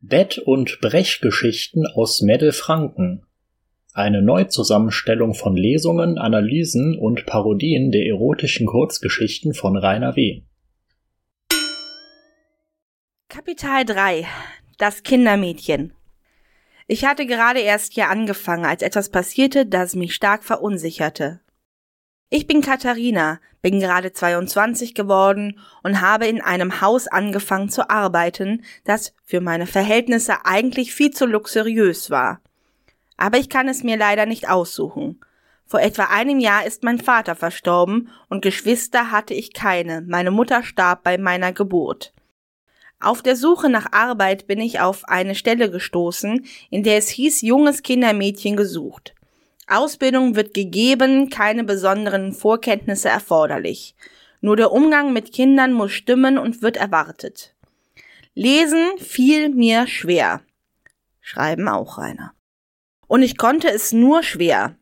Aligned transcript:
Bett- 0.00 0.38
und 0.38 0.78
Brechgeschichten 0.82 1.86
aus 1.86 2.20
Meddelfranken. 2.20 3.24
Eine 3.94 4.20
Neuzusammenstellung 4.20 5.32
von 5.32 5.56
Lesungen, 5.56 6.18
Analysen 6.18 6.98
und 6.98 7.24
Parodien 7.24 7.90
der 7.90 8.04
erotischen 8.04 8.66
Kurzgeschichten 8.66 9.54
von 9.54 9.76
Rainer 9.76 10.14
W. 10.14 10.42
Kapitel 13.28 13.84
3 13.86 14.26
Das 14.76 15.02
Kindermädchen 15.02 15.94
Ich 16.86 17.06
hatte 17.06 17.24
gerade 17.24 17.60
erst 17.60 17.94
hier 17.94 18.10
angefangen, 18.10 18.66
als 18.66 18.82
etwas 18.82 19.08
passierte, 19.08 19.64
das 19.64 19.94
mich 19.96 20.14
stark 20.14 20.44
verunsicherte. 20.44 21.40
Ich 22.28 22.48
bin 22.48 22.60
Katharina, 22.60 23.38
bin 23.62 23.78
gerade 23.78 24.12
22 24.12 24.94
geworden 24.94 25.60
und 25.84 26.00
habe 26.00 26.26
in 26.26 26.40
einem 26.40 26.80
Haus 26.80 27.06
angefangen 27.06 27.68
zu 27.68 27.88
arbeiten, 27.88 28.64
das 28.84 29.14
für 29.24 29.40
meine 29.40 29.68
Verhältnisse 29.68 30.44
eigentlich 30.44 30.92
viel 30.92 31.12
zu 31.12 31.26
luxuriös 31.26 32.10
war. 32.10 32.40
Aber 33.16 33.38
ich 33.38 33.48
kann 33.48 33.68
es 33.68 33.84
mir 33.84 33.96
leider 33.96 34.26
nicht 34.26 34.48
aussuchen. 34.48 35.20
Vor 35.66 35.80
etwa 35.80 36.04
einem 36.04 36.40
Jahr 36.40 36.66
ist 36.66 36.82
mein 36.82 36.98
Vater 36.98 37.36
verstorben 37.36 38.08
und 38.28 38.42
Geschwister 38.42 39.12
hatte 39.12 39.34
ich 39.34 39.52
keine. 39.52 40.02
Meine 40.02 40.32
Mutter 40.32 40.64
starb 40.64 41.04
bei 41.04 41.18
meiner 41.18 41.52
Geburt. 41.52 42.12
Auf 42.98 43.22
der 43.22 43.36
Suche 43.36 43.68
nach 43.68 43.92
Arbeit 43.92 44.46
bin 44.46 44.60
ich 44.60 44.80
auf 44.80 45.04
eine 45.04 45.34
Stelle 45.34 45.70
gestoßen, 45.70 46.44
in 46.70 46.82
der 46.82 46.98
es 46.98 47.08
hieß 47.08 47.42
junges 47.42 47.82
Kindermädchen 47.82 48.56
gesucht. 48.56 49.15
Ausbildung 49.68 50.36
wird 50.36 50.54
gegeben, 50.54 51.28
keine 51.28 51.64
besonderen 51.64 52.32
Vorkenntnisse 52.32 53.08
erforderlich. 53.08 53.96
Nur 54.40 54.56
der 54.56 54.70
Umgang 54.70 55.12
mit 55.12 55.32
Kindern 55.32 55.72
muss 55.72 55.92
stimmen 55.92 56.38
und 56.38 56.62
wird 56.62 56.76
erwartet. 56.76 57.54
Lesen 58.34 58.98
fiel 58.98 59.48
mir 59.48 59.86
schwer. 59.86 60.42
Schreiben 61.20 61.68
auch 61.68 61.98
Rainer. 61.98 62.32
Und 63.08 63.22
ich 63.22 63.38
konnte 63.38 63.68
es 63.68 63.92
nur 63.92 64.22
schwer. 64.22 64.76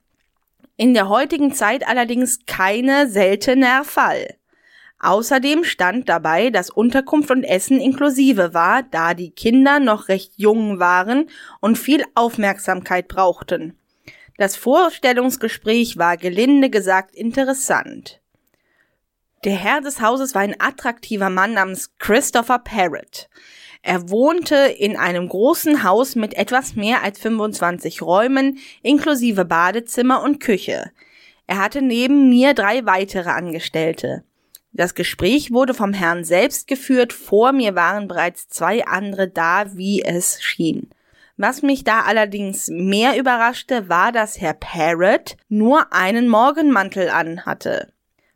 In 0.77 0.93
der 0.93 1.09
heutigen 1.09 1.55
Zeit 1.55 1.87
allerdings 1.87 2.41
keine 2.47 3.09
seltener 3.09 3.85
Fall. 3.85 4.35
Außerdem 4.99 5.65
stand 5.65 6.09
dabei, 6.09 6.51
dass 6.51 6.71
Unterkunft 6.71 7.31
und 7.31 7.45
Essen 7.45 7.81
inklusive 7.81 8.55
war, 8.55 8.83
da 8.83 9.15
die 9.15 9.31
Kinder 9.31 9.79
noch 9.79 10.09
recht 10.09 10.33
jung 10.37 10.79
waren 10.79 11.31
und 11.61 11.79
viel 11.79 12.05
Aufmerksamkeit 12.15 13.09
brauchten. 13.09 13.79
Das 14.37 14.57
Vorstellungsgespräch 14.57 15.97
war 15.97 16.17
gelinde 16.17 16.69
gesagt 16.69 17.15
interessant. 17.15 18.21
Der 19.45 19.55
Herr 19.55 19.81
des 19.81 20.01
Hauses 20.01 20.35
war 20.35 20.43
ein 20.43 20.57
attraktiver 20.59 21.31
Mann 21.31 21.53
namens 21.53 21.93
Christopher 21.99 22.59
Parrott. 22.59 23.29
Er 23.83 24.09
wohnte 24.09 24.57
in 24.57 24.97
einem 24.97 25.29
großen 25.29 25.85
Haus 25.85 26.17
mit 26.17 26.35
etwas 26.35 26.75
mehr 26.75 27.03
als 27.03 27.19
25 27.19 28.01
Räumen, 28.01 28.59
inklusive 28.83 29.45
Badezimmer 29.45 30.23
und 30.23 30.41
Küche. 30.41 30.91
Er 31.47 31.59
hatte 31.59 31.83
neben 31.83 32.31
mir 32.31 32.55
drei 32.55 32.87
weitere 32.87 33.29
Angestellte. 33.29 34.25
Das 34.73 34.95
Gespräch 34.95 35.53
wurde 35.53 35.75
vom 35.75 35.93
Herrn 35.93 36.25
selbst 36.25 36.67
geführt, 36.67 37.13
vor 37.13 37.53
mir 37.53 37.75
waren 37.77 38.09
bereits 38.09 38.49
zwei 38.49 38.87
andere 38.87 39.29
da, 39.29 39.77
wie 39.77 40.03
es 40.03 40.43
schien. 40.43 40.91
Was 41.37 41.63
mich 41.63 41.83
da 41.83 42.03
allerdings 42.03 42.69
mehr 42.69 43.19
überraschte, 43.19 43.89
war, 43.89 44.13
dass 44.13 44.41
Herr 44.41 44.55
Parrott 44.55 45.37
nur 45.49 45.93
einen 45.93 46.29
Morgenmantel 46.29 47.09
anhatte. 47.09 47.93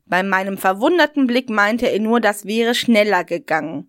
Bei 0.07 0.23
meinem 0.23 0.59
verwunderten 0.59 1.27
Blick 1.27 1.49
meinte 1.49 1.87
er 1.87 2.01
nur, 2.01 2.21
das 2.21 2.45
wäre 2.45 2.75
schneller 2.75 3.23
gegangen. 3.23 3.89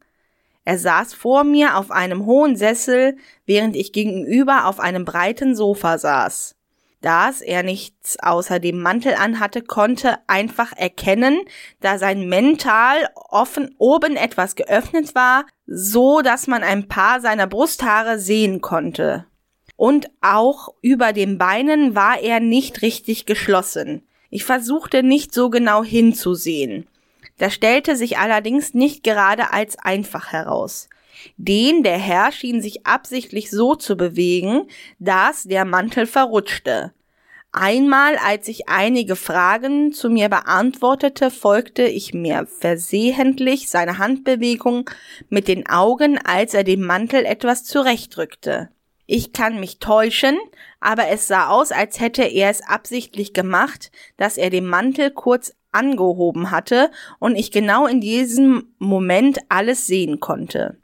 Er 0.65 0.77
saß 0.77 1.15
vor 1.15 1.43
mir 1.43 1.77
auf 1.77 1.89
einem 1.89 2.27
hohen 2.27 2.55
Sessel, 2.55 3.17
während 3.47 3.75
ich 3.75 3.93
gegenüber 3.93 4.65
auf 4.67 4.79
einem 4.79 5.05
breiten 5.05 5.55
Sofa 5.55 5.97
saß. 5.97 6.55
Das 7.01 7.41
er 7.41 7.63
nichts 7.63 8.17
außer 8.21 8.59
dem 8.59 8.81
Mantel 8.81 9.13
anhatte, 9.13 9.61
konnte 9.61 10.17
einfach 10.27 10.73
erkennen, 10.75 11.39
da 11.79 11.97
sein 11.97 12.27
Mental 12.27 13.09
offen 13.15 13.73
oben 13.77 14.17
etwas 14.17 14.55
geöffnet 14.55 15.15
war, 15.15 15.45
so 15.65 16.21
dass 16.21 16.47
man 16.47 16.61
ein 16.61 16.89
paar 16.89 17.21
seiner 17.21 17.47
Brusthaare 17.47 18.19
sehen 18.19 18.59
konnte. 18.59 19.25
Und 19.77 20.09
auch 20.19 20.73
über 20.81 21.13
den 21.13 21.37
Beinen 21.37 21.95
war 21.95 22.19
er 22.19 22.41
nicht 22.41 22.81
richtig 22.81 23.25
geschlossen. 23.25 24.05
Ich 24.29 24.43
versuchte 24.43 25.01
nicht 25.01 25.33
so 25.33 25.49
genau 25.49 25.85
hinzusehen. 25.85 26.85
Das 27.37 27.53
stellte 27.53 27.95
sich 27.95 28.17
allerdings 28.17 28.73
nicht 28.73 29.03
gerade 29.03 29.53
als 29.53 29.79
einfach 29.79 30.33
heraus. 30.33 30.89
Den 31.37 31.83
der 31.83 31.97
Herr 31.97 32.31
schien 32.31 32.61
sich 32.61 32.85
absichtlich 32.85 33.49
so 33.49 33.75
zu 33.75 33.95
bewegen, 33.95 34.67
dass 34.99 35.43
der 35.43 35.65
Mantel 35.65 36.05
verrutschte. 36.05 36.93
Einmal, 37.51 38.15
als 38.17 38.47
ich 38.47 38.69
einige 38.69 39.15
Fragen 39.15 39.91
zu 39.91 40.11
mir 40.11 40.29
beantwortete, 40.29 41.31
folgte 41.31 41.83
ich 41.83 42.13
mir 42.13 42.45
versehentlich 42.45 43.69
seine 43.69 43.97
Handbewegung 43.97 44.87
mit 45.29 45.47
den 45.47 45.67
Augen, 45.67 46.19
als 46.19 46.53
er 46.53 46.63
den 46.63 46.81
Mantel 46.83 47.25
etwas 47.25 47.63
zurechtrückte. 47.63 48.69
Ich 49.07 49.33
kann 49.33 49.59
mich 49.59 49.79
täuschen, 49.79 50.37
aber 50.79 51.07
es 51.07 51.27
sah 51.27 51.47
aus, 51.47 51.71
als 51.71 51.99
hätte 51.99 52.21
er 52.21 52.51
es 52.51 52.61
absichtlich 52.61 53.33
gemacht, 53.33 53.91
dass 54.17 54.37
er 54.37 54.51
den 54.51 54.67
Mantel 54.67 55.09
kurz 55.09 55.55
angehoben 55.71 56.51
hatte 56.51 56.91
und 57.17 57.35
ich 57.35 57.51
genau 57.51 57.87
in 57.87 58.01
diesem 58.01 58.75
Moment 58.77 59.39
alles 59.49 59.87
sehen 59.87 60.19
konnte. 60.19 60.77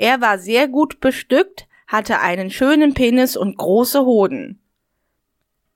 Er 0.00 0.22
war 0.22 0.38
sehr 0.38 0.66
gut 0.66 1.00
bestückt, 1.00 1.68
hatte 1.86 2.20
einen 2.20 2.50
schönen 2.50 2.94
Penis 2.94 3.36
und 3.36 3.58
große 3.58 4.06
Hoden. 4.06 4.58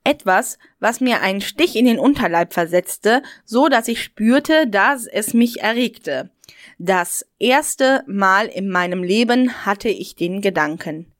Etwas, 0.02 0.58
was 0.80 1.02
mir 1.02 1.20
einen 1.20 1.42
Stich 1.42 1.76
in 1.76 1.84
den 1.84 1.98
Unterleib 1.98 2.54
versetzte, 2.54 3.22
so 3.44 3.68
dass 3.68 3.86
ich 3.86 4.02
spürte, 4.02 4.66
dass 4.66 5.06
es 5.06 5.34
mich 5.34 5.60
erregte. 5.60 6.30
Das 6.78 7.26
erste 7.38 8.02
Mal 8.06 8.46
in 8.46 8.70
meinem 8.70 9.02
Leben 9.02 9.66
hatte 9.66 9.90
ich 9.90 10.14
den 10.14 10.40
Gedanken. 10.40 11.12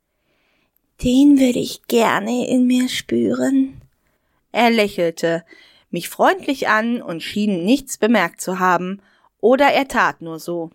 Den 1.02 1.38
würde 1.38 1.58
ich 1.58 1.86
gerne 1.88 2.48
in 2.48 2.66
mir 2.66 2.88
spüren. 2.88 3.82
Er 4.50 4.70
lächelte 4.70 5.44
mich 5.90 6.08
freundlich 6.08 6.68
an 6.68 7.02
und 7.02 7.22
schien 7.22 7.66
nichts 7.66 7.98
bemerkt 7.98 8.40
zu 8.40 8.60
haben, 8.60 9.02
oder 9.40 9.66
er 9.66 9.88
tat 9.88 10.22
nur 10.22 10.38
so. 10.38 10.70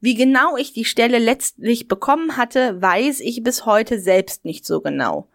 Wie 0.00 0.14
genau 0.14 0.56
ich 0.56 0.72
die 0.72 0.84
Stelle 0.84 1.18
letztlich 1.18 1.86
bekommen 1.86 2.36
hatte, 2.36 2.80
weiß 2.80 3.20
ich 3.20 3.42
bis 3.42 3.66
heute 3.66 4.00
selbst 4.00 4.44
nicht 4.44 4.64
so 4.64 4.80
genau. 4.80 5.28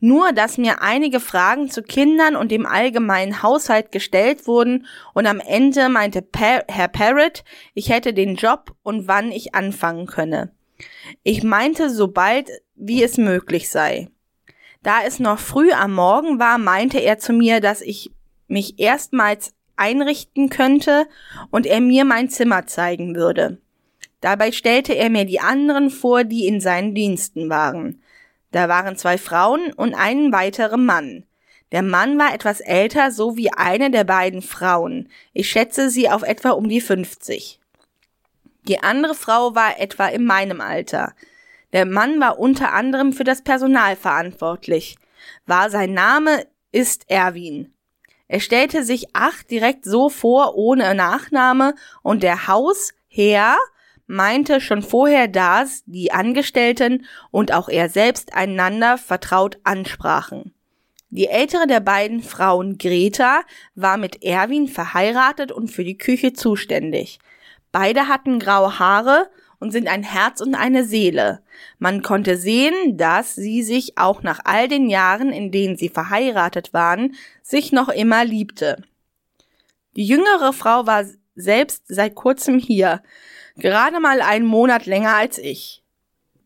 Nur, 0.00 0.32
dass 0.32 0.56
mir 0.56 0.80
einige 0.80 1.20
Fragen 1.20 1.70
zu 1.70 1.82
Kindern 1.82 2.34
und 2.34 2.50
dem 2.50 2.64
allgemeinen 2.64 3.42
Haushalt 3.42 3.92
gestellt 3.92 4.46
wurden 4.46 4.86
und 5.14 5.26
am 5.26 5.40
Ende 5.40 5.88
meinte 5.88 6.22
pa 6.22 6.62
Herr 6.68 6.88
Parrott, 6.88 7.44
ich 7.74 7.90
hätte 7.90 8.14
den 8.14 8.36
Job 8.36 8.74
und 8.82 9.08
wann 9.08 9.30
ich 9.30 9.54
anfangen 9.54 10.06
könne. 10.06 10.52
Ich 11.22 11.42
meinte, 11.42 11.90
sobald 11.90 12.50
wie 12.74 13.02
es 13.02 13.18
möglich 13.18 13.68
sei. 13.68 14.08
Da 14.82 15.02
es 15.04 15.18
noch 15.18 15.38
früh 15.38 15.72
am 15.72 15.92
Morgen 15.92 16.38
war, 16.38 16.56
meinte 16.56 16.98
er 16.98 17.18
zu 17.18 17.34
mir, 17.34 17.60
dass 17.60 17.82
ich 17.82 18.10
mich 18.48 18.78
erstmals 18.78 19.54
einrichten 19.80 20.50
könnte 20.50 21.06
und 21.50 21.66
er 21.66 21.80
mir 21.80 22.04
mein 22.04 22.28
Zimmer 22.28 22.66
zeigen 22.66 23.16
würde. 23.16 23.58
Dabei 24.20 24.52
stellte 24.52 24.94
er 24.94 25.10
mir 25.10 25.24
die 25.24 25.40
anderen 25.40 25.90
vor, 25.90 26.24
die 26.24 26.46
in 26.46 26.60
seinen 26.60 26.94
Diensten 26.94 27.48
waren. 27.48 28.02
Da 28.52 28.68
waren 28.68 28.96
zwei 28.96 29.16
Frauen 29.16 29.72
und 29.72 29.94
ein 29.94 30.32
weiterer 30.32 30.76
Mann. 30.76 31.24
Der 31.72 31.82
Mann 31.82 32.18
war 32.18 32.34
etwas 32.34 32.60
älter, 32.60 33.12
so 33.12 33.36
wie 33.36 33.52
eine 33.52 33.90
der 33.90 34.04
beiden 34.04 34.42
Frauen. 34.42 35.08
Ich 35.32 35.48
schätze 35.48 35.88
sie 35.88 36.10
auf 36.10 36.22
etwa 36.22 36.50
um 36.50 36.68
die 36.68 36.80
50. 36.80 37.60
Die 38.68 38.82
andere 38.82 39.14
Frau 39.14 39.54
war 39.54 39.80
etwa 39.80 40.08
in 40.08 40.24
meinem 40.24 40.60
Alter. 40.60 41.14
Der 41.72 41.86
Mann 41.86 42.20
war 42.20 42.38
unter 42.38 42.72
anderem 42.72 43.12
für 43.12 43.24
das 43.24 43.42
Personal 43.42 43.96
verantwortlich. 43.96 44.96
War 45.46 45.70
sein 45.70 45.94
Name 45.94 46.46
ist 46.72 47.08
Erwin. 47.08 47.72
Er 48.30 48.38
stellte 48.38 48.84
sich 48.84 49.08
ach 49.12 49.42
direkt 49.42 49.84
so 49.84 50.08
vor, 50.08 50.54
ohne 50.54 50.94
Nachname, 50.94 51.74
und 52.02 52.22
der 52.22 52.46
Hausherr 52.46 53.58
meinte 54.06 54.60
schon 54.60 54.82
vorher, 54.82 55.26
dass 55.26 55.82
die 55.86 56.12
Angestellten 56.12 57.06
und 57.32 57.52
auch 57.52 57.68
er 57.68 57.88
selbst 57.88 58.32
einander 58.32 58.98
vertraut 58.98 59.58
ansprachen. 59.64 60.54
Die 61.08 61.26
ältere 61.26 61.66
der 61.66 61.80
beiden 61.80 62.22
Frauen, 62.22 62.78
Greta, 62.78 63.40
war 63.74 63.96
mit 63.96 64.22
Erwin 64.22 64.68
verheiratet 64.68 65.50
und 65.50 65.66
für 65.72 65.82
die 65.82 65.98
Küche 65.98 66.32
zuständig. 66.32 67.18
Beide 67.72 68.06
hatten 68.06 68.38
graue 68.38 68.78
Haare 68.78 69.28
und 69.60 69.70
sind 69.70 69.86
ein 69.86 70.02
Herz 70.02 70.40
und 70.40 70.54
eine 70.54 70.84
Seele. 70.84 71.42
Man 71.78 72.02
konnte 72.02 72.36
sehen, 72.36 72.96
dass 72.96 73.34
sie 73.34 73.62
sich 73.62 73.98
auch 73.98 74.22
nach 74.22 74.40
all 74.44 74.66
den 74.66 74.88
Jahren, 74.88 75.30
in 75.30 75.52
denen 75.52 75.76
sie 75.76 75.90
verheiratet 75.90 76.72
waren, 76.72 77.14
sich 77.42 77.70
noch 77.70 77.90
immer 77.90 78.24
liebte. 78.24 78.82
Die 79.96 80.06
jüngere 80.06 80.52
Frau 80.52 80.86
war 80.86 81.04
selbst 81.36 81.84
seit 81.86 82.14
kurzem 82.14 82.58
hier, 82.58 83.02
gerade 83.56 84.00
mal 84.00 84.22
einen 84.22 84.46
Monat 84.46 84.86
länger 84.86 85.14
als 85.14 85.38
ich. 85.38 85.84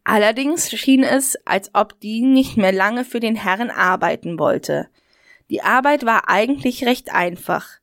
Allerdings 0.02 0.70
schien 0.70 1.02
es, 1.02 1.37
als 1.46 1.70
ob 1.72 1.99
die 2.00 2.20
nicht 2.20 2.56
mehr 2.56 2.72
lange 2.72 3.05
für 3.05 3.20
den 3.20 3.37
Herrn 3.37 3.70
arbeiten 3.70 4.38
wollte. 4.38 4.88
Die 5.50 5.62
Arbeit 5.62 6.05
war 6.05 6.28
eigentlich 6.28 6.84
recht 6.84 7.12
einfach. 7.12 7.78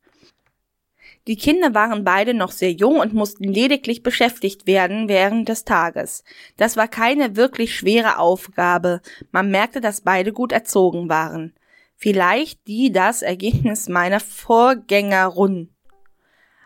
Die 1.28 1.36
Kinder 1.36 1.76
waren 1.76 2.04
beide 2.04 2.34
noch 2.34 2.52
sehr 2.52 2.72
jung 2.72 3.00
und 3.00 3.14
mussten 3.14 3.44
lediglich 3.44 4.02
beschäftigt 4.02 4.66
werden 4.66 5.08
während 5.08 5.50
des 5.50 5.66
Tages. 5.66 6.24
Das 6.58 6.78
war 6.78 6.88
keine 6.88 7.36
wirklich 7.36 7.76
schwere 7.76 8.18
Aufgabe. 8.18 9.02
Man 9.32 9.52
merkte, 9.52 9.82
dass 9.82 10.02
beide 10.02 10.34
gut 10.34 10.52
erzogen 10.52 11.10
waren. 11.10 11.54
Vielleicht 11.96 12.66
die 12.68 12.92
das 12.92 13.22
Ergebnis 13.22 13.88
meiner 13.88 14.20
Vorgängerun. 14.20 15.70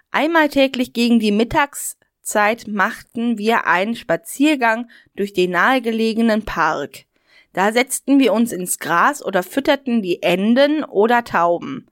Einmal 0.10 0.48
täglich 0.48 0.94
gegen 0.94 1.20
die 1.20 1.34
Mittagszeit 1.34 2.68
machten 2.70 3.38
wir 3.38 3.68
einen 3.68 3.98
Spaziergang 3.98 4.90
durch 5.18 5.34
den 5.34 5.52
nahegelegenen 5.52 6.46
Park. 6.46 7.04
Da 7.52 7.74
setzten 7.74 8.20
wir 8.20 8.32
uns 8.32 8.54
ins 8.54 8.80
Gras 8.80 9.24
oder 9.24 9.44
fütterten 9.44 10.02
die 10.02 10.24
Enten 10.24 10.86
oder 10.86 11.26
Tauben. 11.26 11.88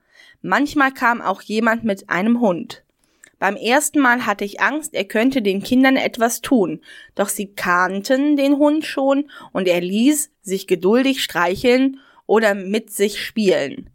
Manchmal 0.45 0.91
kam 0.91 1.21
auch 1.21 1.41
jemand 1.41 1.85
mit 1.85 2.09
einem 2.09 2.41
Hund. 2.41 2.83
Beim 3.39 3.55
ersten 3.55 3.99
Mal 3.99 4.25
hatte 4.25 4.43
ich 4.43 4.59
Angst, 4.59 4.93
er 4.93 5.05
könnte 5.05 5.41
den 5.41 5.63
Kindern 5.63 5.95
etwas 5.95 6.41
tun, 6.41 6.81
doch 7.15 7.29
sie 7.29 7.53
kannten 7.53 8.35
den 8.35 8.57
Hund 8.57 8.85
schon 8.85 9.31
und 9.53 9.69
er 9.69 9.79
ließ 9.79 10.31
sich 10.41 10.67
geduldig 10.67 11.23
streicheln 11.23 12.01
oder 12.25 12.55
mit 12.55 12.91
sich 12.91 13.23
spielen. 13.23 13.89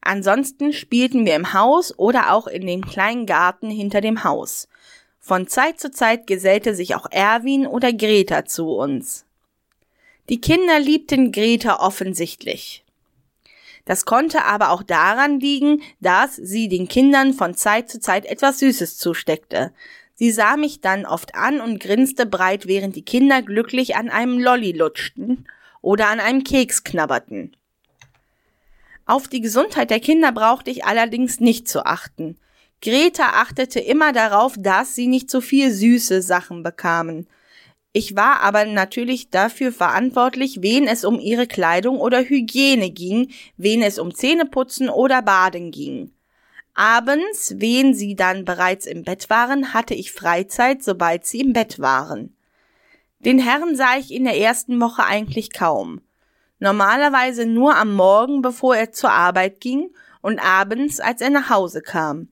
Ansonsten 0.00 0.72
spielten 0.72 1.26
wir 1.26 1.36
im 1.36 1.54
Haus 1.54 1.96
oder 1.96 2.32
auch 2.32 2.48
in 2.48 2.66
dem 2.66 2.84
kleinen 2.84 3.24
Garten 3.24 3.70
hinter 3.70 4.00
dem 4.00 4.24
Haus. 4.24 4.68
Von 5.20 5.46
Zeit 5.46 5.78
zu 5.78 5.92
Zeit 5.92 6.26
gesellte 6.26 6.74
sich 6.74 6.96
auch 6.96 7.06
Erwin 7.10 7.68
oder 7.68 7.92
Greta 7.92 8.44
zu 8.44 8.70
uns. 8.70 9.26
Die 10.28 10.40
Kinder 10.40 10.80
liebten 10.80 11.30
Greta 11.30 11.78
offensichtlich. 11.78 12.83
Das 13.84 14.04
konnte 14.06 14.44
aber 14.44 14.70
auch 14.70 14.82
daran 14.82 15.40
liegen, 15.40 15.82
dass 16.00 16.36
sie 16.36 16.68
den 16.68 16.88
Kindern 16.88 17.34
von 17.34 17.54
Zeit 17.54 17.90
zu 17.90 18.00
Zeit 18.00 18.24
etwas 18.24 18.58
Süßes 18.60 18.96
zusteckte. 18.96 19.72
Sie 20.14 20.30
sah 20.30 20.56
mich 20.56 20.80
dann 20.80 21.06
oft 21.06 21.34
an 21.34 21.60
und 21.60 21.80
grinste 21.80 22.24
breit, 22.24 22.66
während 22.66 22.96
die 22.96 23.04
Kinder 23.04 23.42
glücklich 23.42 23.96
an 23.96 24.08
einem 24.08 24.38
Lolli 24.38 24.72
lutschten 24.72 25.46
oder 25.82 26.08
an 26.08 26.20
einem 26.20 26.44
Keks 26.44 26.84
knabberten. 26.84 27.56
Auf 29.06 29.28
die 29.28 29.42
Gesundheit 29.42 29.90
der 29.90 30.00
Kinder 30.00 30.32
brauchte 30.32 30.70
ich 30.70 30.84
allerdings 30.84 31.40
nicht 31.40 31.68
zu 31.68 31.84
achten. 31.84 32.38
Greta 32.80 33.40
achtete 33.40 33.80
immer 33.80 34.12
darauf, 34.12 34.54
dass 34.58 34.94
sie 34.94 35.08
nicht 35.08 35.30
zu 35.30 35.40
viel 35.40 35.70
süße 35.70 36.22
Sachen 36.22 36.62
bekamen. 36.62 37.26
Ich 37.96 38.16
war 38.16 38.40
aber 38.40 38.64
natürlich 38.64 39.30
dafür 39.30 39.70
verantwortlich, 39.70 40.62
wen 40.62 40.88
es 40.88 41.04
um 41.04 41.20
ihre 41.20 41.46
Kleidung 41.46 42.00
oder 42.00 42.28
Hygiene 42.28 42.90
ging, 42.90 43.30
wen 43.56 43.82
es 43.82 44.00
um 44.00 44.12
Zähneputzen 44.12 44.88
oder 44.88 45.22
Baden 45.22 45.70
ging. 45.70 46.10
Abends, 46.74 47.54
wen 47.58 47.94
sie 47.94 48.16
dann 48.16 48.44
bereits 48.44 48.86
im 48.86 49.04
Bett 49.04 49.30
waren, 49.30 49.74
hatte 49.74 49.94
ich 49.94 50.10
Freizeit, 50.10 50.82
sobald 50.82 51.24
sie 51.24 51.38
im 51.38 51.52
Bett 51.52 51.78
waren. 51.78 52.36
Den 53.20 53.38
Herrn 53.38 53.76
sah 53.76 53.96
ich 53.96 54.12
in 54.12 54.24
der 54.24 54.40
ersten 54.40 54.80
Woche 54.80 55.04
eigentlich 55.04 55.52
kaum. 55.52 56.00
Normalerweise 56.58 57.46
nur 57.46 57.76
am 57.76 57.94
Morgen, 57.94 58.42
bevor 58.42 58.74
er 58.74 58.90
zur 58.90 59.12
Arbeit 59.12 59.60
ging 59.60 59.94
und 60.20 60.40
abends, 60.40 60.98
als 60.98 61.20
er 61.20 61.30
nach 61.30 61.48
Hause 61.48 61.80
kam. 61.80 62.26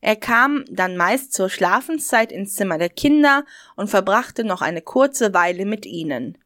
Er 0.00 0.16
kam 0.16 0.64
dann 0.70 0.96
meist 0.96 1.32
zur 1.32 1.50
Schlafenszeit 1.50 2.32
ins 2.32 2.54
Zimmer 2.54 2.78
der 2.78 2.88
Kinder 2.88 3.44
und 3.76 3.88
verbrachte 3.88 4.44
noch 4.44 4.62
eine 4.62 4.80
kurze 4.80 5.34
Weile 5.34 5.66
mit 5.66 5.84
ihnen. 5.84 6.38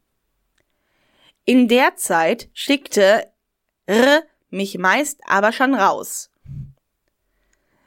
In 1.44 1.68
der 1.68 1.96
Zeit 1.96 2.48
schickte 2.52 3.30
R 3.86 4.22
mich 4.50 4.78
meist 4.78 5.20
aber 5.26 5.52
schon 5.52 5.74
raus. 5.74 6.30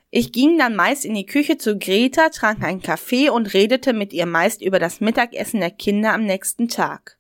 Ich 0.10 0.32
ging 0.32 0.58
dann 0.58 0.76
meist 0.76 1.06
in 1.06 1.16
die 1.16 1.26
Küche 1.26 1.58
zu 1.58 1.78
Greta, 1.78 2.30
trank 2.30 2.64
einen 2.64 2.82
Kaffee 2.82 3.30
und 3.30 3.54
redete 3.54 3.94
mit 3.94 4.14
ihr 4.14 4.26
meist 4.26 4.62
über 4.62 4.80
das 4.80 5.02
Mittagessen 5.02 5.60
der 5.60 5.72
Kinder 5.72 6.14
am 6.14 6.24
nächsten 6.24 6.70
Tag. 6.70 7.18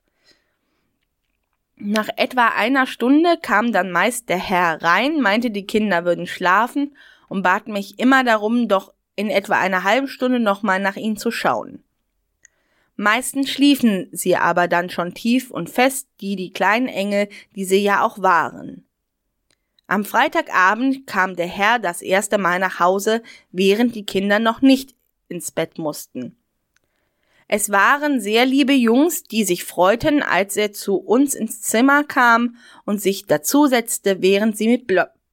Nach 1.75 2.09
etwa 2.17 2.47
einer 2.47 2.87
Stunde 2.87 3.37
kam 3.41 3.71
dann 3.71 3.91
meist 3.91 4.29
der 4.29 4.39
Herr 4.39 4.81
rein, 4.81 5.21
meinte, 5.21 5.51
die 5.51 5.67
Kinder 5.67 6.05
würden 6.05 6.27
schlafen 6.27 6.95
und 7.27 7.43
bat 7.43 7.67
mich 7.67 7.99
immer 7.99 8.23
darum, 8.23 8.67
doch 8.67 8.93
in 9.15 9.29
etwa 9.29 9.59
einer 9.59 9.83
halben 9.83 10.07
Stunde 10.07 10.39
nochmal 10.39 10.79
nach 10.79 10.95
ihnen 10.95 11.17
zu 11.17 11.31
schauen. 11.31 11.83
Meistens 12.95 13.51
schliefen 13.51 14.09
sie 14.11 14.35
aber 14.35 14.67
dann 14.67 14.89
schon 14.89 15.13
tief 15.13 15.51
und 15.51 15.69
fest, 15.69 16.07
die 16.19 16.35
die 16.35 16.51
kleinen 16.51 16.87
Engel, 16.87 17.29
die 17.55 17.65
sie 17.65 17.77
ja 17.77 18.03
auch 18.03 18.21
waren. 18.21 18.87
Am 19.85 20.03
Freitagabend 20.03 21.07
kam 21.07 21.35
der 21.35 21.47
Herr 21.47 21.79
das 21.79 22.01
erste 22.01 22.37
Mal 22.37 22.59
nach 22.59 22.79
Hause, 22.79 23.21
während 23.51 23.95
die 23.95 24.05
Kinder 24.05 24.39
noch 24.39 24.61
nicht 24.61 24.95
ins 25.29 25.51
Bett 25.51 25.77
mussten. 25.77 26.35
Es 27.47 27.69
waren 27.69 28.19
sehr 28.19 28.45
liebe 28.45 28.73
Jungs, 28.73 29.23
die 29.23 29.45
sich 29.45 29.63
freuten, 29.63 30.21
als 30.21 30.57
er 30.57 30.73
zu 30.73 30.97
uns 30.97 31.33
ins 31.33 31.61
Zimmer 31.61 32.03
kam 32.03 32.57
und 32.83 33.01
sich 33.01 33.25
dazusetzte, 33.25 34.21
während 34.21 34.57
sie 34.57 34.67
mit 34.67 34.87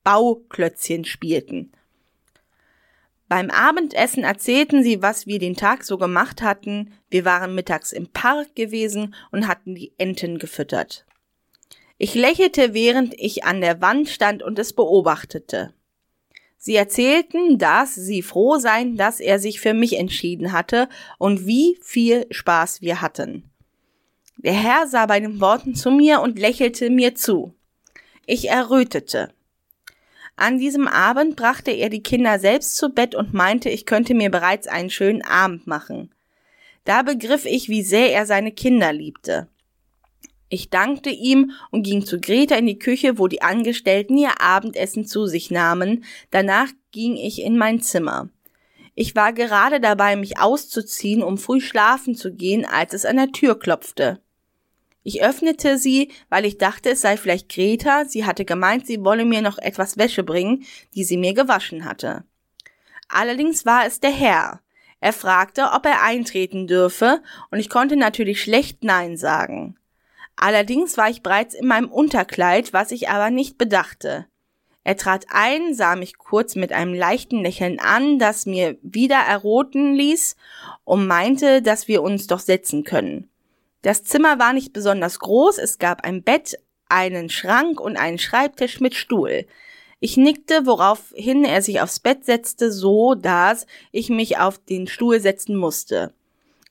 Bauklötzchen 0.05 1.05
spielten. 1.05 1.73
Beim 3.29 3.51
Abendessen 3.51 4.23
erzählten 4.23 4.83
sie, 4.83 5.03
was 5.03 5.27
wir 5.27 5.39
den 5.39 5.57
Tag 5.57 5.85
so 5.85 5.97
gemacht 5.99 6.43
hatten. 6.43 6.93
Wir 7.09 7.25
waren 7.25 7.55
mittags 7.55 7.93
im 7.93 8.09
Park 8.09 8.55
gewesen 8.55 9.15
und 9.33 9.49
hatten 9.49 9.75
die 9.75 9.93
Enten 9.99 10.39
gefüttert. 10.39 11.07
Ich 11.97 12.15
lächelte, 12.15 12.75
während 12.75 13.15
ich 13.17 13.45
an 13.45 13.61
der 13.61 13.81
Wand 13.81 14.09
stand 14.09 14.43
und 14.43 14.59
es 14.59 14.73
beobachtete. 14.73 15.73
Sie 16.59 16.77
erzählten, 16.77 17.59
dass 17.59 17.95
sie 17.95 18.23
froh 18.23 18.57
seien, 18.57 18.97
dass 18.97 19.21
er 19.21 19.39
sich 19.39 19.61
für 19.61 19.75
mich 19.75 19.99
entschieden 19.99 20.53
hatte 20.53 20.89
und 21.19 21.47
wie 21.47 21.79
viel 21.83 22.27
Spaß 22.31 22.81
wir 22.81 23.03
hatten. 23.03 23.51
Der 24.39 24.55
Herr 24.55 24.87
sah 24.87 25.05
bei 25.05 25.21
den 25.21 25.43
Worten 25.43 25.75
zu 25.75 25.91
mir 25.91 26.21
und 26.23 26.39
lächelte 26.39 26.89
mir 26.89 27.15
zu. 27.15 27.55
Ich 28.25 28.49
errötete. 28.49 29.34
An 30.37 30.59
diesem 30.59 30.89
Abend 30.89 31.37
brachte 31.37 31.71
er 31.71 31.89
die 31.89 32.03
Kinder 32.03 32.39
selbst 32.39 32.77
zu 32.77 32.91
Bett 32.91 33.15
und 33.15 33.35
meinte, 33.35 33.71
ich 33.71 33.87
könnte 33.87 34.15
mir 34.15 34.31
bereits 34.31 34.67
einen 34.67 34.91
schönen 34.91 35.23
Abend 35.23 35.67
machen. 35.67 36.13
Da 36.85 37.03
begriff 37.03 37.47
ich, 37.47 37.69
wie 37.69 37.83
sehr 37.83 38.13
er 38.13 38.27
seine 38.27 38.53
Kinder 38.53 38.93
liebte. 38.93 39.49
Ich 40.49 40.71
dankte 40.71 41.11
ihm 41.11 41.53
und 41.71 41.83
ging 41.83 42.05
zu 42.05 42.21
Greta 42.21 42.57
in 42.57 42.67
die 42.67 42.79
Küche, 42.79 43.19
wo 43.19 43.27
die 43.27 43.43
Angestellten 43.43 44.17
ihr 44.19 44.41
Abendessen 44.41 45.07
zu 45.07 45.27
sich 45.27 45.51
nahmen. 45.51 46.05
Danach 46.31 46.69
ging 46.93 47.17
ich 47.17 47.41
in 47.43 47.57
mein 47.57 47.81
Zimmer. 47.81 48.29
Ich 48.95 49.17
war 49.17 49.33
gerade 49.33 49.81
dabei, 49.81 50.15
mich 50.15 50.39
auszuziehen, 50.39 51.23
um 51.23 51.39
früh 51.39 51.61
schlafen 51.61 52.15
zu 52.15 52.33
gehen, 52.33 52.65
als 52.65 52.93
es 52.93 53.05
an 53.05 53.17
der 53.17 53.33
Tür 53.33 53.59
klopfte. 53.59 54.21
Ich 55.05 55.23
öffnete 55.23 55.77
sie, 55.79 56.11
weil 56.31 56.47
ich 56.47 56.57
dachte, 56.57 56.91
es 56.91 57.03
sei 57.03 57.19
vielleicht 57.19 57.51
Greta. 57.51 58.07
Sie 58.07 58.25
hatte 58.25 58.47
gemeint, 58.47 58.87
sie 58.87 59.05
wolle 59.05 59.27
mir 59.27 59.43
noch 59.43 59.59
etwas 59.59 59.99
Wäsche 59.99 60.25
bringen, 60.25 60.65
die 60.95 61.05
sie 61.05 61.19
mir 61.19 61.35
gewaschen 61.35 61.85
hatte. 61.85 62.25
Allerdings 63.09 63.67
war 63.67 63.87
es 63.87 64.01
der 64.01 64.11
Herr. 64.11 64.61
Er 65.01 65.13
fragte, 65.13 65.71
ob 65.75 65.85
er 65.85 66.03
eintreten 66.03 66.67
dürfe, 66.67 67.23
und 67.51 67.59
ich 67.59 67.69
konnte 67.69 67.97
natürlich 67.97 68.43
schlecht 68.43 68.83
Nein 68.83 69.19
sagen. 69.19 69.77
Allerdings 70.37 70.97
war 70.97 71.11
ich 71.11 71.23
bereits 71.23 71.55
in 71.55 71.67
meinem 71.67 71.93
Unterkleid, 71.93 72.73
was 72.73 72.91
ich 72.91 73.11
aber 73.11 73.29
nicht 73.29 73.59
bedachte. 73.59 74.27
Er 74.85 74.97
trat 74.97 75.27
ein, 75.29 75.75
sah 75.75 75.97
mich 75.97 76.17
kurz 76.17 76.57
mit 76.57 76.73
einem 76.73 76.95
leichten 76.95 77.43
Lächeln 77.43 77.79
an, 77.79 78.19
das 78.19 78.47
mir 78.47 78.79
wieder 78.81 79.19
erroten 79.19 79.95
ließ, 79.95 80.37
und 80.85 81.07
meinte, 81.07 81.61
dass 81.61 81.89
wir 81.89 82.03
uns 82.03 82.27
doch 82.27 82.41
setzen 82.41 82.85
können. 82.85 83.29
Das 83.85 84.03
Zimmer 84.03 84.39
war 84.39 84.55
nicht 84.55 84.73
besonders 84.73 85.19
groß, 85.19 85.59
es 85.59 85.79
gab 85.79 86.05
ein 86.05 86.23
Bett, 86.23 86.59
einen 86.89 87.29
Schrank 87.29 87.79
und 87.79 87.99
einen 87.99 88.19
Schreibtisch 88.19 88.81
mit 88.81 88.95
Stuhl. 88.95 89.45
Ich 90.01 90.17
nickte, 90.17 90.65
woraufhin 90.65 91.45
er 91.45 91.61
sich 91.61 91.83
aufs 91.83 92.01
Bett 92.01 92.25
setzte, 92.25 92.73
so 92.73 93.15
dass 93.15 93.67
ich 93.93 94.09
mich 94.09 94.39
auf 94.39 94.57
den 94.57 94.87
Stuhl 94.87 95.21
setzen 95.21 95.55
musste. 95.57 96.15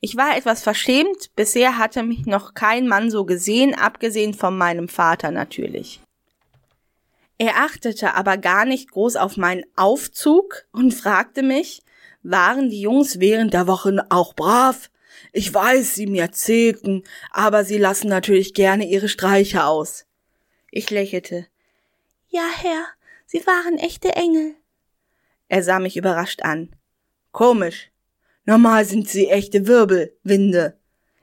Ich 0.00 0.16
war 0.16 0.36
etwas 0.36 0.64
verschämt, 0.64 1.30
bisher 1.36 1.78
hatte 1.78 2.02
mich 2.02 2.26
noch 2.26 2.52
kein 2.52 2.88
Mann 2.88 3.12
so 3.12 3.24
gesehen, 3.24 3.76
abgesehen 3.76 4.34
von 4.34 4.58
meinem 4.58 4.88
Vater 4.88 5.30
natürlich. 5.30 6.00
Er 7.38 7.58
achtete 7.58 8.14
aber 8.14 8.38
gar 8.38 8.64
nicht 8.64 8.90
groß 8.90 9.14
auf 9.14 9.36
meinen 9.36 9.64
Aufzug 9.76 10.64
und 10.72 10.92
fragte 10.92 11.44
mich, 11.44 11.82
waren 12.24 12.70
die 12.70 12.80
Jungs 12.80 13.20
während 13.20 13.54
der 13.54 13.68
Woche 13.68 14.04
auch 14.08 14.34
brav? 14.34 14.90
Ich 15.36 15.52
weiß, 15.52 15.96
Sie 15.96 16.06
mir 16.06 16.22
erzählten, 16.22 17.02
aber 17.32 17.64
Sie 17.64 17.76
lassen 17.76 18.08
natürlich 18.08 18.54
gerne 18.54 18.86
Ihre 18.86 19.08
Streiche 19.08 19.64
aus. 19.64 20.06
Ich 20.70 20.90
lächelte. 20.90 21.48
Ja, 22.28 22.48
Herr, 22.56 22.86
Sie 23.26 23.44
waren 23.44 23.76
echte 23.78 24.10
Engel. 24.14 24.54
Er 25.48 25.64
sah 25.64 25.80
mich 25.80 25.96
überrascht 25.96 26.42
an. 26.42 26.76
Komisch. 27.32 27.90
Normal 28.44 28.84
sind 28.84 29.08
sie 29.08 29.26
echte 29.26 29.66
Wirbelwinde. 29.66 30.78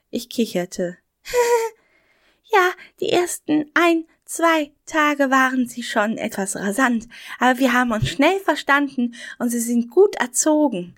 Ich 0.10 0.30
kicherte. 0.30 0.98
ja, 2.52 2.72
die 3.00 3.12
ersten 3.12 3.72
ein, 3.76 4.04
zwei 4.26 4.74
Tage 4.86 5.30
waren 5.30 5.70
sie 5.70 5.84
schon 5.84 6.18
etwas 6.18 6.58
rasant, 6.58 7.08
aber 7.40 7.60
wir 7.60 7.72
haben 7.72 7.94
uns 7.94 8.10
schnell 8.10 8.42
verstanden 8.42 9.16
und 9.40 9.52
sie 9.52 9.62
sind 9.62 9.90
gut 9.90 10.18
erzogen. 10.18 10.98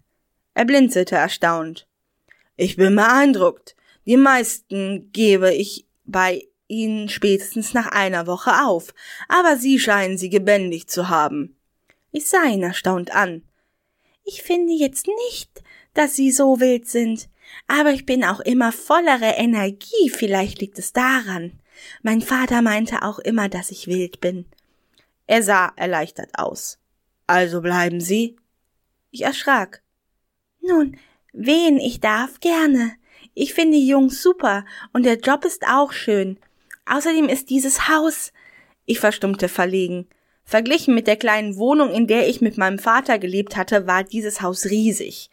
Er 0.56 0.66
blinzelte 0.66 1.16
erstaunt. 1.16 1.86
Ich 2.56 2.76
bin 2.76 2.96
beeindruckt. 2.96 3.76
Die 4.06 4.18
meisten 4.18 5.12
gebe 5.12 5.54
ich 5.54 5.88
bei 6.06 6.48
ihnen 6.68 7.10
spätestens 7.10 7.74
nach 7.74 7.88
einer 7.88 8.28
Woche 8.28 8.66
auf, 8.66 8.94
aber 9.28 9.58
sie 9.58 9.80
scheinen 9.80 10.18
sie 10.18 10.30
gebändigt 10.30 10.90
zu 10.92 11.10
haben. 11.10 11.56
Ich 12.12 12.28
sah 12.28 12.44
ihn 12.44 12.64
erstaunt 12.64 13.12
an. 13.16 13.44
Ich 14.24 14.42
finde 14.44 14.74
jetzt 14.74 15.08
nicht, 15.28 15.64
dass 15.94 16.16
sie 16.16 16.32
so 16.32 16.60
wild 16.60 16.88
sind, 16.88 17.30
aber 17.68 17.92
ich 17.92 18.06
bin 18.06 18.24
auch 18.24 18.40
immer 18.40 18.72
vollere 18.72 19.36
Energie, 19.38 20.10
vielleicht 20.10 20.62
liegt 20.62 20.80
es 20.80 20.94
daran. 20.94 21.60
Mein 22.02 22.22
Vater 22.22 22.62
meinte 22.62 23.02
auch 23.02 23.20
immer, 23.20 23.50
dass 23.50 23.72
ich 23.72 23.88
wild 23.88 24.22
bin. 24.22 24.46
Er 25.28 25.44
sah 25.44 25.74
erleichtert 25.76 26.30
aus. 26.38 26.80
Also 27.28 27.62
bleiben 27.62 28.00
Sie? 28.00 28.36
Ich 29.12 29.22
erschrak. 29.22 29.82
Nun, 30.62 30.98
wen 31.34 31.78
ich 31.78 32.00
darf, 32.00 32.40
gerne. 32.40 32.94
Ich 33.34 33.54
finde 33.54 33.78
Jungs 33.78 34.22
super 34.22 34.66
und 34.94 35.06
der 35.06 35.20
Job 35.20 35.44
ist 35.44 35.66
auch 35.68 35.92
schön. 35.92 36.38
Außerdem 36.86 37.30
ist 37.30 37.50
dieses 37.50 37.90
Haus. 37.90 38.32
Ich 38.86 39.00
verstummte 39.00 39.50
verlegen. 39.50 40.08
Verglichen 40.46 40.94
mit 40.94 41.08
der 41.08 41.16
kleinen 41.16 41.58
Wohnung, 41.58 41.92
in 41.92 42.08
der 42.08 42.28
ich 42.28 42.42
mit 42.42 42.58
meinem 42.58 42.80
Vater 42.80 43.18
gelebt 43.18 43.56
hatte, 43.56 43.88
war 43.88 44.04
dieses 44.04 44.42
Haus 44.42 44.66
riesig. 44.66 45.30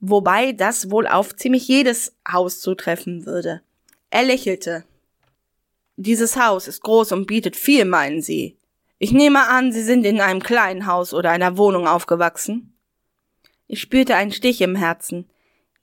Wobei 0.00 0.52
das 0.52 0.90
wohl 0.90 1.06
auf 1.06 1.36
ziemlich 1.36 1.68
jedes 1.68 2.16
Haus 2.30 2.60
zutreffen 2.60 3.24
würde. 3.24 3.62
Er 4.10 4.24
lächelte. 4.24 4.84
Dieses 5.96 6.36
Haus 6.36 6.66
ist 6.66 6.82
groß 6.82 7.12
und 7.12 7.26
bietet 7.26 7.54
viel, 7.54 7.84
meinen 7.84 8.20
Sie. 8.20 8.56
Ich 8.98 9.12
nehme 9.12 9.48
an, 9.48 9.72
Sie 9.72 9.82
sind 9.82 10.04
in 10.04 10.20
einem 10.20 10.42
kleinen 10.42 10.86
Haus 10.86 11.14
oder 11.14 11.30
einer 11.30 11.56
Wohnung 11.56 11.86
aufgewachsen. 11.86 12.71
Ich 13.72 13.80
spürte 13.80 14.16
einen 14.16 14.32
Stich 14.32 14.60
im 14.60 14.76
Herzen. 14.76 15.30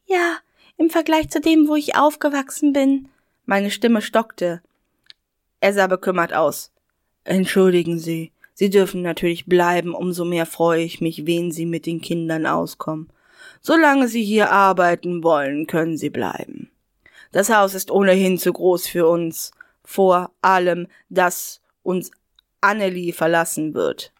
Ja, 0.06 0.38
im 0.78 0.92
Vergleich 0.92 1.32
zu 1.32 1.42
dem, 1.42 1.68
wo 1.68 1.76
ich 1.76 1.96
aufgewachsen 1.96 2.72
bin. 2.72 3.10
Meine 3.48 3.72
Stimme 3.72 4.04
stockte. 4.04 4.62
Er 5.60 5.74
sah 5.74 5.88
bekümmert 5.88 6.32
aus. 6.32 6.72
Entschuldigen 7.24 7.98
Sie, 7.98 8.32
Sie 8.54 8.70
dürfen 8.70 9.02
natürlich 9.02 9.48
bleiben, 9.48 9.96
umso 9.96 10.24
mehr 10.24 10.46
freue 10.46 10.84
ich 10.84 11.02
mich, 11.02 11.26
wen 11.26 11.52
Sie 11.52 11.66
mit 11.66 11.88
den 11.88 12.00
Kindern 12.00 12.46
auskommen. 12.46 13.12
Solange 13.60 14.08
Sie 14.08 14.24
hier 14.24 14.52
arbeiten 14.52 15.24
wollen, 15.24 15.66
können 15.66 15.98
Sie 15.98 16.12
bleiben. 16.12 16.70
Das 17.32 17.50
Haus 17.50 17.74
ist 17.74 17.90
ohnehin 17.90 18.38
zu 18.38 18.54
groß 18.54 18.86
für 18.86 19.08
uns, 19.08 19.50
vor 19.84 20.30
allem, 20.44 20.86
dass 21.10 21.60
uns 21.82 22.12
Annelie 22.62 23.14
verlassen 23.14 23.74
wird. 23.74 24.14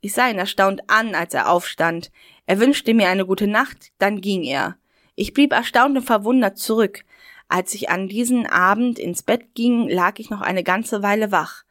Ich 0.00 0.12
sah 0.12 0.28
ihn 0.28 0.38
erstaunt 0.38 0.82
an, 0.86 1.16
als 1.16 1.34
er 1.34 1.50
aufstand. 1.50 2.12
Er 2.46 2.60
wünschte 2.60 2.94
mir 2.94 3.08
eine 3.08 3.26
gute 3.26 3.46
Nacht, 3.46 3.92
dann 3.98 4.20
ging 4.20 4.42
er. 4.44 4.76
Ich 5.14 5.34
blieb 5.34 5.52
erstaunt 5.52 5.96
und 5.96 6.04
verwundert 6.04 6.58
zurück. 6.58 7.04
Als 7.48 7.74
ich 7.74 7.90
an 7.90 8.08
diesen 8.08 8.46
Abend 8.46 8.98
ins 8.98 9.22
Bett 9.22 9.54
ging, 9.54 9.88
lag 9.88 10.18
ich 10.18 10.30
noch 10.30 10.40
eine 10.40 10.62
ganze 10.62 11.02
Weile 11.02 11.32
wach. 11.32 11.64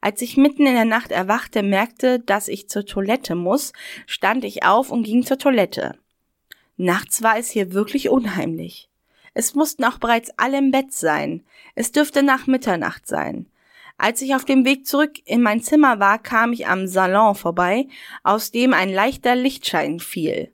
Als 0.00 0.20
ich 0.20 0.36
mitten 0.36 0.66
in 0.66 0.74
der 0.74 0.84
Nacht 0.84 1.12
erwachte, 1.12 1.62
merkte, 1.62 2.18
dass 2.18 2.48
ich 2.48 2.68
zur 2.68 2.84
Toilette 2.84 3.34
muss, 3.34 3.72
stand 4.06 4.44
ich 4.44 4.64
auf 4.64 4.90
und 4.90 5.04
ging 5.04 5.24
zur 5.24 5.38
Toilette. 5.38 5.96
Nachts 6.76 7.22
war 7.22 7.38
es 7.38 7.50
hier 7.50 7.72
wirklich 7.72 8.08
unheimlich. 8.08 8.88
Es 9.34 9.54
mussten 9.54 9.84
auch 9.84 9.98
bereits 9.98 10.30
alle 10.36 10.58
im 10.58 10.70
Bett 10.70 10.92
sein. 10.92 11.44
Es 11.74 11.92
dürfte 11.92 12.22
nach 12.22 12.46
Mitternacht 12.46 13.06
sein. 13.06 13.46
Als 13.96 14.20
ich 14.22 14.34
auf 14.34 14.44
dem 14.44 14.64
Weg 14.64 14.86
zurück 14.86 15.18
in 15.24 15.42
mein 15.42 15.62
Zimmer 15.62 16.00
war, 16.00 16.18
kam 16.18 16.52
ich 16.52 16.66
am 16.66 16.86
Salon 16.86 17.34
vorbei, 17.34 17.86
aus 18.22 18.50
dem 18.50 18.74
ein 18.74 18.92
leichter 18.92 19.36
Lichtschein 19.36 20.00
fiel. 20.00 20.52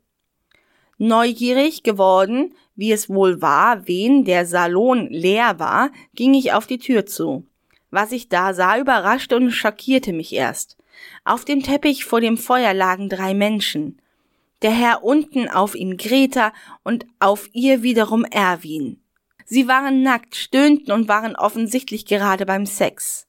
Neugierig 0.99 1.85
geworden, 1.85 2.55
wie 2.75 2.93
es 2.93 3.09
wohl 3.09 3.41
war, 3.41 3.87
wen 3.87 4.25
der 4.25 4.47
Salon 4.47 5.09
leer 5.09 5.59
war, 5.59 5.91
ging 6.15 6.35
ich 6.35 6.53
auf 6.53 6.67
die 6.67 6.79
Tür 6.79 7.07
zu. 7.07 7.47
Was 7.91 8.13
ich 8.13 8.29
da 8.29 8.53
sah, 8.53 8.79
überraschte 8.79 9.37
und 9.37 9.51
schockierte 9.53 10.13
mich 10.13 10.33
erst. 10.33 10.77
Auf 11.25 11.45
dem 11.45 11.63
Teppich 11.63 12.05
vor 12.05 12.21
dem 12.21 12.37
Feuer 12.37 12.75
lagen 12.75 13.09
drei 13.09 13.33
Menschen. 13.33 14.01
Der 14.63 14.73
Herr 14.73 15.05
unten 15.05 15.49
auf 15.49 15.77
ihm 15.77 15.97
Greta 15.97 16.53
und 16.83 17.07
auf 17.21 17.49
ihr 17.53 17.83
wiederum 17.83 18.25
Erwin. 18.25 19.01
Sie 19.45 19.69
waren 19.69 20.03
nackt, 20.03 20.35
stöhnten 20.35 20.93
und 20.93 21.09
waren 21.09 21.37
offensichtlich 21.37 22.07
gerade 22.07 22.45
beim 22.45 22.67
Sex. 22.67 23.28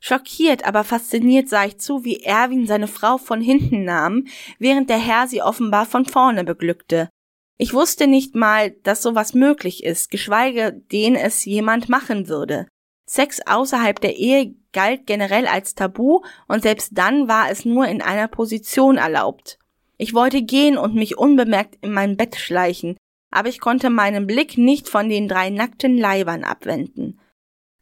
Schockiert, 0.00 0.64
aber 0.64 0.84
fasziniert 0.84 1.48
sah 1.48 1.64
ich 1.64 1.78
zu, 1.78 2.04
wie 2.04 2.22
Erwin 2.22 2.66
seine 2.66 2.88
Frau 2.88 3.18
von 3.18 3.40
hinten 3.40 3.84
nahm, 3.84 4.26
während 4.58 4.90
der 4.90 4.98
Herr 4.98 5.26
sie 5.26 5.42
offenbar 5.42 5.86
von 5.86 6.04
vorne 6.04 6.44
beglückte. 6.44 7.08
Ich 7.56 7.74
wusste 7.74 8.06
nicht 8.06 8.36
mal, 8.36 8.70
dass 8.84 9.02
sowas 9.02 9.34
möglich 9.34 9.82
ist, 9.82 10.10
geschweige 10.10 10.72
den 10.92 11.16
es 11.16 11.44
jemand 11.44 11.88
machen 11.88 12.28
würde. 12.28 12.68
Sex 13.06 13.40
außerhalb 13.44 14.00
der 14.00 14.16
Ehe 14.16 14.54
galt 14.72 15.06
generell 15.06 15.46
als 15.46 15.74
Tabu 15.74 16.20
und 16.46 16.62
selbst 16.62 16.90
dann 16.92 17.26
war 17.26 17.50
es 17.50 17.64
nur 17.64 17.88
in 17.88 18.00
einer 18.00 18.28
Position 18.28 18.96
erlaubt. 18.96 19.58
Ich 19.96 20.14
wollte 20.14 20.42
gehen 20.42 20.78
und 20.78 20.94
mich 20.94 21.18
unbemerkt 21.18 21.78
in 21.80 21.92
mein 21.92 22.16
Bett 22.16 22.36
schleichen, 22.36 22.96
aber 23.30 23.48
ich 23.48 23.60
konnte 23.60 23.90
meinen 23.90 24.26
Blick 24.26 24.56
nicht 24.56 24.88
von 24.88 25.08
den 25.08 25.26
drei 25.26 25.50
nackten 25.50 25.98
Leibern 25.98 26.44
abwenden. 26.44 27.18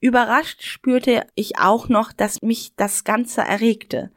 Überrascht 0.07 0.63
spürte 0.63 1.27
ich 1.35 1.59
auch 1.59 1.89
noch, 1.89 2.13
dass 2.13 2.41
mich 2.41 2.71
das 2.77 3.03
Ganze 3.03 3.41
erregte. 3.41 4.13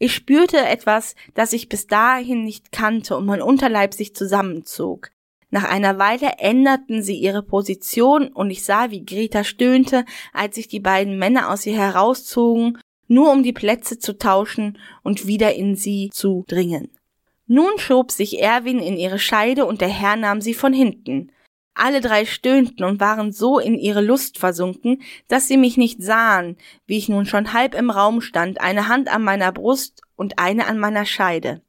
Ich 0.00 0.12
spürte 0.12 0.58
etwas, 0.58 1.14
das 1.34 1.52
ich 1.52 1.68
bis 1.68 1.86
dahin 1.86 2.42
nicht 2.42 2.72
kannte 2.72 3.16
und 3.16 3.26
mein 3.26 3.40
Unterleib 3.40 3.94
sich 3.94 4.12
zusammenzog. 4.12 5.12
Nach 5.50 5.62
einer 5.62 6.00
Weile 6.00 6.32
änderten 6.38 7.04
sie 7.04 7.14
ihre 7.14 7.44
Position 7.44 8.26
und 8.26 8.50
ich 8.50 8.64
sah, 8.64 8.90
wie 8.90 9.06
Greta 9.06 9.44
stöhnte, 9.44 10.04
als 10.32 10.56
sich 10.56 10.66
die 10.66 10.80
beiden 10.80 11.16
Männer 11.16 11.52
aus 11.52 11.64
ihr 11.64 11.76
herauszogen, 11.76 12.78
nur 13.06 13.30
um 13.30 13.44
die 13.44 13.52
Plätze 13.52 14.00
zu 14.00 14.18
tauschen 14.18 14.78
und 15.04 15.28
wieder 15.28 15.54
in 15.54 15.76
sie 15.76 16.10
zu 16.12 16.44
dringen. 16.48 16.90
Nun 17.46 17.78
schob 17.78 18.10
sich 18.10 18.40
Erwin 18.40 18.80
in 18.80 18.96
ihre 18.96 19.20
Scheide 19.20 19.64
und 19.64 19.80
der 19.80 19.90
Herr 19.90 20.16
nahm 20.16 20.40
sie 20.40 20.54
von 20.54 20.72
hinten. 20.72 21.30
Alle 21.82 22.02
drei 22.02 22.26
stöhnten 22.26 22.84
und 22.84 23.00
waren 23.00 23.32
so 23.32 23.58
in 23.58 23.74
ihre 23.74 24.02
Lust 24.02 24.36
versunken, 24.36 25.00
dass 25.28 25.48
sie 25.48 25.56
mich 25.56 25.78
nicht 25.78 26.02
sahen, 26.02 26.58
wie 26.86 26.98
ich 26.98 27.08
nun 27.08 27.24
schon 27.24 27.54
halb 27.54 27.74
im 27.74 27.88
Raum 27.88 28.20
stand, 28.20 28.60
eine 28.60 28.86
Hand 28.86 29.08
an 29.10 29.22
meiner 29.22 29.50
Brust 29.50 30.02
und 30.14 30.38
eine 30.38 30.66
an 30.66 30.78
meiner 30.78 31.06
Scheide. 31.06 31.62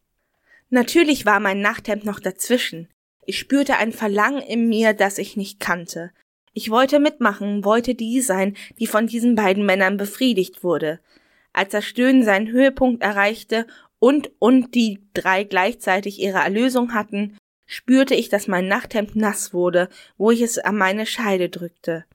Natürlich 0.70 1.26
war 1.26 1.40
mein 1.40 1.62
Nachthemd 1.62 2.04
noch 2.04 2.20
dazwischen. 2.20 2.90
Ich 3.26 3.40
spürte 3.40 3.78
ein 3.78 3.94
Verlangen 3.94 4.42
in 4.42 4.68
mir, 4.68 4.92
das 4.92 5.18
ich 5.18 5.38
nicht 5.38 5.62
kannte. 5.62 6.12
Ich 6.52 6.70
wollte 6.70 7.00
mitmachen, 7.00 7.64
wollte 7.64 7.96
die 7.96 8.20
sein, 8.20 8.58
die 8.80 8.88
von 8.88 9.08
diesen 9.08 9.36
beiden 9.36 9.66
Männern 9.66 9.96
befriedigt 9.96 10.62
wurde. 10.62 11.00
Als 11.54 11.72
das 11.72 11.86
Stöhnen 11.86 12.24
seinen 12.24 12.52
Höhepunkt 12.52 13.02
erreichte 13.02 13.66
und 13.98 14.30
und 14.40 14.76
die 14.76 15.00
drei 15.14 15.46
gleichzeitig 15.46 16.20
ihre 16.20 16.40
Erlösung 16.40 16.94
hatten, 16.94 17.38
spürte 17.72 18.16
ich, 18.16 18.28
dass 18.28 18.48
mein 18.48 18.68
Nachthemd 18.68 19.16
nass 19.16 19.54
wurde, 19.54 19.88
wo 20.18 20.30
ich 20.30 20.42
es 20.42 20.60
an 20.60 20.78
meine 20.78 21.06
Scheide 21.06 21.50
drückte. 21.50 22.06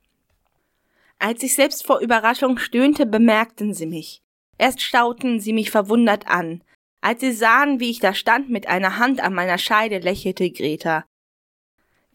Als 1.18 1.42
ich 1.42 1.54
selbst 1.54 1.86
vor 1.86 2.00
Überraschung 2.00 2.58
stöhnte, 2.58 3.06
bemerkten 3.06 3.72
sie 3.72 3.86
mich. 3.86 4.20
Erst 4.58 4.82
stauten 4.82 5.40
sie 5.40 5.54
mich 5.54 5.70
verwundert 5.70 6.28
an. 6.28 6.62
Als 7.00 7.20
sie 7.20 7.32
sahen, 7.32 7.80
wie 7.80 7.90
ich 7.90 8.00
da 8.00 8.12
stand 8.12 8.50
mit 8.50 8.68
einer 8.68 8.98
Hand 8.98 9.20
an 9.20 9.32
meiner 9.32 9.56
Scheide, 9.56 9.98
lächelte 9.98 10.50
Greta. 10.50 11.06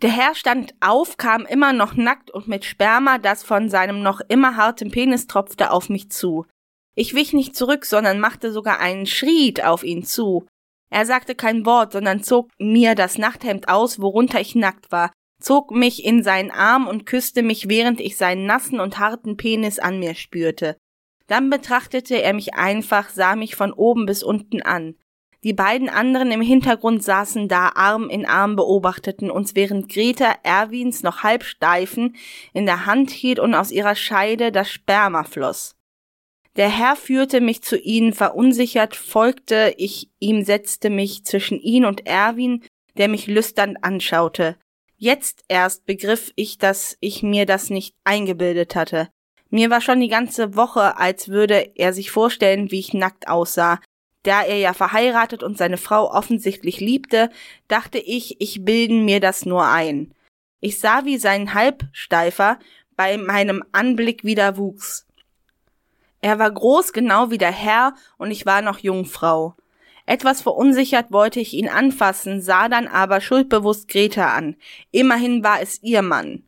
Der 0.04 0.12
Herr 0.12 0.36
stand 0.36 0.76
auf, 0.80 1.18
kam 1.18 1.46
immer 1.48 1.74
noch 1.74 1.96
nackt 1.96 2.30
und 2.30 2.48
mit 2.48 2.64
Sperma, 2.64 3.18
das 3.18 3.44
von 3.44 3.70
seinem 3.70 4.04
noch 4.04 4.22
immer 4.28 4.56
harten 4.56 4.92
Penis 4.92 5.26
tropfte, 5.26 5.72
auf 5.72 5.90
mich 5.90 6.12
zu. 6.12 6.46
Ich 6.94 7.16
wich 7.16 7.34
nicht 7.34 7.56
zurück, 7.56 7.86
sondern 7.86 8.20
machte 8.20 8.52
sogar 8.52 8.80
einen 8.80 9.08
Schritt 9.08 9.64
auf 9.64 9.84
ihn 9.84 10.04
zu. 10.04 10.46
Er 10.92 11.06
sagte 11.06 11.36
kein 11.36 11.66
Wort, 11.66 11.94
sondern 11.94 12.22
zog 12.22 12.52
mir 12.60 12.96
das 12.96 13.18
Nachthemd 13.18 13.70
aus, 13.70 14.02
worunter 14.02 14.42
ich 14.42 14.56
nackt 14.56 14.92
war, 14.92 15.12
zog 15.40 15.72
mich 15.72 16.04
in 16.04 16.22
seinen 16.22 16.52
Arm 16.52 16.88
und 16.88 17.06
küsste 17.06 17.44
mich, 17.44 17.70
während 17.70 18.02
ich 18.02 18.18
seinen 18.18 18.46
nassen 18.46 18.80
und 18.80 19.00
harten 19.00 19.38
Penis 19.38 19.80
an 19.80 20.00
mir 20.00 20.16
spürte. 20.16 20.76
Dann 21.28 21.50
betrachtete 21.50 22.22
er 22.22 22.34
mich 22.34 22.56
einfach, 22.56 23.10
sah 23.10 23.38
mich 23.38 23.56
von 23.56 23.72
oben 23.72 24.06
bis 24.06 24.22
unten 24.22 24.62
an. 24.62 24.96
Die 25.44 25.54
beiden 25.54 25.90
anderen 25.90 26.30
im 26.30 26.42
Hintergrund 26.42 27.04
saßen 27.04 27.48
da 27.48 27.70
Arm 27.70 28.10
in 28.10 28.26
Arm 28.26 28.58
beobachteten 28.58 29.32
uns, 29.32 29.56
während 29.56 29.90
Greta 29.90 30.36
Erwins 30.44 31.02
noch 31.02 31.24
halb 31.24 31.44
steifen 31.44 32.16
in 32.54 32.66
der 32.66 32.86
Hand 32.86 33.10
hielt 33.10 33.40
und 33.40 33.56
aus 33.56 33.72
ihrer 33.72 33.96
Scheide 33.96 34.52
das 34.52 34.70
Sperma 34.70 35.24
floss. 35.24 35.74
Der 36.58 36.70
Herr 36.70 36.96
führte 36.96 37.40
mich 37.40 37.62
zu 37.62 37.78
ihnen, 37.78 38.14
verunsichert 38.14 38.96
folgte 38.96 39.74
ich 39.78 40.10
ihm, 40.20 40.44
setzte 40.44 40.90
mich 40.90 41.24
zwischen 41.24 41.60
ihn 41.60 41.86
und 41.86 42.06
Erwin, 42.06 42.64
der 42.98 43.08
mich 43.08 43.28
lüstern 43.28 43.78
anschaute. 43.82 44.58
Jetzt 44.98 45.44
erst 45.48 45.86
begriff 45.86 46.32
ich, 46.36 46.58
dass 46.58 46.98
ich 47.00 47.24
mir 47.24 47.46
das 47.46 47.70
nicht 47.70 47.96
eingebildet 48.04 48.76
hatte. 48.76 49.10
Mir 49.50 49.70
war 49.70 49.82
schon 49.82 50.00
die 50.00 50.10
ganze 50.10 50.56
Woche, 50.56 50.98
als 50.98 51.30
würde 51.30 51.72
er 51.76 51.94
sich 51.94 52.12
vorstellen, 52.12 52.70
wie 52.72 52.80
ich 52.80 52.94
nackt 52.94 53.28
aussah. 53.28 53.80
Da 54.24 54.44
er 54.44 54.58
ja 54.58 54.74
verheiratet 54.74 55.44
und 55.44 55.58
seine 55.58 55.78
Frau 55.78 56.12
offensichtlich 56.12 56.80
liebte, 56.80 57.30
dachte 57.68 57.98
ich, 57.98 58.40
ich 58.40 58.64
bilden 58.64 59.04
mir 59.04 59.20
das 59.20 59.46
nur 59.46 59.66
ein. 59.66 60.14
Ich 60.60 60.80
sah, 60.80 61.06
wie 61.06 61.18
sein 61.18 61.54
Halbsteifer 61.54 62.60
bei 62.96 63.18
meinem 63.18 63.64
Anblick 63.72 64.24
wieder 64.24 64.58
wuchs. 64.58 65.08
Er 66.22 66.38
war 66.38 66.52
groß, 66.52 66.94
genau 66.94 67.32
wie 67.32 67.38
der 67.38 67.52
Herr, 67.52 67.96
und 68.18 68.32
ich 68.32 68.46
war 68.46 68.62
noch 68.62 68.80
Jungfrau. 68.80 69.56
Etwas 70.06 70.42
verunsichert 70.42 71.12
wollte 71.12 71.40
ich 71.40 71.54
ihn 71.54 71.70
anfassen, 71.70 72.42
sah 72.42 72.70
dann 72.70 72.88
aber 72.88 73.22
schuldbewusst 73.22 73.88
Greta 73.88 74.34
an. 74.34 74.56
Immerhin 74.92 75.44
war 75.44 75.62
es 75.62 75.82
ihr 75.82 76.02
Mann. 76.02 76.44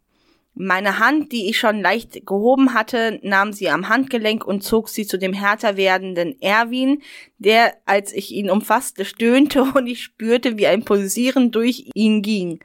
Meine 0.56 1.00
Hand, 1.00 1.32
die 1.32 1.50
ich 1.50 1.58
schon 1.58 1.82
leicht 1.82 2.28
gehoben 2.28 2.76
hatte, 2.76 3.20
nahm 3.24 3.54
sie 3.54 3.70
am 3.70 3.90
Handgelenk 3.90 4.46
und 4.46 4.64
zog 4.64 4.88
sie 4.88 5.08
zu 5.08 5.18
dem 5.18 5.34
härter 5.34 5.78
werdenden 5.78 6.40
Erwin, 6.42 7.02
der, 7.40 7.76
als 7.86 8.14
ich 8.14 8.32
ihn 8.32 8.52
umfasste, 8.52 9.06
stöhnte 9.06 9.64
und 9.76 9.88
ich 9.88 10.04
spürte, 10.04 10.58
wie 10.58 10.68
ein 10.68 10.86
Pulsieren 10.86 11.52
durch 11.52 11.90
ihn 11.96 12.22
ging. 12.22 12.60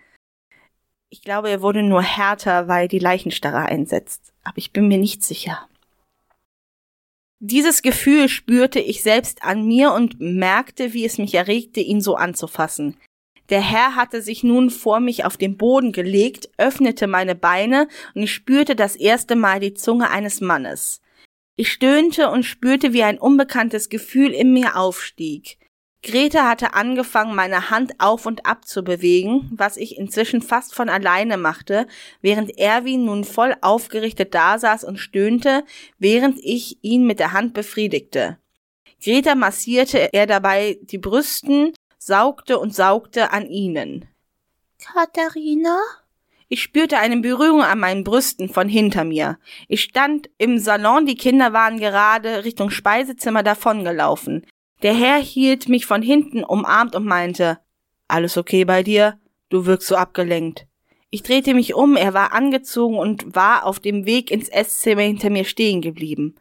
Ich 1.08 1.22
glaube, 1.22 1.48
er 1.48 1.62
wurde 1.62 1.82
nur 1.82 2.02
härter, 2.02 2.68
weil 2.68 2.88
die 2.88 2.98
Leichenstarre 2.98 3.64
einsetzt, 3.64 4.34
aber 4.44 4.58
ich 4.58 4.72
bin 4.72 4.88
mir 4.88 4.98
nicht 4.98 5.24
sicher. 5.24 5.67
Dieses 7.40 7.83
Gefühl 7.83 8.28
spürte 8.28 8.80
ich 8.80 9.02
selbst 9.02 9.45
an 9.45 9.64
mir 9.64 9.92
und 9.92 10.21
merkte, 10.21 10.92
wie 10.92 11.04
es 11.04 11.18
mich 11.18 11.35
erregte, 11.35 11.80
ihn 11.80 12.00
so 12.00 12.16
anzufassen. 12.16 12.97
Der 13.49 13.61
Herr 13.61 13.95
hatte 13.95 14.21
sich 14.23 14.42
nun 14.42 14.71
vor 14.71 15.00
mich 15.00 15.25
auf 15.25 15.37
den 15.37 15.57
Boden 15.57 15.92
gelegt, 15.92 16.50
öffnete 16.59 17.07
meine 17.07 17.35
Beine 17.35 17.88
und 18.14 18.23
ich 18.25 18.35
spürte 18.35 18.75
das 18.76 18.97
erste 18.97 19.37
Mal 19.37 19.61
die 19.61 19.75
Zunge 19.75 20.11
eines 20.11 20.40
Mannes. 20.40 21.00
Ich 21.57 21.73
stöhnte 21.73 22.30
und 22.30 22.42
spürte, 22.42 22.92
wie 22.92 23.04
ein 23.04 23.18
unbekanntes 23.18 23.88
Gefühl 23.88 24.33
in 24.33 24.52
mir 24.52 24.76
aufstieg. 24.76 25.59
Grete 26.02 26.44
hatte 26.44 26.74
angefangen, 26.74 27.34
meine 27.34 27.70
Hand 27.70 27.94
auf 27.98 28.24
und 28.24 28.46
ab 28.46 28.64
zu 28.64 28.84
bewegen, 28.84 29.50
was 29.52 29.76
ich 29.76 29.98
inzwischen 29.98 30.42
fast 30.42 30.74
von 30.74 30.88
alleine 30.88 31.36
machte, 31.36 31.88
während 32.20 32.56
Erwin 32.56 33.04
nun 33.04 33.24
voll 33.24 33.56
aufgerichtet 33.60 34.32
dasaß 34.32 34.84
und 34.84 34.98
stöhnte, 34.98 35.64
während 35.98 36.38
ich 36.40 36.78
ihn 36.82 37.04
mit 37.04 37.18
der 37.18 37.32
Hand 37.32 37.52
befriedigte. 37.52 38.38
Greta 39.02 39.34
massierte 39.34 40.12
er 40.12 40.26
dabei 40.26 40.78
die 40.82 40.98
Brüsten 40.98 41.72
saugte 41.98 42.58
und 42.58 42.74
saugte 42.74 43.32
an 43.32 43.46
ihnen. 43.46 44.06
Katharina? 44.80 45.78
Ich 46.48 46.62
spürte 46.62 46.98
eine 46.98 47.18
Berührung 47.18 47.62
an 47.62 47.80
meinen 47.80 48.04
Brüsten 48.04 48.48
von 48.48 48.68
hinter 48.68 49.04
mir. 49.04 49.38
Ich 49.66 49.82
stand 49.82 50.30
im 50.38 50.58
Salon, 50.58 51.04
die 51.04 51.16
Kinder 51.16 51.52
waren 51.52 51.78
gerade 51.78 52.44
Richtung 52.44 52.70
Speisezimmer 52.70 53.42
davongelaufen. 53.42 54.46
Der 54.82 54.94
Herr 54.94 55.18
hielt 55.18 55.68
mich 55.68 55.87
von 55.87 56.02
hinten 56.02 56.44
umarmt 56.44 56.94
und 56.94 57.04
meinte, 57.04 57.58
alles 58.06 58.37
okay 58.37 58.64
bei 58.64 58.82
dir? 58.82 59.18
Du 59.49 59.66
wirkst 59.66 59.88
so 59.88 59.97
abgelenkt. 59.97 60.66
Ich 61.11 61.23
drehte 61.23 61.54
mich 61.54 61.75
um, 61.75 61.97
er 61.97 62.14
war 62.14 62.32
angezogen 62.32 62.97
und 62.97 63.35
war 63.35 63.64
auf 63.64 63.80
dem 63.80 64.04
Weg 64.04 64.30
ins 64.30 64.49
Esszimmer 64.49 65.02
hinter 65.02 65.30
mir 65.30 65.44
stehen 65.44 65.80
geblieben. 65.80 66.37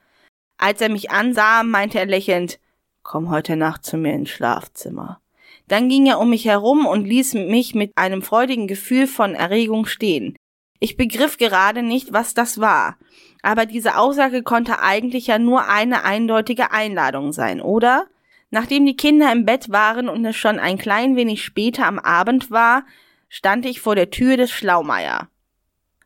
Als 0.57 0.81
er 0.81 0.89
mich 0.89 1.09
ansah, 1.09 1.63
meinte 1.63 1.99
er 1.99 2.05
lächelnd, 2.05 2.59
komm 3.01 3.29
heute 3.29 3.55
Nacht 3.55 3.85
zu 3.85 3.97
mir 3.97 4.13
ins 4.13 4.29
Schlafzimmer. 4.29 5.21
Dann 5.67 5.89
ging 5.89 6.05
er 6.05 6.19
um 6.19 6.29
mich 6.29 6.45
herum 6.45 6.85
und 6.85 7.05
ließ 7.05 7.33
mich 7.33 7.75
mit 7.75 7.91
einem 7.95 8.21
freudigen 8.21 8.67
Gefühl 8.67 9.07
von 9.07 9.35
Erregung 9.35 9.85
stehen. 9.85 10.35
Ich 10.79 10.95
begriff 10.95 11.37
gerade 11.37 11.81
nicht, 11.81 12.13
was 12.13 12.33
das 12.33 12.59
war. 12.59 12.97
Aber 13.41 13.65
diese 13.65 13.97
Aussage 13.97 14.43
konnte 14.43 14.79
eigentlich 14.79 15.27
ja 15.27 15.39
nur 15.39 15.67
eine 15.67 16.03
eindeutige 16.03 16.71
Einladung 16.71 17.31
sein, 17.33 17.61
oder? 17.61 18.07
Nachdem 18.49 18.85
die 18.85 18.95
Kinder 18.95 19.31
im 19.31 19.45
Bett 19.45 19.69
waren 19.69 20.07
und 20.07 20.23
es 20.25 20.35
schon 20.35 20.59
ein 20.59 20.77
klein 20.77 21.15
wenig 21.15 21.43
später 21.43 21.85
am 21.85 21.99
Abend 21.99 22.49
war, 22.49 22.85
stand 23.29 23.65
ich 23.65 23.81
vor 23.81 23.95
der 23.95 24.09
Tür 24.09 24.37
des 24.37 24.51
Schlaumeier. 24.51 25.29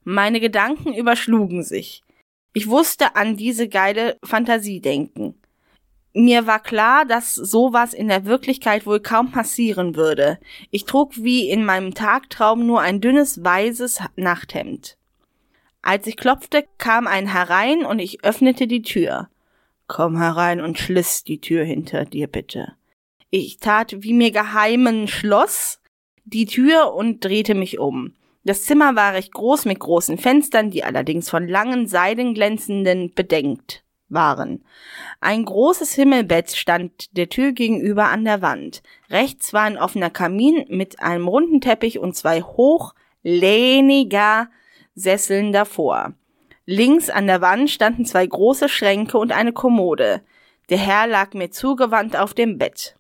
Meine 0.04 0.40
Gedanken 0.40 0.94
überschlugen 0.94 1.64
sich. 1.64 2.04
Ich 2.54 2.68
wusste 2.68 3.16
an 3.16 3.38
diese 3.38 3.70
geile 3.70 4.18
Fantasie 4.24 4.82
denken. 4.82 5.36
Mir 6.14 6.46
war 6.46 6.60
klar, 6.60 7.06
dass 7.06 7.36
sowas 7.36 7.94
in 7.94 8.10
der 8.10 8.26
Wirklichkeit 8.26 8.86
wohl 8.86 9.00
kaum 9.00 9.32
passieren 9.32 9.96
würde. 9.96 10.40
Ich 10.70 10.84
trug 10.84 11.16
wie 11.16 11.50
in 11.50 11.64
meinem 11.64 11.94
Tagtraum 11.94 12.66
nur 12.66 12.82
ein 12.82 13.00
dünnes 13.00 13.44
weißes 13.44 14.02
Nachthemd. 14.18 14.98
Als 15.82 16.06
ich 16.08 16.18
klopfte, 16.18 16.66
kam 16.78 17.08
ein 17.08 17.28
herein 17.28 17.86
und 17.86 18.00
ich 18.00 18.26
öffnete 18.26 18.68
die 18.68 18.82
Tür. 18.82 19.30
Komm 19.94 20.16
herein 20.16 20.62
und 20.62 20.80
schliss 20.80 21.26
die 21.26 21.42
Tür 21.42 21.66
hinter 21.66 22.06
dir 22.06 22.28
bitte. 22.28 22.78
Ich 23.30 23.58
tat 23.58 23.94
wie 24.00 24.14
mir 24.14 24.32
geheimen 24.32 25.10
Schloss 25.10 25.82
die 26.24 26.46
Tür 26.46 26.94
und 26.94 27.26
drehte 27.26 27.56
mich 27.56 27.78
um. 27.78 28.14
Das 28.46 28.64
Zimmer 28.64 28.96
war 28.96 29.12
recht 29.12 29.34
groß 29.34 29.66
mit 29.66 29.80
großen 29.80 30.18
Fenstern, 30.18 30.72
die 30.72 30.86
allerdings 30.86 31.30
von 31.30 31.46
langen 31.46 31.88
seidenglänzenden 31.88 33.14
bedenkt 33.14 33.84
waren. 34.08 34.64
Ein 35.20 35.44
großes 35.44 35.94
Himmelbett 35.94 36.56
stand 36.56 37.18
der 37.18 37.28
Tür 37.28 37.52
gegenüber 37.52 38.08
an 38.08 38.24
der 38.24 38.42
Wand. 38.42 38.84
Rechts 39.10 39.52
war 39.52 39.64
ein 39.64 39.78
offener 39.78 40.10
Kamin 40.10 40.68
mit 40.70 41.02
einem 41.02 41.28
runden 41.28 41.60
Teppich 41.60 42.00
und 42.00 42.16
zwei 42.16 42.44
hochlehniger 42.44 44.50
Sesseln 44.96 45.52
davor. 45.52 46.14
Links 46.72 47.10
an 47.10 47.28
der 47.28 47.42
Wand 47.42 47.70
standen 47.70 48.06
zwei 48.06 48.26
große 48.26 48.70
Schränke 48.70 49.18
und 49.18 49.34
eine 49.34 49.52
Kommode. 49.52 50.22
Der 50.70 50.78
Herr 50.78 51.06
lag 51.06 51.34
mir 51.34 51.52
zugewandt 51.52 52.16
auf 52.16 52.34
dem 52.34 52.58
Bett. 52.58 52.96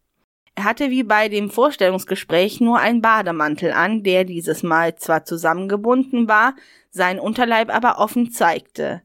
Er 0.55 0.65
hatte 0.65 0.89
wie 0.89 1.03
bei 1.03 1.29
dem 1.29 1.49
Vorstellungsgespräch 1.49 2.59
nur 2.59 2.79
einen 2.79 3.01
Bademantel 3.01 3.71
an, 3.71 4.03
der 4.03 4.25
dieses 4.25 4.61
Mal 4.61 4.95
zwar 4.95 5.23
zusammengebunden 5.23 6.27
war, 6.27 6.53
sein 6.89 7.17
Unterleib 7.17 7.73
aber 7.73 7.97
offen 7.99 8.31
zeigte. 8.31 9.03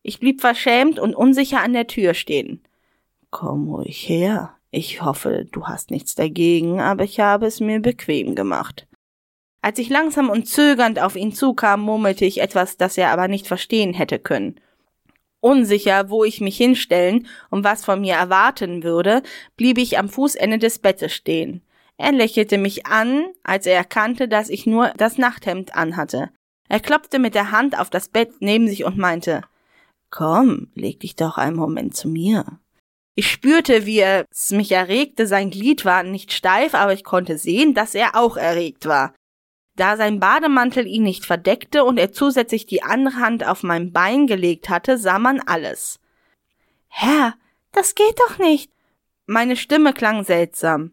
Ich 0.00 0.18
blieb 0.18 0.40
verschämt 0.40 0.98
und 0.98 1.14
unsicher 1.14 1.60
an 1.60 1.74
der 1.74 1.86
Tür 1.86 2.14
stehen. 2.14 2.62
Komm 3.30 3.68
ruhig 3.68 4.08
her. 4.08 4.54
Ich 4.70 5.02
hoffe, 5.02 5.44
du 5.52 5.66
hast 5.66 5.90
nichts 5.90 6.14
dagegen, 6.14 6.80
aber 6.80 7.04
ich 7.04 7.20
habe 7.20 7.44
es 7.44 7.60
mir 7.60 7.80
bequem 7.80 8.34
gemacht. 8.34 8.86
Als 9.66 9.80
ich 9.80 9.88
langsam 9.88 10.30
und 10.30 10.46
zögernd 10.46 11.00
auf 11.00 11.16
ihn 11.16 11.32
zukam, 11.32 11.80
murmelte 11.80 12.24
ich 12.24 12.40
etwas, 12.40 12.76
das 12.76 12.96
er 12.96 13.10
aber 13.10 13.26
nicht 13.26 13.48
verstehen 13.48 13.94
hätte 13.94 14.20
können. 14.20 14.60
Unsicher, 15.40 16.08
wo 16.08 16.22
ich 16.22 16.40
mich 16.40 16.56
hinstellen 16.56 17.26
und 17.50 17.64
was 17.64 17.84
von 17.84 18.00
mir 18.00 18.14
erwarten 18.14 18.84
würde, 18.84 19.24
blieb 19.56 19.78
ich 19.78 19.98
am 19.98 20.08
Fußende 20.08 20.58
des 20.58 20.78
Bettes 20.78 21.12
stehen. 21.12 21.62
Er 21.96 22.12
lächelte 22.12 22.58
mich 22.58 22.86
an, 22.86 23.24
als 23.42 23.66
er 23.66 23.74
erkannte, 23.74 24.28
dass 24.28 24.50
ich 24.50 24.66
nur 24.66 24.92
das 24.98 25.18
Nachthemd 25.18 25.74
anhatte. 25.74 26.30
Er 26.68 26.78
klopfte 26.78 27.18
mit 27.18 27.34
der 27.34 27.50
Hand 27.50 27.76
auf 27.76 27.90
das 27.90 28.08
Bett 28.08 28.34
neben 28.38 28.68
sich 28.68 28.84
und 28.84 28.96
meinte 28.96 29.42
Komm, 30.10 30.68
leg 30.76 31.00
dich 31.00 31.16
doch 31.16 31.38
einen 31.38 31.56
Moment 31.56 31.96
zu 31.96 32.06
mir. 32.06 32.60
Ich 33.16 33.32
spürte, 33.32 33.84
wie 33.84 33.98
es 33.98 34.52
mich 34.52 34.70
erregte, 34.70 35.26
sein 35.26 35.50
Glied 35.50 35.84
war 35.84 36.04
nicht 36.04 36.32
steif, 36.32 36.72
aber 36.72 36.92
ich 36.92 37.02
konnte 37.02 37.36
sehen, 37.36 37.74
dass 37.74 37.96
er 37.96 38.14
auch 38.14 38.36
erregt 38.36 38.86
war. 38.86 39.12
Da 39.76 39.98
sein 39.98 40.20
Bademantel 40.20 40.86
ihn 40.86 41.02
nicht 41.02 41.26
verdeckte 41.26 41.84
und 41.84 41.98
er 41.98 42.10
zusätzlich 42.10 42.64
die 42.64 42.82
andere 42.82 43.16
Hand 43.16 43.46
auf 43.46 43.62
mein 43.62 43.92
Bein 43.92 44.26
gelegt 44.26 44.70
hatte, 44.70 44.96
sah 44.96 45.18
man 45.18 45.40
alles. 45.40 46.00
Herr, 46.88 47.34
das 47.72 47.94
geht 47.94 48.18
doch 48.26 48.38
nicht. 48.38 48.72
Meine 49.26 49.56
Stimme 49.56 49.92
klang 49.92 50.24
seltsam. 50.24 50.92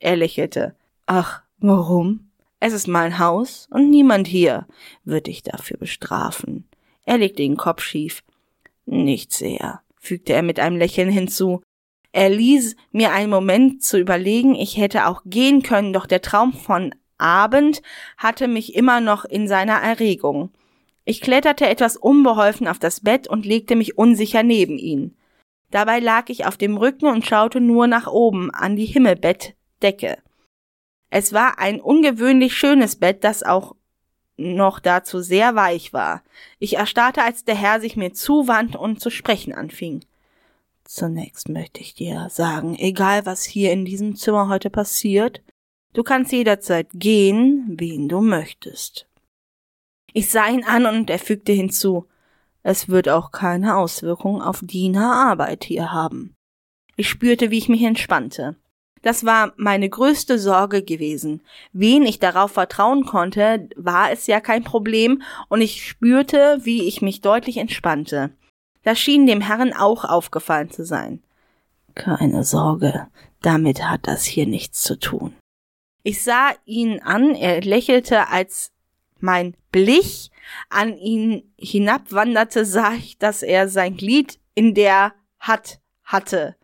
Er 0.00 0.16
lächelte. 0.16 0.74
Ach, 1.06 1.42
warum? 1.58 2.30
Es 2.58 2.72
ist 2.72 2.88
mein 2.88 3.18
Haus 3.18 3.68
und 3.70 3.88
niemand 3.88 4.26
hier 4.26 4.66
wird 5.04 5.28
dich 5.28 5.42
dafür 5.42 5.76
bestrafen. 5.76 6.68
Er 7.04 7.18
legte 7.18 7.42
den 7.42 7.56
Kopf 7.56 7.82
schief. 7.82 8.24
Nicht 8.86 9.32
sehr, 9.32 9.82
fügte 10.00 10.32
er 10.32 10.42
mit 10.42 10.58
einem 10.58 10.76
Lächeln 10.76 11.10
hinzu. 11.10 11.62
Er 12.10 12.30
ließ 12.30 12.74
mir 12.90 13.12
einen 13.12 13.30
Moment 13.30 13.84
zu 13.84 13.98
überlegen, 13.98 14.54
ich 14.54 14.76
hätte 14.76 15.06
auch 15.06 15.22
gehen 15.24 15.62
können, 15.62 15.92
doch 15.92 16.06
der 16.06 16.22
Traum 16.22 16.52
von 16.52 16.94
Abend 17.18 17.82
hatte 18.16 18.48
mich 18.48 18.74
immer 18.74 19.00
noch 19.00 19.24
in 19.24 19.48
seiner 19.48 19.74
Erregung. 19.74 20.50
Ich 21.04 21.20
kletterte 21.20 21.68
etwas 21.68 21.96
unbeholfen 21.96 22.66
auf 22.66 22.78
das 22.78 23.00
Bett 23.00 23.28
und 23.28 23.44
legte 23.44 23.76
mich 23.76 23.98
unsicher 23.98 24.42
neben 24.42 24.78
ihn. 24.78 25.16
Dabei 25.70 25.98
lag 25.98 26.28
ich 26.28 26.46
auf 26.46 26.56
dem 26.56 26.76
Rücken 26.76 27.06
und 27.06 27.26
schaute 27.26 27.60
nur 27.60 27.86
nach 27.86 28.06
oben 28.06 28.50
an 28.52 28.76
die 28.76 28.86
Himmelbettdecke. 28.86 30.18
Es 31.10 31.32
war 31.32 31.58
ein 31.58 31.80
ungewöhnlich 31.80 32.56
schönes 32.56 32.96
Bett, 32.96 33.22
das 33.22 33.42
auch 33.42 33.74
noch 34.36 34.80
dazu 34.80 35.20
sehr 35.20 35.54
weich 35.54 35.92
war. 35.92 36.22
Ich 36.58 36.76
erstarrte, 36.76 37.22
als 37.22 37.44
der 37.44 37.54
Herr 37.54 37.80
sich 37.80 37.96
mir 37.96 38.12
zuwandte 38.12 38.78
und 38.78 39.00
zu 39.00 39.10
sprechen 39.10 39.52
anfing. 39.52 40.04
Zunächst 40.84 41.48
möchte 41.48 41.80
ich 41.80 41.94
dir 41.94 42.28
sagen, 42.30 42.76
egal 42.78 43.26
was 43.26 43.44
hier 43.44 43.72
in 43.72 43.84
diesem 43.84 44.16
Zimmer 44.16 44.48
heute 44.48 44.70
passiert, 44.70 45.42
Du 45.94 46.02
kannst 46.02 46.32
jederzeit 46.32 46.88
gehen, 46.92 47.64
wen 47.78 48.08
du 48.08 48.20
möchtest. 48.20 49.06
Ich 50.12 50.28
sah 50.28 50.48
ihn 50.48 50.64
an 50.64 50.86
und 50.86 51.08
er 51.08 51.20
fügte 51.20 51.52
hinzu, 51.52 52.06
es 52.64 52.88
wird 52.88 53.08
auch 53.08 53.30
keine 53.30 53.76
Auswirkung 53.76 54.42
auf 54.42 54.60
Dina 54.62 55.30
Arbeit 55.30 55.64
hier 55.64 55.92
haben. 55.92 56.34
Ich 56.96 57.08
spürte, 57.08 57.50
wie 57.50 57.58
ich 57.58 57.68
mich 57.68 57.82
entspannte. 57.82 58.56
Das 59.02 59.24
war 59.24 59.52
meine 59.56 59.88
größte 59.88 60.38
Sorge 60.38 60.82
gewesen. 60.82 61.42
Wen 61.72 62.04
ich 62.04 62.18
darauf 62.18 62.52
vertrauen 62.52 63.04
konnte, 63.04 63.68
war 63.76 64.10
es 64.10 64.26
ja 64.26 64.40
kein 64.40 64.64
Problem, 64.64 65.22
und 65.48 65.60
ich 65.60 65.86
spürte, 65.86 66.58
wie 66.62 66.88
ich 66.88 67.02
mich 67.02 67.20
deutlich 67.20 67.58
entspannte. 67.58 68.30
Das 68.82 68.98
schien 68.98 69.26
dem 69.26 69.42
Herrn 69.42 69.72
auch 69.72 70.04
aufgefallen 70.04 70.70
zu 70.70 70.84
sein. 70.84 71.22
Keine 71.94 72.44
Sorge, 72.44 73.06
damit 73.42 73.84
hat 73.84 74.08
das 74.08 74.24
hier 74.24 74.46
nichts 74.46 74.82
zu 74.82 74.98
tun. 74.98 75.34
Ich 76.06 76.22
sah 76.22 76.52
ihn 76.66 77.00
an, 77.00 77.34
er 77.34 77.62
lächelte, 77.62 78.28
als 78.28 78.72
mein 79.20 79.56
Blick 79.72 80.28
an 80.68 80.98
ihn 80.98 81.50
hinabwanderte, 81.58 82.66
sah 82.66 82.92
ich, 82.92 83.16
dass 83.16 83.42
er 83.42 83.68
sein 83.68 83.96
Glied 83.96 84.38
in 84.54 84.74
der 84.74 85.14
Hat 85.40 85.80
hatte. 86.04 86.56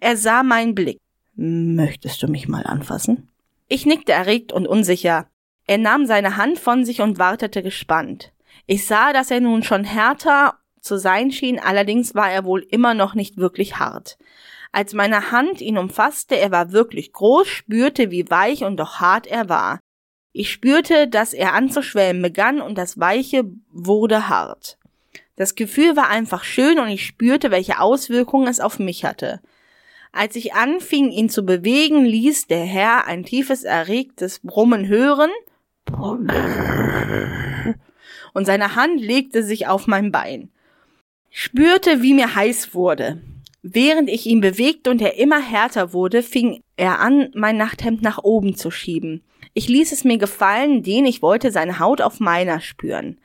Er 0.00 0.16
sah 0.16 0.42
meinen 0.42 0.74
Blick. 0.74 0.98
Möchtest 1.36 2.20
du 2.20 2.26
mich 2.26 2.48
mal 2.48 2.66
anfassen? 2.66 3.28
Ich 3.68 3.86
nickte 3.86 4.10
erregt 4.10 4.52
und 4.52 4.66
unsicher. 4.66 5.28
Er 5.66 5.78
nahm 5.78 6.06
seine 6.06 6.36
Hand 6.36 6.58
von 6.58 6.84
sich 6.84 7.00
und 7.00 7.18
wartete 7.18 7.62
gespannt. 7.62 8.32
Ich 8.66 8.86
sah, 8.86 9.12
dass 9.12 9.30
er 9.30 9.40
nun 9.40 9.62
schon 9.62 9.84
härter 9.84 10.58
zu 10.80 10.98
sein 10.98 11.30
schien, 11.30 11.60
allerdings 11.60 12.16
war 12.16 12.30
er 12.30 12.44
wohl 12.44 12.66
immer 12.68 12.94
noch 12.94 13.14
nicht 13.14 13.36
wirklich 13.36 13.78
hart. 13.78 14.18
Als 14.74 14.92
meine 14.92 15.30
Hand 15.30 15.60
ihn 15.60 15.78
umfasste, 15.78 16.36
er 16.36 16.50
war 16.50 16.72
wirklich 16.72 17.12
groß, 17.12 17.46
spürte, 17.46 18.10
wie 18.10 18.28
weich 18.28 18.64
und 18.64 18.76
doch 18.76 18.98
hart 18.98 19.28
er 19.28 19.48
war. 19.48 19.78
Ich 20.32 20.50
spürte, 20.50 21.06
dass 21.06 21.32
er 21.32 21.52
anzuschwellen 21.52 22.20
begann 22.20 22.60
und 22.60 22.76
das 22.76 22.98
Weiche 22.98 23.44
wurde 23.70 24.28
hart. 24.28 24.76
Das 25.36 25.54
Gefühl 25.54 25.94
war 25.94 26.08
einfach 26.08 26.42
schön 26.42 26.80
und 26.80 26.88
ich 26.88 27.06
spürte, 27.06 27.52
welche 27.52 27.78
Auswirkungen 27.78 28.48
es 28.48 28.58
auf 28.58 28.80
mich 28.80 29.04
hatte. 29.04 29.40
Als 30.10 30.34
ich 30.34 30.54
anfing, 30.54 31.12
ihn 31.12 31.28
zu 31.30 31.44
bewegen, 31.44 32.04
ließ 32.04 32.48
der 32.48 32.64
Herr 32.64 33.06
ein 33.06 33.24
tiefes, 33.24 33.62
erregtes 33.62 34.40
Brummen 34.40 34.88
hören 34.88 35.30
und 38.32 38.44
seine 38.44 38.74
Hand 38.74 39.00
legte 39.00 39.44
sich 39.44 39.68
auf 39.68 39.86
mein 39.86 40.10
Bein. 40.10 40.50
Spürte, 41.30 42.02
wie 42.02 42.14
mir 42.14 42.34
heiß 42.34 42.74
wurde. 42.74 43.22
Während 43.66 44.10
ich 44.10 44.26
ihn 44.26 44.42
bewegte 44.42 44.90
und 44.90 45.00
er 45.00 45.16
immer 45.16 45.40
härter 45.40 45.94
wurde, 45.94 46.22
fing 46.22 46.60
er 46.76 47.00
an, 47.00 47.30
mein 47.34 47.56
Nachthemd 47.56 48.02
nach 48.02 48.22
oben 48.22 48.56
zu 48.56 48.70
schieben. 48.70 49.24
Ich 49.54 49.68
ließ 49.68 49.90
es 49.90 50.04
mir 50.04 50.18
gefallen, 50.18 50.82
denn 50.82 51.06
ich 51.06 51.22
wollte 51.22 51.50
seine 51.50 51.78
Haut 51.78 52.02
auf 52.02 52.20
meiner 52.20 52.60
spüren. 52.60 53.18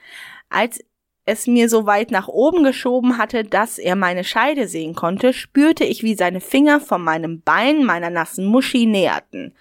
Als 0.47 0.79
es 1.25 1.45
mir 1.45 1.67
so 1.67 1.85
weit 1.85 2.11
nach 2.11 2.29
oben 2.29 2.63
geschoben 2.63 3.17
hatte, 3.17 3.43
dass 3.43 3.77
er 3.77 3.97
meine 3.97 4.23
Scheide 4.23 4.69
sehen 4.69 4.95
konnte, 4.95 5.33
spürte 5.33 5.83
ich, 5.83 6.03
wie 6.03 6.15
seine 6.15 6.39
Finger 6.39 6.79
von 6.79 7.03
meinem 7.03 7.41
Bein 7.41 7.83
meiner 7.83 8.09
nassen 8.09 8.45
Muschi 8.45 8.85
näherten. 8.85 9.53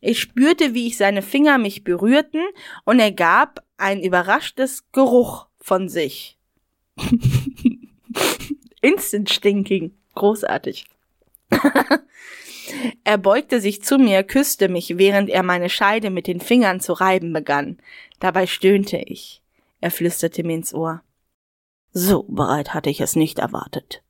Ich 0.00 0.18
spürte, 0.18 0.74
wie 0.74 0.88
ich 0.88 0.96
seine 0.96 1.22
Finger 1.22 1.56
mich 1.56 1.84
berührten, 1.84 2.42
und 2.84 2.98
er 2.98 3.12
gab 3.12 3.64
ein 3.76 4.02
überraschtes 4.02 4.90
Geruch 4.90 5.46
von 5.60 5.88
sich. 5.88 6.36
Instant 8.80 9.30
stinking. 9.30 9.92
Großartig. 10.16 10.86
er 13.04 13.18
beugte 13.18 13.60
sich 13.60 13.82
zu 13.82 13.98
mir, 13.98 14.24
küsste 14.24 14.68
mich, 14.68 14.98
während 14.98 15.30
er 15.30 15.44
meine 15.44 15.68
Scheide 15.68 16.10
mit 16.10 16.26
den 16.26 16.40
Fingern 16.40 16.80
zu 16.80 16.94
reiben 16.94 17.32
begann. 17.32 17.78
Dabei 18.18 18.46
stöhnte 18.48 18.96
ich. 18.96 19.42
Er 19.80 19.90
flüsterte 19.92 20.42
mir 20.42 20.56
ins 20.56 20.74
Ohr. 20.74 21.02
So 21.92 22.24
bereit 22.24 22.74
hatte 22.74 22.90
ich 22.90 23.00
es 23.00 23.14
nicht 23.14 23.38
erwartet. 23.38 24.02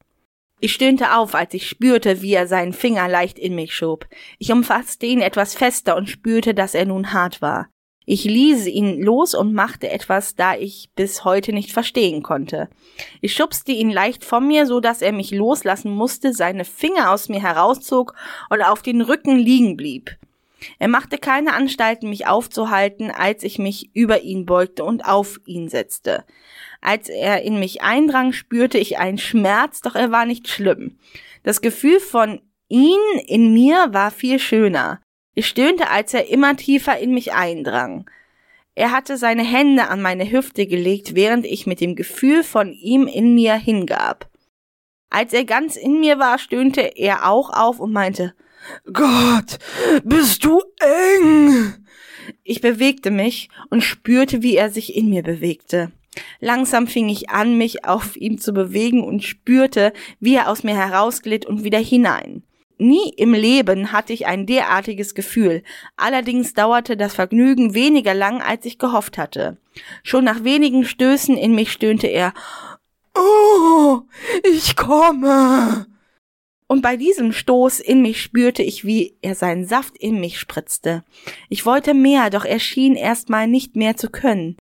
Ich 0.59 0.73
stöhnte 0.73 1.17
auf, 1.17 1.35
als 1.35 1.53
ich 1.53 1.69
spürte, 1.69 2.23
wie 2.23 2.33
er 2.33 2.47
seinen 2.47 2.73
Finger 2.73 3.09
leicht 3.09 3.39
in 3.39 3.55
mich 3.55 3.75
schob. 3.75 4.09
Ich 4.39 4.51
umfasste 4.51 5.05
ihn 5.05 5.21
etwas 5.21 5.55
fester 5.55 5.97
und 5.97 6.09
spürte, 6.09 6.55
dass 6.55 6.75
er 6.75 6.87
nun 6.87 7.13
hart 7.13 7.43
war. 7.43 7.69
Ich 8.09 8.23
ließ 8.23 8.69
ihn 8.69 9.03
los 9.03 9.35
und 9.35 9.53
machte 9.53 9.91
etwas, 9.91 10.37
da 10.37 10.55
ich 10.55 10.91
bis 10.95 11.25
heute 11.25 11.53
nicht 11.53 11.73
verstehen 11.73 12.23
konnte. 12.23 12.69
Ich 13.21 13.35
schubste 13.35 13.73
ihn 13.73 13.91
leicht 13.91 14.25
von 14.25 14.47
mir, 14.47 14.65
so 14.67 14.79
dass 14.79 15.03
er 15.03 15.11
mich 15.11 15.33
loslassen 15.33 15.91
musste, 15.91 16.33
seine 16.33 16.65
Finger 16.65 17.11
aus 17.11 17.29
mir 17.29 17.43
herauszog 17.43 18.15
und 18.49 18.63
auf 18.63 18.83
den 18.83 19.01
Rücken 19.01 19.37
liegen 19.37 19.77
blieb. 19.77 20.17
Er 20.79 20.87
machte 20.87 21.19
keine 21.19 21.53
Anstalten, 21.53 22.09
mich 22.09 22.29
aufzuhalten, 22.29 23.11
als 23.11 23.43
ich 23.43 23.59
mich 23.59 23.91
über 23.93 24.23
ihn 24.23 24.47
beugte 24.47 24.85
und 24.85 25.05
auf 25.05 25.41
ihn 25.45 25.69
setzte. 25.69 26.25
Als 26.81 27.09
er 27.09 27.43
in 27.43 27.59
mich 27.59 27.83
eindrang, 27.83 28.33
spürte 28.33 28.79
ich 28.79 28.99
einen 28.99 29.19
Schmerz, 29.19 29.81
doch 29.81 29.97
er 29.97 30.13
war 30.13 30.27
nicht 30.27 30.47
schlimm. 30.47 30.97
Das 31.43 31.61
Gefühl 31.61 31.99
von 31.99 32.41
ihn 32.69 33.01
in 33.27 33.53
mir 33.53 33.89
war 33.91 34.13
viel 34.13 34.39
schöner. 34.39 35.01
Ich 35.39 35.49
stöhnte, 35.49 35.91
als 35.91 36.15
er 36.15 36.31
immer 36.31 36.57
tiefer 36.57 36.99
in 36.99 37.13
mich 37.13 37.35
eindrang. 37.35 38.09
Er 38.75 38.91
hatte 38.91 39.19
seine 39.19 39.45
Hände 39.45 39.89
an 39.89 40.01
meine 40.01 40.31
Hüfte 40.31 40.67
gelegt, 40.67 41.15
während 41.15 41.45
ich 41.45 41.67
mit 41.67 41.83
dem 41.83 41.95
Gefühl 41.95 42.43
von 42.43 42.73
ihm 42.73 43.07
in 43.07 43.35
mir 43.35 43.55
hingab. 43.55 44.31
Als 45.11 45.35
er 45.35 45.45
ganz 45.45 45.77
in 45.77 46.01
mir 46.01 46.19
war, 46.19 46.39
stöhnte 46.39 46.81
er 46.81 47.31
auch 47.31 47.51
auf 47.51 47.81
und 47.81 47.93
meinte, 47.93 48.35
Gott, 48.91 49.59
bist 50.05 50.43
du 50.43 50.63
eng! 50.81 51.85
Ich 52.43 52.63
bewegte 52.63 53.11
mich 53.11 53.51
und 53.69 53.83
spürte, 53.83 54.43
wie 54.43 54.57
er 54.57 54.71
sich 54.71 54.97
in 54.97 55.11
mir 55.11 55.23
bewegte. 55.23 55.93
Langsam 56.41 56.87
fing 56.87 57.11
ich 57.11 57.29
an, 57.29 57.59
mich 57.59 57.85
auf 57.85 58.17
ihm 58.17 58.39
zu 58.39 58.55
bewegen 58.55 59.05
und 59.05 59.23
spürte, 59.23 59.93
wie 60.19 60.37
er 60.37 60.49
aus 60.49 60.65
mir 60.65 60.75
herausglitt 60.75 61.45
und 61.45 61.63
wieder 61.63 61.79
hinein. 61.79 62.43
Nie 62.79 63.11
im 63.17 63.33
Leben 63.33 63.93
hatte 63.93 64.13
ich 64.13 64.27
ein 64.27 64.45
derartiges 64.47 65.15
Gefühl, 65.15 65.63
allerdings 65.97 66.53
dauerte 66.53 66.97
das 66.97 67.15
Vergnügen 67.15 67.73
weniger 67.73 68.13
lang, 68.13 68.43
als 68.43 68.67
ich 68.67 68.79
gehofft 68.79 69.17
hatte. 69.17 69.57
Schon 70.03 70.25
nach 70.25 70.45
wenigen 70.45 70.85
Stößen 70.85 71.37
in 71.37 71.55
mich 71.55 71.73
stöhnte 71.73 72.07
er 72.07 72.35
Oh, 73.15 74.03
ich 74.45 74.77
komme. 74.77 75.87
Und 76.69 76.83
bei 76.83 76.97
diesem 76.97 77.33
Stoß 77.33 77.81
in 77.81 78.03
mich 78.03 78.21
spürte 78.21 78.63
ich, 78.63 78.85
wie 78.85 79.17
er 79.23 79.35
seinen 79.35 79.67
Saft 79.67 79.97
in 79.97 80.21
mich 80.21 80.39
spritzte. 80.39 81.05
Ich 81.49 81.65
wollte 81.65 81.95
mehr, 81.95 82.29
doch 82.29 82.45
er 82.45 82.59
schien 82.59 82.95
erstmal 82.95 83.47
nicht 83.47 83.77
mehr 83.77 83.97
zu 83.97 84.11
können. 84.11 84.57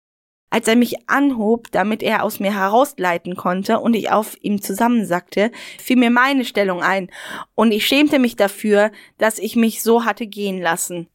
Als 0.53 0.67
er 0.67 0.75
mich 0.75 1.09
anhob, 1.09 1.71
damit 1.71 2.03
er 2.03 2.25
aus 2.25 2.41
mir 2.41 2.53
herausgleiten 2.53 3.37
konnte 3.37 3.79
und 3.79 3.95
ich 3.95 4.11
auf 4.11 4.37
ihm 4.43 4.61
zusammensackte, 4.61 5.53
fiel 5.79 5.97
mir 5.97 6.11
meine 6.11 6.45
Stellung 6.45 6.83
ein, 6.83 7.09
und 7.55 7.71
ich 7.71 7.87
schämte 7.87 8.19
mich 8.19 8.35
dafür, 8.35 8.91
dass 9.17 9.39
ich 9.39 9.55
mich 9.55 9.81
so 9.81 10.05
hatte 10.05 10.27
gehen 10.27 10.61
lassen. 10.61 11.07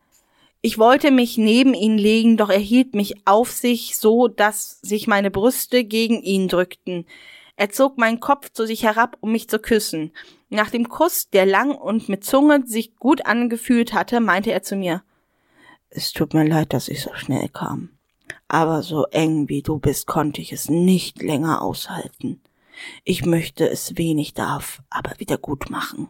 Ich 0.61 0.79
wollte 0.79 1.11
mich 1.11 1.37
neben 1.37 1.73
ihn 1.73 1.97
legen, 1.97 2.37
doch 2.37 2.49
er 2.49 2.59
hielt 2.59 2.95
mich 2.95 3.27
auf 3.27 3.51
sich 3.51 3.97
so, 3.97 4.29
dass 4.29 4.79
sich 4.81 5.05
meine 5.05 5.29
Brüste 5.29 5.83
gegen 5.83 6.23
ihn 6.23 6.47
drückten. 6.47 7.05
Er 7.57 7.69
zog 7.69 7.97
meinen 7.97 8.21
Kopf 8.21 8.49
zu 8.51 8.65
sich 8.65 8.83
herab, 8.83 9.17
um 9.19 9.33
mich 9.33 9.49
zu 9.49 9.59
küssen. 9.59 10.11
Nach 10.49 10.69
dem 10.69 10.87
Kuss, 10.87 11.29
der 11.29 11.45
lang 11.45 11.75
und 11.75 12.09
mit 12.09 12.23
Zunge 12.23 12.65
sich 12.65 12.95
gut 12.95 13.25
angefühlt 13.25 13.93
hatte, 13.93 14.21
meinte 14.21 14.51
er 14.51 14.63
zu 14.63 14.77
mir, 14.77 15.03
es 15.89 16.13
tut 16.13 16.33
mir 16.33 16.45
leid, 16.45 16.73
dass 16.73 16.89
ich 16.89 17.01
so 17.01 17.13
schnell 17.13 17.47
kam 17.49 17.94
aber 18.47 18.83
so 18.83 19.05
eng 19.05 19.49
wie 19.49 19.61
du 19.61 19.79
bist, 19.79 20.07
konnte 20.07 20.41
ich 20.41 20.51
es 20.51 20.69
nicht 20.69 21.21
länger 21.21 21.61
aushalten. 21.61 22.41
Ich 23.03 23.25
möchte 23.25 23.67
es 23.67 23.97
wenig 23.97 24.33
darf, 24.33 24.81
aber 24.89 25.19
wieder 25.19 25.37
gut 25.37 25.69
machen. 25.69 26.09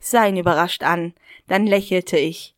Ich 0.00 0.06
sah 0.06 0.26
ihn 0.26 0.36
überrascht 0.36 0.82
an, 0.82 1.14
dann 1.46 1.66
lächelte 1.66 2.16
ich. 2.16 2.54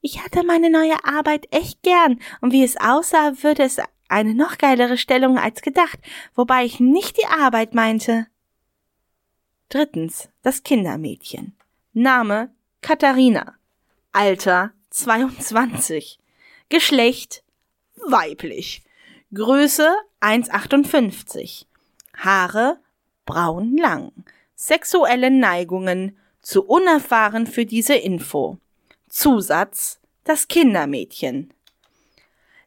Ich 0.00 0.22
hatte 0.22 0.44
meine 0.44 0.70
neue 0.70 1.04
Arbeit 1.04 1.46
echt 1.50 1.82
gern, 1.82 2.20
und 2.40 2.52
wie 2.52 2.64
es 2.64 2.76
aussah, 2.76 3.42
würde 3.42 3.62
es 3.62 3.78
eine 4.08 4.34
noch 4.34 4.58
geilere 4.58 4.98
Stellung 4.98 5.38
als 5.38 5.62
gedacht, 5.62 5.98
wobei 6.34 6.64
ich 6.64 6.80
nicht 6.80 7.16
die 7.16 7.26
Arbeit 7.26 7.74
meinte. 7.74 8.26
Drittens, 9.68 10.28
das 10.42 10.62
Kindermädchen. 10.62 11.54
Name 11.92 12.50
Katharina. 12.80 13.54
Alter 14.12 14.72
22. 14.90 16.18
Geschlecht 16.68 17.43
weiblich. 17.96 18.82
Größe 19.32 19.94
1,58. 20.20 21.66
Haare 22.16 22.78
braun 23.24 23.76
lang. 23.76 24.12
Sexuelle 24.54 25.30
Neigungen 25.30 26.16
zu 26.40 26.64
unerfahren 26.64 27.46
für 27.46 27.66
diese 27.66 27.94
Info. 27.94 28.58
Zusatz 29.08 30.00
das 30.24 30.48
Kindermädchen. 30.48 31.52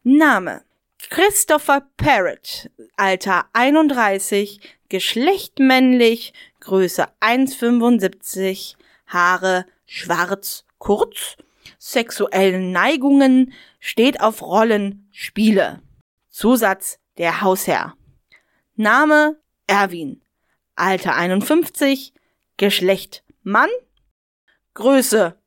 Name 0.04 0.64
Christopher 1.10 1.88
Parrott, 1.98 2.70
Alter 2.96 3.46
31, 3.54 4.60
Geschlecht 4.90 5.60
männlich, 5.60 6.34
Größe 6.60 7.08
1,75, 7.22 8.76
Haare 9.08 9.66
schwarz, 9.86 10.66
kurz, 10.80 11.38
sexuellen 11.78 12.72
Neigungen, 12.72 13.54
steht 13.88 14.20
auf 14.20 14.42
Rollenspiele. 14.42 15.82
Zusatz 16.30 17.00
der 17.18 17.40
Hausherr. 17.42 17.96
Name 18.76 19.40
Erwin. 19.66 20.22
Alter 20.76 21.16
51. 21.16 22.14
Geschlecht 22.58 23.24
Mann. 23.44 23.70
Größe 24.74 25.40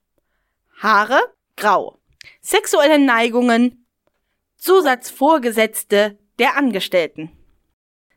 Haare 0.79 1.21
grau. 1.57 1.99
Sexuelle 2.41 2.99
Neigungen 2.99 3.87
Zusatz 4.57 5.11
Vorgesetzte 5.11 6.19
der 6.39 6.57
Angestellten. 6.57 7.31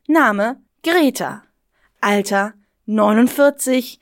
Name 0.06 0.62
Greta. 0.82 1.44
Alter 2.00 2.54
49. 2.86 4.00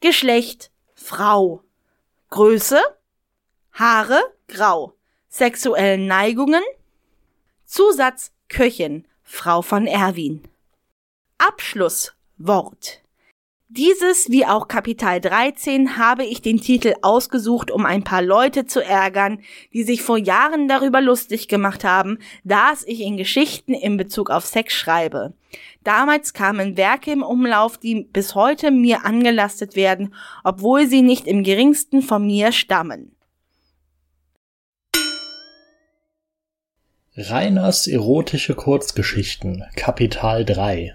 Geschlecht 0.00 0.70
Frau. 0.94 1.62
Größe 2.30 2.80
Haare 3.72 4.22
grau. 4.48 4.97
Sexuellen 5.38 6.08
Neigungen 6.08 6.64
Zusatz 7.64 8.32
Köchin, 8.48 9.04
Frau 9.22 9.62
von 9.62 9.86
Erwin. 9.86 10.42
Abschlusswort. 11.38 13.02
Dieses 13.68 14.30
wie 14.30 14.44
auch 14.44 14.66
Kapitel 14.66 15.20
13 15.20 15.96
habe 15.96 16.24
ich 16.24 16.42
den 16.42 16.60
Titel 16.60 16.94
ausgesucht, 17.02 17.70
um 17.70 17.86
ein 17.86 18.02
paar 18.02 18.20
Leute 18.20 18.66
zu 18.66 18.82
ärgern, 18.82 19.40
die 19.72 19.84
sich 19.84 20.02
vor 20.02 20.18
Jahren 20.18 20.66
darüber 20.66 21.00
lustig 21.00 21.46
gemacht 21.46 21.84
haben, 21.84 22.18
dass 22.42 22.82
ich 22.82 23.02
in 23.02 23.16
Geschichten 23.16 23.74
in 23.74 23.96
Bezug 23.96 24.30
auf 24.30 24.44
Sex 24.44 24.74
schreibe. 24.74 25.34
Damals 25.84 26.32
kamen 26.32 26.76
Werke 26.76 27.12
im 27.12 27.22
Umlauf, 27.22 27.78
die 27.78 28.08
bis 28.12 28.34
heute 28.34 28.72
mir 28.72 29.04
angelastet 29.04 29.76
werden, 29.76 30.16
obwohl 30.42 30.88
sie 30.88 31.02
nicht 31.02 31.28
im 31.28 31.44
geringsten 31.44 32.02
von 32.02 32.26
mir 32.26 32.50
stammen. 32.50 33.14
Reiners 37.20 37.88
erotische 37.88 38.54
Kurzgeschichten 38.54 39.64
Kapital 39.74 40.44
3 40.44 40.94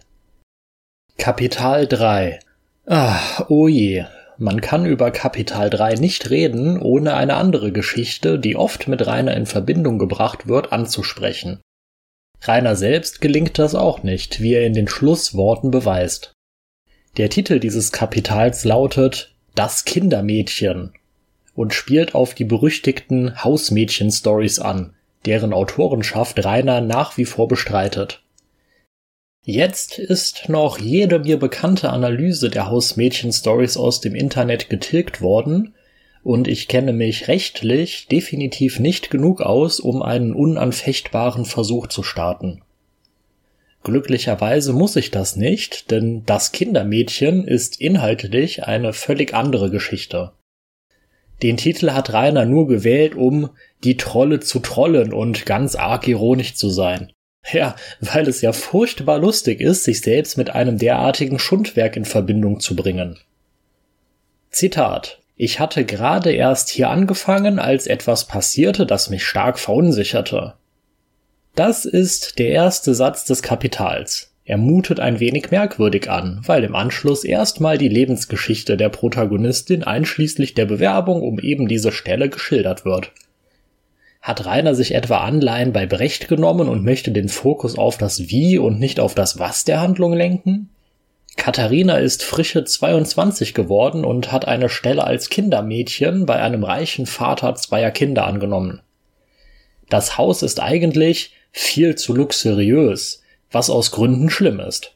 Kapital 1.17 1.86
3 1.86 2.39
Ah, 2.86 3.43
oh 3.49 3.67
je, 3.67 4.05
man 4.38 4.62
kann 4.62 4.86
über 4.86 5.12
Kapital 5.12 5.69
3 5.69 5.95
nicht 5.95 6.29
reden, 6.29 6.81
ohne 6.81 7.15
eine 7.15 7.33
andere 7.33 7.73
Geschichte, 7.73 8.39
die 8.39 8.55
oft 8.55 8.88
mit 8.88 9.05
Rainer 9.05 9.36
in 9.36 9.45
Verbindung 9.45 9.99
gebracht 9.99 10.47
wird, 10.47 10.71
anzusprechen. 10.71 11.59
Rainer 12.41 12.77
selbst 12.77 13.19
gelingt 13.19 13.59
das 13.59 13.75
auch 13.75 14.01
nicht, 14.03 14.41
wie 14.41 14.53
er 14.53 14.65
in 14.65 14.73
den 14.73 14.88
Schlussworten 14.88 15.71
beweist. 15.71 16.31
Der 17.17 17.29
Titel 17.29 17.59
dieses 17.59 17.91
Kapitals 17.91 18.63
lautet 18.63 19.36
Das 19.55 19.83
Kindermädchen 19.83 20.93
und 21.53 21.73
spielt 21.73 22.15
auf 22.15 22.33
die 22.33 22.45
berüchtigten 22.45 23.43
Hausmädchen-Stories 23.43 24.59
an, 24.59 24.95
deren 25.25 25.53
Autorenschaft 25.53 26.43
Rainer 26.43 26.81
nach 26.81 27.17
wie 27.17 27.25
vor 27.25 27.47
bestreitet. 27.47 28.23
Jetzt 29.45 29.99
ist 29.99 30.47
noch 30.47 30.77
jede 30.77 31.19
mir 31.19 31.38
bekannte 31.38 31.89
Analyse 31.89 32.49
der 32.49 32.69
Hausmädchen-Stories 32.69 33.75
aus 33.75 33.99
dem 33.99 34.15
Internet 34.15 34.69
getilgt 34.69 35.21
worden, 35.21 35.73
und 36.23 36.47
ich 36.47 36.69
kenne 36.69 36.93
mich 36.93 37.27
rechtlich 37.27 38.07
definitiv 38.07 38.79
nicht 38.79 39.09
genug 39.09 39.41
aus, 39.41 39.81
um 39.81 40.01
einen 40.01 40.33
unanfechtbaren 40.33 41.43
Versuch 41.43 41.88
zu 41.88 42.01
starten. 42.01 42.62
Glücklicherweise 43.83 44.71
muss 44.71 44.95
ich 44.95 45.12
das 45.12 45.36
nicht, 45.36 45.91
denn 45.91 46.23
das 46.25 46.53
Kindermädchen 46.53 47.45
ist 47.45 47.81
inhaltlich 47.81 48.63
eine 48.63 48.93
völlig 48.93 49.33
andere 49.33 49.69
Geschichte. 49.69 50.31
Den 51.43 51.58
Titel 51.58 51.91
hat 51.91 52.13
Rainer 52.13 52.45
nur 52.45 52.67
gewählt, 52.67 53.15
um 53.15 53.49
die 53.84 53.97
Trolle 53.97 54.39
zu 54.39 54.60
trollen 54.60 55.13
und 55.13 55.45
ganz 55.45 55.75
arg 55.75 56.08
ironisch 56.08 56.56
zu 56.56 56.69
sein. 56.69 57.12
Ja, 57.51 57.75
weil 57.99 58.29
es 58.29 58.41
ja 58.41 58.53
furchtbar 58.53 59.19
lustig 59.19 59.60
ist, 59.60 59.84
sich 59.84 59.99
selbst 59.99 60.38
mit 60.38 60.51
einem 60.51 60.77
derartigen 60.77 61.39
Schundwerk 61.39 61.97
in 61.97 62.06
Verbindung 62.06 62.62
zu 62.62 62.77
bringen. 62.77 63.19
Zitat 64.49 65.19
Ich 65.36 65.60
hatte 65.60 65.84
gerade 65.84 66.32
erst 66.32 66.69
hier 66.69 66.89
angefangen, 66.89 67.60
als 67.60 67.88
etwas 67.88 68.25
passierte, 68.25 68.86
das 68.86 69.10
mich 69.10 69.25
stark 69.25 69.60
verunsicherte. 69.60 70.53
Das 71.56 71.84
ist 71.84 72.39
der 72.39 72.49
erste 72.49 72.95
Satz 72.95 73.25
des 73.25 73.41
Kapitals. 73.41 74.32
Er 74.45 74.58
mutet 74.58 74.99
ein 74.99 75.19
wenig 75.21 75.51
merkwürdig 75.51 76.10
an, 76.10 76.41
weil 76.45 76.65
im 76.65 76.75
Anschluss 76.75 77.23
erstmal 77.23 77.77
die 77.77 77.88
Lebensgeschichte 77.88 78.75
der 78.75 78.89
Protagonistin 78.89 79.84
einschließlich 79.84 80.53
der 80.53 80.65
Bewerbung 80.65 81.21
um 81.21 81.39
eben 81.39 81.69
diese 81.69 81.93
Stelle 81.93 82.29
geschildert 82.29 82.84
wird. 82.84 83.12
Hat 84.21 84.45
Rainer 84.45 84.75
sich 84.75 84.95
etwa 84.95 85.19
Anleihen 85.19 85.71
bei 85.71 85.86
Brecht 85.86 86.27
genommen 86.27 86.67
und 86.67 86.84
möchte 86.84 87.12
den 87.12 87.29
Fokus 87.29 87.77
auf 87.77 87.97
das 87.97 88.29
Wie 88.29 88.58
und 88.58 88.79
nicht 88.79 88.99
auf 88.99 89.15
das 89.15 89.39
Was 89.39 89.63
der 89.63 89.82
Handlung 89.82 90.13
lenken? 90.13 90.69
Katharina 91.36 91.97
ist 91.97 92.23
frische 92.23 92.63
22 92.63 93.53
geworden 93.53 94.06
und 94.06 94.32
hat 94.32 94.47
eine 94.47 94.69
Stelle 94.69 95.06
als 95.06 95.29
Kindermädchen 95.29 96.25
bei 96.25 96.41
einem 96.41 96.63
reichen 96.63 97.06
Vater 97.06 97.56
zweier 97.56 97.91
Kinder 97.91 98.27
angenommen. 98.27 98.82
Das 99.89 100.17
Haus 100.17 100.43
ist 100.43 100.62
eigentlich 100.62 101.34
viel 101.51 101.95
zu 101.95 102.13
luxuriös, 102.13 103.22
was 103.53 103.69
aus 103.69 103.91
Gründen 103.91 104.29
schlimm 104.29 104.59
ist. 104.59 104.95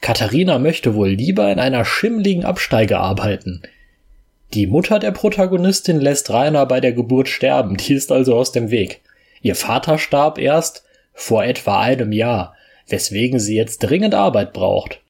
Katharina 0.00 0.58
möchte 0.58 0.94
wohl 0.94 1.08
lieber 1.08 1.50
in 1.50 1.58
einer 1.58 1.84
schimmligen 1.84 2.44
Absteige 2.44 2.98
arbeiten. 2.98 3.62
Die 4.54 4.66
Mutter 4.66 4.98
der 4.98 5.10
Protagonistin 5.10 6.00
lässt 6.00 6.30
Rainer 6.30 6.66
bei 6.66 6.80
der 6.80 6.92
Geburt 6.92 7.28
sterben, 7.28 7.76
die 7.76 7.94
ist 7.94 8.12
also 8.12 8.36
aus 8.36 8.52
dem 8.52 8.70
Weg. 8.70 9.00
Ihr 9.42 9.54
Vater 9.54 9.98
starb 9.98 10.38
erst 10.38 10.84
vor 11.14 11.44
etwa 11.44 11.80
einem 11.80 12.12
Jahr, 12.12 12.54
weswegen 12.88 13.40
sie 13.40 13.56
jetzt 13.56 13.78
dringend 13.78 14.14
Arbeit 14.14 14.52
braucht. 14.52 15.00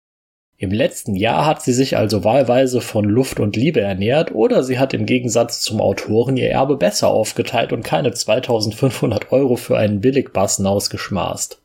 Im 0.59 0.71
letzten 0.71 1.17
Jahr 1.17 1.45
hat 1.45 1.63
sie 1.63 1.75
sich 1.75 1.99
also 1.99 2.25
wahlweise 2.25 2.81
von 2.81 3.05
Luft 3.05 3.41
und 3.41 3.57
Liebe 3.57 3.83
ernährt 3.83 4.35
oder 4.35 4.63
sie 4.63 4.79
hat 4.79 4.95
im 4.95 5.05
Gegensatz 5.05 5.61
zum 5.61 5.83
Autoren 5.83 6.39
ihr 6.39 6.49
Erbe 6.49 6.77
besser 6.77 7.09
aufgeteilt 7.09 7.75
und 7.75 7.85
keine 7.85 8.13
2500 8.13 9.33
Euro 9.33 9.57
für 9.57 9.77
einen 9.77 10.01
Billigbassen 10.01 10.67
ausgeschmaßt. 10.67 11.61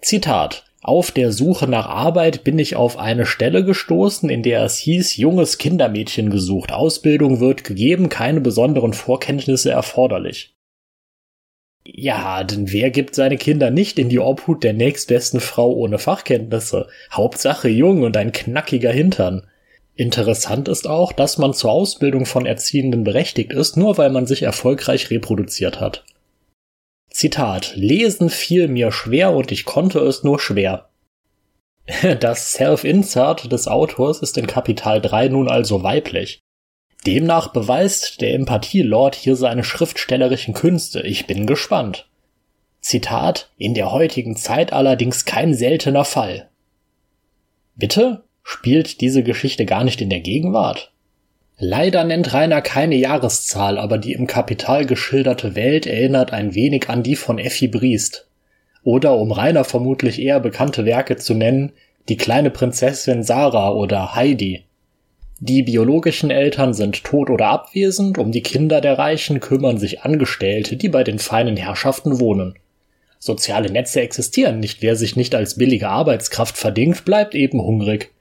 Zitat 0.00 0.64
auf 0.80 1.10
der 1.10 1.32
Suche 1.32 1.66
nach 1.66 1.86
Arbeit 1.86 2.44
bin 2.44 2.58
ich 2.58 2.76
auf 2.76 2.98
eine 2.98 3.26
Stelle 3.26 3.64
gestoßen, 3.64 4.30
in 4.30 4.42
der 4.42 4.62
es 4.62 4.78
hieß, 4.78 5.16
junges 5.16 5.58
Kindermädchen 5.58 6.30
gesucht. 6.30 6.72
Ausbildung 6.72 7.40
wird 7.40 7.64
gegeben, 7.64 8.08
keine 8.08 8.40
besonderen 8.40 8.92
Vorkenntnisse 8.92 9.70
erforderlich. 9.70 10.54
Ja, 11.84 12.44
denn 12.44 12.72
wer 12.72 12.90
gibt 12.90 13.14
seine 13.14 13.36
Kinder 13.36 13.70
nicht 13.70 13.98
in 13.98 14.08
die 14.08 14.20
Obhut 14.20 14.62
der 14.62 14.72
nächstbesten 14.72 15.40
Frau 15.40 15.72
ohne 15.72 15.98
Fachkenntnisse? 15.98 16.86
Hauptsache 17.10 17.68
jung 17.68 18.02
und 18.02 18.16
ein 18.16 18.30
knackiger 18.30 18.92
Hintern. 18.92 19.46
Interessant 19.94 20.68
ist 20.68 20.86
auch, 20.86 21.12
dass 21.12 21.38
man 21.38 21.54
zur 21.54 21.72
Ausbildung 21.72 22.24
von 22.24 22.46
Erziehenden 22.46 23.04
berechtigt 23.04 23.52
ist, 23.52 23.76
nur 23.76 23.98
weil 23.98 24.10
man 24.10 24.26
sich 24.26 24.42
erfolgreich 24.42 25.10
reproduziert 25.10 25.80
hat. 25.80 26.04
Zitat 27.18 27.72
Lesen 27.74 28.30
fiel 28.30 28.68
mir 28.68 28.92
schwer 28.92 29.32
und 29.32 29.50
ich 29.50 29.64
konnte 29.64 29.98
es 29.98 30.22
nur 30.22 30.38
schwer. 30.38 30.88
Das 32.20 32.52
Self-Insert 32.52 33.50
des 33.50 33.66
Autors 33.66 34.20
ist 34.20 34.38
in 34.38 34.46
Kapital 34.46 35.00
3 35.00 35.26
nun 35.26 35.48
also 35.48 35.82
weiblich. 35.82 36.38
Demnach 37.08 37.48
beweist 37.48 38.20
der 38.20 38.34
Empathielord 38.34 39.16
hier 39.16 39.34
seine 39.34 39.64
schriftstellerischen 39.64 40.54
Künste. 40.54 41.00
Ich 41.00 41.26
bin 41.26 41.48
gespannt. 41.48 42.08
Zitat 42.82 43.50
In 43.58 43.74
der 43.74 43.90
heutigen 43.90 44.36
Zeit 44.36 44.72
allerdings 44.72 45.24
kein 45.24 45.54
seltener 45.54 46.04
Fall. 46.04 46.48
Bitte? 47.74 48.22
Spielt 48.44 49.00
diese 49.00 49.24
Geschichte 49.24 49.66
gar 49.66 49.82
nicht 49.82 50.00
in 50.00 50.10
der 50.10 50.20
Gegenwart? 50.20 50.92
Leider 51.60 52.04
nennt 52.04 52.32
Rainer 52.32 52.62
keine 52.62 52.94
Jahreszahl, 52.94 53.78
aber 53.78 53.98
die 53.98 54.12
im 54.12 54.28
Kapital 54.28 54.86
geschilderte 54.86 55.56
Welt 55.56 55.86
erinnert 55.86 56.32
ein 56.32 56.54
wenig 56.54 56.88
an 56.88 57.02
die 57.02 57.16
von 57.16 57.38
Effi 57.38 57.66
Briest. 57.66 58.28
Oder 58.84 59.16
um 59.16 59.32
Rainer 59.32 59.64
vermutlich 59.64 60.20
eher 60.22 60.38
bekannte 60.38 60.84
Werke 60.84 61.16
zu 61.16 61.34
nennen, 61.34 61.72
die 62.08 62.16
kleine 62.16 62.50
Prinzessin 62.50 63.24
Sarah 63.24 63.72
oder 63.72 64.14
Heidi. 64.14 64.64
Die 65.40 65.64
biologischen 65.64 66.30
Eltern 66.30 66.74
sind 66.74 67.02
tot 67.02 67.28
oder 67.28 67.46
abwesend, 67.48 68.18
um 68.18 68.30
die 68.30 68.42
Kinder 68.42 68.80
der 68.80 68.96
Reichen 68.96 69.40
kümmern 69.40 69.78
sich 69.78 70.02
Angestellte, 70.02 70.76
die 70.76 70.88
bei 70.88 71.02
den 71.02 71.18
feinen 71.18 71.56
Herrschaften 71.56 72.20
wohnen. 72.20 72.54
Soziale 73.18 73.70
Netze 73.70 74.00
existieren 74.00 74.60
nicht, 74.60 74.80
wer 74.80 74.94
sich 74.94 75.16
nicht 75.16 75.34
als 75.34 75.56
billige 75.56 75.88
Arbeitskraft 75.88 76.56
verdingt, 76.56 77.04
bleibt 77.04 77.34
eben 77.34 77.60
hungrig. 77.60 78.12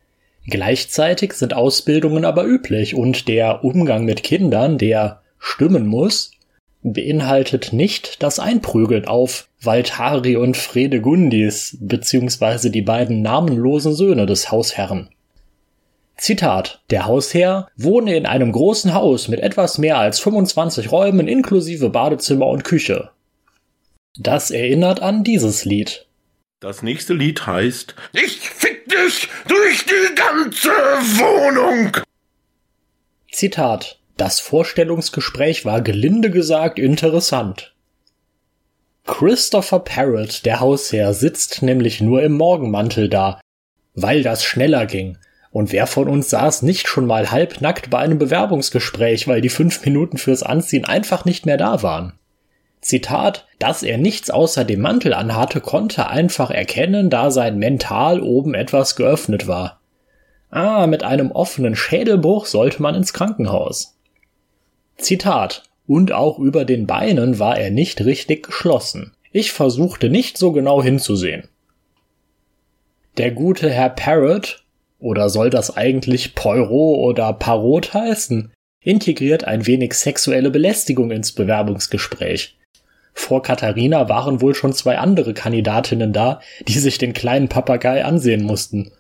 Gleichzeitig 0.50 1.34
sind 1.34 1.54
Ausbildungen 1.54 2.24
aber 2.24 2.46
üblich 2.46 2.96
und 2.96 3.28
der 3.28 3.66
Umgang 3.66 4.06
mit 4.06 4.24
Kindern, 4.24 4.78
der 4.78 5.22
stimmen 5.40 5.86
muss, 5.86 6.32
beinhaltet 6.82 7.74
nicht 7.74 8.24
das 8.24 8.40
Einprügeln 8.40 9.06
auf 9.06 9.50
Valtari 9.62 10.38
und 10.38 10.56
Fredegundis 10.56 11.78
beziehungsweise 11.82 12.72
die 12.72 12.82
beiden 12.82 13.22
namenlosen 13.22 13.94
Söhne 13.94 14.26
des 14.26 14.50
Hausherren. 14.50 15.10
Zitat. 16.16 16.82
Der 16.90 17.06
Hausherr 17.06 17.68
wohne 17.76 18.16
in 18.16 18.26
einem 18.26 18.52
großen 18.52 18.94
Haus 18.94 19.28
mit 19.28 19.42
etwas 19.42 19.78
mehr 19.78 20.00
als 20.00 20.20
25 20.20 20.92
Räumen 20.92 21.28
inklusive 21.28 21.90
Badezimmer 21.90 22.48
und 22.48 22.64
Küche. 22.64 23.10
Das 24.18 24.50
erinnert 24.50 25.02
an 25.02 25.24
dieses 25.24 25.66
Lied. 25.66 26.07
Das 26.60 26.82
nächste 26.82 27.14
Lied 27.14 27.46
heißt 27.46 27.94
Ich 28.14 28.50
fick 28.50 28.90
dich 28.90 29.30
durch 29.48 29.86
die 29.86 30.16
ganze 30.16 30.70
Wohnung. 30.70 31.98
Zitat. 33.32 34.00
Das 34.18 34.40
Vorstellungsgespräch 34.40 35.66
war 35.66 35.82
gelinde 35.82 36.32
gesagt 36.32 36.80
interessant. 36.80 37.76
Christopher 39.06 39.82
Parrott, 39.82 40.46
der 40.46 40.60
Hausherr, 40.60 41.14
sitzt 41.14 41.62
nämlich 41.62 42.02
nur 42.02 42.24
im 42.24 42.34
Morgenmantel 42.34 43.08
da, 43.08 43.40
weil 43.94 44.24
das 44.24 44.44
schneller 44.44 44.88
ging. 44.88 45.20
Und 45.52 45.72
wer 45.72 45.86
von 45.86 46.10
uns 46.10 46.32
saß 46.32 46.64
nicht 46.64 46.88
schon 46.88 47.06
mal 47.06 47.30
halbnackt 47.30 47.92
bei 47.92 48.00
einem 48.00 48.18
Bewerbungsgespräch, 48.18 49.28
weil 49.28 49.42
die 49.42 49.50
fünf 49.50 49.86
Minuten 49.86 50.18
fürs 50.18 50.42
Anziehen 50.42 50.86
einfach 50.86 51.24
nicht 51.24 51.46
mehr 51.46 51.58
da 51.58 51.84
waren? 51.84 52.18
Zitat, 52.88 53.46
dass 53.60 53.84
er 53.84 53.98
nichts 53.98 54.30
außer 54.30 54.64
dem 54.64 54.80
Mantel 54.80 55.14
anhatte, 55.14 55.60
konnte 55.60 56.08
einfach 56.08 56.52
erkennen, 56.52 57.10
da 57.10 57.32
sein 57.32 57.58
Mental 57.58 58.22
oben 58.22 58.54
etwas 58.54 58.96
geöffnet 58.96 59.46
war. 59.46 59.82
Ah, 60.50 60.88
mit 60.88 61.04
einem 61.04 61.32
offenen 61.32 61.76
Schädelbruch 61.76 62.46
sollte 62.46 62.82
man 62.82 62.96
ins 62.96 63.12
Krankenhaus. 63.12 63.98
Zitat, 64.96 65.64
und 65.86 66.14
auch 66.14 66.40
über 66.40 66.64
den 66.64 66.88
Beinen 66.88 67.40
war 67.40 67.58
er 67.58 67.72
nicht 67.72 68.06
richtig 68.06 68.44
geschlossen. 68.44 69.14
Ich 69.34 69.52
versuchte 69.52 70.10
nicht 70.10 70.38
so 70.38 70.54
genau 70.54 70.82
hinzusehen. 70.82 71.50
Der 73.18 73.32
gute 73.32 73.70
Herr 73.70 73.90
Parrot, 73.90 74.64
oder 74.98 75.30
soll 75.30 75.50
das 75.50 75.76
eigentlich 75.76 76.36
Poirot 76.36 77.00
oder 77.00 77.34
Parot 77.34 77.94
heißen, 77.94 78.54
integriert 78.80 79.44
ein 79.44 79.68
wenig 79.68 79.94
sexuelle 79.94 80.52
Belästigung 80.52 81.12
ins 81.12 81.34
Bewerbungsgespräch. 81.34 82.57
Vor 83.18 83.42
Katharina 83.42 84.10
waren 84.10 84.42
wohl 84.42 84.54
schon 84.54 84.74
zwei 84.74 85.00
andere 85.00 85.34
Kandidatinnen 85.34 86.14
da, 86.14 86.40
die 86.68 86.78
sich 86.78 87.00
den 87.00 87.14
kleinen 87.14 87.50
Papagei 87.50 88.06
ansehen 88.06 88.44
mussten. 88.44 88.92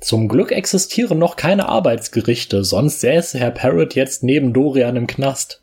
Zum 0.00 0.28
Glück 0.28 0.50
existieren 0.50 1.18
noch 1.18 1.36
keine 1.36 1.68
Arbeitsgerichte, 1.68 2.64
sonst 2.64 3.00
säße 3.00 3.38
Herr 3.38 3.52
Parrot 3.52 3.94
jetzt 3.94 4.24
neben 4.24 4.52
Dorian 4.52 4.96
im 4.96 5.06
Knast. 5.06 5.62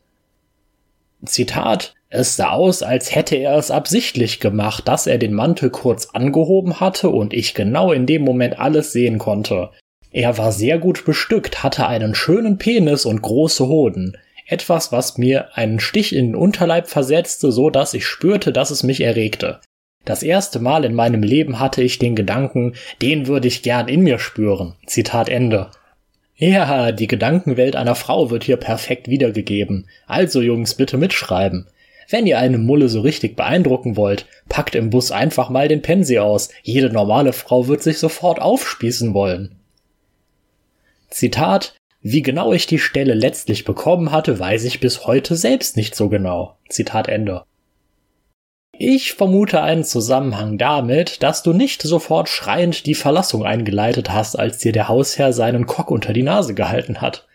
Zitat 1.26 1.96
Es 2.10 2.38
sah 2.38 2.52
aus, 2.52 2.82
als 2.82 3.14
hätte 3.14 3.36
er 3.36 3.58
es 3.58 3.72
absichtlich 3.72 4.40
gemacht, 4.40 4.88
dass 4.88 5.06
er 5.06 5.18
den 5.18 5.34
Mantel 5.34 5.70
kurz 5.70 6.08
angehoben 6.14 6.80
hatte 6.80 7.10
und 7.10 7.34
ich 7.34 7.56
genau 7.56 7.92
in 7.92 8.06
dem 8.06 8.24
Moment 8.24 8.58
alles 8.58 8.94
sehen 8.94 9.20
konnte. 9.20 9.70
Er 10.12 10.38
war 10.38 10.54
sehr 10.54 10.80
gut 10.80 11.04
bestückt, 11.04 11.62
hatte 11.62 11.86
einen 11.88 12.16
schönen 12.16 12.58
Penis 12.58 13.06
und 13.06 13.22
große 13.22 13.68
Hoden 13.68 14.18
etwas, 14.48 14.92
was 14.92 15.18
mir 15.18 15.56
einen 15.56 15.80
Stich 15.80 16.16
in 16.16 16.28
den 16.28 16.36
Unterleib 16.36 16.88
versetzte, 16.88 17.52
so 17.52 17.70
dass 17.70 17.94
ich 17.94 18.06
spürte, 18.06 18.52
dass 18.52 18.72
es 18.72 18.84
mich 18.84 19.02
erregte. 19.02 19.60
Das 20.06 20.24
erste 20.24 20.60
Mal 20.60 20.86
in 20.86 20.94
meinem 20.94 21.22
Leben 21.22 21.60
hatte 21.60 21.84
ich 21.84 22.00
den 22.00 22.16
Gedanken, 22.16 22.74
den 23.02 23.28
würde 23.28 23.50
ich 23.50 23.62
gern 23.62 23.90
in 23.90 24.02
mir 24.02 24.20
spüren. 24.20 24.76
Zitat 24.86 25.28
Ende. 25.28 25.70
Ja, 26.38 26.92
die 26.92 27.08
Gedankenwelt 27.08 27.76
einer 27.76 27.96
Frau 27.96 28.30
wird 28.30 28.44
hier 28.46 28.58
perfekt 28.58 29.10
wiedergegeben. 29.10 29.90
Also 30.06 30.42
Jungs, 30.42 30.76
bitte 30.76 30.98
mitschreiben. 30.98 31.68
Wenn 32.10 32.26
ihr 32.26 32.38
eine 32.38 32.58
Mulle 32.58 32.88
so 32.88 33.02
richtig 33.02 33.36
beeindrucken 33.36 33.98
wollt, 33.98 34.28
packt 34.48 34.76
im 34.76 34.92
Bus 34.92 35.12
einfach 35.12 35.50
mal 35.50 35.68
den 35.68 35.82
Pensi 35.82 36.20
aus. 36.20 36.50
Jede 36.64 36.90
normale 36.90 37.34
Frau 37.34 37.68
wird 37.68 37.84
sich 37.84 37.98
sofort 37.98 38.40
aufspießen 38.40 39.14
wollen. 39.14 39.58
Zitat 41.10 41.74
wie 42.02 42.22
genau 42.22 42.54
ich 42.54 42.68
die 42.68 42.80
Stelle 42.80 43.14
letztlich 43.14 43.66
bekommen 43.66 44.12
hatte, 44.12 44.40
weiß 44.40 44.64
ich 44.66 44.80
bis 44.80 45.06
heute 45.06 45.36
selbst 45.36 45.76
nicht 45.78 45.96
so 45.96 46.10
genau. 46.10 46.58
Zitat 46.70 47.08
Ende. 47.08 47.44
Ich 48.80 49.14
vermute 49.14 49.62
einen 49.64 49.84
Zusammenhang 49.84 50.60
damit, 50.60 51.24
dass 51.24 51.42
du 51.42 51.52
nicht 51.52 51.82
sofort 51.82 52.30
schreiend 52.30 52.86
die 52.86 52.94
Verlassung 52.94 53.44
eingeleitet 53.44 54.12
hast, 54.12 54.38
als 54.38 54.60
dir 54.60 54.72
der 54.72 54.88
Hausherr 54.88 55.34
seinen 55.34 55.66
Kock 55.66 55.90
unter 55.90 56.14
die 56.14 56.22
Nase 56.22 56.54
gehalten 56.54 57.02
hat. 57.02 57.28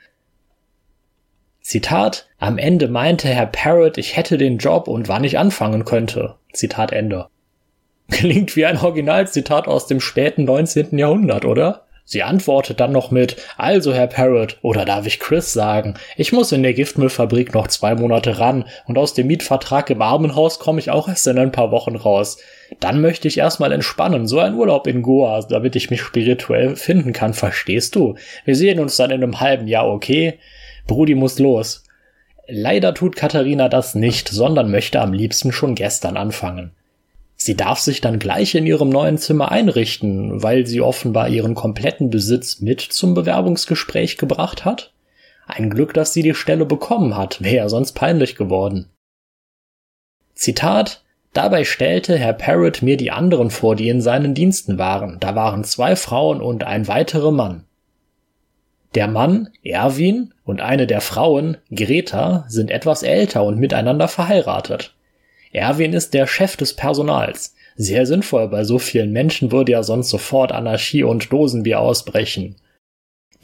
Zitat, 1.60 2.28
am 2.38 2.58
Ende 2.58 2.88
meinte 2.88 3.28
Herr 3.28 3.46
Parrott, 3.46 3.98
ich 3.98 4.16
hätte 4.16 4.38
den 4.38 4.58
Job 4.58 4.86
und 4.86 5.08
wann 5.08 5.24
ich 5.24 5.38
anfangen 5.38 5.84
könnte. 5.84 6.36
Zitat 6.52 6.92
Ende. 6.92 7.26
Klingt 8.10 8.54
wie 8.56 8.66
ein 8.66 8.78
Originalzitat 8.78 9.66
aus 9.66 9.86
dem 9.86 10.00
späten 10.00 10.44
19. 10.44 10.96
Jahrhundert, 10.96 11.44
oder? 11.44 11.86
Sie 12.04 12.22
antwortet 12.22 12.80
dann 12.80 12.92
noch 12.92 13.10
mit, 13.10 13.36
also 13.56 13.94
Herr 13.94 14.08
Parrott, 14.08 14.58
oder 14.62 14.84
darf 14.84 15.06
ich 15.06 15.20
Chris 15.20 15.52
sagen, 15.52 15.94
ich 16.16 16.32
muss 16.32 16.50
in 16.52 16.62
der 16.62 16.74
Giftmüllfabrik 16.74 17.54
noch 17.54 17.68
zwei 17.68 17.94
Monate 17.94 18.38
ran 18.38 18.64
und 18.86 18.98
aus 18.98 19.14
dem 19.14 19.28
Mietvertrag 19.28 19.88
im 19.88 20.02
Armenhaus 20.02 20.58
komme 20.58 20.80
ich 20.80 20.90
auch 20.90 21.08
erst 21.08 21.26
in 21.28 21.38
ein 21.38 21.52
paar 21.52 21.70
Wochen 21.70 21.94
raus. 21.94 22.38
Dann 22.80 23.00
möchte 23.00 23.28
ich 23.28 23.38
erstmal 23.38 23.72
entspannen, 23.72 24.26
so 24.26 24.40
ein 24.40 24.54
Urlaub 24.54 24.86
in 24.86 25.02
Goa, 25.02 25.42
damit 25.42 25.76
ich 25.76 25.90
mich 25.90 26.02
spirituell 26.02 26.74
finden 26.74 27.12
kann, 27.12 27.34
verstehst 27.34 27.94
du? 27.94 28.16
Wir 28.44 28.56
sehen 28.56 28.80
uns 28.80 28.96
dann 28.96 29.10
in 29.10 29.22
einem 29.22 29.40
halben 29.40 29.68
Jahr, 29.68 29.88
okay? 29.88 30.38
Brudi 30.86 31.14
muss 31.14 31.38
los. 31.38 31.84
Leider 32.48 32.92
tut 32.94 33.14
Katharina 33.14 33.68
das 33.68 33.94
nicht, 33.94 34.28
sondern 34.28 34.70
möchte 34.70 35.00
am 35.00 35.12
liebsten 35.12 35.52
schon 35.52 35.76
gestern 35.76 36.16
anfangen. 36.16 36.72
Sie 37.44 37.56
darf 37.56 37.80
sich 37.80 38.00
dann 38.00 38.20
gleich 38.20 38.54
in 38.54 38.66
ihrem 38.66 38.88
neuen 38.88 39.18
Zimmer 39.18 39.50
einrichten, 39.50 40.44
weil 40.44 40.64
sie 40.64 40.80
offenbar 40.80 41.28
ihren 41.28 41.56
kompletten 41.56 42.08
Besitz 42.08 42.60
mit 42.60 42.80
zum 42.80 43.14
Bewerbungsgespräch 43.14 44.16
gebracht 44.16 44.64
hat. 44.64 44.92
Ein 45.48 45.68
Glück, 45.68 45.92
dass 45.92 46.12
sie 46.12 46.22
die 46.22 46.36
Stelle 46.36 46.66
bekommen 46.66 47.16
hat, 47.16 47.42
wäre 47.42 47.68
sonst 47.68 47.94
peinlich 47.94 48.36
geworden. 48.36 48.90
Zitat 50.36 51.02
Dabei 51.32 51.64
stellte 51.64 52.16
Herr 52.16 52.32
Parrott 52.32 52.80
mir 52.80 52.96
die 52.96 53.10
anderen 53.10 53.50
vor, 53.50 53.74
die 53.74 53.88
in 53.88 54.00
seinen 54.00 54.34
Diensten 54.34 54.78
waren. 54.78 55.18
Da 55.18 55.34
waren 55.34 55.64
zwei 55.64 55.96
Frauen 55.96 56.40
und 56.40 56.62
ein 56.62 56.86
weiterer 56.86 57.32
Mann. 57.32 57.64
Der 58.94 59.08
Mann, 59.08 59.48
Erwin, 59.64 60.32
und 60.44 60.60
eine 60.60 60.86
der 60.86 61.00
Frauen, 61.00 61.56
Greta, 61.74 62.44
sind 62.46 62.70
etwas 62.70 63.02
älter 63.02 63.42
und 63.42 63.58
miteinander 63.58 64.06
verheiratet. 64.06 64.94
Erwin 65.52 65.92
ist 65.92 66.14
der 66.14 66.26
Chef 66.26 66.56
des 66.56 66.74
Personals. 66.74 67.54
Sehr 67.76 68.06
sinnvoll, 68.06 68.48
bei 68.48 68.64
so 68.64 68.78
vielen 68.78 69.12
Menschen 69.12 69.52
würde 69.52 69.72
ja 69.72 69.82
sonst 69.82 70.08
sofort 70.08 70.52
Anarchie 70.52 71.04
und 71.04 71.32
Dosenbier 71.32 71.80
ausbrechen. 71.80 72.56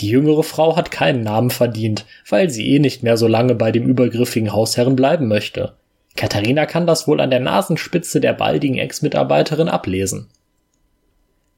Die 0.00 0.08
jüngere 0.10 0.42
Frau 0.42 0.76
hat 0.76 0.90
keinen 0.90 1.22
Namen 1.22 1.50
verdient, 1.50 2.06
weil 2.28 2.50
sie 2.50 2.74
eh 2.74 2.78
nicht 2.78 3.02
mehr 3.02 3.16
so 3.16 3.26
lange 3.26 3.54
bei 3.54 3.72
dem 3.72 3.84
übergriffigen 3.86 4.52
Hausherren 4.52 4.96
bleiben 4.96 5.28
möchte. 5.28 5.74
Katharina 6.16 6.66
kann 6.66 6.86
das 6.86 7.06
wohl 7.06 7.20
an 7.20 7.30
der 7.30 7.40
Nasenspitze 7.40 8.20
der 8.20 8.32
baldigen 8.32 8.78
Ex-Mitarbeiterin 8.78 9.68
ablesen. 9.68 10.28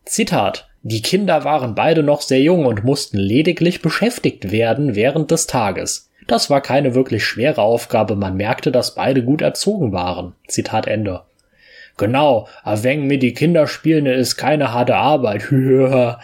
Zitat 0.05 0.69
Die 0.83 1.03
Kinder 1.03 1.45
waren 1.45 1.75
beide 1.75 2.03
noch 2.03 2.23
sehr 2.23 2.41
jung 2.41 2.67
und 2.67 2.85
mussten 2.85 3.19
lediglich 3.19 3.83
beschäftigt 3.83 4.51
werden 4.51 4.95
während 4.95 5.31
des 5.31 5.47
Tages. 5.47 6.10
Das 6.31 6.49
war 6.49 6.61
keine 6.61 6.95
wirklich 6.95 7.25
schwere 7.25 7.61
Aufgabe, 7.61 8.15
man 8.15 8.37
merkte, 8.37 8.71
dass 8.71 8.95
beide 8.95 9.25
gut 9.25 9.43
erzogen 9.43 9.91
waren. 9.91 10.37
Zitat 10.47 10.87
Ende. 10.87 11.23
Genau, 11.97 12.47
a 12.63 12.85
wenn 12.85 13.09
mir 13.09 13.19
die 13.19 13.35
Kinder 13.35 13.67
spielen, 13.67 14.07
ist 14.07 14.37
keine 14.37 14.73
harte 14.73 14.95
Arbeit. 14.95 15.53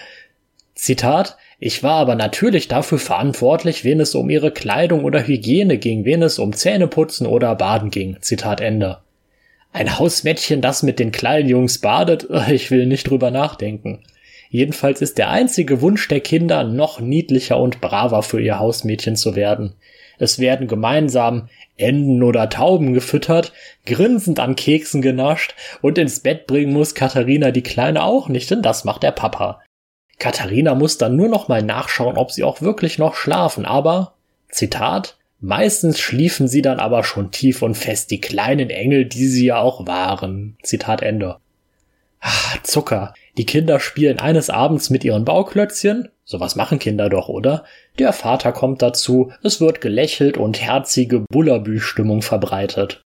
Zitat, 0.77 1.37
ich 1.59 1.83
war 1.83 1.95
aber 1.95 2.15
natürlich 2.15 2.69
dafür 2.69 3.01
verantwortlich, 3.01 3.85
wenn 3.85 3.99
es 3.99 4.15
um 4.15 4.31
ihre 4.31 4.53
Kleidung 4.53 5.03
oder 5.03 5.27
Hygiene 5.27 5.77
ging, 5.77 6.05
wenn 6.05 6.23
es 6.23 6.39
um 6.39 6.53
Zähneputzen 6.53 7.27
oder 7.27 7.57
Baden 7.57 7.91
ging. 7.91 8.17
Zitat 8.21 8.61
Ende. 8.61 8.99
Ein 9.73 9.99
Hausmädchen, 9.99 10.61
das 10.61 10.85
mit 10.85 11.01
den 11.01 11.11
kleinen 11.11 11.49
Jungs 11.49 11.81
badet, 11.81 12.29
ich 12.49 12.71
will 12.71 12.87
nicht 12.87 13.11
drüber 13.11 13.33
nachdenken. 13.33 14.05
Jedenfalls 14.51 15.03
ist 15.03 15.19
der 15.19 15.31
einzige 15.31 15.81
Wunsch 15.81 16.07
der 16.07 16.21
Kinder, 16.21 16.63
noch 16.63 17.01
niedlicher 17.01 17.59
und 17.59 17.81
braver 17.81 18.23
für 18.23 18.41
ihr 18.41 18.61
Hausmädchen 18.61 19.17
zu 19.17 19.35
werden. 19.35 19.75
Es 20.19 20.39
werden 20.39 20.69
gemeinsam 20.69 21.49
Enten 21.77 22.23
oder 22.23 22.49
Tauben 22.49 22.95
gefüttert, 22.95 23.53
grinsend 23.85 24.41
an 24.41 24.57
Keksen 24.57 25.03
genascht 25.03 25.55
und 25.83 25.99
ins 25.99 26.21
Bett 26.21 26.47
bringen 26.47 26.73
muss 26.73 26.95
Katharina 26.95 27.51
die 27.51 27.63
Kleine 27.63 28.03
auch 28.03 28.29
nicht, 28.29 28.51
denn 28.51 28.63
das 28.63 28.85
macht 28.85 29.03
der 29.03 29.13
Papa. 29.13 29.61
Katharina 30.19 30.75
muss 30.75 30.99
dann 30.99 31.17
nur 31.17 31.29
noch 31.29 31.49
mal 31.49 31.63
nachschauen, 31.63 32.17
ob 32.17 32.33
sie 32.33 32.45
auch 32.45 32.63
wirklich 32.63 32.99
noch 32.99 33.15
schlafen, 33.15 33.67
aber, 33.67 34.15
Zitat, 34.49 35.17
meistens 35.41 36.01
schliefen 36.01 36.49
sie 36.49 36.63
dann 36.63 36.81
aber 36.81 37.05
schon 37.05 37.31
tief 37.31 37.61
und 37.63 37.75
fest, 37.75 38.11
die 38.11 38.21
kleinen 38.21 38.71
Engel, 38.71 39.05
die 39.05 39.27
sie 39.27 39.47
ja 39.47 39.59
auch 39.59 39.87
waren. 39.87 40.57
Zitat 40.63 41.03
Ende. 41.03 41.37
Ah, 42.21 42.57
Zucker. 42.63 43.13
Die 43.37 43.47
Kinder 43.47 43.81
spielen 43.81 44.19
eines 44.19 44.49
Abends 44.49 44.89
mit 44.89 45.05
ihren 45.05 45.25
Bauklötzchen. 45.25 46.09
Sowas 46.25 46.57
machen 46.57 46.79
Kinder 46.79 47.11
doch, 47.11 47.29
oder? 47.29 47.65
Der 47.99 48.13
Vater 48.13 48.53
kommt 48.53 48.83
dazu, 48.83 49.31
es 49.43 49.61
wird 49.61 49.81
gelächelt 49.81 50.39
und 50.39 50.61
herzige 50.61 51.21
Bullabü-Stimmung 51.31 52.23
verbreitet. 52.23 53.03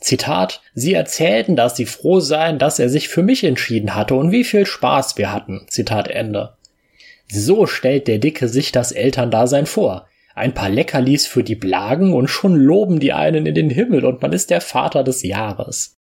Zitat, 0.00 0.60
sie 0.74 0.92
erzählten, 0.92 1.56
dass 1.56 1.76
sie 1.76 1.86
froh 1.86 2.20
seien, 2.20 2.58
dass 2.58 2.78
er 2.78 2.90
sich 2.90 3.08
für 3.08 3.22
mich 3.22 3.42
entschieden 3.42 3.94
hatte 3.94 4.14
und 4.14 4.32
wie 4.32 4.44
viel 4.44 4.66
Spaß 4.66 5.16
wir 5.16 5.32
hatten. 5.32 5.66
Zitat 5.68 6.08
Ende. 6.08 6.56
So 7.28 7.66
stellt 7.66 8.06
der 8.06 8.18
Dicke 8.18 8.48
sich 8.48 8.70
das 8.70 8.92
Elterndasein 8.92 9.64
vor. 9.64 10.06
Ein 10.34 10.52
paar 10.52 10.68
Leckerlis 10.68 11.26
für 11.26 11.42
die 11.42 11.54
Blagen 11.54 12.12
und 12.12 12.28
schon 12.28 12.54
loben 12.54 13.00
die 13.00 13.12
einen 13.14 13.46
in 13.46 13.54
den 13.54 13.70
Himmel 13.70 14.04
und 14.04 14.20
man 14.20 14.32
ist 14.32 14.50
der 14.50 14.60
Vater 14.60 15.04
des 15.04 15.22
Jahres. 15.22 15.93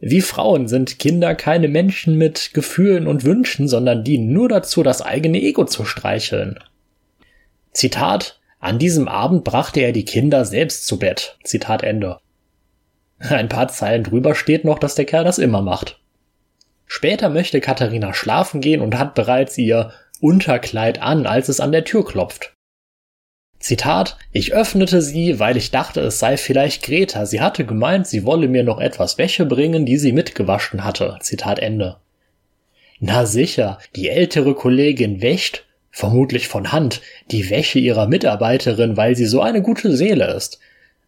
Wie 0.00 0.22
Frauen 0.22 0.66
sind 0.66 0.98
Kinder 0.98 1.34
keine 1.34 1.68
Menschen 1.68 2.16
mit 2.16 2.54
Gefühlen 2.54 3.06
und 3.06 3.24
Wünschen, 3.24 3.68
sondern 3.68 4.02
dienen 4.02 4.32
nur 4.32 4.48
dazu, 4.48 4.82
das 4.82 5.02
eigene 5.02 5.40
Ego 5.42 5.66
zu 5.66 5.84
streicheln. 5.84 6.58
Zitat 7.72 8.40
An 8.58 8.78
diesem 8.78 9.08
Abend 9.08 9.44
brachte 9.44 9.80
er 9.80 9.92
die 9.92 10.06
Kinder 10.06 10.46
selbst 10.46 10.86
zu 10.86 10.98
Bett. 10.98 11.36
Zitat 11.44 11.82
Ende. 11.82 12.18
Ein 13.18 13.50
paar 13.50 13.68
Zeilen 13.68 14.02
drüber 14.02 14.34
steht 14.34 14.64
noch, 14.64 14.78
dass 14.78 14.94
der 14.94 15.04
Kerl 15.04 15.24
das 15.24 15.38
immer 15.38 15.60
macht. 15.60 16.00
Später 16.86 17.28
möchte 17.28 17.60
Katharina 17.60 18.14
schlafen 18.14 18.62
gehen 18.62 18.80
und 18.80 18.98
hat 18.98 19.14
bereits 19.14 19.58
ihr 19.58 19.92
Unterkleid 20.20 21.00
an, 21.00 21.26
als 21.26 21.48
es 21.50 21.60
an 21.60 21.72
der 21.72 21.84
Tür 21.84 22.04
klopft. 22.04 22.54
Zitat, 23.60 24.16
ich 24.32 24.54
öffnete 24.54 25.02
sie, 25.02 25.38
weil 25.38 25.58
ich 25.58 25.70
dachte, 25.70 26.00
es 26.00 26.18
sei 26.18 26.38
vielleicht 26.38 26.82
Greta. 26.82 27.26
Sie 27.26 27.42
hatte 27.42 27.66
gemeint, 27.66 28.06
sie 28.06 28.24
wolle 28.24 28.48
mir 28.48 28.64
noch 28.64 28.80
etwas 28.80 29.18
Wäsche 29.18 29.44
bringen, 29.44 29.84
die 29.84 29.98
sie 29.98 30.12
mitgewaschen 30.12 30.82
hatte. 30.82 31.18
Zitat 31.20 31.58
Ende. 31.58 31.96
Na 33.00 33.26
sicher, 33.26 33.78
die 33.96 34.08
ältere 34.08 34.54
Kollegin 34.54 35.20
wäscht, 35.20 35.66
vermutlich 35.90 36.48
von 36.48 36.72
Hand, 36.72 37.02
die 37.30 37.50
Wäsche 37.50 37.78
ihrer 37.78 38.08
Mitarbeiterin, 38.08 38.96
weil 38.96 39.14
sie 39.14 39.26
so 39.26 39.42
eine 39.42 39.60
gute 39.60 39.94
Seele 39.94 40.32
ist. 40.34 40.58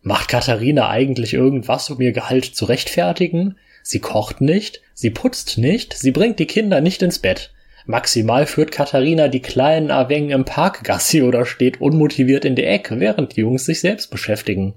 Macht 0.03 0.29
Katharina 0.29 0.91
eigentlich 0.91 1.33
irgendwas, 1.33 1.89
um 1.89 2.01
ihr 2.03 2.13
Gehalt 2.13 2.45
zu 2.45 2.67
rechtfertigen? 2.67 3.57
Sie 3.83 4.01
kocht 4.01 4.43
nicht, 4.43 4.83
sie 4.93 5.11
putzt 5.11 5.57
nicht, 5.57 5.95
sie 5.95 6.11
bringt 6.11 6.39
die 6.39 6.47
Kinder 6.47 6.83
nicht 6.83 7.01
ins 7.01 7.19
Bett. 7.19 7.51
Maximal 7.87 8.47
führt 8.47 8.73
Katharina 8.73 9.29
die 9.29 9.43
kleinen 9.43 9.91
Avengen 9.91 10.31
im 10.31 10.45
Park 10.45 10.85
Gassi 10.85 11.23
oder 11.23 11.47
steht 11.47 11.81
unmotiviert 11.81 12.45
in 12.45 12.57
der 12.57 12.71
Ecke, 12.71 13.01
während 13.01 13.37
die 13.37 13.41
Jungs 13.41 13.65
sich 13.65 13.81
selbst 13.81 14.11
beschäftigen. 14.11 14.75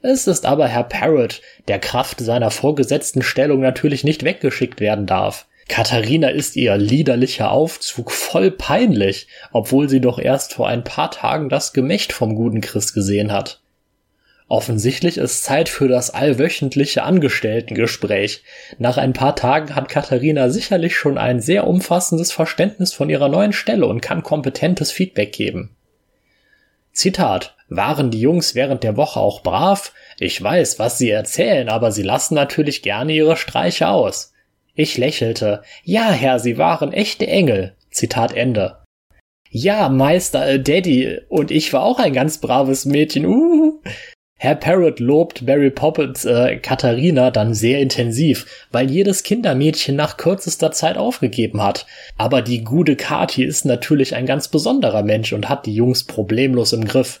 Es 0.00 0.28
ist 0.28 0.46
aber 0.46 0.68
Herr 0.68 0.84
Parrot, 0.84 1.40
der 1.66 1.80
Kraft 1.80 2.20
seiner 2.20 2.52
vorgesetzten 2.52 3.22
Stellung 3.22 3.60
natürlich 3.60 4.04
nicht 4.04 4.22
weggeschickt 4.22 4.80
werden 4.80 5.06
darf. 5.06 5.46
Katharina 5.68 6.28
ist 6.28 6.56
ihr 6.56 6.76
liederlicher 6.76 7.50
Aufzug 7.50 8.10
voll 8.10 8.50
peinlich, 8.50 9.26
obwohl 9.52 9.88
sie 9.88 10.00
doch 10.00 10.18
erst 10.18 10.54
vor 10.54 10.68
ein 10.68 10.84
paar 10.84 11.10
Tagen 11.10 11.48
das 11.48 11.72
Gemächt 11.72 12.12
vom 12.12 12.34
guten 12.36 12.60
Christ 12.60 12.94
gesehen 12.94 13.32
hat. 13.32 13.60
Offensichtlich 14.48 15.18
ist 15.18 15.44
Zeit 15.44 15.68
für 15.68 15.88
das 15.88 16.08
allwöchentliche 16.08 17.02
Angestelltengespräch. 17.02 18.42
Nach 18.78 18.96
ein 18.96 19.12
paar 19.12 19.36
Tagen 19.36 19.74
hat 19.74 19.90
Katharina 19.90 20.48
sicherlich 20.48 20.96
schon 20.96 21.18
ein 21.18 21.40
sehr 21.40 21.66
umfassendes 21.66 22.32
Verständnis 22.32 22.94
von 22.94 23.10
ihrer 23.10 23.28
neuen 23.28 23.52
Stelle 23.52 23.86
und 23.86 24.00
kann 24.00 24.22
kompetentes 24.22 24.90
Feedback 24.90 25.32
geben. 25.32 25.76
Zitat 26.92 27.56
Waren 27.68 28.10
die 28.10 28.22
Jungs 28.22 28.54
während 28.54 28.82
der 28.82 28.96
Woche 28.96 29.20
auch 29.20 29.42
brav? 29.42 29.92
Ich 30.18 30.42
weiß, 30.42 30.78
was 30.78 30.96
sie 30.96 31.10
erzählen, 31.10 31.68
aber 31.68 31.92
sie 31.92 32.02
lassen 32.02 32.34
natürlich 32.34 32.80
gerne 32.80 33.12
ihre 33.12 33.36
Streiche 33.36 33.88
aus. 33.88 34.32
Ich 34.74 34.96
lächelte. 34.96 35.62
Ja, 35.84 36.10
Herr, 36.10 36.38
sie 36.38 36.56
waren 36.56 36.94
echte 36.94 37.26
Engel. 37.26 37.76
Zitat 37.90 38.32
Ende. 38.32 38.78
Ja, 39.50 39.90
Meister, 39.90 40.46
äh, 40.46 40.60
Daddy, 40.60 41.20
und 41.28 41.50
ich 41.50 41.72
war 41.74 41.82
auch 41.82 41.98
ein 41.98 42.14
ganz 42.14 42.38
braves 42.38 42.86
Mädchen. 42.86 43.26
Uh. 43.26 43.80
Herr 44.40 44.54
Parrot 44.54 45.00
lobt 45.00 45.42
Mary 45.42 45.70
Poppins 45.70 46.24
äh, 46.24 46.58
Katharina 46.58 47.32
dann 47.32 47.54
sehr 47.54 47.80
intensiv, 47.80 48.46
weil 48.70 48.88
jedes 48.88 49.24
Kindermädchen 49.24 49.96
nach 49.96 50.16
kürzester 50.16 50.70
Zeit 50.70 50.96
aufgegeben 50.96 51.60
hat. 51.60 51.86
Aber 52.16 52.40
die 52.40 52.62
gute 52.62 52.94
Kathi 52.94 53.42
ist 53.42 53.64
natürlich 53.64 54.14
ein 54.14 54.26
ganz 54.26 54.46
besonderer 54.46 55.02
Mensch 55.02 55.32
und 55.32 55.48
hat 55.48 55.66
die 55.66 55.74
Jungs 55.74 56.04
problemlos 56.04 56.72
im 56.72 56.84
Griff. 56.84 57.20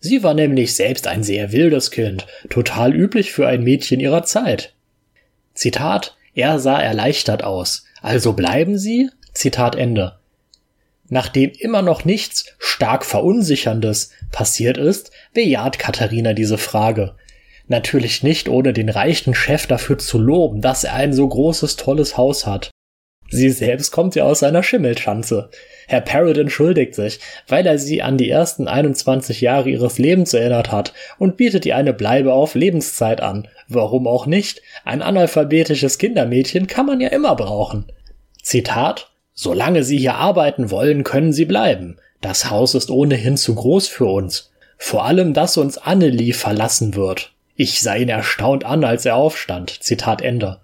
Sie 0.00 0.24
war 0.24 0.34
nämlich 0.34 0.74
selbst 0.74 1.06
ein 1.06 1.22
sehr 1.22 1.52
wildes 1.52 1.92
Kind, 1.92 2.26
total 2.50 2.94
üblich 2.94 3.30
für 3.30 3.46
ein 3.46 3.62
Mädchen 3.62 4.00
ihrer 4.00 4.24
Zeit. 4.24 4.74
Zitat, 5.54 6.16
er 6.34 6.58
sah 6.58 6.80
erleichtert 6.80 7.44
aus. 7.44 7.84
Also 8.02 8.32
bleiben 8.32 8.76
Sie? 8.76 9.08
Zitat 9.32 9.76
Ende. 9.76 10.18
Nachdem 11.08 11.52
immer 11.58 11.82
noch 11.82 12.04
nichts 12.04 12.46
stark 12.58 13.04
verunsicherndes 13.04 14.10
passiert 14.32 14.78
ist, 14.78 15.10
bejaht 15.32 15.78
Katharina 15.78 16.32
diese 16.32 16.58
Frage. 16.58 17.14
Natürlich 17.68 18.22
nicht, 18.22 18.48
ohne 18.48 18.72
den 18.72 18.88
reichen 18.88 19.34
Chef 19.34 19.66
dafür 19.66 19.98
zu 19.98 20.18
loben, 20.18 20.60
dass 20.60 20.84
er 20.84 20.94
ein 20.94 21.12
so 21.12 21.26
großes, 21.28 21.76
tolles 21.76 22.16
Haus 22.16 22.46
hat. 22.46 22.70
Sie 23.28 23.50
selbst 23.50 23.90
kommt 23.90 24.14
ja 24.14 24.24
aus 24.24 24.38
seiner 24.38 24.62
Schimmelschanze. 24.62 25.50
Herr 25.88 26.00
Parrot 26.00 26.38
entschuldigt 26.38 26.94
sich, 26.94 27.18
weil 27.48 27.66
er 27.66 27.78
sie 27.78 28.02
an 28.02 28.18
die 28.18 28.30
ersten 28.30 28.68
21 28.68 29.40
Jahre 29.40 29.68
ihres 29.68 29.98
Lebens 29.98 30.32
erinnert 30.32 30.70
hat 30.70 30.92
und 31.18 31.36
bietet 31.36 31.66
ihr 31.66 31.76
eine 31.76 31.92
Bleibe 31.92 32.32
auf 32.32 32.54
Lebenszeit 32.54 33.20
an. 33.20 33.48
Warum 33.68 34.06
auch 34.06 34.26
nicht? 34.26 34.62
Ein 34.84 35.02
analphabetisches 35.02 35.98
Kindermädchen 35.98 36.68
kann 36.68 36.86
man 36.86 37.00
ja 37.00 37.08
immer 37.08 37.34
brauchen. 37.34 37.86
Zitat 38.42 39.10
Solange 39.38 39.84
Sie 39.84 39.98
hier 39.98 40.14
arbeiten 40.14 40.70
wollen, 40.70 41.04
können 41.04 41.32
Sie 41.32 41.44
bleiben. 41.44 41.98
Das 42.20 42.50
Haus 42.50 42.74
ist 42.74 42.90
ohnehin 42.90 43.36
zu 43.36 43.54
groß 43.54 43.88
für 43.88 44.06
uns. 44.06 44.50
Vor 44.78 45.04
allem, 45.04 45.34
dass 45.34 45.56
uns 45.56 45.78
Annelie 45.78 46.34
verlassen 46.34 46.94
wird. 46.94 47.32
Ich 47.54 47.80
sah 47.80 47.94
ihn 47.94 48.08
erstaunt 48.08 48.64
an, 48.64 48.84
als 48.84 49.06
er 49.06 49.16
aufstand. 49.16 49.70
Zitat 49.82 50.20
Ende. 50.22 50.60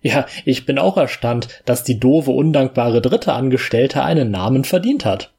Ja, 0.00 0.26
ich 0.44 0.64
bin 0.64 0.78
auch 0.78 0.96
erstaunt, 0.96 1.48
dass 1.64 1.82
die 1.82 1.98
doofe, 1.98 2.30
undankbare 2.30 3.00
dritte 3.00 3.32
Angestellte 3.32 4.02
einen 4.02 4.30
Namen 4.30 4.64
verdient 4.64 5.04
hat. 5.04 5.32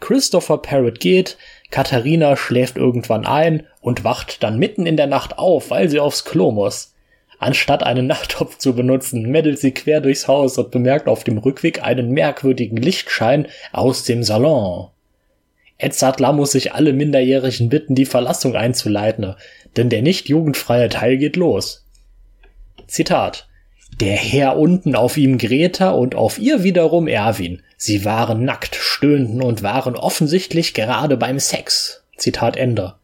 Christopher 0.00 0.58
Parrott 0.58 0.98
geht, 0.98 1.36
Katharina 1.70 2.36
schläft 2.36 2.76
irgendwann 2.76 3.26
ein 3.26 3.66
und 3.80 4.04
wacht 4.04 4.42
dann 4.42 4.58
mitten 4.58 4.86
in 4.86 4.96
der 4.96 5.06
Nacht 5.06 5.38
auf, 5.38 5.70
weil 5.70 5.88
sie 5.88 6.00
aufs 6.00 6.24
Klo 6.24 6.50
muss. 6.50 6.91
Anstatt 7.42 7.82
einen 7.82 8.06
Nachttopf 8.12 8.58
zu 8.58 8.74
benutzen, 8.74 9.28
meddelt 9.28 9.58
sie 9.58 9.72
quer 9.72 10.00
durchs 10.00 10.28
Haus 10.28 10.56
und 10.58 10.70
bemerkt 10.70 11.08
auf 11.08 11.24
dem 11.24 11.38
Rückweg 11.38 11.82
einen 11.82 12.12
merkwürdigen 12.12 12.76
Lichtschein 12.76 13.48
aus 13.72 14.04
dem 14.04 14.22
Salon. 14.22 14.88
Edzardler 15.76 16.32
muss 16.32 16.52
sich 16.52 16.72
alle 16.72 16.92
Minderjährigen 16.92 17.68
bitten, 17.68 17.96
die 17.96 18.04
Verlassung 18.06 18.54
einzuleiten, 18.54 19.34
denn 19.76 19.88
der 19.88 20.02
nicht 20.02 20.28
jugendfreie 20.28 20.88
Teil 20.88 21.18
geht 21.18 21.34
los. 21.34 21.84
Zitat 22.86 23.48
der 24.00 24.16
Herr 24.16 24.56
unten 24.56 24.94
auf 24.94 25.18
ihm 25.18 25.36
Greta 25.36 25.90
und 25.90 26.14
auf 26.14 26.38
ihr 26.38 26.62
wiederum 26.62 27.08
Erwin. 27.08 27.62
Sie 27.76 28.04
waren 28.06 28.44
nackt, 28.44 28.74
stöhnten 28.74 29.42
und 29.42 29.62
waren 29.62 29.96
offensichtlich 29.96 30.72
gerade 30.72 31.16
beim 31.18 31.38
Sex. 31.38 32.02
Zitat 32.16 32.56
Ende. 32.56 32.94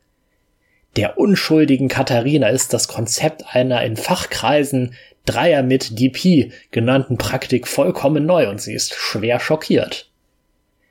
Der 0.96 1.18
unschuldigen 1.18 1.88
Katharina 1.88 2.48
ist 2.48 2.72
das 2.72 2.88
Konzept 2.88 3.54
einer 3.54 3.82
in 3.84 3.96
Fachkreisen 3.96 4.94
Dreier 5.26 5.62
mit 5.62 5.98
DP 6.00 6.52
genannten 6.70 7.18
Praktik 7.18 7.68
vollkommen 7.68 8.24
neu 8.24 8.48
und 8.48 8.60
sie 8.60 8.72
ist 8.72 8.94
schwer 8.94 9.40
schockiert. 9.40 10.10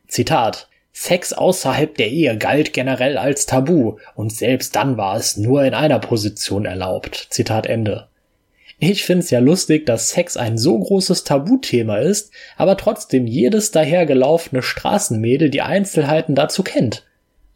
Zitat 0.07 0.69
Sex 0.93 1.33
außerhalb 1.33 1.95
der 1.95 2.09
Ehe 2.09 2.37
galt 2.37 2.73
generell 2.73 3.17
als 3.17 3.45
Tabu 3.45 3.97
und 4.15 4.33
selbst 4.33 4.75
dann 4.75 4.97
war 4.97 5.15
es 5.15 5.37
nur 5.37 5.63
in 5.63 5.73
einer 5.73 5.99
Position 5.99 6.65
erlaubt. 6.65 7.27
Zitat 7.29 7.67
Ende. 7.67 8.07
Ich 8.79 9.05
find's 9.05 9.31
ja 9.31 9.39
lustig, 9.39 9.87
dass 9.87 10.09
Sex 10.11 10.37
ein 10.37 10.57
so 10.57 10.77
großes 10.77 11.23
Tabuthema 11.23 11.97
ist, 11.97 12.31
aber 12.57 12.77
trotzdem 12.77 13.25
jedes 13.25 13.71
dahergelaufene 13.71 14.61
Straßenmädel 14.61 15.49
die 15.49 15.61
Einzelheiten 15.61 16.35
dazu 16.35 16.61
kennt. 16.61 17.06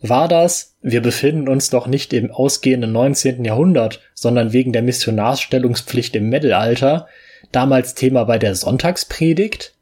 War 0.02 0.28
das, 0.28 0.76
wir 0.82 1.02
befinden 1.02 1.48
uns 1.48 1.70
doch 1.70 1.86
nicht 1.86 2.12
im 2.14 2.32
ausgehenden 2.32 2.92
19. 2.92 3.46
Jahrhundert, 3.46 4.02
sondern 4.16 4.52
wegen 4.52 4.74
der 4.74 4.82
Missionarsstellungspflicht 4.82 6.16
im 6.16 6.30
Mittelalter, 6.30 7.08
damals 7.52 7.94
Thema 7.94 8.24
bei 8.24 8.40
der 8.40 8.56
Sonntagspredigt? 8.56 9.76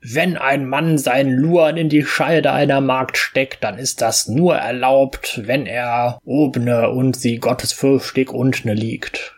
Wenn 0.00 0.36
ein 0.36 0.66
Mann 0.66 0.98
seinen 0.98 1.34
Luan 1.34 1.76
in 1.76 1.88
die 1.88 2.04
Scheide 2.04 2.52
einer 2.52 2.80
Magd 2.80 3.16
steckt, 3.16 3.62
dann 3.62 3.78
ist 3.78 4.02
das 4.02 4.26
nur 4.26 4.56
erlaubt, 4.56 5.42
wenn 5.44 5.66
er 5.66 6.18
obne 6.24 6.90
und 6.90 7.16
sie 7.16 7.38
gottesfürchtig 7.38 8.30
untne 8.30 8.74
liegt. 8.74 9.36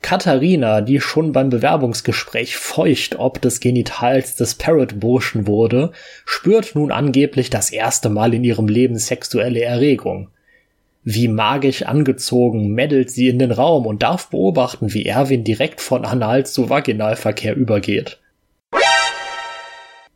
Katharina, 0.00 0.80
die 0.80 1.00
schon 1.00 1.32
beim 1.32 1.50
Bewerbungsgespräch 1.50 2.56
feucht 2.56 3.18
ob 3.18 3.40
des 3.40 3.60
Genitals 3.60 4.36
des 4.36 4.54
Parrot-Burschen 4.54 5.46
wurde, 5.46 5.92
spürt 6.24 6.74
nun 6.74 6.92
angeblich 6.92 7.50
das 7.50 7.70
erste 7.70 8.08
Mal 8.08 8.32
in 8.34 8.44
ihrem 8.44 8.68
Leben 8.68 8.96
sexuelle 8.96 9.62
Erregung. 9.62 10.30
Wie 11.04 11.28
magisch 11.28 11.82
angezogen 11.82 12.74
meddelt 12.74 13.10
sie 13.10 13.28
in 13.28 13.38
den 13.38 13.50
Raum 13.50 13.86
und 13.86 14.02
darf 14.02 14.28
beobachten, 14.28 14.92
wie 14.92 15.06
Erwin 15.06 15.42
direkt 15.42 15.80
von 15.80 16.04
Anal 16.04 16.46
zu 16.46 16.70
Vaginalverkehr 16.70 17.56
übergeht. 17.56 18.20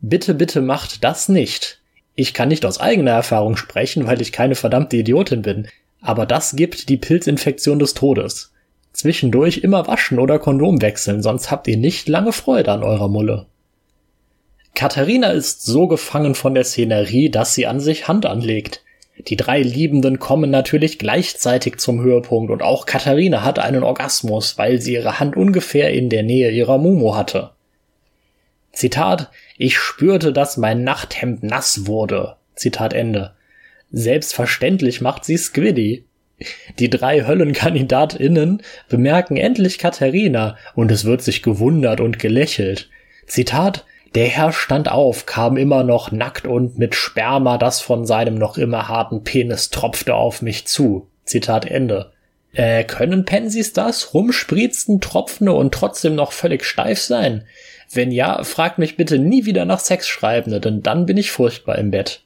Bitte, 0.01 0.35
bitte 0.35 0.61
macht 0.61 1.03
das 1.03 1.29
nicht. 1.29 1.81
Ich 2.15 2.35
kann 2.35 2.49
nicht 2.49 2.67
aus 2.67 2.79
eigener 2.79 3.13
Erfahrung 3.13 3.57
sprechen, 3.57 4.07
weil 4.07 4.21
ich 4.21 4.33
keine 4.33 4.55
verdammte 4.55 4.97
Idiotin 4.97 5.43
bin, 5.43 5.69
aber 6.01 6.27
das 6.27 6.57
gibt 6.57 6.89
die 6.89 6.97
Pilzinfektion 6.97 7.79
des 7.79 7.95
Todes. 7.95 8.53
Zwischendurch 8.93 9.59
immer 9.59 9.87
waschen 9.87 10.19
oder 10.19 10.39
Kondom 10.39 10.83
wechseln, 10.83 11.23
sonst 11.23 11.51
habt 11.51 11.67
ihr 11.69 11.77
nicht 11.77 12.09
lange 12.09 12.33
Freude 12.33 12.73
an 12.73 12.83
eurer 12.83 13.09
Mulle. 13.09 13.47
Katharina 14.75 15.31
ist 15.31 15.65
so 15.65 15.87
gefangen 15.87 16.35
von 16.35 16.55
der 16.55 16.65
Szenerie, 16.65 17.31
dass 17.31 17.55
sie 17.55 17.67
an 17.67 17.81
sich 17.81 18.09
Hand 18.09 18.27
anlegt. 18.27 18.83
Die 19.29 19.37
drei 19.37 19.61
Liebenden 19.63 20.19
kommen 20.19 20.51
natürlich 20.51 20.99
gleichzeitig 20.99 21.79
zum 21.79 22.01
Höhepunkt 22.01 22.51
und 22.51 22.63
auch 22.63 22.87
Katharina 22.87 23.45
hat 23.45 23.59
einen 23.59 23.83
Orgasmus, 23.83 24.57
weil 24.59 24.81
sie 24.81 24.95
ihre 24.95 25.21
Hand 25.21 25.37
ungefähr 25.37 25.93
in 25.93 26.09
der 26.09 26.23
Nähe 26.23 26.51
ihrer 26.51 26.79
Mumu 26.79 27.15
hatte. 27.15 27.51
Zitat, 28.73 29.31
ich 29.59 29.79
spürte, 29.79 30.33
dass 30.33 30.57
mein 30.57 30.83
Nachthemd 30.83 31.43
nass 31.43 31.87
wurde. 31.87 32.37
Zitat 32.55 32.95
Ende. 32.95 33.33
Selbstverständlich 33.91 35.03
macht 35.03 35.27
sie 35.27 35.37
Squiddy. 35.37 36.07
Die 36.79 36.91
drei 36.91 37.25
HöllenkandidatInnen 37.25 38.63
bemerken 38.89 39.37
endlich 39.37 39.79
Katharina 39.79 40.57
und 40.75 40.91
es 40.91 41.05
wird 41.05 41.23
sich 41.23 41.43
gewundert 41.43 42.01
und 42.01 42.19
gelächelt. 42.19 42.89
Zitat, 43.27 43.85
der 44.15 44.27
Herr 44.27 44.53
stand 44.53 44.91
auf, 44.91 45.25
kam 45.25 45.57
immer 45.57 45.85
noch 45.85 46.13
nackt 46.13 46.47
und 46.47 46.79
mit 46.79 46.95
Sperma, 46.95 47.57
das 47.57 47.81
von 47.81 48.05
seinem 48.05 48.35
noch 48.35 48.59
immer 48.59 48.89
harten 48.89 49.25
Penis 49.25 49.71
tropfte 49.71 50.15
auf 50.15 50.43
mich 50.43 50.67
zu. 50.67 51.09
Zitat 51.25 51.65
Ende. 51.65 52.13
Äh, 52.53 52.85
können 52.85 53.25
Pensies 53.25 53.73
das? 53.73 54.13
Rumspritzen, 54.13 55.01
tropfende 55.01 55.53
und 55.53 55.73
trotzdem 55.73 56.15
noch 56.15 56.33
völlig 56.33 56.65
steif 56.65 57.01
sein? 57.01 57.45
Wenn 57.91 58.11
ja, 58.11 58.43
fragt 58.45 58.79
mich 58.79 58.97
bitte 58.97 59.19
nie 59.19 59.47
wieder 59.47 59.65
nach 59.65 59.81
Sexschreibende, 59.81 60.61
denn 60.61 60.83
dann 60.83 61.07
bin 61.07 61.17
ich 61.17 61.31
furchtbar 61.31 61.79
im 61.79 61.91
Bett. 61.91 62.22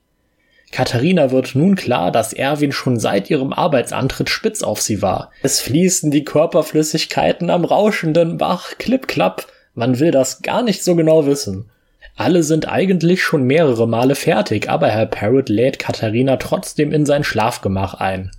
Katharina 0.73 1.31
wird 1.31 1.55
nun 1.55 1.77
klar, 1.77 2.11
dass 2.11 2.33
Erwin 2.33 2.73
schon 2.73 2.99
seit 2.99 3.31
ihrem 3.31 3.53
Arbeitsantritt 3.53 4.29
spitz 4.29 4.63
auf 4.63 4.81
sie 4.81 5.01
war. 5.01 5.31
Es 5.43 5.61
fließen 5.61 6.11
die 6.11 6.25
Körperflüssigkeiten 6.25 7.51
am 7.51 7.65
rauschenden 7.65 8.37
Bach, 8.37 8.73
klipp 8.79 9.09
klapp. 9.09 9.47
Man 9.75 10.01
will 10.01 10.11
das 10.11 10.43
gar 10.43 10.63
nicht 10.63 10.83
so 10.83 10.97
genau 10.97 11.27
wissen. 11.27 11.71
Alle 12.17 12.43
sind 12.43 12.67
eigentlich 12.67 13.23
schon 13.23 13.45
mehrere 13.45 13.87
Male 13.87 14.15
fertig, 14.15 14.71
aber 14.71 14.89
Herr 14.89 15.07
Parrot 15.07 15.51
lädt 15.51 15.79
Katharina 15.79 16.39
trotzdem 16.39 16.93
in 16.93 17.05
sein 17.05 17.25
Schlafgemach 17.25 17.95
ein. 17.95 18.31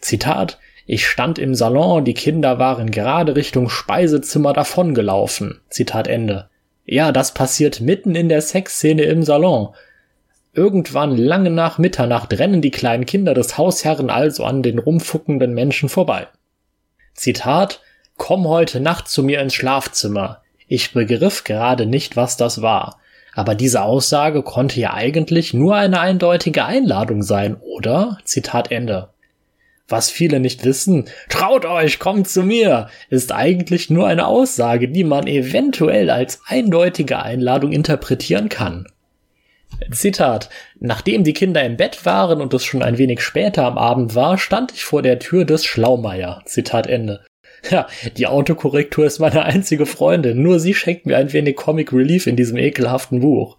Zitat 0.00 0.58
Ich 0.84 1.08
stand 1.08 1.38
im 1.38 1.54
Salon, 1.54 2.04
die 2.04 2.14
Kinder 2.14 2.58
waren 2.58 2.90
gerade 2.90 3.34
Richtung 3.34 3.70
Speisezimmer 3.70 4.52
davongelaufen. 4.52 5.60
Zitat 5.70 6.08
Ende. 6.08 6.48
Ja, 6.84 7.10
das 7.10 7.34
passiert 7.34 7.80
mitten 7.80 8.14
in 8.14 8.28
der 8.28 8.42
Sexszene 8.42 9.02
im 9.02 9.24
Salon. 9.24 9.74
Irgendwann 10.56 11.18
lange 11.18 11.50
nach 11.50 11.76
Mitternacht 11.76 12.32
rennen 12.38 12.62
die 12.62 12.70
kleinen 12.70 13.04
Kinder 13.04 13.34
des 13.34 13.58
Hausherren 13.58 14.08
also 14.08 14.42
an 14.42 14.62
den 14.62 14.78
rumfuckenden 14.78 15.52
Menschen 15.52 15.90
vorbei. 15.90 16.28
Zitat 17.12 17.82
Komm 18.16 18.48
heute 18.48 18.80
Nacht 18.80 19.06
zu 19.06 19.22
mir 19.22 19.42
ins 19.42 19.52
Schlafzimmer. 19.52 20.40
Ich 20.66 20.94
begriff 20.94 21.44
gerade 21.44 21.84
nicht, 21.84 22.16
was 22.16 22.38
das 22.38 22.62
war. 22.62 22.98
Aber 23.34 23.54
diese 23.54 23.82
Aussage 23.82 24.42
konnte 24.42 24.80
ja 24.80 24.94
eigentlich 24.94 25.52
nur 25.52 25.76
eine 25.76 26.00
eindeutige 26.00 26.64
Einladung 26.64 27.22
sein, 27.22 27.56
oder? 27.56 28.16
Zitat 28.24 28.70
Ende. 28.70 29.10
Was 29.88 30.10
viele 30.10 30.40
nicht 30.40 30.64
wissen, 30.64 31.04
traut 31.28 31.66
euch, 31.66 31.98
kommt 31.98 32.30
zu 32.30 32.42
mir, 32.42 32.88
ist 33.10 33.30
eigentlich 33.30 33.90
nur 33.90 34.06
eine 34.06 34.26
Aussage, 34.26 34.88
die 34.88 35.04
man 35.04 35.26
eventuell 35.26 36.08
als 36.08 36.40
eindeutige 36.46 37.22
Einladung 37.22 37.72
interpretieren 37.72 38.48
kann. 38.48 38.86
Zitat. 39.90 40.48
Nachdem 40.80 41.24
die 41.24 41.32
Kinder 41.32 41.62
im 41.64 41.76
Bett 41.76 42.04
waren 42.06 42.40
und 42.40 42.54
es 42.54 42.64
schon 42.64 42.82
ein 42.82 42.98
wenig 42.98 43.20
später 43.20 43.64
am 43.64 43.78
Abend 43.78 44.14
war, 44.14 44.38
stand 44.38 44.72
ich 44.72 44.84
vor 44.84 45.02
der 45.02 45.18
Tür 45.18 45.44
des 45.44 45.64
Schlaumeier. 45.64 46.42
Zitat 46.46 46.86
Ende. 46.86 47.24
Ja, 47.70 47.86
die 48.16 48.26
Autokorrektur 48.26 49.06
ist 49.06 49.18
meine 49.18 49.44
einzige 49.44 49.86
Freundin. 49.86 50.42
Nur 50.42 50.60
sie 50.60 50.74
schenkt 50.74 51.06
mir 51.06 51.16
ein 51.16 51.32
wenig 51.32 51.56
Comic 51.56 51.92
Relief 51.92 52.26
in 52.26 52.36
diesem 52.36 52.56
ekelhaften 52.56 53.20
Buch. 53.20 53.56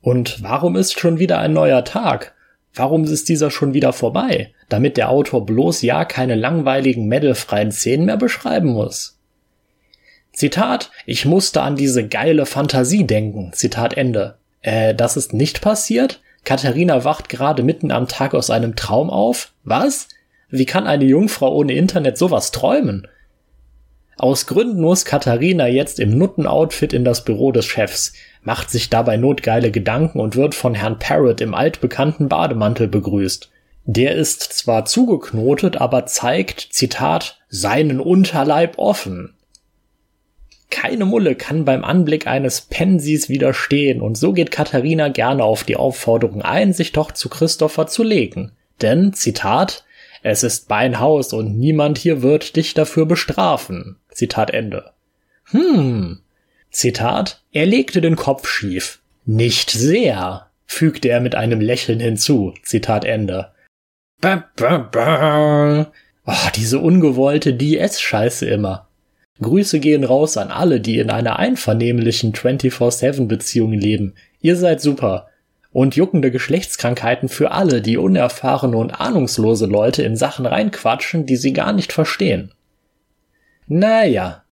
Und 0.00 0.42
warum 0.42 0.76
ist 0.76 0.98
schon 0.98 1.18
wieder 1.18 1.38
ein 1.38 1.52
neuer 1.52 1.84
Tag? 1.84 2.34
Warum 2.74 3.04
ist 3.04 3.28
dieser 3.28 3.50
schon 3.50 3.74
wieder 3.74 3.92
vorbei? 3.92 4.52
Damit 4.68 4.96
der 4.96 5.10
Autor 5.10 5.44
bloß 5.44 5.82
ja 5.82 6.04
keine 6.04 6.36
langweiligen 6.36 7.06
medalfreien 7.06 7.72
Szenen 7.72 8.06
mehr 8.06 8.16
beschreiben 8.16 8.68
muss. 8.68 9.18
Zitat, 10.32 10.90
ich 11.04 11.24
musste 11.24 11.62
an 11.62 11.74
diese 11.74 12.06
geile 12.06 12.46
Fantasie 12.46 13.04
denken. 13.04 13.52
Zitat 13.52 13.94
Ende. 13.94 14.38
Äh, 14.68 14.94
das 14.94 15.16
ist 15.16 15.32
nicht 15.32 15.62
passiert? 15.62 16.20
Katharina 16.44 17.02
wacht 17.02 17.30
gerade 17.30 17.62
mitten 17.62 17.90
am 17.90 18.06
Tag 18.06 18.34
aus 18.34 18.50
einem 18.50 18.76
Traum 18.76 19.08
auf? 19.08 19.52
Was? 19.64 20.08
Wie 20.50 20.66
kann 20.66 20.86
eine 20.86 21.06
Jungfrau 21.06 21.54
ohne 21.54 21.72
Internet 21.72 22.18
sowas 22.18 22.50
träumen? 22.50 23.08
Aus 24.18 24.46
Gründen 24.46 24.82
muss 24.82 25.06
Katharina 25.06 25.68
jetzt 25.68 25.98
im 25.98 26.18
Nutten-Outfit 26.18 26.92
in 26.92 27.04
das 27.04 27.24
Büro 27.24 27.50
des 27.50 27.64
Chefs, 27.64 28.12
macht 28.42 28.68
sich 28.68 28.90
dabei 28.90 29.16
notgeile 29.16 29.70
Gedanken 29.70 30.20
und 30.20 30.36
wird 30.36 30.54
von 30.54 30.74
Herrn 30.74 30.98
Parrot 30.98 31.40
im 31.40 31.54
altbekannten 31.54 32.28
Bademantel 32.28 32.88
begrüßt. 32.88 33.50
Der 33.86 34.16
ist 34.16 34.42
zwar 34.42 34.84
zugeknotet, 34.84 35.80
aber 35.80 36.04
zeigt, 36.04 36.60
Zitat, 36.72 37.38
seinen 37.48 38.00
Unterleib 38.00 38.76
offen. 38.76 39.34
Keine 40.70 41.06
Mulle 41.06 41.34
kann 41.34 41.64
beim 41.64 41.84
Anblick 41.84 42.26
eines 42.26 42.60
Pensies 42.62 43.28
widerstehen, 43.28 44.02
und 44.02 44.16
so 44.16 44.32
geht 44.32 44.50
Katharina 44.50 45.08
gerne 45.08 45.44
auf 45.44 45.64
die 45.64 45.76
Aufforderung 45.76 46.42
ein, 46.42 46.72
sich 46.72 46.92
doch 46.92 47.12
zu 47.12 47.28
Christopher 47.28 47.86
zu 47.86 48.02
legen. 48.02 48.52
Denn, 48.82 49.12
Zitat, 49.14 49.84
es 50.22 50.42
ist 50.42 50.68
mein 50.68 51.00
Haus 51.00 51.32
und 51.32 51.58
niemand 51.58 51.98
hier 51.98 52.22
wird 52.22 52.56
dich 52.56 52.74
dafür 52.74 53.06
bestrafen. 53.06 53.96
Zitat 54.10 54.50
Ende. 54.50 54.92
Hm. 55.50 56.20
Zitat, 56.70 57.42
er 57.52 57.66
legte 57.66 58.00
den 58.00 58.16
Kopf 58.16 58.48
schief. 58.48 59.00
Nicht 59.24 59.70
sehr, 59.70 60.48
fügte 60.66 61.08
er 61.08 61.20
mit 61.20 61.34
einem 61.34 61.60
Lächeln 61.60 62.00
hinzu. 62.00 62.54
Zitat 62.62 63.04
Ende. 63.04 63.52
Ba, 64.20 64.44
ba, 64.56 64.78
ba. 64.78 65.92
Oh, 66.26 66.50
diese 66.56 66.78
ungewollte 66.80 67.54
DS-Scheiße 67.54 68.46
immer. 68.46 68.87
Grüße 69.40 69.80
gehen 69.80 70.04
raus 70.04 70.36
an 70.36 70.50
alle, 70.50 70.80
die 70.80 70.98
in 70.98 71.10
einer 71.10 71.38
einvernehmlichen 71.38 72.32
24-7-Beziehung 72.32 73.72
leben. 73.72 74.14
Ihr 74.40 74.56
seid 74.56 74.80
super 74.80 75.28
und 75.72 75.96
juckende 75.96 76.30
Geschlechtskrankheiten 76.30 77.28
für 77.28 77.52
alle, 77.52 77.82
die 77.82 77.98
unerfahrene 77.98 78.76
und 78.76 79.00
ahnungslose 79.00 79.66
Leute 79.66 80.02
in 80.02 80.16
Sachen 80.16 80.46
reinquatschen, 80.46 81.26
die 81.26 81.36
sie 81.36 81.52
gar 81.52 81.72
nicht 81.72 81.92
verstehen. 81.92 82.52
Naja, 83.66 84.44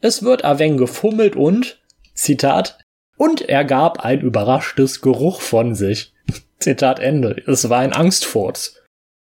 es 0.00 0.22
wird 0.22 0.44
Aven 0.44 0.76
gefummelt 0.78 1.36
und, 1.36 1.80
Zitat, 2.14 2.78
und 3.16 3.42
er 3.42 3.64
gab 3.64 4.00
ein 4.00 4.20
überraschtes 4.20 5.02
Geruch 5.02 5.40
von 5.42 5.74
sich. 5.74 6.14
Zitat 6.58 6.98
Ende. 7.00 7.42
Es 7.46 7.68
war 7.68 7.80
ein 7.80 7.92
Angstfurz. 7.92 8.79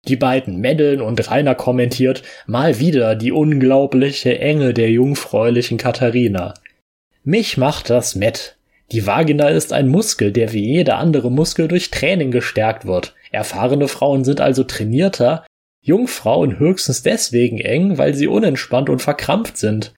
Die 0.09 0.17
beiden 0.17 0.59
meddeln 0.59 1.01
und 1.01 1.31
Rainer 1.31 1.55
kommentiert 1.55 2.23
mal 2.47 2.81
wieder 2.81 3.15
die 3.15 3.31
unglaubliche 3.31 4.39
Enge 4.39 4.75
der 4.75 4.91
jungfräulichen 4.91 5.79
Katharina. 5.79 6.55
Mich 7.23 7.57
macht 7.57 7.89
das 7.89 8.17
Met. 8.17 8.57
Die 8.91 9.07
Vagina 9.07 9.49
ist 9.49 9.73
ein 9.73 9.89
Muskel, 9.89 10.33
der 10.33 10.53
wie 10.53 10.65
jeder 10.65 10.99
andere 10.99 11.31
Muskel 11.31 11.69
durch 11.69 11.91
Training 11.91 12.33
gestärkt 12.33 12.85
wird. 12.85 13.15
Erfahrene 13.31 13.87
Frauen 13.89 14.25
sind 14.25 14.41
also 14.41 14.65
trainierter, 14.65 15.47
Jungfrauen 15.81 16.59
höchstens 16.59 17.03
deswegen 17.03 17.59
eng, 17.59 17.97
weil 17.97 18.15
sie 18.15 18.27
unentspannt 18.27 18.91
und 18.91 19.01
verkrampft 19.01 19.57
sind. 19.57 19.95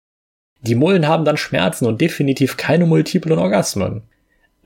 Die 0.61 0.75
Mullen 0.75 1.09
haben 1.09 1.25
dann 1.25 1.37
Schmerzen 1.37 1.87
und 1.87 2.01
definitiv 2.01 2.57
keine 2.57 2.87
multiplen 2.87 3.39
Orgasmen. 3.39 4.03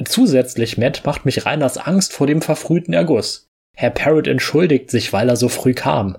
Zusätzlich, 0.04 0.78
Matt, 0.78 1.02
macht 1.04 1.24
mich 1.24 1.44
Reiners 1.44 1.76
Angst 1.76 2.12
vor 2.12 2.26
dem 2.26 2.40
verfrühten 2.42 2.94
Erguss. 2.94 3.47
Herr 3.80 3.90
Parrot 3.90 4.26
entschuldigt 4.26 4.90
sich, 4.90 5.12
weil 5.12 5.28
er 5.28 5.36
so 5.36 5.48
früh 5.48 5.72
kam. 5.72 6.18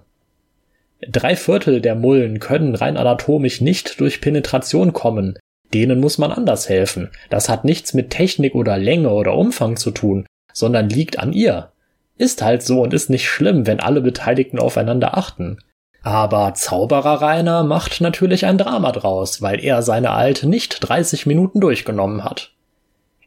Drei 1.06 1.36
Viertel 1.36 1.82
der 1.82 1.94
Mullen 1.94 2.40
können 2.40 2.74
rein 2.74 2.96
anatomisch 2.96 3.60
nicht 3.60 4.00
durch 4.00 4.22
Penetration 4.22 4.94
kommen, 4.94 5.38
denen 5.74 6.00
muss 6.00 6.18
man 6.18 6.32
anders 6.32 6.70
helfen. 6.70 7.10
Das 7.30 7.50
hat 7.50 7.66
nichts 7.66 7.94
mit 7.94 8.12
Technik 8.12 8.56
oder 8.56 8.78
Länge 8.78 9.10
oder 9.10 9.36
Umfang 9.36 9.76
zu 9.76 9.92
tun, 9.92 10.26
sondern 10.54 10.88
liegt 10.88 11.20
an 11.20 11.34
ihr. 11.34 11.74
Ist 12.18 12.42
halt 12.42 12.64
so 12.64 12.82
und 12.82 12.94
ist 12.94 13.10
nicht 13.10 13.28
schlimm, 13.28 13.68
wenn 13.68 13.82
alle 13.82 14.00
Beteiligten 14.00 14.58
aufeinander 14.58 15.18
achten. 15.18 15.58
Aber 16.02 16.54
Zauberer 16.54 17.22
Rainer 17.22 17.66
macht 17.66 18.00
natürlich 18.00 18.46
ein 18.46 18.58
Drama 18.58 18.94
draus, 18.94 19.42
weil 19.42 19.62
er 19.62 19.82
seine 19.82 20.12
Alte 20.12 20.48
nicht 20.48 20.78
30 20.80 21.26
Minuten 21.26 21.60
durchgenommen 21.60 22.24
hat. 22.24 22.54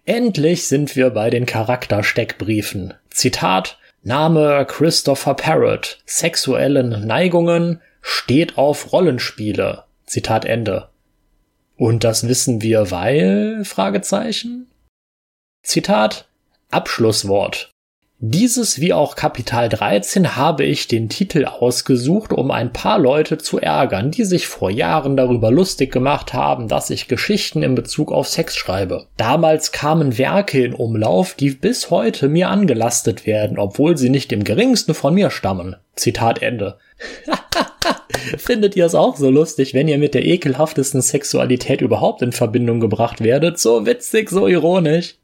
Endlich 0.06 0.68
sind 0.68 0.96
wir 0.96 1.10
bei 1.10 1.28
den 1.28 1.44
Charaktersteckbriefen. 1.44 2.94
Zitat 3.10 3.76
Name 4.04 4.66
Christopher 4.66 5.34
Parrot. 5.34 6.02
Sexuellen 6.06 7.06
Neigungen 7.06 7.80
steht 8.00 8.58
auf 8.58 8.92
Rollenspiele. 8.92 9.84
Zitat 10.06 10.44
Ende. 10.44 10.88
Und 11.76 12.02
das 12.02 12.26
wissen 12.26 12.62
wir, 12.62 12.90
weil? 12.90 13.64
Fragezeichen. 13.64 14.66
Zitat 15.62 16.28
Abschlusswort. 16.70 17.71
Dieses 18.24 18.80
wie 18.80 18.92
auch 18.92 19.16
Kapital 19.16 19.68
13 19.68 20.36
habe 20.36 20.62
ich 20.62 20.86
den 20.86 21.08
Titel 21.08 21.44
ausgesucht, 21.44 22.32
um 22.32 22.52
ein 22.52 22.72
paar 22.72 23.00
Leute 23.00 23.36
zu 23.36 23.58
ärgern, 23.58 24.12
die 24.12 24.22
sich 24.22 24.46
vor 24.46 24.70
Jahren 24.70 25.16
darüber 25.16 25.50
lustig 25.50 25.90
gemacht 25.90 26.32
haben, 26.32 26.68
dass 26.68 26.90
ich 26.90 27.08
Geschichten 27.08 27.64
in 27.64 27.74
Bezug 27.74 28.12
auf 28.12 28.28
Sex 28.28 28.54
schreibe. 28.54 29.06
Damals 29.16 29.72
kamen 29.72 30.18
Werke 30.18 30.64
in 30.64 30.72
Umlauf, 30.72 31.34
die 31.34 31.50
bis 31.50 31.90
heute 31.90 32.28
mir 32.28 32.48
angelastet 32.48 33.26
werden, 33.26 33.58
obwohl 33.58 33.96
sie 33.96 34.08
nicht 34.08 34.30
im 34.30 34.44
geringsten 34.44 34.94
von 34.94 35.14
mir 35.14 35.30
stammen. 35.30 35.74
Zitat 35.96 36.42
Ende. 36.42 36.78
Findet 38.38 38.76
ihr 38.76 38.86
es 38.86 38.94
auch 38.94 39.16
so 39.16 39.30
lustig, 39.30 39.74
wenn 39.74 39.88
ihr 39.88 39.98
mit 39.98 40.14
der 40.14 40.24
ekelhaftesten 40.24 41.02
Sexualität 41.02 41.80
überhaupt 41.80 42.22
in 42.22 42.30
Verbindung 42.30 42.78
gebracht 42.78 43.20
werdet? 43.20 43.58
So 43.58 43.84
witzig, 43.84 44.30
so 44.30 44.46
ironisch 44.46 45.16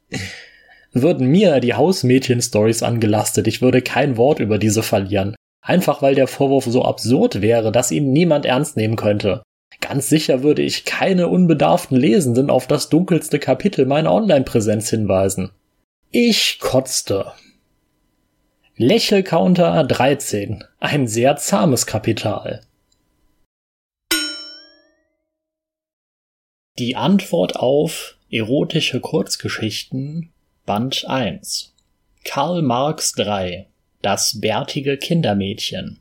würden 0.91 1.27
mir 1.27 1.59
die 1.59 1.73
Hausmädchen-Stories 1.73 2.83
angelastet, 2.83 3.47
ich 3.47 3.61
würde 3.61 3.81
kein 3.81 4.17
Wort 4.17 4.39
über 4.39 4.57
diese 4.57 4.83
verlieren. 4.83 5.35
Einfach 5.61 6.01
weil 6.01 6.15
der 6.15 6.27
Vorwurf 6.27 6.65
so 6.65 6.83
absurd 6.83 7.41
wäre, 7.41 7.71
dass 7.71 7.91
ihn 7.91 8.11
niemand 8.11 8.45
ernst 8.45 8.77
nehmen 8.77 8.95
könnte. 8.95 9.43
Ganz 9.81 10.09
sicher 10.09 10.43
würde 10.43 10.61
ich 10.61 10.85
keine 10.85 11.27
unbedarften 11.27 11.97
Lesenden 11.97 12.49
auf 12.49 12.67
das 12.67 12.89
dunkelste 12.89 13.39
Kapitel 13.39 13.85
meiner 13.85 14.13
Online-Präsenz 14.13 14.89
hinweisen. 14.89 15.51
Ich 16.11 16.59
kotzte. 16.59 17.33
Lächelcounter 18.75 19.83
13. 19.83 20.63
Ein 20.79 21.07
sehr 21.07 21.35
zahmes 21.35 21.85
Kapital. 21.85 22.61
Die 26.79 26.95
Antwort 26.95 27.57
auf 27.57 28.17
erotische 28.31 29.01
Kurzgeschichten 29.01 30.31
Band 30.69 31.03
1 31.07 31.73
Karl 32.23 32.61
Marx 32.61 33.13
3 33.13 33.65
Das 34.03 34.39
bärtige 34.39 34.97
Kindermädchen 34.97 35.99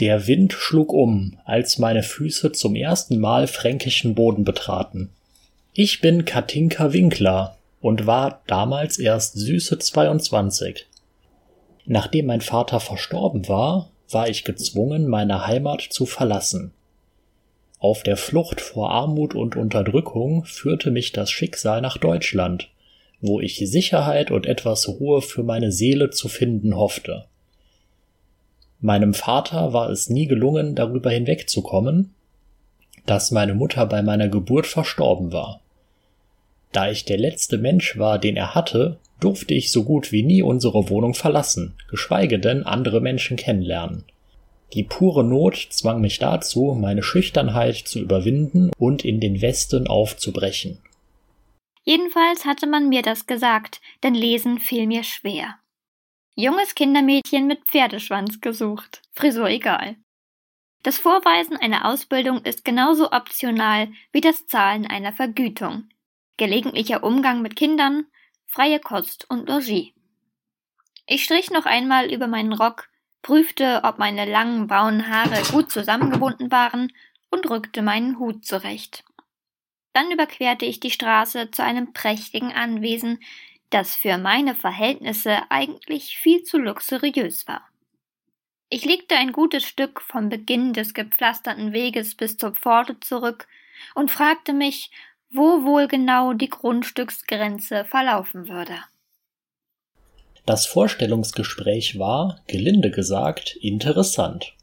Der 0.00 0.26
Wind 0.26 0.52
schlug 0.52 0.92
um, 0.92 1.38
als 1.44 1.78
meine 1.78 2.02
Füße 2.02 2.50
zum 2.50 2.74
ersten 2.74 3.20
Mal 3.20 3.46
fränkischen 3.46 4.16
Boden 4.16 4.42
betraten. 4.42 5.10
Ich 5.72 6.00
bin 6.00 6.24
Katinka 6.24 6.92
Winkler 6.92 7.56
und 7.80 8.08
war 8.08 8.42
damals 8.48 8.98
erst 8.98 9.38
süße 9.38 9.78
22. 9.78 10.88
Nachdem 11.86 12.26
mein 12.26 12.40
Vater 12.40 12.80
verstorben 12.80 13.46
war, 13.46 13.88
war 14.10 14.28
ich 14.28 14.42
gezwungen, 14.42 15.06
meine 15.06 15.46
Heimat 15.46 15.80
zu 15.80 16.06
verlassen. 16.06 16.72
Auf 17.78 18.02
der 18.02 18.16
Flucht 18.16 18.60
vor 18.60 18.90
Armut 18.90 19.36
und 19.36 19.54
Unterdrückung 19.54 20.44
führte 20.44 20.90
mich 20.90 21.12
das 21.12 21.30
Schicksal 21.30 21.82
nach 21.82 21.96
Deutschland, 21.96 22.68
wo 23.20 23.40
ich 23.40 23.58
Sicherheit 23.58 24.30
und 24.30 24.46
etwas 24.46 24.88
Ruhe 24.88 25.22
für 25.22 25.42
meine 25.42 25.72
Seele 25.72 26.10
zu 26.10 26.28
finden 26.28 26.76
hoffte. 26.76 27.24
Meinem 28.80 29.12
Vater 29.12 29.72
war 29.72 29.90
es 29.90 30.08
nie 30.08 30.26
gelungen, 30.26 30.74
darüber 30.74 31.10
hinwegzukommen, 31.10 32.14
dass 33.04 33.30
meine 33.30 33.54
Mutter 33.54 33.86
bei 33.86 34.02
meiner 34.02 34.28
Geburt 34.28 34.66
verstorben 34.66 35.32
war. 35.32 35.60
Da 36.72 36.90
ich 36.90 37.04
der 37.04 37.18
letzte 37.18 37.58
Mensch 37.58 37.98
war, 37.98 38.18
den 38.18 38.36
er 38.36 38.54
hatte, 38.54 38.98
durfte 39.18 39.54
ich 39.54 39.70
so 39.70 39.84
gut 39.84 40.12
wie 40.12 40.22
nie 40.22 40.42
unsere 40.42 40.88
Wohnung 40.88 41.14
verlassen, 41.14 41.74
geschweige 41.90 42.38
denn 42.38 42.64
andere 42.64 43.00
Menschen 43.00 43.36
kennenlernen. 43.36 44.04
Die 44.72 44.84
pure 44.84 45.24
Not 45.24 45.56
zwang 45.70 46.00
mich 46.00 46.18
dazu, 46.20 46.76
meine 46.78 47.02
Schüchternheit 47.02 47.76
zu 47.76 47.98
überwinden 47.98 48.70
und 48.78 49.04
in 49.04 49.20
den 49.20 49.42
Westen 49.42 49.88
aufzubrechen. 49.88 50.78
Jedenfalls 51.90 52.44
hatte 52.44 52.68
man 52.68 52.88
mir 52.88 53.02
das 53.02 53.26
gesagt, 53.26 53.80
denn 54.04 54.14
Lesen 54.14 54.60
fiel 54.60 54.86
mir 54.86 55.02
schwer. 55.02 55.58
Junges 56.36 56.76
Kindermädchen 56.76 57.48
mit 57.48 57.66
Pferdeschwanz 57.66 58.40
gesucht, 58.40 59.02
Frisur 59.12 59.48
egal. 59.48 59.96
Das 60.84 60.98
Vorweisen 60.98 61.56
einer 61.56 61.86
Ausbildung 61.86 62.42
ist 62.44 62.64
genauso 62.64 63.10
optional 63.10 63.90
wie 64.12 64.20
das 64.20 64.46
Zahlen 64.46 64.86
einer 64.86 65.12
Vergütung. 65.12 65.88
Gelegentlicher 66.36 67.02
Umgang 67.02 67.42
mit 67.42 67.56
Kindern, 67.56 68.06
freie 68.46 68.78
Kost 68.78 69.28
und 69.28 69.48
Logis. 69.48 69.92
Ich 71.08 71.24
strich 71.24 71.50
noch 71.50 71.66
einmal 71.66 72.08
über 72.12 72.28
meinen 72.28 72.52
Rock, 72.52 72.88
prüfte, 73.20 73.80
ob 73.82 73.98
meine 73.98 74.30
langen 74.30 74.68
braunen 74.68 75.08
Haare 75.08 75.42
gut 75.50 75.72
zusammengebunden 75.72 76.52
waren 76.52 76.92
und 77.32 77.50
rückte 77.50 77.82
meinen 77.82 78.20
Hut 78.20 78.44
zurecht. 78.44 79.02
Dann 79.92 80.10
überquerte 80.10 80.64
ich 80.64 80.80
die 80.80 80.90
Straße 80.90 81.50
zu 81.50 81.62
einem 81.62 81.92
prächtigen 81.92 82.52
Anwesen, 82.52 83.20
das 83.70 83.94
für 83.94 84.18
meine 84.18 84.54
Verhältnisse 84.54 85.38
eigentlich 85.48 86.16
viel 86.16 86.42
zu 86.42 86.58
luxuriös 86.58 87.46
war. 87.46 87.68
Ich 88.68 88.84
legte 88.84 89.16
ein 89.16 89.32
gutes 89.32 89.64
Stück 89.64 90.00
vom 90.00 90.28
Beginn 90.28 90.72
des 90.72 90.94
gepflasterten 90.94 91.72
Weges 91.72 92.14
bis 92.14 92.36
zur 92.36 92.52
Pforte 92.54 93.00
zurück 93.00 93.48
und 93.94 94.10
fragte 94.10 94.52
mich, 94.52 94.90
wo 95.32 95.64
wohl 95.64 95.88
genau 95.88 96.32
die 96.32 96.50
Grundstücksgrenze 96.50 97.84
verlaufen 97.84 98.48
würde. 98.48 98.76
Das 100.46 100.66
Vorstellungsgespräch 100.66 101.98
war, 101.98 102.40
gelinde 102.46 102.90
gesagt, 102.90 103.56
interessant. 103.60 104.54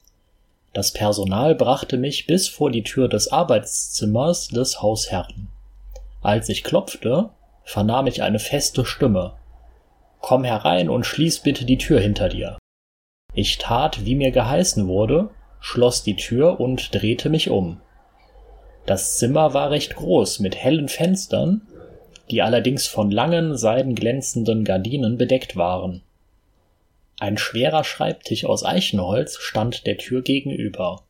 Das 0.78 0.92
Personal 0.92 1.56
brachte 1.56 1.98
mich 1.98 2.28
bis 2.28 2.48
vor 2.48 2.70
die 2.70 2.84
Tür 2.84 3.08
des 3.08 3.32
Arbeitszimmers 3.32 4.50
des 4.50 4.80
Hausherrn. 4.80 5.48
Als 6.22 6.50
ich 6.50 6.64
klopfte, 6.64 7.32
vernahm 7.64 8.06
ich 8.06 8.22
eine 8.22 8.38
feste 8.38 8.86
Stimme. 8.86 9.34
Komm 10.22 10.44
herein 10.44 10.88
und 10.88 11.04
schließ 11.04 11.40
bitte 11.40 11.66
die 11.66 11.80
Tür 11.80 12.00
hinter 12.00 12.30
dir. 12.30 12.60
Ich 13.34 13.58
tat, 13.58 14.06
wie 14.06 14.14
mir 14.14 14.30
geheißen 14.30 14.88
wurde, 14.88 15.32
schloss 15.60 16.04
die 16.04 16.16
Tür 16.16 16.60
und 16.60 16.94
drehte 16.94 17.32
mich 17.32 17.50
um. 17.50 17.82
Das 18.86 19.18
Zimmer 19.18 19.56
war 19.56 19.72
recht 19.72 19.96
groß 19.96 20.42
mit 20.42 20.58
hellen 20.58 20.90
Fenstern, 20.90 21.64
die 22.30 22.44
allerdings 22.44 22.86
von 22.86 23.10
langen, 23.10 23.58
seidenglänzenden 23.58 24.64
Gardinen 24.64 25.18
bedeckt 25.18 25.56
waren. 25.56 26.04
Ein 27.20 27.38
schwerer 27.38 27.84
Schreibtisch 27.84 28.46
aus 28.46 28.64
Eichenholz 28.64 29.38
stand 29.40 29.88
der 29.88 29.98
Tür 29.98 30.22
gegenüber. 30.22 31.04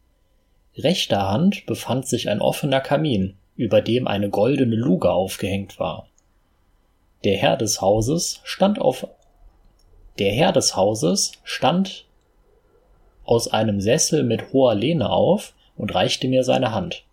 Rechter 0.77 1.29
Hand 1.29 1.65
befand 1.65 2.07
sich 2.07 2.29
ein 2.29 2.41
offener 2.41 2.79
Kamin, 2.79 3.35
über 3.55 3.81
dem 3.81 4.07
eine 4.07 4.29
goldene 4.29 4.75
Luge 4.75 5.11
aufgehängt 5.11 5.79
war. 5.79 6.07
Der 7.23 7.35
Herr 7.37 7.57
des 7.57 7.81
Hauses 7.81 8.39
stand 8.43 8.79
auf 8.79 9.07
der 10.19 10.31
Herr 10.31 10.51
des 10.51 10.75
Hauses 10.75 11.33
stand 11.43 12.05
aus 13.23 13.47
einem 13.49 13.81
Sessel 13.81 14.23
mit 14.23 14.51
hoher 14.51 14.73
Lehne 14.73 15.11
auf 15.11 15.53
und 15.75 15.93
reichte 15.93 16.27
mir 16.27 16.43
seine 16.43 16.71
Hand. 16.71 17.03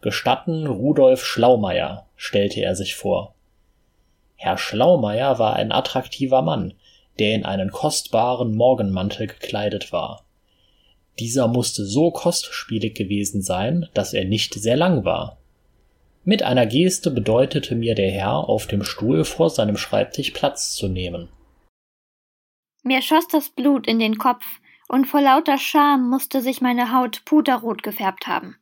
Gestatten 0.00 0.66
Rudolf 0.66 1.24
Schlaumeier, 1.24 2.06
stellte 2.16 2.60
er 2.60 2.74
sich 2.74 2.96
vor. 2.96 3.34
Herr 4.36 4.58
Schlaumeier 4.58 5.38
war 5.38 5.54
ein 5.54 5.70
attraktiver 5.70 6.42
Mann, 6.42 6.74
der 7.18 7.34
in 7.34 7.44
einen 7.44 7.70
kostbaren 7.70 8.54
Morgenmantel 8.54 9.26
gekleidet 9.26 9.92
war. 9.92 10.24
Dieser 11.18 11.48
musste 11.48 11.84
so 11.84 12.10
kostspielig 12.10 12.94
gewesen 12.94 13.42
sein, 13.42 13.88
dass 13.94 14.12
er 14.12 14.24
nicht 14.24 14.54
sehr 14.54 14.76
lang 14.76 15.04
war. 15.04 15.38
Mit 16.24 16.42
einer 16.42 16.66
Geste 16.66 17.10
bedeutete 17.10 17.74
mir 17.74 17.94
der 17.94 18.10
Herr, 18.10 18.48
auf 18.48 18.66
dem 18.66 18.84
Stuhl 18.84 19.24
vor 19.24 19.50
seinem 19.50 19.76
Schreibtisch 19.76 20.30
Platz 20.30 20.74
zu 20.74 20.88
nehmen. 20.88 21.28
Mir 22.82 23.02
schoss 23.02 23.26
das 23.28 23.48
Blut 23.48 23.86
in 23.86 23.98
den 23.98 24.18
Kopf, 24.18 24.44
und 24.88 25.06
vor 25.06 25.20
lauter 25.20 25.58
Scham 25.58 26.08
musste 26.08 26.40
sich 26.40 26.60
meine 26.60 26.92
Haut 26.92 27.24
puderrot 27.24 27.82
gefärbt 27.82 28.26
haben. 28.26 28.56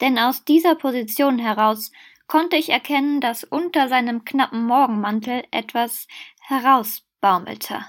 Denn 0.00 0.18
aus 0.18 0.44
dieser 0.44 0.74
Position 0.74 1.38
heraus 1.38 1.92
konnte 2.26 2.56
ich 2.56 2.70
erkennen, 2.70 3.20
dass 3.20 3.44
unter 3.44 3.88
seinem 3.88 4.24
knappen 4.24 4.64
Morgenmantel 4.64 5.44
etwas 5.52 6.08
heraus 6.40 7.04
baumelte. 7.22 7.82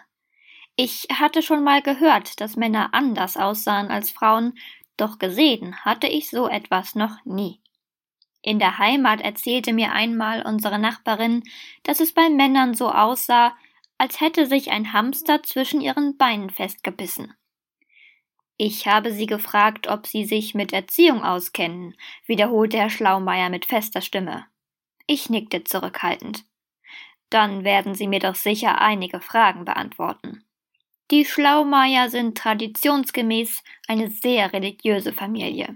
Ich 0.77 1.07
hatte 1.13 1.41
schon 1.41 1.65
mal 1.65 1.81
gehört, 1.81 2.39
dass 2.39 2.55
Männer 2.55 2.93
anders 2.93 3.36
aussahen 3.36 3.91
als 3.91 4.11
Frauen, 4.11 4.57
doch 4.95 5.19
gesehen 5.19 5.75
hatte 5.84 6.07
ich 6.07 6.29
so 6.29 6.47
etwas 6.47 6.95
noch 6.95 7.25
nie. 7.25 7.59
In 8.41 8.59
der 8.59 8.77
Heimat 8.77 9.21
erzählte 9.21 9.73
mir 9.73 9.91
einmal 9.91 10.41
unsere 10.41 10.79
Nachbarin, 10.79 11.43
dass 11.84 11.99
es 11.99 12.13
bei 12.13 12.29
Männern 12.29 12.73
so 12.73 12.89
aussah, 12.89 13.55
als 13.97 14.19
hätte 14.21 14.47
sich 14.47 14.71
ein 14.71 14.93
Hamster 14.93 15.43
zwischen 15.43 15.81
ihren 15.81 16.17
Beinen 16.17 16.49
festgebissen. 16.49 17.34
Ich 18.57 18.88
habe 18.88 19.11
sie 19.11 19.25
gefragt, 19.25 19.88
ob 19.88 20.07
sie 20.07 20.25
sich 20.25 20.53
mit 20.53 20.73
Erziehung 20.73 21.23
auskennen, 21.23 21.95
wiederholte 22.25 22.77
Herr 22.77 22.89
Schlaumeier 22.89 23.49
mit 23.49 23.65
fester 23.65 24.01
Stimme. 24.01 24.45
Ich 25.07 25.29
nickte 25.29 25.63
zurückhaltend. 25.63 26.45
Dann 27.34 27.63
werden 27.63 27.95
Sie 27.95 28.07
mir 28.07 28.19
doch 28.19 28.36
sicher 28.36 28.79
einige 28.79 29.19
Fragen 29.19 29.65
beantworten. 29.65 30.45
Die 31.09 31.25
Schlaumeier 31.25 32.11
sind 32.11 32.38
traditionsgemäß 32.38 33.63
eine 33.88 34.11
sehr 34.11 34.53
religiöse 34.53 35.13
Familie. 35.13 35.75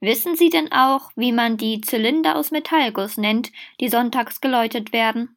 Wissen 0.00 0.34
Sie 0.34 0.48
denn 0.48 0.72
auch, 0.72 1.10
wie 1.14 1.30
man 1.30 1.58
die 1.58 1.82
Zylinder 1.82 2.36
aus 2.36 2.52
Metallguss 2.52 3.18
nennt, 3.18 3.52
die 3.80 3.90
sonntags 3.90 4.40
geläutet 4.40 4.94
werden? 4.94 5.36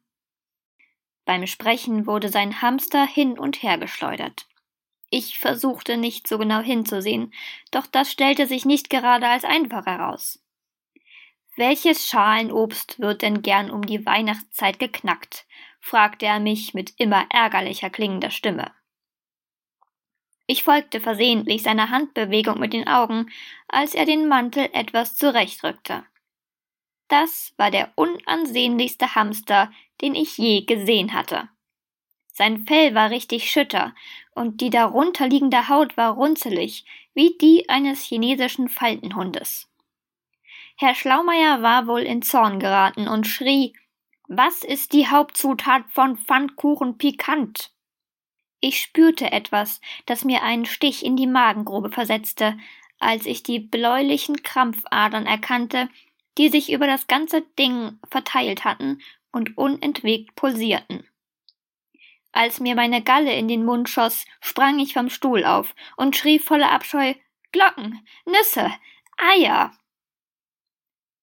Beim 1.26 1.46
Sprechen 1.46 2.06
wurde 2.06 2.30
sein 2.30 2.62
Hamster 2.62 3.06
hin 3.06 3.38
und 3.38 3.62
her 3.62 3.76
geschleudert. 3.76 4.46
Ich 5.10 5.38
versuchte 5.38 5.98
nicht 5.98 6.28
so 6.28 6.38
genau 6.38 6.60
hinzusehen, 6.60 7.34
doch 7.70 7.86
das 7.86 8.10
stellte 8.10 8.46
sich 8.46 8.64
nicht 8.64 8.88
gerade 8.88 9.28
als 9.28 9.44
einfach 9.44 9.84
heraus. 9.84 10.42
Welches 11.56 12.06
Schalenobst 12.06 13.00
wird 13.00 13.22
denn 13.22 13.40
gern 13.40 13.70
um 13.70 13.80
die 13.86 14.04
Weihnachtszeit 14.04 14.78
geknackt? 14.78 15.46
fragte 15.80 16.26
er 16.26 16.38
mich 16.38 16.74
mit 16.74 16.92
immer 16.98 17.26
ärgerlicher 17.30 17.88
klingender 17.88 18.30
Stimme. 18.30 18.72
Ich 20.46 20.62
folgte 20.62 21.00
versehentlich 21.00 21.62
seiner 21.62 21.88
Handbewegung 21.88 22.60
mit 22.60 22.74
den 22.74 22.86
Augen, 22.86 23.30
als 23.68 23.94
er 23.94 24.04
den 24.04 24.28
Mantel 24.28 24.68
etwas 24.72 25.16
zurechtrückte. 25.16 26.04
Das 27.08 27.54
war 27.56 27.70
der 27.70 27.92
unansehnlichste 27.96 29.14
Hamster, 29.14 29.72
den 30.02 30.14
ich 30.14 30.36
je 30.36 30.62
gesehen 30.62 31.14
hatte. 31.14 31.48
Sein 32.32 32.66
Fell 32.66 32.94
war 32.94 33.08
richtig 33.08 33.50
schütter, 33.50 33.94
und 34.34 34.60
die 34.60 34.70
darunter 34.70 35.26
liegende 35.26 35.70
Haut 35.70 35.96
war 35.96 36.12
runzelig, 36.12 36.84
wie 37.14 37.38
die 37.38 37.68
eines 37.70 38.02
chinesischen 38.02 38.68
Faltenhundes. 38.68 39.70
Herr 40.78 40.94
Schlaumeier 40.94 41.62
war 41.62 41.86
wohl 41.86 42.02
in 42.02 42.20
Zorn 42.20 42.60
geraten 42.60 43.08
und 43.08 43.26
schrie 43.26 43.72
Was 44.28 44.62
ist 44.62 44.92
die 44.92 45.08
Hauptzutat 45.08 45.84
von 45.88 46.18
Pfannkuchen 46.18 46.98
pikant? 46.98 47.72
Ich 48.60 48.82
spürte 48.82 49.32
etwas, 49.32 49.80
das 50.04 50.24
mir 50.24 50.42
einen 50.42 50.66
Stich 50.66 51.02
in 51.02 51.16
die 51.16 51.26
Magengrube 51.26 51.90
versetzte, 51.90 52.58
als 52.98 53.24
ich 53.24 53.42
die 53.42 53.58
bläulichen 53.58 54.42
Krampfadern 54.42 55.24
erkannte, 55.24 55.88
die 56.36 56.50
sich 56.50 56.70
über 56.70 56.86
das 56.86 57.06
ganze 57.06 57.40
Ding 57.58 57.98
verteilt 58.10 58.64
hatten 58.64 59.00
und 59.32 59.56
unentwegt 59.56 60.34
pulsierten. 60.34 61.08
Als 62.32 62.60
mir 62.60 62.74
meine 62.74 63.02
Galle 63.02 63.32
in 63.32 63.48
den 63.48 63.64
Mund 63.64 63.88
schoss, 63.88 64.26
sprang 64.42 64.78
ich 64.78 64.92
vom 64.92 65.08
Stuhl 65.08 65.46
auf 65.46 65.74
und 65.96 66.16
schrie 66.16 66.38
voller 66.38 66.70
Abscheu 66.70 67.14
Glocken, 67.50 68.06
Nüsse, 68.26 68.70
Eier. 69.16 69.72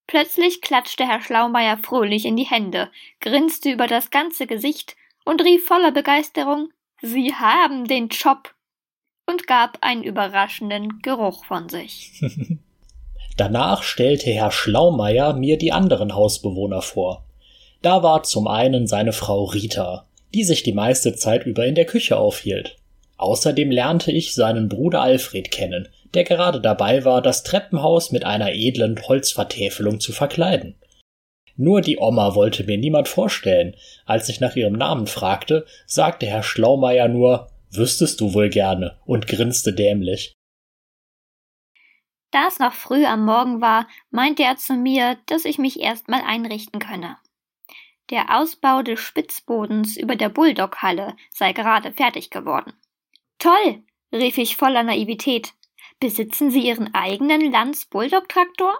Plötzlich 0.07 0.61
klatschte 0.61 1.07
Herr 1.07 1.21
Schlaumeier 1.21 1.77
fröhlich 1.77 2.25
in 2.25 2.35
die 2.35 2.43
Hände, 2.43 2.91
grinste 3.19 3.71
über 3.71 3.87
das 3.87 4.11
ganze 4.11 4.47
Gesicht 4.47 4.95
und 5.25 5.41
rief 5.41 5.65
voller 5.65 5.91
Begeisterung 5.91 6.69
Sie 7.01 7.33
haben 7.33 7.85
den 7.85 8.07
Job 8.07 8.53
und 9.25 9.45
gab 9.45 9.77
einen 9.81 10.03
überraschenden 10.03 11.01
Geruch 11.01 11.43
von 11.45 11.67
sich. 11.67 12.21
Danach 13.37 13.83
stellte 13.83 14.29
Herr 14.29 14.51
Schlaumeier 14.51 15.33
mir 15.33 15.57
die 15.57 15.71
anderen 15.71 16.15
Hausbewohner 16.15 16.81
vor. 16.81 17.25
Da 17.81 18.03
war 18.03 18.23
zum 18.23 18.47
einen 18.47 18.87
seine 18.87 19.11
Frau 19.11 19.43
Rita, 19.45 20.07
die 20.33 20.43
sich 20.43 20.63
die 20.63 20.73
meiste 20.73 21.15
Zeit 21.15 21.45
über 21.45 21.65
in 21.65 21.75
der 21.75 21.85
Küche 21.85 22.17
aufhielt. 22.17 22.77
Außerdem 23.23 23.71
lernte 23.71 24.11
ich 24.11 24.35
seinen 24.35 24.67
Bruder 24.67 25.01
Alfred 25.01 25.49
kennen, 25.49 25.87
der 26.13 26.25
gerade 26.25 26.59
dabei 26.59 27.05
war, 27.05 27.21
das 27.21 27.43
Treppenhaus 27.43 28.11
mit 28.11 28.25
einer 28.25 28.51
edlen 28.51 29.01
Holzvertäfelung 29.01 30.01
zu 30.01 30.11
verkleiden. 30.11 30.75
Nur 31.55 31.79
die 31.79 31.99
Oma 31.99 32.35
wollte 32.35 32.65
mir 32.65 32.77
niemand 32.77 33.07
vorstellen. 33.07 33.77
Als 34.05 34.27
ich 34.27 34.41
nach 34.41 34.57
ihrem 34.57 34.73
Namen 34.73 35.07
fragte, 35.07 35.65
sagte 35.85 36.25
Herr 36.25 36.43
Schlaumeier 36.43 37.07
nur, 37.07 37.49
wüsstest 37.71 38.19
du 38.19 38.33
wohl 38.33 38.49
gerne 38.49 38.99
und 39.05 39.25
grinste 39.25 39.71
dämlich. 39.71 40.33
Da 42.31 42.47
es 42.49 42.59
noch 42.59 42.73
früh 42.73 43.05
am 43.05 43.23
Morgen 43.23 43.61
war, 43.61 43.87
meinte 44.09 44.43
er 44.43 44.57
zu 44.57 44.73
mir, 44.73 45.17
dass 45.27 45.45
ich 45.45 45.57
mich 45.57 45.79
erst 45.79 46.09
mal 46.09 46.23
einrichten 46.27 46.81
könne. 46.81 47.15
Der 48.09 48.37
Ausbau 48.37 48.81
des 48.81 48.99
Spitzbodens 48.99 49.95
über 49.95 50.17
der 50.17 50.27
Bulldoghalle 50.27 51.15
sei 51.31 51.53
gerade 51.53 51.93
fertig 51.93 52.29
geworden. 52.29 52.73
Toll, 53.43 53.83
rief 54.13 54.37
ich 54.37 54.55
voller 54.55 54.83
Naivität. 54.83 55.51
Besitzen 55.99 56.49
Sie 56.49 56.65
Ihren 56.65 56.93
eigenen 56.93 57.51
Lanz-Bulldog-Traktor? 57.51 58.73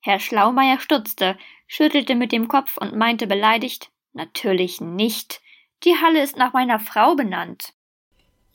Herr 0.00 0.18
Schlaumeier 0.18 0.80
stutzte, 0.80 1.36
schüttelte 1.68 2.16
mit 2.16 2.32
dem 2.32 2.48
Kopf 2.48 2.76
und 2.76 2.96
meinte 2.96 3.28
beleidigt, 3.28 3.90
natürlich 4.14 4.80
nicht. 4.80 5.40
Die 5.84 5.94
Halle 5.94 6.24
ist 6.24 6.36
nach 6.36 6.54
meiner 6.54 6.80
Frau 6.80 7.14
benannt. 7.14 7.72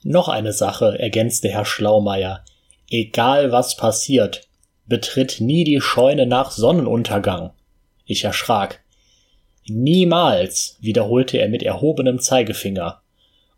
Noch 0.03 0.27
eine 0.27 0.51
Sache, 0.51 0.99
ergänzte 0.99 1.47
Herr 1.47 1.63
Schlaumeier. 1.63 2.43
Egal 2.89 3.53
was 3.53 3.77
passiert, 3.77 4.49
betritt 4.87 5.39
nie 5.39 5.63
die 5.63 5.79
Scheune 5.79 6.25
nach 6.25 6.51
Sonnenuntergang. 6.51 7.53
Ich 8.03 8.25
erschrak. 8.25 8.83
Niemals, 9.69 10.77
wiederholte 10.81 11.37
er 11.37 11.47
mit 11.47 11.63
erhobenem 11.63 12.19
Zeigefinger. 12.19 13.02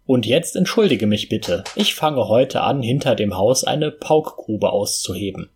Und 0.05 0.25
jetzt 0.25 0.55
entschuldige 0.55 1.07
mich 1.07 1.29
bitte. 1.29 1.63
Ich 1.75 1.95
fange 1.95 2.27
heute 2.27 2.61
an, 2.61 2.81
hinter 2.81 3.15
dem 3.15 3.35
Haus 3.35 3.63
eine 3.63 3.91
Paukgrube 3.91 4.71
auszuheben. 4.71 5.49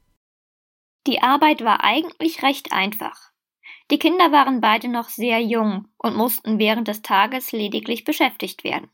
Die 1.06 1.22
Arbeit 1.22 1.64
war 1.64 1.84
eigentlich 1.84 2.44
recht 2.44 2.74
einfach. 2.74 3.30
Die 3.92 4.00
Kinder 4.00 4.32
waren 4.32 4.62
beide 4.62 4.88
noch 4.88 5.10
sehr 5.10 5.40
jung 5.40 5.88
und 5.98 6.16
mussten 6.16 6.60
während 6.60 6.88
des 6.88 7.02
Tages 7.02 7.52
lediglich 7.52 8.04
beschäftigt 8.04 8.64
werden. 8.64 8.90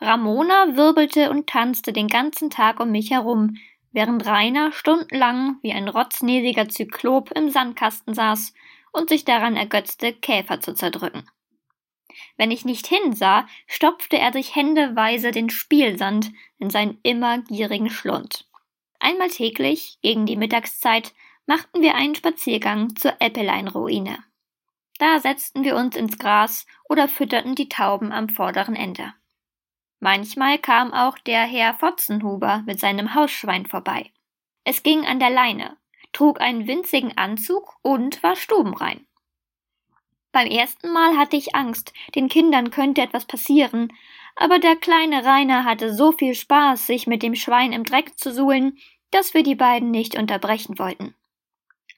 Ramona 0.00 0.76
wirbelte 0.76 1.30
und 1.30 1.48
tanzte 1.48 1.92
den 1.92 2.08
ganzen 2.08 2.50
Tag 2.50 2.80
um 2.80 2.90
mich 2.90 3.10
herum, 3.10 3.56
während 3.92 4.26
Rainer 4.26 4.72
stundenlang 4.72 5.58
wie 5.62 5.72
ein 5.72 5.88
rotznäsiger 5.88 6.68
Zyklop 6.68 7.30
im 7.32 7.50
Sandkasten 7.50 8.14
saß 8.14 8.54
und 8.92 9.08
sich 9.08 9.24
daran 9.24 9.56
ergötzte, 9.56 10.12
Käfer 10.12 10.60
zu 10.60 10.74
zerdrücken. 10.74 11.28
Wenn 12.36 12.50
ich 12.50 12.64
nicht 12.64 12.86
hinsah, 12.86 13.46
stopfte 13.66 14.18
er 14.18 14.32
sich 14.32 14.54
händeweise 14.54 15.30
den 15.30 15.50
Spielsand 15.50 16.32
in 16.58 16.70
seinen 16.70 16.98
immer 17.02 17.38
gierigen 17.38 17.90
Schlund. 17.90 18.48
Einmal 18.98 19.28
täglich, 19.28 19.98
gegen 20.02 20.26
die 20.26 20.36
Mittagszeit, 20.36 21.14
machten 21.46 21.82
wir 21.82 21.94
einen 21.94 22.14
Spaziergang 22.14 22.94
zur 22.96 23.14
Eppelein-Ruine. 23.20 24.18
Da 24.98 25.18
setzten 25.18 25.64
wir 25.64 25.76
uns 25.76 25.96
ins 25.96 26.18
Gras 26.18 26.66
oder 26.88 27.08
fütterten 27.08 27.54
die 27.54 27.68
Tauben 27.68 28.12
am 28.12 28.28
vorderen 28.28 28.76
Ende. 28.76 29.14
Manchmal 29.98 30.58
kam 30.58 30.92
auch 30.92 31.18
der 31.18 31.42
Herr 31.42 31.74
Fotzenhuber 31.74 32.62
mit 32.66 32.78
seinem 32.78 33.14
Hausschwein 33.14 33.66
vorbei. 33.66 34.12
Es 34.64 34.82
ging 34.82 35.06
an 35.06 35.18
der 35.18 35.30
Leine, 35.30 35.76
trug 36.12 36.40
einen 36.40 36.66
winzigen 36.66 37.16
Anzug 37.16 37.76
und 37.82 38.22
war 38.22 38.36
stubenrein. 38.36 39.06
Beim 40.32 40.46
ersten 40.46 40.92
Mal 40.92 41.16
hatte 41.16 41.36
ich 41.36 41.54
Angst, 41.54 41.92
den 42.14 42.28
Kindern 42.28 42.70
könnte 42.70 43.02
etwas 43.02 43.24
passieren, 43.24 43.92
aber 44.36 44.58
der 44.58 44.76
kleine 44.76 45.24
Rainer 45.24 45.64
hatte 45.64 45.92
so 45.92 46.12
viel 46.12 46.34
Spaß, 46.34 46.86
sich 46.86 47.06
mit 47.06 47.22
dem 47.22 47.34
Schwein 47.34 47.72
im 47.72 47.84
Dreck 47.84 48.18
zu 48.18 48.32
suhlen, 48.32 48.78
dass 49.10 49.34
wir 49.34 49.42
die 49.42 49.56
beiden 49.56 49.90
nicht 49.90 50.16
unterbrechen 50.16 50.78
wollten. 50.78 51.14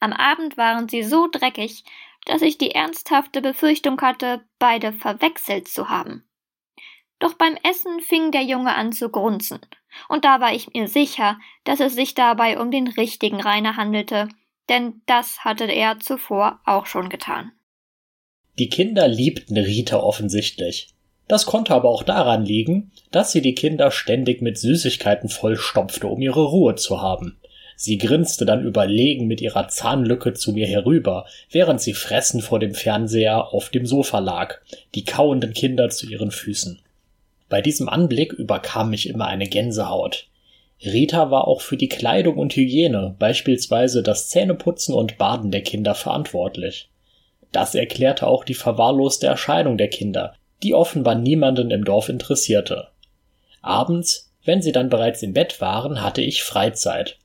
Am 0.01 0.13
Abend 0.13 0.57
waren 0.57 0.89
sie 0.89 1.03
so 1.03 1.29
dreckig, 1.31 1.85
dass 2.25 2.43
ich 2.43 2.57
die 2.57 2.71
ernsthafte 2.71 3.43
Befürchtung 3.43 4.01
hatte, 4.01 4.45
beide 4.59 4.93
verwechselt 4.93 5.69
zu 5.69 5.91
haben. 5.91 6.25
Doch 7.19 7.35
beim 7.35 7.57
Essen 7.63 8.01
fing 8.01 8.33
der 8.33 8.43
Junge 8.43 8.75
an 8.75 8.93
zu 8.93 9.11
grunzen, 9.11 9.61
und 10.09 10.25
da 10.25 10.41
war 10.41 10.55
ich 10.55 10.73
mir 10.73 10.89
sicher, 10.89 11.39
dass 11.65 11.81
es 11.81 11.95
sich 11.95 12.15
dabei 12.15 12.59
um 12.59 12.71
den 12.71 12.89
richtigen 12.89 13.41
Rainer 13.41 13.77
handelte, 13.77 14.29
denn 14.69 15.03
das 15.07 15.45
hatte 15.45 15.65
er 15.65 16.01
zuvor 16.01 16.61
auch 16.65 16.87
schon 16.87 17.11
getan. 17.11 17.53
Die 18.59 18.69
Kinder 18.69 19.09
liebten 19.09 19.57
Rita 19.57 19.99
offensichtlich. 19.99 20.89
Das 21.27 21.47
konnte 21.47 21.75
aber 21.75 21.89
auch 21.89 22.03
daran 22.03 22.45
liegen, 22.45 22.91
dass 23.11 23.33
sie 23.33 23.41
die 23.41 23.55
Kinder 23.55 23.91
ständig 23.91 24.43
mit 24.43 24.59
Süßigkeiten 24.59 25.31
vollstopfte, 25.31 26.07
um 26.07 26.21
ihre 26.21 26.45
Ruhe 26.45 26.75
zu 26.75 27.01
haben. 27.01 27.39
Sie 27.77 27.97
grinste 27.97 28.45
dann 28.45 28.63
überlegen 28.63 29.27
mit 29.27 29.41
ihrer 29.41 29.69
Zahnlücke 29.69 30.35
zu 30.35 30.53
mir 30.53 30.67
herüber, 30.67 31.27
während 31.51 31.81
sie 31.81 31.95
fressend 31.95 32.45
vor 32.45 32.59
dem 32.61 32.75
Fernseher 32.75 33.55
auf 33.55 33.71
dem 33.71 33.87
Sofa 33.87 34.19
lag, 34.19 34.57
die 34.95 35.05
kauenden 35.05 35.55
Kinder 35.55 35.89
zu 35.89 36.07
ihren 36.07 36.31
Füßen. 36.31 36.79
Bei 37.49 37.63
diesem 37.63 37.89
Anblick 37.89 38.33
überkam 38.35 38.91
mich 38.91 39.09
immer 39.09 39.27
eine 39.27 39.49
Gänsehaut. 39.49 40.29
Rita 40.85 41.31
war 41.31 41.49
auch 41.49 41.61
für 41.61 41.77
die 41.77 41.89
Kleidung 41.89 42.37
und 42.37 42.55
Hygiene, 42.55 43.17
beispielsweise 43.19 44.03
das 44.03 44.29
Zähneputzen 44.29 44.95
und 44.95 45.17
Baden 45.17 45.51
der 45.51 45.63
Kinder 45.63 45.95
verantwortlich. 45.95 46.89
Das 47.53 47.75
erklärte 47.75 48.27
auch 48.27 48.45
die 48.45 48.55
verwahrloste 48.55 49.27
Erscheinung 49.27 49.79
der 49.79 49.89
Kinder, 49.89 50.35
die 50.63 50.75
offenbar 50.75 51.15
niemanden 51.15 51.71
im 51.71 51.85
Dorf 51.85 52.09
interessierte. 52.09 52.89
Abends, 53.61 54.33
wenn 54.45 54.63
sie 54.63 54.73
dann 54.73 54.89
bereits 54.89 55.23
im 55.23 55.35
Bett 55.35 55.61
waren, 55.61 56.03
hatte 56.03 56.23
ich 56.23 56.43
Freizeit. 56.43 57.19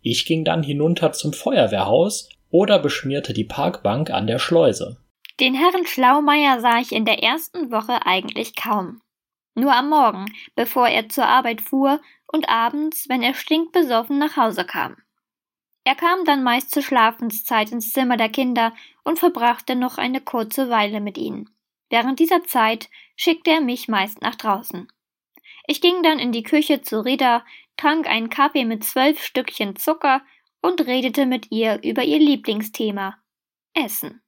Ich 0.00 0.24
ging 0.24 0.44
dann 0.44 0.62
hinunter 0.62 1.12
zum 1.12 1.32
Feuerwehrhaus 1.32 2.28
oder 2.50 2.78
beschmierte 2.78 3.32
die 3.32 3.44
Parkbank 3.44 4.10
an 4.10 4.26
der 4.26 4.38
Schleuse. 4.38 4.96
Den 5.40 5.54
Herrn 5.54 5.86
Schlaumeier 5.86 6.60
sah 6.60 6.78
ich 6.78 6.92
in 6.92 7.04
der 7.04 7.22
ersten 7.22 7.72
Woche 7.72 8.06
eigentlich 8.06 8.54
kaum. 8.54 9.00
Nur 9.56 9.74
am 9.74 9.88
Morgen, 9.88 10.26
bevor 10.54 10.88
er 10.88 11.08
zur 11.08 11.26
Arbeit 11.26 11.60
fuhr 11.60 12.00
und 12.26 12.48
abends, 12.48 13.08
wenn 13.08 13.22
er 13.22 13.34
stinkbesoffen 13.34 14.18
nach 14.18 14.36
Hause 14.36 14.64
kam. 14.64 14.96
Er 15.84 15.94
kam 15.94 16.24
dann 16.24 16.42
meist 16.42 16.70
zur 16.70 16.82
Schlafenszeit 16.82 17.70
ins 17.72 17.92
Zimmer 17.92 18.16
der 18.16 18.30
Kinder 18.30 18.72
und 19.04 19.18
verbrachte 19.18 19.76
noch 19.76 19.98
eine 19.98 20.20
kurze 20.20 20.70
Weile 20.70 21.00
mit 21.00 21.18
ihnen, 21.18 21.54
Während 21.94 22.18
dieser 22.18 22.42
Zeit 22.42 22.90
schickte 23.14 23.52
er 23.52 23.60
mich 23.60 23.86
meist 23.86 24.20
nach 24.20 24.34
draußen. 24.34 24.88
Ich 25.68 25.80
ging 25.80 26.02
dann 26.02 26.18
in 26.18 26.32
die 26.32 26.42
Küche 26.42 26.82
zu 26.82 27.04
Rita, 27.04 27.44
trank 27.76 28.08
einen 28.08 28.30
Kaffee 28.30 28.64
mit 28.64 28.82
zwölf 28.82 29.22
Stückchen 29.22 29.76
Zucker 29.76 30.22
und 30.60 30.86
redete 30.86 31.24
mit 31.24 31.52
ihr 31.52 31.80
über 31.84 32.02
ihr 32.02 32.18
Lieblingsthema 32.18 33.16
Essen. 33.74 34.22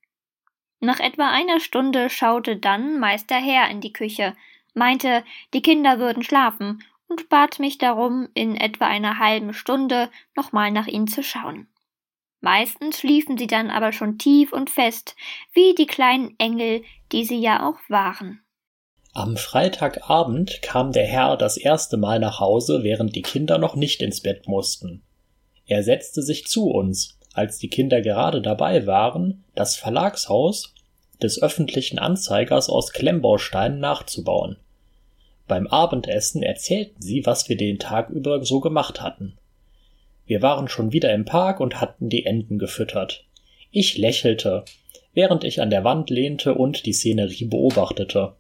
Nach 0.79 1.01
etwa 1.01 1.31
einer 1.31 1.59
Stunde 1.59 2.09
schaute 2.09 2.57
dann 2.57 3.01
Meister 3.01 3.37
Herr 3.37 3.69
in 3.69 3.81
die 3.81 3.93
Küche, 3.93 4.37
meinte, 4.75 5.25
die 5.55 5.63
Kinder 5.63 5.99
würden 5.99 6.23
schlafen 6.23 6.85
und 7.09 7.29
bat 7.29 7.59
mich 7.59 7.79
darum, 7.79 8.29
in 8.35 8.57
etwa 8.57 8.87
einer 8.87 9.19
halben 9.19 9.55
Stunde 9.55 10.11
nochmal 10.37 10.71
nach 10.71 10.87
ihnen 10.87 11.09
zu 11.09 11.23
schauen. 11.23 11.67
Meistens 12.41 12.99
schliefen 12.99 13.39
sie 13.39 13.47
dann 13.47 13.71
aber 13.71 13.93
schon 13.93 14.19
tief 14.19 14.53
und 14.53 14.71
fest, 14.71 15.17
wie 15.53 15.75
die 15.75 15.87
kleinen 15.87 16.35
Engel, 16.39 16.83
die 17.13 17.25
sie 17.25 17.41
ja 17.41 17.69
auch 17.69 17.79
waren. 17.89 18.41
Am 19.15 19.37
Freitagabend 19.37 20.61
kam 20.61 20.93
der 20.93 21.07
Herr 21.07 21.37
das 21.39 21.57
erste 21.57 21.97
Mal 21.97 22.19
nach 22.19 22.39
Hause, 22.39 22.83
während 22.83 23.17
die 23.17 23.23
Kinder 23.23 23.57
noch 23.57 23.75
nicht 23.75 24.03
ins 24.03 24.21
Bett 24.21 24.47
mussten. 24.47 25.03
Er 25.67 25.83
setzte 25.83 26.23
sich 26.23 26.47
zu 26.47 26.69
uns, 26.69 27.19
als 27.33 27.59
die 27.59 27.69
Kinder 27.69 28.03
gerade 28.03 28.43
dabei 28.43 28.87
waren, 28.87 29.45
das 29.55 29.77
Verlagshaus 29.77 30.75
des 31.23 31.43
öffentlichen 31.43 31.99
Anzeigers 31.99 32.69
aus 32.69 32.93
Klemmbausteinen 32.93 33.81
nachzubauen. 33.81 34.59
Beim 35.49 35.67
Abendessen 35.67 36.43
erzählten 36.43 37.01
sie, 37.01 37.25
was 37.25 37.49
wir 37.49 37.57
den 37.57 37.79
Tag 37.79 38.11
über 38.11 38.45
so 38.45 38.61
gemacht 38.61 39.01
hatten. 39.01 39.39
Wir 40.27 40.43
waren 40.43 40.69
schon 40.69 40.93
wieder 40.93 41.15
im 41.15 41.25
Park 41.25 41.61
und 41.61 41.81
hatten 41.81 42.09
die 42.09 42.27
Enten 42.27 42.59
gefüttert. 42.59 43.25
Ich 43.71 43.97
lächelte, 43.97 44.65
während 45.15 45.45
ich 45.45 45.61
an 45.61 45.71
der 45.71 45.85
Wand 45.85 46.11
lehnte 46.11 46.55
und 46.55 46.85
die 46.85 46.93
Szenerie 46.93 47.45
beobachtete. 47.45 48.35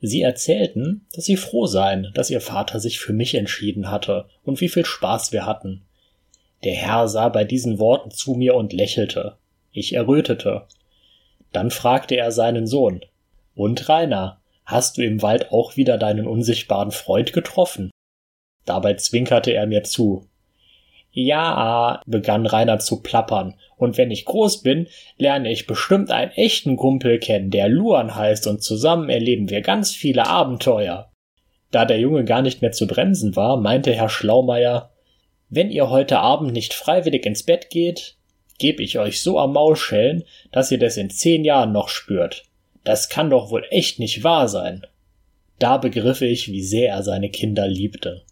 Sie 0.00 0.22
erzählten, 0.22 1.06
dass 1.12 1.24
sie 1.24 1.36
froh 1.36 1.66
seien, 1.66 2.12
dass 2.14 2.30
ihr 2.30 2.40
Vater 2.40 2.80
sich 2.80 3.00
für 3.00 3.12
mich 3.12 3.34
entschieden 3.34 3.90
hatte 3.90 4.26
und 4.44 4.60
wie 4.60 4.68
viel 4.68 4.84
Spaß 4.84 5.32
wir 5.32 5.46
hatten. 5.46 5.82
Der 6.64 6.74
Herr 6.74 7.08
sah 7.08 7.28
bei 7.28 7.44
diesen 7.44 7.78
Worten 7.78 8.10
zu 8.10 8.34
mir 8.34 8.54
und 8.54 8.72
lächelte. 8.72 9.36
Ich 9.72 9.94
errötete. 9.94 10.66
Dann 11.52 11.70
fragte 11.70 12.16
er 12.16 12.32
seinen 12.32 12.66
Sohn. 12.66 13.00
Und 13.54 13.88
Rainer, 13.88 14.40
hast 14.64 14.98
du 14.98 15.02
im 15.02 15.22
Wald 15.22 15.50
auch 15.50 15.76
wieder 15.76 15.98
deinen 15.98 16.26
unsichtbaren 16.26 16.90
Freund 16.90 17.32
getroffen? 17.32 17.90
Dabei 18.64 18.94
zwinkerte 18.94 19.52
er 19.52 19.66
mir 19.66 19.84
zu. 19.84 20.26
Ja, 21.18 22.02
begann 22.04 22.44
Rainer 22.44 22.78
zu 22.78 23.00
plappern, 23.00 23.54
und 23.78 23.96
wenn 23.96 24.10
ich 24.10 24.26
groß 24.26 24.60
bin, 24.60 24.86
lerne 25.16 25.50
ich 25.50 25.66
bestimmt 25.66 26.10
einen 26.10 26.30
echten 26.32 26.76
Kumpel 26.76 27.18
kennen, 27.18 27.50
der 27.50 27.70
Luan 27.70 28.14
heißt, 28.14 28.46
und 28.46 28.62
zusammen 28.62 29.08
erleben 29.08 29.48
wir 29.48 29.62
ganz 29.62 29.94
viele 29.94 30.26
Abenteuer. 30.26 31.10
Da 31.70 31.86
der 31.86 31.98
Junge 31.98 32.26
gar 32.26 32.42
nicht 32.42 32.60
mehr 32.60 32.72
zu 32.72 32.86
bremsen 32.86 33.34
war, 33.34 33.56
meinte 33.56 33.94
Herr 33.94 34.10
Schlaumeier, 34.10 34.90
wenn 35.48 35.70
ihr 35.70 35.88
heute 35.88 36.18
Abend 36.18 36.52
nicht 36.52 36.74
freiwillig 36.74 37.24
ins 37.24 37.44
Bett 37.44 37.70
geht, 37.70 38.16
geb 38.58 38.78
ich 38.78 38.98
euch 38.98 39.22
so 39.22 39.38
am 39.38 39.54
Maul 39.54 39.74
schellen, 39.74 40.22
dass 40.52 40.70
ihr 40.70 40.78
das 40.78 40.98
in 40.98 41.08
zehn 41.08 41.46
Jahren 41.46 41.72
noch 41.72 41.88
spürt. 41.88 42.44
Das 42.84 43.08
kann 43.08 43.30
doch 43.30 43.50
wohl 43.50 43.64
echt 43.70 43.98
nicht 43.98 44.22
wahr 44.22 44.48
sein. 44.48 44.86
Da 45.58 45.78
begriff 45.78 46.20
ich, 46.20 46.52
wie 46.52 46.62
sehr 46.62 46.90
er 46.90 47.02
seine 47.02 47.30
Kinder 47.30 47.66
liebte. 47.66 48.25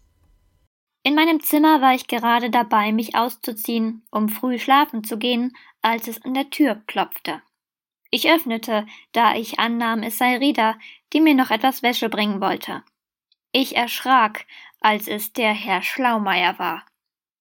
In 1.05 1.13
meinem 1.13 1.39
Zimmer 1.39 1.81
war 1.81 1.93
ich 1.93 2.07
gerade 2.07 2.49
dabei, 2.49 2.91
mich 2.91 3.13
auszuziehen, 3.15 4.03
um 4.09 4.27
früh 4.27 4.57
schlafen 4.57 5.03
zu 5.03 5.19
gehen, 5.19 5.55
als 5.83 6.07
es 6.07 6.25
an 6.25 6.33
der 6.33 6.49
Tür 6.49 6.81
klopfte. 6.87 7.43
Ich 8.09 8.27
öffnete, 8.27 8.87
da 9.11 9.35
ich 9.35 9.59
annahm, 9.59 10.01
es 10.01 10.17
sei 10.17 10.37
Rida, 10.37 10.79
die 11.13 11.21
mir 11.21 11.35
noch 11.35 11.51
etwas 11.51 11.83
Wäsche 11.83 12.09
bringen 12.09 12.41
wollte. 12.41 12.83
Ich 13.51 13.75
erschrak, 13.75 14.47
als 14.79 15.07
es 15.07 15.31
der 15.31 15.53
Herr 15.53 15.83
Schlaumeier 15.83 16.57
war. 16.57 16.83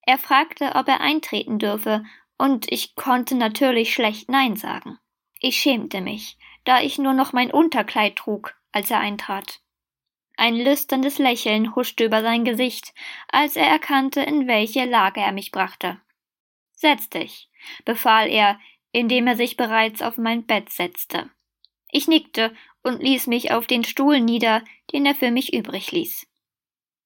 Er 0.02 0.18
fragte, 0.18 0.72
ob 0.74 0.86
er 0.86 1.00
eintreten 1.00 1.58
dürfe, 1.58 2.04
und 2.36 2.70
ich 2.70 2.96
konnte 2.96 3.34
natürlich 3.34 3.94
schlecht 3.94 4.28
Nein 4.28 4.56
sagen. 4.56 4.98
Ich 5.40 5.56
schämte 5.56 6.02
mich, 6.02 6.36
da 6.64 6.82
ich 6.82 6.98
nur 6.98 7.14
noch 7.14 7.32
mein 7.32 7.50
Unterkleid 7.50 8.16
trug, 8.16 8.54
als 8.72 8.90
er 8.90 9.00
eintrat. 9.00 9.63
Ein 10.36 10.56
lüsternes 10.56 11.18
Lächeln 11.18 11.74
huschte 11.76 12.04
über 12.04 12.22
sein 12.22 12.44
Gesicht, 12.44 12.92
als 13.28 13.56
er 13.56 13.66
erkannte, 13.66 14.20
in 14.20 14.48
welche 14.48 14.84
Lage 14.84 15.20
er 15.20 15.32
mich 15.32 15.52
brachte. 15.52 16.00
Setz 16.72 17.08
dich, 17.08 17.48
befahl 17.84 18.28
er, 18.28 18.58
indem 18.92 19.26
er 19.26 19.36
sich 19.36 19.56
bereits 19.56 20.02
auf 20.02 20.18
mein 20.18 20.44
Bett 20.44 20.70
setzte. 20.70 21.30
Ich 21.90 22.08
nickte 22.08 22.54
und 22.82 23.02
ließ 23.02 23.28
mich 23.28 23.52
auf 23.52 23.66
den 23.66 23.84
Stuhl 23.84 24.20
nieder, 24.20 24.62
den 24.92 25.06
er 25.06 25.14
für 25.14 25.30
mich 25.30 25.54
übrig 25.54 25.92
ließ. 25.92 26.26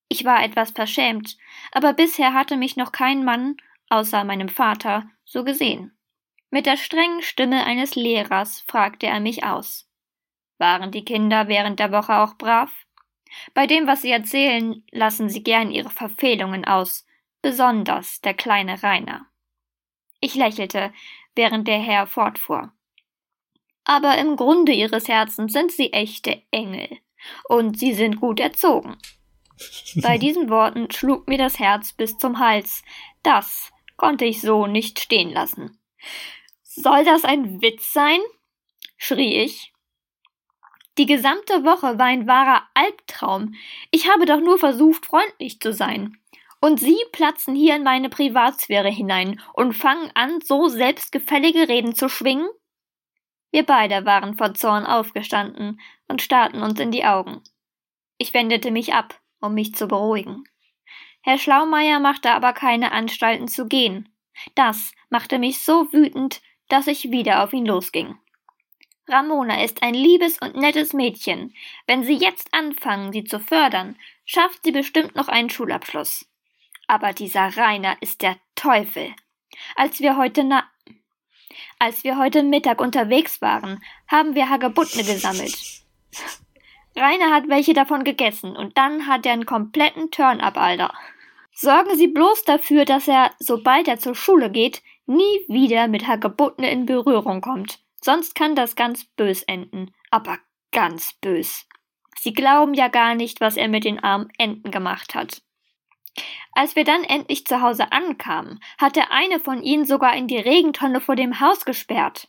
Ich 0.08 0.24
war 0.24 0.42
etwas 0.42 0.70
verschämt, 0.70 1.36
aber 1.70 1.92
bisher 1.92 2.32
hatte 2.32 2.56
mich 2.56 2.76
noch 2.76 2.92
kein 2.92 3.24
Mann, 3.24 3.56
außer 3.90 4.24
meinem 4.24 4.48
Vater, 4.48 5.08
so 5.24 5.44
gesehen. 5.44 5.96
Mit 6.50 6.64
der 6.64 6.78
strengen 6.78 7.22
Stimme 7.22 7.64
eines 7.64 7.94
Lehrers 7.94 8.62
fragte 8.66 9.06
er 9.06 9.20
mich 9.20 9.44
aus. 9.44 9.86
Waren 10.56 10.90
die 10.90 11.04
Kinder 11.04 11.46
während 11.48 11.78
der 11.78 11.92
Woche 11.92 12.16
auch 12.16 12.34
brav? 12.38 12.72
Bei 13.54 13.66
dem, 13.66 13.86
was 13.86 14.02
sie 14.02 14.10
erzählen, 14.10 14.84
lassen 14.90 15.28
sie 15.28 15.42
gern 15.42 15.70
ihre 15.70 15.90
Verfehlungen 15.90 16.64
aus, 16.64 17.06
besonders 17.42 18.20
der 18.20 18.34
kleine 18.34 18.82
Rainer. 18.82 19.26
Ich 20.20 20.34
lächelte, 20.34 20.92
während 21.34 21.68
der 21.68 21.78
Herr 21.78 22.06
fortfuhr. 22.06 22.72
Aber 23.84 24.18
im 24.18 24.36
Grunde 24.36 24.72
ihres 24.72 25.08
Herzens 25.08 25.52
sind 25.52 25.72
sie 25.72 25.92
echte 25.92 26.42
Engel, 26.50 26.98
und 27.48 27.78
sie 27.78 27.94
sind 27.94 28.20
gut 28.20 28.40
erzogen. 28.40 28.98
Bei 30.02 30.18
diesen 30.18 30.50
Worten 30.50 30.90
schlug 30.90 31.28
mir 31.28 31.38
das 31.38 31.58
Herz 31.58 31.92
bis 31.92 32.18
zum 32.18 32.38
Hals. 32.38 32.82
Das 33.22 33.72
konnte 33.96 34.24
ich 34.24 34.40
so 34.40 34.66
nicht 34.66 35.00
stehen 35.00 35.30
lassen. 35.30 35.78
Soll 36.62 37.04
das 37.04 37.24
ein 37.24 37.60
Witz 37.60 37.92
sein? 37.92 38.20
schrie 38.96 39.34
ich 39.42 39.72
die 40.98 41.06
gesamte 41.06 41.64
Woche 41.64 41.98
war 41.98 42.06
ein 42.06 42.26
wahrer 42.26 42.62
Albtraum. 42.74 43.54
Ich 43.90 44.10
habe 44.10 44.26
doch 44.26 44.40
nur 44.40 44.58
versucht, 44.58 45.06
freundlich 45.06 45.60
zu 45.60 45.72
sein. 45.72 46.18
Und 46.60 46.80
Sie 46.80 46.98
platzen 47.12 47.54
hier 47.54 47.76
in 47.76 47.84
meine 47.84 48.08
Privatsphäre 48.08 48.88
hinein 48.88 49.40
und 49.54 49.74
fangen 49.74 50.10
an, 50.14 50.40
so 50.40 50.68
selbstgefällige 50.68 51.68
Reden 51.68 51.94
zu 51.94 52.08
schwingen? 52.08 52.48
Wir 53.52 53.64
beide 53.64 54.04
waren 54.04 54.36
vor 54.36 54.54
Zorn 54.54 54.84
aufgestanden 54.84 55.80
und 56.08 56.20
starrten 56.20 56.62
uns 56.62 56.78
in 56.80 56.90
die 56.90 57.04
Augen. 57.04 57.42
Ich 58.18 58.34
wendete 58.34 58.72
mich 58.72 58.92
ab, 58.92 59.20
um 59.40 59.54
mich 59.54 59.74
zu 59.74 59.86
beruhigen. 59.86 60.44
Herr 61.22 61.38
Schlaumeier 61.38 62.00
machte 62.00 62.32
aber 62.32 62.52
keine 62.52 62.92
Anstalten 62.92 63.46
zu 63.46 63.66
gehen. 63.68 64.08
Das 64.54 64.92
machte 65.10 65.38
mich 65.38 65.64
so 65.64 65.92
wütend, 65.92 66.42
dass 66.68 66.88
ich 66.88 67.10
wieder 67.10 67.42
auf 67.44 67.52
ihn 67.52 67.66
losging. 67.66 68.18
Ramona 69.08 69.64
ist 69.64 69.82
ein 69.82 69.94
liebes 69.94 70.38
und 70.38 70.56
nettes 70.56 70.92
Mädchen. 70.92 71.54
Wenn 71.86 72.04
Sie 72.04 72.14
jetzt 72.14 72.48
anfangen, 72.52 73.12
sie 73.12 73.24
zu 73.24 73.40
fördern, 73.40 73.96
schafft 74.24 74.62
sie 74.64 74.72
bestimmt 74.72 75.16
noch 75.16 75.28
einen 75.28 75.50
Schulabschluss. 75.50 76.26
Aber 76.86 77.12
dieser 77.12 77.56
Rainer 77.56 77.96
ist 78.00 78.22
der 78.22 78.36
Teufel. 78.54 79.14
Als 79.76 80.00
wir 80.00 80.16
heute 80.16 80.44
na 80.44 80.64
als 81.78 82.04
wir 82.04 82.18
heute 82.18 82.42
Mittag 82.42 82.80
unterwegs 82.80 83.40
waren, 83.40 83.82
haben 84.08 84.34
wir 84.34 84.48
Hagebutten 84.48 85.04
gesammelt. 85.06 85.56
Rainer 86.96 87.32
hat 87.32 87.48
welche 87.48 87.72
davon 87.72 88.04
gegessen 88.04 88.56
und 88.56 88.76
dann 88.76 89.06
hat 89.06 89.24
er 89.26 89.32
einen 89.32 89.46
kompletten 89.46 90.10
Turn-up, 90.10 90.56
Alter. 90.56 90.92
Sorgen 91.52 91.96
Sie 91.96 92.08
bloß 92.08 92.44
dafür, 92.44 92.84
dass 92.84 93.08
er, 93.08 93.32
sobald 93.38 93.88
er 93.88 93.98
zur 93.98 94.14
Schule 94.14 94.50
geht, 94.50 94.82
nie 95.06 95.40
wieder 95.48 95.88
mit 95.88 96.06
Hagebutten 96.06 96.64
in 96.64 96.86
Berührung 96.86 97.40
kommt. 97.40 97.80
Sonst 98.02 98.34
kann 98.34 98.54
das 98.54 98.76
ganz 98.76 99.04
bös 99.16 99.42
enden, 99.42 99.92
aber 100.10 100.38
ganz 100.72 101.14
bös. 101.20 101.66
Sie 102.20 102.32
glauben 102.32 102.74
ja 102.74 102.88
gar 102.88 103.14
nicht, 103.14 103.40
was 103.40 103.56
er 103.56 103.68
mit 103.68 103.84
den 103.84 104.02
armen 104.02 104.28
Enten 104.38 104.70
gemacht 104.70 105.14
hat. 105.14 105.42
Als 106.52 106.74
wir 106.74 106.84
dann 106.84 107.04
endlich 107.04 107.46
zu 107.46 107.62
Hause 107.62 107.92
ankamen, 107.92 108.60
hat 108.78 108.96
der 108.96 109.12
eine 109.12 109.38
von 109.38 109.62
ihnen 109.62 109.86
sogar 109.86 110.16
in 110.16 110.26
die 110.26 110.38
Regentonne 110.38 111.00
vor 111.00 111.14
dem 111.14 111.40
Haus 111.40 111.64
gesperrt. 111.64 112.28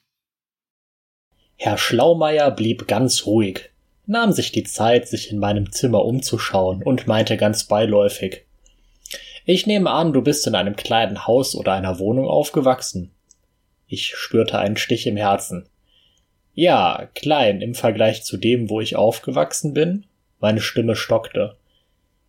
Herr 1.55 1.77
Schlaumeier 1.77 2.51
blieb 2.51 2.87
ganz 2.87 3.25
ruhig, 3.25 3.71
nahm 4.05 4.31
sich 4.31 4.51
die 4.51 4.63
Zeit, 4.63 5.07
sich 5.07 5.31
in 5.31 5.39
meinem 5.39 5.71
Zimmer 5.71 6.05
umzuschauen 6.05 6.83
und 6.83 7.07
meinte 7.07 7.37
ganz 7.37 7.65
beiläufig 7.65 8.45
Ich 9.45 9.65
nehme 9.65 9.89
an, 9.89 10.13
du 10.13 10.21
bist 10.21 10.45
in 10.47 10.55
einem 10.55 10.75
kleinen 10.75 11.25
Haus 11.27 11.55
oder 11.55 11.73
einer 11.73 11.99
Wohnung 11.99 12.27
aufgewachsen. 12.27 13.13
Ich 13.91 14.15
spürte 14.15 14.59
einen 14.59 14.77
Stich 14.77 15.07
im 15.07 15.17
Herzen. 15.17 15.67
Ja, 16.53 17.09
klein 17.15 17.61
im 17.61 17.73
Vergleich 17.73 18.23
zu 18.23 18.37
dem, 18.37 18.69
wo 18.69 18.81
ich 18.81 18.95
aufgewachsen 18.95 19.73
bin. 19.73 20.05
Meine 20.39 20.61
Stimme 20.61 20.95
stockte. 20.95 21.57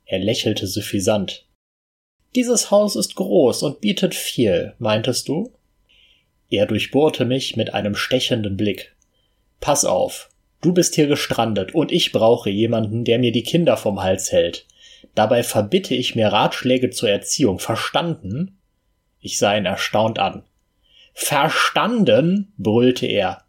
Er 0.07 0.19
lächelte 0.21 0.67
suffisant. 0.67 1.47
Dieses 2.35 2.71
Haus 2.71 2.97
ist 2.97 3.15
groß 3.15 3.63
und 3.63 3.83
bietet 3.83 4.15
viel, 4.15 4.75
meintest 4.79 5.29
du? 5.29 5.53
Er 6.49 6.65
durchbohrte 6.65 7.27
mich 7.27 7.57
mit 7.57 7.75
einem 7.75 7.95
stechenden 7.95 8.57
Blick. 8.57 8.97
Pass 9.61 9.85
auf. 9.85 10.31
Du 10.63 10.73
bist 10.73 10.95
hier 10.95 11.09
gestrandet 11.09 11.75
und 11.75 11.93
ich 11.93 12.11
brauche 12.11 12.49
jemanden, 12.49 13.05
der 13.05 13.19
mir 13.19 13.33
die 13.33 13.43
Kinder 13.43 13.77
vom 13.77 14.03
Hals 14.03 14.33
hält. 14.33 14.67
Dabei 15.15 15.43
verbitte 15.43 15.95
ich 15.95 16.15
mir 16.15 16.29
Ratschläge 16.29 16.91
zur 16.91 17.11
Erziehung. 17.11 17.59
Verstanden? 17.59 18.59
Ich 19.21 19.39
sah 19.39 19.57
ihn 19.57 19.67
erstaunt 19.67 20.19
an. 20.19 20.45
Verstanden? 21.13 22.53
brüllte 22.57 23.07
er. 23.07 23.45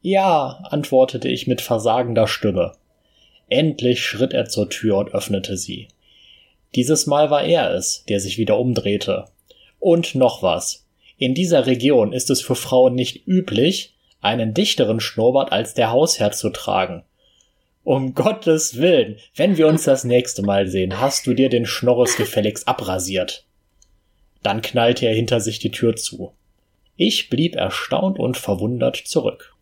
Ja, 0.00 0.60
antwortete 0.70 1.28
ich 1.28 1.46
mit 1.46 1.60
versagender 1.60 2.26
Stimme. 2.26 2.72
Endlich 3.48 4.04
schritt 4.04 4.32
er 4.32 4.46
zur 4.46 4.68
Tür 4.68 4.98
und 4.98 5.14
öffnete 5.14 5.56
sie. 5.56 5.88
Dieses 6.74 7.06
Mal 7.06 7.30
war 7.30 7.44
er 7.44 7.72
es, 7.74 8.04
der 8.08 8.18
sich 8.18 8.38
wieder 8.38 8.58
umdrehte. 8.58 9.26
Und 9.78 10.14
noch 10.14 10.42
was. 10.42 10.86
In 11.18 11.34
dieser 11.34 11.66
Region 11.66 12.12
ist 12.12 12.30
es 12.30 12.40
für 12.40 12.56
Frauen 12.56 12.94
nicht 12.94 13.26
üblich, 13.28 13.94
einen 14.20 14.54
dichteren 14.54 15.00
Schnurrbart 15.00 15.52
als 15.52 15.74
der 15.74 15.90
Hausherr 15.90 16.32
zu 16.32 16.50
tragen. 16.50 17.04
Um 17.84 18.14
Gottes 18.14 18.78
Willen, 18.78 19.18
wenn 19.34 19.56
wir 19.56 19.66
uns 19.66 19.84
das 19.84 20.04
nächste 20.04 20.42
Mal 20.42 20.68
sehen, 20.68 21.00
hast 21.00 21.26
du 21.26 21.34
dir 21.34 21.48
den 21.48 21.66
Schnorres 21.66 22.16
gefälligst 22.16 22.68
abrasiert. 22.68 23.44
Dann 24.42 24.62
knallte 24.62 25.06
er 25.06 25.14
hinter 25.14 25.40
sich 25.40 25.58
die 25.58 25.70
Tür 25.70 25.96
zu. 25.96 26.32
Ich 26.96 27.30
blieb 27.30 27.54
erstaunt 27.54 28.18
und 28.18 28.36
verwundert 28.36 28.96
zurück. 28.96 29.54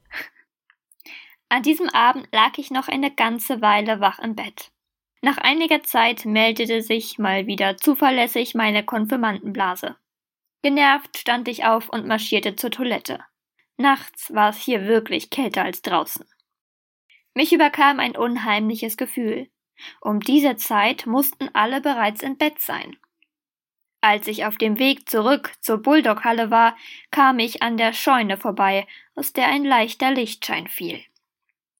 An 1.48 1.62
diesem 1.62 1.88
Abend 1.88 2.28
lag 2.32 2.58
ich 2.58 2.70
noch 2.70 2.88
eine 2.88 3.12
ganze 3.12 3.60
Weile 3.60 4.00
wach 4.00 4.18
im 4.18 4.36
Bett. 4.36 4.70
Nach 5.22 5.36
einiger 5.36 5.82
Zeit 5.82 6.24
meldete 6.24 6.80
sich 6.80 7.18
mal 7.18 7.46
wieder 7.46 7.76
zuverlässig 7.76 8.54
meine 8.54 8.84
Konfirmandenblase. 8.84 9.96
Genervt 10.62 11.18
stand 11.18 11.48
ich 11.48 11.64
auf 11.64 11.88
und 11.88 12.06
marschierte 12.06 12.56
zur 12.56 12.70
Toilette. 12.70 13.20
Nachts 13.76 14.32
war 14.34 14.50
es 14.50 14.58
hier 14.58 14.86
wirklich 14.86 15.30
kälter 15.30 15.64
als 15.64 15.82
draußen. 15.82 16.26
Mich 17.34 17.52
überkam 17.52 18.00
ein 18.00 18.16
unheimliches 18.16 18.96
Gefühl. 18.96 19.48
Um 20.00 20.20
diese 20.20 20.56
Zeit 20.56 21.06
mussten 21.06 21.48
alle 21.54 21.80
bereits 21.80 22.22
im 22.22 22.36
Bett 22.36 22.58
sein. 22.58 22.96
Als 24.02 24.26
ich 24.26 24.46
auf 24.46 24.56
dem 24.56 24.78
Weg 24.78 25.08
zurück 25.08 25.52
zur 25.60 25.78
Bulldoghalle 25.78 26.50
war, 26.50 26.76
kam 27.10 27.38
ich 27.38 27.62
an 27.62 27.76
der 27.76 27.92
Scheune 27.92 28.38
vorbei, 28.38 28.86
aus 29.14 29.32
der 29.32 29.48
ein 29.48 29.64
leichter 29.64 30.10
Lichtschein 30.10 30.68
fiel. 30.68 31.02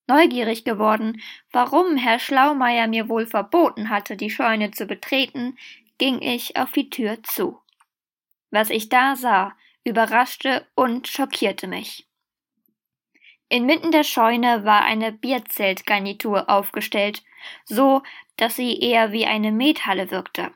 Neugierig 0.06 0.64
geworden, 0.64 1.22
warum 1.52 1.96
Herr 1.96 2.18
Schlaumeier 2.18 2.88
mir 2.88 3.08
wohl 3.08 3.26
verboten 3.26 3.90
hatte, 3.90 4.16
die 4.16 4.28
Scheune 4.28 4.70
zu 4.72 4.86
betreten, 4.86 5.56
ging 5.98 6.20
ich 6.20 6.56
auf 6.56 6.72
die 6.72 6.90
Tür 6.90 7.22
zu. 7.22 7.60
Was 8.50 8.70
ich 8.70 8.88
da 8.88 9.16
sah, 9.16 9.54
überraschte 9.84 10.66
und 10.74 11.08
schockierte 11.08 11.68
mich. 11.68 12.06
Inmitten 13.48 13.92
der 13.92 14.04
Scheune 14.04 14.64
war 14.64 14.82
eine 14.82 15.12
Bierzeltgarnitur 15.12 16.50
aufgestellt, 16.50 17.22
so 17.64 18.02
dass 18.36 18.56
sie 18.56 18.78
eher 18.78 19.12
wie 19.12 19.26
eine 19.26 19.52
Methalle 19.52 20.10
wirkte. 20.10 20.52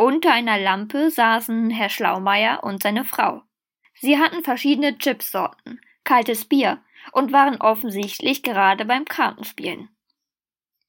Unter 0.00 0.32
einer 0.32 0.58
Lampe 0.58 1.10
saßen 1.10 1.68
Herr 1.68 1.90
Schlaumeier 1.90 2.64
und 2.64 2.82
seine 2.82 3.04
Frau. 3.04 3.42
Sie 3.92 4.18
hatten 4.18 4.42
verschiedene 4.42 4.96
Chipsorten, 4.96 5.78
kaltes 6.04 6.46
Bier 6.46 6.82
und 7.12 7.32
waren 7.32 7.60
offensichtlich 7.60 8.42
gerade 8.42 8.86
beim 8.86 9.04
Kartenspielen. 9.04 9.90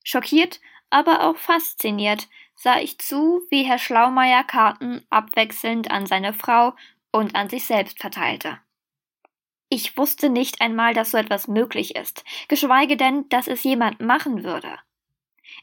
Schockiert, 0.06 0.62
aber 0.90 1.26
auch 1.26 1.36
fasziniert 1.36 2.30
sah 2.56 2.80
ich 2.80 3.00
zu, 3.00 3.42
wie 3.50 3.64
Herr 3.64 3.80
Schlaumeier 3.80 4.46
Karten 4.46 5.06
abwechselnd 5.10 5.92
an 5.92 6.06
seine 6.06 6.34
Frau 6.34 6.74
und 7.12 7.36
an 7.36 7.50
sich 7.50 7.66
selbst 7.66 8.00
verteilte. 8.00 8.60
Ich 9.68 9.98
wusste 9.98 10.30
nicht 10.30 10.62
einmal, 10.62 10.94
dass 10.94 11.12
so 11.12 11.18
etwas 11.18 11.50
möglich 11.50 11.98
ist, 11.98 12.24
geschweige 12.48 12.96
denn, 12.96 13.28
dass 13.28 13.50
es 13.50 13.62
jemand 13.66 14.00
machen 14.00 14.46
würde. 14.46 14.80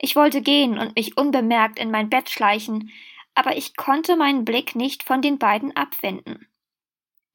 Ich 0.00 0.16
wollte 0.16 0.42
gehen 0.42 0.78
und 0.78 0.96
mich 0.96 1.16
unbemerkt 1.16 1.78
in 1.78 1.90
mein 1.90 2.10
Bett 2.10 2.28
schleichen, 2.28 2.92
aber 3.38 3.56
ich 3.56 3.76
konnte 3.76 4.16
meinen 4.16 4.44
Blick 4.44 4.74
nicht 4.74 5.04
von 5.04 5.22
den 5.22 5.38
beiden 5.38 5.76
abwenden. 5.76 6.48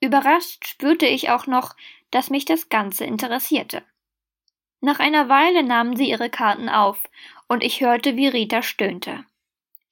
Überrascht 0.02 0.68
spürte 0.68 1.06
ich 1.06 1.30
auch 1.30 1.48
noch, 1.48 1.78
dass 2.12 2.30
mich 2.30 2.44
das 2.44 2.68
Ganze 2.68 3.06
interessierte. 3.06 3.84
Nach 4.82 5.00
einer 5.00 5.30
Weile 5.30 5.64
nahmen 5.64 5.96
sie 5.96 6.10
ihre 6.10 6.30
Karten 6.30 6.68
auf, 6.68 7.02
und 7.48 7.64
ich 7.64 7.80
hörte, 7.80 8.18
wie 8.18 8.28
Rita 8.28 8.64
stöhnte. 8.64 9.24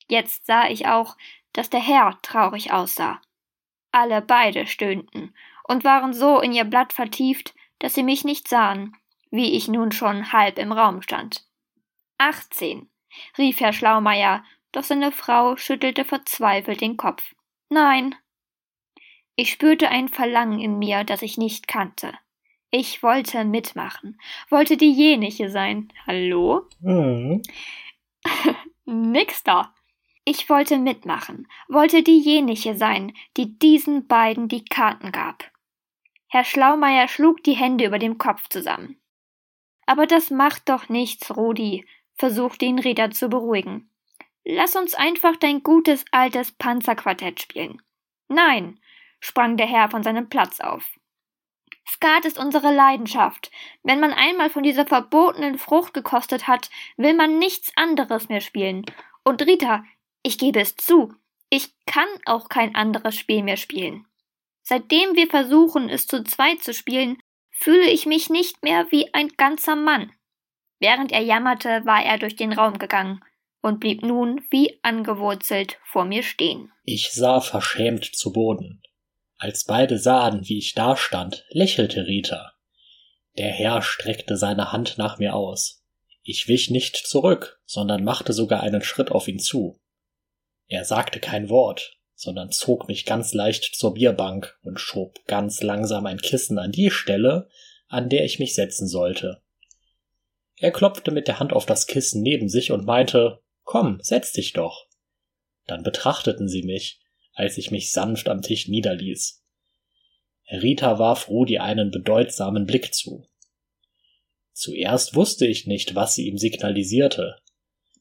Jetzt 0.10 0.48
sah 0.48 0.68
ich 0.68 0.86
auch, 0.86 1.16
dass 1.54 1.70
der 1.70 1.80
Herr 1.80 2.20
traurig 2.24 2.74
aussah. 2.74 3.22
Alle 3.94 4.22
beide 4.22 4.68
stöhnten 4.68 5.34
und 5.64 5.86
waren 5.86 6.12
so 6.12 6.42
in 6.42 6.52
ihr 6.52 6.66
Blatt 6.66 6.92
vertieft, 6.92 7.56
dass 7.80 7.94
sie 7.94 8.04
mich 8.04 8.26
nicht 8.26 8.50
sahen, 8.50 8.98
wie 9.30 9.56
ich 9.56 9.70
nun 9.70 9.94
schon 9.94 10.34
halb 10.34 10.60
im 10.60 10.74
Raum 10.74 11.02
stand. 11.02 11.46
Achtzehn, 12.18 12.90
rief 13.38 13.62
Herr 13.62 13.72
Schlaumeier 13.72 14.44
doch 14.72 14.84
seine 14.84 15.12
Frau 15.12 15.56
schüttelte 15.58 16.06
verzweifelt 16.06 16.82
den 16.82 16.98
Kopf. 16.98 17.36
Nein. 17.70 18.16
Ich 19.36 19.52
spürte 19.52 19.90
ein 19.90 20.08
Verlangen 20.08 20.60
in 20.60 20.78
mir, 20.78 21.04
das 21.04 21.22
ich 21.22 21.38
nicht 21.38 21.68
kannte. 21.68 22.14
Ich 22.70 23.04
wollte 23.04 23.44
mitmachen, 23.44 24.20
wollte 24.50 24.78
diejenige 24.78 25.50
sein. 25.50 25.92
Hallo? 26.08 26.68
Mhm. 26.80 27.42
Nix 28.86 29.44
da. 29.44 29.74
Ich 30.24 30.50
wollte 30.50 30.78
mitmachen, 30.78 31.48
wollte 31.68 32.04
diejenige 32.04 32.76
sein, 32.78 33.14
die 33.36 33.58
diesen 33.58 34.08
beiden 34.08 34.48
die 34.48 34.64
Karten 34.64 35.12
gab. 35.12 35.52
Herr 36.28 36.46
Schlaumeier 36.46 37.10
schlug 37.10 37.44
die 37.44 37.56
Hände 37.56 37.86
über 37.86 38.00
dem 38.00 38.18
Kopf 38.18 38.48
zusammen. 38.48 39.02
Aber 39.86 40.08
das 40.08 40.30
macht 40.30 40.70
doch 40.70 40.88
nichts, 40.88 41.36
Rudi, 41.36 41.86
versuchte 42.14 42.64
ihn 42.64 42.80
Rita 42.80 43.12
zu 43.12 43.28
beruhigen. 43.28 43.91
Lass 44.44 44.76
uns 44.76 44.96
einfach 44.96 45.36
dein 45.36 45.62
gutes 45.62 46.04
altes 46.12 46.52
Panzerquartett 46.52 47.42
spielen. 47.42 47.82
Nein, 48.28 48.80
sprang 49.20 49.56
der 49.56 49.68
Herr 49.68 49.90
von 49.90 50.04
seinem 50.04 50.30
Platz 50.30 50.60
auf. 50.60 50.84
Skat 51.88 52.26
ist 52.26 52.40
unsere 52.40 52.74
Leidenschaft. 52.74 53.52
Wenn 53.84 54.00
man 54.00 54.14
einmal 54.14 54.50
von 54.50 54.64
dieser 54.64 54.86
verbotenen 54.86 55.58
Frucht 55.58 55.94
gekostet 55.94 56.48
hat, 56.48 56.70
will 56.98 57.14
man 57.14 57.38
nichts 57.38 57.72
anderes 57.76 58.30
mehr 58.30 58.42
spielen. 58.42 58.86
Und 59.24 59.46
Rita, 59.46 59.84
ich 60.24 60.38
gebe 60.38 60.60
es 60.60 60.76
zu, 60.76 61.14
ich 61.50 61.74
kann 61.86 62.08
auch 62.26 62.50
kein 62.50 62.76
anderes 62.76 63.16
Spiel 63.16 63.44
mehr 63.44 63.58
spielen. 63.58 64.08
Seitdem 64.64 65.16
wir 65.16 65.28
versuchen, 65.28 65.90
es 65.90 66.08
zu 66.08 66.24
zweit 66.24 66.64
zu 66.64 66.74
spielen, 66.74 67.22
fühle 67.52 67.90
ich 67.90 68.06
mich 68.06 68.30
nicht 68.30 68.64
mehr 68.64 68.92
wie 68.92 69.14
ein 69.14 69.30
ganzer 69.30 69.76
Mann. 69.76 70.12
Während 70.80 71.12
er 71.12 71.22
jammerte, 71.22 71.86
war 71.86 72.04
er 72.04 72.18
durch 72.18 72.36
den 72.36 72.54
Raum 72.54 72.80
gegangen 72.80 73.22
und 73.62 73.80
blieb 73.80 74.04
nun 74.04 74.42
wie 74.50 74.80
angewurzelt 74.84 75.78
vor 75.86 76.06
mir 76.06 76.24
stehen. 76.24 76.72
Ich 76.84 77.12
sah 77.12 77.42
verschämt 77.42 78.06
zu 78.06 78.32
Boden. 78.32 78.82
Als 79.38 79.64
beide 79.64 79.98
sahen, 79.98 80.48
wie 80.48 80.58
ich 80.58 80.74
dastand, 80.74 81.46
lächelte 81.50 82.06
Rita. 82.06 82.54
Der 83.38 83.50
Herr 83.50 83.82
streckte 83.82 84.38
seine 84.38 84.72
Hand 84.72 84.98
nach 84.98 85.18
mir 85.18 85.36
aus. 85.36 85.84
Ich 86.24 86.48
wich 86.48 86.70
nicht 86.70 86.96
zurück, 86.96 87.60
sondern 87.66 88.04
machte 88.04 88.34
sogar 88.34 88.62
einen 88.62 88.84
Schritt 88.84 89.12
auf 89.12 89.28
ihn 89.28 89.40
zu. 89.40 89.80
Er 90.68 90.86
sagte 90.86 91.20
kein 91.20 91.50
Wort, 91.50 91.98
sondern 92.14 92.52
zog 92.52 92.88
mich 92.88 93.06
ganz 93.06 93.34
leicht 93.34 93.76
zur 93.76 93.96
Bierbank 93.96 94.60
und 94.62 94.80
schob 94.80 95.26
ganz 95.26 95.64
langsam 95.64 96.06
ein 96.06 96.20
Kissen 96.20 96.60
an 96.60 96.72
die 96.72 96.92
Stelle, 96.92 97.50
an 97.88 98.10
der 98.10 98.24
ich 98.26 98.38
mich 98.38 98.54
setzen 98.54 98.88
sollte. 98.88 99.42
Er 100.58 100.72
klopfte 100.72 101.10
mit 101.10 101.28
der 101.28 101.40
Hand 101.40 101.54
auf 101.54 101.66
das 101.66 101.88
Kissen 101.88 102.22
neben 102.22 102.48
sich 102.48 102.72
und 102.72 102.86
meinte 102.86 103.41
Komm, 103.64 104.00
setz 104.02 104.32
dich 104.32 104.54
doch. 104.54 104.88
Dann 105.68 105.84
betrachteten 105.84 106.48
sie 106.48 106.64
mich, 106.64 107.00
als 107.34 107.58
ich 107.58 107.72
mich 107.72 107.92
sanft 107.92 108.28
am 108.28 108.42
Tisch 108.42 108.68
niederließ. 108.68 109.44
Rita 110.52 111.00
warf 111.00 111.30
Rudi 111.30 111.60
einen 111.60 111.92
bedeutsamen 111.92 112.66
Blick 112.66 112.94
zu. 112.94 113.28
Zuerst 114.52 115.16
wusste 115.16 115.48
ich 115.48 115.66
nicht, 115.66 115.96
was 115.96 116.16
sie 116.16 116.28
ihm 116.28 116.38
signalisierte, 116.38 117.38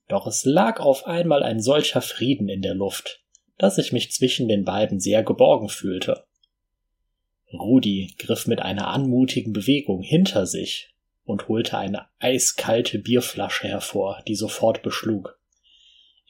doch 0.08 0.26
es 0.26 0.44
lag 0.44 0.80
auf 0.80 1.06
einmal 1.06 1.44
ein 1.44 1.62
solcher 1.62 2.02
Frieden 2.02 2.48
in 2.48 2.62
der 2.62 2.74
Luft, 2.74 3.22
dass 3.58 3.78
ich 3.78 3.92
mich 3.92 4.11
zwischen 4.11 4.48
den 4.48 4.64
beiden 4.64 4.98
sehr 4.98 5.22
geborgen 5.22 5.68
fühlte. 5.68 6.24
Rudi 7.52 8.14
griff 8.18 8.46
mit 8.46 8.61
einer 8.61 8.88
anmutigen 8.88 9.52
Bewegung 9.52 10.02
hinter 10.02 10.46
sich 10.46 10.92
und 11.24 11.48
holte 11.48 11.78
eine 11.78 12.06
eiskalte 12.18 12.98
Bierflasche 12.98 13.68
hervor, 13.68 14.22
die 14.26 14.34
sofort 14.34 14.82
beschlug. 14.82 15.39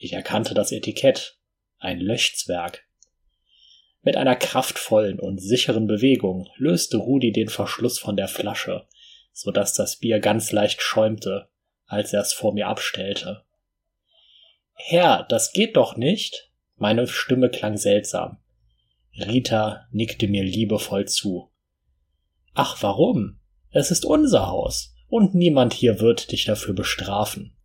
Ich 0.03 0.13
erkannte 0.13 0.55
das 0.55 0.71
Etikett. 0.71 1.37
Ein 1.77 1.99
Löschzwerg. 1.99 2.87
Mit 4.01 4.17
einer 4.17 4.35
kraftvollen 4.35 5.19
und 5.19 5.37
sicheren 5.37 5.85
Bewegung 5.85 6.49
löste 6.57 6.97
Rudi 6.97 7.31
den 7.31 7.49
Verschluss 7.49 7.99
von 7.99 8.17
der 8.17 8.27
Flasche, 8.27 8.87
so 9.31 9.51
dass 9.51 9.75
das 9.75 9.97
Bier 9.97 10.19
ganz 10.19 10.51
leicht 10.51 10.81
schäumte, 10.81 11.49
als 11.85 12.13
er 12.13 12.21
es 12.21 12.33
vor 12.33 12.51
mir 12.51 12.65
abstellte. 12.65 13.43
Herr, 14.73 15.23
das 15.29 15.53
geht 15.53 15.77
doch 15.77 15.95
nicht. 15.95 16.51
Meine 16.77 17.05
Stimme 17.05 17.51
klang 17.51 17.77
seltsam. 17.77 18.39
Rita 19.15 19.87
nickte 19.91 20.27
mir 20.27 20.43
liebevoll 20.43 21.07
zu. 21.07 21.51
Ach, 22.55 22.81
warum? 22.81 23.39
Es 23.69 23.91
ist 23.91 24.05
unser 24.05 24.47
Haus, 24.47 24.95
und 25.09 25.35
niemand 25.35 25.75
hier 25.75 25.99
wird 25.99 26.31
dich 26.31 26.45
dafür 26.45 26.73
bestrafen. 26.73 27.55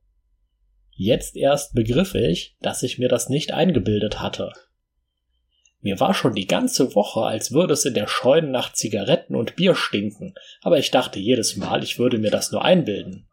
Jetzt 0.98 1.36
erst 1.36 1.74
begriff 1.74 2.14
ich, 2.14 2.56
dass 2.62 2.82
ich 2.82 2.98
mir 2.98 3.08
das 3.08 3.28
nicht 3.28 3.52
eingebildet 3.52 4.18
hatte. 4.18 4.52
Mir 5.82 6.00
war 6.00 6.14
schon 6.14 6.34
die 6.34 6.46
ganze 6.46 6.94
Woche, 6.94 7.20
als 7.20 7.52
würde 7.52 7.74
es 7.74 7.84
in 7.84 7.92
der 7.92 8.08
Scheune 8.08 8.48
nach 8.48 8.72
Zigaretten 8.72 9.36
und 9.36 9.56
Bier 9.56 9.74
stinken, 9.74 10.34
aber 10.62 10.78
ich 10.78 10.90
dachte 10.90 11.18
jedes 11.18 11.56
Mal, 11.56 11.84
ich 11.84 11.98
würde 11.98 12.18
mir 12.18 12.30
das 12.30 12.50
nur 12.50 12.64
einbilden. 12.64 13.28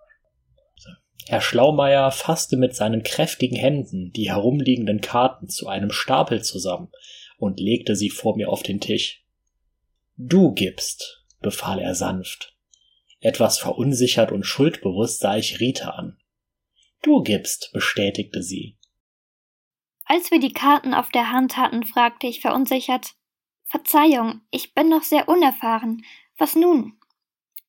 Herr 1.25 1.39
Schlaumeier 1.39 2.11
fasste 2.11 2.57
mit 2.57 2.75
seinen 2.75 3.01
kräftigen 3.01 3.55
Händen 3.55 4.11
die 4.11 4.29
herumliegenden 4.29 4.99
Karten 4.99 5.47
zu 5.47 5.69
einem 5.69 5.89
Stapel 5.89 6.43
zusammen 6.43 6.91
und 7.37 7.61
legte 7.61 7.95
sie 7.95 8.09
vor 8.09 8.35
mir 8.35 8.49
auf 8.49 8.61
den 8.61 8.81
Tisch. 8.81 9.25
Du 10.17 10.53
gibst, 10.53 11.25
befahl 11.39 11.79
er 11.79 11.95
sanft. 11.95 12.57
Etwas 13.21 13.57
verunsichert 13.57 14.33
und 14.33 14.43
schuldbewusst 14.43 15.21
sah 15.21 15.37
ich 15.37 15.61
Rita 15.61 15.91
an. 15.91 16.17
Du 17.03 17.21
gibst, 17.21 17.69
bestätigte 17.73 18.41
sie. 18.41 18.77
Als 20.05 20.31
wir 20.31 20.39
die 20.39 20.53
Karten 20.53 20.93
auf 20.93 21.09
der 21.09 21.31
Hand 21.31 21.57
hatten, 21.57 21.83
fragte 21.83 22.27
ich 22.27 22.39
verunsichert 22.41 23.15
Verzeihung, 23.65 24.41
ich 24.51 24.73
bin 24.73 24.87
noch 24.87 25.03
sehr 25.03 25.27
unerfahren. 25.27 26.05
Was 26.37 26.55
nun? 26.55 26.97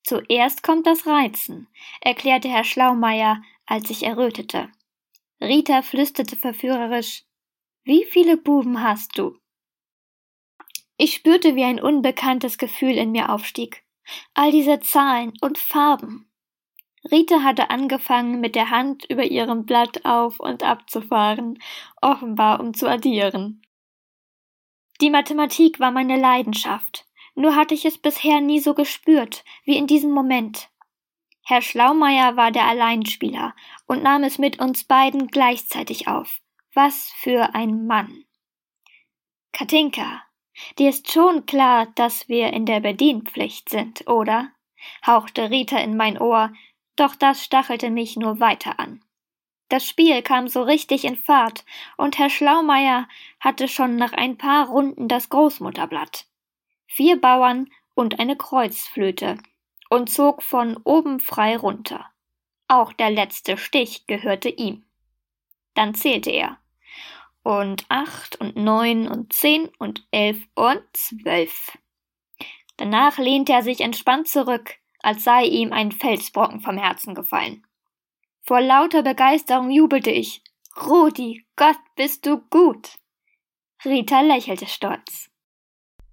Zuerst 0.03 0.63
kommt 0.63 0.87
das 0.87 1.05
Reizen, 1.05 1.67
erklärte 1.99 2.47
Herr 2.47 2.63
Schlaumeier, 2.63 3.41
als 3.65 3.89
ich 3.89 4.03
errötete. 4.03 4.71
Rita 5.41 5.81
flüsterte 5.81 6.37
verführerisch 6.37 7.23
Wie 7.83 8.05
viele 8.05 8.37
Buben 8.37 8.81
hast 8.81 9.17
du? 9.17 9.37
Ich 10.97 11.13
spürte, 11.15 11.55
wie 11.55 11.63
ein 11.63 11.81
unbekanntes 11.81 12.57
Gefühl 12.57 12.97
in 12.97 13.11
mir 13.11 13.29
aufstieg. 13.29 13.83
All 14.33 14.51
diese 14.51 14.79
Zahlen 14.79 15.33
und 15.41 15.57
Farben. 15.57 16.31
Rita 17.11 17.43
hatte 17.43 17.69
angefangen, 17.69 18.39
mit 18.41 18.55
der 18.55 18.69
Hand 18.69 19.05
über 19.05 19.23
ihrem 19.23 19.65
Blatt 19.65 20.05
auf 20.05 20.39
und 20.39 20.63
ab 20.63 20.89
zu 20.89 21.01
fahren, 21.01 21.59
offenbar 22.01 22.59
um 22.59 22.73
zu 22.73 22.89
addieren. 22.89 23.61
Die 25.01 25.09
Mathematik 25.09 25.79
war 25.79 25.91
meine 25.91 26.17
Leidenschaft, 26.17 27.05
nur 27.35 27.55
hatte 27.55 27.73
ich 27.73 27.85
es 27.85 27.97
bisher 27.97 28.41
nie 28.41 28.59
so 28.59 28.73
gespürt 28.73 29.43
wie 29.65 29.77
in 29.77 29.87
diesem 29.87 30.11
Moment. 30.11 30.69
Herr 31.43 31.61
Schlaumeier 31.61 32.37
war 32.37 32.51
der 32.51 32.65
Alleinspieler 32.65 33.53
und 33.85 34.01
nahm 34.01 34.23
es 34.23 34.39
mit 34.39 34.59
uns 34.59 34.83
beiden 34.85 35.27
gleichzeitig 35.27 36.07
auf. 36.07 36.41
Was 36.73 37.11
für 37.19 37.53
ein 37.53 37.85
Mann. 37.85 38.25
Katinka, 39.51 40.23
dir 40.79 40.89
ist 40.89 41.11
schon 41.11 41.45
klar, 41.45 41.87
dass 41.95 42.27
wir 42.27 42.51
in 42.51 42.65
der 42.65 42.79
Bedienpflicht 42.79 43.69
sind, 43.69 44.07
oder? 44.07 44.51
hauchte 45.05 45.49
Rita 45.49 45.77
in 45.77 45.97
mein 45.97 46.19
Ohr, 46.19 46.51
doch 46.95 47.15
das 47.15 47.43
stachelte 47.43 47.89
mich 47.89 48.15
nur 48.15 48.39
weiter 48.39 48.79
an. 48.79 49.03
Das 49.69 49.85
Spiel 49.85 50.21
kam 50.21 50.47
so 50.47 50.61
richtig 50.61 51.05
in 51.05 51.15
Fahrt, 51.15 51.65
und 51.97 52.17
Herr 52.17 52.29
Schlaumeier 52.29 53.07
hatte 53.39 53.67
schon 53.67 53.95
nach 53.95 54.13
ein 54.13 54.37
paar 54.37 54.69
Runden 54.69 55.07
das 55.07 55.29
Großmutterblatt. 55.29 56.27
Vier 56.87 57.19
Bauern 57.19 57.69
und 57.95 58.19
eine 58.19 58.35
Kreuzflöte 58.35 59.37
und 59.89 60.09
zog 60.09 60.43
von 60.43 60.77
oben 60.83 61.19
frei 61.19 61.57
runter. 61.57 62.05
Auch 62.67 62.93
der 62.93 63.09
letzte 63.09 63.57
Stich 63.57 64.07
gehörte 64.07 64.49
ihm. 64.49 64.85
Dann 65.73 65.95
zählte 65.95 66.31
er. 66.31 66.57
Und 67.43 67.85
acht 67.89 68.39
und 68.39 68.55
neun 68.55 69.07
und 69.07 69.33
zehn 69.33 69.69
und 69.77 70.07
elf 70.11 70.47
und 70.55 70.81
zwölf. 70.93 71.77
Danach 72.77 73.17
lehnte 73.17 73.53
er 73.53 73.61
sich 73.61 73.81
entspannt 73.81 74.27
zurück, 74.27 74.77
als 75.05 75.23
sei 75.23 75.45
ihm 75.45 75.71
ein 75.71 75.91
Felsbrocken 75.91 76.61
vom 76.61 76.79
Herzen 76.79 77.13
gefallen. 77.13 77.63
Vor 78.41 78.59
lauter 78.59 79.03
Begeisterung 79.03 79.69
jubelte 79.69 80.09
ich. 80.09 80.41
Rudi, 80.83 81.45
Gott, 81.55 81.77
bist 81.95 82.25
du 82.25 82.39
gut. 82.49 82.95
Rita 83.85 84.21
lächelte 84.21 84.65
stolz. 84.65 85.29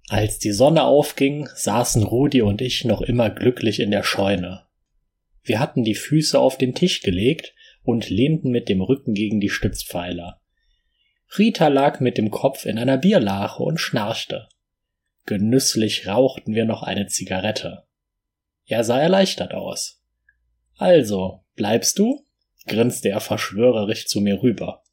Als 0.09 0.37
die 0.37 0.51
Sonne 0.51 0.83
aufging, 0.83 1.49
saßen 1.55 2.03
Rudi 2.03 2.43
und 2.43 2.61
ich 2.61 2.85
noch 2.85 3.01
immer 3.01 3.31
glücklich 3.31 3.79
in 3.79 3.89
der 3.89 4.03
Scheune. 4.03 4.67
Wir 5.41 5.59
hatten 5.59 5.83
die 5.83 5.95
Füße 5.95 6.39
auf 6.39 6.59
den 6.59 6.75
Tisch 6.75 7.01
gelegt 7.01 7.55
und 7.81 8.11
lehnten 8.11 8.51
mit 8.51 8.69
dem 8.69 8.81
Rücken 8.81 9.15
gegen 9.15 9.39
die 9.39 9.49
Stützpfeiler. 9.49 10.39
Rita 11.35 11.67
lag 11.67 11.99
mit 11.99 12.19
dem 12.19 12.29
Kopf 12.29 12.65
in 12.65 12.77
einer 12.77 12.97
Bierlache 12.97 13.63
und 13.63 13.79
schnarchte. 13.79 14.47
Genüsslich 15.25 16.05
rauchten 16.05 16.53
wir 16.53 16.65
noch 16.65 16.83
eine 16.83 17.07
Zigarette. 17.07 17.87
Er 18.65 18.83
sah 18.83 18.99
erleichtert 18.99 19.53
aus. 19.53 20.01
Also, 20.77 21.43
bleibst 21.55 21.99
du? 21.99 22.25
grinste 22.65 23.09
er 23.09 23.19
verschwörerisch 23.19 24.07
zu 24.07 24.21
mir 24.21 24.41
rüber. 24.41 24.83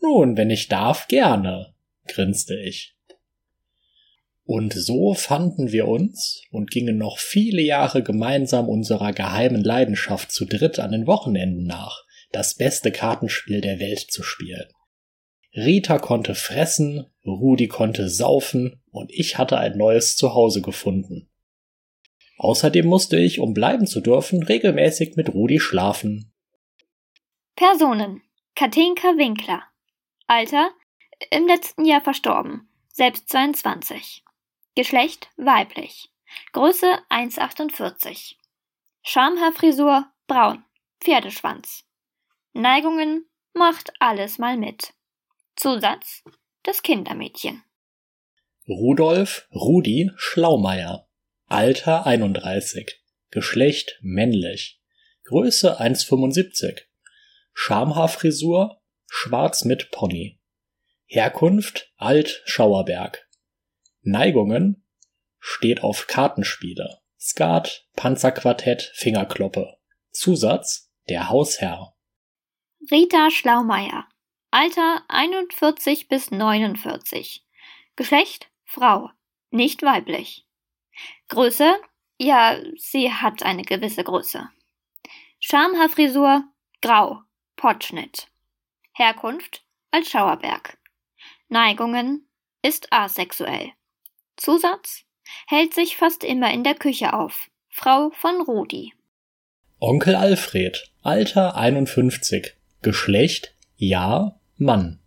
Nun, 0.00 0.36
wenn 0.36 0.50
ich 0.50 0.68
darf, 0.68 1.08
gerne, 1.08 1.74
grinste 2.06 2.58
ich. 2.58 2.94
Und 4.44 4.72
so 4.72 5.12
fanden 5.12 5.72
wir 5.72 5.88
uns 5.88 6.42
und 6.50 6.70
gingen 6.70 6.96
noch 6.96 7.18
viele 7.18 7.60
Jahre 7.60 8.02
gemeinsam 8.02 8.68
unserer 8.68 9.12
geheimen 9.12 9.62
Leidenschaft 9.62 10.32
zu 10.32 10.46
dritt 10.46 10.78
an 10.78 10.92
den 10.92 11.06
Wochenenden 11.06 11.64
nach, 11.64 12.04
das 12.32 12.54
beste 12.54 12.90
Kartenspiel 12.90 13.60
der 13.60 13.78
Welt 13.78 14.10
zu 14.10 14.22
spielen. 14.22 14.68
Rita 15.54 15.98
konnte 15.98 16.34
fressen, 16.34 17.06
Rudi 17.26 17.68
konnte 17.68 18.08
saufen 18.08 18.80
und 18.90 19.10
ich 19.12 19.36
hatte 19.36 19.58
ein 19.58 19.76
neues 19.76 20.16
Zuhause 20.16 20.62
gefunden. 20.62 21.27
Außerdem 22.38 22.86
musste 22.86 23.18
ich, 23.18 23.40
um 23.40 23.52
bleiben 23.52 23.86
zu 23.86 24.00
dürfen, 24.00 24.42
regelmäßig 24.44 25.16
mit 25.16 25.34
Rudi 25.34 25.58
schlafen. 25.58 26.32
Personen. 27.56 28.22
Katinka 28.54 29.16
Winkler. 29.16 29.64
Alter. 30.28 30.70
Im 31.30 31.48
letzten 31.48 31.84
Jahr 31.84 32.00
verstorben. 32.00 32.68
Selbst 32.92 33.28
22. 33.28 34.22
Geschlecht 34.76 35.30
weiblich. 35.36 36.10
Größe 36.52 36.86
1,48. 37.10 38.36
Schamhaarfrisur 39.02 40.06
braun. 40.28 40.64
Pferdeschwanz. 41.00 41.84
Neigungen 42.52 43.26
macht 43.52 43.92
alles 43.98 44.38
mal 44.38 44.56
mit. 44.56 44.94
Zusatz 45.56 46.22
das 46.62 46.82
Kindermädchen. 46.82 47.64
Rudolf 48.68 49.48
Rudi 49.54 50.10
Schlaumeier 50.16 51.07
Alter 51.50 52.04
31. 52.04 53.00
Geschlecht 53.30 53.98
männlich. 54.02 54.82
Größe 55.24 55.80
1,75. 55.80 56.82
Schamhaarfrisur 57.54 58.82
schwarz 59.06 59.64
mit 59.64 59.90
Pony. 59.90 60.42
Herkunft 61.06 61.90
Alt 61.96 62.42
Schauerberg. 62.44 63.26
Neigungen 64.02 64.86
steht 65.38 65.82
auf 65.82 66.06
Kartenspiele. 66.06 66.98
Skat, 67.18 67.86
Panzerquartett, 67.96 68.92
Fingerkloppe. 68.94 69.78
Zusatz 70.10 70.92
der 71.08 71.30
Hausherr. 71.30 71.96
Rita 72.90 73.30
Schlaumeier. 73.30 74.06
Alter 74.50 75.02
41 75.08 76.08
bis 76.08 76.30
49. 76.30 77.46
Geschlecht 77.96 78.50
Frau, 78.64 79.08
nicht 79.50 79.82
weiblich. 79.82 80.44
Größe? 81.28 81.76
Ja, 82.18 82.58
sie 82.76 83.12
hat 83.12 83.42
eine 83.42 83.62
gewisse 83.62 84.04
Größe. 84.04 84.48
Schamhaarfrisur, 85.40 86.44
grau, 86.82 87.20
Pottschnitt. 87.56 88.28
Herkunft 88.92 89.62
als 89.90 90.10
Schauerberg. 90.10 90.78
Neigungen 91.48 92.28
ist 92.62 92.92
asexuell. 92.92 93.72
Zusatz 94.36 95.04
hält 95.46 95.74
sich 95.74 95.96
fast 95.96 96.24
immer 96.24 96.52
in 96.52 96.64
der 96.64 96.74
Küche 96.74 97.12
auf. 97.12 97.48
Frau 97.68 98.10
von 98.10 98.40
Rudi. 98.42 98.92
Onkel 99.78 100.16
Alfred, 100.16 100.90
Alter 101.02 101.56
51, 101.56 102.56
Geschlecht 102.82 103.54
ja, 103.76 104.40
Mann. 104.56 104.98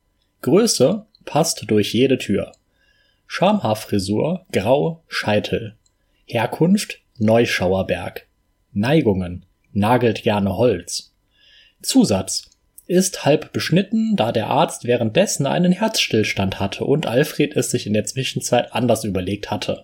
Größe 0.41 1.05
passt 1.25 1.69
durch 1.69 1.93
jede 1.93 2.17
Tür. 2.17 2.53
Schamhaarfrisur, 3.27 4.45
grau, 4.51 5.03
Scheitel. 5.07 5.77
Herkunft 6.31 7.01
Neuschauerberg. 7.17 8.25
Neigungen 8.71 9.45
nagelt 9.73 10.23
gerne 10.23 10.55
Holz. 10.55 11.13
Zusatz 11.81 12.51
ist 12.87 13.25
halb 13.25 13.51
beschnitten, 13.51 14.15
da 14.15 14.31
der 14.31 14.47
Arzt 14.47 14.85
währenddessen 14.85 15.45
einen 15.45 15.73
Herzstillstand 15.73 16.57
hatte 16.57 16.85
und 16.85 17.05
Alfred 17.05 17.57
es 17.57 17.69
sich 17.69 17.85
in 17.85 17.91
der 17.91 18.05
Zwischenzeit 18.05 18.71
anders 18.71 19.03
überlegt 19.03 19.51
hatte. 19.51 19.83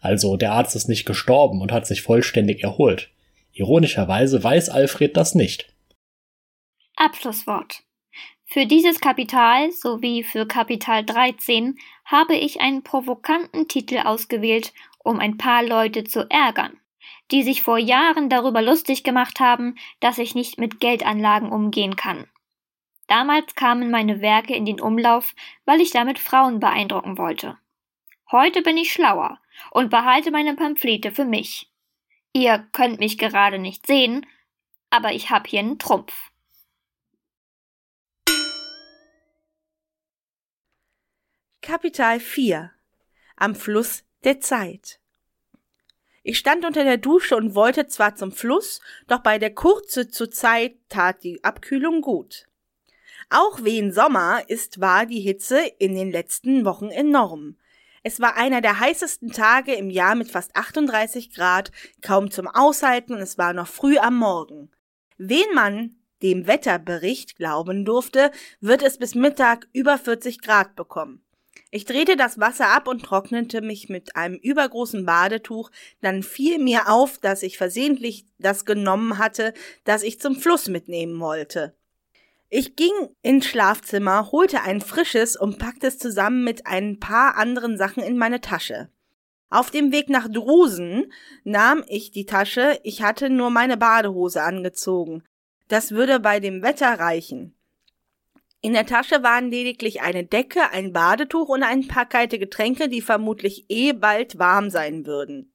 Also 0.00 0.36
der 0.36 0.52
Arzt 0.52 0.76
ist 0.76 0.88
nicht 0.88 1.04
gestorben 1.04 1.60
und 1.60 1.72
hat 1.72 1.88
sich 1.88 2.02
vollständig 2.02 2.62
erholt. 2.62 3.10
Ironischerweise 3.52 4.44
weiß 4.44 4.68
Alfred 4.68 5.16
das 5.16 5.34
nicht. 5.34 5.74
Abschlusswort. 6.94 7.82
Für 8.44 8.66
dieses 8.66 9.00
Kapital 9.00 9.72
sowie 9.72 10.22
für 10.22 10.46
Kapital 10.46 11.04
13 11.04 11.76
habe 12.04 12.36
ich 12.36 12.60
einen 12.60 12.84
provokanten 12.84 13.66
Titel 13.66 13.98
ausgewählt 13.98 14.72
um 15.08 15.18
ein 15.20 15.38
paar 15.38 15.62
Leute 15.64 16.04
zu 16.04 16.30
ärgern. 16.30 16.78
die 17.30 17.42
sich 17.42 17.62
vor 17.62 17.76
Jahren 17.76 18.30
darüber 18.30 18.62
lustig 18.62 19.04
gemacht 19.04 19.38
haben, 19.38 19.74
dass 20.00 20.16
ich 20.16 20.34
nicht 20.34 20.58
mit 20.58 20.80
Geldanlagen 20.80 21.52
umgehen 21.52 21.94
kann. 21.94 22.26
Damals 23.06 23.54
kamen 23.54 23.90
meine 23.90 24.22
Werke 24.22 24.54
in 24.54 24.64
den 24.64 24.80
Umlauf, 24.80 25.34
weil 25.66 25.82
ich 25.82 25.90
damit 25.90 26.18
Frauen 26.18 26.58
beeindrucken 26.58 27.18
wollte. 27.18 27.58
Heute 28.30 28.62
bin 28.62 28.78
ich 28.78 28.92
schlauer 28.92 29.38
und 29.70 29.90
behalte 29.90 30.30
meine 30.30 30.54
Pamphlete 30.54 31.12
für 31.12 31.26
mich. 31.26 31.70
Ihr 32.32 32.66
könnt 32.72 32.98
mich 32.98 33.18
gerade 33.18 33.58
nicht 33.58 33.86
sehen, 33.86 34.26
aber 34.88 35.12
ich 35.12 35.28
hab 35.28 35.46
hier 35.46 35.60
einen 35.60 35.78
Trumpf. 35.78 36.30
Kapital 41.60 42.20
4 42.20 42.70
Am 43.36 43.54
Fluss 43.54 44.07
der 44.24 44.40
Zeit 44.40 44.98
Ich 46.22 46.38
stand 46.38 46.64
unter 46.64 46.84
der 46.84 46.96
Dusche 46.98 47.36
und 47.36 47.54
wollte 47.54 47.86
zwar 47.86 48.16
zum 48.16 48.32
Fluss, 48.32 48.80
doch 49.06 49.20
bei 49.20 49.38
der 49.38 49.54
Kurze 49.54 50.08
zur 50.08 50.30
Zeit 50.30 50.76
tat 50.88 51.22
die 51.22 51.42
Abkühlung 51.44 52.02
gut. 52.02 52.46
Auch 53.30 53.62
wen 53.62 53.92
Sommer 53.92 54.42
ist, 54.48 54.80
war 54.80 55.06
die 55.06 55.20
Hitze 55.20 55.60
in 55.78 55.94
den 55.94 56.10
letzten 56.10 56.64
Wochen 56.64 56.90
enorm. 56.90 57.56
Es 58.02 58.20
war 58.20 58.36
einer 58.36 58.60
der 58.60 58.80
heißesten 58.80 59.32
Tage 59.32 59.74
im 59.74 59.90
Jahr 59.90 60.14
mit 60.14 60.30
fast 60.30 60.56
38 60.56 61.32
Grad, 61.34 61.70
kaum 62.02 62.30
zum 62.30 62.48
Aushalten 62.48 63.14
und 63.14 63.20
es 63.20 63.38
war 63.38 63.52
noch 63.52 63.68
früh 63.68 63.98
am 63.98 64.16
Morgen. 64.16 64.70
Wen 65.16 65.46
man 65.54 65.96
dem 66.22 66.46
Wetterbericht 66.46 67.36
glauben 67.36 67.84
durfte, 67.84 68.32
wird 68.60 68.82
es 68.82 68.98
bis 68.98 69.14
Mittag 69.14 69.68
über 69.72 69.98
40 69.98 70.40
Grad 70.40 70.74
bekommen. 70.74 71.22
Ich 71.70 71.84
drehte 71.84 72.16
das 72.16 72.40
Wasser 72.40 72.68
ab 72.68 72.88
und 72.88 73.02
trocknete 73.02 73.60
mich 73.60 73.90
mit 73.90 74.16
einem 74.16 74.36
übergroßen 74.36 75.04
Badetuch, 75.04 75.70
dann 76.00 76.22
fiel 76.22 76.58
mir 76.58 76.88
auf, 76.88 77.18
dass 77.18 77.42
ich 77.42 77.58
versehentlich 77.58 78.24
das 78.38 78.64
genommen 78.64 79.18
hatte, 79.18 79.52
das 79.84 80.02
ich 80.02 80.18
zum 80.18 80.36
Fluss 80.36 80.68
mitnehmen 80.68 81.20
wollte. 81.20 81.74
Ich 82.48 82.76
ging 82.76 82.92
ins 83.20 83.44
Schlafzimmer, 83.44 84.32
holte 84.32 84.62
ein 84.62 84.80
frisches 84.80 85.36
und 85.36 85.58
packte 85.58 85.88
es 85.88 85.98
zusammen 85.98 86.44
mit 86.44 86.66
ein 86.66 86.98
paar 86.98 87.36
anderen 87.36 87.76
Sachen 87.76 88.02
in 88.02 88.16
meine 88.16 88.40
Tasche. 88.40 88.88
Auf 89.50 89.70
dem 89.70 89.92
Weg 89.92 90.08
nach 90.08 90.28
Drusen 90.28 91.12
nahm 91.44 91.84
ich 91.86 92.10
die 92.10 92.24
Tasche, 92.24 92.78
ich 92.82 93.02
hatte 93.02 93.28
nur 93.28 93.50
meine 93.50 93.76
Badehose 93.76 94.42
angezogen. 94.42 95.22
Das 95.68 95.90
würde 95.90 96.20
bei 96.20 96.40
dem 96.40 96.62
Wetter 96.62 96.98
reichen. 96.98 97.54
In 98.60 98.72
der 98.72 98.86
Tasche 98.86 99.22
waren 99.22 99.50
lediglich 99.50 100.00
eine 100.00 100.24
Decke, 100.24 100.70
ein 100.70 100.92
Badetuch 100.92 101.48
und 101.48 101.62
ein 101.62 101.86
paar 101.86 102.06
kalte 102.06 102.38
Getränke, 102.38 102.88
die 102.88 103.00
vermutlich 103.00 103.66
eh 103.68 103.92
bald 103.92 104.38
warm 104.38 104.70
sein 104.70 105.06
würden. 105.06 105.52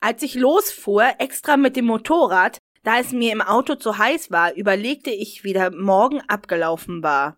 Als 0.00 0.22
ich 0.22 0.34
losfuhr, 0.34 1.04
extra 1.18 1.56
mit 1.56 1.74
dem 1.74 1.86
Motorrad, 1.86 2.58
da 2.84 3.00
es 3.00 3.10
mir 3.10 3.32
im 3.32 3.42
Auto 3.42 3.74
zu 3.74 3.98
heiß 3.98 4.30
war, 4.30 4.54
überlegte 4.54 5.10
ich, 5.10 5.42
wie 5.42 5.52
der 5.52 5.72
Morgen 5.72 6.20
abgelaufen 6.28 7.02
war. 7.02 7.36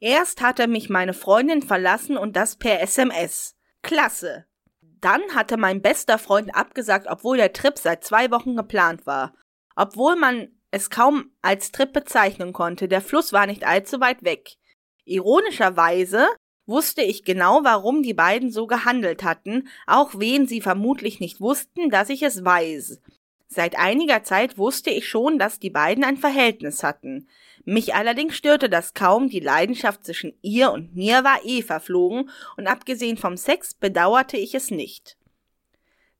Erst 0.00 0.40
hatte 0.40 0.66
mich 0.66 0.88
meine 0.88 1.12
Freundin 1.12 1.60
verlassen 1.60 2.16
und 2.16 2.36
das 2.36 2.56
per 2.56 2.80
SMS. 2.80 3.54
Klasse. 3.82 4.46
Dann 4.80 5.20
hatte 5.34 5.58
mein 5.58 5.82
bester 5.82 6.18
Freund 6.18 6.54
abgesagt, 6.54 7.06
obwohl 7.08 7.36
der 7.36 7.52
Trip 7.52 7.76
seit 7.78 8.02
zwei 8.02 8.30
Wochen 8.30 8.56
geplant 8.56 9.06
war. 9.06 9.34
Obwohl 9.76 10.16
man 10.16 10.48
es 10.70 10.90
kaum 10.90 11.30
als 11.42 11.72
Trip 11.72 11.92
bezeichnen 11.92 12.52
konnte, 12.52 12.88
der 12.88 13.00
Fluss 13.00 13.32
war 13.32 13.46
nicht 13.46 13.64
allzu 13.64 14.00
weit 14.00 14.22
weg. 14.22 14.56
Ironischerweise 15.04 16.28
wusste 16.66 17.02
ich 17.02 17.24
genau, 17.24 17.60
warum 17.64 18.02
die 18.02 18.14
beiden 18.14 18.50
so 18.52 18.66
gehandelt 18.66 19.24
hatten, 19.24 19.68
auch 19.86 20.10
wen 20.16 20.46
sie 20.46 20.60
vermutlich 20.60 21.18
nicht 21.18 21.40
wussten, 21.40 21.90
dass 21.90 22.10
ich 22.10 22.22
es 22.22 22.44
weiß. 22.44 23.00
Seit 23.48 23.76
einiger 23.76 24.22
Zeit 24.22 24.58
wusste 24.58 24.90
ich 24.90 25.08
schon, 25.08 25.40
dass 25.40 25.58
die 25.58 25.70
beiden 25.70 26.04
ein 26.04 26.16
Verhältnis 26.16 26.84
hatten. 26.84 27.26
Mich 27.64 27.94
allerdings 27.96 28.36
störte 28.36 28.70
das 28.70 28.94
kaum, 28.94 29.28
die 29.28 29.40
Leidenschaft 29.40 30.04
zwischen 30.04 30.34
ihr 30.40 30.70
und 30.70 30.94
mir 30.94 31.24
war 31.24 31.40
eh 31.44 31.62
verflogen, 31.62 32.30
und 32.56 32.68
abgesehen 32.68 33.16
vom 33.16 33.36
Sex 33.36 33.74
bedauerte 33.74 34.36
ich 34.36 34.54
es 34.54 34.70
nicht. 34.70 35.16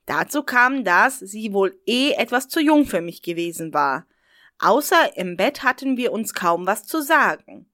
Dazu 0.06 0.43
kam, 0.43 0.82
dass 0.82 1.20
sie 1.20 1.52
wohl 1.52 1.78
eh 1.86 2.12
etwas 2.12 2.48
zu 2.48 2.59
jung 2.60 2.85
für 2.85 3.01
mich 3.01 3.22
gewesen 3.22 3.72
war. 3.72 4.06
Außer 4.60 5.16
im 5.16 5.38
Bett 5.38 5.62
hatten 5.62 5.96
wir 5.96 6.12
uns 6.12 6.34
kaum 6.34 6.66
was 6.66 6.86
zu 6.86 7.00
sagen. 7.02 7.66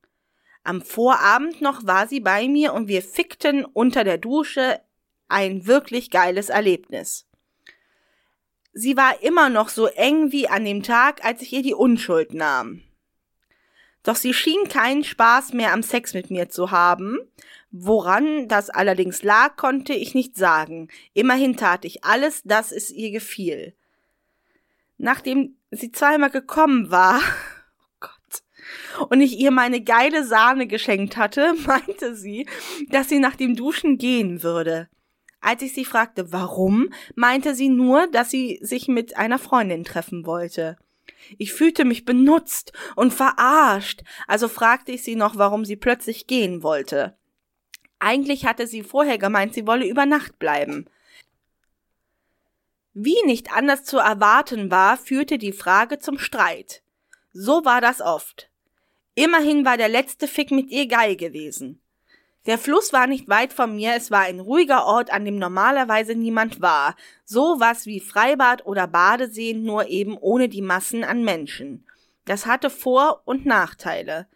Am 0.63 0.83
Vorabend 0.83 1.61
noch 1.61 1.85
war 1.85 2.07
sie 2.07 2.21
bei 2.21 2.47
mir 2.49 2.73
und 2.73 2.87
wir 2.87 3.03
fickten 3.03 3.65
unter 3.65 4.05
der 4.05 4.19
Dusche 4.19 4.81
ein 5.29 5.67
wirklich 5.67 6.11
geiles 6.11 6.49
Erlebnis. 6.49 7.27
Sie 8.73 8.97
war 8.97 9.23
immer 9.23 9.49
noch 9.49 9.69
so 9.69 9.87
eng 9.87 10.31
wie 10.31 10.49
an 10.49 10.65
dem 10.65 10.85
Tag, 10.85 11.25
als 11.25 11.43
ich 11.43 11.53
ihr 11.53 11.63
die 11.63 11.75
Unschuld 11.75 12.35
nahm. 12.35 12.83
Doch 14.05 14.17
sie 14.17 14.33
schien 14.33 14.69
keinen 14.69 15.03
Spaß 15.03 15.55
mehr 15.55 15.73
am 15.73 15.83
Sex 15.83 16.15
mit 16.15 16.31
mir 16.31 16.49
zu 16.49 16.71
haben. 16.71 17.19
Woran 17.73 18.47
das 18.47 18.71
allerdings 18.71 19.25
lag, 19.25 19.57
konnte 19.57 19.93
ich 19.93 20.15
nicht 20.15 20.37
sagen. 20.37 20.89
Immerhin 21.15 21.57
tat 21.57 21.85
ich 21.85 22.05
alles, 22.05 22.43
dass 22.45 22.71
es 22.71 22.93
ihr 22.93 23.11
gefiel. 23.11 23.75
Nachdem 24.99 25.56
sie 25.71 25.93
zweimal 25.93 26.31
gekommen 26.31 26.91
war, 26.91 27.21
oh 28.99 29.07
und 29.09 29.21
ich 29.21 29.39
ihr 29.39 29.51
meine 29.51 29.83
geile 29.83 30.25
Sahne 30.25 30.67
geschenkt 30.67 31.17
hatte, 31.17 31.55
meinte 31.67 32.15
sie, 32.15 32.47
dass 32.89 33.09
sie 33.09 33.19
nach 33.19 33.37
dem 33.37 33.57
Duschen 33.57 33.99
gehen 33.99 34.43
würde. 34.43 34.89
Als 35.41 35.63
ich 35.63 35.75
sie 35.75 35.85
fragte, 35.85 36.33
warum, 36.33 36.89
meinte 37.15 37.55
sie 37.55 37.69
nur, 37.69 38.09
dass 38.09 38.31
sie 38.31 38.59
sich 38.63 38.89
mit 38.89 39.17
einer 39.17 39.39
Freundin 39.39 39.85
treffen 39.85 40.27
wollte. 40.27 40.77
Ich 41.39 41.53
fühlte 41.53 41.85
mich 41.85 42.05
benutzt 42.05 42.73
und 42.97 43.13
verarscht, 43.13 44.03
also 44.27 44.49
fragte 44.49 44.93
ich 44.93 45.03
sie 45.03 45.15
noch, 45.15 45.37
warum 45.37 45.65
sie 45.65 45.77
plötzlich 45.77 46.27
gehen 46.27 46.63
wollte. 46.63 47.17
Eigentlich 47.99 48.45
hatte 48.45 48.67
sie 48.67 48.83
vorher 48.83 49.19
gemeint, 49.19 49.55
sie 49.55 49.67
wolle 49.67 49.87
über 49.87 50.07
Nacht 50.07 50.39
bleiben. 50.39 50.87
Wie 52.99 53.23
nicht 53.27 53.53
anders 53.53 53.85
zu 53.85 53.99
erwarten 53.99 54.71
war, 54.71 54.97
führte 54.97 55.37
die 55.37 55.53
Frage 55.53 55.99
zum 55.99 56.19
Streit. 56.19 56.81
So 57.35 57.67
war 57.67 57.83
das 57.83 58.01
oft. 58.01 58.49
Immerhin 59.15 59.67
war 59.67 59.77
der 59.77 59.91
letzte 59.91 60.27
Fick 60.27 60.51
mit 60.51 60.71
ihr 60.71 60.89
geil 60.89 61.15
gewesen. 61.15 61.83
Der 62.47 62.57
Fluss 62.57 62.95
war 62.95 63.07
nicht 63.07 63.29
weit 63.29 63.53
von 63.53 63.77
mir, 63.77 63.93
es 63.97 64.11
war 64.11 64.21
ein 64.21 64.41
ruhiger 64.41 64.87
Ort, 64.87 65.13
an 65.13 65.27
dem 65.27 65.37
normalerweise 65.39 66.15
niemand 66.15 66.63
war. 66.63 66.97
So 67.27 67.57
was 67.59 67.85
wie 67.85 68.01
Freibad 68.01 68.65
oder 68.65 68.87
Badeseen, 68.87 69.63
nur 69.63 69.89
eben 69.89 70.17
ohne 70.17 70.49
die 70.49 70.63
Massen 70.63 71.05
an 71.05 71.23
Menschen. 71.23 71.85
Das 72.25 72.47
hatte 72.47 72.71
Vor- 72.71 73.21
und 73.27 73.45
Nachteile. 73.45 74.27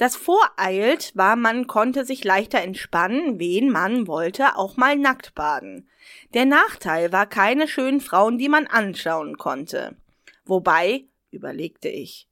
Das 0.00 0.16
Voreilt 0.16 1.14
war, 1.14 1.36
man 1.36 1.66
konnte 1.66 2.06
sich 2.06 2.24
leichter 2.24 2.62
entspannen, 2.62 3.38
wen 3.38 3.68
man 3.68 4.06
wollte, 4.06 4.56
auch 4.56 4.78
mal 4.78 4.96
nackt 4.96 5.34
baden. 5.34 5.90
Der 6.32 6.46
Nachteil 6.46 7.12
war 7.12 7.26
keine 7.26 7.68
schönen 7.68 8.00
Frauen, 8.00 8.38
die 8.38 8.48
man 8.48 8.66
anschauen 8.66 9.36
konnte. 9.36 9.98
Wobei, 10.46 11.04
überlegte 11.30 11.90
ich. 11.90 12.30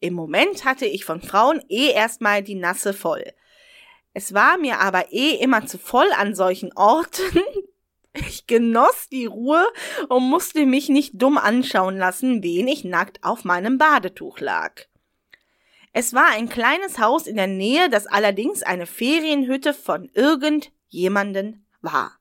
Im 0.00 0.14
Moment 0.14 0.64
hatte 0.64 0.86
ich 0.86 1.04
von 1.04 1.22
Frauen 1.22 1.62
eh 1.68 1.92
erstmal 1.92 2.42
die 2.42 2.56
Nasse 2.56 2.94
voll. 2.94 3.24
Es 4.12 4.34
war 4.34 4.58
mir 4.58 4.80
aber 4.80 5.12
eh 5.12 5.36
immer 5.36 5.66
zu 5.66 5.78
voll 5.78 6.10
an 6.16 6.34
solchen 6.34 6.72
Orten. 6.76 7.22
Ich 8.26 8.48
genoss 8.48 9.08
die 9.12 9.26
Ruhe 9.26 9.64
und 10.08 10.24
musste 10.24 10.66
mich 10.66 10.88
nicht 10.88 11.12
dumm 11.22 11.38
anschauen 11.38 11.98
lassen, 11.98 12.42
wen 12.42 12.66
ich 12.66 12.82
nackt 12.82 13.22
auf 13.22 13.44
meinem 13.44 13.78
Badetuch 13.78 14.40
lag. 14.40 14.88
Es 15.92 16.14
war 16.14 16.26
ein 16.30 16.48
kleines 16.48 16.98
Haus 16.98 17.26
in 17.26 17.36
der 17.36 17.46
Nähe, 17.46 17.88
das 17.88 18.06
allerdings 18.06 18.62
eine 18.62 18.86
Ferienhütte 18.86 19.74
von 19.74 20.10
irgendjemanden 20.14 21.66
war. 21.80 22.18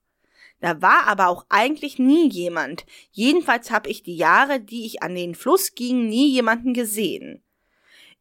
Da 0.60 0.82
war 0.82 1.08
aber 1.08 1.28
auch 1.28 1.46
eigentlich 1.50 2.00
nie 2.00 2.30
jemand. 2.30 2.86
Jedenfalls 3.12 3.70
habe 3.70 3.90
ich 3.90 4.04
die 4.04 4.18
Jahre, 4.18 4.60
die 4.60 4.86
ich 4.86 5.04
an 5.04 5.14
den 5.14 5.36
Fluss 5.36 5.76
ging, 5.76 6.08
nie 6.08 6.30
jemanden 6.30 6.74
gesehen. 6.74 7.44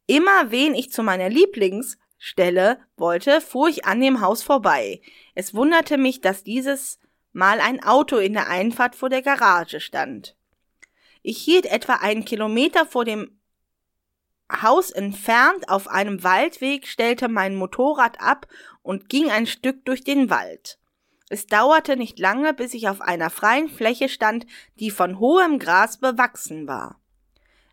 Immer 0.05 0.51
wen 0.51 0.75
ich 0.75 0.91
zu 0.91 1.03
meiner 1.03 1.29
Lieblings 1.29 1.97
Stelle 2.19 2.79
wollte, 2.95 3.41
fuhr 3.41 3.69
ich 3.69 3.85
an 3.85 4.01
dem 4.01 4.21
Haus 4.21 4.43
vorbei. 4.43 5.01
Es 5.35 5.53
wunderte 5.53 5.97
mich, 5.97 6.21
dass 6.21 6.43
dieses 6.43 6.99
Mal 7.31 7.59
ein 7.59 7.83
Auto 7.83 8.17
in 8.17 8.33
der 8.33 8.47
Einfahrt 8.49 8.95
vor 8.95 9.09
der 9.09 9.21
Garage 9.21 9.79
stand. 9.79 10.35
Ich 11.21 11.37
hielt 11.37 11.65
etwa 11.67 11.95
einen 11.95 12.25
Kilometer 12.25 12.85
vor 12.85 13.05
dem 13.05 13.39
Haus 14.51 14.91
entfernt 14.91 15.69
auf 15.69 15.87
einem 15.87 16.23
Waldweg, 16.23 16.87
stellte 16.87 17.27
mein 17.27 17.55
Motorrad 17.55 18.21
ab 18.21 18.47
und 18.81 19.09
ging 19.09 19.29
ein 19.29 19.45
Stück 19.45 19.83
durch 19.85 20.03
den 20.03 20.29
Wald. 20.29 20.79
Es 21.29 21.47
dauerte 21.47 21.97
nicht 21.97 22.19
lange, 22.19 22.53
bis 22.53 22.73
ich 22.73 22.87
auf 22.87 23.01
einer 23.01 23.29
freien 23.29 23.67
Fläche 23.67 24.07
stand, 24.07 24.45
die 24.79 24.91
von 24.91 25.19
hohem 25.19 25.59
Gras 25.59 25.97
bewachsen 25.97 26.67
war. 26.67 26.99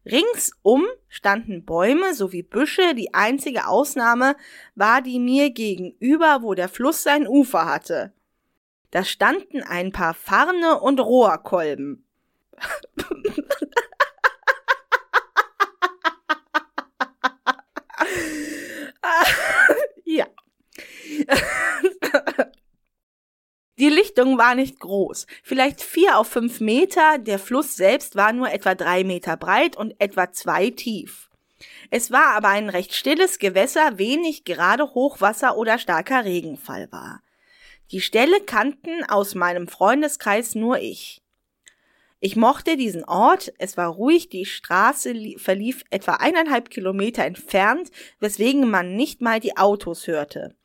Ringsum 0.04 0.84
standen 1.08 1.64
Bäume 1.64 2.14
sowie 2.14 2.42
Büsche, 2.42 2.94
die 2.94 3.14
einzige 3.14 3.68
Ausnahme 3.68 4.36
war 4.74 5.00
die 5.00 5.18
mir 5.18 5.50
gegenüber, 5.50 6.40
wo 6.42 6.54
der 6.54 6.68
Fluss 6.68 7.02
sein 7.02 7.26
Ufer 7.26 7.66
hatte. 7.66 8.12
Da 8.90 9.04
standen 9.04 9.62
ein 9.62 9.92
paar 9.92 10.14
Farne 10.14 10.80
und 10.80 11.00
Rohrkolben. 11.00 12.04
ja. 20.04 20.26
Die 23.78 23.88
Lichtung 23.88 24.38
war 24.38 24.54
nicht 24.54 24.78
groß, 24.78 25.26
vielleicht 25.42 25.82
vier 25.82 26.18
auf 26.18 26.28
fünf 26.28 26.60
Meter, 26.60 27.18
der 27.18 27.40
Fluss 27.40 27.74
selbst 27.74 28.14
war 28.14 28.32
nur 28.32 28.52
etwa 28.52 28.76
drei 28.76 29.02
Meter 29.02 29.36
breit 29.36 29.76
und 29.76 29.94
etwa 29.98 30.30
zwei 30.32 30.70
tief. 30.70 31.28
Es 31.90 32.12
war 32.12 32.36
aber 32.36 32.48
ein 32.48 32.68
recht 32.68 32.94
stilles 32.94 33.38
Gewässer, 33.38 33.98
wenig 33.98 34.44
gerade 34.44 34.94
Hochwasser 34.94 35.56
oder 35.56 35.78
starker 35.78 36.24
Regenfall 36.24 36.90
war. 36.92 37.20
Die 37.90 38.00
Stelle 38.00 38.40
kannten 38.40 39.04
aus 39.04 39.34
meinem 39.34 39.68
Freundeskreis 39.68 40.54
nur 40.54 40.78
ich. 40.78 41.23
Ich 42.26 42.36
mochte 42.36 42.78
diesen 42.78 43.04
Ort, 43.04 43.52
es 43.58 43.76
war 43.76 43.88
ruhig, 43.88 44.30
die 44.30 44.46
Straße 44.46 45.14
verlief 45.36 45.84
etwa 45.90 46.14
eineinhalb 46.14 46.70
Kilometer 46.70 47.22
entfernt, 47.22 47.90
weswegen 48.18 48.70
man 48.70 48.96
nicht 48.96 49.20
mal 49.20 49.40
die 49.40 49.58
Autos 49.58 50.06
hörte. 50.06 50.56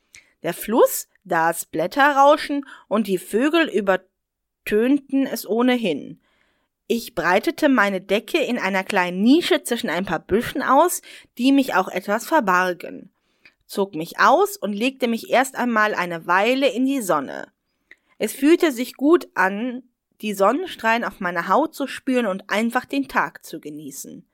Der 0.42 0.54
Fluss, 0.54 1.10
das 1.26 1.66
Blätterrauschen 1.66 2.66
und 2.88 3.08
die 3.08 3.18
Vögel 3.18 3.68
übertönten 3.68 5.28
es 5.28 5.46
ohnehin. 5.46 6.22
Ich 6.88 7.14
breitete 7.14 7.68
meine 7.68 8.00
Decke 8.00 8.38
in 8.38 8.58
einer 8.58 8.86
kleinen 8.86 9.22
Nische 9.22 9.62
zwischen 9.62 9.90
ein 9.90 10.06
paar 10.06 10.20
Büschen 10.20 10.62
aus, 10.62 11.02
die 11.38 11.52
mich 11.52 11.74
auch 11.74 11.90
etwas 11.90 12.26
verbargen, 12.26 13.12
zog 13.66 13.96
mich 13.96 14.18
aus 14.18 14.56
und 14.56 14.72
legte 14.72 15.10
mich 15.10 15.30
erst 15.30 15.58
einmal 15.58 15.94
eine 15.94 16.26
Weile 16.26 16.70
in 16.70 16.86
die 16.86 17.02
Sonne. 17.02 17.52
Es 18.18 18.32
fühlte 18.32 18.72
sich 18.72 18.94
gut 18.94 19.28
an, 19.34 19.84
die 20.22 20.34
Sonnenstrahlen 20.34 21.04
auf 21.04 21.20
meiner 21.20 21.48
Haut 21.48 21.74
zu 21.74 21.88
spüren 21.88 22.26
und 22.26 22.50
einfach 22.50 22.86
den 22.86 23.08
Tag 23.08 23.46
zu 23.46 23.60
genießen. 23.60 24.26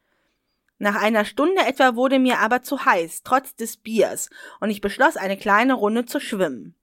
Nach 0.77 1.01
einer 1.01 1.23
Stunde 1.23 1.61
etwa 1.65 1.95
wurde 1.95 2.19
mir 2.19 2.39
aber 2.39 2.61
zu 2.61 2.85
heiß, 2.85 3.23
trotz 3.23 3.55
des 3.55 3.77
Biers, 3.77 4.29
und 4.59 4.69
ich 4.69 4.81
beschloss, 4.81 5.15
eine 5.15 5.37
kleine 5.37 5.73
Runde 5.73 6.05
zu 6.05 6.19
schwimmen. 6.19 6.75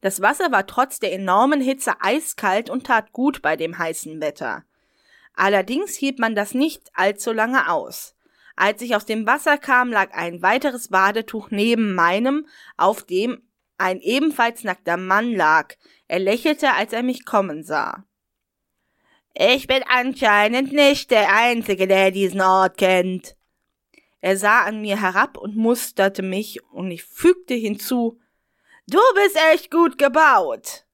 Das 0.00 0.20
Wasser 0.20 0.50
war 0.50 0.66
trotz 0.66 0.98
der 0.98 1.12
enormen 1.12 1.60
Hitze 1.60 2.00
eiskalt 2.00 2.70
und 2.70 2.86
tat 2.86 3.12
gut 3.12 3.42
bei 3.42 3.56
dem 3.56 3.78
heißen 3.78 4.20
Wetter. 4.20 4.64
Allerdings 5.34 5.94
hielt 5.94 6.18
man 6.18 6.34
das 6.34 6.54
nicht 6.54 6.90
allzu 6.94 7.32
lange 7.32 7.70
aus. 7.70 8.16
Als 8.56 8.82
ich 8.82 8.96
aus 8.96 9.06
dem 9.06 9.26
Wasser 9.26 9.56
kam, 9.56 9.90
lag 9.90 10.12
ein 10.12 10.42
weiteres 10.42 10.88
Badetuch 10.88 11.50
neben 11.50 11.94
meinem, 11.94 12.46
auf 12.76 13.04
dem 13.04 13.42
ein 13.80 14.00
ebenfalls 14.00 14.62
nackter 14.62 14.96
Mann 14.96 15.34
lag. 15.34 15.74
Er 16.06 16.18
lächelte, 16.18 16.74
als 16.74 16.92
er 16.92 17.02
mich 17.02 17.24
kommen 17.24 17.64
sah. 17.64 18.04
Ich 19.34 19.66
bin 19.66 19.82
anscheinend 19.88 20.72
nicht 20.72 21.10
der 21.10 21.34
Einzige, 21.34 21.86
der 21.86 22.10
diesen 22.10 22.40
Ort 22.40 22.76
kennt. 22.76 23.36
Er 24.20 24.36
sah 24.36 24.64
an 24.64 24.82
mir 24.82 25.00
herab 25.00 25.38
und 25.38 25.56
musterte 25.56 26.22
mich, 26.22 26.62
und 26.72 26.90
ich 26.90 27.04
fügte 27.04 27.54
hinzu 27.54 28.20
Du 28.86 28.98
bist 29.14 29.38
echt 29.52 29.70
gut 29.70 29.98
gebaut. 29.98 30.84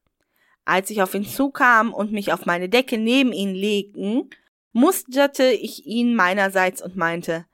Als 0.65 0.91
ich 0.91 1.03
auf 1.03 1.15
ihn 1.15 1.25
zukam 1.25 1.95
und 1.95 2.13
mich 2.13 2.33
auf 2.33 2.45
meine 2.45 2.69
Decke 2.69 2.99
neben 2.99 3.33
ihn 3.33 3.55
legten, 3.55 4.31
musterte 4.73 5.45
ich 5.45 5.87
ihn 5.87 6.15
meinerseits 6.15 6.83
und 6.83 6.95
meinte, 6.95 7.47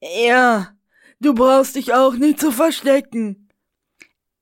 Ja, 0.00 0.76
du 1.20 1.34
brauchst 1.34 1.74
dich 1.74 1.92
auch 1.92 2.14
nicht 2.14 2.38
zu 2.38 2.52
verstecken. 2.52 3.41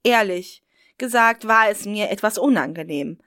Ehrlich 0.03 0.63
gesagt 0.99 1.47
war 1.47 1.69
es 1.69 1.87
mir 1.87 2.11
etwas 2.11 2.39
unangenehm. 2.39 3.19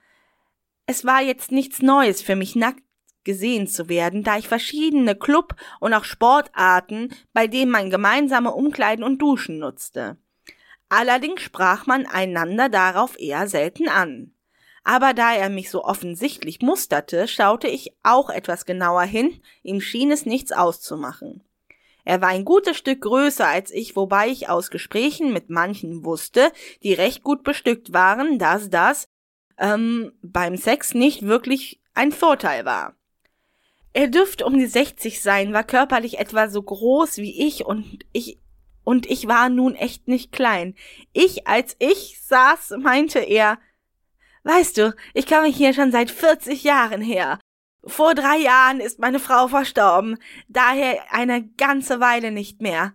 Es 0.85 1.05
war 1.05 1.21
jetzt 1.21 1.51
nichts 1.51 1.81
Neues 1.81 2.21
für 2.21 2.35
mich, 2.35 2.55
nackt 2.55 2.83
gesehen 3.23 3.67
zu 3.67 3.89
werden, 3.89 4.23
da 4.23 4.37
ich 4.37 4.47
verschiedene 4.47 5.15
Club- 5.15 5.55
und 5.79 5.93
auch 5.93 6.03
Sportarten, 6.03 7.13
bei 7.33 7.47
denen 7.47 7.71
man 7.71 7.89
gemeinsame 7.89 8.53
Umkleiden 8.53 9.03
und 9.03 9.21
Duschen 9.21 9.59
nutzte. 9.59 10.17
Allerdings 10.89 11.41
sprach 11.41 11.87
man 11.87 12.05
einander 12.05 12.69
darauf 12.69 13.19
eher 13.19 13.47
selten 13.47 13.87
an. 13.87 14.33
Aber 14.83 15.13
da 15.13 15.33
er 15.33 15.49
mich 15.49 15.69
so 15.69 15.83
offensichtlich 15.83 16.61
musterte, 16.61 17.27
schaute 17.27 17.67
ich 17.67 17.95
auch 18.03 18.29
etwas 18.29 18.65
genauer 18.65 19.03
hin, 19.03 19.41
ihm 19.63 19.79
schien 19.79 20.11
es 20.11 20.25
nichts 20.25 20.51
auszumachen. 20.51 21.43
Er 22.03 22.21
war 22.21 22.29
ein 22.29 22.45
gutes 22.45 22.77
Stück 22.77 23.01
größer 23.01 23.47
als 23.47 23.71
ich, 23.71 23.95
wobei 23.95 24.27
ich 24.27 24.49
aus 24.49 24.69
Gesprächen 24.69 25.31
mit 25.33 25.49
manchen 25.49 26.03
wusste, 26.03 26.51
die 26.83 26.93
recht 26.93 27.23
gut 27.23 27.43
bestückt 27.43 27.93
waren, 27.93 28.39
dass 28.39 28.69
das 28.69 29.07
ähm, 29.57 30.11
beim 30.21 30.57
Sex 30.57 30.93
nicht 30.93 31.23
wirklich 31.23 31.81
ein 31.93 32.11
Vorteil 32.11 32.65
war. 32.65 32.95
Er 33.93 34.07
dürfte 34.07 34.45
um 34.45 34.57
die 34.57 34.65
60 34.65 35.21
sein, 35.21 35.53
war 35.53 35.63
körperlich 35.63 36.19
etwa 36.19 36.49
so 36.49 36.61
groß 36.61 37.17
wie 37.17 37.45
ich 37.47 37.65
und 37.65 37.99
ich 38.11 38.39
und 38.83 39.09
ich 39.09 39.27
war 39.29 39.47
nun 39.47 39.75
echt 39.75 40.09
nicht 40.09 40.33
klein. 40.33 40.75
Ich, 41.13 41.47
als 41.47 41.77
ich 41.79 42.19
saß, 42.21 42.73
meinte 42.79 43.19
er, 43.19 43.57
Weißt 44.43 44.77
du, 44.77 44.93
ich 45.13 45.25
komme 45.25 45.47
hier 45.47 45.73
schon 45.73 45.91
seit 45.91 46.11
40 46.11 46.63
Jahren 46.63 47.01
her. 47.01 47.39
Vor 47.85 48.15
drei 48.15 48.37
Jahren 48.37 48.79
ist 48.79 48.99
meine 48.99 49.19
Frau 49.19 49.47
verstorben, 49.47 50.17
daher 50.47 51.11
eine 51.11 51.47
ganze 51.57 51.99
Weile 51.99 52.31
nicht 52.31 52.61
mehr. 52.61 52.93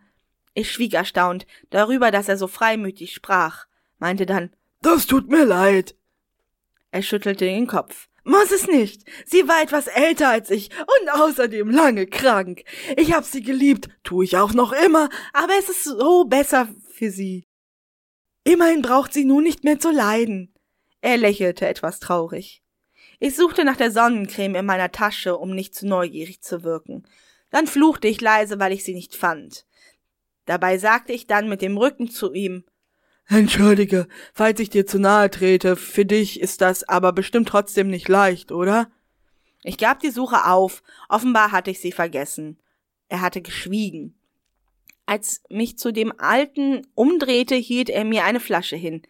Ich 0.55 0.73
schwieg 0.73 0.95
erstaunt 0.95 1.47
darüber, 1.71 2.11
dass 2.11 2.29
er 2.29 2.39
so 2.39 2.47
freimütig 2.47 3.13
sprach, 3.13 3.67
meinte 3.99 4.27
dann, 4.27 4.51
Das 4.81 5.07
tut 5.07 5.29
mir 5.29 5.45
leid. 5.45 5.95
Er 6.91 7.03
schüttelte 7.03 7.45
den 7.45 7.67
Kopf. 7.67 8.09
Muss 8.25 8.51
es 8.51 8.67
nicht. 8.67 9.05
Sie 9.25 9.49
war 9.49 9.63
etwas 9.63 9.87
älter 9.87 10.29
als 10.29 10.51
ich 10.51 10.71
und 10.81 11.11
außerdem 11.11 11.71
lange 11.71 12.07
krank. 12.07 12.65
Ich 12.97 13.13
hab 13.13 13.25
sie 13.25 13.43
geliebt, 13.43 13.89
tu 14.05 14.23
ich 14.23 14.37
auch 14.37 14.53
noch 14.53 14.73
immer, 14.73 15.09
aber 15.33 15.53
es 15.59 15.69
ist 15.69 15.85
so 15.85 16.25
besser 16.25 16.69
für 16.93 17.11
sie. 17.11 17.47
Immerhin 18.45 18.83
braucht 18.83 19.13
sie 19.13 19.25
nun 19.25 19.45
nicht 19.45 19.65
mehr 19.65 19.79
zu 19.79 19.91
leiden. 19.91 20.55
Er 21.01 21.17
lächelte 21.17 21.67
etwas 21.67 22.01
traurig. 22.01 22.63
Ich 23.19 23.35
suchte 23.35 23.65
nach 23.65 23.77
der 23.77 23.91
Sonnencreme 23.91 24.57
in 24.57 24.67
meiner 24.67 24.93
Tasche, 24.93 25.37
um 25.37 25.55
nicht 25.55 25.75
zu 25.75 25.87
neugierig 25.87 26.41
zu 26.41 26.63
wirken. 26.63 27.07
Dann 27.51 27.67
fluchte 27.67 28.09
ich 28.09 28.21
leise, 28.21 28.59
weil 28.59 28.73
ich 28.73 28.85
sie 28.85 28.95
nicht 28.95 29.17
fand. 29.17 29.67
Dabei 30.45 30.79
sagte 30.79 31.13
ich 31.13 31.27
dann 31.27 31.49
mit 31.49 31.63
dem 31.63 31.77
Rücken 31.77 32.11
zu 32.11 32.33
ihm 32.33 32.65
Entschuldige, 33.31 34.09
falls 34.33 34.59
ich 34.59 34.71
dir 34.71 34.87
zu 34.87 34.99
nahe 34.99 35.29
trete, 35.29 35.77
für 35.77 36.07
dich 36.07 36.41
ist 36.41 36.63
das 36.63 36.89
aber 36.89 37.13
bestimmt 37.13 37.49
trotzdem 37.49 37.89
nicht 37.89 38.09
leicht, 38.09 38.53
oder? 38.53 38.91
Ich 39.63 39.77
gab 39.77 40.01
die 40.01 40.11
Suche 40.11 40.47
auf, 40.47 40.83
offenbar 41.11 41.53
hatte 41.53 41.71
ich 41.71 41.79
sie 41.79 41.93
vergessen. 41.93 42.59
Er 43.09 43.21
hatte 43.21 43.43
geschwiegen. 43.43 44.19
Als 45.05 45.43
mich 45.51 45.79
zu 45.79 45.93
dem 45.93 46.19
Alten 46.19 46.87
umdrehte, 46.95 47.55
hielt 47.55 47.91
er 47.91 48.05
mir 48.05 48.25
eine 48.25 48.41
Flasche 48.41 48.77
hin. 48.77 49.03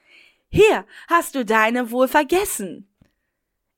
Hier, 0.49 0.85
hast 1.07 1.37
du 1.37 1.45
deine 1.45 1.93
wohl 1.93 2.09
vergessen? 2.09 2.88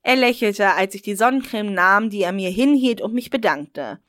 Er 0.03 0.15
lächelte, 0.15 0.71
als 0.73 0.95
ich 0.95 1.01
die 1.01 1.15
Sonnencreme 1.15 1.73
nahm, 1.73 2.09
die 2.09 2.23
er 2.23 2.31
mir 2.31 2.49
hinhielt 2.49 3.01
und 3.01 3.13
mich 3.13 3.29
bedankte. 3.29 3.99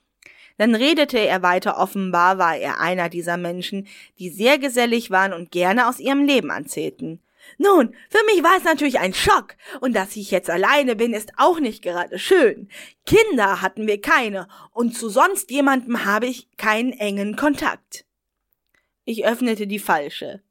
Dann 0.59 0.74
redete 0.74 1.19
er 1.19 1.43
weiter, 1.43 1.78
offenbar 1.78 2.39
war 2.39 2.56
er 2.56 2.81
einer 2.81 3.09
dieser 3.09 3.36
Menschen, 3.36 3.86
die 4.19 4.31
sehr 4.31 4.59
gesellig 4.59 5.10
waren 5.10 5.32
und 5.32 5.51
gerne 5.51 5.89
aus 5.89 5.98
ihrem 5.98 6.24
Leben 6.24 6.51
erzählten. 6.51 7.20
Nun, 7.59 7.94
für 8.09 8.24
mich 8.27 8.43
war 8.43 8.56
es 8.56 8.64
natürlich 8.64 8.98
ein 8.98 9.14
Schock, 9.14 9.56
und 9.81 9.94
dass 9.94 10.16
ich 10.16 10.31
jetzt 10.31 10.48
alleine 10.48 10.97
bin, 10.97 11.12
ist 11.12 11.32
auch 11.36 11.59
nicht 11.59 11.82
gerade 11.82 12.19
schön. 12.19 12.69
Kinder 13.05 13.60
hatten 13.60 13.86
wir 13.86 14.01
keine, 14.01 14.47
und 14.73 14.97
zu 14.97 15.09
sonst 15.09 15.51
jemandem 15.51 16.05
habe 16.05 16.27
ich 16.27 16.48
keinen 16.56 16.93
engen 16.93 17.36
Kontakt. 17.36 18.05
Ich 19.05 19.27
öffnete 19.27 19.66
die 19.66 19.81
falsche. 19.81 20.43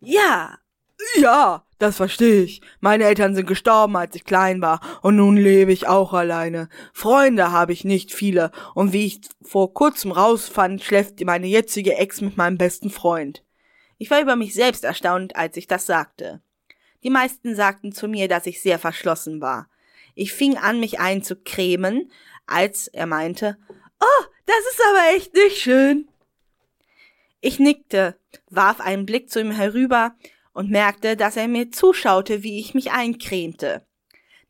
Ja, 0.00 0.58
ja, 1.16 1.64
das 1.78 1.96
verstehe 1.96 2.42
ich. 2.42 2.60
Meine 2.80 3.04
Eltern 3.04 3.34
sind 3.34 3.46
gestorben, 3.46 3.96
als 3.96 4.14
ich 4.14 4.24
klein 4.24 4.60
war, 4.60 4.80
und 5.02 5.16
nun 5.16 5.36
lebe 5.36 5.72
ich 5.72 5.88
auch 5.88 6.12
alleine. 6.12 6.68
Freunde 6.92 7.52
habe 7.52 7.72
ich 7.72 7.84
nicht 7.84 8.12
viele, 8.12 8.50
und 8.74 8.92
wie 8.92 9.06
ich 9.06 9.20
vor 9.42 9.72
kurzem 9.72 10.12
rausfand, 10.12 10.82
schläft 10.82 11.24
meine 11.24 11.46
jetzige 11.46 11.96
Ex 11.96 12.20
mit 12.20 12.36
meinem 12.36 12.58
besten 12.58 12.90
Freund. 12.90 13.44
Ich 13.98 14.10
war 14.10 14.20
über 14.20 14.36
mich 14.36 14.54
selbst 14.54 14.84
erstaunt, 14.84 15.36
als 15.36 15.56
ich 15.56 15.66
das 15.66 15.86
sagte. 15.86 16.42
Die 17.02 17.10
meisten 17.10 17.54
sagten 17.54 17.92
zu 17.92 18.08
mir, 18.08 18.28
dass 18.28 18.46
ich 18.46 18.60
sehr 18.60 18.78
verschlossen 18.78 19.40
war. 19.40 19.68
Ich 20.14 20.32
fing 20.32 20.56
an, 20.58 20.80
mich 20.80 21.00
einzucremen, 21.00 22.10
als 22.46 22.88
er 22.88 23.06
meinte, 23.06 23.56
Oh, 24.00 24.24
das 24.46 24.58
ist 24.72 24.80
aber 24.88 25.16
echt 25.16 25.34
nicht 25.34 25.58
schön. 25.58 26.08
Ich 27.40 27.58
nickte, 27.58 28.18
warf 28.50 28.80
einen 28.80 29.06
Blick 29.06 29.30
zu 29.30 29.40
ihm 29.40 29.50
herüber 29.50 30.14
und 30.52 30.70
merkte, 30.70 31.16
dass 31.16 31.36
er 31.36 31.48
mir 31.48 31.70
zuschaute, 31.70 32.42
wie 32.42 32.58
ich 32.58 32.74
mich 32.74 32.92
eincremte. 32.92 33.86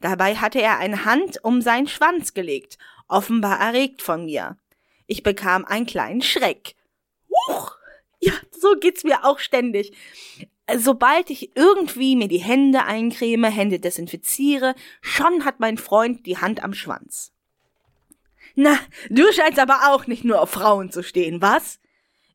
Dabei 0.01 0.36
hatte 0.36 0.60
er 0.60 0.78
eine 0.78 1.05
Hand 1.05 1.44
um 1.44 1.60
seinen 1.60 1.89
Schwanz 1.89 2.32
gelegt, 2.32 2.78
offenbar 3.09 3.60
erregt 3.60 4.02
von 4.02 4.24
mir. 4.24 4.56
Ich 5.06 5.22
bekam 5.22 5.64
einen 5.64 5.86
kleinen 5.86 6.22
Schreck. 6.22 6.74
Huch! 7.28 7.77
Ja, 8.20 8.32
so 8.51 8.74
geht's 8.78 9.05
mir 9.05 9.24
auch 9.24 9.39
ständig. 9.39 9.93
Sobald 10.77 11.31
ich 11.31 11.56
irgendwie 11.56 12.16
mir 12.16 12.28
die 12.28 12.39
Hände 12.39 12.85
eincreme, 12.85 13.51
Hände 13.51 13.81
desinfiziere, 13.81 14.74
schon 15.01 15.44
hat 15.44 15.59
mein 15.59 15.78
Freund 15.78 16.27
die 16.27 16.39
Hand 16.39 16.62
am 16.62 16.74
Schwanz. 16.74 17.32
Na, 18.55 18.78
du 19.09 19.32
scheinst 19.32 19.59
aber 19.59 19.93
auch 19.93 20.06
nicht 20.06 20.24
nur 20.24 20.40
auf 20.40 20.51
Frauen 20.51 20.90
zu 20.90 21.02
stehen, 21.02 21.43
was? 21.43 21.81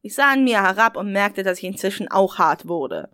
Ich 0.02 0.16
sah 0.16 0.32
an 0.32 0.44
mir 0.44 0.62
herab 0.62 0.98
und 0.98 1.12
merkte, 1.12 1.44
dass 1.44 1.60
ich 1.60 1.64
inzwischen 1.66 2.10
auch 2.10 2.38
hart 2.38 2.68
wurde. 2.68 3.10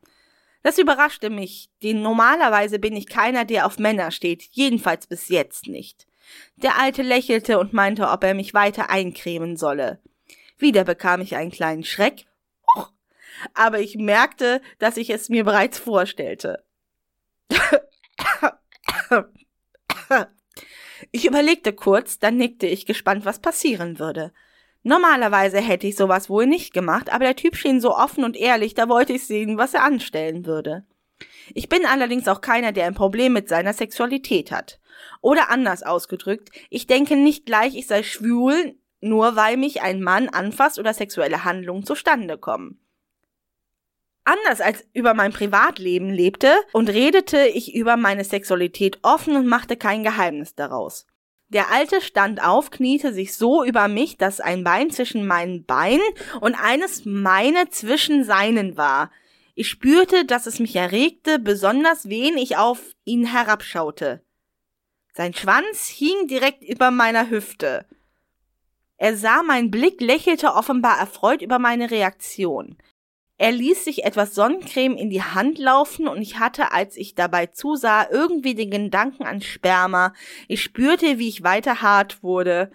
Das 0.64 0.78
überraschte 0.78 1.30
mich, 1.30 1.70
denn 1.82 2.02
normalerweise 2.02 2.78
bin 2.80 2.96
ich 2.96 3.08
keiner, 3.08 3.46
der 3.46 3.66
auf 3.66 3.80
Männer 3.80 4.12
steht, 4.12 4.44
jedenfalls 4.52 5.08
bis 5.08 5.28
jetzt 5.30 5.68
nicht. 5.68 6.08
Der 6.56 6.80
Alte 6.80 7.02
lächelte 7.02 7.60
und 7.60 7.74
meinte, 7.74 8.10
ob 8.10 8.24
er 8.24 8.34
mich 8.34 8.54
weiter 8.54 8.90
eincremen 8.90 9.58
solle. 9.58 10.00
Wieder 10.58 10.84
bekam 10.84 11.22
ich 11.22 11.36
einen 11.36 11.52
kleinen 11.52 11.84
Schreck, 11.84 12.26
aber 13.54 13.80
ich 13.80 13.96
merkte, 13.96 14.62
dass 14.78 14.98
ich 14.98 15.10
es 15.10 15.30
mir 15.30 15.44
bereits 15.44 15.80
vorstellte. 15.80 16.64
Ich 21.12 21.26
überlegte 21.26 21.74
kurz, 21.74 22.20
dann 22.20 22.38
nickte 22.38 22.68
ich 22.68 22.86
gespannt, 22.86 23.26
was 23.26 23.40
passieren 23.40 23.98
würde. 23.98 24.32
Normalerweise 24.84 25.60
hätte 25.60 25.88
ich 25.88 25.96
sowas 25.96 26.30
wohl 26.30 26.48
nicht 26.48 26.74
gemacht, 26.74 27.14
aber 27.14 27.26
der 27.26 27.36
Typ 27.36 27.56
schien 27.56 27.80
so 27.80 27.96
offen 27.96 28.24
und 28.24 28.36
ehrlich, 28.36 28.74
da 28.74 28.90
wollte 28.90 29.14
ich 29.14 29.28
sehen, 29.28 29.58
was 29.58 29.74
er 29.74 29.84
anstellen 29.84 30.46
würde. 30.46 30.86
Ich 31.54 31.70
bin 31.70 31.86
allerdings 31.86 32.28
auch 32.28 32.42
keiner, 32.42 32.72
der 32.72 32.88
ein 32.88 32.96
Problem 32.96 33.34
mit 33.34 33.48
seiner 33.48 33.74
Sexualität 33.74 34.52
hat. 34.52 34.80
Oder 35.22 35.50
anders 35.52 35.84
ausgedrückt, 35.84 36.50
ich 36.70 36.88
denke 36.88 37.16
nicht 37.16 37.46
gleich, 37.46 37.76
ich 37.76 37.88
sei 37.88 38.02
schwul, 38.02 38.76
nur 39.02 39.36
weil 39.36 39.58
mich 39.58 39.82
ein 39.82 40.02
Mann 40.02 40.30
anfasst 40.30 40.80
oder 40.80 40.94
sexuelle 40.94 41.44
Handlungen 41.44 41.86
zustande 41.86 42.38
kommen. 42.38 42.80
Anders 44.24 44.62
als 44.62 44.86
über 44.94 45.14
mein 45.14 45.34
Privatleben 45.34 46.10
lebte 46.10 46.54
und 46.74 46.90
redete 46.90 47.48
ich 47.48 47.74
über 47.74 47.98
meine 47.98 48.24
Sexualität 48.24 49.00
offen 49.02 49.36
und 49.36 49.48
machte 49.48 49.78
kein 49.78 50.04
Geheimnis 50.04 50.54
daraus. 50.54 51.08
Der 51.52 51.70
Alte 51.70 52.00
stand 52.00 52.42
auf, 52.42 52.72
kniete 52.72 53.12
sich 53.12 53.36
so 53.36 53.66
über 53.66 53.90
mich, 53.90 54.18
dass 54.18 54.40
ein 54.40 54.64
Bein 54.64 54.90
zwischen 54.90 55.28
meinen 55.28 55.66
Beinen 55.66 56.00
und 56.40 56.56
eines 56.56 57.04
meine 57.04 57.70
zwischen 57.70 58.24
seinen 58.24 58.78
war. 58.78 59.12
Ich 59.54 59.68
spürte, 59.68 60.24
dass 60.24 60.46
es 60.46 60.60
mich 60.60 60.78
erregte, 60.78 61.40
besonders 61.40 62.08
wen 62.08 62.38
ich 62.38 62.56
auf 62.56 62.80
ihn 63.04 63.26
herabschaute. 63.26 64.24
Sein 65.14 65.34
Schwanz 65.34 65.88
hing 65.88 66.28
direkt 66.30 66.64
über 66.64 66.90
meiner 66.90 67.30
Hüfte. 67.30 67.86
Er 68.96 69.18
sah 69.18 69.44
meinen 69.44 69.72
Blick, 69.72 70.00
lächelte 70.00 70.54
offenbar 70.54 71.00
erfreut 71.00 71.42
über 71.42 71.60
meine 71.60 71.92
Reaktion. 71.92 72.78
Er 73.42 73.52
ließ 73.52 73.86
sich 73.86 74.04
etwas 74.04 74.36
Sonnencreme 74.36 74.96
in 74.96 75.10
die 75.10 75.24
Hand 75.24 75.58
laufen 75.58 76.08
und 76.08 76.22
ich 76.22 76.38
hatte, 76.38 76.74
als 76.74 76.96
ich 76.96 77.16
dabei 77.16 77.48
zusah, 77.48 78.08
irgendwie 78.08 78.54
den 78.54 78.70
Gedanken 78.70 79.24
an 79.24 79.42
Sperma. 79.42 80.14
Ich 80.48 80.62
spürte, 80.62 81.18
wie 81.18 81.28
ich 81.28 81.42
weiter 81.42 81.82
hart 81.82 82.22
wurde. 82.22 82.70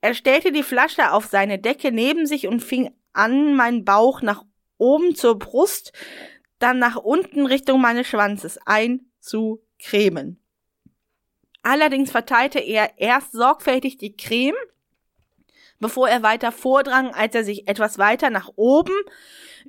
Er 0.00 0.14
stellte 0.14 0.52
die 0.52 0.62
Flasche 0.62 1.12
auf 1.12 1.26
seine 1.26 1.58
Decke 1.58 1.92
neben 1.92 2.24
sich 2.26 2.48
und 2.48 2.62
fing 2.62 2.94
an, 3.12 3.56
meinen 3.56 3.84
Bauch 3.84 4.22
nach 4.22 4.46
oben 4.78 5.14
zur 5.14 5.38
Brust, 5.38 5.92
dann 6.58 6.78
nach 6.78 6.96
unten 6.96 7.44
Richtung 7.44 7.82
meines 7.82 8.06
Schwanzes 8.06 8.58
einzucremen. 8.64 10.40
Allerdings 11.62 12.10
verteilte 12.10 12.58
er 12.58 12.98
erst 12.98 13.32
sorgfältig 13.32 13.98
die 13.98 14.16
Creme, 14.16 14.56
bevor 15.78 16.08
er 16.08 16.22
weiter 16.22 16.52
vordrang, 16.52 17.12
als 17.12 17.34
er 17.34 17.44
sich 17.44 17.68
etwas 17.68 17.98
weiter 17.98 18.30
nach 18.30 18.48
oben 18.56 18.94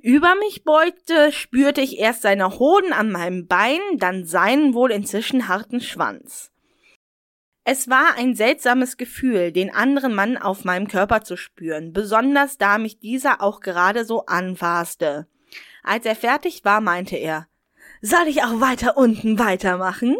über 0.02 0.34
mich 0.36 0.64
beugte, 0.64 1.32
spürte 1.32 1.80
ich 1.80 1.98
erst 1.98 2.22
seine 2.22 2.58
Hoden 2.58 2.92
an 2.92 3.10
meinem 3.10 3.46
Bein, 3.46 3.80
dann 3.96 4.26
seinen 4.26 4.74
wohl 4.74 4.90
inzwischen 4.92 5.48
harten 5.48 5.80
Schwanz. 5.80 6.50
Es 7.64 7.88
war 7.88 8.14
ein 8.16 8.36
seltsames 8.36 8.96
Gefühl, 8.96 9.50
den 9.50 9.74
anderen 9.74 10.14
Mann 10.14 10.36
auf 10.36 10.64
meinem 10.64 10.86
Körper 10.86 11.22
zu 11.22 11.36
spüren, 11.36 11.92
besonders 11.92 12.58
da 12.58 12.78
mich 12.78 13.00
dieser 13.00 13.42
auch 13.42 13.60
gerade 13.60 14.04
so 14.04 14.26
anfasste. 14.26 15.26
Als 15.82 16.06
er 16.06 16.14
fertig 16.14 16.64
war, 16.64 16.80
meinte 16.80 17.16
er, 17.16 17.48
soll 18.02 18.28
ich 18.28 18.42
auch 18.42 18.60
weiter 18.60 18.96
unten 18.96 19.38
weitermachen? 19.38 20.16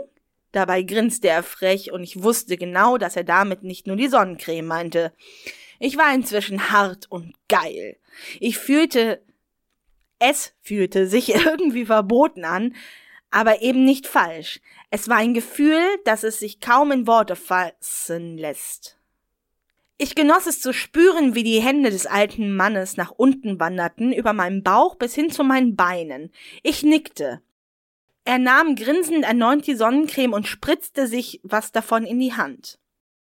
Dabei 0.50 0.82
grinste 0.82 1.28
er 1.28 1.42
frech 1.42 1.92
und 1.92 2.02
ich 2.02 2.22
wusste 2.22 2.56
genau, 2.56 2.98
dass 2.98 3.14
er 3.14 3.24
damit 3.24 3.62
nicht 3.62 3.86
nur 3.86 3.96
die 3.96 4.08
Sonnencreme 4.08 4.66
meinte. 4.66 5.12
Ich 5.78 5.96
war 5.96 6.12
inzwischen 6.14 6.72
hart 6.72 7.06
und 7.10 7.34
geil. 7.48 7.96
Ich 8.40 8.58
fühlte, 8.58 9.22
es 10.18 10.54
fühlte 10.62 11.06
sich 11.06 11.34
irgendwie 11.46 11.86
verboten 11.86 12.44
an, 12.44 12.74
aber 13.30 13.62
eben 13.62 13.84
nicht 13.84 14.06
falsch. 14.06 14.60
Es 14.90 15.08
war 15.08 15.16
ein 15.16 15.34
Gefühl, 15.34 15.82
das 16.04 16.22
es 16.22 16.38
sich 16.38 16.60
kaum 16.60 16.92
in 16.92 17.06
Worte 17.06 17.36
fassen 17.36 18.38
lässt. 18.38 18.98
Ich 19.98 20.14
genoss 20.14 20.46
es 20.46 20.60
zu 20.60 20.74
spüren, 20.74 21.34
wie 21.34 21.42
die 21.42 21.60
Hände 21.60 21.90
des 21.90 22.06
alten 22.06 22.54
Mannes 22.54 22.98
nach 22.98 23.10
unten 23.10 23.58
wanderten, 23.58 24.12
über 24.12 24.34
meinen 24.34 24.62
Bauch 24.62 24.96
bis 24.96 25.14
hin 25.14 25.30
zu 25.30 25.42
meinen 25.42 25.74
Beinen. 25.74 26.30
Ich 26.62 26.82
nickte. 26.82 27.40
Er 28.24 28.38
nahm 28.38 28.74
grinsend 28.74 29.24
erneut 29.24 29.66
die 29.66 29.74
Sonnencreme 29.74 30.34
und 30.34 30.46
spritzte 30.46 31.06
sich 31.06 31.40
was 31.44 31.72
davon 31.72 32.04
in 32.04 32.18
die 32.18 32.34
Hand. 32.34 32.78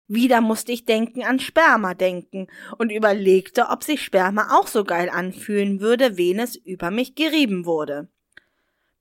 Wieder 0.06 0.40
musste 0.42 0.72
ich 0.72 0.84
denken 0.84 1.22
an 1.22 1.40
Sperma 1.40 1.94
denken 1.94 2.48
und 2.76 2.92
überlegte, 2.92 3.68
ob 3.70 3.82
sich 3.82 4.02
Sperma 4.02 4.58
auch 4.58 4.66
so 4.66 4.84
geil 4.84 5.08
anfühlen 5.08 5.80
würde, 5.80 6.18
wen 6.18 6.38
es 6.38 6.56
über 6.56 6.90
mich 6.90 7.14
gerieben 7.14 7.64
wurde. 7.64 8.08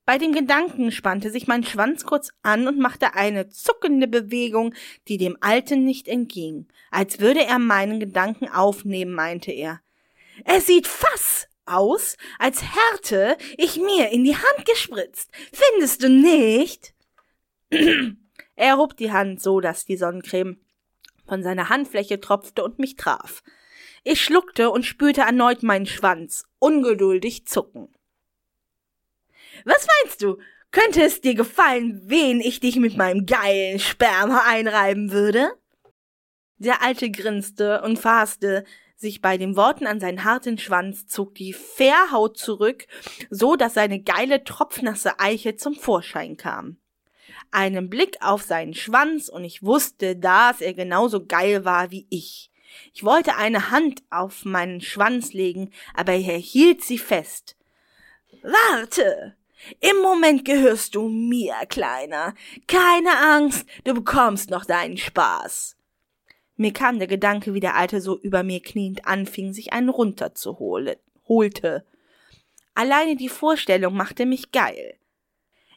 Bei 0.05 0.17
dem 0.17 0.33
Gedanken 0.33 0.91
spannte 0.91 1.29
sich 1.29 1.47
mein 1.47 1.63
Schwanz 1.63 2.05
kurz 2.05 2.31
an 2.41 2.67
und 2.67 2.77
machte 2.77 3.15
eine 3.15 3.49
zuckende 3.49 4.07
Bewegung, 4.07 4.73
die 5.07 5.17
dem 5.17 5.37
Alten 5.39 5.85
nicht 5.85 6.07
entging. 6.07 6.67
Als 6.91 7.19
würde 7.19 7.45
er 7.45 7.59
meinen 7.59 7.99
Gedanken 7.99 8.49
aufnehmen, 8.49 9.13
meinte 9.13 9.51
er. 9.51 9.81
Es 10.43 10.67
sieht 10.67 10.87
fass 10.87 11.47
aus, 11.65 12.17
als 12.37 12.61
hätte 12.61 13.37
ich 13.57 13.77
mir 13.77 14.09
in 14.09 14.25
die 14.25 14.35
Hand 14.35 14.65
gespritzt. 14.65 15.31
Findest 15.53 16.03
du 16.03 16.09
nicht? 16.09 16.93
er 18.55 18.77
hob 18.77 18.97
die 18.97 19.11
Hand 19.11 19.41
so, 19.41 19.61
dass 19.61 19.85
die 19.85 19.97
Sonnencreme 19.97 20.57
von 21.27 21.43
seiner 21.43 21.69
Handfläche 21.69 22.19
tropfte 22.19 22.63
und 22.63 22.79
mich 22.79 22.95
traf. 22.95 23.43
Ich 24.03 24.21
schluckte 24.21 24.69
und 24.69 24.85
spürte 24.85 25.21
erneut 25.21 25.63
meinen 25.63 25.85
Schwanz, 25.85 26.45
ungeduldig 26.59 27.47
zucken. 27.47 27.93
Was 29.65 29.87
meinst 30.01 30.21
du? 30.21 30.37
Könnte 30.71 31.03
es 31.03 31.21
dir 31.21 31.35
gefallen, 31.35 32.01
wen 32.05 32.41
ich 32.41 32.59
dich 32.59 32.77
mit 32.77 32.97
meinem 32.97 33.25
geilen 33.25 33.79
Sperma 33.79 34.43
einreiben 34.47 35.11
würde? 35.11 35.51
Der 36.57 36.81
Alte 36.81 37.11
grinste 37.11 37.81
und 37.81 37.99
fasste 37.99 38.65
sich 38.95 39.21
bei 39.21 39.37
den 39.37 39.55
Worten 39.55 39.85
an 39.85 39.99
seinen 39.99 40.23
harten 40.23 40.57
Schwanz, 40.57 41.07
zog 41.07 41.35
die 41.35 41.53
Fährhaut 41.53 42.37
zurück, 42.37 42.87
so 43.29 43.55
dass 43.55 43.73
seine 43.73 44.01
geile 44.01 44.43
tropfnasse 44.43 45.19
Eiche 45.19 45.55
zum 45.55 45.75
Vorschein 45.75 46.37
kam 46.37 46.77
einen 47.53 47.89
Blick 47.89 48.17
auf 48.21 48.43
seinen 48.43 48.73
Schwanz 48.73 49.29
und 49.29 49.43
ich 49.43 49.63
wusste, 49.63 50.15
dass 50.15 50.61
er 50.61 50.73
genauso 50.73 51.25
geil 51.25 51.65
war 51.65 51.91
wie 51.91 52.07
ich. 52.09 52.51
Ich 52.93 53.03
wollte 53.03 53.35
eine 53.35 53.71
Hand 53.71 54.03
auf 54.09 54.45
meinen 54.45 54.81
Schwanz 54.81 55.33
legen, 55.33 55.71
aber 55.93 56.13
er 56.13 56.37
hielt 56.37 56.83
sie 56.83 56.97
fest. 56.97 57.55
Warte! 58.41 59.35
Im 59.79 59.97
Moment 60.01 60.43
gehörst 60.43 60.95
du 60.95 61.07
mir, 61.07 61.55
Kleiner. 61.69 62.33
Keine 62.67 63.17
Angst, 63.17 63.65
du 63.85 63.93
bekommst 63.93 64.49
noch 64.49 64.65
deinen 64.65 64.97
Spaß. 64.97 65.77
Mir 66.55 66.73
kam 66.73 66.99
der 66.99 67.07
Gedanke, 67.07 67.53
wie 67.53 67.59
der 67.59 67.75
Alte 67.75 68.01
so 68.01 68.19
über 68.19 68.43
mir 68.43 68.61
kniend 68.61 69.07
anfing, 69.07 69.53
sich 69.53 69.73
einen 69.73 69.89
runterzuholen, 69.89 70.97
holte. 71.27 71.85
Alleine 72.75 73.15
die 73.15 73.29
Vorstellung 73.29 73.95
machte 73.95 74.25
mich 74.25 74.51
geil. 74.51 74.97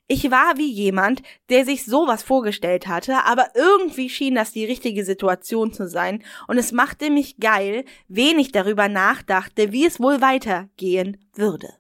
Ich 0.09 0.31
war 0.31 0.57
wie 0.57 0.71
jemand, 0.71 1.23
der 1.49 1.65
sich 1.65 1.85
sowas 1.85 2.23
vorgestellt 2.23 2.87
hatte, 2.87 3.25
aber 3.25 3.49
irgendwie 3.55 4.09
schien 4.09 4.37
das 4.37 4.53
die 4.53 4.65
richtige 4.65 5.05
Situation 5.05 5.73
zu 5.73 5.89
sein 5.89 6.23
und 6.47 6.59
es 6.59 6.71
machte 6.71 7.11
mich 7.11 7.39
geil, 7.39 7.85
wenig 8.07 8.53
darüber 8.53 8.89
nachdachte, 8.89 9.73
wie 9.73 9.85
es 9.85 9.99
wohl 9.99 10.21
weitergehen 10.21 11.17
würde. 11.35 11.75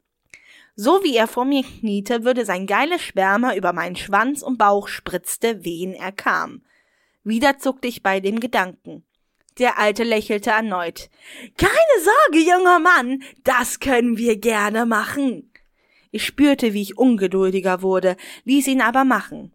So 0.75 1.05
wie 1.05 1.17
er 1.17 1.29
vor 1.29 1.45
mir 1.45 1.63
kniete, 1.63 2.25
würde 2.25 2.45
sein 2.45 2.67
geiles 2.67 3.01
Sperma 3.01 3.55
über 3.55 3.73
meinen 3.73 3.97
Schwanz 3.97 4.43
und 4.43 4.59
Bauch 4.59 4.89
spritzte, 4.89 5.65
wen 5.65 5.95
er 5.95 6.13
kam. 6.13 6.63
Wieder 7.23 7.59
zuckte 7.59 7.89
ich 7.89 8.03
bei 8.03 8.21
dem 8.21 8.41
Gedanken. 8.41 9.05
Der 9.59 9.79
Alte 9.79 10.03
lächelte 10.03 10.51
erneut. 10.51 11.09
Keine 11.57 12.05
Sorge, 12.05 12.47
junger 12.47 12.79
Mann, 12.79 13.23
das 13.45 13.81
können 13.81 14.19
wir 14.19 14.37
gerne 14.37 14.85
machen. 14.85 15.51
Ich 16.17 16.25
spürte, 16.25 16.73
wie 16.73 16.81
ich 16.81 16.97
ungeduldiger 16.97 17.83
wurde, 17.83 18.17
ließ 18.45 18.69
ihn 18.69 18.81
aber 18.81 19.05
machen. 19.05 19.53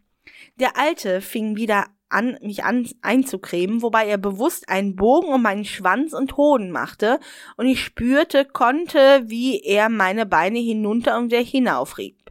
Der 0.59 0.77
Alte 0.77 1.19
fing 1.19 1.55
wieder 1.55 1.88
an, 2.07 2.38
mich 2.43 2.63
an 2.63 2.88
einzucremen, 3.01 3.81
wobei 3.81 4.05
er 4.05 4.19
bewusst 4.19 4.69
einen 4.69 4.95
Bogen 4.95 5.33
um 5.33 5.41
meinen 5.41 5.65
Schwanz 5.65 6.13
und 6.13 6.38
Hoden 6.38 6.69
machte, 6.69 7.19
und 7.57 7.65
ich 7.65 7.83
spürte, 7.83 8.45
konnte, 8.45 9.23
wie 9.25 9.59
er 9.59 9.89
meine 9.89 10.27
Beine 10.27 10.59
hinunter 10.59 11.17
und 11.17 11.31
wieder 11.31 11.41
hinaufrieb. 11.41 12.29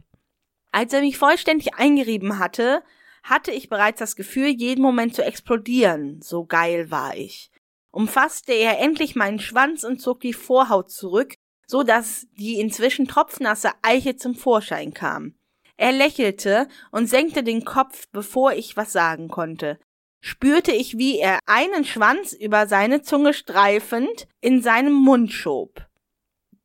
Als 0.71 0.93
er 0.93 1.01
mich 1.01 1.19
vollständig 1.19 1.75
eingerieben 1.75 2.39
hatte, 2.39 2.85
hatte 3.25 3.51
ich 3.51 3.69
bereits 3.69 3.99
das 3.99 4.15
Gefühl, 4.15 4.51
jeden 4.51 4.81
Moment 4.81 5.17
zu 5.17 5.25
explodieren. 5.25 6.23
So 6.23 6.45
geil 6.45 6.93
war 6.93 7.17
ich. 7.17 7.51
Umfasste 7.91 8.53
er 8.53 8.79
endlich 8.79 9.17
meinen 9.17 9.41
Schwanz 9.41 9.83
und 9.83 10.01
zog 10.01 10.21
die 10.21 10.35
Vorhaut 10.35 10.89
zurück, 10.89 11.35
so 11.71 11.85
dass 11.85 12.27
die 12.33 12.59
inzwischen 12.59 13.07
tropfnasse 13.07 13.71
Eiche 13.83 14.17
zum 14.17 14.35
Vorschein 14.35 14.93
kam. 14.93 15.37
Er 15.77 15.93
lächelte 15.93 16.67
und 16.91 17.07
senkte 17.07 17.45
den 17.45 17.65
Kopf, 17.65 18.09
bevor 18.11 18.53
ich 18.53 18.77
was 18.77 18.91
sagen 18.91 19.29
konnte. 19.29 19.79
Spürte 20.21 20.73
ich, 20.73 20.99
wie 20.99 21.21
er 21.21 21.39
einen 21.47 21.85
Schwanz 21.85 22.33
über 22.33 22.67
seine 22.67 23.03
Zunge 23.03 23.33
streifend 23.33 24.27
in 24.41 24.63
seinem 24.63 24.93
Mund 24.93 25.33
schob. 25.33 25.87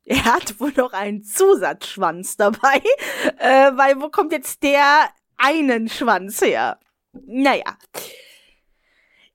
Er 0.04 0.24
hat 0.24 0.58
wohl 0.58 0.72
noch 0.76 0.92
einen 0.92 1.22
Zusatzschwanz 1.22 2.36
dabei, 2.36 2.82
äh, 3.38 3.70
weil 3.76 4.00
wo 4.00 4.08
kommt 4.08 4.32
jetzt 4.32 4.64
der 4.64 5.08
einen 5.36 5.88
Schwanz 5.88 6.42
her? 6.42 6.80
Naja. 7.12 7.78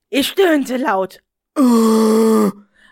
Ich 0.09 0.27
stöhnte 0.27 0.75
laut. 0.75 1.23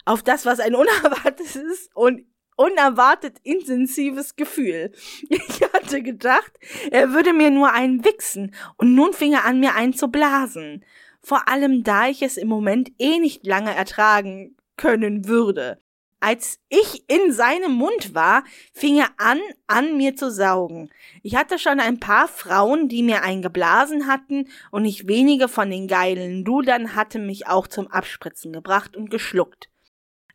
Auf 0.05 0.23
das, 0.23 0.45
was 0.45 0.61
ein 0.61 0.75
unerwartetes 0.75 1.89
und 1.93 2.25
unerwartet 2.59 3.37
intensives 3.43 4.35
Gefühl. 4.35 4.91
Ich 5.29 5.61
hatte 5.73 6.01
gedacht, 6.01 6.51
er 6.91 7.13
würde 7.13 7.33
mir 7.33 7.51
nur 7.51 7.71
einen 7.71 8.03
wichsen 8.03 8.53
und 8.77 8.95
nun 8.95 9.13
fing 9.13 9.33
er 9.33 9.45
an, 9.45 9.59
mir 9.59 9.75
einen 9.75 9.93
zu 9.93 10.09
blasen. 10.09 10.83
Vor 11.21 11.47
allem, 11.47 11.83
da 11.83 12.07
ich 12.07 12.21
es 12.21 12.37
im 12.37 12.47
Moment 12.47 12.91
eh 12.99 13.19
nicht 13.19 13.45
lange 13.45 13.73
ertragen 13.73 14.55
können 14.77 15.27
würde. 15.27 15.81
Als 16.21 16.59
ich 16.67 17.05
in 17.07 17.31
seinem 17.31 17.73
Mund 17.73 18.13
war, 18.13 18.43
fing 18.73 18.97
er 18.97 19.09
an, 19.17 19.39
an 19.67 19.95
mir 19.95 20.17
zu 20.17 20.29
saugen. 20.29 20.89
Ich 21.23 21.35
hatte 21.35 21.57
schon 21.59 21.79
ein 21.79 21.99
paar 21.99 22.27
Frauen, 22.27 22.89
die 22.89 23.03
mir 23.03 23.21
eingeblasen 23.23 24.07
hatten, 24.07 24.49
und 24.71 24.81
nicht 24.83 25.07
wenige 25.07 25.47
von 25.47 25.69
den 25.69 25.87
geilen 25.87 26.43
Ludern 26.43 26.95
hatte 26.95 27.19
mich 27.19 27.47
auch 27.47 27.67
zum 27.67 27.87
Abspritzen 27.87 28.51
gebracht 28.51 28.97
und 28.97 29.09
geschluckt. 29.09 29.68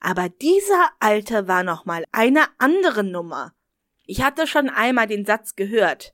Aber 0.05 0.29
dieser 0.29 0.91
Alte 1.01 1.49
war 1.49 1.63
noch 1.63 1.87
mal 1.87 2.05
eine 2.13 2.45
andere 2.59 3.03
Nummer. 3.03 3.55
Ich 4.05 4.23
hatte 4.23 4.47
schon 4.47 4.69
einmal 4.69 5.07
den 5.07 5.25
Satz 5.25 5.57
gehört. 5.57 6.13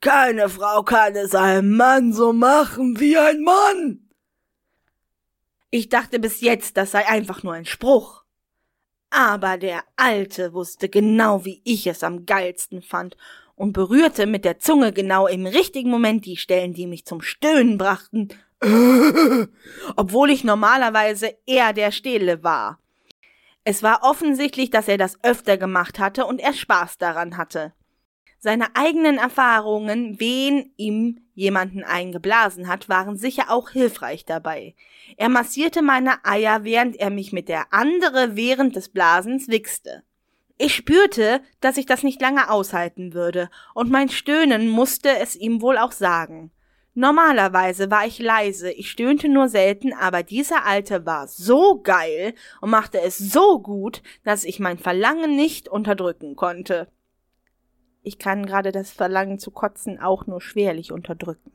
Keine 0.00 0.48
Frau 0.48 0.84
kann 0.84 1.16
es 1.16 1.34
einem 1.34 1.76
Mann 1.76 2.12
so 2.12 2.32
machen 2.32 3.00
wie 3.00 3.18
ein 3.18 3.42
Mann. 3.42 4.08
Ich 5.70 5.88
dachte 5.88 6.20
bis 6.20 6.42
jetzt, 6.42 6.76
das 6.76 6.92
sei 6.92 7.08
einfach 7.08 7.42
nur 7.42 7.54
ein 7.54 7.64
Spruch. 7.64 8.22
Aber 9.10 9.58
der 9.58 9.82
Alte 9.96 10.52
wusste 10.52 10.88
genau, 10.88 11.44
wie 11.44 11.60
ich 11.64 11.88
es 11.88 12.04
am 12.04 12.26
geilsten 12.26 12.82
fand 12.82 13.16
und 13.56 13.72
berührte 13.72 14.26
mit 14.26 14.44
der 14.44 14.60
Zunge 14.60 14.92
genau 14.92 15.26
im 15.26 15.46
richtigen 15.46 15.90
Moment 15.90 16.24
die 16.24 16.36
Stellen, 16.36 16.72
die 16.72 16.86
mich 16.86 17.04
zum 17.04 17.20
Stöhnen 17.20 17.78
brachten, 17.78 18.28
obwohl 19.96 20.30
ich 20.30 20.44
normalerweise 20.44 21.36
eher 21.46 21.72
der 21.72 21.90
Stille 21.90 22.44
war. 22.44 22.78
Es 23.64 23.82
war 23.82 24.02
offensichtlich, 24.02 24.70
dass 24.70 24.88
er 24.88 24.98
das 24.98 25.18
öfter 25.22 25.56
gemacht 25.56 25.98
hatte 25.98 26.26
und 26.26 26.40
er 26.40 26.52
Spaß 26.52 26.98
daran 26.98 27.36
hatte. 27.38 27.72
Seine 28.38 28.76
eigenen 28.76 29.16
Erfahrungen, 29.16 30.20
wen 30.20 30.70
ihm 30.76 31.22
jemanden 31.34 31.82
eingeblasen 31.82 32.68
hat, 32.68 32.90
waren 32.90 33.16
sicher 33.16 33.50
auch 33.50 33.70
hilfreich 33.70 34.26
dabei. 34.26 34.74
Er 35.16 35.30
massierte 35.30 35.80
meine 35.80 36.22
Eier, 36.26 36.62
während 36.62 36.96
er 36.96 37.08
mich 37.08 37.32
mit 37.32 37.48
der 37.48 37.72
andere 37.72 38.36
während 38.36 38.76
des 38.76 38.90
Blasens 38.90 39.48
wichste. 39.48 40.02
Ich 40.58 40.74
spürte, 40.74 41.40
dass 41.60 41.78
ich 41.78 41.86
das 41.86 42.02
nicht 42.02 42.20
lange 42.20 42.50
aushalten 42.50 43.14
würde, 43.14 43.48
und 43.72 43.90
mein 43.90 44.10
Stöhnen 44.10 44.68
musste 44.68 45.18
es 45.18 45.34
ihm 45.34 45.62
wohl 45.62 45.78
auch 45.78 45.92
sagen. 45.92 46.52
Normalerweise 46.96 47.90
war 47.90 48.06
ich 48.06 48.20
leise, 48.20 48.70
ich 48.70 48.88
stöhnte 48.88 49.28
nur 49.28 49.48
selten, 49.48 49.92
aber 49.92 50.22
dieser 50.22 50.64
Alte 50.64 51.04
war 51.04 51.26
so 51.26 51.80
geil 51.82 52.34
und 52.60 52.70
machte 52.70 53.00
es 53.00 53.18
so 53.18 53.58
gut, 53.60 54.00
dass 54.22 54.44
ich 54.44 54.60
mein 54.60 54.78
Verlangen 54.78 55.34
nicht 55.34 55.68
unterdrücken 55.68 56.36
konnte. 56.36 56.86
Ich 58.04 58.18
kann 58.18 58.46
gerade 58.46 58.70
das 58.70 58.92
Verlangen 58.92 59.40
zu 59.40 59.50
kotzen 59.50 59.98
auch 59.98 60.26
nur 60.26 60.40
schwerlich 60.40 60.92
unterdrücken. 60.92 61.50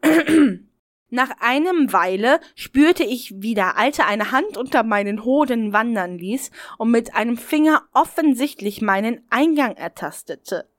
Nach 1.10 1.30
einem 1.40 1.92
Weile 1.92 2.40
spürte 2.54 3.04
ich, 3.04 3.34
wie 3.36 3.52
der 3.52 3.76
Alte 3.76 4.06
eine 4.06 4.32
Hand 4.32 4.56
unter 4.56 4.82
meinen 4.82 5.26
Hoden 5.26 5.74
wandern 5.74 6.16
ließ 6.16 6.50
und 6.78 6.90
mit 6.90 7.14
einem 7.14 7.36
Finger 7.36 7.82
offensichtlich 7.92 8.80
meinen 8.80 9.26
Eingang 9.28 9.76
ertastete. 9.76 10.70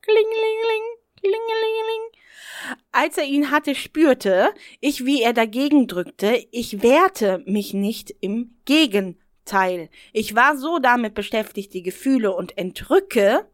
Klingelingeling, 0.00 0.82
klingelingeling. 1.20 2.21
Als 2.90 3.18
er 3.18 3.24
ihn 3.24 3.50
hatte, 3.50 3.74
spürte 3.74 4.50
ich, 4.80 5.04
wie 5.04 5.22
er 5.22 5.32
dagegen 5.32 5.86
drückte. 5.86 6.46
Ich 6.50 6.82
wehrte 6.82 7.42
mich 7.46 7.74
nicht 7.74 8.14
im 8.20 8.56
Gegenteil. 8.64 9.90
Ich 10.12 10.34
war 10.34 10.56
so 10.56 10.78
damit 10.78 11.14
beschäftigt, 11.14 11.74
die 11.74 11.82
Gefühle 11.82 12.34
und 12.34 12.56
Entrücke 12.58 13.48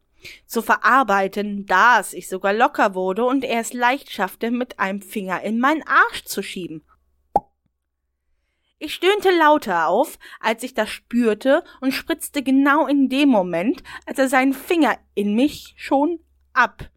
zu 0.46 0.62
verarbeiten, 0.62 1.66
dass 1.66 2.12
ich 2.12 2.28
sogar 2.28 2.52
locker 2.52 2.94
wurde 2.94 3.24
und 3.24 3.44
er 3.44 3.60
es 3.60 3.72
leicht 3.72 4.10
schaffte, 4.10 4.50
mit 4.50 4.78
einem 4.78 5.02
Finger 5.02 5.42
in 5.42 5.58
meinen 5.58 5.82
Arsch 5.86 6.24
zu 6.24 6.42
schieben. 6.42 6.84
Ich 8.80 8.94
stöhnte 8.94 9.30
lauter 9.36 9.88
auf, 9.88 10.18
als 10.38 10.62
ich 10.62 10.72
das 10.72 10.88
spürte 10.88 11.64
und 11.80 11.92
spritzte 11.92 12.42
genau 12.42 12.86
in 12.86 13.08
dem 13.08 13.28
Moment, 13.28 13.82
als 14.06 14.18
er 14.18 14.28
seinen 14.28 14.54
Finger 14.54 14.98
in 15.14 15.34
mich 15.34 15.74
schon 15.76 16.20
ab. 16.52 16.88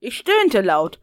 Ich 0.00 0.16
stöhnte 0.18 0.60
laut. 0.60 1.00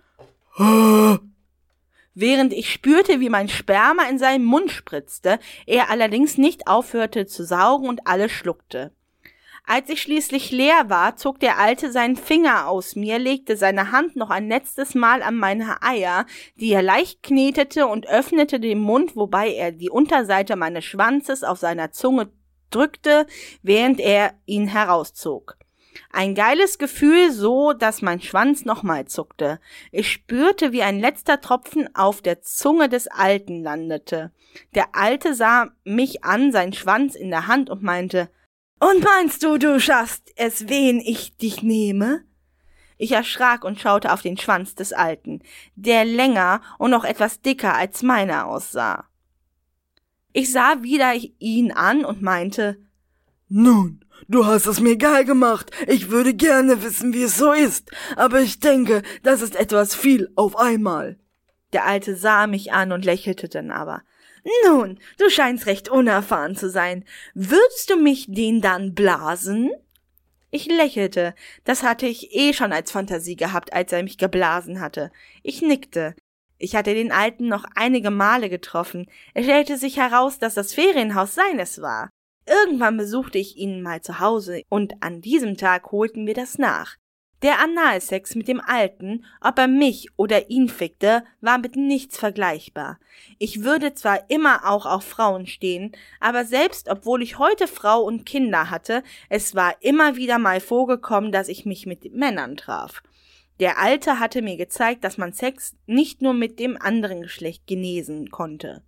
Während 2.15 2.53
ich 2.53 2.71
spürte, 2.71 3.19
wie 3.19 3.29
mein 3.29 3.49
Sperma 3.49 4.03
in 4.03 4.19
seinen 4.19 4.45
Mund 4.45 4.71
spritzte, 4.71 5.39
er 5.65 5.89
allerdings 5.89 6.37
nicht 6.37 6.67
aufhörte 6.67 7.25
zu 7.25 7.43
saugen 7.43 7.87
und 7.87 8.05
alles 8.05 8.31
schluckte. 8.31 8.91
Als 9.65 9.89
ich 9.89 10.01
schließlich 10.01 10.51
leer 10.51 10.89
war, 10.89 11.15
zog 11.15 11.39
der 11.39 11.57
Alte 11.57 11.89
seinen 11.91 12.17
Finger 12.17 12.67
aus 12.67 12.97
mir, 12.97 13.17
legte 13.17 13.55
seine 13.55 13.91
Hand 13.91 14.17
noch 14.17 14.29
ein 14.29 14.49
letztes 14.49 14.93
Mal 14.93 15.23
an 15.23 15.37
meine 15.37 15.81
Eier, 15.81 16.25
die 16.57 16.73
er 16.73 16.83
leicht 16.83 17.23
knetete 17.23 17.87
und 17.87 18.05
öffnete 18.07 18.59
den 18.59 18.79
Mund, 18.79 19.15
wobei 19.15 19.53
er 19.53 19.71
die 19.71 19.89
Unterseite 19.89 20.57
meines 20.57 20.83
Schwanzes 20.83 21.43
auf 21.43 21.59
seiner 21.59 21.91
Zunge 21.91 22.29
drückte, 22.71 23.25
während 23.61 24.01
er 24.01 24.33
ihn 24.45 24.67
herauszog. 24.67 25.57
Ein 26.11 26.35
geiles 26.35 26.77
Gefühl, 26.77 27.31
so 27.31 27.73
dass 27.73 28.01
mein 28.01 28.21
Schwanz 28.21 28.65
nochmal 28.65 29.05
zuckte. 29.05 29.59
Ich 29.91 30.11
spürte, 30.11 30.71
wie 30.71 30.83
ein 30.83 30.99
letzter 30.99 31.41
Tropfen 31.41 31.93
auf 31.95 32.21
der 32.21 32.41
Zunge 32.41 32.89
des 32.89 33.07
Alten 33.07 33.61
landete. 33.61 34.31
Der 34.75 34.95
Alte 34.95 35.33
sah 35.33 35.71
mich 35.83 36.23
an, 36.23 36.51
sein 36.51 36.73
Schwanz 36.73 37.15
in 37.15 37.29
der 37.29 37.47
Hand 37.47 37.69
und 37.69 37.83
meinte, 37.83 38.29
und 38.79 39.03
meinst 39.03 39.43
du, 39.43 39.57
du 39.57 39.79
schaffst 39.79 40.31
es, 40.35 40.67
wen 40.67 40.99
ich 40.99 41.37
dich 41.37 41.63
nehme? 41.63 42.25
Ich 42.97 43.11
erschrak 43.11 43.63
und 43.63 43.79
schaute 43.79 44.11
auf 44.11 44.21
den 44.21 44.37
Schwanz 44.37 44.75
des 44.75 44.93
Alten, 44.93 45.41
der 45.75 46.05
länger 46.05 46.61
und 46.77 46.91
noch 46.91 47.05
etwas 47.05 47.41
dicker 47.41 47.75
als 47.75 48.03
meiner 48.03 48.47
aussah. 48.47 49.05
Ich 50.33 50.51
sah 50.51 50.81
wieder 50.83 51.13
ihn 51.39 51.71
an 51.71 52.05
und 52.05 52.21
meinte, 52.21 52.77
Nun, 53.47 54.02
du 54.27 54.45
hast 54.45 54.65
es 54.65 54.79
mir 54.79 54.97
geil 54.97 55.25
gemacht. 55.25 55.71
Ich 55.87 56.09
würde 56.09 56.33
gerne 56.33 56.83
wissen, 56.83 57.13
wie 57.13 57.23
es 57.23 57.37
so 57.37 57.51
ist, 57.51 57.91
aber 58.15 58.41
ich 58.41 58.59
denke, 58.59 59.01
das 59.23 59.41
ist 59.41 59.55
etwas 59.55 59.95
viel 59.95 60.31
auf 60.35 60.57
einmal. 60.57 61.17
Der 61.73 61.85
Alte 61.85 62.15
sah 62.15 62.47
mich 62.47 62.71
an 62.71 62.91
und 62.91 63.05
lächelte 63.05 63.49
dann 63.49 63.71
aber. 63.71 64.03
Nun, 64.65 64.99
du 65.17 65.29
scheinst 65.29 65.65
recht 65.65 65.89
unerfahren 65.89 66.55
zu 66.55 66.69
sein. 66.69 67.05
Würdest 67.33 67.89
du 67.89 67.95
mich 67.95 68.25
den 68.27 68.61
dann 68.61 68.93
blasen? 68.93 69.71
Ich 70.51 70.67
lächelte. 70.67 71.33
Das 71.63 71.81
hatte 71.81 72.05
ich 72.05 72.35
eh 72.35 72.53
schon 72.53 72.73
als 72.73 72.91
Fantasie 72.91 73.35
gehabt, 73.35 73.73
als 73.73 73.91
er 73.91 74.03
mich 74.03 74.17
geblasen 74.17 74.81
hatte. 74.81 75.11
Ich 75.41 75.61
nickte. 75.61 76.15
Ich 76.59 76.75
hatte 76.75 76.93
den 76.93 77.11
Alten 77.11 77.47
noch 77.47 77.65
einige 77.75 78.11
Male 78.11 78.49
getroffen. 78.49 79.07
Es 79.33 79.45
stellte 79.45 79.77
sich 79.77 79.97
heraus, 79.97 80.37
dass 80.39 80.53
das 80.53 80.73
Ferienhaus 80.73 81.33
seines 81.33 81.81
war. 81.81 82.09
Irgendwann 82.45 82.97
besuchte 82.97 83.37
ich 83.37 83.57
ihn 83.57 83.81
mal 83.81 84.01
zu 84.01 84.19
Hause 84.19 84.63
und 84.69 85.01
an 85.01 85.21
diesem 85.21 85.57
Tag 85.57 85.91
holten 85.91 86.27
wir 86.27 86.33
das 86.33 86.57
nach. 86.57 86.97
Der 87.43 87.59
Analsex 87.59 88.35
mit 88.35 88.47
dem 88.47 88.61
Alten, 88.61 89.25
ob 89.41 89.59
er 89.59 89.67
mich 89.67 90.07
oder 90.15 90.49
ihn 90.49 90.69
fickte, 90.69 91.25
war 91.41 91.57
mit 91.57 91.75
nichts 91.75 92.17
vergleichbar. 92.17 92.99
Ich 93.37 93.65
würde 93.65 93.93
zwar 93.93 94.29
immer 94.29 94.65
auch 94.65 94.85
auf 94.85 95.03
Frauen 95.03 95.45
stehen, 95.45 95.91
aber 96.21 96.45
selbst 96.45 96.87
obwohl 96.87 97.21
ich 97.21 97.39
heute 97.39 97.67
Frau 97.67 98.01
und 98.01 98.25
Kinder 98.25 98.69
hatte, 98.69 99.03
es 99.27 99.55
war 99.55 99.75
immer 99.81 100.15
wieder 100.15 100.39
mal 100.39 100.61
vorgekommen, 100.61 101.33
dass 101.33 101.49
ich 101.49 101.65
mich 101.65 101.85
mit 101.85 102.13
Männern 102.13 102.55
traf. 102.55 103.03
Der 103.59 103.77
Alte 103.77 104.19
hatte 104.19 104.41
mir 104.41 104.55
gezeigt, 104.55 105.03
dass 105.03 105.17
man 105.17 105.33
Sex 105.33 105.75
nicht 105.85 106.21
nur 106.21 106.33
mit 106.33 106.59
dem 106.59 106.81
anderen 106.81 107.21
Geschlecht 107.21 107.67
genesen 107.67 108.31
konnte. 108.31 108.83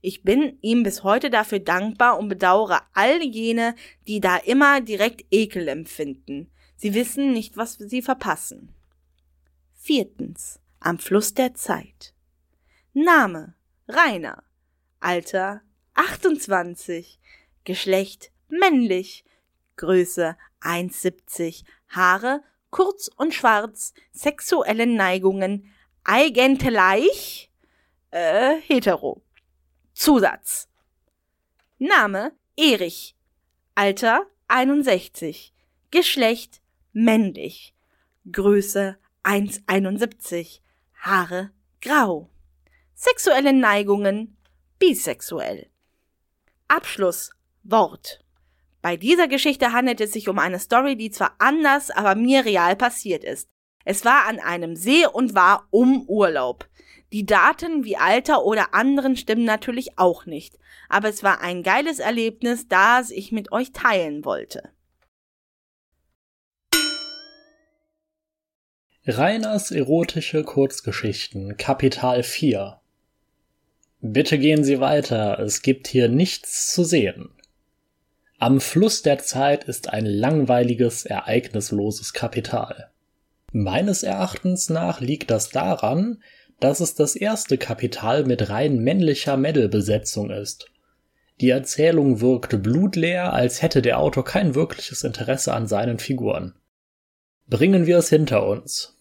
Ich 0.00 0.22
bin 0.22 0.58
ihm 0.60 0.82
bis 0.82 1.02
heute 1.02 1.30
dafür 1.30 1.58
dankbar 1.58 2.18
und 2.18 2.28
bedauere 2.28 2.82
all 2.92 3.22
jene, 3.22 3.74
die 4.06 4.20
da 4.20 4.36
immer 4.36 4.80
direkt 4.80 5.24
Ekel 5.30 5.68
empfinden. 5.68 6.50
Sie 6.76 6.94
wissen 6.94 7.32
nicht, 7.32 7.56
was 7.56 7.74
sie 7.74 8.02
verpassen. 8.02 8.74
Viertens. 9.74 10.60
Am 10.80 10.98
Fluss 10.98 11.34
der 11.34 11.54
Zeit. 11.54 12.12
Name. 12.92 13.54
Rainer. 13.88 14.44
Alter. 15.00 15.62
28. 15.94 17.18
Geschlecht. 17.64 18.30
Männlich. 18.48 19.24
Größe 19.76 20.36
1,70. 20.60 21.64
Haare 21.88 22.42
kurz 22.70 23.08
und 23.16 23.32
schwarz. 23.32 23.94
Sexuelle 24.12 24.86
Neigungen. 24.86 25.72
Eigentlich 26.04 27.50
äh, 28.10 28.56
hetero. 28.60 29.22
Zusatz. 29.96 30.68
Name 31.78 32.32
Erich. 32.54 33.16
Alter 33.74 34.26
61. 34.46 35.54
Geschlecht 35.90 36.60
männlich. 36.92 37.74
Größe 38.30 38.98
1,71. 39.24 40.60
Haare 41.00 41.50
grau. 41.80 42.28
Sexuelle 42.94 43.54
Neigungen 43.54 44.36
bisexuell. 44.78 45.70
Abschluss 46.68 47.30
Wort. 47.62 48.22
Bei 48.82 48.98
dieser 48.98 49.28
Geschichte 49.28 49.72
handelt 49.72 50.02
es 50.02 50.12
sich 50.12 50.28
um 50.28 50.38
eine 50.38 50.58
Story, 50.58 50.96
die 50.96 51.10
zwar 51.10 51.36
anders, 51.38 51.90
aber 51.90 52.14
mir 52.14 52.44
real 52.44 52.76
passiert 52.76 53.24
ist. 53.24 53.48
Es 53.86 54.04
war 54.04 54.26
an 54.26 54.40
einem 54.40 54.76
See 54.76 55.06
und 55.06 55.34
war 55.34 55.68
um 55.70 56.06
Urlaub. 56.06 56.68
Die 57.12 57.24
Daten 57.24 57.84
wie 57.84 57.96
Alter 57.96 58.44
oder 58.44 58.74
anderen 58.74 59.16
stimmen 59.16 59.44
natürlich 59.44 59.98
auch 59.98 60.26
nicht, 60.26 60.58
aber 60.88 61.08
es 61.08 61.22
war 61.22 61.40
ein 61.40 61.62
geiles 61.62 61.98
Erlebnis, 61.98 62.66
das 62.68 63.10
ich 63.10 63.30
mit 63.30 63.52
euch 63.52 63.72
teilen 63.72 64.24
wollte. 64.24 64.70
Reiners 69.06 69.70
erotische 69.70 70.42
Kurzgeschichten 70.42 71.56
Kapital 71.56 72.24
4 72.24 72.80
Bitte 74.00 74.38
gehen 74.38 74.64
Sie 74.64 74.80
weiter, 74.80 75.38
es 75.38 75.62
gibt 75.62 75.86
hier 75.86 76.08
nichts 76.08 76.72
zu 76.72 76.82
sehen. 76.82 77.30
Am 78.38 78.60
Fluss 78.60 79.02
der 79.02 79.18
Zeit 79.18 79.64
ist 79.64 79.90
ein 79.90 80.06
langweiliges, 80.06 81.06
ereignisloses 81.06 82.12
Kapital. 82.12 82.90
Meines 83.52 84.02
Erachtens 84.02 84.68
nach 84.68 85.00
liegt 85.00 85.30
das 85.30 85.50
daran, 85.50 86.22
dass 86.60 86.80
es 86.80 86.94
das 86.94 87.16
erste 87.16 87.58
Kapital 87.58 88.24
mit 88.24 88.48
rein 88.48 88.78
männlicher 88.78 89.36
Mädelbesetzung 89.36 90.30
ist. 90.30 90.70
Die 91.40 91.50
Erzählung 91.50 92.20
wirkt 92.20 92.62
blutleer, 92.62 93.32
als 93.32 93.60
hätte 93.60 93.82
der 93.82 93.98
Autor 93.98 94.24
kein 94.24 94.54
wirkliches 94.54 95.04
Interesse 95.04 95.52
an 95.52 95.66
seinen 95.66 95.98
Figuren. 95.98 96.54
Bringen 97.46 97.86
wir 97.86 97.98
es 97.98 98.08
hinter 98.08 98.46
uns. 98.46 98.96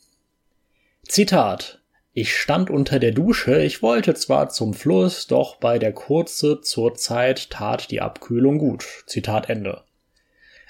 Zitat 1.08 1.82
Ich 2.12 2.36
stand 2.36 2.70
unter 2.70 3.00
der 3.00 3.14
Dusche, 3.14 3.62
ich 3.62 3.82
wollte 3.82 4.16
zwar 4.16 4.50
zum 4.50 4.74
Fluss, 4.74 5.28
doch 5.28 5.56
bei 5.56 5.80
der 5.80 5.94
Kurze 5.94 6.60
zur 6.60 6.96
Zeit 6.96 7.52
tat 7.52 7.90
die 7.90 8.02
Abkühlung 8.02 8.58
gut. 8.58 8.86
Zitat 9.08 9.50
Ende. 9.50 9.84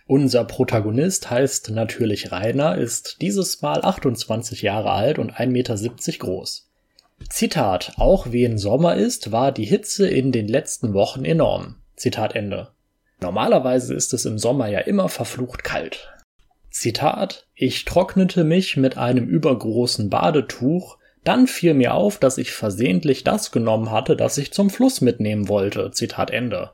Unser 0.07 0.43
Protagonist 0.43 1.31
heißt 1.31 1.71
natürlich 1.71 2.31
Rainer, 2.31 2.77
ist 2.77 3.21
dieses 3.21 3.63
Mal 3.63 3.83
28 3.83 4.61
Jahre 4.61 4.91
alt 4.91 5.17
und 5.17 5.33
1,70 5.33 5.47
Meter 5.47 5.75
groß. 6.19 6.69
Zitat, 7.29 7.93
auch 7.97 8.27
wen 8.31 8.57
Sommer 8.57 8.95
ist, 8.95 9.31
war 9.31 9.51
die 9.51 9.65
Hitze 9.65 10.07
in 10.07 10.31
den 10.31 10.47
letzten 10.47 10.93
Wochen 10.93 11.25
enorm. 11.25 11.75
Zitat 11.95 12.35
Ende. 12.35 12.69
Normalerweise 13.21 13.93
ist 13.93 14.13
es 14.13 14.25
im 14.25 14.37
Sommer 14.37 14.67
ja 14.67 14.79
immer 14.79 15.09
verflucht 15.09 15.63
kalt. 15.63 16.13
Zitat, 16.69 17.47
ich 17.55 17.85
trocknete 17.85 18.43
mich 18.43 18.77
mit 18.77 18.97
einem 18.97 19.27
übergroßen 19.27 20.09
Badetuch, 20.09 20.97
dann 21.23 21.47
fiel 21.47 21.73
mir 21.73 21.93
auf, 21.93 22.19
dass 22.19 22.37
ich 22.37 22.51
versehentlich 22.51 23.23
das 23.23 23.51
genommen 23.51 23.91
hatte, 23.91 24.15
das 24.15 24.37
ich 24.37 24.53
zum 24.53 24.69
Fluss 24.69 25.01
mitnehmen 25.01 25.47
wollte. 25.47 25.91
Zitat 25.91 26.31
Ende. 26.31 26.71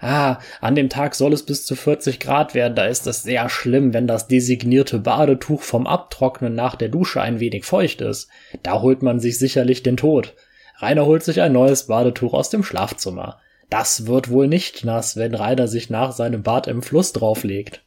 Ah, 0.00 0.38
an 0.62 0.74
dem 0.74 0.88
Tag 0.88 1.14
soll 1.14 1.34
es 1.34 1.44
bis 1.44 1.66
zu 1.66 1.76
40 1.76 2.20
Grad 2.20 2.54
werden, 2.54 2.74
da 2.74 2.86
ist 2.86 3.06
es 3.06 3.22
sehr 3.22 3.50
schlimm, 3.50 3.92
wenn 3.92 4.06
das 4.06 4.28
designierte 4.28 4.98
Badetuch 4.98 5.60
vom 5.60 5.86
Abtrocknen 5.86 6.54
nach 6.54 6.74
der 6.74 6.88
Dusche 6.88 7.20
ein 7.20 7.38
wenig 7.38 7.66
feucht 7.66 8.00
ist. 8.00 8.28
Da 8.62 8.80
holt 8.80 9.02
man 9.02 9.20
sich 9.20 9.38
sicherlich 9.38 9.82
den 9.82 9.98
Tod. 9.98 10.34
Rainer 10.78 11.04
holt 11.04 11.22
sich 11.22 11.42
ein 11.42 11.52
neues 11.52 11.86
Badetuch 11.86 12.32
aus 12.32 12.48
dem 12.48 12.62
Schlafzimmer. 12.62 13.38
Das 13.68 14.06
wird 14.06 14.30
wohl 14.30 14.48
nicht 14.48 14.84
nass, 14.84 15.16
wenn 15.16 15.34
Rainer 15.34 15.68
sich 15.68 15.90
nach 15.90 16.12
seinem 16.12 16.42
Bad 16.42 16.66
im 16.66 16.82
Fluss 16.82 17.12
drauflegt. 17.12 17.82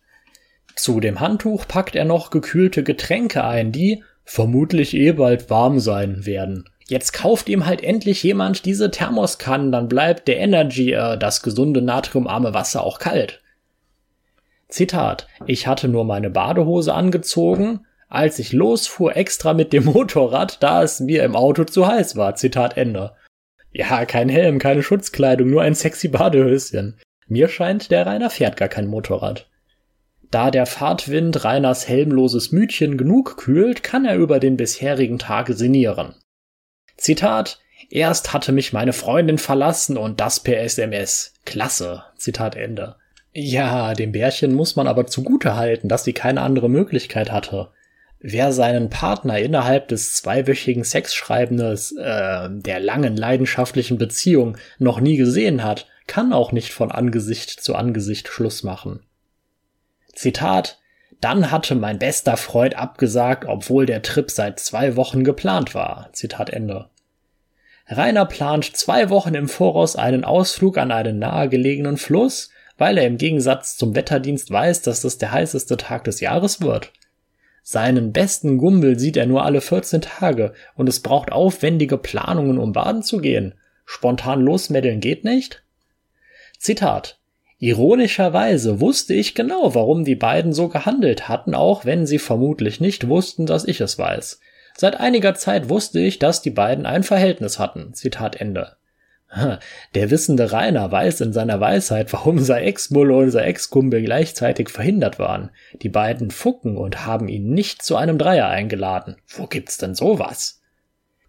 Zu 0.75 0.99
dem 0.99 1.19
Handtuch 1.19 1.67
packt 1.67 1.95
er 1.95 2.05
noch 2.05 2.29
gekühlte 2.29 2.83
Getränke 2.83 3.43
ein, 3.43 3.71
die 3.71 4.03
vermutlich 4.23 4.93
eh 4.93 5.11
bald 5.11 5.49
warm 5.49 5.79
sein 5.79 6.25
werden. 6.25 6.69
Jetzt 6.87 7.13
kauft 7.13 7.49
ihm 7.49 7.65
halt 7.65 7.83
endlich 7.83 8.23
jemand 8.23 8.65
diese 8.65 8.91
Thermoskannen, 8.91 9.71
dann 9.71 9.87
bleibt 9.87 10.27
der 10.27 10.37
Energy, 10.37 10.91
äh, 10.93 11.17
das 11.17 11.41
gesunde 11.41 11.81
natriumarme 11.81 12.53
Wasser 12.53 12.83
auch 12.83 12.99
kalt. 12.99 13.41
Zitat, 14.67 15.27
ich 15.45 15.67
hatte 15.67 15.87
nur 15.87 16.03
meine 16.03 16.29
Badehose 16.29 16.93
angezogen, 16.93 17.85
als 18.09 18.39
ich 18.39 18.53
losfuhr 18.53 19.15
extra 19.15 19.53
mit 19.53 19.71
dem 19.71 19.85
Motorrad, 19.93 20.61
da 20.61 20.83
es 20.83 20.99
mir 20.99 21.23
im 21.23 21.35
Auto 21.35 21.63
zu 21.63 21.87
heiß 21.87 22.15
war. 22.15 22.35
Zitat 22.35 22.77
Ende. 22.77 23.13
Ja, 23.71 24.05
kein 24.05 24.29
Helm, 24.29 24.59
keine 24.59 24.83
Schutzkleidung, 24.83 25.49
nur 25.49 25.61
ein 25.61 25.75
sexy 25.75 26.07
Badehöschen. 26.09 26.99
Mir 27.27 27.47
scheint, 27.47 27.89
der 27.89 28.05
Rainer 28.05 28.29
fährt 28.29 28.57
gar 28.57 28.67
kein 28.67 28.87
Motorrad. 28.87 29.47
Da 30.29 30.51
der 30.51 30.65
Fahrtwind 30.65 31.43
Reiners 31.43 31.87
helmloses 31.87 32.51
Mütchen 32.51 32.97
genug 32.97 33.37
kühlt, 33.37 33.83
kann 33.83 34.05
er 34.05 34.15
über 34.15 34.39
den 34.39 34.57
bisherigen 34.57 35.19
Tag 35.19 35.49
sinnieren. 35.49 36.15
Zitat 36.97 37.59
Erst 37.89 38.33
hatte 38.33 38.51
mich 38.51 38.73
meine 38.73 38.93
Freundin 38.93 39.37
verlassen 39.37 39.97
und 39.97 40.19
das 40.19 40.39
per 40.39 40.59
SMS. 40.61 41.33
Klasse. 41.45 42.03
Zitat 42.17 42.55
Ende. 42.55 42.95
Ja, 43.33 43.93
dem 43.93 44.11
Bärchen 44.11 44.53
muss 44.53 44.75
man 44.75 44.87
aber 44.87 45.07
zugute 45.07 45.55
halten, 45.55 45.89
dass 45.89 46.03
sie 46.03 46.13
keine 46.13 46.41
andere 46.41 46.69
Möglichkeit 46.69 47.31
hatte. 47.31 47.69
Wer 48.19 48.53
seinen 48.53 48.89
Partner 48.89 49.37
innerhalb 49.39 49.89
des 49.89 50.15
zweiwöchigen 50.15 50.83
Sexschreibendes, 50.83 51.91
äh, 51.91 52.49
der 52.49 52.79
langen 52.79 53.17
leidenschaftlichen 53.17 53.97
Beziehung 53.97 54.57
noch 54.79 54.99
nie 54.99 55.17
gesehen 55.17 55.63
hat, 55.63 55.87
kann 56.07 56.31
auch 56.31 56.51
nicht 56.51 56.73
von 56.73 56.91
Angesicht 56.91 57.49
zu 57.49 57.75
Angesicht 57.75 58.27
Schluss 58.27 58.63
machen. 58.63 59.01
Zitat 60.13 60.79
Dann 61.23 61.51
hatte 61.51 61.75
mein 61.75 61.99
bester 61.99 62.35
Freund 62.35 62.75
abgesagt, 62.75 63.45
obwohl 63.47 63.85
der 63.85 64.01
Trip 64.01 64.29
seit 64.29 64.59
zwei 64.59 64.97
Wochen 64.97 65.23
geplant 65.23 65.73
war. 65.73 66.09
Zitat 66.11 66.49
Ende. 66.49 66.89
Rainer 67.87 68.25
plant 68.25 68.75
zwei 68.75 69.09
Wochen 69.09 69.33
im 69.33 69.47
Voraus 69.47 69.95
einen 69.95 70.25
Ausflug 70.25 70.77
an 70.77 70.91
einen 70.91 71.19
nahegelegenen 71.19 71.95
Fluss, 71.95 72.49
weil 72.77 72.97
er 72.97 73.07
im 73.07 73.17
Gegensatz 73.17 73.77
zum 73.77 73.95
Wetterdienst 73.95 74.51
weiß, 74.51 74.81
dass 74.81 74.99
das 74.99 75.17
der 75.17 75.31
heißeste 75.31 75.77
Tag 75.77 76.03
des 76.03 76.19
Jahres 76.19 76.59
wird. 76.59 76.91
Seinen 77.61 78.11
besten 78.11 78.57
Gumbel 78.57 78.99
sieht 78.99 79.15
er 79.15 79.25
nur 79.25 79.45
alle 79.45 79.61
14 79.61 80.01
Tage 80.01 80.53
und 80.75 80.89
es 80.89 81.01
braucht 81.01 81.31
aufwendige 81.31 81.97
Planungen, 81.97 82.57
um 82.57 82.73
baden 82.73 83.01
zu 83.01 83.19
gehen. 83.19 83.53
Spontan 83.85 84.41
losmeddeln 84.41 84.99
geht 84.99 85.23
nicht? 85.23 85.63
Zitat. 86.59 87.17
Ironischerweise 87.63 88.81
wusste 88.81 89.13
ich 89.13 89.35
genau, 89.35 89.73
warum 89.73 90.03
die 90.03 90.17
beiden 90.17 90.51
so 90.51 90.67
gehandelt 90.67 91.29
hatten, 91.29 91.55
auch 91.55 91.85
wenn 91.85 92.05
sie 92.05 92.19
vermutlich 92.19 92.81
nicht 92.81 93.07
wussten, 93.07 93.45
dass 93.45 93.63
ich 93.63 93.79
es 93.79 93.97
weiß. 93.97 94.41
Seit 94.75 94.99
einiger 94.99 95.33
Zeit 95.35 95.69
wusste 95.69 96.01
ich, 96.01 96.19
dass 96.19 96.41
die 96.41 96.49
beiden 96.49 96.85
ein 96.85 97.03
Verhältnis 97.03 97.59
hatten. 97.59 97.93
Zitat 97.93 98.35
Ende. 98.35 98.75
Der 99.95 100.11
wissende 100.11 100.51
Rainer 100.51 100.91
weiß 100.91 101.21
in 101.21 101.31
seiner 101.31 101.61
Weisheit, 101.61 102.11
warum 102.11 102.39
sein 102.39 102.65
Ex-Mulle 102.65 103.15
und 103.15 103.31
sein 103.31 103.45
Ex-Kumpel 103.45 104.03
gleichzeitig 104.03 104.67
verhindert 104.67 105.17
waren. 105.17 105.49
Die 105.81 105.87
beiden 105.87 106.31
fucken 106.31 106.75
und 106.75 107.05
haben 107.05 107.29
ihn 107.29 107.53
nicht 107.53 107.81
zu 107.81 107.95
einem 107.95 108.17
Dreier 108.17 108.49
eingeladen. 108.49 109.15
Wo 109.37 109.47
gibt's 109.47 109.77
denn 109.77 109.95
sowas? 109.95 110.61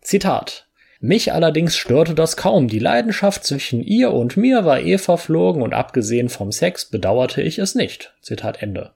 Zitat. 0.01 0.67
Mich 1.01 1.33
allerdings 1.33 1.77
störte 1.77 2.15
das 2.15 2.37
kaum. 2.37 2.69
Die 2.69 2.79
Leidenschaft 2.79 3.45
zwischen 3.45 3.83
ihr 3.83 4.13
und 4.13 4.37
mir 4.37 4.65
war 4.65 4.81
eh 4.81 4.99
verflogen 4.99 5.63
und 5.63 5.75
abgesehen 5.75 6.29
vom 6.29 6.53
Sex 6.53 6.87
bedauerte 6.87 7.43
ich 7.43 7.59
es 7.59 7.75
nicht. 7.75 8.15
Zitat 8.21 8.63
Ende. 8.63 8.93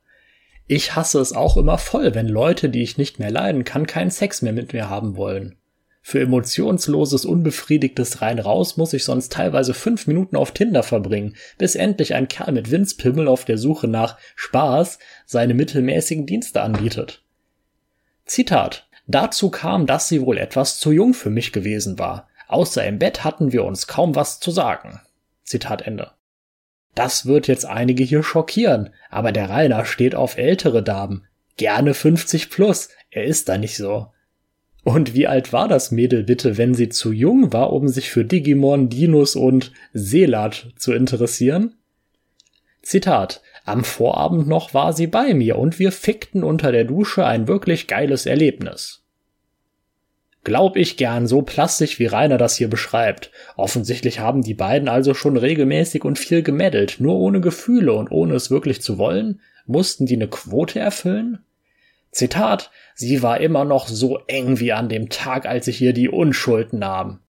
Ich 0.66 0.94
hasse 0.94 1.18
es 1.20 1.32
auch 1.32 1.56
immer 1.56 1.78
voll, 1.78 2.14
wenn 2.14 2.28
Leute, 2.28 2.68
die 2.68 2.82
ich 2.82 2.98
nicht 2.98 3.18
mehr 3.18 3.30
leiden 3.30 3.64
kann, 3.64 3.86
keinen 3.86 4.10
Sex 4.10 4.42
mehr 4.42 4.52
mit 4.52 4.72
mir 4.72 4.88
haben 4.88 5.16
wollen. 5.16 5.56
Für 6.02 6.20
emotionsloses, 6.20 7.26
unbefriedigtes 7.26 8.22
rein 8.22 8.38
raus 8.38 8.78
muss 8.78 8.94
ich 8.94 9.04
sonst 9.04 9.30
teilweise 9.32 9.74
fünf 9.74 10.06
Minuten 10.06 10.36
auf 10.36 10.52
Tinder 10.52 10.82
verbringen, 10.82 11.36
bis 11.58 11.74
endlich 11.74 12.14
ein 12.14 12.28
Kerl 12.28 12.52
mit 12.52 12.70
Winzpimmel 12.70 13.28
auf 13.28 13.44
der 13.44 13.58
Suche 13.58 13.88
nach 13.88 14.16
Spaß 14.34 14.98
seine 15.26 15.52
mittelmäßigen 15.52 16.24
Dienste 16.24 16.62
anbietet. 16.62 17.22
Zitat. 18.24 18.88
Dazu 19.09 19.51
kam, 19.51 19.86
dass 19.86 20.06
sie 20.06 20.20
wohl 20.20 20.36
etwas 20.36 20.78
zu 20.78 20.93
jung 20.93 21.14
für 21.14 21.30
mich 21.30 21.52
gewesen 21.52 21.98
war. 21.98 22.28
Außer 22.47 22.86
im 22.86 22.98
Bett 22.98 23.24
hatten 23.24 23.52
wir 23.52 23.64
uns 23.64 23.86
kaum 23.86 24.14
was 24.14 24.39
zu 24.39 24.51
sagen. 24.51 25.01
Zitat 25.44 25.82
Ende. 25.82 26.12
Das 26.94 27.24
wird 27.26 27.48
jetzt 27.48 27.64
einige 27.64 28.05
hier 28.05 28.22
schockieren, 28.22 28.90
aber 29.09 29.32
der 29.32 29.48
Rainer 29.48 29.86
steht 29.86 30.14
auf 30.14 30.36
ältere 30.36 30.82
Damen. 30.82 31.24
Gerne 31.56 31.94
50 31.94 32.51
plus. 32.51 32.90
Er 33.10 33.24
ist 33.24 33.48
da 33.48 33.56
nicht 33.56 33.76
so. 33.76 34.09
Und 34.85 35.14
wie 35.14 35.26
alt 35.26 35.52
war 35.52 35.68
das 35.68 35.90
Mädel 35.90 36.24
bitte, 36.24 36.59
wenn 36.59 36.74
sie 36.74 36.89
zu 36.90 37.10
jung 37.10 37.52
war, 37.52 37.72
um 37.72 37.89
sich 37.89 38.10
für 38.10 38.24
Digimon, 38.24 38.90
Dinos 38.90 39.36
und 39.36 39.72
Seelat 39.93 40.72
zu 40.76 40.93
interessieren? 40.93 41.74
Zitat. 42.82 43.43
Am 43.69 43.85
Vorabend 43.85 44.49
noch 44.49 44.73
war 44.73 44.95
sie 44.95 45.07
bei 45.07 45.35
mir 45.35 45.59
und 45.59 45.78
wir 45.78 45.93
fickten 45.93 46.43
unter 46.43 46.73
der 46.73 46.85
Dusche 46.85 47.27
ein 47.27 47.49
wirklich 47.49 47.86
geiles 47.86 48.24
Erlebnis. 48.24 49.05
Glaub 50.43 50.74
ich 50.77 50.97
gern, 50.97 51.27
so 51.27 51.43
plastisch 51.43 51.99
wie 51.99 52.07
Rainer 52.07 52.39
das 52.39 52.57
hier 52.57 52.70
beschreibt. 52.70 53.31
Offensichtlich 53.57 54.20
haben 54.20 54.40
die 54.40 54.55
beiden 54.55 54.89
also 54.89 55.12
schon 55.12 55.36
regelmäßig 55.36 56.03
und 56.03 56.19
viel 56.19 56.43
gemeddelt, 56.43 56.97
nur 56.99 57.16
ohne 57.16 57.43
Gefühle 57.43 57.93
und 57.93 58.11
ohne 58.11 58.36
es 58.36 58.51
wirklich 58.51 58.81
zu 58.81 58.97
wollen? 58.97 59.43
Mussten 59.66 60.07
die 60.07 60.15
eine 60.15 60.28
Quote 60.28 60.81
erfüllen? 60.81 61.45
Zitat, 62.11 62.70
sie 62.95 63.23
war 63.23 63.39
immer 63.39 63.66
noch 63.66 63.86
so 63.86 64.20
eng 64.28 64.61
wie 64.61 64.73
an 64.73 64.89
dem 64.89 65.11
Tag, 65.11 65.45
als 65.45 65.69
ich 65.69 65.82
ihr 65.82 65.93
die 65.93 66.09
Unschuld 66.09 66.73
nahm. 66.73 67.20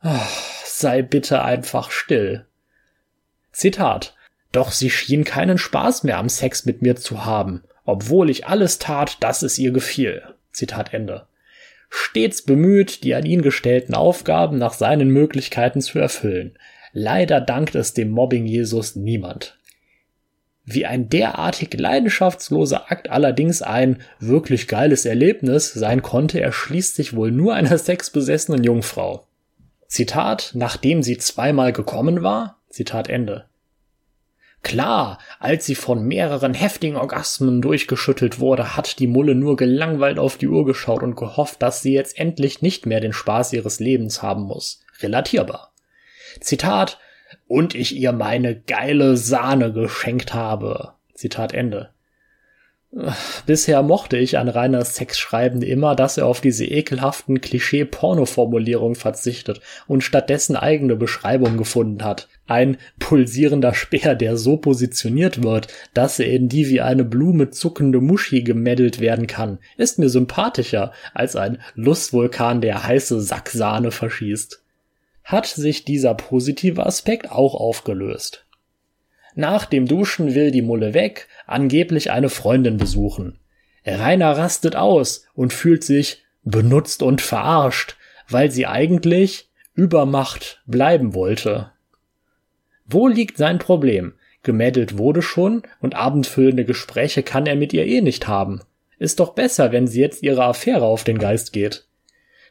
Ach, 0.00 0.30
sei 0.64 1.02
bitte 1.02 1.42
einfach 1.42 1.90
still. 1.90 2.46
Zitat, 3.52 4.14
doch 4.54 4.70
sie 4.70 4.90
schien 4.90 5.24
keinen 5.24 5.58
Spaß 5.58 6.04
mehr 6.04 6.18
am 6.18 6.28
Sex 6.28 6.64
mit 6.64 6.82
mir 6.82 6.96
zu 6.96 7.24
haben, 7.24 7.62
obwohl 7.84 8.30
ich 8.30 8.46
alles 8.46 8.78
tat, 8.78 9.22
dass 9.22 9.42
es 9.42 9.58
ihr 9.58 9.72
gefiel. 9.72 10.22
Zitat 10.52 10.94
Ende. 10.94 11.26
Stets 11.90 12.42
bemüht, 12.42 13.04
die 13.04 13.14
an 13.14 13.26
ihn 13.26 13.42
gestellten 13.42 13.94
Aufgaben 13.94 14.58
nach 14.58 14.72
seinen 14.72 15.08
Möglichkeiten 15.08 15.80
zu 15.80 15.98
erfüllen. 15.98 16.58
Leider 16.92 17.40
dankt 17.40 17.74
es 17.74 17.94
dem 17.94 18.10
Mobbing 18.10 18.46
Jesus 18.46 18.96
niemand. 18.96 19.58
Wie 20.64 20.86
ein 20.86 21.08
derartig 21.08 21.74
leidenschaftsloser 21.78 22.90
Akt 22.90 23.10
allerdings 23.10 23.60
ein 23.60 23.98
wirklich 24.18 24.66
geiles 24.66 25.04
Erlebnis 25.04 25.72
sein 25.72 26.02
konnte, 26.02 26.40
erschließt 26.40 26.96
sich 26.96 27.14
wohl 27.14 27.30
nur 27.30 27.54
einer 27.54 27.76
sexbesessenen 27.78 28.64
Jungfrau. 28.64 29.26
Zitat, 29.86 30.52
nachdem 30.54 31.02
sie 31.02 31.18
zweimal 31.18 31.72
gekommen 31.72 32.22
war? 32.22 32.60
Zitat 32.70 33.08
Ende. 33.08 33.44
Klar, 34.64 35.18
als 35.38 35.66
sie 35.66 35.74
von 35.74 36.04
mehreren 36.04 36.54
heftigen 36.54 36.96
Orgasmen 36.96 37.60
durchgeschüttelt 37.60 38.40
wurde, 38.40 38.76
hat 38.76 38.98
die 38.98 39.06
Mulle 39.06 39.34
nur 39.34 39.56
gelangweilt 39.56 40.18
auf 40.18 40.38
die 40.38 40.48
Uhr 40.48 40.64
geschaut 40.64 41.02
und 41.02 41.16
gehofft, 41.16 41.62
dass 41.62 41.82
sie 41.82 41.92
jetzt 41.92 42.18
endlich 42.18 42.62
nicht 42.62 42.86
mehr 42.86 43.00
den 43.00 43.12
Spaß 43.12 43.52
ihres 43.52 43.78
Lebens 43.78 44.22
haben 44.22 44.42
muss. 44.42 44.80
Relatierbar. 45.00 45.72
Zitat, 46.40 46.98
und 47.46 47.74
ich 47.74 47.94
ihr 47.94 48.12
meine 48.12 48.58
geile 48.58 49.16
Sahne 49.16 49.72
geschenkt 49.72 50.32
habe. 50.32 50.94
Zitat 51.14 51.52
Ende. 51.52 51.93
Bisher 53.44 53.82
mochte 53.82 54.16
ich 54.16 54.38
an 54.38 54.48
Reiners 54.48 54.94
Sexschreiben 54.94 55.62
immer, 55.62 55.96
dass 55.96 56.16
er 56.16 56.26
auf 56.26 56.40
diese 56.40 56.64
ekelhaften 56.64 57.40
Klischee-Porno-Formulierungen 57.40 58.94
verzichtet 58.94 59.60
und 59.88 60.04
stattdessen 60.04 60.54
eigene 60.54 60.94
Beschreibungen 60.94 61.56
gefunden 61.56 62.04
hat. 62.04 62.28
Ein 62.46 62.76
pulsierender 63.00 63.74
Speer, 63.74 64.14
der 64.14 64.36
so 64.36 64.58
positioniert 64.58 65.42
wird, 65.42 65.68
dass 65.92 66.20
er 66.20 66.30
in 66.30 66.48
die 66.48 66.68
wie 66.68 66.82
eine 66.82 67.04
Blume 67.04 67.50
zuckende 67.50 68.00
Muschi 68.00 68.42
gemeddelt 68.42 69.00
werden 69.00 69.26
kann, 69.26 69.58
ist 69.76 69.98
mir 69.98 70.08
sympathischer 70.08 70.92
als 71.14 71.34
ein 71.34 71.58
Lustvulkan, 71.74 72.60
der 72.60 72.84
heiße 72.84 73.20
Sacksahne 73.20 73.90
verschießt 73.90 74.60
hat 75.24 75.46
sich 75.46 75.86
dieser 75.86 76.14
positive 76.14 76.84
Aspekt 76.84 77.32
auch 77.32 77.54
aufgelöst. 77.54 78.43
Nach 79.34 79.64
dem 79.64 79.86
Duschen 79.86 80.34
will 80.34 80.50
die 80.50 80.62
Mulle 80.62 80.94
weg, 80.94 81.28
angeblich 81.46 82.10
eine 82.10 82.28
Freundin 82.28 82.76
besuchen. 82.76 83.38
Rainer 83.84 84.36
rastet 84.36 84.76
aus 84.76 85.26
und 85.34 85.52
fühlt 85.52 85.84
sich 85.84 86.24
benutzt 86.44 87.02
und 87.02 87.20
verarscht, 87.20 87.96
weil 88.28 88.50
sie 88.50 88.66
eigentlich 88.66 89.50
Übermacht 89.74 90.62
bleiben 90.66 91.14
wollte. 91.14 91.72
Wo 92.86 93.08
liegt 93.08 93.38
sein 93.38 93.58
Problem? 93.58 94.14
Gemädelt 94.42 94.98
wurde 94.98 95.22
schon 95.22 95.62
und 95.80 95.96
abendfüllende 95.96 96.64
Gespräche 96.64 97.22
kann 97.22 97.46
er 97.46 97.56
mit 97.56 97.72
ihr 97.72 97.86
eh 97.86 98.02
nicht 98.02 98.28
haben. 98.28 98.60
Ist 98.98 99.20
doch 99.20 99.34
besser, 99.34 99.72
wenn 99.72 99.86
sie 99.86 100.00
jetzt 100.00 100.22
ihre 100.22 100.44
Affäre 100.44 100.84
auf 100.84 101.02
den 101.02 101.18
Geist 101.18 101.52
geht. 101.52 101.86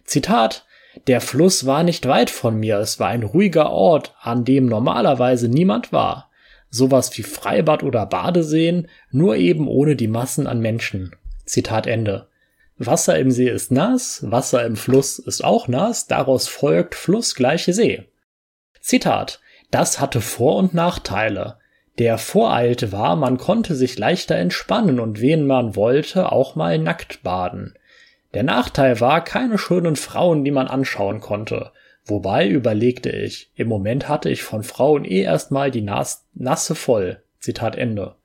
Zitat, 0.03 0.65
der 1.07 1.21
Fluss 1.21 1.65
war 1.65 1.83
nicht 1.83 2.07
weit 2.07 2.29
von 2.29 2.59
mir, 2.59 2.77
es 2.77 2.99
war 2.99 3.07
ein 3.07 3.23
ruhiger 3.23 3.71
Ort, 3.71 4.15
an 4.19 4.43
dem 4.43 4.65
normalerweise 4.65 5.47
niemand 5.47 5.91
war. 5.93 6.29
Sowas 6.75 7.15
wie 7.19 7.21
Freibad 7.21 7.83
oder 7.83 8.07
Badeseen, 8.07 8.87
nur 9.11 9.35
eben 9.35 9.67
ohne 9.67 9.95
die 9.95 10.07
Massen 10.07 10.47
an 10.47 10.59
Menschen. 10.59 11.15
Zitat 11.45 11.85
Ende. 11.85 12.29
Wasser 12.79 13.19
im 13.19 13.29
See 13.29 13.47
ist 13.47 13.71
nass, 13.71 14.23
Wasser 14.31 14.65
im 14.65 14.75
Fluss 14.75 15.19
ist 15.19 15.43
auch 15.43 15.67
nass, 15.67 16.07
daraus 16.07 16.47
folgt 16.47 16.95
Fluss 16.95 17.35
gleiche 17.35 17.73
See. 17.73 18.05
Zitat. 18.81 19.39
Das 19.69 19.99
hatte 19.99 20.19
Vor- 20.19 20.55
und 20.55 20.73
Nachteile. 20.73 21.59
Der 21.99 22.17
Voreilte 22.17 22.91
war, 22.91 23.15
man 23.17 23.37
konnte 23.37 23.75
sich 23.75 23.99
leichter 23.99 24.37
entspannen 24.37 24.99
und 24.99 25.21
wen 25.21 25.45
man 25.45 25.75
wollte, 25.75 26.31
auch 26.31 26.55
mal 26.55 26.79
nackt 26.79 27.21
baden. 27.21 27.75
Der 28.33 28.41
Nachteil 28.41 28.99
war 28.99 29.23
keine 29.23 29.59
schönen 29.59 29.95
Frauen, 29.95 30.43
die 30.43 30.49
man 30.49 30.67
anschauen 30.67 31.19
konnte. 31.19 31.71
Wobei, 32.05 32.47
überlegte 32.47 33.09
ich, 33.09 33.51
im 33.55 33.67
Moment 33.67 34.09
hatte 34.09 34.29
ich 34.29 34.43
von 34.43 34.63
Frauen 34.63 35.05
eh 35.05 35.21
erstmal 35.21 35.71
die 35.71 35.81
Nas 35.81 36.25
Nasse 36.33 36.75
voll. 36.75 37.21
Zitat 37.39 37.75
Ende. 37.75 38.15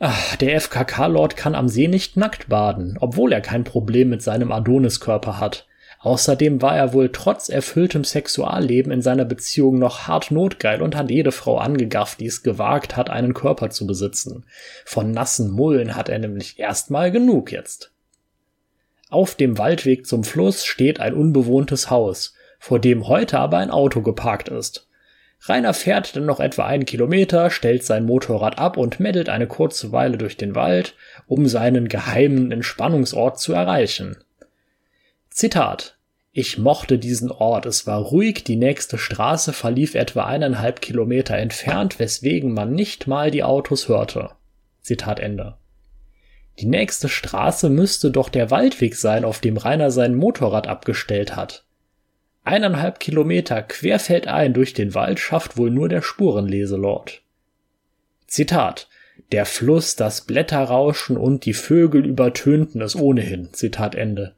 Ach, 0.00 0.36
der 0.36 0.60
FKK-Lord 0.60 1.36
kann 1.36 1.54
am 1.54 1.68
See 1.68 1.88
nicht 1.88 2.16
nackt 2.16 2.48
baden, 2.48 2.96
obwohl 3.00 3.32
er 3.32 3.40
kein 3.40 3.64
Problem 3.64 4.08
mit 4.08 4.22
seinem 4.22 4.52
Adoniskörper 4.52 5.40
hat. 5.40 5.66
Außerdem 6.00 6.62
war 6.62 6.76
er 6.76 6.92
wohl 6.92 7.10
trotz 7.10 7.48
erfülltem 7.48 8.04
Sexualleben 8.04 8.92
in 8.92 9.02
seiner 9.02 9.24
Beziehung 9.24 9.80
noch 9.80 10.06
hart 10.06 10.30
notgeil 10.30 10.80
und 10.80 10.94
hat 10.94 11.10
jede 11.10 11.32
Frau 11.32 11.58
angegafft, 11.58 12.20
die 12.20 12.26
es 12.26 12.44
gewagt 12.44 12.96
hat, 12.96 13.10
einen 13.10 13.34
Körper 13.34 13.70
zu 13.70 13.86
besitzen. 13.86 14.44
Von 14.84 15.10
nassen 15.10 15.50
Mullen 15.50 15.96
hat 15.96 16.08
er 16.08 16.20
nämlich 16.20 16.60
erstmal 16.60 17.10
genug 17.10 17.50
jetzt. 17.50 17.90
Auf 19.10 19.34
dem 19.34 19.58
Waldweg 19.58 20.06
zum 20.06 20.22
Fluss 20.22 20.64
steht 20.64 21.00
ein 21.00 21.14
unbewohntes 21.14 21.90
Haus, 21.90 22.34
vor 22.58 22.78
dem 22.78 23.08
heute 23.08 23.38
aber 23.38 23.58
ein 23.58 23.70
Auto 23.70 24.02
geparkt 24.02 24.48
ist. 24.48 24.88
Rainer 25.42 25.72
fährt 25.72 26.16
dann 26.16 26.26
noch 26.26 26.40
etwa 26.40 26.66
einen 26.66 26.84
Kilometer, 26.84 27.50
stellt 27.50 27.84
sein 27.84 28.04
Motorrad 28.04 28.58
ab 28.58 28.76
und 28.76 28.98
meddelt 28.98 29.28
eine 29.28 29.46
kurze 29.46 29.92
Weile 29.92 30.18
durch 30.18 30.36
den 30.36 30.54
Wald, 30.54 30.94
um 31.26 31.46
seinen 31.46 31.88
geheimen 31.88 32.50
Entspannungsort 32.50 33.38
zu 33.38 33.52
erreichen. 33.52 34.16
Zitat 35.30 35.96
Ich 36.32 36.58
mochte 36.58 36.98
diesen 36.98 37.30
Ort, 37.30 37.66
es 37.66 37.86
war 37.86 38.00
ruhig, 38.00 38.42
die 38.42 38.56
nächste 38.56 38.98
Straße 38.98 39.52
verlief 39.52 39.94
etwa 39.94 40.24
eineinhalb 40.24 40.80
Kilometer 40.80 41.36
entfernt, 41.36 42.00
weswegen 42.00 42.52
man 42.52 42.72
nicht 42.72 43.06
mal 43.06 43.30
die 43.30 43.44
Autos 43.44 43.88
hörte. 43.88 44.30
Zitat 44.82 45.20
Ende. 45.20 45.56
Die 46.58 46.66
nächste 46.66 47.08
Straße 47.08 47.70
müsste 47.70 48.10
doch 48.10 48.28
der 48.28 48.50
Waldweg 48.50 48.96
sein, 48.96 49.24
auf 49.24 49.38
dem 49.38 49.56
Rainer 49.56 49.92
sein 49.92 50.16
Motorrad 50.16 50.66
abgestellt 50.66 51.36
hat. 51.36 51.64
Eineinhalb 52.48 52.98
Kilometer 52.98 53.60
querfeldein 53.60 54.54
durch 54.54 54.72
den 54.72 54.94
Wald 54.94 55.20
schafft 55.20 55.58
wohl 55.58 55.70
nur 55.70 55.90
der 55.90 56.00
Spurenleselord. 56.00 57.20
Zitat 58.26 58.88
Der 59.32 59.44
Fluss, 59.44 59.96
das 59.96 60.22
Blätterrauschen 60.22 61.18
und 61.18 61.44
die 61.44 61.52
Vögel 61.52 62.06
übertönten 62.06 62.80
es 62.80 62.96
ohnehin. 62.96 63.52
Zitat 63.52 63.94
Ende. 63.94 64.34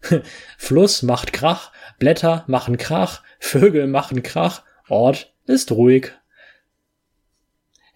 Fluss 0.56 1.02
macht 1.02 1.32
Krach, 1.32 1.72
Blätter 1.98 2.44
machen 2.46 2.76
Krach, 2.76 3.24
Vögel 3.40 3.88
machen 3.88 4.22
Krach, 4.22 4.62
Ort 4.88 5.34
ist 5.44 5.72
ruhig. 5.72 6.12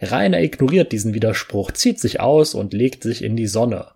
Rainer 0.00 0.40
ignoriert 0.40 0.90
diesen 0.90 1.14
Widerspruch, 1.14 1.70
zieht 1.70 2.00
sich 2.00 2.18
aus 2.18 2.56
und 2.56 2.72
legt 2.72 3.04
sich 3.04 3.22
in 3.22 3.36
die 3.36 3.46
Sonne. 3.46 3.92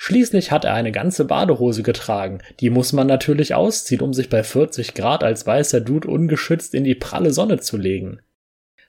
Schließlich 0.00 0.52
hat 0.52 0.64
er 0.64 0.74
eine 0.74 0.92
ganze 0.92 1.24
Badehose 1.24 1.82
getragen. 1.82 2.38
Die 2.60 2.70
muss 2.70 2.92
man 2.92 3.08
natürlich 3.08 3.56
ausziehen, 3.56 4.00
um 4.00 4.14
sich 4.14 4.28
bei 4.28 4.44
40 4.44 4.94
Grad 4.94 5.24
als 5.24 5.44
weißer 5.44 5.80
Dude 5.80 6.08
ungeschützt 6.08 6.72
in 6.72 6.84
die 6.84 6.94
pralle 6.94 7.32
Sonne 7.32 7.58
zu 7.58 7.76
legen. 7.76 8.20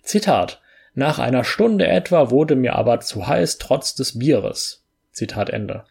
Zitat. 0.03 0.61
Nach 0.93 1.17
einer 1.17 1.43
Stunde 1.43 1.87
etwa 1.87 2.29
wurde 2.29 2.55
mir 2.55 2.75
aber 2.75 2.99
zu 2.99 3.27
heiß 3.27 3.57
trotz 3.57 3.95
des 3.95 4.19
Bieres. 4.19 4.85
Zitat 5.11 5.49
Ende. 5.49 5.83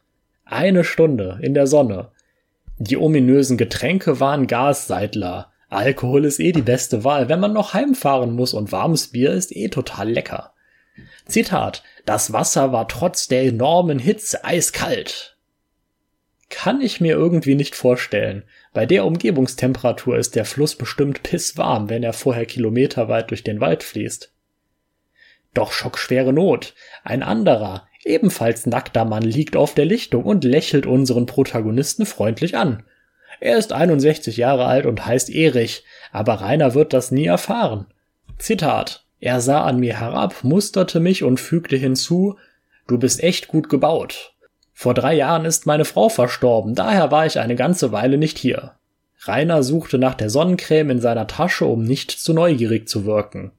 Eine 0.44 0.84
Stunde 0.84 1.40
in 1.42 1.52
der 1.52 1.66
Sonne. 1.66 2.12
Die 2.78 2.96
ominösen 2.96 3.56
Getränke 3.56 4.20
waren 4.20 4.46
Gasseidler. 4.46 5.50
Alkohol 5.68 6.26
ist 6.26 6.38
eh 6.38 6.52
die 6.52 6.62
beste 6.62 7.02
Wahl, 7.02 7.28
wenn 7.28 7.40
man 7.40 7.52
noch 7.52 7.74
heimfahren 7.74 8.32
muss 8.36 8.54
und 8.54 8.70
warmes 8.70 9.08
Bier 9.08 9.32
ist 9.32 9.54
eh 9.54 9.68
total 9.68 10.10
lecker. 10.10 10.52
Zitat, 11.26 11.82
das 12.08 12.32
Wasser 12.32 12.72
war 12.72 12.88
trotz 12.88 13.28
der 13.28 13.42
enormen 13.42 13.98
Hitze 13.98 14.42
eiskalt. 14.42 15.36
Kann 16.48 16.80
ich 16.80 17.02
mir 17.02 17.12
irgendwie 17.12 17.54
nicht 17.54 17.74
vorstellen. 17.74 18.44
Bei 18.72 18.86
der 18.86 19.04
Umgebungstemperatur 19.04 20.16
ist 20.16 20.34
der 20.34 20.46
Fluss 20.46 20.74
bestimmt 20.74 21.22
pisswarm, 21.22 21.90
wenn 21.90 22.02
er 22.02 22.14
vorher 22.14 22.46
kilometerweit 22.46 23.28
durch 23.28 23.44
den 23.44 23.60
Wald 23.60 23.82
fließt. 23.82 24.32
Doch 25.52 25.70
schockschwere 25.70 26.32
Not. 26.32 26.72
Ein 27.04 27.22
anderer, 27.22 27.86
ebenfalls 28.04 28.64
nackter 28.64 29.04
Mann 29.04 29.22
liegt 29.22 29.54
auf 29.54 29.74
der 29.74 29.84
Lichtung 29.84 30.24
und 30.24 30.44
lächelt 30.44 30.86
unseren 30.86 31.26
Protagonisten 31.26 32.06
freundlich 32.06 32.56
an. 32.56 32.84
Er 33.38 33.58
ist 33.58 33.74
61 33.74 34.38
Jahre 34.38 34.64
alt 34.64 34.86
und 34.86 35.04
heißt 35.04 35.28
Erich, 35.28 35.84
aber 36.10 36.40
Rainer 36.40 36.72
wird 36.72 36.94
das 36.94 37.10
nie 37.10 37.26
erfahren. 37.26 37.86
Zitat. 38.38 39.04
Er 39.20 39.40
sah 39.40 39.64
an 39.64 39.80
mir 39.80 39.98
herab, 39.98 40.44
musterte 40.44 41.00
mich 41.00 41.24
und 41.24 41.40
fügte 41.40 41.76
hinzu, 41.76 42.36
du 42.86 42.98
bist 42.98 43.22
echt 43.22 43.48
gut 43.48 43.68
gebaut. 43.68 44.34
Vor 44.72 44.94
drei 44.94 45.14
Jahren 45.14 45.44
ist 45.44 45.66
meine 45.66 45.84
Frau 45.84 46.08
verstorben, 46.08 46.74
daher 46.74 47.10
war 47.10 47.26
ich 47.26 47.40
eine 47.40 47.56
ganze 47.56 47.90
Weile 47.90 48.16
nicht 48.16 48.38
hier. 48.38 48.74
Rainer 49.22 49.64
suchte 49.64 49.98
nach 49.98 50.14
der 50.14 50.30
Sonnencreme 50.30 50.90
in 50.90 51.00
seiner 51.00 51.26
Tasche, 51.26 51.64
um 51.64 51.82
nicht 51.82 52.12
zu 52.12 52.32
neugierig 52.32 52.88
zu 52.88 53.04
wirken. 53.04 53.50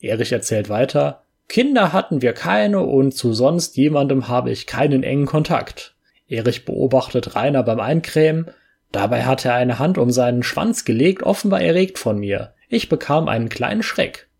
Erich 0.00 0.32
erzählt 0.32 0.70
weiter, 0.70 1.22
Kinder 1.48 1.92
hatten 1.92 2.22
wir 2.22 2.32
keine 2.32 2.80
und 2.80 3.12
zu 3.12 3.34
sonst 3.34 3.76
jemandem 3.76 4.28
habe 4.28 4.50
ich 4.50 4.66
keinen 4.66 5.02
engen 5.02 5.26
Kontakt. 5.26 5.94
Erich 6.26 6.64
beobachtet 6.64 7.36
Rainer 7.36 7.62
beim 7.62 7.78
Eincremen, 7.78 8.50
dabei 8.90 9.24
hat 9.24 9.44
er 9.44 9.54
eine 9.54 9.78
Hand 9.78 9.98
um 9.98 10.10
seinen 10.10 10.42
Schwanz 10.42 10.86
gelegt, 10.86 11.22
offenbar 11.22 11.60
erregt 11.60 11.98
von 11.98 12.18
mir. 12.18 12.54
Ich 12.70 12.88
bekam 12.88 13.28
einen 13.28 13.50
kleinen 13.50 13.82
Schreck. 13.82 14.30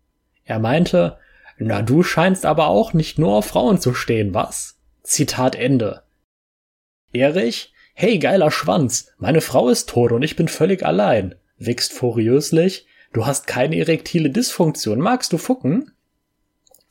Er 0.45 0.59
meinte, 0.59 1.17
na 1.57 1.81
du 1.81 2.03
scheinst 2.03 2.45
aber 2.45 2.67
auch 2.67 2.93
nicht 2.93 3.19
nur 3.19 3.35
auf 3.35 3.45
Frauen 3.45 3.79
zu 3.79 3.93
stehen, 3.93 4.33
was? 4.33 4.79
Zitat 5.03 5.55
Ende. 5.55 6.03
Erich, 7.11 7.73
hey 7.93 8.17
geiler 8.19 8.51
Schwanz, 8.51 9.11
meine 9.17 9.41
Frau 9.41 9.69
ist 9.69 9.89
tot 9.89 10.11
und 10.11 10.23
ich 10.23 10.35
bin 10.35 10.47
völlig 10.47 10.85
allein, 10.85 11.35
wächst 11.57 11.93
furiöslich, 11.93 12.87
du 13.13 13.25
hast 13.25 13.47
keine 13.47 13.77
erektile 13.77 14.29
Dysfunktion, 14.29 14.99
magst 14.99 15.31
du 15.31 15.37
fucken? 15.37 15.91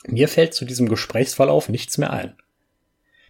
Mir 0.06 0.28
fällt 0.28 0.54
zu 0.54 0.64
diesem 0.64 0.88
Gesprächsverlauf 0.88 1.68
nichts 1.68 1.98
mehr 1.98 2.12
ein. 2.12 2.36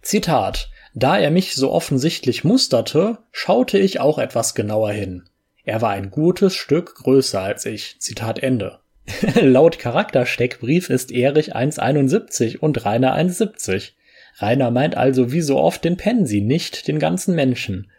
Zitat, 0.01 0.69
da 0.93 1.17
er 1.17 1.31
mich 1.31 1.55
so 1.55 1.71
offensichtlich 1.71 2.43
musterte, 2.43 3.19
schaute 3.31 3.79
ich 3.79 3.99
auch 3.99 4.19
etwas 4.19 4.53
genauer 4.53 4.91
hin. 4.91 5.23
Er 5.63 5.81
war 5.81 5.91
ein 5.91 6.11
gutes 6.11 6.53
Stück 6.53 6.95
größer 6.95 7.41
als 7.41 7.65
ich. 7.65 7.99
Zitat 7.99 8.39
Ende. 8.39 8.79
Laut 9.41 9.79
Charaktersteckbrief 9.79 10.89
ist 10.89 11.11
Erich 11.11 11.55
1,71 11.55 12.57
und 12.57 12.85
Rainer 12.85 13.15
1,70. 13.17 13.91
Rainer 14.37 14.71
meint 14.71 14.95
also 14.97 15.31
wie 15.31 15.41
so 15.41 15.57
oft 15.57 15.83
den 15.83 15.97
Pensi, 15.97 16.41
nicht 16.41 16.87
den 16.87 16.99
ganzen 16.99 17.35
Menschen. 17.35 17.91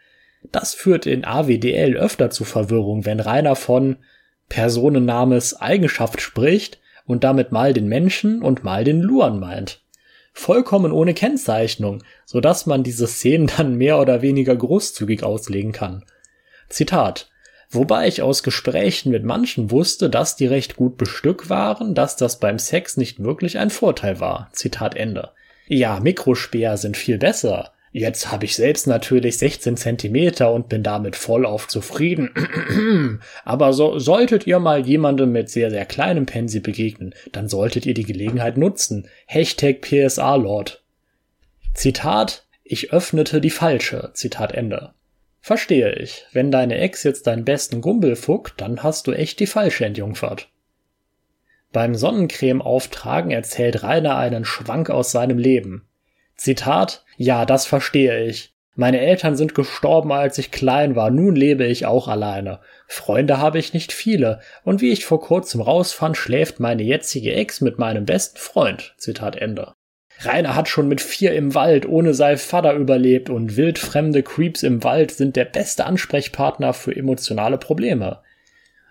Das 0.51 0.75
führt 0.75 1.07
in 1.07 1.25
AWDL 1.25 1.97
öfter 1.97 2.31
zu 2.31 2.45
Verwirrung, 2.45 3.05
wenn 3.05 3.21
Rainer 3.21 3.57
von 3.57 3.97
Personennames 4.49 5.61
Eigenschaft 5.61 6.21
spricht 6.21 6.81
und 7.07 7.25
damit 7.25 7.53
mal 7.53 7.73
den 7.73 7.89
Menschen 7.89 8.43
und 8.43 8.65
mal 8.65 8.85
den 8.85 9.01
Luan 9.01 9.41
meint. 9.41 9.83
Vollkommen 10.33 10.91
ohne 10.91 11.15
Kennzeichnung, 11.15 12.03
so 12.25 12.41
dass 12.41 12.67
man 12.67 12.83
diese 12.83 13.07
Szenen 13.07 13.47
dann 13.47 13.77
mehr 13.77 14.01
oder 14.01 14.21
weniger 14.21 14.57
großzügig 14.57 15.23
auslegen 15.23 15.73
kann. 15.73 16.05
Zitat 16.69 17.31
Wobei 17.75 18.07
ich 18.07 18.23
aus 18.23 18.43
Gesprächen 18.43 19.11
mit 19.11 19.25
manchen 19.25 19.71
wusste, 19.71 20.09
dass 20.09 20.37
die 20.37 20.47
recht 20.47 20.77
gut 20.77 20.97
bestückt 20.97 21.51
waren, 21.51 21.95
dass 21.95 22.17
das 22.17 22.39
beim 22.39 22.59
Sex 22.59 22.97
nicht 22.97 23.23
wirklich 23.23 23.59
ein 23.59 23.71
Vorteil 23.71 24.21
war. 24.21 24.49
Zitat 24.53 24.95
Ende. 24.95 25.31
Ja, 25.67 25.99
Mikrospeer 25.99 26.77
sind 26.77 26.97
viel 26.97 27.19
besser. 27.19 27.73
Jetzt 27.91 28.33
habe 28.33 28.45
ich 28.45 28.57
selbst 28.57 28.87
natürlich 28.87 29.39
16 29.39 29.77
Zentimeter 29.77 30.53
und 30.53 30.69
bin 30.69 30.83
damit 30.83 31.17
vollauf 31.17 31.69
zufrieden. 31.69 33.21
Aber 33.45 33.73
so, 33.73 33.99
solltet 33.99 34.47
ihr 34.47 34.59
mal 34.59 34.87
jemandem 34.87 35.33
mit 35.33 35.49
sehr, 35.49 35.71
sehr 35.71 35.85
kleinem 35.85 36.27
Pensi 36.27 36.61
begegnen, 36.61 37.15
dann 37.33 37.49
solltet 37.49 37.87
ihr 37.87 37.95
die 37.95 38.05
Gelegenheit 38.05 38.57
nutzen. 38.57 39.09
Hashtag 39.27 39.81
PSA 39.81 40.37
Lord. 40.37 40.83
Zitat, 41.75 42.47
ich 42.65 42.93
öffnete 42.93 43.41
die 43.41 43.51
falsche. 43.51 44.11
Zitat 44.15 44.53
Ende. 44.53 44.94
Verstehe 45.45 45.93
ich. 45.97 46.25
Wenn 46.33 46.51
deine 46.51 46.79
Ex 46.79 47.03
jetzt 47.03 47.27
deinen 47.27 47.45
besten 47.45 47.83
Gumbel 47.83 48.17
fuckt, 48.17 48.63
dann 48.63 48.83
hast 48.83 49.07
du 49.07 49.13
echt 49.13 49.41
die 49.41 49.47
falsche 49.47 49.85
entjungfert. 49.85 50.49
Beim 51.71 51.95
Sonnencreme 51.95 52.63
auftragen 52.63 53.31
erzählt 53.31 53.83
Rainer 53.83 54.17
einen 54.17 54.47
Schwank 54.47 54.89
aus 54.89 55.13
seinem 55.13 55.37
Leben. 55.37 55.87
Zitat, 56.35 57.05
ja, 57.19 57.45
das 57.45 57.67
verstehe 57.67 58.25
ich. 58.25 58.55
Meine 58.75 59.01
Eltern 59.01 59.37
sind 59.37 59.55
gestorben, 59.55 60.13
als 60.13 60.39
ich 60.39 60.51
klein 60.51 60.97
war, 60.97 61.11
nun 61.11 61.37
lebe 61.37 61.67
ich 61.67 61.85
auch 61.85 62.09
alleine. 62.09 62.61
Freunde 62.87 63.37
habe 63.37 63.59
ich 63.59 63.75
nicht 63.75 63.93
viele, 63.93 64.41
und 64.63 64.81
wie 64.81 64.93
ich 64.93 65.05
vor 65.05 65.21
kurzem 65.21 65.61
rausfand, 65.61 66.17
schläft 66.17 66.59
meine 66.59 66.85
jetzige 66.85 67.35
Ex 67.35 67.61
mit 67.61 67.79
meinem 67.79 68.07
besten 68.07 68.39
Freund. 68.39 68.95
Zitat 68.97 69.37
Ende. 69.37 69.75
Rainer 70.21 70.55
hat 70.55 70.69
schon 70.69 70.89
mit 70.89 71.01
vier 71.01 71.35
im 71.35 71.55
Wald 71.55 71.87
ohne 71.87 72.15
sein 72.15 72.39
Vater 72.39 72.75
überlebt 72.75 73.31
und 73.31 73.57
wildfremde 73.57 74.23
Creeps 74.23 74.63
im 74.63 74.85
Wald 74.85 75.11
sind 75.11 75.37
der 75.37 75.45
beste 75.45 75.87
Ansprechpartner 75.87 76.73
für 76.73 76.95
emotionale 76.95 77.59
Probleme. 77.59 78.21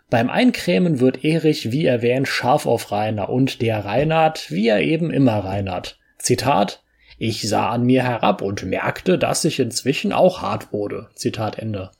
Beim 0.09 0.29
Eincremen 0.29 0.99
wird 0.99 1.23
Erich, 1.23 1.71
wie 1.71 1.85
erwähnt, 1.85 2.27
scharf 2.27 2.65
auf 2.65 2.91
Rainer 2.91 3.29
und 3.29 3.61
der 3.61 3.83
Reinhard, 3.83 4.51
wie 4.51 4.67
er 4.67 4.81
eben 4.81 5.11
immer 5.11 5.39
Reinhard. 5.39 5.97
Zitat, 6.19 6.83
ich 7.17 7.47
sah 7.47 7.69
an 7.69 7.83
mir 7.83 8.03
herab 8.03 8.41
und 8.41 8.63
merkte, 8.63 9.17
dass 9.17 9.45
ich 9.45 9.59
inzwischen 9.59 10.13
auch 10.13 10.41
hart 10.41 10.71
wurde. 10.73 11.09
Zitat 11.15 11.57
Ende. 11.57 11.91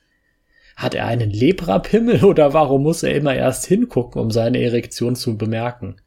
Hat 0.76 0.96
er 0.96 1.06
einen 1.08 1.30
Leprapimmel 1.30 2.24
oder 2.26 2.54
warum 2.54 2.84
muss 2.84 3.04
er 3.04 3.16
immer 3.16 3.36
erst 3.36 3.66
hingucken, 3.66 4.22
um 4.22 4.32
seine 4.32 4.62
Erektion 4.62 5.16
zu 5.16 5.38
bemerken? 5.38 6.02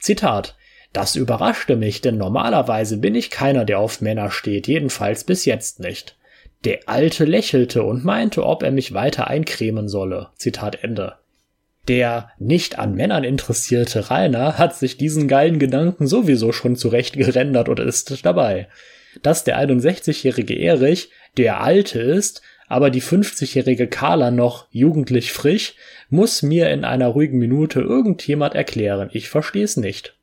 Zitat. 0.00 0.56
Das 0.92 1.16
überraschte 1.16 1.76
mich, 1.76 2.00
denn 2.00 2.16
normalerweise 2.16 2.96
bin 2.96 3.14
ich 3.14 3.30
keiner, 3.30 3.64
der 3.64 3.78
auf 3.78 4.00
Männer 4.00 4.30
steht, 4.30 4.66
jedenfalls 4.66 5.24
bis 5.24 5.44
jetzt 5.44 5.80
nicht. 5.80 6.16
Der 6.64 6.80
Alte 6.86 7.24
lächelte 7.24 7.82
und 7.84 8.04
meinte, 8.04 8.44
ob 8.44 8.62
er 8.62 8.72
mich 8.72 8.94
weiter 8.94 9.28
eincremen 9.28 9.88
solle. 9.88 10.30
Zitat 10.36 10.82
Ende. 10.82 11.16
Der 11.86 12.30
nicht 12.38 12.78
an 12.78 12.94
Männern 12.94 13.24
interessierte 13.24 14.10
Rainer 14.10 14.58
hat 14.58 14.76
sich 14.76 14.96
diesen 14.98 15.28
geilen 15.28 15.58
Gedanken 15.58 16.06
sowieso 16.06 16.52
schon 16.52 16.76
zurecht 16.76 17.16
gerendert 17.16 17.68
und 17.68 17.80
ist 17.80 18.24
dabei. 18.26 18.68
Dass 19.22 19.44
der 19.44 19.58
61-jährige 19.58 20.54
Erich 20.54 21.10
der 21.36 21.60
Alte 21.60 22.00
ist, 22.00 22.42
aber 22.66 22.90
die 22.90 23.00
50-jährige 23.00 23.86
Carla 23.86 24.30
noch 24.30 24.66
jugendlich 24.70 25.32
frisch, 25.32 25.74
muss 26.10 26.42
mir 26.42 26.68
in 26.70 26.84
einer 26.84 27.08
ruhigen 27.08 27.38
Minute 27.38 27.80
irgendjemand 27.80 28.54
erklären. 28.54 29.08
Ich 29.12 29.30
versteh's 29.30 29.78
nicht. 29.78 30.17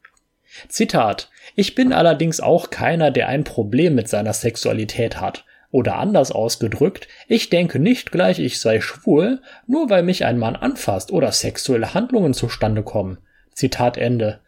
Zitat. 0.67 1.29
Ich 1.55 1.75
bin 1.75 1.93
allerdings 1.93 2.39
auch 2.39 2.69
keiner, 2.69 3.11
der 3.11 3.27
ein 3.27 3.43
Problem 3.43 3.95
mit 3.95 4.07
seiner 4.07 4.33
Sexualität 4.33 5.19
hat. 5.21 5.45
Oder 5.71 5.97
anders 5.97 6.31
ausgedrückt, 6.31 7.09
ich 7.27 7.49
denke 7.49 7.79
nicht 7.79 8.11
gleich, 8.11 8.39
ich 8.39 8.61
sei 8.61 8.79
schwul, 8.79 9.41
nur 9.67 9.89
weil 9.89 10.03
mich 10.03 10.23
ein 10.23 10.37
Mann 10.37 10.55
anfasst 10.55 11.11
oder 11.11 11.33
sexuelle 11.33 11.93
Handlungen 11.93 12.33
zustande 12.33 12.81
kommen. 12.81 13.17
Zitat 13.51 13.97
Ende. 13.97 14.39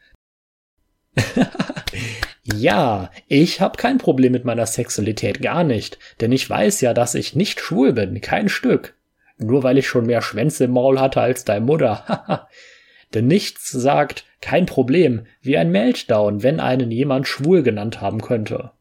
ja, 2.43 3.11
ich 3.27 3.59
hab 3.59 3.77
kein 3.77 3.97
Problem 3.97 4.31
mit 4.31 4.45
meiner 4.45 4.65
Sexualität, 4.65 5.41
gar 5.41 5.63
nicht, 5.63 5.99
denn 6.21 6.31
ich 6.31 6.49
weiß 6.49 6.81
ja, 6.81 6.93
dass 6.93 7.15
ich 7.15 7.35
nicht 7.35 7.59
schwul 7.59 7.93
bin, 7.93 8.21
kein 8.21 8.47
Stück. 8.47 8.95
Nur 9.37 9.63
weil 9.63 9.77
ich 9.77 9.87
schon 9.87 10.05
mehr 10.05 10.21
Schwänze 10.21 10.65
im 10.65 10.71
Maul 10.71 10.99
hatte 10.99 11.21
als 11.21 11.43
deine 11.45 11.65
Mutter. 11.65 12.47
denn 13.13 13.27
nichts 13.27 13.69
sagt 13.71 14.25
kein 14.41 14.65
Problem 14.65 15.25
wie 15.41 15.57
ein 15.57 15.71
Meltdown, 15.71 16.43
wenn 16.43 16.59
einen 16.59 16.91
jemand 16.91 17.27
schwul 17.27 17.63
genannt 17.63 18.01
haben 18.01 18.21
könnte. 18.21 18.71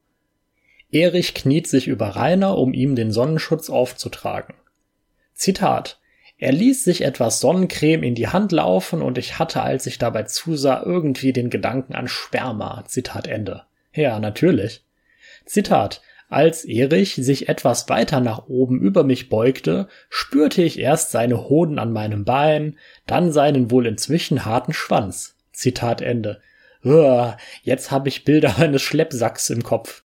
Erich 0.90 1.35
kniet 1.35 1.66
sich 1.66 1.89
über 1.89 2.09
Rainer, 2.09 2.59
um 2.59 2.73
ihm 2.73 2.94
den 2.94 3.11
Sonnenschutz 3.11 3.70
aufzutragen. 3.70 4.55
Zitat 5.32 5.98
er 6.39 6.53
ließ 6.53 6.85
sich 6.85 7.03
etwas 7.03 7.40
Sonnencreme 7.40 8.03
in 8.03 8.15
die 8.15 8.28
Hand 8.28 8.53
laufen 8.53 9.01
und 9.01 9.16
ich 9.16 9.39
hatte, 9.39 9.62
als 9.62 9.86
ich 9.86 9.97
dabei 9.97 10.24
zusah, 10.24 10.82
irgendwie 10.85 11.32
den 11.32 11.48
Gedanken 11.48 11.94
an 11.94 12.09
Sperma. 12.09 12.85
Zitat 12.86 13.27
Ende. 13.27 13.62
Ja, 13.94 14.20
natürlich. 14.20 14.85
Zitat. 15.47 16.03
Als 16.28 16.65
Erich 16.65 17.15
sich 17.15 17.48
etwas 17.48 17.89
weiter 17.89 18.20
nach 18.20 18.48
oben 18.48 18.81
über 18.81 19.05
mich 19.05 19.28
beugte, 19.28 19.89
spürte 20.09 20.62
ich 20.62 20.78
erst 20.78 21.12
seine 21.12 21.48
Hoden 21.48 21.78
an 21.78 21.93
meinem 21.93 22.24
Bein, 22.24 22.78
dann 23.07 23.31
seinen 23.32 23.70
wohl 23.70 23.86
inzwischen 23.86 24.44
harten 24.44 24.73
Schwanz. 24.73 25.36
Zitat 25.53 26.01
Ende. 26.01 26.40
Uah, 26.85 27.36
jetzt 27.62 27.90
habe 27.90 28.09
ich 28.09 28.24
Bilder 28.24 28.57
eines 28.59 28.82
Schleppsacks 28.82 29.51
im 29.51 29.62
Kopf. 29.62 30.03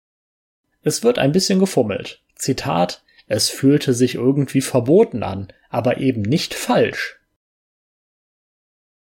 Es 0.81 1.03
wird 1.03 1.19
ein 1.19 1.31
bisschen 1.31 1.59
gefummelt. 1.59 2.21
Zitat, 2.35 3.03
es 3.27 3.49
fühlte 3.49 3.93
sich 3.93 4.15
irgendwie 4.15 4.61
verboten 4.61 5.23
an, 5.23 5.49
aber 5.69 5.97
eben 5.97 6.21
nicht 6.21 6.53
falsch. 6.53 7.19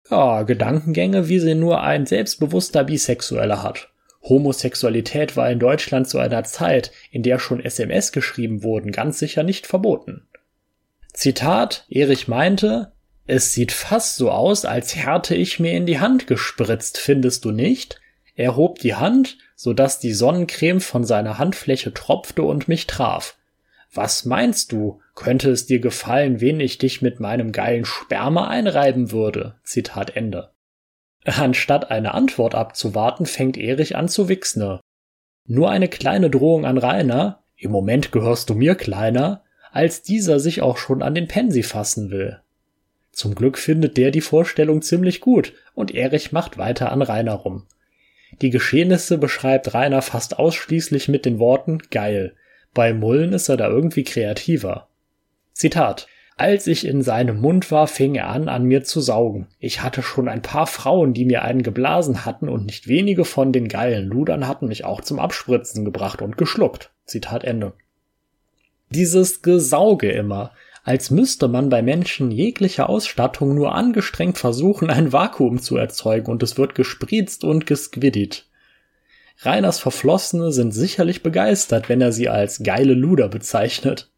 Ja, 0.10 0.44
Gedankengänge, 0.44 1.30
wie 1.30 1.40
sie 1.40 1.56
nur 1.56 1.82
ein 1.82 2.06
selbstbewusster 2.06 2.84
Bisexueller 2.84 3.64
hat. 3.64 3.90
Homosexualität 4.23 5.35
war 5.35 5.49
in 5.49 5.60
Deutschland 5.60 6.07
zu 6.07 6.19
einer 6.19 6.43
Zeit, 6.43 6.91
in 7.10 7.23
der 7.23 7.39
schon 7.39 7.64
SMS 7.64 8.11
geschrieben 8.11 8.64
wurden, 8.64 8.91
ganz 8.91 9.19
sicher 9.19 9.43
nicht 9.43 9.68
verboten. 9.68 10.27
Zitat, 11.14 11.85
Erich 11.89 12.27
meinte, 12.27 12.93
es 13.27 13.53
sieht 13.53 13.72
fast 13.72 14.15
so 14.15 14.31
aus, 14.31 14.65
als 14.65 14.95
hätte 14.95 15.35
ich 15.35 15.60
mir 15.60 15.73
in 15.73 15.85
die 15.85 15.99
Hand 15.99 16.27
gespritzt, 16.27 16.98
findest 16.98 17.45
du 17.45 17.52
nicht? 17.52 17.99
Er 18.35 18.56
hob 18.56 18.80
die 18.80 18.95
Hand, 18.95 19.38
so 19.56 19.73
dass 19.73 19.99
die 19.99 20.14
Sonnencreme 20.14 20.81
von 20.81 21.03
seiner 21.03 21.38
Handfläche 21.38 21.93
tropfte 21.93 22.43
und 22.43 22.68
mich 22.68 22.88
traf. 22.88 23.38
Was 23.93 24.26
meinst 24.26 24.72
du? 24.72 25.02
Könnte 25.15 25.52
es 25.52 25.65
dir 25.65 25.80
gefallen, 25.80 26.39
wen 26.39 26.60
ich 26.60 26.77
dich 26.77 27.02
mit 27.02 27.19
meinem 27.19 27.52
geilen 27.52 27.85
Sperma 27.85 28.48
einreiben 28.48 29.11
würde? 29.11 29.56
Zitat 29.64 30.15
Ende. 30.15 30.52
Anstatt 31.23 31.91
eine 31.91 32.14
Antwort 32.14 32.56
abzuwarten, 32.56 33.26
fängt 33.26 33.57
Erich 33.57 33.95
an 33.95 34.10
zu 34.10 34.27
wichsen. 34.27 34.80
Nur 35.45 35.69
eine 35.69 35.88
kleine 35.88 36.30
Drohung 36.30 36.65
an 36.65 36.77
Rainer, 36.77 37.43
im 37.57 37.72
Moment 37.72 38.11
gehörst 38.11 38.49
du 38.49 38.56
mir, 38.56 38.76
Kleiner, 38.76 39.43
als 39.72 40.02
dieser 40.02 40.39
sich 40.39 40.61
auch 40.61 40.77
schon 40.77 41.02
an 41.02 41.15
den 41.15 41.27
Pensi 41.27 41.64
fassen 41.64 42.10
will. 42.10 42.39
Zum 43.11 43.35
Glück 43.35 43.57
findet 43.57 43.98
der 43.98 44.11
die 44.11 44.22
Vorstellung 44.22 44.81
ziemlich 44.81 45.22
gut 45.22 45.53
und 45.76 45.93
Erich 45.93 46.31
macht 46.31 46.57
weiter 46.57 46.91
an 46.91 47.02
Rainer 47.02 47.34
rum. 47.34 47.68
Die 48.41 48.49
Geschehnisse 48.49 49.18
beschreibt 49.18 49.73
Rainer 49.73 50.02
fast 50.02 50.39
ausschließlich 50.39 51.10
mit 51.10 51.26
den 51.26 51.38
Worten 51.38 51.80
geil. 51.91 52.35
Bei 52.73 52.93
Mullen 52.93 53.34
ist 53.34 53.49
er 53.49 53.57
da 53.57 53.68
irgendwie 53.68 54.03
kreativer. 54.03 54.88
Zitat. 55.53 56.07
Als 56.41 56.65
ich 56.65 56.88
in 56.88 57.03
seinem 57.03 57.39
Mund 57.39 57.69
war, 57.69 57.85
fing 57.85 58.15
er 58.15 58.30
an, 58.30 58.49
an 58.49 58.63
mir 58.63 58.84
zu 58.84 58.99
saugen. 58.99 59.45
Ich 59.59 59.84
hatte 59.84 60.01
schon 60.01 60.27
ein 60.27 60.41
paar 60.41 60.65
Frauen, 60.65 61.13
die 61.13 61.23
mir 61.23 61.43
einen 61.43 61.61
geblasen 61.61 62.26
hatten, 62.26 62.49
und 62.49 62.65
nicht 62.65 62.88
wenige 62.88 63.26
von 63.26 63.53
den 63.53 63.68
geilen 63.68 64.07
Ludern 64.07 64.47
hatten 64.47 64.68
mich 64.68 64.84
auch 64.84 65.01
zum 65.01 65.19
Abspritzen 65.19 65.85
gebracht 65.85 66.19
und 66.23 66.39
geschluckt. 66.39 66.89
Zitat 67.05 67.43
Ende. 67.43 67.73
Dieses 68.89 69.43
Gesauge 69.43 70.11
immer, 70.11 70.49
als 70.84 71.11
müsste 71.11 71.47
man 71.47 71.69
bei 71.69 71.84
Menschen 71.84 72.31
jeglicher 72.31 72.89
Ausstattung 72.89 73.53
nur 73.53 73.76
angestrengt 73.76 74.39
versuchen, 74.39 74.89
ein 74.89 75.13
Vakuum 75.13 75.59
zu 75.59 75.77
erzeugen 75.77 76.31
und 76.31 76.41
es 76.41 76.57
wird 76.57 76.73
gespritzt 76.73 77.43
und 77.43 77.68
gesquiddit. 77.68 78.47
Reiners 79.41 79.77
Verflossene 79.77 80.51
sind 80.51 80.72
sicherlich 80.72 81.22
begeistert, 81.22 81.88
wenn 81.88 82.01
er 82.01 82.11
sie 82.11 82.30
als 82.30 82.63
geile 82.63 82.95
Luder 82.95 83.30
bezeichnet. 83.30 84.09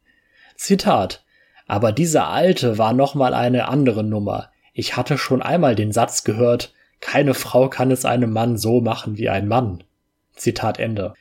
Zitat. 0.56 1.23
Aber 1.68 1.92
dieser 1.92 2.28
Alte 2.28 2.78
war 2.78 2.94
nochmal 2.94 3.34
eine 3.34 3.68
andere 3.68 4.04
Nummer. 4.04 4.50
Ich 4.74 4.98
hatte 4.98 5.18
schon 5.18 5.42
einmal 5.42 5.76
den 5.76 5.92
Satz 5.92 6.24
gehört, 6.24 6.74
keine 7.00 7.34
Frau 7.34 7.70
kann 7.70 7.92
es 7.92 8.06
einem 8.06 8.32
Mann 8.32 8.58
so 8.58 8.82
machen 8.82 9.18
wie 9.18 9.30
ein 9.30 9.48
Mann. 9.48 9.84
Zitat 10.36 10.80
Ende. 10.80 11.14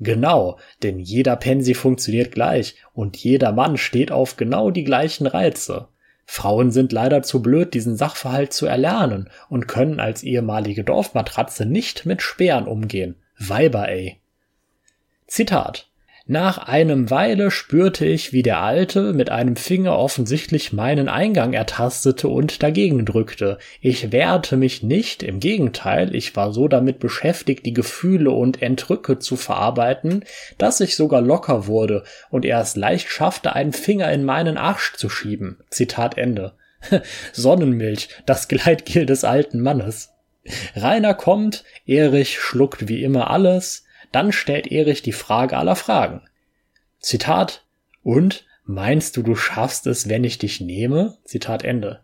Genau, 0.00 0.58
denn 0.82 0.98
jeder 0.98 1.36
Pensi 1.36 1.74
funktioniert 1.74 2.32
gleich 2.32 2.76
und 2.92 3.16
jeder 3.16 3.52
Mann 3.52 3.76
steht 3.76 4.12
auf 4.12 4.36
genau 4.36 4.70
die 4.70 4.84
gleichen 4.84 5.26
Reize. 5.26 5.88
Frauen 6.24 6.70
sind 6.70 6.92
leider 6.92 7.22
zu 7.22 7.40
blöd, 7.40 7.72
diesen 7.72 7.96
Sachverhalt 7.96 8.52
zu 8.52 8.66
erlernen 8.66 9.30
und 9.48 9.66
können 9.66 9.98
als 9.98 10.22
ehemalige 10.22 10.84
Dorfmatratze 10.84 11.64
nicht 11.64 12.04
mit 12.04 12.20
Speeren 12.20 12.66
umgehen. 12.66 13.16
Weiber, 13.38 13.88
ey. 13.88 14.20
Zitat. 15.26 15.87
Nach 16.30 16.58
einem 16.58 17.08
Weile 17.08 17.50
spürte 17.50 18.04
ich, 18.04 18.34
wie 18.34 18.42
der 18.42 18.60
Alte 18.60 19.14
mit 19.14 19.30
einem 19.30 19.56
Finger 19.56 19.98
offensichtlich 19.98 20.74
meinen 20.74 21.08
Eingang 21.08 21.54
ertastete 21.54 22.28
und 22.28 22.62
dagegen 22.62 23.06
drückte. 23.06 23.56
Ich 23.80 24.12
wehrte 24.12 24.58
mich 24.58 24.82
nicht, 24.82 25.22
im 25.22 25.40
Gegenteil, 25.40 26.14
ich 26.14 26.36
war 26.36 26.52
so 26.52 26.68
damit 26.68 26.98
beschäftigt, 26.98 27.64
die 27.64 27.72
Gefühle 27.72 28.30
und 28.30 28.60
Entrücke 28.60 29.18
zu 29.18 29.36
verarbeiten, 29.36 30.22
dass 30.58 30.80
ich 30.80 30.96
sogar 30.96 31.22
locker 31.22 31.66
wurde 31.66 32.04
und 32.28 32.44
er 32.44 32.60
es 32.60 32.76
leicht 32.76 33.08
schaffte, 33.08 33.54
einen 33.54 33.72
Finger 33.72 34.12
in 34.12 34.22
meinen 34.22 34.58
Arsch 34.58 34.96
zu 34.96 35.08
schieben. 35.08 35.56
Zitat 35.70 36.18
Ende. 36.18 36.52
Sonnenmilch, 37.32 38.10
das 38.26 38.48
Gleitgel 38.48 39.06
des 39.06 39.24
alten 39.24 39.62
Mannes. 39.62 40.10
Rainer 40.76 41.14
kommt, 41.14 41.64
Erich 41.86 42.38
schluckt 42.38 42.86
wie 42.86 43.02
immer 43.02 43.30
alles, 43.30 43.86
dann 44.12 44.32
stellt 44.32 44.66
Erich 44.66 45.02
die 45.02 45.12
Frage 45.12 45.56
aller 45.56 45.76
Fragen. 45.76 46.22
Zitat, 47.00 47.64
und 48.02 48.46
meinst 48.64 49.16
du, 49.16 49.22
du 49.22 49.34
schaffst 49.34 49.86
es, 49.86 50.08
wenn 50.08 50.24
ich 50.24 50.38
dich 50.38 50.60
nehme? 50.60 51.18
Zitat 51.24 51.64
Ende. 51.64 52.00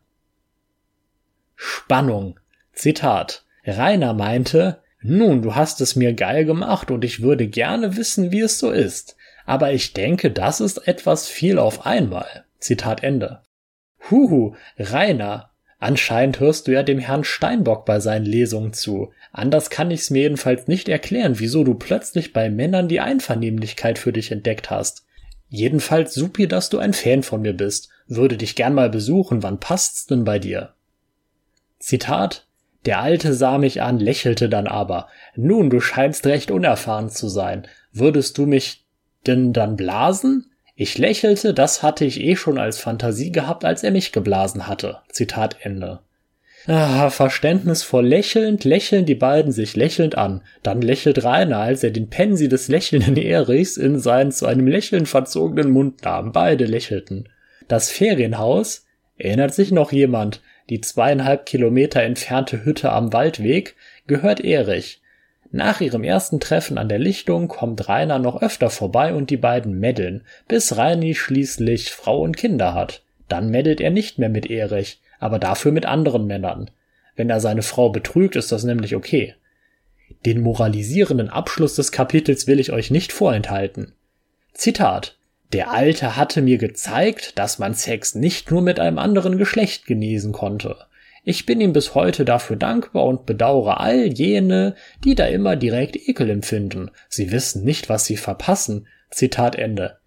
Spannung. 1.57 2.39
Zitat. 2.73 3.45
Rainer 3.67 4.13
meinte, 4.13 4.83
nun, 5.01 5.43
du 5.43 5.55
hast 5.55 5.81
es 5.81 5.97
mir 5.97 6.15
geil 6.15 6.45
gemacht 6.45 6.91
und 6.91 7.05
ich 7.05 7.23
würde 7.23 7.47
gerne 7.47 7.97
wissen, 7.97 8.33
wie 8.33 8.41
es 8.41 8.59
so 8.59 8.71
ist. 8.71 9.17
Aber 9.47 9.73
ich 9.73 9.93
denke, 9.93 10.31
das 10.31 10.61
ist 10.61 10.89
etwas 10.89 11.29
viel 11.29 11.59
auf 11.59 11.87
einmal. 11.87 12.45
Zitat 12.59 13.03
Ende. 13.03 13.43
Huhu, 14.11 14.55
Rainer, 14.79 15.51
Anscheinend 15.85 16.41
hörst 16.41 16.67
du 16.67 16.73
ja 16.73 16.83
dem 16.83 16.99
Herrn 16.99 17.25
Steinbock 17.25 17.85
bei 17.85 18.01
seinen 18.01 18.25
Lesungen 18.25 18.73
zu. 18.73 19.13
Anders 19.33 19.69
kann 19.69 19.91
ich's 19.91 20.09
mir 20.09 20.23
jedenfalls 20.23 20.67
nicht 20.67 20.89
erklären, 20.89 21.39
wieso 21.41 21.63
du 21.63 21.75
plötzlich 21.75 22.33
bei 22.33 22.49
Männern 22.49 22.89
die 22.89 23.01
Einvernehmlichkeit 23.01 23.99
für 23.99 24.11
dich 24.11 24.33
entdeckt 24.33 24.71
hast. 24.71 25.05
Jedenfalls 25.51 26.15
supi, 26.15 26.49
dass 26.49 26.71
du 26.71 26.79
ein 26.79 26.95
Fan 26.95 27.23
von 27.23 27.43
mir 27.43 27.53
bist. 27.53 27.91
Würde 28.07 28.39
dich 28.39 28.57
gern 28.57 28.73
mal 28.73 28.89
besuchen, 28.89 29.43
wann 29.43 29.61
passt's 29.61 30.07
denn 30.07 30.25
bei 30.25 30.39
dir? 30.39 30.73
Zitat 31.81 32.47
Der 32.87 33.01
Alte 33.01 33.35
sah 33.35 33.59
mich 33.59 33.83
an, 33.83 34.01
lächelte 34.01 34.49
dann 34.49 34.67
aber. 34.67 35.09
Nun, 35.37 35.69
du 35.69 35.81
scheinst 35.81 36.25
recht 36.25 36.51
unerfahren 36.51 37.11
zu 37.11 37.29
sein. 37.29 37.69
Würdest 37.93 38.39
du 38.39 38.47
mich 38.47 38.87
denn 39.27 39.53
dann 39.53 39.77
blasen? 39.77 40.51
Ich 40.77 40.99
lächelte, 40.99 41.55
das 41.55 41.83
hatte 41.83 42.05
ich 42.05 42.21
eh 42.21 42.35
schon 42.35 42.59
als 42.59 42.79
Fantasie 42.81 43.31
gehabt, 43.31 43.65
als 43.65 43.85
er 43.85 43.93
mich 43.93 44.11
geblasen 44.11 44.67
hatte. 44.67 44.99
Zitat 45.09 45.59
Ende. 45.63 46.01
Ah, 46.67 47.11
verständnisvoll 47.11 48.07
lächelnd 48.07 48.65
lächeln 48.65 49.05
die 49.05 49.15
beiden 49.15 49.53
sich 49.53 49.77
lächelnd 49.77 50.17
an. 50.17 50.43
Dann 50.63 50.81
lächelt 50.81 51.23
Rainer, 51.23 51.59
als 51.59 51.85
er 51.85 51.91
den 51.91 52.09
Pensi 52.09 52.49
des 52.49 52.69
lächelnden 52.69 53.17
Erichs 53.17 53.77
in 53.77 53.99
seinen 54.01 54.33
zu 54.33 54.47
einem 54.47 54.67
Lächeln 54.67 55.07
verzogenen 55.07 55.71
Mund 55.71 56.03
nahm. 56.05 56.33
Beide 56.33 56.65
lächelten. 56.65 57.29
Das 57.69 57.91
Ferienhaus, 57.91 58.87
erinnert 59.17 59.55
sich 59.55 59.71
noch 59.73 59.93
jemand, 59.93 60.41
die 60.71 60.81
zweieinhalb 60.81 61.45
Kilometer 61.47 62.03
entfernte 62.03 62.65
Hütte 62.65 62.91
am 62.91 63.13
Waldweg, 63.13 63.77
gehört 64.07 64.41
Erich. 64.41 65.03
Nach 65.57 65.81
ihrem 65.81 66.03
ersten 66.03 66.41
Treffen 66.41 66.79
an 66.79 66.89
der 66.89 66.99
Lichtung 66.99 67.47
kommt 67.47 67.89
Rainer 67.89 68.19
noch 68.19 68.43
öfter 68.43 68.71
vorbei 68.71 69.15
und 69.15 69.31
die 69.31 69.37
beiden 69.37 69.79
meddeln, 69.79 70.23
bis 70.49 70.77
Reini 70.77 71.15
schließlich 71.15 71.93
Frau 71.93 72.23
und 72.23 72.37
Kinder 72.37 72.75
hat. 72.75 73.03
Dann 73.29 73.51
meddelt 73.51 73.81
er 73.81 73.93
nicht 73.93 74.19
mehr 74.19 74.29
mit 74.29 74.51
Erich, 74.51 75.01
aber 75.21 75.39
dafür 75.39 75.71
mit 75.71 75.87
anderen 75.87 76.27
Männern. 76.27 76.73
Wenn 77.15 77.31
er 77.31 77.39
seine 77.39 77.63
Frau 77.63 77.91
betrügt, 77.91 78.35
ist 78.35 78.51
das 78.51 78.65
nämlich 78.65 78.97
okay. 78.97 79.37
Den 80.27 80.41
moralisierenden 80.41 81.31
Abschluss 81.31 81.77
des 81.77 81.93
Kapitels 81.93 82.49
will 82.49 82.59
ich 82.59 82.73
euch 82.73 82.91
nicht 82.91 83.13
vorenthalten. 83.13 83.93
Zitat 84.55 85.19
Der 85.53 85.71
Alte 85.71 86.17
hatte 86.17 86.43
mir 86.43 86.59
gezeigt, 86.59 87.39
dass 87.39 87.61
man 87.61 87.75
Sex 87.75 88.17
nicht 88.17 88.51
nur 88.51 88.61
mit 88.61 88.81
einem 88.81 88.99
anderen 88.99 89.39
Geschlecht 89.39 89.87
genießen 89.87 90.33
konnte. 90.33 90.79
Ich 91.27 91.47
bin 91.47 91.61
ihm 91.61 91.73
bis 91.73 91.95
heute 91.95 92.27
dafür 92.27 92.57
dankbar 92.57 93.05
und 93.07 93.25
bedauere 93.25 93.81
all 93.81 94.13
jene, 94.13 94.75
die 95.03 95.15
da 95.15 95.25
immer 95.25 95.57
direkt 95.57 95.97
Ekel 95.97 96.29
empfinden. 96.29 96.91
Sie 97.09 97.33
wissen 97.33 97.65
nicht, 97.65 97.89
was 97.89 98.05
sie 98.05 98.19
verpassen. 98.19 98.87
Zitat 99.11 99.57
Ende. 99.57 99.99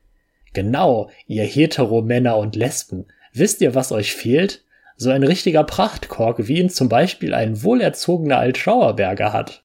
Genau, 0.54 1.10
ihr 1.26 1.44
Hetero-Männer 1.44 2.38
und 2.38 2.56
Lesben. 2.56 3.08
Wisst 3.34 3.62
ihr, 3.62 3.74
was 3.74 3.92
euch 3.92 4.14
fehlt? 4.14 4.64
So 4.96 5.10
ein 5.10 5.24
richtiger 5.24 5.64
Prachtkork, 5.64 6.48
wie 6.48 6.60
ihn 6.60 6.70
zum 6.70 6.88
Beispiel 6.88 7.34
ein 7.34 7.64
wohlerzogener 7.64 8.38
Altschauerberger 8.38 9.34
hat. 9.34 9.64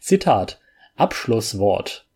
Zitat. 0.00 0.60
Abschlusswort. 0.96 2.06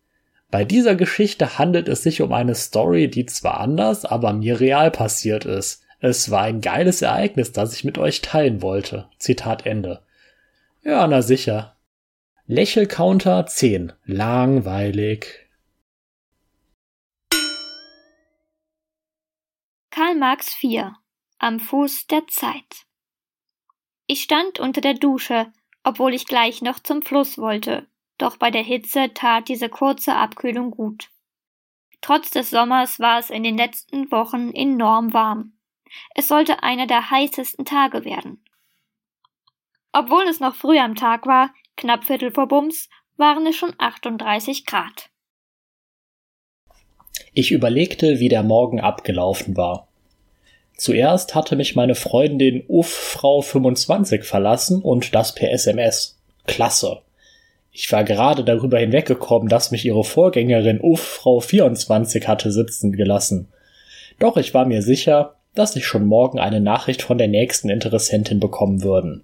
Bei 0.51 0.63
dieser 0.63 0.95
Geschichte 0.95 1.57
handelt 1.57 1.89
es 1.89 2.03
sich 2.03 2.21
um 2.21 2.31
eine 2.31 2.55
Story, 2.55 3.09
die 3.09 3.25
zwar 3.25 3.59
anders, 3.59 4.05
aber 4.05 4.31
mir 4.31 4.59
real 4.61 4.91
passiert 4.91 5.45
ist. 5.45 5.83
Es 6.01 6.31
war 6.31 6.43
ein 6.43 6.61
geiles 6.61 7.01
Ereignis, 7.01 7.51
das 7.51 7.73
ich 7.73 7.83
mit 7.83 7.97
euch 7.97 8.21
teilen 8.21 8.61
wollte. 8.61 9.09
Zitat 9.17 9.65
Ende. 9.65 10.01
Ja, 10.81 11.05
na 11.07 11.21
sicher. 11.21 11.75
Lächelcounter 12.47 13.45
10. 13.45 13.91
Langweilig. 14.05 15.49
Karl 19.91 20.15
Marx 20.15 20.53
4. 20.53 20.95
Am 21.37 21.59
Fuß 21.59 22.07
der 22.07 22.25
Zeit. 22.27 22.85
Ich 24.07 24.23
stand 24.23 24.59
unter 24.59 24.81
der 24.81 24.93
Dusche, 24.93 25.51
obwohl 25.83 26.13
ich 26.13 26.25
gleich 26.25 26.61
noch 26.61 26.79
zum 26.79 27.01
Fluss 27.01 27.37
wollte, 27.37 27.87
doch 28.17 28.37
bei 28.37 28.51
der 28.51 28.63
Hitze 28.63 29.13
tat 29.13 29.49
diese 29.49 29.69
kurze 29.69 30.15
Abkühlung 30.15 30.71
gut. 30.71 31.09
Trotz 32.01 32.31
des 32.31 32.49
Sommers 32.49 32.99
war 32.99 33.19
es 33.19 33.29
in 33.29 33.43
den 33.43 33.57
letzten 33.57 34.09
Wochen 34.11 34.51
enorm 34.53 35.13
warm. 35.13 35.58
Es 36.15 36.27
sollte 36.27 36.63
einer 36.63 36.87
der 36.87 37.09
heißesten 37.09 37.65
Tage 37.65 38.05
werden. 38.05 38.43
Obwohl 39.91 40.23
es 40.23 40.39
noch 40.39 40.55
früh 40.55 40.77
am 40.77 40.95
Tag 40.95 41.25
war, 41.25 41.53
knapp 41.75 42.05
Viertel 42.05 42.31
vor 42.31 42.47
Bums, 42.47 42.89
waren 43.17 43.45
es 43.47 43.55
schon 43.55 43.73
38 43.77 44.65
Grad. 44.65 45.09
Ich 47.33 47.51
überlegte, 47.51 48.19
wie 48.19 48.29
der 48.29 48.43
Morgen 48.43 48.79
abgelaufen 48.79 49.57
war. 49.57 49.87
Zuerst 50.75 51.35
hatte 51.35 51.55
mich 51.55 51.75
meine 51.75 51.95
Freundin 51.95 52.63
Uff 52.67 52.89
Frau 52.89 53.41
25 53.41 54.23
verlassen 54.23 54.81
und 54.81 55.13
das 55.13 55.35
per 55.35 55.51
SMS. 55.51 56.17
Klasse. 56.47 57.01
Ich 57.71 57.91
war 57.91 58.03
gerade 58.03 58.43
darüber 58.43 58.79
hinweggekommen, 58.79 59.49
dass 59.49 59.71
mich 59.71 59.85
ihre 59.85 60.03
Vorgängerin 60.03 60.79
Uff 60.81 61.01
Frau 61.01 61.39
24 61.39 62.27
hatte 62.27 62.51
sitzen 62.51 62.93
gelassen. 62.93 63.49
Doch 64.19 64.37
ich 64.37 64.53
war 64.53 64.65
mir 64.65 64.81
sicher, 64.81 65.35
dass 65.55 65.75
ich 65.75 65.85
schon 65.85 66.05
morgen 66.05 66.39
eine 66.39 66.59
Nachricht 66.59 67.01
von 67.01 67.17
der 67.17 67.27
nächsten 67.27 67.69
Interessentin 67.69 68.39
bekommen 68.39 68.83
würden. 68.83 69.23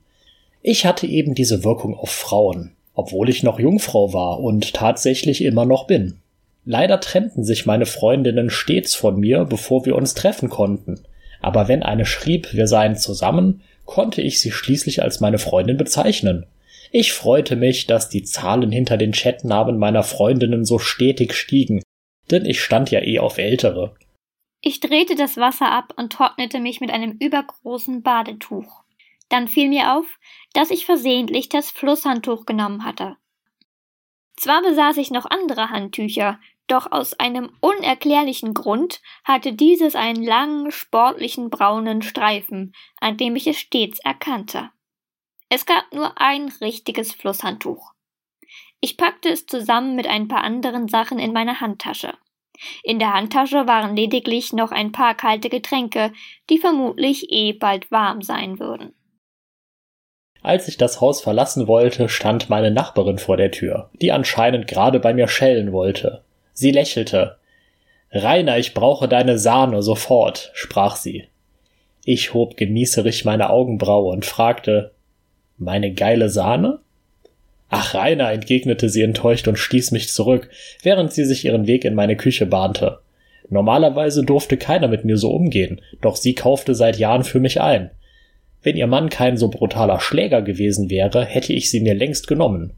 Ich 0.61 0.85
hatte 0.85 1.07
eben 1.07 1.35
diese 1.35 1.63
Wirkung 1.63 1.95
auf 1.95 2.09
Frauen, 2.09 2.71
obwohl 2.93 3.29
ich 3.29 3.43
noch 3.43 3.59
Jungfrau 3.59 4.13
war 4.13 4.39
und 4.39 4.73
tatsächlich 4.73 5.43
immer 5.43 5.65
noch 5.65 5.85
bin. 5.87 6.19
Leider 6.65 6.99
trennten 6.99 7.43
sich 7.43 7.67
meine 7.67 7.85
Freundinnen 7.85 8.49
stets 8.49 8.95
von 8.95 9.19
mir, 9.19 9.45
bevor 9.45 9.85
wir 9.85 9.95
uns 9.95 10.15
treffen 10.15 10.49
konnten. 10.49 11.01
Aber 11.39 11.67
wenn 11.67 11.83
eine 11.83 12.05
schrieb, 12.05 12.53
wir 12.53 12.65
seien 12.67 12.95
zusammen, 12.95 13.61
konnte 13.85 14.21
ich 14.23 14.41
sie 14.41 14.51
schließlich 14.51 15.03
als 15.03 15.19
meine 15.19 15.37
Freundin 15.37 15.77
bezeichnen. 15.77 16.47
Ich 16.91 17.13
freute 17.13 17.55
mich, 17.55 17.85
dass 17.85 18.09
die 18.09 18.23
Zahlen 18.23 18.71
hinter 18.71 18.97
den 18.97 19.11
Chatnamen 19.11 19.77
meiner 19.77 20.01
Freundinnen 20.01 20.65
so 20.65 20.79
stetig 20.79 21.33
stiegen, 21.33 21.83
denn 22.31 22.45
ich 22.45 22.61
stand 22.61 22.89
ja 22.89 23.01
eh 23.01 23.19
auf 23.19 23.37
ältere. 23.37 23.93
Ich 24.67 24.79
drehte 24.79 25.13
das 25.13 25.37
Wasser 25.37 25.71
ab 25.71 25.93
und 25.95 26.11
trocknete 26.11 26.59
mich 26.59 26.81
mit 26.81 26.89
einem 26.89 27.17
übergroßen 27.19 28.01
Badetuch. 28.01 28.81
Dann 29.29 29.47
fiel 29.47 29.69
mir 29.69 29.93
auf, 29.93 30.17
dass 30.53 30.71
ich 30.71 30.87
versehentlich 30.87 31.49
das 31.49 31.69
Flusshandtuch 31.69 32.47
genommen 32.47 32.83
hatte. 32.83 33.15
Zwar 34.35 34.63
besaß 34.63 34.97
ich 34.97 35.11
noch 35.11 35.27
andere 35.27 35.69
Handtücher, 35.69 36.39
doch 36.65 36.91
aus 36.91 37.13
einem 37.13 37.51
unerklärlichen 37.61 38.55
Grund 38.55 39.03
hatte 39.23 39.53
dieses 39.53 39.93
einen 39.93 40.23
langen, 40.23 40.71
sportlichen 40.71 41.51
braunen 41.51 42.01
Streifen, 42.01 42.73
an 42.99 43.17
dem 43.17 43.35
ich 43.35 43.45
es 43.45 43.59
stets 43.59 43.99
erkannte. 43.99 44.71
Es 45.47 45.67
gab 45.67 45.93
nur 45.93 46.19
ein 46.19 46.51
richtiges 46.59 47.13
Flusshandtuch. 47.13 47.91
Ich 48.81 48.97
packte 48.97 49.29
es 49.29 49.45
zusammen 49.45 49.95
mit 49.95 50.07
ein 50.07 50.27
paar 50.27 50.43
anderen 50.43 50.87
Sachen 50.87 51.19
in 51.19 51.33
meine 51.33 51.61
Handtasche. 51.61 52.17
In 52.83 52.99
der 52.99 53.13
Handtasche 53.13 53.67
waren 53.67 53.95
lediglich 53.95 54.53
noch 54.53 54.71
ein 54.71 54.91
paar 54.91 55.15
kalte 55.15 55.49
Getränke, 55.49 56.11
die 56.49 56.57
vermutlich 56.57 57.31
eh 57.31 57.53
bald 57.53 57.91
warm 57.91 58.21
sein 58.21 58.59
würden. 58.59 58.93
Als 60.41 60.67
ich 60.67 60.77
das 60.77 61.01
Haus 61.01 61.21
verlassen 61.21 61.67
wollte, 61.67 62.07
stand 62.07 62.51
meine 62.51 62.69
Nachbarin 62.69 63.17
vor 63.17 63.35
der 63.35 63.49
Tür, 63.49 63.89
die 63.99 64.11
anscheinend 64.11 64.67
gerade 64.67 64.99
bei 64.99 65.13
mir 65.13 65.27
schellen 65.27 65.71
wollte. 65.73 66.23
Sie 66.53 66.71
lächelte. 66.71 67.37
Rainer, 68.11 68.59
ich 68.59 68.75
brauche 68.75 69.07
deine 69.07 69.39
Sahne 69.39 69.81
sofort, 69.81 70.51
sprach 70.53 70.95
sie. 70.95 71.27
Ich 72.03 72.35
hob 72.35 72.57
genießerig 72.57 73.25
meine 73.25 73.49
Augenbraue 73.49 74.13
und 74.13 74.25
fragte 74.25 74.91
Meine 75.57 75.93
geile 75.93 76.29
Sahne? 76.29 76.79
Ach, 77.77 77.93
Rainer, 77.93 78.31
entgegnete 78.31 78.87
sie 78.87 79.01
enttäuscht 79.01 79.49
und 79.49 79.59
stieß 79.59 79.91
mich 79.91 80.07
zurück, 80.07 80.49
während 80.81 81.11
sie 81.11 81.25
sich 81.25 81.43
ihren 81.43 81.67
Weg 81.67 81.83
in 81.83 81.93
meine 81.93 82.15
Küche 82.15 82.45
bahnte. 82.45 82.99
Normalerweise 83.49 84.23
durfte 84.23 84.55
keiner 84.55 84.87
mit 84.87 85.03
mir 85.03 85.17
so 85.17 85.31
umgehen, 85.31 85.81
doch 85.99 86.15
sie 86.15 86.35
kaufte 86.35 86.73
seit 86.73 86.97
Jahren 86.97 87.25
für 87.25 87.41
mich 87.41 87.59
ein. 87.59 87.91
Wenn 88.63 88.77
ihr 88.77 88.87
Mann 88.87 89.09
kein 89.09 89.35
so 89.35 89.49
brutaler 89.49 89.99
Schläger 89.99 90.41
gewesen 90.41 90.89
wäre, 90.89 91.25
hätte 91.25 91.51
ich 91.51 91.69
sie 91.69 91.81
mir 91.81 91.95
längst 91.95 92.27
genommen. 92.27 92.71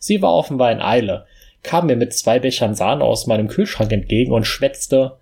Sie 0.00 0.20
war 0.20 0.34
offenbar 0.34 0.72
in 0.72 0.80
Eile, 0.80 1.26
kam 1.62 1.86
mir 1.86 1.94
mit 1.94 2.12
zwei 2.12 2.40
Bechern 2.40 2.74
Sahne 2.74 3.04
aus 3.04 3.28
meinem 3.28 3.46
Kühlschrank 3.46 3.92
entgegen 3.92 4.32
und 4.32 4.48
schwätzte 4.48 5.12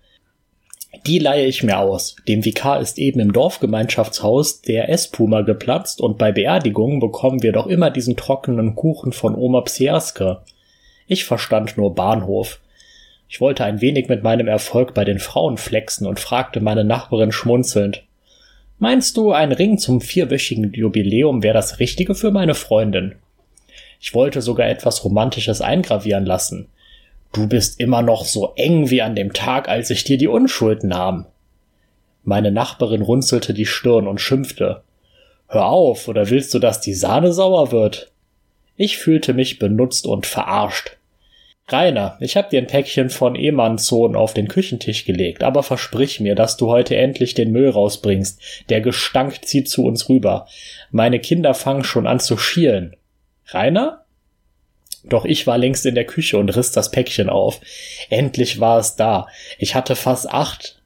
die 1.05 1.19
leihe 1.19 1.45
ich 1.45 1.63
mir 1.63 1.79
aus. 1.79 2.15
Dem 2.27 2.43
Vikar 2.43 2.79
ist 2.79 2.97
eben 2.97 3.19
im 3.19 3.31
Dorfgemeinschaftshaus 3.31 4.61
der 4.61 4.89
Esspuma 4.89 5.41
geplatzt 5.41 6.01
und 6.01 6.17
bei 6.17 6.31
Beerdigungen 6.31 6.99
bekommen 6.99 7.43
wir 7.43 7.51
doch 7.51 7.67
immer 7.67 7.91
diesen 7.91 8.15
trockenen 8.15 8.75
Kuchen 8.75 9.13
von 9.13 9.35
Oma 9.35 9.61
Psiaske. 9.61 10.39
Ich 11.07 11.25
verstand 11.25 11.77
nur 11.77 11.93
Bahnhof. 11.93 12.59
Ich 13.27 13.39
wollte 13.39 13.63
ein 13.63 13.81
wenig 13.81 14.09
mit 14.09 14.23
meinem 14.23 14.47
Erfolg 14.47 14.95
bei 14.95 15.05
den 15.05 15.19
Frauen 15.19 15.57
flexen 15.57 16.07
und 16.07 16.19
fragte 16.19 16.59
meine 16.59 16.83
Nachbarin 16.83 17.31
schmunzelnd. 17.31 18.03
Meinst 18.79 19.17
du, 19.17 19.31
ein 19.31 19.51
Ring 19.51 19.77
zum 19.77 20.01
vierwöchigen 20.01 20.73
Jubiläum 20.73 21.43
wäre 21.43 21.53
das 21.53 21.79
Richtige 21.79 22.15
für 22.15 22.31
meine 22.31 22.55
Freundin? 22.55 23.15
Ich 23.99 24.15
wollte 24.15 24.41
sogar 24.41 24.67
etwas 24.67 25.03
Romantisches 25.03 25.61
eingravieren 25.61 26.25
lassen. 26.25 26.69
Du 27.31 27.47
bist 27.47 27.79
immer 27.79 28.01
noch 28.01 28.25
so 28.25 28.53
eng 28.55 28.89
wie 28.89 29.01
an 29.01 29.15
dem 29.15 29.33
Tag, 29.33 29.69
als 29.69 29.89
ich 29.89 30.03
dir 30.03 30.17
die 30.17 30.27
Unschuld 30.27 30.83
nahm. 30.83 31.25
Meine 32.23 32.51
Nachbarin 32.51 33.01
runzelte 33.01 33.53
die 33.53 33.65
Stirn 33.65 34.07
und 34.07 34.19
schimpfte. 34.19 34.81
Hör 35.47 35.65
auf, 35.65 36.07
oder 36.07 36.29
willst 36.29 36.53
du, 36.53 36.59
dass 36.59 36.81
die 36.81 36.93
Sahne 36.93 37.31
sauer 37.31 37.71
wird? 37.71 38.11
Ich 38.75 38.97
fühlte 38.97 39.33
mich 39.33 39.59
benutzt 39.59 40.07
und 40.07 40.25
verarscht. 40.25 40.97
Rainer, 41.67 42.17
ich 42.19 42.35
hab 42.35 42.49
dir 42.49 42.59
ein 42.59 42.67
Päckchen 42.67 43.09
von 43.09 43.35
Emanzon 43.35 44.15
auf 44.15 44.33
den 44.33 44.47
Küchentisch 44.47 45.05
gelegt, 45.05 45.43
aber 45.43 45.61
versprich 45.61 46.19
mir, 46.19 46.33
dass 46.33 46.57
du 46.57 46.67
heute 46.67 46.95
endlich 46.95 47.35
den 47.35 47.51
Müll 47.51 47.69
rausbringst. 47.69 48.41
Der 48.69 48.81
Gestank 48.81 49.45
zieht 49.45 49.69
zu 49.69 49.85
uns 49.85 50.09
rüber. 50.09 50.47
Meine 50.91 51.19
Kinder 51.19 51.53
fangen 51.53 51.83
schon 51.83 52.07
an 52.07 52.19
zu 52.19 52.37
schielen. 52.37 52.95
Rainer? 53.47 54.05
Doch 55.05 55.25
ich 55.25 55.47
war 55.47 55.57
längst 55.57 55.85
in 55.85 55.95
der 55.95 56.05
Küche 56.05 56.37
und 56.37 56.49
riss 56.55 56.71
das 56.71 56.91
Päckchen 56.91 57.29
auf. 57.29 57.61
Endlich 58.09 58.59
war 58.59 58.79
es 58.79 58.95
da. 58.95 59.27
Ich 59.57 59.75
hatte 59.75 59.95
fast 59.95 60.29
acht. 60.29 60.81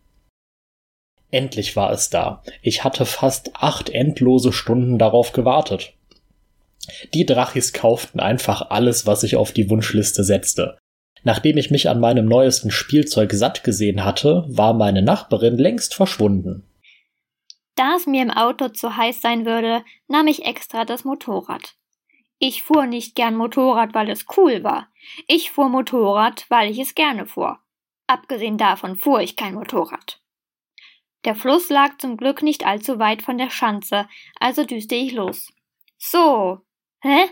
Endlich 1.31 1.75
war 1.75 1.91
es 1.91 2.09
da. 2.09 2.43
Ich 2.61 2.83
hatte 2.83 3.05
fast 3.05 3.51
acht 3.55 3.89
endlose 3.89 4.53
Stunden 4.53 4.99
darauf 4.99 5.31
gewartet. 5.31 5.93
Die 7.13 7.25
Drachis 7.25 7.73
kauften 7.73 8.19
einfach 8.19 8.69
alles, 8.69 9.05
was 9.07 9.23
ich 9.23 9.35
auf 9.35 9.51
die 9.51 9.69
Wunschliste 9.69 10.23
setzte. 10.23 10.77
Nachdem 11.23 11.57
ich 11.57 11.71
mich 11.71 11.89
an 11.89 11.99
meinem 11.99 12.25
neuesten 12.25 12.69
Spielzeug 12.69 13.31
satt 13.33 13.63
gesehen 13.63 14.03
hatte, 14.03 14.43
war 14.47 14.73
meine 14.73 15.01
Nachbarin 15.01 15.57
längst 15.57 15.95
verschwunden. 15.95 16.63
Da 17.75 17.95
es 17.95 18.05
mir 18.05 18.21
im 18.21 18.29
Auto 18.29 18.69
zu 18.69 18.97
heiß 18.97 19.21
sein 19.21 19.45
würde, 19.45 19.83
nahm 20.07 20.27
ich 20.27 20.45
extra 20.45 20.85
das 20.85 21.05
Motorrad. 21.05 21.75
Ich 22.45 22.61
fuhr 22.61 22.87
nicht 22.87 23.15
gern 23.15 23.37
Motorrad, 23.37 23.93
weil 23.93 24.09
es 24.09 24.25
cool 24.35 24.65
war. 24.65 24.89
Ich 25.29 25.51
fuhr 25.51 25.69
Motorrad, 25.69 26.45
weil 26.49 26.69
ich 26.69 26.77
es 26.77 26.93
gerne 26.93 27.25
fuhr. 27.25 27.59
Abgesehen 28.05 28.57
davon 28.57 28.97
fuhr 28.97 29.21
ich 29.21 29.37
kein 29.37 29.53
Motorrad. 29.53 30.19
Der 31.23 31.35
Fluss 31.35 31.69
lag 31.69 31.99
zum 31.99 32.17
Glück 32.17 32.43
nicht 32.43 32.65
allzu 32.65 32.99
weit 32.99 33.21
von 33.21 33.37
der 33.37 33.49
Schanze, 33.49 34.09
also 34.41 34.65
düste 34.65 34.93
ich 34.93 35.13
los. 35.13 35.53
So. 35.97 36.59
Hä? 36.99 37.29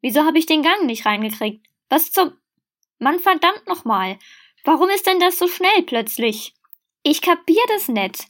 Wieso 0.00 0.24
habe 0.24 0.38
ich 0.38 0.46
den 0.46 0.62
Gang 0.62 0.86
nicht 0.86 1.04
reingekriegt? 1.04 1.66
Was 1.90 2.10
zum. 2.10 2.32
Mann, 2.98 3.18
verdammt 3.18 3.66
nochmal. 3.66 4.18
Warum 4.64 4.88
ist 4.88 5.06
denn 5.06 5.20
das 5.20 5.38
so 5.38 5.46
schnell 5.46 5.82
plötzlich? 5.82 6.54
Ich 7.02 7.20
kapier 7.20 7.62
das 7.68 7.88
nicht. 7.88 8.24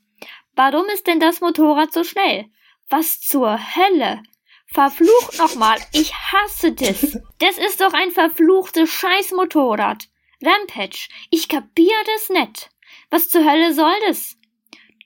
Warum 0.57 0.87
ist 0.87 1.07
denn 1.07 1.21
das 1.21 1.41
Motorrad 1.41 1.93
so 1.93 2.03
schnell? 2.03 2.51
Was 2.89 3.21
zur 3.21 3.57
Hölle? 3.77 4.25
Verflucht 4.73 5.39
nochmal, 5.39 5.79
ich 5.93 6.13
hasse 6.15 6.73
das. 6.73 7.19
Das 7.39 7.59
ist 7.59 7.81
doch 7.81 7.95
ein 7.95 8.11
verfluchtes 8.11 8.91
Scheißmotorrad. 8.91 10.09
Rampage, 10.43 11.09
ich 11.31 11.49
kapier 11.49 11.97
das 12.07 12.29
nicht. 12.29 12.71
Was 13.11 13.29
zur 13.29 13.45
Hölle 13.51 13.73
soll 13.73 13.95
das? 14.07 14.37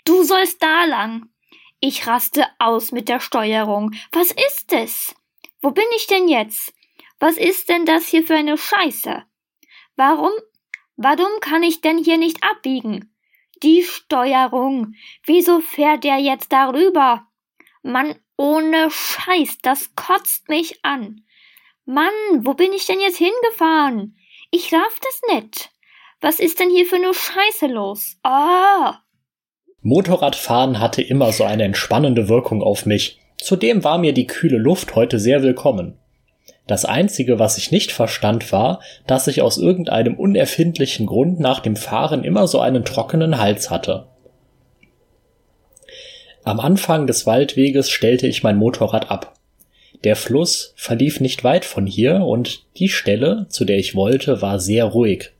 Du 0.04 0.24
sollst 0.24 0.62
da 0.62 0.84
lang. 0.84 1.28
Ich 1.80 2.06
raste 2.06 2.46
aus 2.58 2.92
mit 2.92 3.08
der 3.08 3.20
Steuerung. 3.20 3.92
Was 4.10 4.32
ist 4.32 4.72
das? 4.72 5.14
Wo 5.60 5.70
bin 5.70 5.86
ich 5.96 6.06
denn 6.06 6.28
jetzt? 6.28 6.74
Was 7.20 7.36
ist 7.36 7.68
denn 7.68 7.86
das 7.86 8.06
hier 8.08 8.26
für 8.26 8.34
eine 8.34 8.58
Scheiße? 8.58 9.24
Warum, 9.96 10.32
warum 10.96 11.30
kann 11.40 11.62
ich 11.62 11.80
denn 11.80 11.98
hier 11.98 12.18
nicht 12.18 12.42
abbiegen? 12.42 13.14
Die 13.62 13.84
Steuerung. 13.84 14.94
Wieso 15.24 15.60
fährt 15.60 16.02
der 16.02 16.18
jetzt 16.18 16.52
darüber? 16.52 17.28
Mann, 17.82 18.16
ohne 18.42 18.90
Scheiß, 18.90 19.58
das 19.62 19.94
kotzt 19.94 20.48
mich 20.48 20.84
an. 20.84 21.20
Mann, 21.84 22.10
wo 22.40 22.54
bin 22.54 22.72
ich 22.72 22.86
denn 22.86 23.00
jetzt 23.00 23.18
hingefahren? 23.18 24.16
Ich 24.50 24.72
raff 24.72 24.98
das 25.00 25.36
nicht. 25.36 25.70
Was 26.20 26.40
ist 26.40 26.58
denn 26.58 26.68
hier 26.68 26.84
für 26.84 26.96
eine 26.96 27.14
Scheiße 27.14 27.72
los? 27.72 28.16
Ah! 28.24 28.98
Motorradfahren 29.80 30.80
hatte 30.80 31.02
immer 31.02 31.32
so 31.32 31.44
eine 31.44 31.62
entspannende 31.62 32.28
Wirkung 32.28 32.64
auf 32.64 32.84
mich. 32.84 33.20
Zudem 33.40 33.84
war 33.84 33.98
mir 33.98 34.12
die 34.12 34.26
kühle 34.26 34.58
Luft 34.58 34.96
heute 34.96 35.20
sehr 35.20 35.44
willkommen. 35.44 36.00
Das 36.66 36.84
einzige, 36.84 37.38
was 37.38 37.58
ich 37.58 37.70
nicht 37.70 37.92
verstand, 37.92 38.50
war, 38.50 38.80
dass 39.06 39.28
ich 39.28 39.40
aus 39.40 39.56
irgendeinem 39.56 40.16
unerfindlichen 40.16 41.06
Grund 41.06 41.38
nach 41.38 41.60
dem 41.60 41.76
Fahren 41.76 42.24
immer 42.24 42.48
so 42.48 42.58
einen 42.58 42.84
trockenen 42.84 43.38
Hals 43.38 43.70
hatte. 43.70 44.11
Am 46.44 46.58
Anfang 46.58 47.06
des 47.06 47.26
Waldweges 47.26 47.90
stellte 47.90 48.26
ich 48.26 48.42
mein 48.42 48.56
Motorrad 48.56 49.10
ab. 49.10 49.34
Der 50.02 50.16
Fluss 50.16 50.74
verlief 50.76 51.20
nicht 51.20 51.44
weit 51.44 51.64
von 51.64 51.86
hier 51.86 52.24
und 52.24 52.64
die 52.76 52.88
Stelle, 52.88 53.46
zu 53.48 53.64
der 53.64 53.78
ich 53.78 53.94
wollte, 53.94 54.42
war 54.42 54.58
sehr 54.58 54.84
ruhig. 54.84 55.30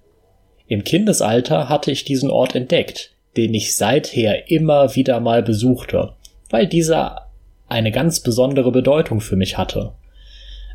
Im 0.69 0.85
Kindesalter 0.85 1.69
hatte 1.69 1.91
ich 1.91 2.05
diesen 2.05 2.31
Ort 2.31 2.55
entdeckt, 2.55 3.11
den 3.37 3.53
ich 3.53 3.75
seither 3.75 4.49
immer 4.51 4.95
wieder 4.95 5.19
mal 5.19 5.43
besuchte, 5.43 6.13
weil 6.51 6.69
dieser 6.69 7.29
eine 7.69 7.91
ganz 7.91 8.21
besondere 8.21 8.71
Bedeutung 8.71 9.21
für 9.21 9.37
mich 9.37 9.59
hatte. 9.59 9.95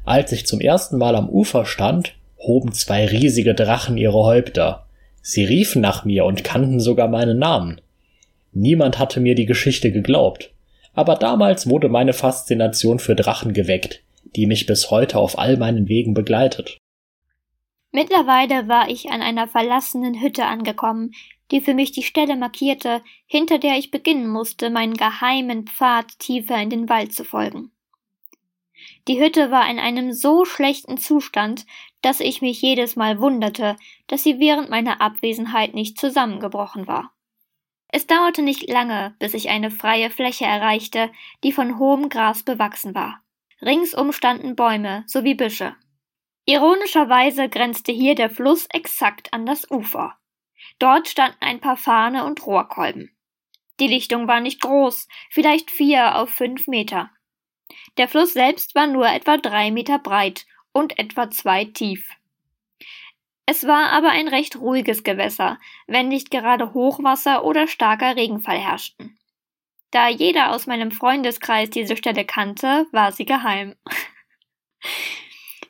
Als 0.04 0.34
ich 0.34 0.46
zum 0.46 0.60
ersten 0.60 0.98
Mal 0.98 1.16
am 1.16 1.30
Ufer 1.30 1.66
stand, 1.66 2.16
hoben 2.38 2.74
zwei 2.74 3.06
riesige 3.06 3.54
Drachen 3.54 3.98
ihre 3.98 4.24
Häupter. 4.24 4.86
Sie 5.22 5.46
riefen 5.46 5.82
nach 5.82 6.04
mir 6.04 6.26
und 6.26 6.44
kannten 6.44 6.80
sogar 6.80 7.08
meinen 7.08 7.40
Namen. 7.40 7.80
Niemand 8.60 8.98
hatte 8.98 9.20
mir 9.20 9.36
die 9.36 9.46
Geschichte 9.46 9.92
geglaubt, 9.92 10.52
aber 10.96 11.14
damals 11.14 11.70
wurde 11.70 11.90
meine 11.90 12.14
Faszination 12.14 12.98
für 12.98 13.14
Drachen 13.14 13.54
geweckt, 13.54 14.04
die 14.36 14.48
mich 14.48 14.66
bis 14.66 14.90
heute 14.90 15.20
auf 15.20 15.38
all 15.38 15.58
meinen 15.58 15.88
Wegen 15.88 16.16
begleitet. 16.16 16.80
Mittlerweile 17.92 18.68
war 18.68 18.90
ich 18.90 19.12
an 19.12 19.22
einer 19.22 19.48
verlassenen 19.48 20.20
Hütte 20.20 20.46
angekommen, 20.46 21.12
die 21.52 21.62
für 21.62 21.76
mich 21.76 21.92
die 21.92 22.02
Stelle 22.02 22.36
markierte, 22.36 23.04
hinter 23.28 23.60
der 23.60 23.78
ich 23.78 23.92
beginnen 23.92 24.28
musste, 24.28 24.72
meinen 24.72 24.96
geheimen 24.96 25.68
Pfad 25.68 26.18
tiefer 26.18 26.60
in 26.60 26.72
den 26.72 26.90
Wald 26.90 27.14
zu 27.14 27.26
folgen. 27.26 27.70
Die 29.08 29.22
Hütte 29.22 29.52
war 29.52 29.70
in 29.70 29.78
einem 29.78 30.14
so 30.14 30.46
schlechten 30.46 30.98
Zustand, 30.98 31.68
dass 32.02 32.20
ich 32.20 32.42
mich 32.42 32.60
jedes 32.64 32.96
Mal 32.96 33.20
wunderte, 33.22 33.76
dass 34.08 34.24
sie 34.24 34.40
während 34.40 34.72
meiner 34.72 35.00
Abwesenheit 35.00 35.76
nicht 35.76 36.00
zusammengebrochen 36.00 36.88
war. 36.88 37.12
Es 37.90 38.06
dauerte 38.06 38.42
nicht 38.42 38.70
lange, 38.70 39.16
bis 39.20 39.34
ich 39.34 39.50
eine 39.50 39.72
freie 39.72 40.10
Fläche 40.10 40.46
erreichte, 40.46 41.12
die 41.44 41.52
von 41.52 41.80
hohem 41.80 42.10
Gras 42.10 42.44
bewachsen 42.44 42.94
war. 42.94 43.22
Ringsum 43.62 44.12
standen 44.12 44.56
Bäume 44.56 45.04
sowie 45.08 45.36
Büsche. 45.36 45.76
Ironischerweise 46.46 47.50
grenzte 47.50 47.92
hier 47.92 48.16
der 48.16 48.30
Fluss 48.30 48.68
exakt 48.72 49.34
an 49.34 49.46
das 49.46 49.70
Ufer. 49.70 50.18
Dort 50.80 51.08
standen 51.08 51.38
ein 51.42 51.60
paar 51.60 51.78
Fahne 51.78 52.26
und 52.26 52.46
Rohrkolben. 52.46 53.16
Die 53.80 53.88
Lichtung 53.88 54.28
war 54.28 54.40
nicht 54.40 54.62
groß, 54.62 55.08
vielleicht 55.30 55.72
vier 55.72 56.18
auf 56.18 56.30
fünf 56.30 56.68
Meter. 56.68 57.12
Der 57.98 58.08
Fluss 58.08 58.34
selbst 58.34 58.76
war 58.76 58.88
nur 58.88 59.08
etwa 59.08 59.38
drei 59.38 59.72
Meter 59.72 60.00
breit 60.00 60.46
und 60.72 60.98
etwa 61.00 61.30
zwei 61.30 61.66
tief. 61.66 62.10
Es 63.50 63.66
war 63.66 63.94
aber 63.94 64.10
ein 64.10 64.28
recht 64.28 64.58
ruhiges 64.58 65.04
Gewässer, 65.04 65.58
wenn 65.88 66.10
nicht 66.10 66.32
gerade 66.32 66.74
Hochwasser 66.74 67.46
oder 67.46 67.66
starker 67.68 68.18
Regenfall 68.18 68.58
herrschten. 68.60 69.18
Da 69.90 70.10
jeder 70.10 70.52
aus 70.52 70.68
meinem 70.68 70.92
Freundeskreis 70.92 71.70
diese 71.70 71.96
Stelle 71.96 72.26
kannte, 72.26 72.88
war 72.92 73.12
sie 73.12 73.26
geheim. 73.26 73.76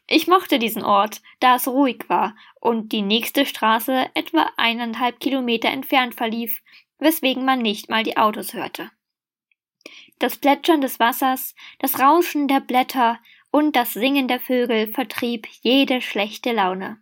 Ich 0.10 0.26
mochte 0.26 0.58
diesen 0.58 0.86
Ort, 0.86 1.22
da 1.42 1.58
es 1.58 1.68
ruhig 1.68 2.06
war 2.08 2.34
und 2.62 2.94
die 2.94 3.02
nächste 3.02 3.46
Straße 3.46 4.10
etwa 4.14 4.50
eineinhalb 4.56 5.20
Kilometer 5.20 5.68
entfernt 5.68 6.16
verlief, 6.16 6.62
weswegen 6.98 7.44
man 7.44 7.62
nicht 7.62 7.90
mal 7.90 8.04
die 8.04 8.16
Autos 8.16 8.54
hörte. 8.54 8.90
Das 10.18 10.38
Plätschern 10.38 10.80
des 10.80 11.02
Wassers, 11.02 11.56
das 11.80 12.00
Rauschen 12.00 12.48
der 12.48 12.62
Blätter 12.62 13.20
und 13.52 13.76
das 13.76 13.92
Singen 13.92 14.30
der 14.30 14.40
Vögel 14.40 14.88
vertrieb 14.88 15.46
jede 15.62 16.00
schlechte 16.00 16.54
Laune. 16.54 17.02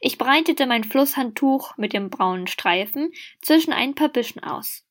Ich 0.00 0.18
breitete 0.18 0.66
mein 0.66 0.84
Flusshandtuch 0.84 1.76
mit 1.76 1.92
dem 1.92 2.10
braunen 2.10 2.46
Streifen 2.46 3.12
zwischen 3.42 3.72
ein 3.72 3.94
paar 3.94 4.08
Büschen 4.08 4.42
aus. 4.42 4.86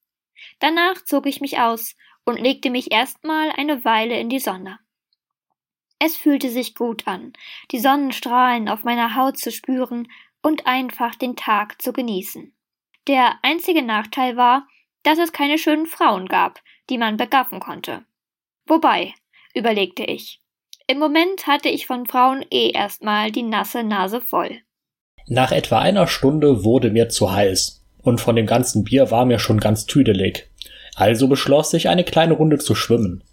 Danach 0.60 1.04
zog 1.04 1.26
ich 1.26 1.42
mich 1.42 1.60
aus 1.60 1.96
und 2.26 2.40
legte 2.40 2.70
mich 2.70 2.92
erstmal 2.92 3.52
eine 3.52 3.86
Weile 3.86 4.20
in 4.20 4.30
die 4.30 4.40
Sonne. 4.40 4.80
Es 6.00 6.16
fühlte 6.16 6.50
sich 6.50 6.76
gut 6.76 7.08
an, 7.08 7.34
die 7.72 7.80
Sonnenstrahlen 7.80 8.70
auf 8.70 8.84
meiner 8.84 9.16
Haut 9.16 9.38
zu 9.38 9.52
spüren 9.52 10.08
und 10.42 10.68
einfach 10.68 11.16
den 11.16 11.36
Tag 11.36 11.82
zu 11.82 11.92
genießen. 11.92 12.54
Der 13.08 13.40
einzige 13.42 13.82
Nachteil 13.82 14.38
war, 14.38 14.68
dass 15.04 15.18
es 15.18 15.32
keine 15.32 15.58
schönen 15.58 15.88
Frauen 15.88 16.28
gab, 16.28 16.62
die 16.90 16.98
man 16.98 17.18
begaffen 17.18 17.60
konnte. 17.60 18.06
Wobei, 18.66 19.16
überlegte 19.54 20.04
ich, 20.04 20.42
im 20.86 21.00
Moment 21.00 21.48
hatte 21.48 21.70
ich 21.70 21.88
von 21.88 22.06
Frauen 22.06 22.46
eh 22.52 22.70
erstmal 22.70 23.32
die 23.32 23.44
nasse 23.44 23.84
Nase 23.84 24.22
voll. 24.22 24.62
Nach 25.28 25.52
etwa 25.52 25.80
einer 25.80 26.08
Stunde 26.08 26.64
wurde 26.64 26.90
mir 26.90 27.10
zu 27.10 27.34
heiß, 27.34 27.84
und 28.02 28.22
von 28.22 28.38
dem 28.38 28.46
ganzen 28.46 28.86
Bier 28.86 29.12
war 29.12 29.26
mir 29.26 29.40
schon 29.40 29.60
ganz 29.60 29.86
tüdelig. 29.86 30.48
Also 30.96 31.28
beschloss 31.28 31.74
ich, 31.74 31.90
eine 31.90 32.06
kleine 32.06 32.34
Runde 32.34 32.60
zu 32.60 32.76
schwimmen. 32.76 33.24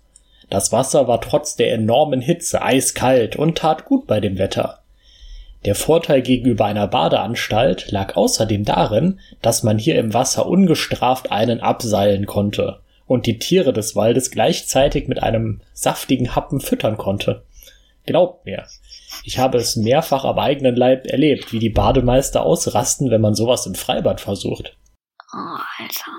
Das 0.50 0.72
Wasser 0.72 1.06
war 1.06 1.20
trotz 1.20 1.54
der 1.54 1.72
enormen 1.72 2.20
Hitze 2.20 2.62
eiskalt 2.62 3.36
und 3.36 3.58
tat 3.58 3.84
gut 3.84 4.08
bei 4.08 4.18
dem 4.18 4.38
Wetter. 4.38 4.80
Der 5.64 5.76
Vorteil 5.76 6.20
gegenüber 6.20 6.64
einer 6.66 6.88
Badeanstalt 6.88 7.90
lag 7.92 8.16
außerdem 8.16 8.64
darin, 8.64 9.20
dass 9.40 9.62
man 9.62 9.78
hier 9.78 9.96
im 9.96 10.12
Wasser 10.12 10.46
ungestraft 10.46 11.30
einen 11.30 11.60
abseilen 11.60 12.26
konnte 12.26 12.80
und 13.06 13.26
die 13.26 13.38
Tiere 13.38 13.72
des 13.72 13.94
Waldes 13.94 14.32
gleichzeitig 14.32 15.06
mit 15.06 15.22
einem 15.22 15.60
saftigen 15.72 16.34
Happen 16.34 16.60
füttern 16.60 16.96
konnte. 16.96 17.44
Glaubt 18.04 18.44
mir, 18.44 18.64
ich 19.22 19.38
habe 19.38 19.58
es 19.58 19.76
mehrfach 19.76 20.24
am 20.24 20.38
eigenen 20.38 20.76
Leib 20.76 21.06
erlebt, 21.06 21.52
wie 21.52 21.58
die 21.58 21.70
Bademeister 21.70 22.42
ausrasten, 22.42 23.10
wenn 23.10 23.20
man 23.20 23.34
sowas 23.34 23.66
im 23.66 23.74
Freibad 23.74 24.20
versucht. 24.20 24.76
Oh, 25.32 25.58
Alter. 25.78 26.12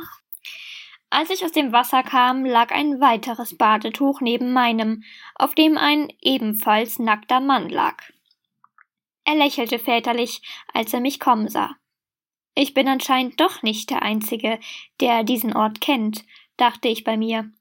Als 1.10 1.30
ich 1.30 1.46
aus 1.46 1.52
dem 1.52 1.72
Wasser 1.72 2.04
kam, 2.04 2.46
lag 2.46 2.72
ein 2.72 3.00
weiteres 3.00 3.56
Badetuch 3.56 4.22
neben 4.22 4.52
meinem, 4.52 5.04
auf 5.36 5.56
dem 5.56 5.78
ein 5.78 6.10
ebenfalls 6.22 7.00
nackter 7.00 7.40
Mann 7.40 7.70
lag. 7.70 8.04
Er 9.24 9.36
lächelte 9.36 9.80
väterlich, 9.80 10.42
als 10.74 10.94
er 10.94 11.00
mich 11.00 11.20
kommen 11.20 11.48
sah. 11.48 11.76
Ich 12.54 12.74
bin 12.74 12.88
anscheinend 12.88 13.40
doch 13.40 13.64
nicht 13.64 13.90
der 13.90 14.02
Einzige, 14.02 14.60
der 15.02 15.24
diesen 15.24 15.56
Ort 15.56 15.82
kennt, 15.82 16.24
dachte 16.58 16.88
ich 16.88 17.04
bei 17.04 17.18
mir. 17.18 17.52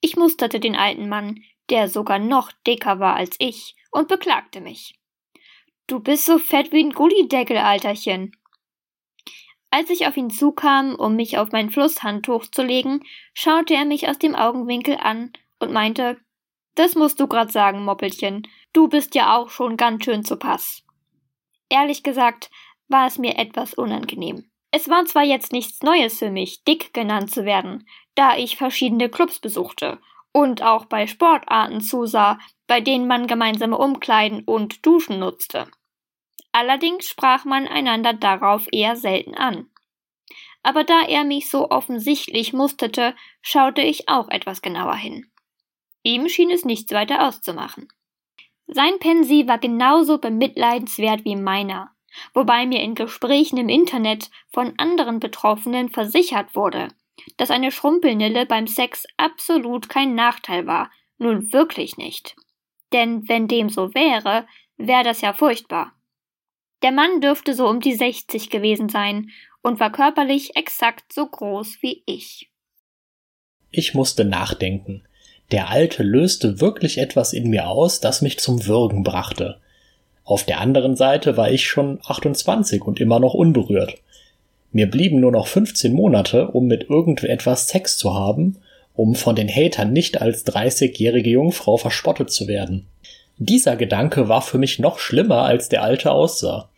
Ich 0.00 0.16
musterte 0.16 0.60
den 0.60 0.76
alten 0.76 1.08
Mann, 1.08 1.42
der 1.70 1.88
sogar 1.88 2.18
noch 2.18 2.52
dicker 2.66 3.00
war 3.00 3.16
als 3.16 3.36
ich, 3.38 3.74
und 3.94 4.08
beklagte 4.08 4.60
mich. 4.60 4.98
Du 5.86 6.00
bist 6.00 6.26
so 6.26 6.38
fett 6.38 6.72
wie 6.72 6.82
ein 6.82 6.92
Gullideckel, 6.92 7.56
Alterchen. 7.56 8.36
Als 9.70 9.90
ich 9.90 10.06
auf 10.06 10.16
ihn 10.16 10.30
zukam, 10.30 10.94
um 10.94 11.16
mich 11.16 11.38
auf 11.38 11.52
mein 11.52 11.70
Flusshandtuch 11.70 12.46
zu 12.46 12.62
legen, 12.62 13.00
schaute 13.32 13.74
er 13.74 13.84
mich 13.84 14.08
aus 14.08 14.18
dem 14.18 14.34
Augenwinkel 14.34 14.96
an 14.96 15.32
und 15.58 15.72
meinte, 15.72 16.20
das 16.74 16.94
musst 16.94 17.20
du 17.20 17.28
grad 17.28 17.52
sagen, 17.52 17.84
Moppelchen, 17.84 18.46
du 18.72 18.88
bist 18.88 19.14
ja 19.14 19.36
auch 19.36 19.50
schon 19.50 19.76
ganz 19.76 20.04
schön 20.04 20.24
zu 20.24 20.36
Pass. 20.36 20.82
Ehrlich 21.68 22.02
gesagt 22.02 22.50
war 22.88 23.06
es 23.06 23.18
mir 23.18 23.38
etwas 23.38 23.74
unangenehm. 23.74 24.50
Es 24.70 24.88
war 24.88 25.04
zwar 25.06 25.22
jetzt 25.22 25.52
nichts 25.52 25.82
Neues 25.82 26.18
für 26.18 26.30
mich, 26.30 26.64
dick 26.64 26.92
genannt 26.92 27.30
zu 27.30 27.44
werden, 27.44 27.86
da 28.16 28.36
ich 28.36 28.56
verschiedene 28.56 29.08
Clubs 29.08 29.38
besuchte 29.38 30.00
und 30.34 30.62
auch 30.62 30.86
bei 30.86 31.06
Sportarten 31.06 31.80
zusah, 31.80 32.38
bei 32.66 32.80
denen 32.80 33.06
man 33.06 33.26
gemeinsame 33.26 33.78
Umkleiden 33.78 34.42
und 34.44 34.84
Duschen 34.84 35.20
nutzte. 35.20 35.68
Allerdings 36.52 37.08
sprach 37.08 37.44
man 37.44 37.68
einander 37.68 38.12
darauf 38.12 38.66
eher 38.72 38.96
selten 38.96 39.34
an. 39.34 39.68
Aber 40.62 40.82
da 40.82 41.02
er 41.02 41.24
mich 41.24 41.48
so 41.48 41.70
offensichtlich 41.70 42.52
musterte, 42.52 43.14
schaute 43.42 43.82
ich 43.82 44.08
auch 44.08 44.28
etwas 44.28 44.60
genauer 44.60 44.96
hin. 44.96 45.30
Ihm 46.02 46.28
schien 46.28 46.50
es 46.50 46.64
nichts 46.64 46.92
weiter 46.92 47.28
auszumachen. 47.28 47.88
Sein 48.66 48.98
Pensi 48.98 49.46
war 49.46 49.58
genauso 49.58 50.18
bemitleidenswert 50.18 51.24
wie 51.24 51.36
meiner, 51.36 51.92
wobei 52.32 52.66
mir 52.66 52.80
in 52.82 52.94
Gesprächen 52.94 53.58
im 53.58 53.68
Internet 53.68 54.30
von 54.52 54.74
anderen 54.78 55.20
Betroffenen 55.20 55.90
versichert 55.90 56.56
wurde, 56.56 56.88
dass 57.36 57.50
eine 57.50 57.72
Schrumpelnille 57.72 58.46
beim 58.46 58.66
Sex 58.66 59.04
absolut 59.16 59.88
kein 59.88 60.14
Nachteil 60.14 60.66
war, 60.66 60.90
nun 61.18 61.52
wirklich 61.52 61.96
nicht. 61.96 62.36
Denn 62.92 63.28
wenn 63.28 63.48
dem 63.48 63.68
so 63.68 63.94
wäre, 63.94 64.46
wäre 64.76 65.04
das 65.04 65.20
ja 65.20 65.32
furchtbar. 65.32 65.92
Der 66.82 66.92
Mann 66.92 67.20
dürfte 67.20 67.54
so 67.54 67.66
um 67.68 67.80
die 67.80 67.94
60 67.94 68.50
gewesen 68.50 68.88
sein 68.88 69.30
und 69.62 69.80
war 69.80 69.90
körperlich 69.90 70.56
exakt 70.56 71.12
so 71.12 71.26
groß 71.26 71.78
wie 71.80 72.02
ich. 72.06 72.50
Ich 73.70 73.94
musste 73.94 74.24
nachdenken. 74.24 75.02
Der 75.50 75.70
Alte 75.70 76.02
löste 76.02 76.60
wirklich 76.60 76.98
etwas 76.98 77.32
in 77.32 77.50
mir 77.50 77.68
aus, 77.68 78.00
das 78.00 78.22
mich 78.22 78.38
zum 78.38 78.66
Würgen 78.66 79.02
brachte. 79.02 79.60
Auf 80.24 80.44
der 80.44 80.60
anderen 80.60 80.96
Seite 80.96 81.36
war 81.36 81.50
ich 81.50 81.66
schon 81.66 82.00
28 82.06 82.82
und 82.82 83.00
immer 83.00 83.20
noch 83.20 83.34
unberührt. 83.34 84.02
Mir 84.74 84.90
blieben 84.90 85.20
nur 85.20 85.30
noch 85.30 85.46
15 85.46 85.92
Monate, 85.92 86.48
um 86.48 86.66
mit 86.66 86.90
irgendetwas 86.90 87.68
Sex 87.68 87.96
zu 87.96 88.12
haben, 88.12 88.56
um 88.92 89.14
von 89.14 89.36
den 89.36 89.48
Hatern 89.48 89.92
nicht 89.92 90.20
als 90.20 90.44
30-jährige 90.44 91.30
Jungfrau 91.30 91.76
verspottet 91.76 92.32
zu 92.32 92.48
werden. 92.48 92.84
Dieser 93.38 93.76
Gedanke 93.76 94.28
war 94.28 94.42
für 94.42 94.58
mich 94.58 94.80
noch 94.80 94.98
schlimmer, 94.98 95.44
als 95.44 95.68
der 95.68 95.84
Alte 95.84 96.10
aussah. 96.10 96.70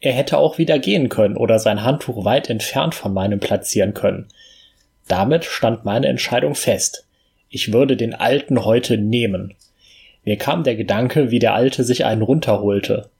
Er 0.00 0.14
hätte 0.14 0.38
auch 0.38 0.56
wieder 0.56 0.78
gehen 0.78 1.10
können 1.10 1.36
oder 1.36 1.58
sein 1.58 1.84
Handtuch 1.84 2.24
weit 2.24 2.48
entfernt 2.48 2.94
von 2.94 3.12
meinem 3.12 3.38
platzieren 3.38 3.92
können. 3.92 4.28
Damit 5.06 5.44
stand 5.44 5.84
meine 5.84 6.06
Entscheidung 6.06 6.54
fest. 6.54 7.06
Ich 7.50 7.70
würde 7.70 7.98
den 7.98 8.14
Alten 8.14 8.64
heute 8.64 8.96
nehmen. 8.96 9.52
Mir 10.24 10.38
kam 10.38 10.64
der 10.64 10.74
Gedanke, 10.74 11.30
wie 11.30 11.38
der 11.38 11.52
Alte 11.52 11.84
sich 11.84 12.06
einen 12.06 12.22
runterholte. 12.22 13.10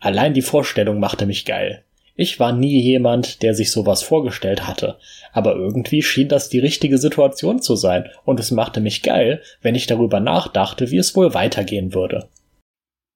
Allein 0.00 0.34
die 0.34 0.42
Vorstellung 0.42 1.00
machte 1.00 1.24
mich 1.24 1.46
geil. 1.46 1.82
Ich 2.16 2.40
war 2.40 2.52
nie 2.52 2.80
jemand, 2.80 3.42
der 3.42 3.54
sich 3.54 3.70
sowas 3.70 4.02
vorgestellt 4.02 4.66
hatte, 4.66 4.98
aber 5.32 5.54
irgendwie 5.54 6.00
schien 6.02 6.28
das 6.28 6.48
die 6.48 6.58
richtige 6.58 6.96
Situation 6.96 7.60
zu 7.60 7.76
sein, 7.76 8.08
und 8.24 8.40
es 8.40 8.50
machte 8.50 8.80
mich 8.80 9.02
geil, 9.02 9.42
wenn 9.60 9.74
ich 9.74 9.86
darüber 9.86 10.18
nachdachte, 10.18 10.90
wie 10.90 10.96
es 10.96 11.14
wohl 11.14 11.34
weitergehen 11.34 11.92
würde. 11.92 12.30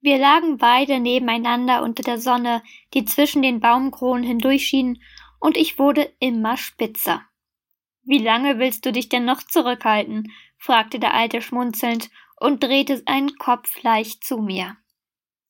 Wir 0.03 0.19
lagen 0.19 0.59
beide 0.59 1.01
nebeneinander 1.01 1.83
unter 1.83 2.03
der 2.03 2.19
Sonne, 2.19 2.63
die 2.95 3.07
zwischen 3.07 3.43
den 3.43 3.61
Baumkronen 3.61 4.25
hindurchschien, 4.25 5.01
und 5.41 5.57
ich 5.57 5.79
wurde 5.79 6.11
immer 6.19 6.59
spitzer. 6.59 7.23
Wie 8.03 8.19
lange 8.19 8.59
willst 8.59 8.85
du 8.85 8.93
dich 8.93 9.09
denn 9.09 9.25
noch 9.25 9.43
zurückhalten? 9.43 10.33
fragte 10.59 10.99
der 10.99 11.15
Alte 11.15 11.41
schmunzelnd 11.41 12.11
und 12.39 12.63
drehte 12.63 13.03
seinen 13.07 13.37
Kopf 13.37 13.83
leicht 13.83 14.25
zu 14.25 14.39
mir. 14.39 14.77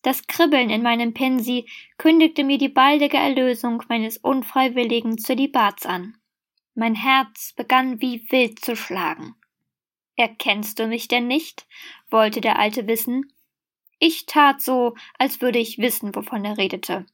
Das 0.02 0.26
Kribbeln 0.26 0.70
in 0.70 0.82
meinem 0.82 1.12
Pinsy 1.12 1.68
kündigte 1.98 2.44
mir 2.44 2.58
die 2.58 2.68
baldige 2.68 3.18
Erlösung 3.18 3.82
meines 3.88 4.16
unfreiwilligen 4.16 5.18
Zölibats 5.18 5.84
an. 5.84 6.16
Mein 6.74 6.94
Herz 6.94 7.52
begann 7.54 8.00
wie 8.00 8.30
wild 8.30 8.64
zu 8.64 8.76
schlagen. 8.76 9.34
Erkennst 10.16 10.78
du 10.78 10.86
mich 10.86 11.08
denn 11.08 11.26
nicht? 11.26 11.66
wollte 12.10 12.40
der 12.40 12.58
Alte 12.58 12.86
wissen. 12.86 13.32
Ich 13.98 14.26
tat 14.26 14.62
so, 14.62 14.94
als 15.18 15.42
würde 15.42 15.58
ich 15.58 15.78
wissen, 15.78 16.14
wovon 16.14 16.44
er 16.44 16.56
redete. 16.56 17.04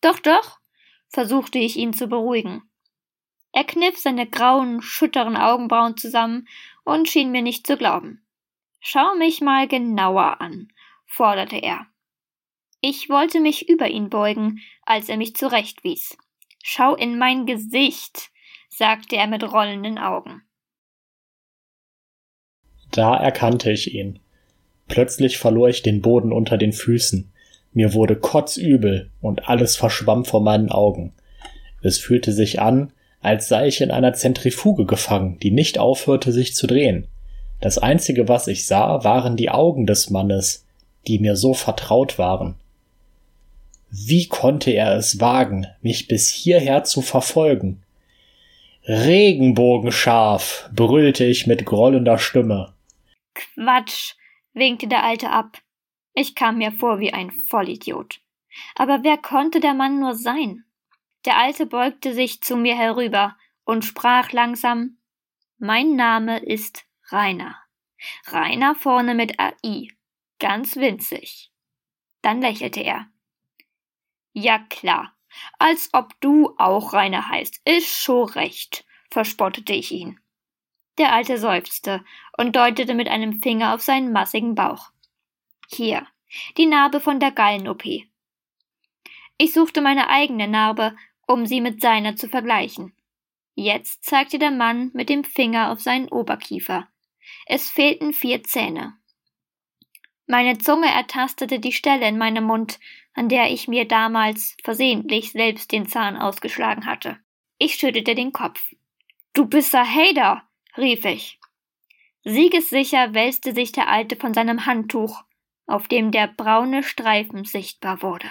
Doch, 0.00 0.20
doch, 0.20 0.60
versuchte 1.08 1.58
ich 1.58 1.76
ihn 1.76 1.92
zu 1.92 2.06
beruhigen. 2.06 2.62
Er 3.52 3.64
kniff 3.64 3.98
seine 3.98 4.26
grauen, 4.26 4.82
schütteren 4.82 5.36
Augenbrauen 5.36 5.96
zusammen 5.96 6.46
und 6.84 7.08
schien 7.08 7.32
mir 7.32 7.42
nicht 7.42 7.66
zu 7.66 7.76
glauben. 7.76 8.24
Schau 8.80 9.16
mich 9.16 9.40
mal 9.40 9.66
genauer 9.66 10.40
an, 10.40 10.72
forderte 11.06 11.56
er. 11.56 11.86
Ich 12.80 13.08
wollte 13.08 13.40
mich 13.40 13.68
über 13.68 13.88
ihn 13.88 14.08
beugen, 14.08 14.60
als 14.86 15.08
er 15.08 15.16
mich 15.16 15.34
zurechtwies. 15.34 16.16
Schau 16.62 16.94
in 16.94 17.18
mein 17.18 17.44
Gesicht, 17.44 18.30
sagte 18.68 19.16
er 19.16 19.26
mit 19.26 19.42
rollenden 19.42 19.98
Augen. 19.98 20.42
Da 22.92 23.16
erkannte 23.16 23.72
ich 23.72 23.94
ihn. 23.94 24.20
Plötzlich 24.86 25.38
verlor 25.38 25.68
ich 25.68 25.82
den 25.82 26.02
Boden 26.02 26.32
unter 26.32 26.56
den 26.56 26.72
Füßen. 26.72 27.32
Mir 27.72 27.94
wurde 27.94 28.16
kotzübel 28.16 29.10
und 29.20 29.48
alles 29.48 29.76
verschwamm 29.76 30.24
vor 30.24 30.40
meinen 30.40 30.70
Augen. 30.70 31.12
Es 31.82 31.98
fühlte 31.98 32.32
sich 32.32 32.60
an, 32.60 32.92
als 33.20 33.48
sei 33.48 33.66
ich 33.66 33.80
in 33.80 33.90
einer 33.90 34.14
Zentrifuge 34.14 34.86
gefangen, 34.86 35.38
die 35.40 35.50
nicht 35.50 35.78
aufhörte, 35.78 36.32
sich 36.32 36.54
zu 36.54 36.66
drehen. 36.66 37.08
Das 37.60 37.76
einzige, 37.76 38.28
was 38.28 38.46
ich 38.46 38.66
sah, 38.66 39.02
waren 39.02 39.36
die 39.36 39.50
Augen 39.50 39.86
des 39.86 40.10
Mannes, 40.10 40.64
die 41.08 41.18
mir 41.18 41.36
so 41.36 41.54
vertraut 41.54 42.18
waren. 42.18 42.54
Wie 43.90 44.28
konnte 44.28 44.70
er 44.70 44.96
es 44.96 45.20
wagen, 45.20 45.66
mich 45.80 46.08
bis 46.08 46.28
hierher 46.28 46.84
zu 46.84 47.00
verfolgen? 47.00 47.82
Regenbogenscharf, 48.84 50.70
brüllte 50.74 51.24
ich 51.24 51.46
mit 51.46 51.64
grollender 51.64 52.18
Stimme. 52.18 52.74
Quatsch, 53.34 54.14
winkte 54.52 54.88
der 54.88 55.04
Alte 55.04 55.30
ab. 55.30 55.58
Ich 56.14 56.34
kam 56.34 56.58
mir 56.58 56.72
vor 56.72 56.98
wie 56.98 57.12
ein 57.12 57.30
Vollidiot. 57.30 58.20
Aber 58.74 59.04
wer 59.04 59.18
konnte 59.18 59.60
der 59.60 59.74
Mann 59.74 60.00
nur 60.00 60.14
sein? 60.14 60.64
Der 61.24 61.38
Alte 61.38 61.66
beugte 61.66 62.14
sich 62.14 62.40
zu 62.40 62.56
mir 62.56 62.76
herüber 62.76 63.36
und 63.64 63.84
sprach 63.84 64.32
langsam 64.32 64.98
Mein 65.58 65.96
Name 65.96 66.38
ist 66.38 66.84
Rainer. 67.10 67.56
Rainer 68.26 68.74
vorne 68.74 69.14
mit 69.14 69.38
AI. 69.38 69.88
Ganz 70.38 70.76
winzig. 70.76 71.50
Dann 72.22 72.40
lächelte 72.40 72.80
er. 72.80 73.06
Ja 74.32 74.58
klar, 74.58 75.14
als 75.58 75.90
ob 75.92 76.20
du 76.20 76.54
auch 76.58 76.92
Rainer 76.92 77.28
heißt, 77.28 77.60
ist 77.64 77.88
schon 77.88 78.28
recht, 78.30 78.84
verspottete 79.10 79.72
ich 79.72 79.92
ihn. 79.92 80.20
Der 80.98 81.12
Alte 81.12 81.38
seufzte 81.38 82.04
und 82.36 82.56
deutete 82.56 82.94
mit 82.94 83.08
einem 83.08 83.40
Finger 83.40 83.74
auf 83.74 83.82
seinen 83.82 84.12
massigen 84.12 84.54
Bauch. 84.54 84.90
Hier, 85.68 86.06
die 86.56 86.66
Narbe 86.66 87.00
von 87.00 87.20
der 87.20 87.30
Gallen-OP. 87.30 87.84
Ich 89.38 89.52
suchte 89.52 89.80
meine 89.80 90.08
eigene 90.08 90.48
Narbe, 90.48 90.96
um 91.26 91.46
sie 91.46 91.60
mit 91.60 91.80
seiner 91.80 92.16
zu 92.16 92.28
vergleichen. 92.28 92.94
Jetzt 93.54 94.04
zeigte 94.04 94.38
der 94.38 94.50
Mann 94.50 94.90
mit 94.94 95.08
dem 95.08 95.24
Finger 95.24 95.70
auf 95.70 95.80
seinen 95.80 96.08
Oberkiefer. 96.08 96.88
Es 97.46 97.70
fehlten 97.70 98.12
vier 98.12 98.42
Zähne. 98.42 98.97
Meine 100.30 100.58
Zunge 100.58 100.88
ertastete 100.88 101.58
die 101.58 101.72
Stelle 101.72 102.06
in 102.06 102.18
meinem 102.18 102.44
Mund, 102.44 102.78
an 103.14 103.30
der 103.30 103.50
ich 103.50 103.66
mir 103.66 103.88
damals 103.88 104.56
versehentlich 104.62 105.32
selbst 105.32 105.72
den 105.72 105.86
Zahn 105.86 106.18
ausgeschlagen 106.18 106.84
hatte. 106.84 107.16
Ich 107.58 107.76
schüttelte 107.76 108.14
den 108.14 108.34
Kopf. 108.34 108.60
Du 109.32 109.46
bist 109.46 109.72
der 109.72 109.86
Hader, 109.86 110.42
rief 110.76 111.06
ich. 111.06 111.40
Siegessicher 112.24 113.14
wälzte 113.14 113.54
sich 113.54 113.72
der 113.72 113.88
Alte 113.88 114.16
von 114.16 114.34
seinem 114.34 114.66
Handtuch, 114.66 115.24
auf 115.66 115.88
dem 115.88 116.10
der 116.10 116.26
braune 116.26 116.82
Streifen 116.82 117.44
sichtbar 117.44 118.02
wurde. 118.02 118.30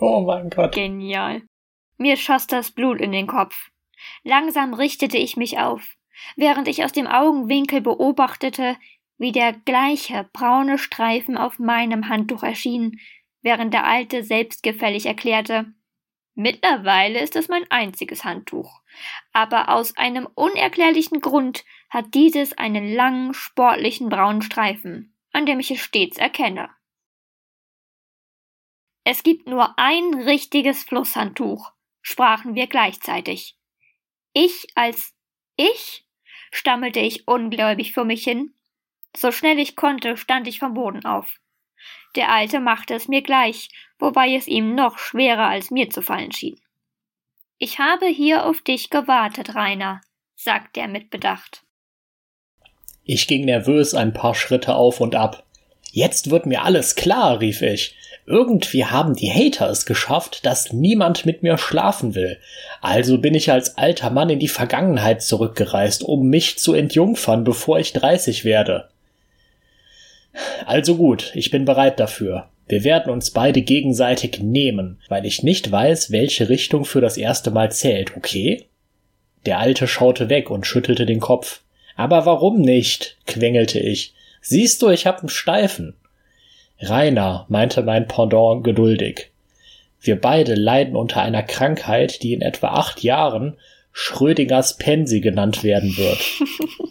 Oh 0.00 0.22
mein 0.22 0.48
Gott. 0.48 0.74
Genial. 0.74 1.42
Mir 1.98 2.16
schoss 2.16 2.46
das 2.46 2.70
Blut 2.70 3.02
in 3.02 3.12
den 3.12 3.26
Kopf. 3.26 3.70
Langsam 4.22 4.72
richtete 4.72 5.18
ich 5.18 5.36
mich 5.36 5.58
auf, 5.58 5.82
während 6.36 6.68
ich 6.68 6.84
aus 6.84 6.92
dem 6.92 7.06
Augenwinkel 7.06 7.82
beobachtete, 7.82 8.76
wie 9.18 9.32
der 9.32 9.52
gleiche 9.52 10.28
braune 10.32 10.78
Streifen 10.78 11.36
auf 11.36 11.58
meinem 11.58 12.08
Handtuch 12.08 12.42
erschien, 12.42 13.00
während 13.42 13.72
der 13.72 13.84
Alte 13.84 14.24
selbstgefällig 14.24 15.06
erklärte 15.06 15.74
Mittlerweile 16.34 17.20
ist 17.20 17.36
es 17.36 17.48
mein 17.48 17.70
einziges 17.70 18.24
Handtuch. 18.24 18.82
Aber 19.32 19.68
aus 19.68 19.96
einem 19.96 20.28
unerklärlichen 20.34 21.20
Grund 21.20 21.64
hat 21.90 22.12
dieses 22.14 22.58
einen 22.58 22.92
langen, 22.92 23.34
sportlichen 23.34 24.08
braunen 24.08 24.42
Streifen, 24.42 25.16
an 25.32 25.46
dem 25.46 25.60
ich 25.60 25.70
es 25.70 25.80
stets 25.80 26.18
erkenne. 26.18 26.70
Es 29.04 29.22
gibt 29.22 29.46
nur 29.46 29.78
ein 29.78 30.14
richtiges 30.14 30.82
Flusshandtuch, 30.82 31.72
sprachen 32.02 32.54
wir 32.54 32.66
gleichzeitig. 32.66 33.56
Ich 34.32 34.66
als 34.74 35.14
ich? 35.56 36.08
stammelte 36.50 37.00
ich 37.00 37.28
ungläubig 37.28 37.92
vor 37.92 38.04
mich 38.04 38.24
hin. 38.24 38.53
So 39.16 39.30
schnell 39.32 39.58
ich 39.58 39.76
konnte, 39.76 40.16
stand 40.16 40.48
ich 40.48 40.58
vom 40.58 40.74
Boden 40.74 41.04
auf. 41.04 41.38
Der 42.16 42.30
Alte 42.30 42.60
machte 42.60 42.94
es 42.94 43.08
mir 43.08 43.22
gleich, 43.22 43.68
wobei 43.98 44.34
es 44.34 44.46
ihm 44.46 44.74
noch 44.74 44.98
schwerer 44.98 45.46
als 45.46 45.70
mir 45.70 45.90
zu 45.90 46.02
fallen 46.02 46.32
schien. 46.32 46.60
Ich 47.58 47.78
habe 47.78 48.06
hier 48.06 48.46
auf 48.46 48.62
dich 48.62 48.90
gewartet, 48.90 49.54
Rainer, 49.54 50.00
sagte 50.34 50.80
er 50.80 50.88
mit 50.88 51.10
Bedacht. 51.10 51.62
Ich 53.04 53.26
ging 53.28 53.44
nervös 53.44 53.94
ein 53.94 54.12
paar 54.12 54.34
Schritte 54.34 54.74
auf 54.74 55.00
und 55.00 55.14
ab. 55.14 55.44
Jetzt 55.92 56.30
wird 56.30 56.46
mir 56.46 56.62
alles 56.62 56.96
klar, 56.96 57.40
rief 57.40 57.62
ich. 57.62 57.96
Irgendwie 58.26 58.86
haben 58.86 59.14
die 59.14 59.30
Hater 59.30 59.68
es 59.68 59.86
geschafft, 59.86 60.46
dass 60.46 60.72
niemand 60.72 61.26
mit 61.26 61.42
mir 61.42 61.58
schlafen 61.58 62.14
will. 62.14 62.40
Also 62.80 63.18
bin 63.18 63.34
ich 63.34 63.52
als 63.52 63.76
alter 63.76 64.10
Mann 64.10 64.30
in 64.30 64.38
die 64.38 64.48
Vergangenheit 64.48 65.22
zurückgereist, 65.22 66.02
um 66.02 66.28
mich 66.28 66.58
zu 66.58 66.72
entjungfern, 66.72 67.44
bevor 67.44 67.78
ich 67.78 67.92
dreißig 67.92 68.44
werde. 68.44 68.88
Also 70.66 70.96
gut, 70.96 71.32
ich 71.34 71.50
bin 71.50 71.64
bereit 71.64 72.00
dafür. 72.00 72.48
Wir 72.66 72.84
werden 72.84 73.12
uns 73.12 73.30
beide 73.30 73.62
gegenseitig 73.62 74.40
nehmen, 74.40 74.98
weil 75.08 75.26
ich 75.26 75.42
nicht 75.42 75.70
weiß, 75.70 76.10
welche 76.10 76.48
Richtung 76.48 76.84
für 76.84 77.00
das 77.00 77.16
erste 77.16 77.50
Mal 77.50 77.70
zählt, 77.70 78.16
okay? 78.16 78.66
Der 79.44 79.58
Alte 79.58 79.86
schaute 79.86 80.30
weg 80.30 80.50
und 80.50 80.66
schüttelte 80.66 81.04
den 81.04 81.20
Kopf. 81.20 81.60
Aber 81.96 82.26
warum 82.26 82.60
nicht? 82.60 83.18
quengelte 83.26 83.78
ich. 83.78 84.14
Siehst 84.40 84.82
du, 84.82 84.90
ich 84.90 85.06
hab'n 85.06 85.28
Steifen. 85.28 85.94
Rainer, 86.80 87.46
meinte 87.48 87.82
mein 87.82 88.08
Pendant 88.08 88.64
geduldig. 88.64 89.30
Wir 90.00 90.20
beide 90.20 90.54
leiden 90.54 90.96
unter 90.96 91.22
einer 91.22 91.42
Krankheit, 91.42 92.22
die 92.22 92.32
in 92.32 92.42
etwa 92.42 92.68
acht 92.68 93.02
Jahren 93.02 93.56
Schrödingers 93.92 94.76
Pensi 94.76 95.20
genannt 95.20 95.62
werden 95.62 95.96
wird. 95.96 96.18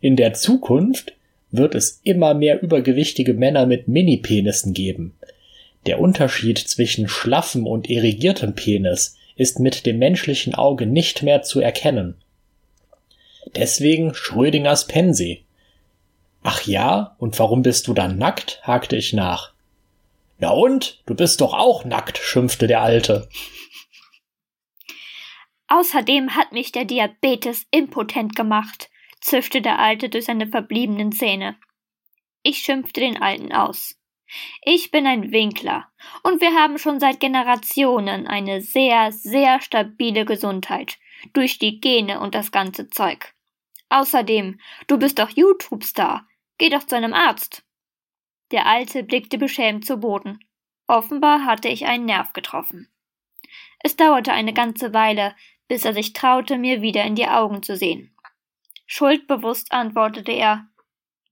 In 0.00 0.16
der 0.16 0.34
Zukunft 0.34 1.12
wird 1.50 1.74
es 1.74 2.00
immer 2.02 2.34
mehr 2.34 2.62
übergewichtige 2.62 3.34
Männer 3.34 3.66
mit 3.66 3.88
Mini-Penissen 3.88 4.74
geben. 4.74 5.14
Der 5.86 6.00
Unterschied 6.00 6.58
zwischen 6.58 7.08
schlaffem 7.08 7.66
und 7.66 7.88
irrigiertem 7.88 8.54
Penis 8.54 9.16
ist 9.36 9.60
mit 9.60 9.86
dem 9.86 9.98
menschlichen 9.98 10.54
Auge 10.54 10.86
nicht 10.86 11.22
mehr 11.22 11.42
zu 11.42 11.60
erkennen. 11.60 12.16
Deswegen 13.54 14.14
Schrödingers 14.14 14.86
Pensi. 14.86 15.44
Ach 16.42 16.66
ja, 16.66 17.16
und 17.18 17.38
warum 17.38 17.62
bist 17.62 17.86
du 17.86 17.94
dann 17.94 18.18
nackt? 18.18 18.60
hakte 18.62 18.96
ich 18.96 19.12
nach. 19.12 19.52
Na 20.38 20.50
und? 20.50 21.02
Du 21.06 21.14
bist 21.14 21.40
doch 21.40 21.54
auch 21.54 21.84
nackt, 21.84 22.18
schimpfte 22.18 22.66
der 22.66 22.82
Alte. 22.82 23.28
Außerdem 25.68 26.36
hat 26.36 26.52
mich 26.52 26.72
der 26.72 26.84
Diabetes 26.84 27.66
impotent 27.70 28.36
gemacht 28.36 28.88
zischte 29.26 29.60
der 29.60 29.78
Alte 29.78 30.08
durch 30.08 30.26
seine 30.26 30.46
verbliebenen 30.46 31.12
Zähne. 31.12 31.56
Ich 32.42 32.58
schimpfte 32.58 33.00
den 33.00 33.20
Alten 33.20 33.52
aus. 33.52 34.00
Ich 34.62 34.90
bin 34.90 35.06
ein 35.06 35.32
Winkler 35.32 35.88
und 36.22 36.40
wir 36.40 36.54
haben 36.54 36.78
schon 36.78 37.00
seit 37.00 37.20
Generationen 37.20 38.26
eine 38.26 38.60
sehr, 38.60 39.12
sehr 39.12 39.60
stabile 39.60 40.24
Gesundheit 40.24 40.98
durch 41.32 41.58
die 41.58 41.80
Gene 41.80 42.20
und 42.20 42.34
das 42.34 42.50
ganze 42.52 42.88
Zeug. 42.88 43.34
Außerdem, 43.88 44.60
du 44.86 44.98
bist 44.98 45.18
doch 45.18 45.30
YouTube-Star. 45.30 46.26
Geh 46.58 46.70
doch 46.70 46.84
zu 46.84 46.96
einem 46.96 47.12
Arzt. 47.12 47.64
Der 48.50 48.66
Alte 48.66 49.02
blickte 49.02 49.38
beschämt 49.38 49.84
zu 49.84 49.98
Boden. 49.98 50.40
Offenbar 50.86 51.44
hatte 51.44 51.68
ich 51.68 51.86
einen 51.86 52.04
Nerv 52.04 52.32
getroffen. 52.32 52.88
Es 53.80 53.96
dauerte 53.96 54.32
eine 54.32 54.52
ganze 54.52 54.94
Weile, 54.94 55.34
bis 55.68 55.84
er 55.84 55.94
sich 55.94 56.12
traute, 56.12 56.58
mir 56.58 56.80
wieder 56.82 57.04
in 57.04 57.16
die 57.16 57.26
Augen 57.26 57.62
zu 57.62 57.76
sehen. 57.76 58.15
Schuldbewusst 58.86 59.72
antwortete 59.72 60.32
er 60.32 60.68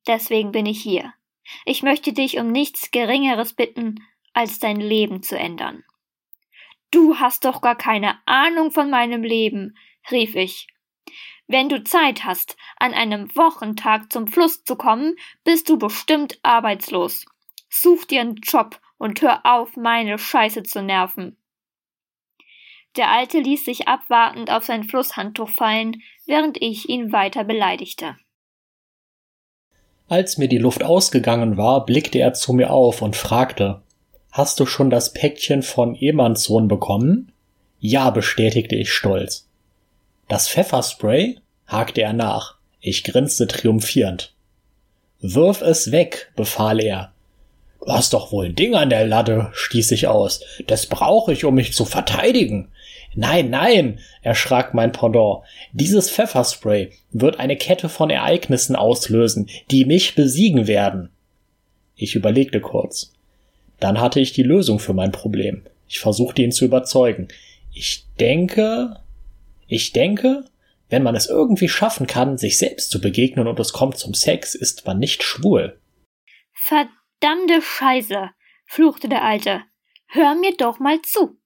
Deswegen 0.06 0.52
bin 0.52 0.66
ich 0.66 0.82
hier. 0.82 1.14
Ich 1.64 1.82
möchte 1.82 2.12
dich 2.12 2.39
um 2.39 2.51
nichts 2.51 2.90
Geringeres 2.90 3.55
bitten, 3.55 4.05
als 4.32 4.59
dein 4.59 4.81
Leben 4.81 5.22
zu 5.22 5.39
ändern. 5.39 5.85
Du 6.90 7.18
hast 7.18 7.44
doch 7.44 7.60
gar 7.60 7.76
keine 7.76 8.18
Ahnung 8.26 8.70
von 8.70 8.90
meinem 8.90 9.22
Leben, 9.22 9.76
rief 10.10 10.36
ich. 10.36 10.68
Wenn 11.47 11.68
du 11.68 11.85
Zeit 11.85 12.24
hast, 12.24 12.56
an 12.76 12.94
einem 12.94 13.35
Wochentag 13.36 14.12
zum 14.12 14.26
Fluss 14.26 14.64
zu 14.64 14.76
kommen, 14.76 15.16
bist 15.44 15.68
du 15.68 15.78
bestimmt 15.78 16.39
arbeitslos. 16.43 17.26
Such 17.68 18.05
dir 18.05 18.22
einen 18.22 18.36
Job 18.36 18.81
und 18.98 19.20
hör 19.20 19.44
auf, 19.44 19.76
meine 19.76 20.18
Scheiße 20.18 20.62
zu 20.62 20.82
nerven. 20.82 21.36
Der 22.96 23.10
Alte 23.10 23.38
ließ 23.38 23.64
sich 23.64 23.88
abwartend 23.88 24.50
auf 24.50 24.64
sein 24.64 24.84
Flusshandtuch 24.84 25.48
fallen, 25.48 26.02
während 26.26 26.62
ich 26.62 26.88
ihn 26.88 27.12
weiter 27.12 27.44
beleidigte. 27.44 28.16
Als 30.08 30.38
mir 30.38 30.48
die 30.48 30.58
Luft 30.58 30.84
ausgegangen 30.84 31.56
war, 31.56 31.86
blickte 31.86 32.18
er 32.18 32.34
zu 32.34 32.52
mir 32.52 32.70
auf 32.70 33.02
und 33.02 33.16
fragte 33.16 33.82
Hast 34.30 34.60
du 34.60 34.66
schon 34.66 34.90
das 34.90 35.12
Päckchen 35.12 35.62
von 35.62 35.94
Emanns 35.94 36.44
Sohn 36.44 36.68
bekommen? 36.68 37.32
Ja, 37.78 38.10
bestätigte 38.10 38.76
ich 38.76 38.92
stolz. 38.92 39.48
Das 40.28 40.48
Pfefferspray? 40.48 41.38
hakte 41.66 42.02
er 42.02 42.12
nach. 42.12 42.56
Ich 42.80 43.04
grinste 43.04 43.46
triumphierend. 43.46 44.34
Wirf 45.20 45.62
es 45.62 45.90
weg, 45.90 46.32
befahl 46.36 46.80
er. 46.80 47.12
Du 47.80 47.92
hast 47.92 48.12
doch 48.12 48.32
wohl 48.32 48.46
ein 48.46 48.54
Ding 48.54 48.74
an 48.74 48.90
der 48.90 49.06
Latte, 49.06 49.50
stieß 49.52 49.92
ich 49.92 50.06
aus. 50.06 50.40
Das 50.66 50.86
brauche 50.86 51.32
ich, 51.32 51.44
um 51.44 51.54
mich 51.54 51.72
zu 51.72 51.84
verteidigen. 51.84 52.68
Nein, 53.14 53.50
nein, 53.50 54.00
erschrak 54.22 54.74
mein 54.74 54.92
Pendant. 54.92 55.44
Dieses 55.72 56.10
Pfefferspray 56.10 56.92
wird 57.10 57.38
eine 57.38 57.56
Kette 57.56 57.88
von 57.88 58.10
Ereignissen 58.10 58.76
auslösen, 58.76 59.48
die 59.70 59.84
mich 59.84 60.14
besiegen 60.14 60.66
werden. 60.66 61.10
Ich 61.94 62.14
überlegte 62.14 62.60
kurz. 62.60 63.12
Dann 63.80 64.00
hatte 64.00 64.20
ich 64.20 64.32
die 64.32 64.42
Lösung 64.42 64.78
für 64.78 64.94
mein 64.94 65.12
Problem. 65.12 65.62
Ich 65.88 66.00
versuchte 66.00 66.42
ihn 66.42 66.52
zu 66.52 66.64
überzeugen. 66.64 67.28
Ich 67.72 68.06
denke, 68.18 68.96
ich 69.66 69.92
denke, 69.92 70.44
wenn 70.88 71.02
man 71.02 71.14
es 71.14 71.26
irgendwie 71.26 71.68
schaffen 71.68 72.06
kann, 72.06 72.38
sich 72.38 72.58
selbst 72.58 72.90
zu 72.90 73.00
begegnen 73.00 73.46
und 73.46 73.58
es 73.60 73.72
kommt 73.72 73.98
zum 73.98 74.14
Sex, 74.14 74.54
ist 74.54 74.86
man 74.86 74.98
nicht 74.98 75.22
schwul. 75.22 75.78
Verdammte 76.52 77.60
Scheiße, 77.60 78.30
fluchte 78.66 79.08
der 79.08 79.22
Alte. 79.22 79.62
Hör 80.06 80.34
mir 80.34 80.56
doch 80.56 80.78
mal 80.78 81.00
zu. 81.02 81.36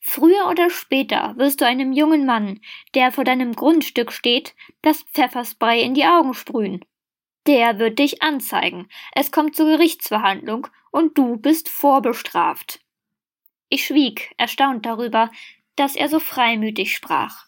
Früher 0.00 0.48
oder 0.48 0.70
später 0.70 1.34
wirst 1.36 1.60
du 1.60 1.66
einem 1.66 1.92
jungen 1.92 2.24
Mann, 2.24 2.60
der 2.94 3.12
vor 3.12 3.24
deinem 3.24 3.54
Grundstück 3.54 4.12
steht, 4.12 4.54
das 4.82 5.02
Pfefferspray 5.02 5.82
in 5.82 5.92
die 5.94 6.06
Augen 6.06 6.32
sprühen. 6.34 6.84
Der 7.46 7.78
wird 7.78 7.98
dich 7.98 8.22
anzeigen, 8.22 8.88
es 9.14 9.30
kommt 9.30 9.56
zur 9.56 9.66
Gerichtsverhandlung 9.66 10.68
und 10.90 11.18
du 11.18 11.36
bist 11.36 11.68
vorbestraft. 11.68 12.80
Ich 13.68 13.84
schwieg, 13.86 14.34
erstaunt 14.36 14.84
darüber, 14.84 15.30
dass 15.76 15.94
er 15.96 16.08
so 16.08 16.18
freimütig 16.18 16.96
sprach. 16.96 17.46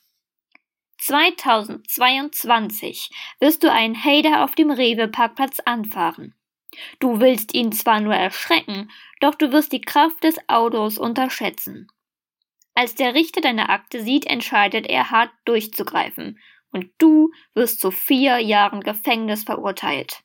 2022 0.98 3.10
wirst 3.40 3.64
du 3.64 3.72
einen 3.72 3.96
Hader 3.96 4.44
auf 4.44 4.54
dem 4.54 4.70
Rewe-Parkplatz 4.70 5.58
anfahren. 5.60 6.34
Du 7.00 7.20
willst 7.20 7.54
ihn 7.54 7.72
zwar 7.72 8.00
nur 8.00 8.14
erschrecken, 8.14 8.90
doch 9.20 9.34
du 9.34 9.52
wirst 9.52 9.72
die 9.72 9.80
Kraft 9.80 10.22
des 10.22 10.36
Autos 10.48 10.98
unterschätzen. 10.98 11.88
Als 12.74 12.94
der 12.94 13.14
Richter 13.14 13.40
deine 13.40 13.68
Akte 13.68 14.02
sieht, 14.02 14.26
entscheidet 14.26 14.86
er 14.86 15.10
hart 15.10 15.30
durchzugreifen, 15.44 16.38
und 16.70 16.90
du 16.98 17.30
wirst 17.54 17.80
zu 17.80 17.90
vier 17.90 18.38
Jahren 18.38 18.80
Gefängnis 18.80 19.44
verurteilt. 19.44 20.22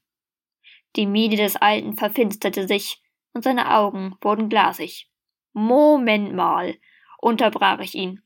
Die 0.95 1.05
Miene 1.05 1.35
des 1.35 1.57
Alten 1.57 1.97
verfinsterte 1.97 2.67
sich, 2.67 3.01
und 3.33 3.43
seine 3.43 3.75
Augen 3.75 4.15
wurden 4.21 4.49
glasig. 4.49 5.09
Moment 5.53 6.33
mal, 6.33 6.77
unterbrach 7.19 7.79
ich 7.79 7.95
ihn. 7.95 8.21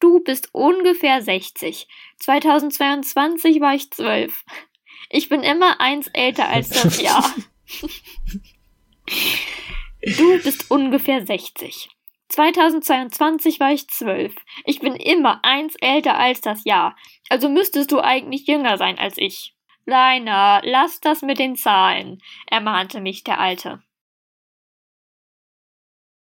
Du 0.00 0.20
bist 0.20 0.48
ungefähr 0.52 1.22
60. 1.22 1.86
2022 2.18 3.60
war 3.60 3.74
ich 3.74 3.90
zwölf. 3.90 4.44
Ich 5.10 5.28
bin 5.28 5.42
immer 5.42 5.80
eins 5.80 6.08
älter 6.08 6.48
als 6.48 6.70
das 6.70 7.00
Jahr. 7.02 7.24
Du 10.16 10.42
bist 10.42 10.70
ungefähr 10.70 11.24
60. 11.24 11.90
2022 12.32 13.60
war 13.60 13.72
ich 13.72 13.88
zwölf. 13.88 14.34
Ich 14.64 14.80
bin 14.80 14.94
immer 14.94 15.40
eins 15.44 15.76
älter 15.80 16.18
als 16.18 16.40
das 16.40 16.64
Jahr. 16.64 16.96
Also 17.28 17.48
müsstest 17.48 17.92
du 17.92 18.00
eigentlich 18.00 18.46
jünger 18.46 18.78
sein 18.78 18.98
als 18.98 19.18
ich. 19.18 19.54
Leiner, 19.84 20.62
lass 20.64 21.00
das 21.00 21.22
mit 21.22 21.38
den 21.38 21.56
Zahlen, 21.56 22.22
ermahnte 22.46 23.00
mich 23.00 23.24
der 23.24 23.38
Alte. 23.38 23.82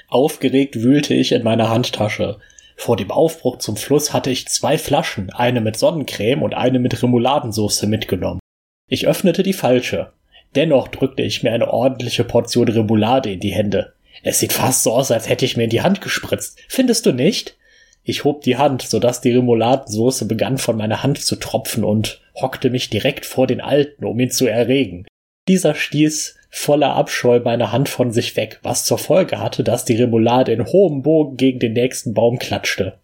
Aufgeregt 0.07 0.81
wühlte 0.81 1.13
ich 1.13 1.31
in 1.31 1.43
meiner 1.43 1.69
Handtasche. 1.69 2.39
Vor 2.75 2.95
dem 2.95 3.11
Aufbruch 3.11 3.57
zum 3.57 3.75
Fluss 3.75 4.11
hatte 4.13 4.31
ich 4.31 4.47
zwei 4.47 4.77
Flaschen, 4.77 5.31
eine 5.31 5.61
mit 5.61 5.77
Sonnencreme 5.77 6.41
und 6.41 6.55
eine 6.55 6.79
mit 6.79 7.03
Remouladensauce 7.03 7.83
mitgenommen. 7.83 8.39
Ich 8.87 9.05
öffnete 9.05 9.43
die 9.43 9.53
falsche. 9.53 10.13
Dennoch 10.55 10.87
drückte 10.87 11.21
ich 11.21 11.43
mir 11.43 11.51
eine 11.51 11.71
ordentliche 11.71 12.23
Portion 12.23 12.67
Remoulade 12.67 13.31
in 13.31 13.39
die 13.39 13.53
Hände. 13.53 13.93
Es 14.23 14.39
sieht 14.39 14.53
fast 14.53 14.83
so 14.83 14.93
aus, 14.93 15.11
als 15.11 15.29
hätte 15.29 15.45
ich 15.45 15.57
mir 15.57 15.65
in 15.65 15.69
die 15.69 15.81
Hand 15.81 16.01
gespritzt. 16.01 16.59
Findest 16.67 17.05
du 17.05 17.11
nicht? 17.11 17.57
Ich 18.03 18.23
hob 18.23 18.41
die 18.41 18.57
Hand, 18.57 18.81
so 18.81 18.99
dass 18.99 19.21
die 19.21 19.31
Remouladensoße 19.31 20.25
begann 20.25 20.57
von 20.57 20.77
meiner 20.77 21.03
Hand 21.03 21.21
zu 21.21 21.35
tropfen 21.35 21.83
und 21.83 22.21
hockte 22.35 22.69
mich 22.69 22.89
direkt 22.89 23.25
vor 23.25 23.47
den 23.47 23.61
Alten, 23.61 24.05
um 24.05 24.19
ihn 24.19 24.31
zu 24.31 24.47
erregen. 24.47 25.05
Dieser 25.47 25.75
stieß 25.75 26.35
voller 26.49 26.95
Abscheu 26.95 27.39
meine 27.39 27.71
Hand 27.71 27.89
von 27.89 28.11
sich 28.11 28.35
weg, 28.35 28.59
was 28.63 28.83
zur 28.83 28.97
Folge 28.97 29.39
hatte, 29.39 29.63
dass 29.63 29.85
die 29.85 29.95
Remoulade 29.95 30.51
in 30.51 30.65
hohem 30.65 31.03
Bogen 31.03 31.37
gegen 31.37 31.59
den 31.59 31.73
nächsten 31.73 32.13
Baum 32.13 32.39
klatschte. 32.39 32.97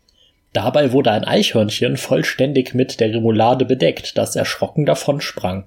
Dabei 0.54 0.92
wurde 0.94 1.12
ein 1.12 1.26
Eichhörnchen 1.26 1.98
vollständig 1.98 2.74
mit 2.74 3.00
der 3.00 3.14
Remoulade 3.14 3.66
bedeckt, 3.66 4.18
das 4.18 4.36
erschrocken 4.36 4.86
davonsprang. 4.86 5.66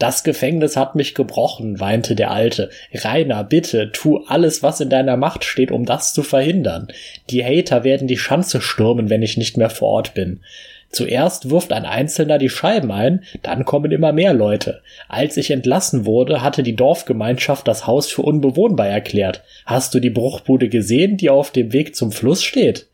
Das 0.00 0.24
Gefängnis 0.24 0.78
hat 0.78 0.94
mich 0.94 1.14
gebrochen, 1.14 1.78
weinte 1.78 2.16
der 2.16 2.30
Alte. 2.30 2.70
Rainer, 2.94 3.44
bitte, 3.44 3.92
tu 3.92 4.24
alles, 4.26 4.62
was 4.62 4.80
in 4.80 4.88
deiner 4.88 5.18
Macht 5.18 5.44
steht, 5.44 5.70
um 5.70 5.84
das 5.84 6.14
zu 6.14 6.22
verhindern. 6.22 6.88
Die 7.28 7.44
Hater 7.44 7.84
werden 7.84 8.08
die 8.08 8.16
Schanze 8.16 8.62
stürmen, 8.62 9.10
wenn 9.10 9.20
ich 9.20 9.36
nicht 9.36 9.58
mehr 9.58 9.68
vor 9.68 9.90
Ort 9.90 10.14
bin. 10.14 10.40
Zuerst 10.88 11.50
wirft 11.50 11.70
ein 11.70 11.84
Einzelner 11.84 12.38
die 12.38 12.48
Scheiben 12.48 12.90
ein, 12.90 13.24
dann 13.42 13.66
kommen 13.66 13.92
immer 13.92 14.12
mehr 14.12 14.32
Leute. 14.32 14.80
Als 15.06 15.36
ich 15.36 15.50
entlassen 15.50 16.06
wurde, 16.06 16.42
hatte 16.42 16.62
die 16.62 16.76
Dorfgemeinschaft 16.76 17.68
das 17.68 17.86
Haus 17.86 18.10
für 18.10 18.22
unbewohnbar 18.22 18.88
erklärt. 18.88 19.42
Hast 19.66 19.92
du 19.92 20.00
die 20.00 20.08
Bruchbude 20.08 20.70
gesehen, 20.70 21.18
die 21.18 21.28
auf 21.28 21.50
dem 21.50 21.74
Weg 21.74 21.94
zum 21.94 22.10
Fluss 22.10 22.42
steht? 22.42 22.86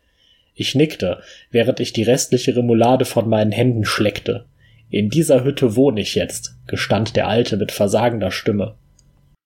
Ich 0.56 0.74
nickte, 0.74 1.20
während 1.52 1.78
ich 1.78 1.92
die 1.92 2.02
restliche 2.02 2.56
Remoulade 2.56 3.04
von 3.04 3.28
meinen 3.28 3.52
Händen 3.52 3.84
schleckte. 3.84 4.44
In 4.88 5.10
dieser 5.10 5.42
Hütte 5.44 5.74
wohne 5.74 6.00
ich 6.00 6.14
jetzt, 6.14 6.56
gestand 6.66 7.16
der 7.16 7.26
Alte 7.26 7.56
mit 7.56 7.72
versagender 7.72 8.30
Stimme. 8.30 8.78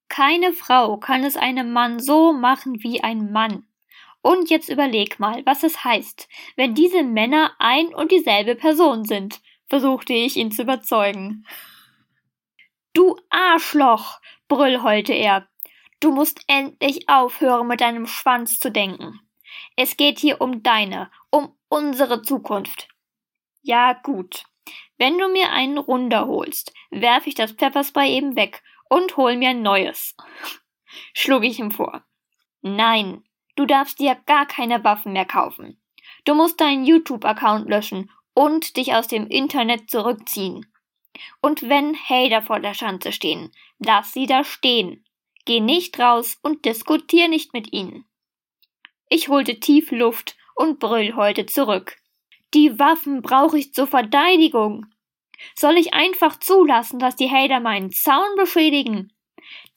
Keine 0.09 0.53
Frau 0.53 0.97
kann 0.99 1.25
es 1.25 1.37
einem 1.37 1.73
Mann 1.73 1.99
so 2.01 2.33
machen 2.33 2.83
wie 2.83 3.03
ein 3.03 3.33
Mann. 3.33 3.65
Und 4.23 4.51
jetzt 4.51 4.69
überleg 4.69 5.19
mal, 5.19 5.43
was 5.47 5.63
es 5.63 5.83
heißt, 5.83 6.29
wenn 6.57 6.75
diese 6.75 7.03
Männer 7.03 7.53
ein 7.59 7.87
und 7.95 8.13
dieselbe 8.13 8.55
Person 8.55 9.05
sind, 9.05 9.41
versuchte 9.67 10.13
ich 10.13 10.37
ihn 10.37 10.53
zu 10.53 10.63
überzeugen. 10.63 11.47
Du 12.93 13.17
Arschloch, 13.31 14.21
brüllheulte 14.49 15.15
er. 15.15 15.49
Du 16.01 16.13
musst 16.13 16.43
endlich 16.49 17.09
aufhören, 17.09 17.69
mit 17.69 17.81
deinem 17.81 18.07
Schwanz 18.07 18.59
zu 18.59 18.71
denken. 18.71 19.21
Es 19.77 19.97
geht 19.97 20.19
hier 20.19 20.41
um 20.41 20.63
deine, 20.63 21.11
um 21.31 21.57
unsere 21.69 22.21
Zukunft. 22.23 22.89
Ja, 23.63 23.95
gut. 23.95 24.45
Wenn 25.01 25.17
du 25.17 25.29
mir 25.29 25.51
einen 25.51 25.79
runterholst, 25.79 26.75
werf 26.91 27.27
ich 27.27 27.35
das 27.35 27.53
Pfefferspray 27.53 28.15
eben 28.15 28.37
weg 28.37 28.63
und 28.91 29.17
hol 29.17 29.35
mir 29.35 29.49
ein 29.49 29.63
neues. 29.63 30.15
Schlug 31.15 31.43
ich 31.45 31.59
ihm 31.59 31.71
vor. 31.71 32.05
Nein, 32.61 33.25
du 33.57 33.65
darfst 33.65 33.99
dir 33.99 34.15
gar 34.27 34.45
keine 34.45 34.85
Waffen 34.85 35.15
mehr 35.15 35.25
kaufen. 35.25 35.81
Du 36.27 36.35
musst 36.35 36.61
deinen 36.61 36.85
YouTube-Account 36.85 37.67
löschen 37.67 38.11
und 38.35 38.77
dich 38.77 38.93
aus 38.93 39.09
dem 39.09 39.27
Internet 39.27 39.89
zurückziehen. 39.89 40.71
Und 41.41 41.63
wenn 41.71 41.97
Hater 41.97 42.43
vor 42.43 42.61
der 42.61 42.75
Schanze 42.75 43.13
stehen, 43.13 43.53
lass 43.79 44.13
sie 44.13 44.27
da 44.27 44.45
stehen. 44.45 45.07
Geh 45.47 45.61
nicht 45.61 45.99
raus 45.99 46.37
und 46.43 46.67
diskutier 46.67 47.29
nicht 47.29 47.55
mit 47.55 47.73
ihnen. 47.73 48.05
Ich 49.09 49.31
holte 49.31 49.61
tief 49.61 49.93
Luft 49.93 50.37
und 50.55 50.79
brüll 50.79 51.15
heute 51.17 51.47
zurück. 51.47 51.97
Die 52.55 52.79
Waffen 52.79 53.23
brauche 53.23 53.59
ich 53.59 53.73
zur 53.75 53.87
Verteidigung. 53.87 54.87
Soll 55.55 55.79
ich 55.79 55.95
einfach 55.95 56.39
zulassen, 56.39 56.99
dass 56.99 57.17
die 57.17 57.31
Hater 57.31 57.61
meinen 57.61 57.93
Zaun 57.93 58.37
beschädigen? 58.37 59.13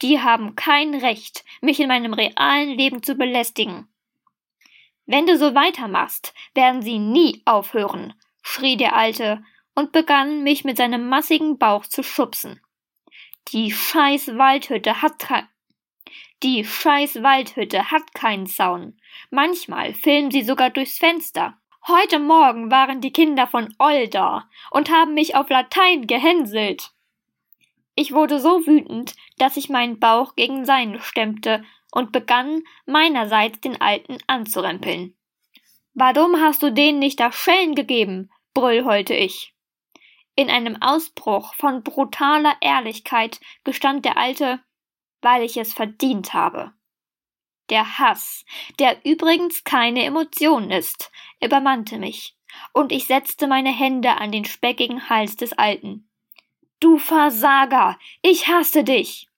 Die 0.02 0.20
haben 0.20 0.56
kein 0.56 0.94
Recht, 0.96 1.46
mich 1.62 1.80
in 1.80 1.88
meinem 1.88 2.14
realen 2.14 2.78
Leben 2.78 3.02
zu 3.02 3.16
belästigen. 3.16 3.88
Wenn 5.06 5.26
du 5.26 5.38
so 5.38 5.54
weitermachst, 5.54 6.34
werden 6.54 6.82
sie 6.82 7.00
nie 7.00 7.42
aufhören, 7.46 8.14
schrie 8.42 8.78
der 8.78 8.96
Alte 8.96 9.44
und 9.76 9.92
begann 9.92 10.44
mich 10.44 10.64
mit 10.64 10.78
seinem 10.78 11.10
massigen 11.10 11.58
Bauch 11.58 11.86
zu 11.86 12.04
schubsen. 12.04 12.62
Die 13.50 13.72
scheiß 13.72 14.38
Waldhütte 14.38 15.02
hat 15.02 15.20
kein 15.20 15.48
die 16.44 16.66
scheiß 16.66 17.24
Waldhütte 17.24 17.90
hat 17.90 18.14
keinen 18.14 18.48
Zaun. 18.48 19.00
Manchmal 19.30 19.94
filmen 19.94 20.30
sie 20.30 20.42
sogar 20.42 20.70
durchs 20.70 20.98
Fenster. 20.98 21.58
Heute 21.86 22.18
Morgen 22.18 22.72
waren 22.72 23.02
die 23.02 23.12
Kinder 23.12 23.46
von 23.46 23.76
Oll 23.78 24.08
da 24.08 24.48
und 24.72 24.90
haben 24.90 25.14
mich 25.16 25.36
auf 25.36 25.50
Latein 25.50 26.08
gehänselt. 26.08 26.92
Ich 27.94 28.14
wurde 28.14 28.40
so 28.40 28.66
wütend, 28.66 29.16
dass 29.38 29.58
ich 29.58 29.70
meinen 29.70 30.00
Bauch 30.00 30.38
gegen 30.38 30.64
seinen 30.64 31.02
stemmte 31.02 31.66
und 31.92 32.14
begann 32.14 32.64
meinerseits 32.86 33.60
den 33.60 33.82
Alten 33.82 34.18
anzurempeln. 34.28 35.18
Warum 35.94 36.40
hast 36.40 36.64
du 36.64 36.72
denen 36.72 37.00
nicht 37.00 37.20
das 37.20 37.36
Schellen 37.36 37.76
gegeben? 37.76 38.32
brüllholte 38.54 39.14
ich. 39.14 39.54
In 40.38 40.50
einem 40.50 40.82
Ausbruch 40.82 41.54
von 41.56 41.84
brutaler 41.84 42.56
Ehrlichkeit 42.62 43.42
gestand 43.66 44.06
der 44.06 44.18
Alte, 44.18 44.62
weil 45.22 45.44
ich 45.44 45.58
es 45.58 45.74
verdient 45.74 46.34
habe. 46.34 46.72
Der 47.70 47.98
Hass, 47.98 48.46
der 48.80 49.06
übrigens 49.06 49.64
keine 49.64 50.04
Emotion 50.04 50.70
ist, 50.70 51.12
übermannte 51.42 51.98
mich, 51.98 52.36
und 52.74 52.92
ich 52.92 53.06
setzte 53.06 53.48
meine 53.48 53.72
Hände 53.72 54.18
an 54.18 54.32
den 54.32 54.46
speckigen 54.46 55.10
Hals 55.10 55.36
des 55.36 55.54
Alten. 55.54 56.10
Du 56.80 56.98
Versager, 56.98 57.98
ich 58.22 58.48
hasse 58.48 58.84
dich. 58.84 59.30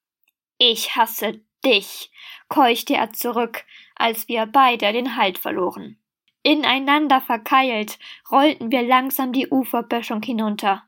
Ich 0.57 0.95
hasse 0.95 1.41
dich, 1.63 2.11
keuchte 2.47 2.95
er 2.95 3.13
zurück, 3.13 3.65
als 3.95 4.27
wir 4.27 4.45
beide 4.45 4.91
den 4.93 5.15
Halt 5.15 5.37
verloren. 5.37 5.97
Ineinander 6.43 7.21
verkeilt 7.21 7.99
rollten 8.31 8.71
wir 8.71 8.83
langsam 8.83 9.33
die 9.33 9.47
Uferböschung 9.49 10.21
hinunter. 10.21 10.83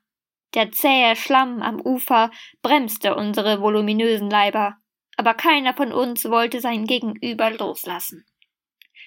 Der 0.53 0.71
zähe 0.71 1.15
Schlamm 1.15 1.61
am 1.61 1.81
Ufer 1.81 2.31
bremste 2.61 3.15
unsere 3.15 3.61
voluminösen 3.61 4.29
Leiber, 4.29 4.77
aber 5.17 5.33
keiner 5.33 5.73
von 5.73 5.91
uns 5.91 6.25
wollte 6.25 6.61
sein 6.61 6.85
Gegenüber 6.85 7.51
loslassen. 7.51 8.25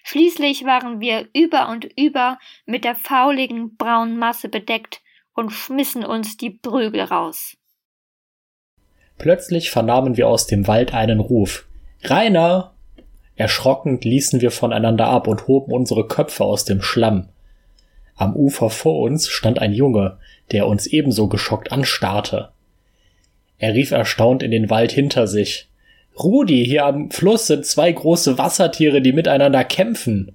Schließlich 0.03 0.65
waren 0.65 1.01
wir 1.01 1.29
über 1.35 1.69
und 1.69 1.85
über 1.97 2.39
mit 2.67 2.85
der 2.85 2.97
fauligen 2.97 3.77
braunen 3.77 4.19
Masse 4.19 4.49
bedeckt 4.49 5.01
und 5.35 5.51
schmissen 5.51 6.05
uns 6.05 6.37
die 6.37 6.51
Prügel 6.51 7.03
raus. 7.03 7.57
Plötzlich 9.19 9.71
vernahmen 9.71 10.17
wir 10.17 10.29
aus 10.29 10.47
dem 10.47 10.67
Wald 10.67 10.95
einen 10.95 11.21
Ruf. 11.21 11.67
Rainer! 12.03 12.75
Erschrocken 13.37 14.01
ließen 14.01 14.41
wir 14.41 14.51
voneinander 14.51 15.07
ab 15.07 15.27
und 15.27 15.47
hoben 15.47 15.73
unsere 15.73 16.07
Köpfe 16.07 16.45
aus 16.45 16.65
dem 16.65 16.83
Schlamm. 16.83 17.29
Am 18.17 18.37
Ufer 18.37 18.69
vor 18.69 19.01
uns 19.01 19.29
stand 19.29 19.61
ein 19.61 19.73
Junge, 19.73 20.19
der 20.53 20.67
uns 20.67 20.87
ebenso 20.87 21.29
geschockt 21.29 21.73
anstarrte. 21.73 22.51
Er 23.57 23.75
rief 23.75 23.93
erstaunt 23.93 24.43
in 24.43 24.51
den 24.51 24.69
Wald 24.69 24.93
hinter 24.93 25.27
sich. 25.27 25.70
Rudi, 26.19 26.65
hier 26.65 26.85
am 26.85 27.11
Fluss 27.11 27.47
sind 27.47 27.67
zwei 27.67 27.91
große 27.91 28.39
Wassertiere, 28.39 29.01
die 29.01 29.13
miteinander 29.13 29.65
kämpfen. 29.65 30.33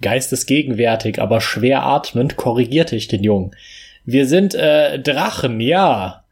Geistesgegenwärtig, 0.00 1.20
aber 1.20 1.40
schwer 1.40 1.84
atmend 1.84 2.36
korrigierte 2.36 2.96
ich 2.96 3.08
den 3.08 3.22
Jungen. 3.22 3.54
Wir 4.04 4.26
sind 4.26 4.54
äh, 4.54 4.98
Drachen, 4.98 5.60
ja. 5.60 6.24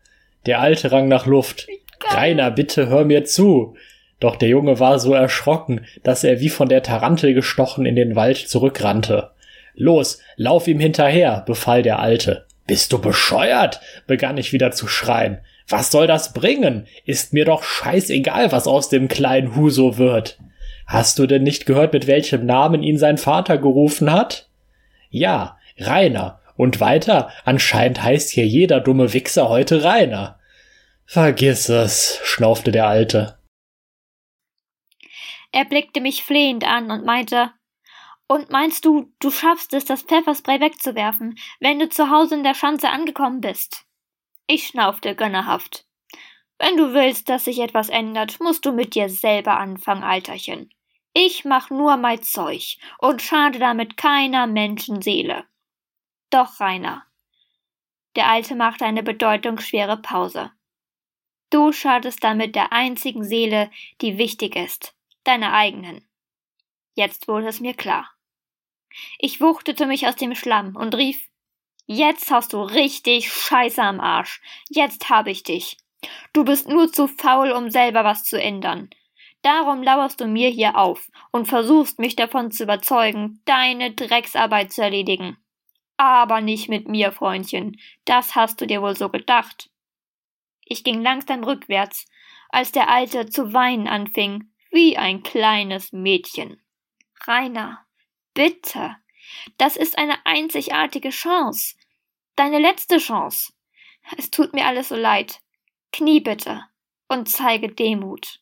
Der 0.46 0.60
Alte 0.60 0.92
rang 0.92 1.08
nach 1.08 1.26
Luft. 1.26 1.68
Rainer, 2.10 2.50
bitte 2.50 2.88
hör 2.88 3.04
mir 3.04 3.24
zu. 3.24 3.76
Doch 4.20 4.36
der 4.36 4.48
Junge 4.48 4.78
war 4.78 4.98
so 4.98 5.14
erschrocken, 5.14 5.86
dass 6.02 6.24
er 6.24 6.40
wie 6.40 6.48
von 6.48 6.68
der 6.68 6.82
Tarantel 6.82 7.34
gestochen 7.34 7.86
in 7.86 7.96
den 7.96 8.14
Wald 8.14 8.36
zurückrannte. 8.36 9.30
Los, 9.74 10.20
lauf 10.36 10.68
ihm 10.68 10.78
hinterher, 10.78 11.42
befahl 11.46 11.82
der 11.82 11.98
Alte. 11.98 12.46
Bist 12.66 12.92
du 12.92 13.00
bescheuert? 13.00 13.80
begann 14.06 14.36
ich 14.36 14.52
wieder 14.52 14.70
zu 14.70 14.86
schreien. 14.86 15.38
Was 15.68 15.90
soll 15.90 16.06
das 16.06 16.32
bringen? 16.32 16.86
Ist 17.04 17.32
mir 17.32 17.44
doch 17.44 17.62
scheißegal, 17.62 18.52
was 18.52 18.66
aus 18.66 18.88
dem 18.88 19.08
kleinen 19.08 19.56
Huso 19.56 19.98
wird. 19.98 20.38
Hast 20.86 21.18
du 21.18 21.26
denn 21.26 21.42
nicht 21.42 21.66
gehört, 21.66 21.92
mit 21.92 22.06
welchem 22.06 22.44
Namen 22.44 22.82
ihn 22.82 22.98
sein 22.98 23.18
Vater 23.18 23.58
gerufen 23.58 24.12
hat? 24.12 24.48
Ja, 25.10 25.58
Rainer. 25.78 26.40
Und 26.56 26.80
weiter, 26.80 27.30
anscheinend 27.44 28.02
heißt 28.02 28.30
hier 28.30 28.46
jeder 28.46 28.80
dumme 28.80 29.12
Wichser 29.12 29.48
heute 29.48 29.84
Rainer. 29.84 30.38
Vergiss 31.06 31.68
es, 31.68 32.20
schnaufte 32.24 32.72
der 32.72 32.86
Alte. 32.86 33.38
Er 35.50 35.64
blickte 35.64 36.00
mich 36.00 36.22
flehend 36.22 36.64
an 36.64 36.90
und 36.90 37.04
meinte, 37.04 37.50
und 38.26 38.50
meinst 38.50 38.84
du, 38.84 39.12
du 39.18 39.30
schaffst 39.30 39.74
es, 39.74 39.84
das 39.84 40.02
Pfefferspray 40.02 40.60
wegzuwerfen, 40.60 41.38
wenn 41.60 41.78
du 41.78 41.88
zu 41.88 42.10
Hause 42.10 42.36
in 42.36 42.44
der 42.44 42.54
Schanze 42.54 42.88
angekommen 42.88 43.40
bist? 43.42 43.84
Ich 44.46 44.66
schnaufte 44.66 45.14
gönnerhaft. 45.14 45.86
Wenn 46.58 46.76
du 46.76 46.94
willst, 46.94 47.28
dass 47.28 47.44
sich 47.44 47.58
etwas 47.58 47.88
ändert, 47.88 48.38
musst 48.40 48.64
du 48.64 48.72
mit 48.72 48.94
dir 48.94 49.08
selber 49.08 49.58
anfangen, 49.58 50.04
Alterchen. 50.04 50.72
Ich 51.14 51.44
mach 51.44 51.70
nur 51.70 51.96
mein 51.96 52.22
Zeug 52.22 52.78
und 52.98 53.20
schade 53.20 53.58
damit 53.58 53.96
keiner 53.96 54.46
Menschenseele. 54.46 55.44
Doch, 56.30 56.60
Rainer. 56.60 57.04
Der 58.16 58.28
Alte 58.28 58.54
machte 58.54 58.84
eine 58.84 59.02
bedeutungsschwere 59.02 59.98
Pause. 59.98 60.52
Du 61.50 61.72
schadest 61.72 62.24
damit 62.24 62.54
der 62.54 62.72
einzigen 62.72 63.24
Seele, 63.24 63.70
die 64.00 64.16
wichtig 64.16 64.56
ist, 64.56 64.94
deiner 65.24 65.52
eigenen. 65.52 66.08
Jetzt 66.94 67.28
wurde 67.28 67.48
es 67.48 67.60
mir 67.60 67.74
klar. 67.74 68.10
Ich 69.18 69.40
wuchtete 69.40 69.86
mich 69.86 70.06
aus 70.06 70.16
dem 70.16 70.34
Schlamm 70.34 70.76
und 70.76 70.94
rief 70.94 71.28
Jetzt 71.86 72.30
hast 72.30 72.52
du 72.52 72.62
richtig 72.62 73.32
Scheiße 73.32 73.82
am 73.82 74.00
Arsch. 74.00 74.40
Jetzt 74.68 75.10
hab 75.10 75.26
ich 75.26 75.42
dich. 75.42 75.76
Du 76.32 76.44
bist 76.44 76.68
nur 76.68 76.92
zu 76.92 77.06
faul, 77.08 77.52
um 77.52 77.70
selber 77.70 78.04
was 78.04 78.24
zu 78.24 78.40
ändern. 78.40 78.90
Darum 79.42 79.82
lauerst 79.82 80.20
du 80.20 80.26
mir 80.26 80.48
hier 80.50 80.76
auf 80.76 81.10
und 81.32 81.46
versuchst 81.46 81.98
mich 81.98 82.14
davon 82.14 82.52
zu 82.52 82.62
überzeugen, 82.62 83.40
deine 83.44 83.92
Drecksarbeit 83.92 84.72
zu 84.72 84.82
erledigen. 84.82 85.36
Aber 85.96 86.40
nicht 86.40 86.68
mit 86.68 86.88
mir, 86.88 87.12
Freundchen. 87.12 87.78
Das 88.04 88.34
hast 88.34 88.60
du 88.60 88.66
dir 88.66 88.82
wohl 88.82 88.96
so 88.96 89.08
gedacht. 89.08 89.68
Ich 90.64 90.84
ging 90.84 91.02
langsam 91.02 91.42
rückwärts, 91.44 92.06
als 92.48 92.72
der 92.72 92.88
Alte 92.88 93.26
zu 93.26 93.52
weinen 93.52 93.88
anfing, 93.88 94.52
wie 94.70 94.96
ein 94.96 95.22
kleines 95.22 95.92
Mädchen. 95.92 96.62
Rainer, 97.26 97.84
bitte. 98.34 98.96
Das 99.58 99.76
ist 99.76 99.98
eine 99.98 100.24
einzigartige 100.24 101.10
Chance. 101.10 101.76
Deine 102.36 102.58
letzte 102.58 102.98
Chance. 102.98 103.52
Es 104.16 104.30
tut 104.30 104.52
mir 104.52 104.66
alles 104.66 104.88
so 104.88 104.96
leid. 104.96 105.40
Knie 105.92 106.20
bitte 106.20 106.64
und 107.08 107.28
zeige 107.28 107.68
Demut. 107.68 108.40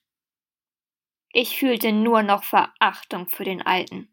Ich 1.33 1.59
fühlte 1.59 1.93
nur 1.93 2.23
noch 2.23 2.45
Verachtung 2.45 3.29
für 3.29 3.45
den 3.45 3.63
Alten. 3.63 4.13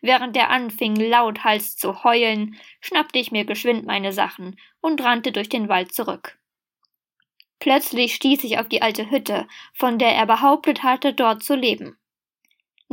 Während 0.00 0.36
er 0.36 0.50
anfing, 0.50 0.94
lauthals 0.96 1.76
zu 1.76 2.04
heulen, 2.04 2.56
schnappte 2.80 3.18
ich 3.18 3.32
mir 3.32 3.44
geschwind 3.44 3.86
meine 3.86 4.12
Sachen 4.12 4.58
und 4.80 5.00
rannte 5.00 5.32
durch 5.32 5.48
den 5.48 5.68
Wald 5.68 5.92
zurück. 5.92 6.38
Plötzlich 7.58 8.14
stieß 8.14 8.44
ich 8.44 8.58
auf 8.58 8.68
die 8.68 8.82
alte 8.82 9.10
Hütte, 9.10 9.48
von 9.72 9.98
der 9.98 10.14
er 10.14 10.26
behauptet 10.26 10.82
hatte, 10.82 11.14
dort 11.14 11.42
zu 11.42 11.54
leben. 11.56 11.98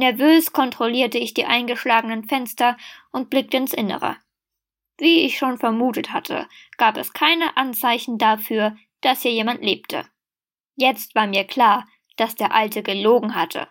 Nervös 0.01 0.51
kontrollierte 0.51 1.19
ich 1.19 1.35
die 1.35 1.45
eingeschlagenen 1.45 2.23
Fenster 2.23 2.75
und 3.11 3.29
blickte 3.29 3.57
ins 3.57 3.71
Innere. 3.71 4.17
Wie 4.97 5.19
ich 5.27 5.37
schon 5.37 5.59
vermutet 5.59 6.11
hatte, 6.11 6.47
gab 6.77 6.97
es 6.97 7.13
keine 7.13 7.55
Anzeichen 7.55 8.17
dafür, 8.17 8.75
dass 9.01 9.21
hier 9.21 9.31
jemand 9.31 9.63
lebte. 9.63 10.07
Jetzt 10.75 11.13
war 11.13 11.27
mir 11.27 11.43
klar, 11.43 11.87
dass 12.17 12.33
der 12.33 12.51
Alte 12.51 12.81
gelogen 12.81 13.35
hatte. 13.35 13.67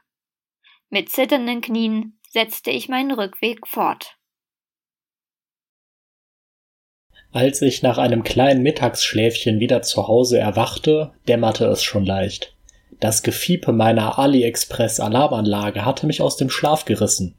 Mit 0.88 1.10
zitternden 1.10 1.62
Knien 1.62 2.20
setzte 2.28 2.70
ich 2.70 2.88
meinen 2.88 3.10
Rückweg 3.10 3.66
fort. 3.66 4.16
Als 7.32 7.60
ich 7.60 7.82
nach 7.82 7.98
einem 7.98 8.22
kleinen 8.22 8.62
Mittagsschläfchen 8.62 9.58
wieder 9.58 9.82
zu 9.82 10.06
Hause 10.06 10.38
erwachte, 10.38 11.12
dämmerte 11.26 11.66
es 11.66 11.82
schon 11.82 12.06
leicht. 12.06 12.56
Das 13.00 13.22
Gefiepe 13.22 13.72
meiner 13.72 14.18
AliExpress-Alarmanlage 14.18 15.86
hatte 15.86 16.06
mich 16.06 16.20
aus 16.20 16.36
dem 16.36 16.50
Schlaf 16.50 16.84
gerissen. 16.84 17.34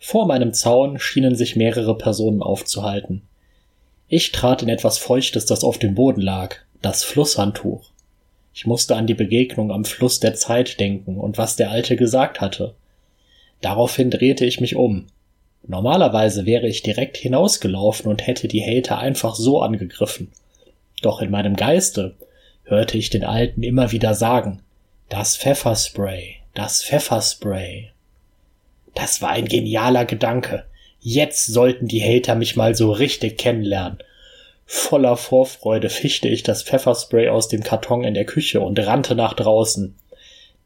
Vor 0.00 0.26
meinem 0.26 0.52
Zaun 0.52 0.98
schienen 0.98 1.36
sich 1.36 1.54
mehrere 1.54 1.96
Personen 1.96 2.42
aufzuhalten. 2.42 3.22
Ich 4.08 4.32
trat 4.32 4.60
in 4.62 4.68
etwas 4.68 4.98
Feuchtes, 4.98 5.46
das 5.46 5.62
auf 5.62 5.78
dem 5.78 5.94
Boden 5.94 6.20
lag, 6.20 6.56
das 6.82 7.04
Flusshandtuch. 7.04 7.92
Ich 8.52 8.66
musste 8.66 8.96
an 8.96 9.06
die 9.06 9.14
Begegnung 9.14 9.70
am 9.70 9.84
Fluss 9.84 10.18
der 10.18 10.34
Zeit 10.34 10.80
denken 10.80 11.16
und 11.16 11.38
was 11.38 11.54
der 11.54 11.70
Alte 11.70 11.94
gesagt 11.94 12.40
hatte. 12.40 12.74
Daraufhin 13.60 14.10
drehte 14.10 14.44
ich 14.44 14.60
mich 14.60 14.74
um. 14.74 15.06
Normalerweise 15.64 16.44
wäre 16.44 16.66
ich 16.66 16.82
direkt 16.82 17.16
hinausgelaufen 17.16 18.10
und 18.10 18.26
hätte 18.26 18.48
die 18.48 18.62
Hater 18.62 18.98
einfach 18.98 19.36
so 19.36 19.62
angegriffen. 19.62 20.32
Doch 21.02 21.22
in 21.22 21.30
meinem 21.30 21.54
Geiste 21.54 22.16
hörte 22.64 22.98
ich 22.98 23.10
den 23.10 23.22
Alten 23.22 23.62
immer 23.62 23.92
wieder 23.92 24.14
sagen, 24.14 24.60
das 25.12 25.36
Pfefferspray, 25.36 26.36
das 26.54 26.82
Pfefferspray. 26.82 27.90
Das 28.94 29.20
war 29.20 29.28
ein 29.28 29.44
genialer 29.44 30.06
Gedanke. 30.06 30.64
Jetzt 31.00 31.44
sollten 31.44 31.86
die 31.86 32.00
Hater 32.02 32.34
mich 32.34 32.56
mal 32.56 32.74
so 32.74 32.90
richtig 32.90 33.36
kennenlernen. 33.36 33.98
Voller 34.64 35.18
Vorfreude 35.18 35.90
fischte 35.90 36.28
ich 36.28 36.44
das 36.44 36.62
Pfefferspray 36.62 37.28
aus 37.28 37.48
dem 37.48 37.62
Karton 37.62 38.04
in 38.04 38.14
der 38.14 38.24
Küche 38.24 38.62
und 38.62 38.78
rannte 38.78 39.14
nach 39.14 39.34
draußen. 39.34 39.94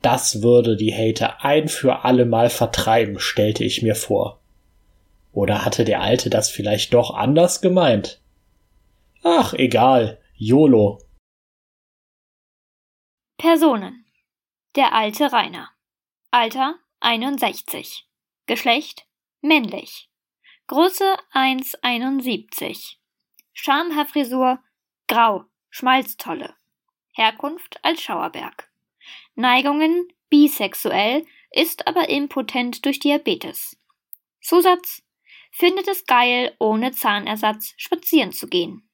Das 0.00 0.42
würde 0.42 0.76
die 0.76 0.94
Hater 0.94 1.44
ein 1.44 1.66
für 1.66 2.04
alle 2.04 2.24
Mal 2.24 2.48
vertreiben, 2.48 3.18
stellte 3.18 3.64
ich 3.64 3.82
mir 3.82 3.96
vor. 3.96 4.38
Oder 5.32 5.64
hatte 5.64 5.84
der 5.84 6.02
Alte 6.02 6.30
das 6.30 6.50
vielleicht 6.50 6.94
doch 6.94 7.12
anders 7.12 7.62
gemeint? 7.62 8.20
Ach, 9.24 9.54
egal. 9.54 10.18
YOLO. 10.36 11.00
Personen. 13.38 14.05
Der 14.76 14.92
alte 14.92 15.32
Rainer. 15.32 15.70
Alter 16.30 16.74
61. 17.00 18.06
Geschlecht 18.44 19.06
männlich. 19.40 20.10
Größe 20.66 21.16
1,71. 21.32 22.96
Schamhaarfrisur 23.54 24.58
grau, 25.08 25.44
Schmalztolle. 25.70 26.54
Herkunft 27.14 27.82
als 27.82 28.02
Schauerberg. 28.02 28.70
Neigungen 29.34 30.08
bisexuell, 30.28 31.24
ist 31.52 31.86
aber 31.86 32.10
impotent 32.10 32.84
durch 32.84 32.98
Diabetes. 32.98 33.78
Zusatz 34.42 35.02
findet 35.52 35.88
es 35.88 36.04
geil, 36.04 36.54
ohne 36.58 36.92
Zahnersatz 36.92 37.72
spazieren 37.78 38.32
zu 38.32 38.46
gehen. 38.46 38.86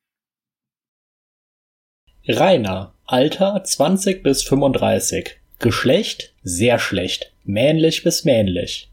Rainer, 2.29 2.95
Alter 3.05 3.65
20 3.65 4.23
bis 4.23 4.45
35. 4.45 5.42
Geschlecht 5.63 6.33
sehr 6.43 6.81
schlecht, 6.81 7.31
männlich 7.45 8.03
bis 8.03 8.25
männlich. 8.25 8.89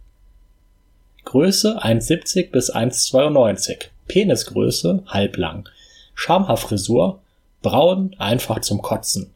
Größe 1.25 1.83
1,70 1.83 2.51
bis 2.51 2.71
1,92. 2.71 3.85
Penisgröße 4.07 5.03
halblang. 5.07 5.67
Schamhaarfrisur 6.13 7.23
braun, 7.63 8.15
einfach 8.19 8.61
zum 8.61 8.83
Kotzen. 8.83 9.33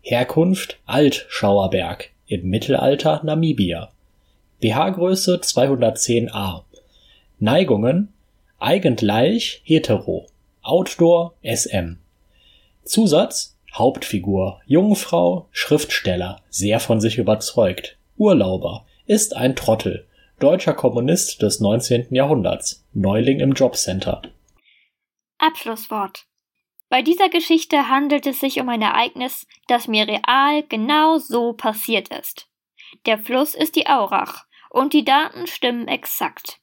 Herkunft 0.00 0.78
Altschauerberg, 0.86 2.10
im 2.28 2.48
Mittelalter 2.48 3.20
Namibia. 3.24 3.90
BH-Größe 4.60 5.40
210a. 5.40 6.62
Neigungen 7.40 8.12
Eigentleich 8.60 9.60
hetero. 9.64 10.28
Outdoor 10.62 11.34
SM. 11.42 11.98
Zusatz 12.84 13.55
Hauptfigur 13.78 14.60
Jungfrau, 14.66 15.48
Schriftsteller, 15.52 16.42
sehr 16.48 16.80
von 16.80 17.00
sich 17.00 17.18
überzeugt. 17.18 17.98
Urlauber, 18.16 18.86
ist 19.06 19.36
ein 19.36 19.54
Trottel. 19.54 20.08
Deutscher 20.38 20.74
Kommunist 20.74 21.42
des 21.42 21.60
19. 21.60 22.08
Jahrhunderts. 22.10 22.86
Neuling 22.92 23.40
im 23.40 23.52
Jobcenter. 23.52 24.22
Abschlusswort. 25.38 26.26
Bei 26.88 27.02
dieser 27.02 27.28
Geschichte 27.28 27.88
handelt 27.88 28.26
es 28.26 28.40
sich 28.40 28.60
um 28.60 28.68
ein 28.68 28.82
Ereignis, 28.82 29.46
das 29.66 29.88
mir 29.88 30.06
real 30.06 30.62
genau 30.68 31.18
so 31.18 31.52
passiert 31.52 32.08
ist. 32.08 32.48
Der 33.04 33.18
Fluss 33.18 33.54
ist 33.54 33.76
die 33.76 33.88
Aurach 33.88 34.46
und 34.70 34.92
die 34.92 35.04
Daten 35.04 35.46
stimmen 35.46 35.88
exakt. 35.88 36.60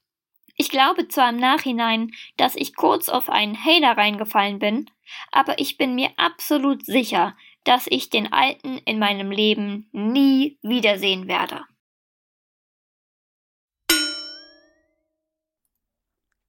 Ich 0.55 0.69
glaube 0.69 1.07
zwar 1.07 1.29
im 1.29 1.37
Nachhinein, 1.37 2.11
dass 2.37 2.55
ich 2.55 2.75
kurz 2.75 3.09
auf 3.09 3.29
einen 3.29 3.57
Hater 3.57 3.97
reingefallen 3.97 4.59
bin, 4.59 4.89
aber 5.31 5.59
ich 5.59 5.77
bin 5.77 5.95
mir 5.95 6.11
absolut 6.17 6.85
sicher, 6.85 7.35
dass 7.63 7.87
ich 7.87 8.09
den 8.09 8.31
Alten 8.31 8.77
in 8.79 8.99
meinem 8.99 9.31
Leben 9.31 9.89
nie 9.91 10.57
wiedersehen 10.61 11.27
werde. 11.27 11.65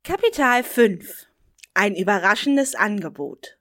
Kapital 0.03 0.63
5 0.63 1.27
Ein 1.73 1.95
überraschendes 1.95 2.75
Angebot 2.75 3.57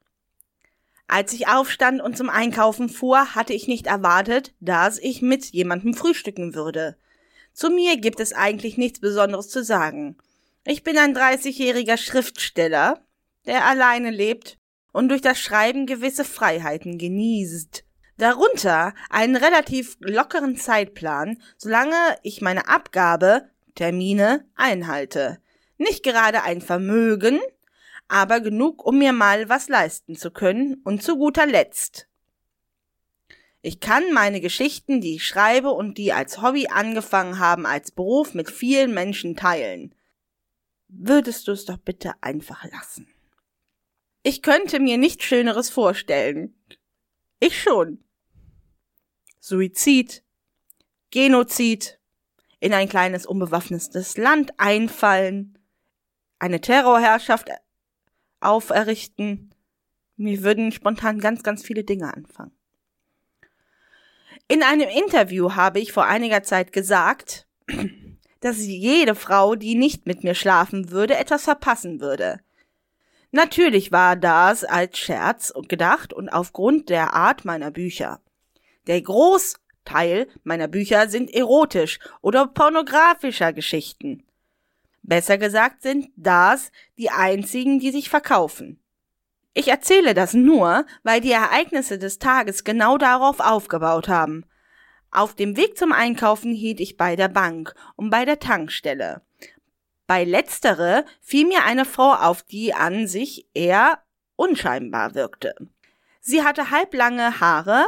als 1.14 1.32
ich 1.32 1.48
aufstand 1.48 2.02
und 2.02 2.18
zum 2.18 2.28
Einkaufen 2.28 2.90
fuhr, 2.90 3.36
hatte 3.36 3.54
ich 3.54 3.68
nicht 3.68 3.86
erwartet, 3.86 4.52
dass 4.60 4.98
ich 4.98 5.22
mit 5.22 5.46
jemandem 5.52 5.94
frühstücken 5.94 6.56
würde. 6.56 6.98
Zu 7.54 7.70
mir 7.70 7.98
gibt 7.98 8.20
es 8.20 8.34
eigentlich 8.34 8.78
nichts 8.78 9.00
Besonderes 9.00 9.48
zu 9.48 9.64
sagen. 9.64 10.18
Ich 10.66 10.84
bin 10.84 10.98
ein 10.98 11.14
30-jähriger 11.14 11.98
Schriftsteller, 11.98 13.06
der 13.46 13.66
alleine 13.66 14.12
lebt 14.12 14.58
und 14.94 15.10
durch 15.10 15.20
das 15.20 15.38
Schreiben 15.38 15.86
gewisse 15.86 16.24
Freiheiten 16.24 16.98
genießt. 16.98 17.84
Darunter 18.18 18.94
einen 19.10 19.36
relativ 19.36 19.98
lockeren 20.00 20.56
Zeitplan, 20.56 21.42
solange 21.58 21.98
ich 22.22 22.42
meine 22.42 22.70
Abgabe, 22.70 23.50
Termine, 23.76 24.46
einhalte. 24.56 25.40
Nicht 25.78 26.04
gerade 26.04 26.44
ein 26.44 26.62
Vermögen, 26.62 27.42
aber 28.08 28.40
genug, 28.40 28.86
um 28.86 29.00
mir 29.00 29.12
mal 29.12 29.50
was 29.50 29.68
leisten 29.68 30.16
zu 30.16 30.32
können 30.32 30.76
und 30.86 31.04
zu 31.04 31.18
guter 31.18 31.46
Letzt. 31.46 32.08
Ich 33.62 33.82
kann 33.82 34.14
meine 34.14 34.40
Geschichten, 34.40 35.02
die 35.02 35.16
ich 35.16 35.28
schreibe 35.28 35.72
und 35.72 35.98
die 35.98 36.14
als 36.14 36.42
Hobby 36.42 36.68
angefangen 36.68 37.40
haben, 37.40 37.66
als 37.66 37.92
Beruf 37.92 38.34
mit 38.34 38.50
vielen 38.50 38.94
Menschen 38.94 39.36
teilen. 39.36 39.94
Würdest 40.96 41.48
du 41.48 41.52
es 41.54 41.66
doch 41.66 41.78
bitte 41.78 42.14
einfach 42.22 42.64
lassen. 42.72 43.08
Ich 44.22 44.42
könnte 44.42 44.80
mir 44.80 44.98
nichts 44.98 45.26
Schöneres 45.26 45.70
vorstellen. 45.70 46.56
Ich 47.40 47.62
schon. 47.62 48.04
Suizid, 49.40 50.24
Genozid, 51.10 52.00
in 52.60 52.74
ein 52.74 52.88
kleines 52.88 53.26
unbewaffnetes 53.26 54.18
Land 54.18 54.54
einfallen, 54.58 55.58
eine 56.40 56.62
Terrorherrschaft 56.62 57.50
auferrichten. 58.40 59.54
Mir 60.16 60.44
würden 60.44 60.72
spontan 60.72 61.20
ganz, 61.20 61.44
ganz 61.44 61.64
viele 61.64 61.84
Dinge 61.84 62.14
anfangen. 62.14 62.56
In 64.48 64.62
einem 64.62 64.90
Interview 64.90 65.56
habe 65.56 65.80
ich 65.80 65.92
vor 65.92 66.06
einiger 66.06 66.44
Zeit 66.44 66.72
gesagt, 66.72 67.48
dass 68.44 68.58
jede 68.58 69.16
Frau, 69.16 69.56
die 69.56 69.76
nicht 69.76 70.06
mit 70.06 70.24
mir 70.24 70.36
schlafen 70.36 70.92
würde, 70.92 71.16
etwas 71.16 71.44
verpassen 71.46 72.02
würde. 72.02 72.40
Natürlich 73.32 73.92
war 73.92 74.16
das 74.16 74.64
als 74.64 75.00
Scherz 75.00 75.54
gedacht 75.68 76.14
und 76.14 76.30
aufgrund 76.30 76.90
der 76.90 77.14
Art 77.14 77.46
meiner 77.46 77.72
Bücher. 77.72 78.20
Der 78.88 79.02
Großteil 79.02 80.28
meiner 80.44 80.68
Bücher 80.68 81.08
sind 81.08 81.34
erotisch 81.34 82.00
oder 82.22 82.46
pornografischer 82.48 83.54
Geschichten. 83.54 84.24
Besser 85.02 85.38
gesagt 85.38 85.82
sind 85.82 86.10
das 86.16 86.72
die 86.98 87.10
einzigen, 87.10 87.80
die 87.80 87.92
sich 87.92 88.10
verkaufen. 88.10 88.80
Ich 89.54 89.68
erzähle 89.68 90.14
das 90.14 90.34
nur, 90.34 90.86
weil 91.04 91.22
die 91.22 91.32
Ereignisse 91.32 91.98
des 91.98 92.20
Tages 92.20 92.64
genau 92.64 92.98
darauf 92.98 93.40
aufgebaut 93.40 94.08
haben. 94.08 94.46
Auf 95.14 95.36
dem 95.36 95.56
Weg 95.58 95.78
zum 95.78 95.92
Einkaufen 95.92 96.56
hielt 96.56 96.80
ich 96.80 96.98
bei 96.98 97.16
der 97.16 97.28
Bank 97.28 97.76
und 97.96 98.10
bei 98.10 98.26
der 98.26 98.40
Tankstelle. 98.40 99.22
Bei 100.08 100.24
letztere 100.24 101.06
fiel 101.22 101.46
mir 101.46 101.66
eine 101.66 101.86
Frau 101.86 102.14
auf, 102.14 102.42
die 102.42 102.74
an 102.74 103.06
sich 103.06 103.48
eher 103.54 104.00
unscheinbar 104.36 105.14
wirkte. 105.14 105.54
Sie 106.20 106.42
hatte 106.42 106.72
halblange 106.72 107.40
Haare, 107.40 107.86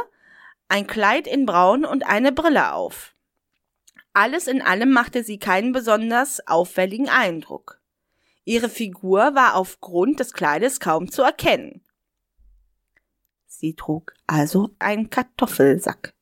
ein 0.68 0.86
Kleid 0.86 1.26
in 1.26 1.46
Braun 1.46 1.84
und 1.84 2.06
eine 2.06 2.30
Brille 2.30 2.72
auf. 2.72 3.16
Alles 4.12 4.46
in 4.46 4.62
allem 4.62 4.92
machte 4.92 5.24
sie 5.24 5.40
keinen 5.40 5.72
besonders 5.72 6.46
auffälligen 6.46 7.08
Eindruck. 7.08 7.80
Ihre 8.44 8.68
Figur 8.68 9.34
war 9.34 9.56
aufgrund 9.56 10.20
des 10.20 10.32
Kleides 10.32 10.78
kaum 10.78 11.10
zu 11.10 11.22
erkennen. 11.22 11.84
Sie 13.48 13.74
trug 13.74 14.14
also 14.28 14.70
einen 14.78 15.10
Kartoffelsack. 15.10 16.15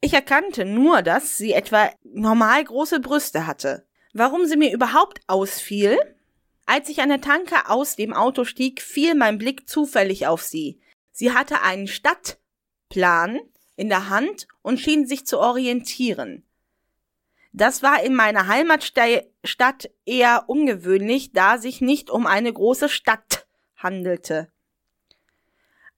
Ich 0.00 0.14
erkannte 0.14 0.64
nur, 0.64 1.02
dass 1.02 1.36
sie 1.36 1.52
etwa 1.52 1.90
normal 2.02 2.64
große 2.64 3.00
Brüste 3.00 3.46
hatte. 3.46 3.86
Warum 4.12 4.46
sie 4.46 4.56
mir 4.56 4.72
überhaupt 4.72 5.20
ausfiel? 5.26 5.98
Als 6.66 6.88
ich 6.88 7.00
an 7.00 7.10
der 7.10 7.20
Tanke 7.20 7.68
aus 7.68 7.96
dem 7.96 8.12
Auto 8.12 8.44
stieg, 8.44 8.80
fiel 8.80 9.14
mein 9.14 9.38
Blick 9.38 9.68
zufällig 9.68 10.26
auf 10.26 10.42
sie. 10.42 10.80
Sie 11.12 11.32
hatte 11.32 11.62
einen 11.62 11.86
Stadtplan 11.86 13.40
in 13.76 13.88
der 13.88 14.08
Hand 14.08 14.46
und 14.62 14.80
schien 14.80 15.06
sich 15.06 15.26
zu 15.26 15.38
orientieren. 15.38 16.44
Das 17.52 17.82
war 17.82 18.02
in 18.02 18.14
meiner 18.14 18.46
Heimatstadt 18.46 19.90
eher 20.04 20.44
ungewöhnlich, 20.46 21.32
da 21.32 21.58
sich 21.58 21.80
nicht 21.80 22.08
um 22.08 22.26
eine 22.26 22.52
große 22.52 22.88
Stadt 22.88 23.46
handelte. 23.76 24.52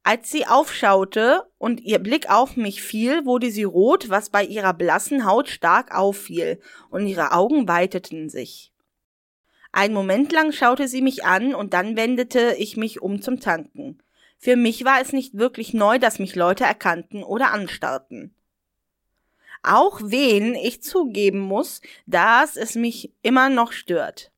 Als 0.05 0.33
sie 0.33 0.47
aufschaute 0.47 1.47
und 1.59 1.81
ihr 1.81 2.01
Blick 2.01 2.29
auf 2.29 2.57
mich 2.57 2.83
fiel, 2.83 3.25
wurde 3.25 3.53
sie 3.53 3.63
rot, 3.63 4.11
was 4.11 4.31
bei 4.31 4.45
ihrer 4.45 4.75
blassen 4.75 5.25
Haut 5.25 5.49
stark 5.49 5.95
auffiel, 5.95 6.61
und 6.91 7.07
ihre 7.07 7.33
Augen 7.33 7.69
weiteten 7.69 8.29
sich. 8.29 8.73
Ein 9.71 9.93
Moment 9.93 10.33
lang 10.33 10.53
schaute 10.53 10.89
sie 10.89 11.03
mich 11.03 11.25
an, 11.25 11.55
und 11.55 11.73
dann 11.73 11.97
wendete 11.97 12.57
ich 12.59 12.77
mich 12.77 13.01
um 13.01 13.23
zum 13.23 13.39
Tanken. 13.39 14.03
Für 14.39 14.57
mich 14.57 14.85
war 14.85 15.01
es 15.01 15.13
nicht 15.13 15.39
wirklich 15.39 15.73
neu, 15.73 16.01
dass 16.01 16.19
mich 16.19 16.35
Leute 16.35 16.65
erkannten 16.65 17.23
oder 17.23 17.53
anstarrten. 17.53 18.35
Auch 19.63 20.01
wen 20.03 20.57
ich 20.57 20.83
zugeben 20.83 21.39
muss, 21.39 21.81
dass 22.07 22.57
es 22.57 22.75
mich 22.75 23.13
immer 23.23 23.49
noch 23.49 23.71
stört. 23.71 24.33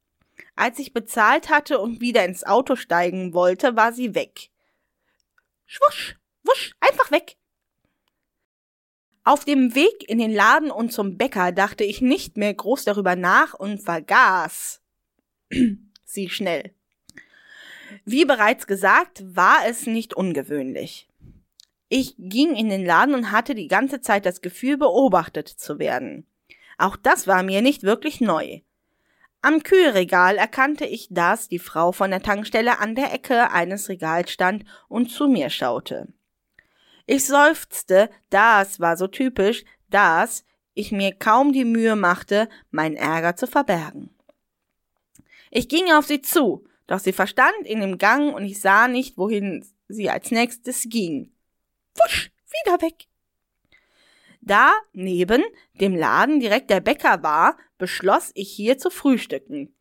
Als 0.57 0.79
ich 0.79 0.93
bezahlt 0.93 1.49
hatte 1.49 1.79
und 1.79 2.03
wieder 2.03 2.23
ins 2.27 2.45
Auto 2.45 2.77
steigen 2.77 3.33
wollte, 3.33 3.77
war 3.77 3.95
sie 3.95 4.15
weg. 4.15 4.51
Schwusch, 5.67 6.17
wusch, 6.43 6.75
einfach 6.81 7.11
weg. 7.11 7.37
Auf 9.25 9.47
dem 9.47 9.75
Weg 9.75 10.09
in 10.09 10.19
den 10.19 10.33
Laden 10.33 10.71
und 10.71 10.93
zum 10.93 11.17
Bäcker 11.17 11.51
dachte 11.51 11.85
ich 11.85 12.03
nicht 12.03 12.37
mehr 12.37 12.53
groß 12.53 12.85
darüber 12.85 13.17
nach 13.17 13.55
und 13.55 13.83
vergaß 13.83 14.83
sie 16.05 16.29
schnell. 16.29 16.75
Wie 18.05 18.25
bereits 18.25 18.67
gesagt, 18.67 19.23
war 19.35 19.67
es 19.67 19.87
nicht 19.87 20.15
ungewöhnlich. 20.15 21.09
Ich 21.89 22.15
ging 22.19 22.55
in 22.55 22.69
den 22.69 22.85
Laden 22.85 23.15
und 23.15 23.31
hatte 23.31 23.55
die 23.55 23.69
ganze 23.69 24.01
Zeit 24.01 24.27
das 24.27 24.43
Gefühl, 24.43 24.77
beobachtet 24.77 25.49
zu 25.49 25.79
werden. 25.79 26.27
Auch 26.77 26.97
das 26.97 27.27
war 27.27 27.43
mir 27.43 27.63
nicht 27.63 27.83
wirklich 27.83 28.21
neu. 28.21 28.61
Am 29.45 29.63
Kühlregal 29.63 30.39
erkannte 30.39 30.87
ich, 30.87 31.09
dass 31.11 31.49
die 31.49 31.59
Frau 31.59 31.93
von 31.93 32.11
der 32.11 32.23
Tankstelle 32.23 32.79
an 32.79 32.95
der 32.95 33.13
Ecke 33.13 33.51
eines 33.51 33.91
Regals 33.91 34.31
stand 34.31 34.65
und 34.89 35.11
zu 35.11 35.29
mir 35.29 35.51
schaute. 35.51 36.09
Ich 37.05 37.27
seufzte, 37.27 38.09
das 38.31 38.81
war 38.81 38.97
so 38.97 39.07
typisch, 39.07 39.67
dass 39.91 40.47
ich 40.73 40.93
mir 40.93 41.13
kaum 41.13 41.53
die 41.53 41.67
Mühe 41.67 41.95
machte, 41.95 42.49
meinen 42.71 42.97
Ärger 42.97 43.37
zu 43.37 43.47
verbergen. 43.47 44.17
Ich 45.51 45.69
ging 45.69 45.93
auf 45.93 46.07
sie 46.07 46.23
zu, 46.23 46.67
doch 46.87 46.99
sie 46.99 47.13
verstand 47.13 47.67
in 47.67 47.81
dem 47.81 47.99
Gang 47.99 48.35
und 48.35 48.47
ich 48.47 48.63
sah 48.63 48.89
nicht, 48.89 49.19
wohin 49.19 49.63
sie 49.89 50.09
als 50.09 50.31
nächstes 50.31 50.87
ging. 50.89 51.35
Wusch, 51.97 52.31
wieder 52.65 52.81
weg. 52.81 53.09
Da 54.47 54.75
neben 54.93 55.43
dem 55.81 55.97
Laden 55.97 56.39
direkt 56.39 56.69
der 56.69 56.81
Bäcker 56.81 57.23
war, 57.23 57.57
beschloss 57.79 58.31
ich 58.35 58.51
hier 58.51 58.77
zu 58.77 58.91
frühstücken. 58.91 59.75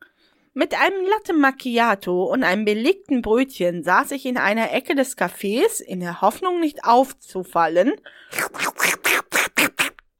Mit 0.53 0.73
einem 0.79 1.05
Latte 1.05 1.33
Macchiato 1.33 2.23
und 2.23 2.43
einem 2.43 2.63
belegten 2.63 3.21
Brötchen 3.21 3.83
saß 3.83 4.11
ich 4.11 4.25
in 4.25 4.37
einer 4.37 4.71
Ecke 4.71 4.95
des 4.95 5.17
Cafés 5.17 5.81
in 5.81 5.99
der 5.99 6.21
Hoffnung 6.21 6.61
nicht 6.61 6.85
aufzufallen, 6.85 7.91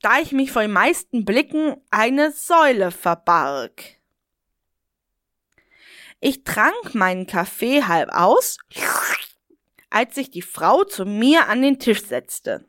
da 0.02 0.20
ich 0.20 0.34
mich 0.34 0.52
vor 0.52 0.64
den 0.64 0.74
meisten 0.74 1.24
Blicken 1.24 1.78
eine 1.90 2.32
Säule 2.34 2.92
verbarg. 2.92 3.82
Ich 6.20 6.44
trank 6.44 6.96
meinen 6.96 7.28
Kaffee 7.28 7.84
halb 7.84 8.10
aus, 8.10 8.58
als 9.90 10.16
sich 10.16 10.32
die 10.32 10.42
Frau 10.42 10.84
zu 10.84 11.06
mir 11.06 11.48
an 11.48 11.62
den 11.62 11.80
Tisch 11.80 12.04
setzte. 12.04 12.66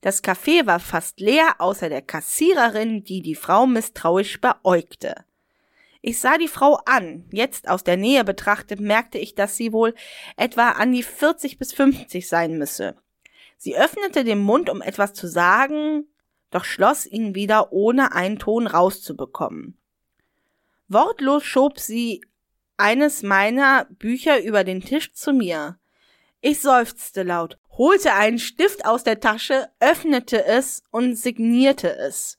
Das 0.00 0.22
Café 0.22 0.66
war 0.66 0.80
fast 0.80 1.20
leer, 1.20 1.56
außer 1.58 1.88
der 1.88 2.02
Kassiererin, 2.02 3.04
die 3.04 3.22
die 3.22 3.34
Frau 3.34 3.66
misstrauisch 3.66 4.40
beäugte. 4.40 5.24
Ich 6.02 6.20
sah 6.20 6.38
die 6.38 6.48
Frau 6.48 6.78
an. 6.84 7.24
Jetzt 7.32 7.68
aus 7.68 7.82
der 7.82 7.96
Nähe 7.96 8.22
betrachtet 8.22 8.78
merkte 8.78 9.18
ich, 9.18 9.34
dass 9.34 9.56
sie 9.56 9.72
wohl 9.72 9.94
etwa 10.36 10.70
an 10.70 10.92
die 10.92 11.02
40 11.02 11.58
bis 11.58 11.72
50 11.72 12.28
sein 12.28 12.58
müsse. 12.58 12.96
Sie 13.56 13.76
öffnete 13.76 14.22
den 14.22 14.38
Mund, 14.38 14.70
um 14.70 14.82
etwas 14.82 15.14
zu 15.14 15.26
sagen, 15.26 16.06
doch 16.50 16.64
schloss 16.64 17.06
ihn 17.06 17.34
wieder, 17.34 17.72
ohne 17.72 18.12
einen 18.12 18.38
Ton 18.38 18.66
rauszubekommen. 18.66 19.76
Wortlos 20.88 21.42
schob 21.42 21.80
sie 21.80 22.20
eines 22.76 23.22
meiner 23.22 23.86
Bücher 23.90 24.42
über 24.42 24.62
den 24.62 24.82
Tisch 24.82 25.12
zu 25.12 25.32
mir. 25.32 25.78
Ich 26.40 26.60
seufzte 26.60 27.24
laut, 27.24 27.58
holte 27.76 28.14
einen 28.14 28.38
Stift 28.38 28.84
aus 28.84 29.04
der 29.04 29.20
Tasche, 29.20 29.68
öffnete 29.80 30.44
es 30.44 30.82
und 30.90 31.16
signierte 31.16 31.94
es. 31.94 32.38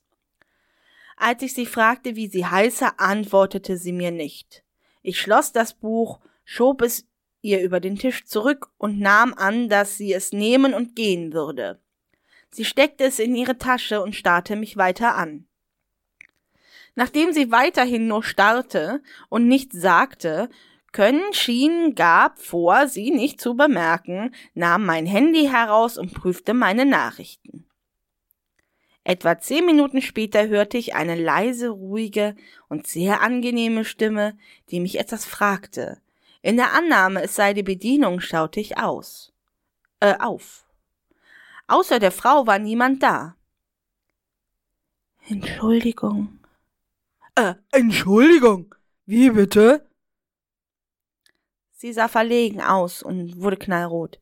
Als 1.16 1.42
ich 1.42 1.54
sie 1.54 1.66
fragte, 1.66 2.16
wie 2.16 2.28
sie 2.28 2.46
heiße, 2.46 2.98
antwortete 2.98 3.76
sie 3.76 3.92
mir 3.92 4.10
nicht. 4.10 4.62
Ich 5.02 5.20
schloss 5.20 5.52
das 5.52 5.74
Buch, 5.74 6.20
schob 6.44 6.82
es 6.82 7.06
ihr 7.40 7.60
über 7.62 7.80
den 7.80 7.96
Tisch 7.96 8.24
zurück 8.24 8.68
und 8.78 9.00
nahm 9.00 9.34
an, 9.34 9.68
dass 9.68 9.96
sie 9.96 10.12
es 10.12 10.32
nehmen 10.32 10.74
und 10.74 10.96
gehen 10.96 11.32
würde. 11.32 11.80
Sie 12.50 12.64
steckte 12.64 13.04
es 13.04 13.18
in 13.18 13.34
ihre 13.34 13.58
Tasche 13.58 14.00
und 14.02 14.16
starrte 14.16 14.56
mich 14.56 14.76
weiter 14.76 15.16
an. 15.16 15.46
Nachdem 16.94 17.32
sie 17.32 17.52
weiterhin 17.52 18.08
nur 18.08 18.24
starrte 18.24 19.02
und 19.28 19.46
nichts 19.46 19.80
sagte, 19.80 20.48
können 20.98 21.32
schien 21.32 21.94
gab 21.94 22.40
vor, 22.40 22.88
sie 22.88 23.12
nicht 23.12 23.40
zu 23.40 23.54
bemerken, 23.54 24.34
nahm 24.54 24.84
mein 24.84 25.06
Handy 25.06 25.46
heraus 25.46 25.96
und 25.96 26.12
prüfte 26.12 26.54
meine 26.54 26.84
Nachrichten. 26.84 27.68
Etwa 29.04 29.38
zehn 29.38 29.64
Minuten 29.64 30.02
später 30.02 30.48
hörte 30.48 30.76
ich 30.76 30.96
eine 30.96 31.14
leise, 31.14 31.68
ruhige 31.68 32.34
und 32.68 32.88
sehr 32.88 33.20
angenehme 33.20 33.84
Stimme, 33.84 34.36
die 34.70 34.80
mich 34.80 34.98
etwas 34.98 35.24
fragte. 35.24 36.00
In 36.42 36.56
der 36.56 36.72
Annahme, 36.72 37.22
es 37.22 37.36
sei 37.36 37.54
die 37.54 37.62
Bedienung, 37.62 38.18
schaute 38.18 38.58
ich 38.58 38.78
aus. 38.78 39.32
Äh, 40.00 40.16
auf. 40.18 40.66
Außer 41.68 42.00
der 42.00 42.10
Frau 42.10 42.48
war 42.48 42.58
niemand 42.58 43.04
da. 43.04 43.36
Entschuldigung. 45.28 46.40
Äh, 47.36 47.54
Entschuldigung. 47.70 48.74
Wie 49.06 49.30
bitte? 49.30 49.87
Sie 51.80 51.92
sah 51.92 52.08
verlegen 52.08 52.60
aus 52.60 53.04
und 53.04 53.40
wurde 53.40 53.56
knallrot. 53.56 54.18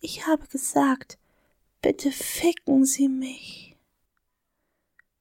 Ich 0.00 0.26
habe 0.26 0.46
gesagt, 0.46 1.18
bitte 1.82 2.10
ficken 2.10 2.86
Sie 2.86 3.06
mich. 3.06 3.76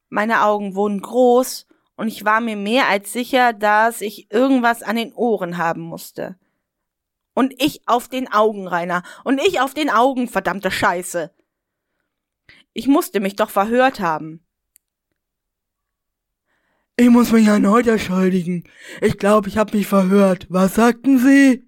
Meine 0.07 0.43
Augen 0.43 0.73
wurden 0.73 1.01
groß 1.01 1.67
und 1.97 2.07
ich 2.07 2.23
war 2.23 2.39
mir 2.39 2.55
mehr 2.55 2.87
als 2.87 3.11
sicher, 3.11 3.51
dass 3.51 3.99
ich 3.99 4.31
irgendwas 4.31 4.83
an 4.83 4.95
den 4.95 5.11
Ohren 5.11 5.57
haben 5.57 5.81
musste. 5.81 6.37
Und 7.33 7.61
ich 7.61 7.85
auf 7.89 8.07
den 8.07 8.31
Augen, 8.31 8.65
Rainer, 8.65 9.03
und 9.25 9.41
ich 9.41 9.59
auf 9.59 9.73
den 9.73 9.89
Augen, 9.89 10.29
verdammte 10.29 10.71
Scheiße. 10.71 11.29
Ich 12.71 12.87
musste 12.87 13.19
mich 13.19 13.35
doch 13.35 13.49
verhört 13.49 13.99
haben. 13.99 14.45
Ich 16.95 17.09
muss 17.09 17.31
mich 17.31 17.47
erneut 17.47 17.87
entschuldigen. 17.87 18.65
Ich 19.01 19.17
glaube, 19.17 19.49
ich 19.49 19.57
habe 19.57 19.75
mich 19.75 19.87
verhört. 19.87 20.45
Was 20.49 20.75
sagten 20.75 21.17
Sie? 21.17 21.65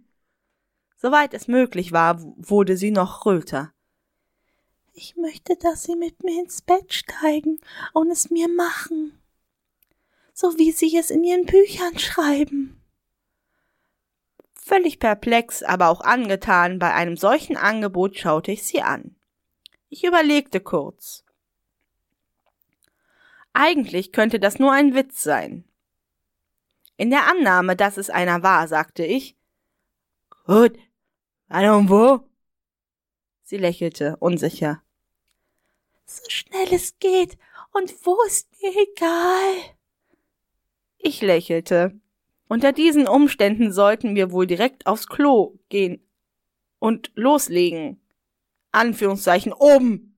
Soweit 0.98 1.34
es 1.34 1.48
möglich 1.48 1.92
war, 1.92 2.22
wurde 2.38 2.78
sie 2.78 2.92
noch 2.92 3.26
röter. 3.26 3.74
Ich 4.94 5.18
möchte, 5.18 5.58
dass 5.58 5.84
Sie 5.84 5.96
mit 5.96 6.24
mir 6.24 6.42
ins 6.42 6.62
Bett 6.62 6.94
steigen 6.94 7.60
und 7.94 8.12
es 8.12 8.30
mir 8.30 8.48
machen. 8.48 9.20
So 10.34 10.58
wie 10.58 10.72
Sie 10.72 10.96
es 10.96 11.10
in 11.10 11.24
Ihren 11.24 11.46
Büchern 11.46 11.98
schreiben. 11.98 12.82
Völlig 14.54 15.00
perplex, 15.00 15.64
aber 15.64 15.90
auch 15.90 16.02
angetan 16.02 16.80
bei 16.80 16.94
einem 16.94 17.18
solchen 17.18 17.58
Angebot 17.58 18.18
schaute 18.18 18.52
ich 18.52 18.64
sie 18.64 18.82
an. 18.82 19.16
Ich 19.90 20.04
überlegte 20.04 20.60
kurz. 20.60 21.25
Eigentlich 23.58 24.12
könnte 24.12 24.38
das 24.38 24.60
nur 24.60 24.74
ein 24.74 24.94
Witz 24.96 25.24
sein. 25.24 25.64
In 26.98 27.10
der 27.10 27.28
Annahme, 27.28 27.78
dass 27.78 27.96
es 27.96 28.10
einer 28.10 28.44
war, 28.44 28.68
sagte 28.68 29.06
ich 29.06 29.38
Gut, 30.46 30.78
wann 31.48 31.70
und 31.70 31.90
wo? 31.90 32.20
Sie 33.44 33.56
lächelte, 33.56 34.18
unsicher. 34.18 34.84
So 36.06 36.24
schnell 36.28 36.68
es 36.74 37.00
geht, 37.00 37.38
und 37.72 37.94
wo 38.06 38.22
ist 38.28 38.50
mir 38.62 38.72
egal. 38.72 39.76
Ich 40.98 41.22
lächelte. 41.22 41.98
Unter 42.50 42.74
diesen 42.74 43.08
Umständen 43.08 43.72
sollten 43.72 44.16
wir 44.16 44.34
wohl 44.34 44.48
direkt 44.48 44.86
aufs 44.86 45.08
Klo 45.08 45.58
gehen 45.70 46.06
und 46.80 47.10
loslegen. 47.16 48.02
Anführungszeichen 48.74 49.54
oben. 49.54 50.15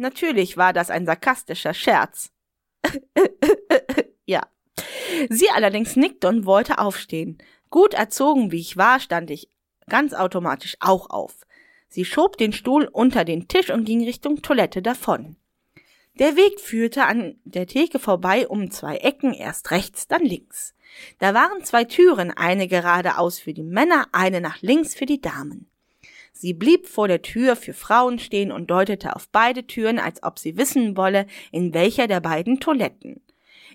Natürlich 0.00 0.56
war 0.56 0.72
das 0.72 0.88
ein 0.88 1.04
sarkastischer 1.04 1.74
Scherz. 1.74 2.30
ja. 4.24 4.40
Sie 5.28 5.50
allerdings 5.50 5.94
nickte 5.94 6.26
und 6.28 6.46
wollte 6.46 6.78
aufstehen. 6.78 7.36
Gut 7.68 7.92
erzogen 7.92 8.50
wie 8.50 8.60
ich 8.60 8.78
war, 8.78 8.98
stand 8.98 9.30
ich 9.30 9.50
ganz 9.90 10.14
automatisch 10.14 10.78
auch 10.80 11.10
auf. 11.10 11.46
Sie 11.88 12.06
schob 12.06 12.38
den 12.38 12.54
Stuhl 12.54 12.88
unter 12.90 13.26
den 13.26 13.46
Tisch 13.46 13.68
und 13.68 13.84
ging 13.84 14.02
Richtung 14.02 14.40
Toilette 14.40 14.80
davon. 14.80 15.36
Der 16.14 16.34
Weg 16.34 16.60
führte 16.60 17.04
an 17.04 17.38
der 17.44 17.66
Theke 17.66 17.98
vorbei 17.98 18.48
um 18.48 18.70
zwei 18.70 18.96
Ecken, 18.96 19.34
erst 19.34 19.70
rechts, 19.70 20.08
dann 20.08 20.24
links. 20.24 20.74
Da 21.18 21.34
waren 21.34 21.62
zwei 21.62 21.84
Türen, 21.84 22.30
eine 22.30 22.68
geradeaus 22.68 23.38
für 23.38 23.52
die 23.52 23.64
Männer, 23.64 24.06
eine 24.12 24.40
nach 24.40 24.62
links 24.62 24.94
für 24.94 25.06
die 25.06 25.20
Damen. 25.20 25.69
Sie 26.32 26.54
blieb 26.54 26.86
vor 26.86 27.08
der 27.08 27.22
Tür 27.22 27.56
für 27.56 27.74
Frauen 27.74 28.18
stehen 28.18 28.52
und 28.52 28.70
deutete 28.70 29.14
auf 29.14 29.28
beide 29.28 29.66
Türen, 29.66 29.98
als 29.98 30.22
ob 30.22 30.38
sie 30.38 30.56
wissen 30.56 30.96
wolle, 30.96 31.26
in 31.52 31.74
welcher 31.74 32.06
der 32.06 32.20
beiden 32.20 32.60
Toiletten. 32.60 33.20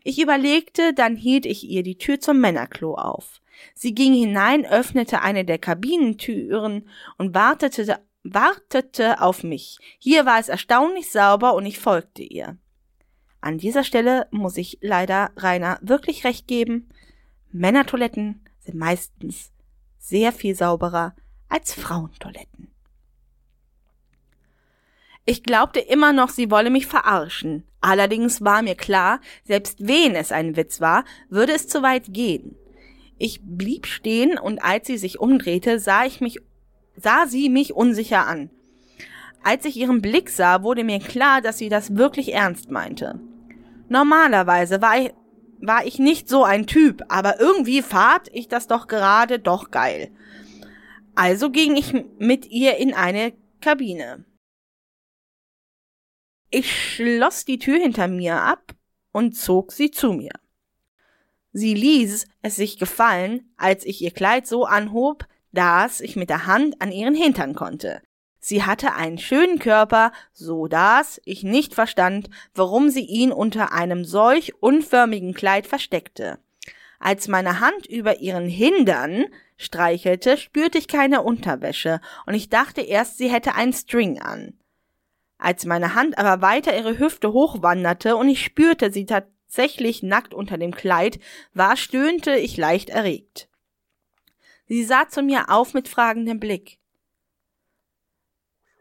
Ich 0.04 0.22
überlegte, 0.22 0.94
dann 0.94 1.16
hielt 1.16 1.46
ich 1.46 1.64
ihr 1.64 1.84
die 1.84 1.98
Tür 1.98 2.20
zum 2.20 2.40
Männerklo 2.40 2.94
auf. 2.94 3.42
Sie 3.74 3.96
ging 3.96 4.14
hinein, 4.14 4.66
öffnete 4.66 5.22
eine 5.22 5.46
der 5.46 5.58
Kabinentüren 5.58 6.88
und 7.18 7.34
wartete, 7.34 8.00
wartete 8.24 9.22
auf 9.22 9.44
mich. 9.44 9.80
Hier 10.00 10.26
war 10.26 10.40
es 10.40 10.50
erstaunlich 10.50 11.12
sauber 11.12 11.56
und 11.56 11.66
ich 11.66 11.80
folgte 11.80 12.24
ihr. 12.24 12.58
An 13.42 13.58
dieser 13.58 13.84
Stelle 13.84 14.28
muss 14.32 14.58
ich 14.58 14.80
leider 14.82 15.32
Rainer 15.38 15.80
wirklich 15.82 16.24
recht 16.24 16.48
geben. 16.48 16.90
Männertoiletten 17.52 18.44
sind 18.60 18.78
meistens 18.78 19.52
sehr 20.00 20.32
viel 20.32 20.56
sauberer 20.56 21.16
als 21.56 21.74
Frauentoiletten. 21.74 22.68
Ich 25.24 25.42
glaubte 25.42 25.80
immer 25.80 26.12
noch, 26.12 26.28
sie 26.28 26.52
wolle 26.52 26.70
mich 26.70 26.86
verarschen. 26.86 27.64
Allerdings 27.80 28.44
war 28.44 28.62
mir 28.62 28.76
klar, 28.76 29.22
selbst 29.46 29.88
wenn 29.88 30.16
es 30.16 30.34
ein 30.34 30.58
Witz 30.58 30.82
war, 30.82 31.06
würde 31.30 31.54
es 31.54 31.70
zu 31.70 31.82
weit 31.82 32.14
gehen. 32.14 32.58
Ich 33.18 33.40
blieb 33.42 33.88
stehen 33.88 34.38
und 34.38 34.62
als 34.62 34.86
sie 34.88 34.98
sich 34.98 35.20
umdrehte, 35.20 35.80
sah 35.80 36.06
ich 36.06 36.20
mich, 36.20 36.40
sah 36.98 37.26
sie 37.26 37.48
mich 37.48 37.74
unsicher 37.74 38.28
an. 38.28 38.50
Als 39.42 39.64
ich 39.64 39.78
ihren 39.78 40.02
Blick 40.02 40.30
sah, 40.32 40.62
wurde 40.62 40.84
mir 40.84 41.00
klar, 41.00 41.42
dass 41.42 41.58
sie 41.58 41.70
das 41.70 41.96
wirklich 41.96 42.34
ernst 42.34 42.70
meinte. 42.70 43.22
Normalerweise 43.88 44.82
war 44.82 45.00
ich, 45.00 45.14
war 45.62 45.86
ich 45.86 46.00
nicht 46.00 46.28
so 46.28 46.44
ein 46.44 46.68
Typ, 46.68 47.04
aber 47.08 47.40
irgendwie 47.40 47.82
fand 47.82 48.28
ich 48.34 48.50
das 48.50 48.68
doch 48.68 48.88
gerade 48.88 49.40
doch 49.40 49.72
geil. 49.72 50.12
Also 51.16 51.50
ging 51.50 51.78
ich 51.78 51.94
mit 52.20 52.48
ihr 52.48 52.76
in 52.78 52.94
eine 52.94 53.34
Kabine. 53.62 54.26
Ich 56.50 56.94
schloss 56.94 57.46
die 57.46 57.58
Tür 57.58 57.80
hinter 57.80 58.08
mir 58.08 58.42
ab 58.42 58.76
und 59.12 59.36
zog 59.36 59.72
sie 59.72 59.92
zu 59.92 60.14
mir. 60.14 60.34
Sie 61.54 61.74
ließ 61.74 62.28
es 62.42 62.56
sich 62.58 62.78
gefallen, 62.78 63.50
als 63.56 63.86
ich 63.86 64.02
ihr 64.02 64.12
Kleid 64.12 64.46
so 64.46 64.66
anhob, 64.66 65.26
dass 65.54 66.02
ich 66.02 66.18
mit 66.18 66.30
der 66.30 66.48
Hand 66.48 66.82
an 66.82 66.92
ihren 66.92 67.16
Hintern 67.16 67.56
konnte. 67.56 68.02
Sie 68.40 68.64
hatte 68.64 68.94
einen 68.94 69.18
schönen 69.18 69.58
Körper, 69.58 70.12
so 70.34 70.68
dass 70.68 71.22
ich 71.24 71.44
nicht 71.44 71.74
verstand, 71.74 72.30
warum 72.54 72.90
sie 72.90 73.06
ihn 73.06 73.32
unter 73.32 73.72
einem 73.72 74.04
solch 74.04 74.62
unförmigen 74.62 75.34
Kleid 75.34 75.66
versteckte. 75.66 76.40
Als 77.00 77.28
meine 77.28 77.60
Hand 77.62 77.86
über 77.86 78.20
ihren 78.20 78.48
Hindern 78.50 79.26
streichelte, 79.58 80.38
spürte 80.38 80.78
ich 80.78 80.88
keine 80.88 81.22
Unterwäsche 81.22 82.02
und 82.26 82.34
ich 82.34 82.50
dachte 82.50 82.82
erst, 82.82 83.18
sie 83.18 83.30
hätte 83.30 83.56
einen 83.56 83.74
String 83.74 84.22
an. 84.22 84.58
Als 85.38 85.66
meine 85.66 85.96
Hand 85.96 86.18
aber 86.18 86.42
weiter 86.42 86.76
ihre 86.76 86.98
Hüfte 86.98 87.34
hochwanderte 87.34 88.16
und 88.16 88.30
ich 88.30 88.44
spürte 88.44 88.92
sie 88.92 89.06
tatsächlich 89.06 90.04
nackt 90.04 90.34
unter 90.34 90.58
dem 90.58 90.74
Kleid 90.74 91.20
war, 91.54 91.78
stöhnte 91.78 92.36
ich 92.36 92.58
leicht 92.58 92.90
erregt. 92.90 93.50
Sie 94.68 94.84
sah 94.84 95.08
zu 95.10 95.22
mir 95.22 95.50
auf 95.50 95.74
mit 95.74 95.88
fragendem 95.88 96.40
Blick. 96.40 96.80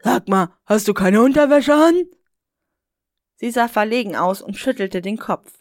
Sag 0.01 0.27
mal, 0.27 0.53
hast 0.65 0.87
du 0.87 0.93
keine 0.93 1.21
Unterwäsche 1.21 1.73
an? 1.73 2.05
Sie 3.35 3.51
sah 3.51 3.67
verlegen 3.67 4.15
aus 4.15 4.41
und 4.41 4.57
schüttelte 4.57 5.01
den 5.01 5.17
Kopf. 5.17 5.51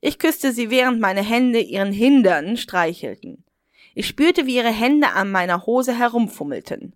Ich 0.00 0.18
küsste 0.18 0.52
sie, 0.52 0.70
während 0.70 1.00
meine 1.00 1.22
Hände 1.22 1.60
ihren 1.60 1.92
Hindern 1.92 2.56
streichelten. 2.56 3.44
Ich 3.94 4.06
spürte, 4.06 4.46
wie 4.46 4.56
ihre 4.56 4.70
Hände 4.70 5.12
an 5.12 5.30
meiner 5.30 5.66
Hose 5.66 5.96
herumfummelten. 5.96 6.94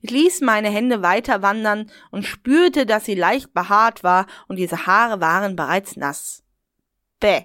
Ich 0.00 0.10
ließ 0.10 0.40
meine 0.40 0.70
Hände 0.70 1.02
weiter 1.02 1.42
wandern 1.42 1.90
und 2.10 2.24
spürte, 2.24 2.86
dass 2.86 3.04
sie 3.04 3.14
leicht 3.14 3.52
behaart 3.52 4.02
war 4.02 4.26
und 4.48 4.56
diese 4.56 4.86
Haare 4.86 5.20
waren 5.20 5.56
bereits 5.56 5.96
nass. 5.96 6.42
Bäh. 7.20 7.42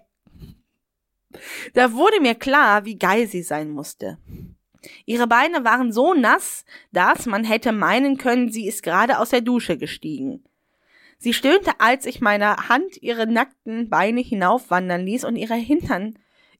Da 1.73 1.93
wurde 1.93 2.21
mir 2.21 2.35
klar, 2.35 2.85
wie 2.85 2.97
geil 2.97 3.27
sie 3.27 3.43
sein 3.43 3.69
musste. 3.69 4.17
Ihre 5.05 5.27
Beine 5.27 5.63
waren 5.65 5.91
so 5.91 6.13
nass, 6.13 6.65
dass 6.91 7.25
man 7.25 7.43
hätte 7.43 7.71
meinen 7.71 8.17
können, 8.17 8.51
sie 8.51 8.67
ist 8.67 8.83
gerade 8.83 9.19
aus 9.19 9.29
der 9.29 9.41
Dusche 9.41 9.77
gestiegen. 9.77 10.43
Sie 11.17 11.33
stöhnte, 11.33 11.79
als 11.79 12.05
ich 12.05 12.21
meine 12.21 12.69
Hand 12.69 13.01
ihre 13.01 13.27
nackten 13.27 13.89
Beine 13.89 14.21
hinaufwandern 14.21 15.03
ließ 15.03 15.25
und 15.25 15.35
ihre 15.35 15.55
Hintern 15.55 16.17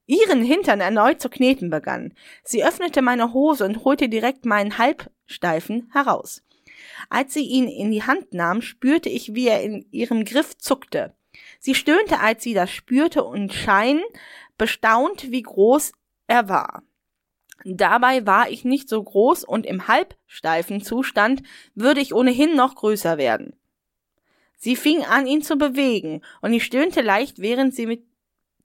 ihren 0.08 0.42
Hintern 0.42 0.80
erneut 0.80 1.22
zu 1.22 1.30
kneten 1.30 1.70
begann. 1.70 2.14
Sie 2.44 2.66
öffnete 2.66 3.02
meine 3.02 3.34
Hose 3.34 3.66
und 3.66 3.84
holte 3.84 4.10
direkt 4.10 4.46
meinen 4.46 4.78
Halbsteifen 4.78 5.90
heraus. 5.94 6.44
Als 7.10 7.34
sie 7.34 7.46
ihn 7.46 7.68
in 7.68 7.92
die 7.92 8.04
Hand 8.04 8.34
nahm, 8.34 8.62
spürte 8.62 9.10
ich, 9.10 9.36
wie 9.36 9.48
er 9.48 9.62
in 9.62 9.86
ihrem 9.92 10.26
Griff 10.26 10.58
zuckte. 10.58 11.14
Sie 11.60 11.76
stöhnte, 11.76 12.20
als 12.20 12.44
sie 12.44 12.54
das 12.54 12.72
spürte 12.72 13.24
und 13.24 13.54
schein 13.54 14.02
bestaunt, 14.58 15.32
wie 15.32 15.44
groß 15.44 15.92
er 16.28 16.50
war. 16.50 16.84
Dabei 17.64 18.26
war 18.26 18.50
ich 18.50 18.66
nicht 18.66 18.88
so 18.88 19.02
groß 19.02 19.44
und 19.44 19.66
im 19.66 19.88
halbsteifen 19.88 20.82
Zustand 20.82 21.44
würde 21.76 22.02
ich 22.02 22.14
ohnehin 22.14 22.56
noch 22.56 22.76
größer 22.76 23.18
werden. 23.18 23.56
Sie 24.58 24.76
fing 24.76 25.04
an, 25.04 25.28
ihn 25.28 25.42
zu 25.44 25.58
bewegen, 25.58 26.22
und 26.42 26.54
ich 26.54 26.64
stöhnte 26.64 27.02
leicht, 27.02 27.40
während 27.40 27.76
sie 27.76 27.86
mit 27.86 28.04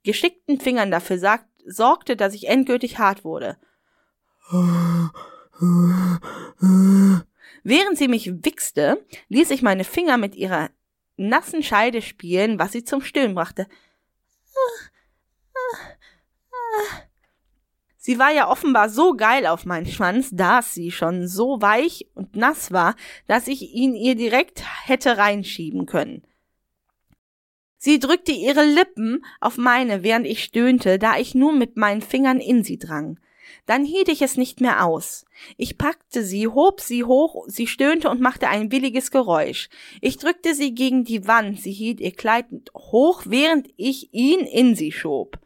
geschickten 0.03 0.59
Fingern 0.59 0.91
dafür 0.91 1.17
sagt, 1.17 1.45
sorgte, 1.65 2.15
dass 2.15 2.33
ich 2.33 2.47
endgültig 2.47 2.99
hart 2.99 3.23
wurde. 3.23 3.57
Während 7.63 7.97
sie 7.97 8.07
mich 8.07 8.43
wichste, 8.43 9.05
ließ 9.29 9.51
ich 9.51 9.61
meine 9.61 9.83
Finger 9.83 10.17
mit 10.17 10.35
ihrer 10.35 10.69
nassen 11.15 11.63
Scheide 11.63 12.01
spielen, 12.01 12.59
was 12.59 12.71
sie 12.71 12.83
zum 12.83 13.01
Stöhnen 13.01 13.35
brachte. 13.35 13.67
Sie 17.97 18.19
war 18.19 18.31
ja 18.33 18.49
offenbar 18.49 18.89
so 18.89 19.15
geil 19.15 19.47
auf 19.47 19.65
meinen 19.65 19.85
Schwanz, 19.85 20.29
dass 20.33 20.73
sie 20.73 20.91
schon 20.91 21.25
so 21.25 21.61
weich 21.61 22.09
und 22.15 22.35
nass 22.35 22.73
war, 22.73 22.95
dass 23.27 23.47
ich 23.47 23.73
ihn 23.73 23.95
ihr 23.95 24.15
direkt 24.15 24.61
hätte 24.85 25.17
reinschieben 25.17 25.85
können. 25.85 26.27
Sie 27.85 27.99
drückte 27.99 28.31
ihre 28.31 28.63
Lippen 28.63 29.25
auf 29.41 29.57
meine, 29.57 30.03
während 30.03 30.25
ich 30.25 30.41
stöhnte, 30.41 30.97
da 30.97 31.17
ich 31.17 31.35
nur 31.35 31.51
mit 31.51 31.75
meinen 31.75 32.01
Fingern 32.01 32.39
in 32.39 32.63
sie 32.63 32.77
drang. 32.77 33.19
Dann 33.65 33.83
hielt 33.83 34.07
ich 34.07 34.21
es 34.21 34.37
nicht 34.37 34.61
mehr 34.61 34.85
aus. 34.85 35.25
Ich 35.57 35.77
packte 35.77 36.23
sie, 36.23 36.47
hob 36.47 36.79
sie 36.79 37.03
hoch, 37.03 37.43
sie 37.49 37.67
stöhnte 37.67 38.09
und 38.09 38.21
machte 38.21 38.47
ein 38.47 38.71
williges 38.71 39.11
Geräusch. 39.11 39.67
Ich 39.99 40.17
drückte 40.17 40.55
sie 40.55 40.73
gegen 40.73 41.03
die 41.03 41.27
Wand, 41.27 41.59
sie 41.59 41.73
hielt 41.73 41.99
ihr 41.99 42.13
Kleid 42.13 42.45
hoch, 42.73 43.23
während 43.25 43.67
ich 43.75 44.13
ihn 44.13 44.39
in 44.39 44.75
sie 44.75 44.93
schob. 44.93 45.37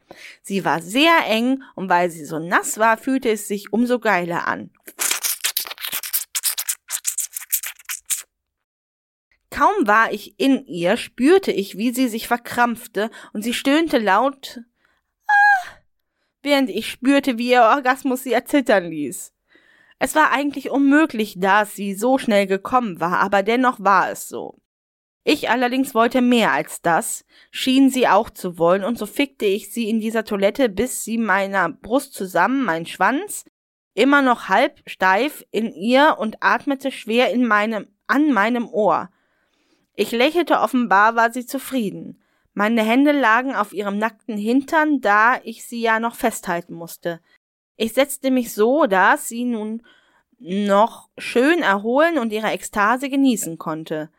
Sie 0.43 0.63
war 0.63 0.83
sehr 0.83 1.25
eng, 1.27 1.63
und 1.73 1.89
weil 1.89 2.11
sie 2.11 2.23
so 2.23 2.37
nass 2.37 2.77
war, 2.77 2.99
fühlte 2.99 3.31
es 3.31 3.47
sich 3.47 3.73
umso 3.73 3.97
geiler 3.97 4.47
an. 4.47 4.69
Kaum 9.49 9.87
war 9.87 10.11
ich 10.11 10.39
in 10.39 10.65
ihr, 10.65 10.97
spürte 10.97 11.51
ich, 11.51 11.77
wie 11.77 11.93
sie 11.93 12.07
sich 12.07 12.27
verkrampfte, 12.27 13.09
und 13.33 13.43
sie 13.43 13.53
stöhnte 13.53 13.97
laut, 13.97 14.61
ah, 15.27 15.67
während 16.43 16.69
ich 16.69 16.89
spürte, 16.89 17.37
wie 17.37 17.51
ihr 17.51 17.63
Orgasmus 17.63 18.23
sie 18.23 18.33
erzittern 18.33 18.89
ließ. 18.89 19.33
Es 19.99 20.15
war 20.15 20.31
eigentlich 20.31 20.69
unmöglich, 20.69 21.35
da 21.37 21.65
sie 21.65 21.95
so 21.95 22.17
schnell 22.17 22.45
gekommen 22.45 22.99
war, 22.99 23.19
aber 23.19 23.41
dennoch 23.41 23.79
war 23.79 24.11
es 24.11 24.27
so. 24.27 24.59
Ich 25.23 25.49
allerdings 25.49 25.93
wollte 25.93 26.21
mehr 26.21 26.53
als 26.53 26.81
das, 26.81 27.25
schien 27.51 27.89
sie 27.89 28.07
auch 28.07 28.29
zu 28.29 28.57
wollen, 28.57 28.83
und 28.83 28.97
so 28.97 29.05
fickte 29.05 29.45
ich 29.45 29.73
sie 29.73 29.89
in 29.89 29.99
dieser 29.99 30.23
Toilette, 30.23 30.69
bis 30.69 31.03
sie 31.03 31.17
meiner 31.17 31.69
Brust 31.69 32.13
zusammen, 32.13 32.63
mein 32.63 32.85
Schwanz, 32.85 33.43
immer 33.93 34.21
noch 34.21 34.47
halb 34.47 34.81
steif 34.85 35.43
in 35.51 35.73
ihr 35.73 36.17
und 36.19 36.37
atmete 36.41 36.91
schwer 36.91 37.31
in 37.31 37.47
meinem, 37.47 37.87
an 38.05 38.31
meinem 38.31 38.69
Ohr. 38.69 39.09
Ich 39.99 40.11
lächelte 40.11 40.59
offenbar, 40.59 41.15
war 41.15 41.33
sie 41.33 41.47
zufrieden. 41.47 42.21
Meine 42.53 42.83
Hände 42.83 43.13
lagen 43.13 43.55
auf 43.55 43.73
ihrem 43.73 43.97
nackten 43.97 44.37
Hintern, 44.37 45.01
da 45.01 45.41
ich 45.43 45.65
sie 45.65 45.81
ja 45.81 45.99
noch 45.99 46.13
festhalten 46.13 46.75
musste. 46.75 47.19
Ich 47.77 47.93
setzte 47.93 48.29
mich 48.29 48.53
so, 48.53 48.85
dass 48.85 49.27
sie 49.27 49.43
nun 49.43 49.81
noch 50.37 51.09
schön 51.17 51.63
erholen 51.63 52.19
und 52.19 52.31
ihre 52.31 52.51
Ekstase 52.51 53.09
genießen 53.09 53.57
konnte. 53.57 54.11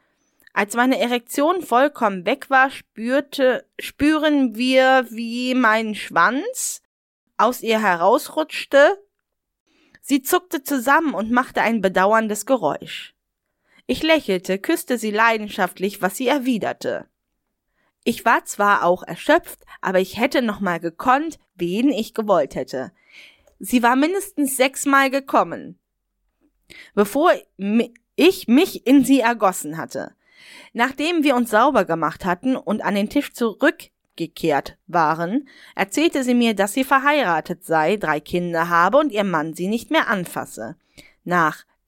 Als 0.53 0.75
meine 0.75 0.99
Erektion 0.99 1.63
vollkommen 1.63 2.27
weg 2.27 2.51
war, 2.51 2.71
spürte, 2.71 3.65
spüren 3.79 4.57
wir, 4.57 5.07
wie 5.11 5.55
mein 5.55 5.95
Schwanz 5.95 6.83
aus 7.37 7.63
ihr 7.63 7.81
herausrutschte. 7.81 8.99
Sie 10.01 10.23
zuckte 10.23 10.65
zusammen 10.65 11.15
und 11.15 11.31
machte 11.31 11.63
ein 11.63 11.81
bedauerndes 11.81 12.47
Geräusch. 12.47 13.15
Ich 13.91 14.03
lächelte, 14.03 14.59
küsste 14.59 14.99
sie 14.99 15.11
leidenschaftlich, 15.11 16.03
was 16.03 16.15
sie 16.19 16.29
erwiderte. 16.29 17.07
Ich 18.05 18.25
war 18.27 18.45
zwar 18.45 18.85
auch 18.85 19.03
erschöpft, 19.03 19.61
aber 19.81 19.99
ich 19.99 20.19
hätte 20.19 20.43
noch 20.43 20.61
mal 20.61 20.79
gekonnt, 20.79 21.39
wen 21.55 21.89
ich 21.89 22.13
gewollt 22.13 22.55
hätte. 22.55 22.93
Sie 23.59 23.83
war 23.83 23.97
mindestens 23.97 24.59
sechsmal 24.59 25.11
gekommen. 25.11 25.79
bevor 26.95 27.33
ich 28.15 28.47
mich 28.47 28.87
in 28.87 29.05
sie 29.07 29.21
ergossen 29.21 29.79
hatte. 29.79 30.13
Nachdem 30.75 31.25
wir 31.25 31.35
uns 31.35 31.51
sauber 31.51 31.87
gemacht 31.87 32.27
hatten 32.27 32.57
und 32.57 32.83
an 32.83 32.95
den 32.95 33.09
Tisch 33.09 33.33
zurückgekehrt 33.33 34.77
waren, 34.87 35.49
erzählte 35.75 36.25
sie 36.25 36.35
mir, 36.35 36.55
dass 36.55 36.75
sie 36.75 36.85
verheiratet 36.85 37.65
sei, 37.65 37.97
drei 37.97 38.21
Kinder 38.21 38.69
habe 38.69 38.99
und 38.99 39.13
ihr 39.13 39.25
Mann 39.25 39.55
sie 39.55 39.67
nicht 39.67 39.91
mehr 39.91 40.09
anfasse. 40.09 40.77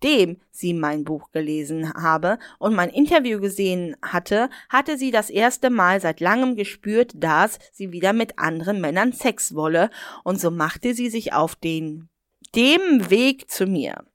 Nachdem 0.03 0.39
sie 0.51 0.73
mein 0.73 1.05
Buch 1.05 1.31
gelesen 1.31 1.93
habe 1.93 2.39
und 2.59 2.75
mein 2.75 2.89
Interview 2.89 3.39
gesehen 3.39 3.97
hatte, 4.01 4.49
hatte 4.71 4.97
sie 4.97 5.11
das 5.11 5.29
erste 5.29 5.69
Mal 5.69 6.01
seit 6.01 6.21
langem 6.21 6.57
gespürt, 6.57 7.13
dass 7.17 7.59
sie 7.73 7.93
wieder 7.93 8.15
mit 8.15 8.39
anderen 8.39 8.81
Männern 8.81 9.13
Sex 9.13 9.55
wolle, 9.55 9.91
und 10.25 10.41
so 10.41 10.51
machte 10.51 10.95
sie 10.95 11.11
sich 11.11 11.35
auf 11.35 11.55
den 11.55 12.09
dem 12.55 13.11
Weg 13.11 13.51
zu 13.51 13.67
mir. 13.67 14.07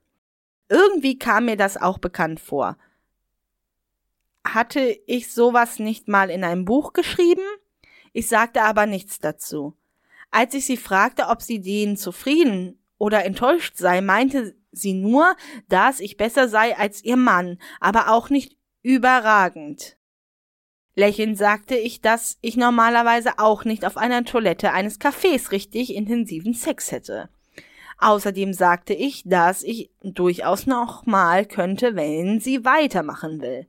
Irgendwie 0.70 1.20
kam 1.20 1.46
mir 1.46 1.56
das 1.56 1.78
auch 1.78 2.00
bekannt 2.00 2.40
vor. 2.40 2.78
Hatte 4.44 4.98
ich 5.06 5.32
sowas 5.32 5.78
nicht 5.78 6.08
mal 6.08 6.32
in 6.32 6.44
einem 6.44 6.66
Buch 6.66 6.94
geschrieben? 6.94 7.46
Ich 8.12 8.28
sagte 8.28 8.64
aber 8.64 8.88
nichts 8.88 9.20
dazu. 9.20 9.76
Als 10.32 10.56
ich 10.56 10.66
sie 10.66 10.78
fragte, 10.78 11.28
ob 11.28 11.44
sie 11.44 11.62
denen 11.62 11.96
zufrieden 11.96 12.80
oder 12.98 13.24
enttäuscht 13.24 13.78
sei, 13.78 14.02
meinte 14.02 14.56
sie 14.78 14.94
nur, 14.94 15.36
dass 15.70 16.00
ich 16.00 16.18
besser 16.18 16.48
sei 16.48 16.78
als 16.78 17.04
ihr 17.04 17.18
Mann, 17.18 17.58
aber 17.80 18.12
auch 18.12 18.30
nicht 18.30 18.58
überragend. 18.82 19.98
Lächelnd 20.96 21.38
sagte 21.38 21.76
ich, 21.76 22.02
dass 22.02 22.38
ich 22.42 22.56
normalerweise 22.56 23.38
auch 23.38 23.66
nicht 23.66 23.86
auf 23.86 23.98
einer 23.98 24.24
Toilette 24.24 24.72
eines 24.72 25.00
Cafés 25.00 25.52
richtig 25.52 25.94
intensiven 25.94 26.54
Sex 26.54 26.92
hätte. 26.92 27.30
Außerdem 27.98 28.54
sagte 28.54 28.94
ich, 28.94 29.24
dass 29.26 29.64
ich 29.64 29.92
durchaus 30.04 30.68
noch 30.68 31.06
mal 31.06 31.46
könnte, 31.46 31.96
wenn 31.96 32.40
sie 32.40 32.64
weitermachen 32.66 33.42
will. 33.42 33.68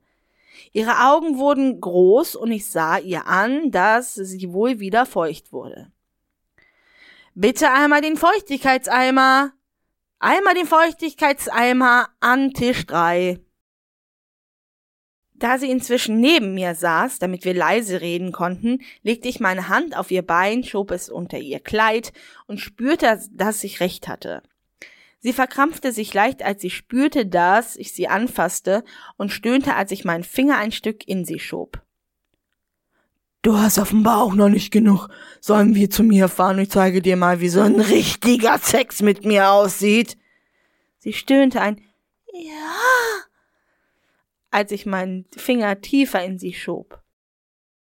Ihre 0.73 1.07
Augen 1.07 1.37
wurden 1.37 1.79
groß 1.79 2.35
und 2.35 2.51
ich 2.51 2.69
sah 2.69 2.97
ihr 2.97 3.27
an, 3.27 3.71
dass 3.71 4.15
sie 4.15 4.51
wohl 4.51 4.79
wieder 4.79 5.05
feucht 5.05 5.51
wurde. 5.51 5.91
Bitte 7.35 7.71
einmal 7.71 8.01
den 8.01 8.17
Feuchtigkeitseimer. 8.17 9.51
Einmal 10.19 10.55
den 10.55 10.65
Feuchtigkeitseimer 10.65 12.09
an 12.19 12.51
Tisch 12.51 12.87
drei. 12.87 13.39
Da 15.35 15.59
sie 15.59 15.69
inzwischen 15.69 16.19
neben 16.19 16.55
mir 16.55 16.73
saß, 16.73 17.19
damit 17.19 17.45
wir 17.45 17.53
leise 17.53 18.01
reden 18.01 18.31
konnten, 18.31 18.79
legte 19.03 19.27
ich 19.27 19.39
meine 19.39 19.69
Hand 19.69 19.95
auf 19.95 20.09
ihr 20.09 20.23
Bein, 20.23 20.63
schob 20.63 20.89
es 20.89 21.09
unter 21.09 21.37
ihr 21.37 21.59
Kleid 21.59 22.13
und 22.47 22.59
spürte, 22.59 23.21
dass 23.31 23.63
ich 23.63 23.79
recht 23.79 24.07
hatte. 24.07 24.41
Sie 25.19 25.33
verkrampfte 25.33 25.91
sich 25.91 26.11
leicht, 26.15 26.41
als 26.41 26.61
sie 26.61 26.71
spürte, 26.71 27.27
dass 27.27 27.75
ich 27.75 27.93
sie 27.93 28.07
anfasste 28.07 28.83
und 29.17 29.31
stöhnte, 29.31 29.75
als 29.75 29.91
ich 29.91 30.03
meinen 30.03 30.23
Finger 30.23 30.57
ein 30.57 30.71
Stück 30.71 31.07
in 31.07 31.25
sie 31.25 31.39
schob. 31.39 31.83
Du 33.47 33.57
hast 33.57 33.79
offenbar 33.79 34.23
auch 34.23 34.33
noch 34.33 34.49
nicht 34.49 34.71
genug. 34.71 35.07
Sollen 35.39 35.73
wir 35.73 35.89
zu 35.89 36.03
mir 36.03 36.27
fahren? 36.27 36.59
Ich 36.59 36.69
zeige 36.69 37.01
dir 37.01 37.15
mal, 37.15 37.39
wie 37.39 37.47
so 37.47 37.61
ein 37.61 37.79
richtiger 37.79 38.57
Sex 38.57 39.01
mit 39.01 39.23
mir 39.23 39.49
aussieht. 39.51 40.17
Sie 40.99 41.13
stöhnte 41.13 41.61
ein 41.61 41.81
Ja 42.33 42.75
als 44.51 44.73
ich 44.73 44.85
meinen 44.85 45.27
Finger 45.33 45.79
tiefer 45.79 46.25
in 46.25 46.37
sie 46.37 46.51
schob. 46.51 47.01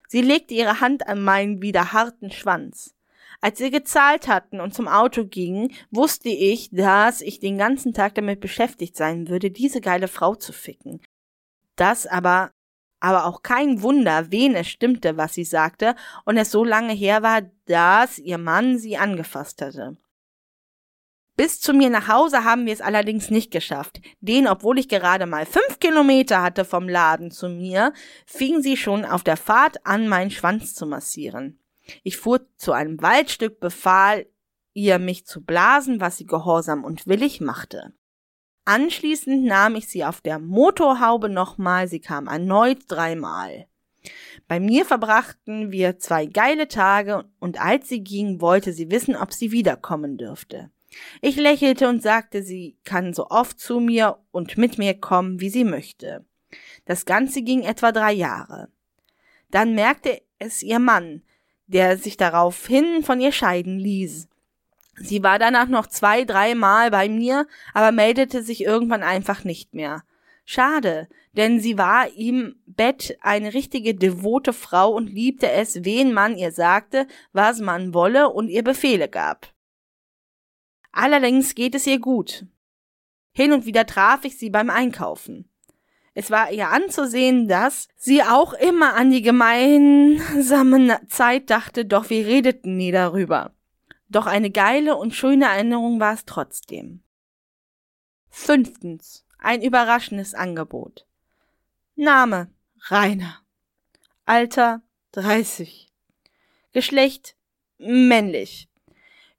Sie 0.07 0.21
legte 0.21 0.53
ihre 0.53 0.83
Hand 0.83 1.09
an 1.09 1.25
meinen 1.25 1.63
wieder 1.63 1.95
harten 1.95 2.31
Schwanz. 2.31 2.95
Als 3.41 3.59
wir 3.61 3.71
gezahlt 3.71 4.29
hatten 4.29 4.61
und 4.61 4.75
zum 4.75 4.87
Auto 4.87 5.25
gingen, 5.25 5.73
wusste 5.91 6.29
ich, 6.29 6.69
dass 6.73 7.23
ich 7.23 7.41
den 7.41 7.57
ganzen 7.57 7.95
Tag 7.95 8.17
damit 8.17 8.41
beschäftigt 8.41 8.97
sein 8.97 9.29
würde, 9.29 9.51
diese 9.51 9.81
geile 9.81 10.09
Frau 10.09 10.35
zu 10.35 10.53
ficken. 10.53 11.01
Das 11.77 12.07
aber, 12.07 12.51
aber 13.05 13.27
auch 13.27 13.43
kein 13.43 13.83
Wunder, 13.83 14.31
wen 14.31 14.55
es 14.55 14.67
stimmte, 14.67 15.19
was 15.19 15.35
sie 15.35 15.45
sagte, 15.45 15.95
und 16.25 16.39
es 16.39 16.51
so 16.51 16.65
lange 16.65 16.95
her 16.95 17.23
war, 17.23 17.43
dass 17.67 18.19
ihr 18.19 18.39
Mann 18.39 18.79
sie 18.79 18.97
angefasst 18.97 19.61
hatte. 19.61 19.99
Bis 21.37 21.61
zu 21.61 21.75
mir 21.75 21.91
nach 21.91 22.09
Hause 22.09 22.45
haben 22.45 22.65
wir 22.65 22.73
es 22.73 22.81
allerdings 22.81 23.29
nicht 23.29 23.51
geschafft. 23.51 24.01
Den, 24.21 24.47
obwohl 24.47 24.79
ich 24.79 24.89
gerade 24.89 25.27
mal 25.27 25.45
fünf 25.45 25.81
Kilometer 25.81 26.43
hatte 26.43 26.65
vom 26.65 26.89
Laden 26.89 27.31
zu 27.31 27.51
mir, 27.51 27.93
fing 28.25 28.63
sie 28.63 28.79
schon 28.79 29.05
auf 29.05 29.23
der 29.23 29.37
Fahrt 29.37 29.85
an, 29.85 30.09
meinen 30.09 30.31
Schwanz 30.31 30.75
zu 30.75 30.87
massieren. 30.87 31.61
Ich 32.05 32.17
fuhr 32.17 32.41
zu 32.57 32.73
einem 32.73 33.03
Waldstück, 33.03 33.61
befahl 33.61 34.27
ihr, 34.73 34.99
mich 34.99 35.27
zu 35.27 35.45
blasen, 35.45 36.01
was 36.01 36.17
sie 36.17 36.27
gehorsam 36.27 36.85
und 36.85 37.07
willig 37.07 37.43
machte. 37.43 37.93
Anschließend 38.65 39.45
nahm 39.45 39.77
ich 39.77 39.89
sie 39.89 40.05
auf 40.05 40.21
der 40.21 40.39
Motorhaube 40.39 41.29
nochmal, 41.29 41.89
sie 41.89 42.01
kam 42.01 42.27
erneut 42.27 42.79
dreimal. 42.89 43.67
Bei 44.49 44.61
mir 44.61 44.85
verbrachten 44.85 45.73
wir 45.73 45.99
zwei 45.99 46.27
geile 46.27 46.69
Tage 46.69 47.25
und 47.41 47.61
als 47.61 47.89
sie 47.89 48.03
ging, 48.03 48.41
wollte 48.41 48.73
sie 48.73 48.91
wissen, 48.91 49.17
ob 49.17 49.33
sie 49.33 49.53
wiederkommen 49.53 50.17
dürfte. 50.17 50.71
Ich 51.21 51.37
lächelte 51.37 51.89
und 51.89 52.03
sagte, 52.03 52.43
sie 52.43 52.77
kann 52.85 53.15
so 53.15 53.29
oft 53.29 53.59
zu 53.59 53.81
mir 53.81 54.19
und 54.31 54.57
mit 54.59 54.79
mir 54.79 54.95
kommen, 54.95 55.41
wie 55.41 55.51
sie 55.51 55.65
möchte. 55.65 56.25
Das 56.85 57.05
Ganze 57.05 57.43
ging 57.43 57.63
etwa 57.63 57.93
drei 57.93 58.13
Jahre. 58.13 58.69
Dann 59.51 59.75
merkte 59.75 60.23
es 60.39 60.63
ihr 60.63 60.79
Mann, 60.79 61.23
der 61.67 61.97
sich 61.97 62.17
daraufhin 62.17 63.03
von 63.03 63.21
ihr 63.21 63.33
scheiden 63.33 63.79
ließ. 63.79 64.29
Sie 64.97 65.23
war 65.23 65.39
danach 65.39 65.69
noch 65.69 65.87
zwei, 65.87 66.25
dreimal 66.25 66.91
bei 66.91 67.09
mir, 67.09 67.47
aber 67.73 67.93
meldete 67.93 68.43
sich 68.43 68.63
irgendwann 68.63 69.03
einfach 69.03 69.45
nicht 69.45 69.75
mehr. 69.75 70.05
Schade, 70.45 71.09
denn 71.33 71.59
sie 71.59 71.79
war 71.79 72.13
im 72.17 72.57
Bett 72.67 73.17
eine 73.21 73.55
richtige 73.55 73.95
devote 73.95 74.53
Frau 74.53 74.93
und 74.93 75.07
liebte 75.07 75.51
es, 75.51 75.85
wen 75.85 76.13
man 76.13 76.37
ihr 76.37 76.53
sagte, 76.53 77.07
was 77.33 77.61
man 77.61 77.95
wolle 77.95 78.29
und 78.29 78.49
ihr 78.49 78.63
Befehle 78.63 79.09
gab. 79.09 79.53
Allerdings 80.93 81.55
geht 81.55 81.75
es 81.75 81.87
ihr 81.87 81.99
gut. 81.99 82.47
Hin 83.33 83.53
und 83.53 83.67
wieder 83.67 83.87
traf 83.87 84.25
ich 84.25 84.39
sie 84.39 84.51
beim 84.51 84.71
Einkaufen. 84.71 85.49
Es 86.13 86.31
war 86.31 86.53
ihr 86.53 86.69
anzusehen, 86.69 87.49
dass 87.49 87.89
sie 87.97 88.23
auch 88.23 88.53
immer 88.53 88.95
an 88.95 89.11
die 89.11 89.23
gemeinsame 89.23 91.01
Zeit 91.09 91.51
dachte, 91.51 91.85
doch 91.85 92.11
wir 92.11 92.27
redeten 92.27 92.77
nie 92.77 92.93
darüber. 92.93 93.53
Doch 94.09 94.27
eine 94.27 94.51
geile 94.51 94.97
und 94.97 95.15
schöne 95.15 95.47
Erinnerung 95.47 96.01
war 96.01 96.15
es 96.15 96.25
trotzdem. 96.25 97.03
Fünftens. 98.31 99.25
Ein 99.39 99.63
überraschendes 99.63 100.35
Angebot. 100.35 101.07
Name 101.97 102.51
Rainer. 102.89 103.41
Alter 104.25 104.83
30. 105.13 105.89
Geschlecht 106.73 107.37
männlich. 107.79 108.69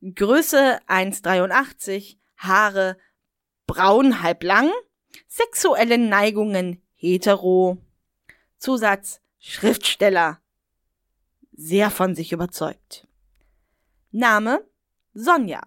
Größe 0.02 0.80
1,83, 0.88 2.18
Haare 2.38 2.98
braun 3.66 4.22
halblang, 4.22 4.72
sexuelle 5.28 5.98
Neigungen 5.98 6.82
hetero, 6.94 7.78
Zusatz 8.58 9.22
Schriftsteller, 9.40 10.40
sehr 11.52 11.90
von 11.92 12.16
sich 12.16 12.32
überzeugt. 12.32 13.08
Name 14.18 14.66
Sonja, 15.14 15.60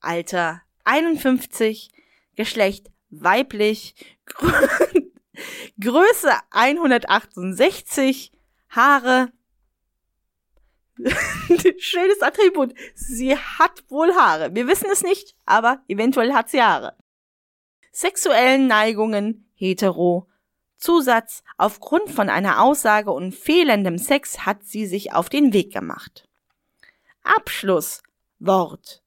Alter 0.00 0.62
51, 0.82 1.92
Geschlecht 2.34 2.90
weiblich, 3.08 3.94
Größe 5.80 6.32
168, 6.50 8.32
Haare 8.70 9.30
Schönes 11.78 12.20
Attribut. 12.20 12.74
Sie 12.96 13.36
hat 13.36 13.84
wohl 13.88 14.12
Haare. 14.12 14.52
Wir 14.56 14.66
wissen 14.66 14.88
es 14.92 15.04
nicht, 15.04 15.36
aber 15.44 15.84
eventuell 15.86 16.32
hat 16.32 16.50
sie 16.50 16.60
Haare. 16.60 16.96
Sexuellen 17.92 18.66
Neigungen 18.66 19.48
hetero. 19.54 20.28
Zusatz, 20.78 21.44
aufgrund 21.56 22.10
von 22.10 22.28
einer 22.28 22.60
Aussage 22.60 23.12
und 23.12 23.36
fehlendem 23.36 23.98
Sex 23.98 24.46
hat 24.46 24.64
sie 24.64 24.86
sich 24.86 25.12
auf 25.12 25.28
den 25.28 25.52
Weg 25.52 25.72
gemacht. 25.72 26.27
Abschluss. 27.36 28.02
Wort. 28.38 29.02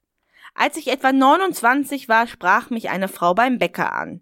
Als 0.54 0.78
ich 0.78 0.90
etwa 0.90 1.12
29 1.12 2.10
war, 2.10 2.28
sprach 2.28 2.70
mich 2.70 2.90
eine 2.90 3.08
Frau 3.08 3.34
beim 3.34 3.58
Bäcker 3.58 3.94
an. 3.94 4.22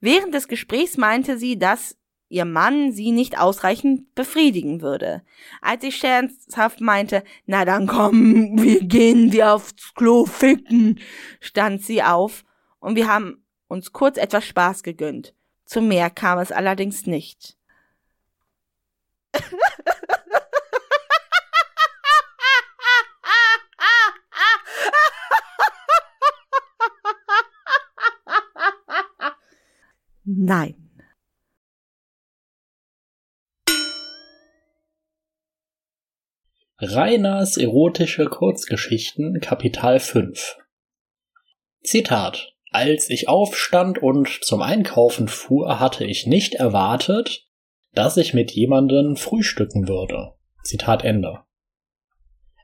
Während 0.00 0.34
des 0.34 0.48
Gesprächs 0.48 0.96
meinte 0.96 1.38
sie, 1.38 1.58
dass 1.58 1.96
ihr 2.28 2.44
Mann 2.44 2.92
sie 2.92 3.12
nicht 3.12 3.38
ausreichend 3.38 4.14
befriedigen 4.14 4.80
würde. 4.80 5.22
Als 5.60 5.84
ich 5.84 5.96
scherzhaft 5.96 6.80
meinte, 6.80 7.24
na 7.46 7.64
dann 7.64 7.86
komm, 7.86 8.58
wir 8.62 8.80
gehen 8.84 9.32
wir 9.32 9.52
aufs 9.52 9.94
Klo 9.94 10.24
ficken, 10.24 11.00
stand 11.40 11.82
sie 11.82 12.02
auf 12.02 12.44
und 12.80 12.96
wir 12.96 13.08
haben 13.08 13.44
uns 13.68 13.92
kurz 13.92 14.16
etwas 14.16 14.44
Spaß 14.46 14.82
gegönnt. 14.82 15.34
Zu 15.64 15.80
mehr 15.80 16.10
kam 16.10 16.38
es 16.38 16.52
allerdings 16.52 17.06
nicht. 17.06 17.56
Nein. 30.24 30.76
Reiners 36.78 37.56
erotische 37.56 38.26
Kurzgeschichten 38.26 39.40
Kapital 39.40 39.98
5 39.98 40.58
Zitat 41.82 42.54
Als 42.70 43.10
ich 43.10 43.28
aufstand 43.28 43.98
und 43.98 44.28
zum 44.44 44.62
Einkaufen 44.62 45.26
fuhr, 45.26 45.80
hatte 45.80 46.04
ich 46.04 46.26
nicht 46.26 46.54
erwartet, 46.54 47.48
dass 47.92 48.16
ich 48.16 48.32
mit 48.32 48.52
jemandem 48.52 49.16
frühstücken 49.16 49.88
würde. 49.88 50.34
Zitat 50.62 51.04
Ende. 51.04 51.40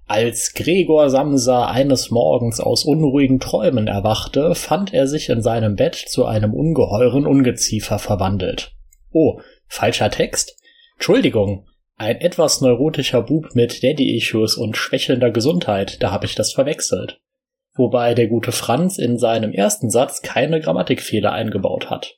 Als 0.09 0.55
Gregor 0.55 1.11
Samsa 1.11 1.67
eines 1.67 2.11
Morgens 2.11 2.61
aus 2.61 2.87
unruhigen 2.87 3.41
Träumen 3.41 3.89
erwachte, 3.89 4.55
fand 4.55 4.95
er 4.95 5.07
sich 5.07 5.28
in 5.28 5.43
seinem 5.43 5.77
Bett 5.77 5.97
zu 5.97 6.25
einem 6.25 6.55
ungeheuren 6.55 7.27
Ungeziefer 7.27 7.99
verwandelt. 7.99 8.73
Oh, 9.12 9.43
falscher 9.67 10.11
Text? 10.11 10.57
Entschuldigung, 10.95 11.67
ein 11.97 12.23
etwas 12.23 12.62
neurotischer 12.62 13.20
Bub 13.20 13.55
mit 13.55 13.83
Daddy-Issues 13.85 14.57
und 14.57 14.78
schwächelnder 14.78 15.31
Gesundheit, 15.31 16.03
da 16.03 16.11
habe 16.11 16.25
ich 16.25 16.35
das 16.35 16.55
verwechselt. 16.55 17.20
Wobei 17.75 18.15
der 18.15 18.28
gute 18.28 18.51
Franz 18.51 18.97
in 18.97 19.19
seinem 19.19 19.53
ersten 19.53 19.91
Satz 19.91 20.23
keine 20.23 20.61
Grammatikfehler 20.61 21.33
eingebaut 21.33 21.91
hat. 21.91 22.17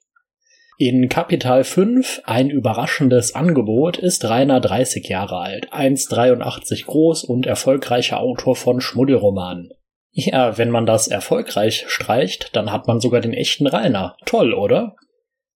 In 0.83 1.11
Kapital 1.11 1.63
5, 1.63 2.23
ein 2.25 2.49
überraschendes 2.49 3.35
Angebot, 3.35 3.99
ist 3.99 4.25
Rainer 4.25 4.61
30 4.61 5.07
Jahre 5.07 5.37
alt, 5.37 5.71
1,83 5.75 6.87
groß 6.87 7.25
und 7.25 7.45
erfolgreicher 7.45 8.19
Autor 8.19 8.57
von 8.57 8.81
Schmuddelromanen. 8.81 9.75
Ja, 10.11 10.57
wenn 10.57 10.71
man 10.71 10.87
das 10.87 11.07
erfolgreich 11.07 11.85
streicht, 11.89 12.57
dann 12.57 12.73
hat 12.73 12.87
man 12.87 12.99
sogar 12.99 13.21
den 13.21 13.35
echten 13.35 13.67
Rainer. 13.67 14.17
Toll, 14.25 14.55
oder? 14.55 14.97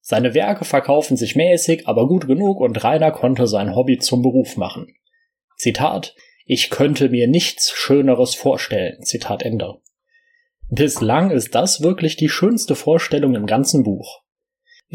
Seine 0.03 0.35
Werke 0.35 0.67
verkaufen 0.67 1.17
sich 1.17 1.37
mäßig, 1.37 1.89
aber 1.89 2.07
gut 2.07 2.27
genug 2.27 2.61
und 2.61 2.85
Rainer 2.85 3.11
konnte 3.11 3.47
sein 3.47 3.75
Hobby 3.75 3.97
zum 3.97 4.21
Beruf 4.21 4.59
machen. 4.59 4.89
Zitat 5.57 6.15
Ich 6.45 6.69
könnte 6.69 7.09
mir 7.09 7.29
nichts 7.29 7.73
Schöneres 7.73 8.35
vorstellen. 8.35 9.03
Zitat 9.05 9.43
Ende. 9.43 9.77
Bislang 10.69 11.31
ist 11.31 11.55
das 11.55 11.81
wirklich 11.81 12.17
die 12.17 12.29
schönste 12.29 12.75
Vorstellung 12.75 13.35
im 13.35 13.47
ganzen 13.47 13.85
Buch. 13.85 14.24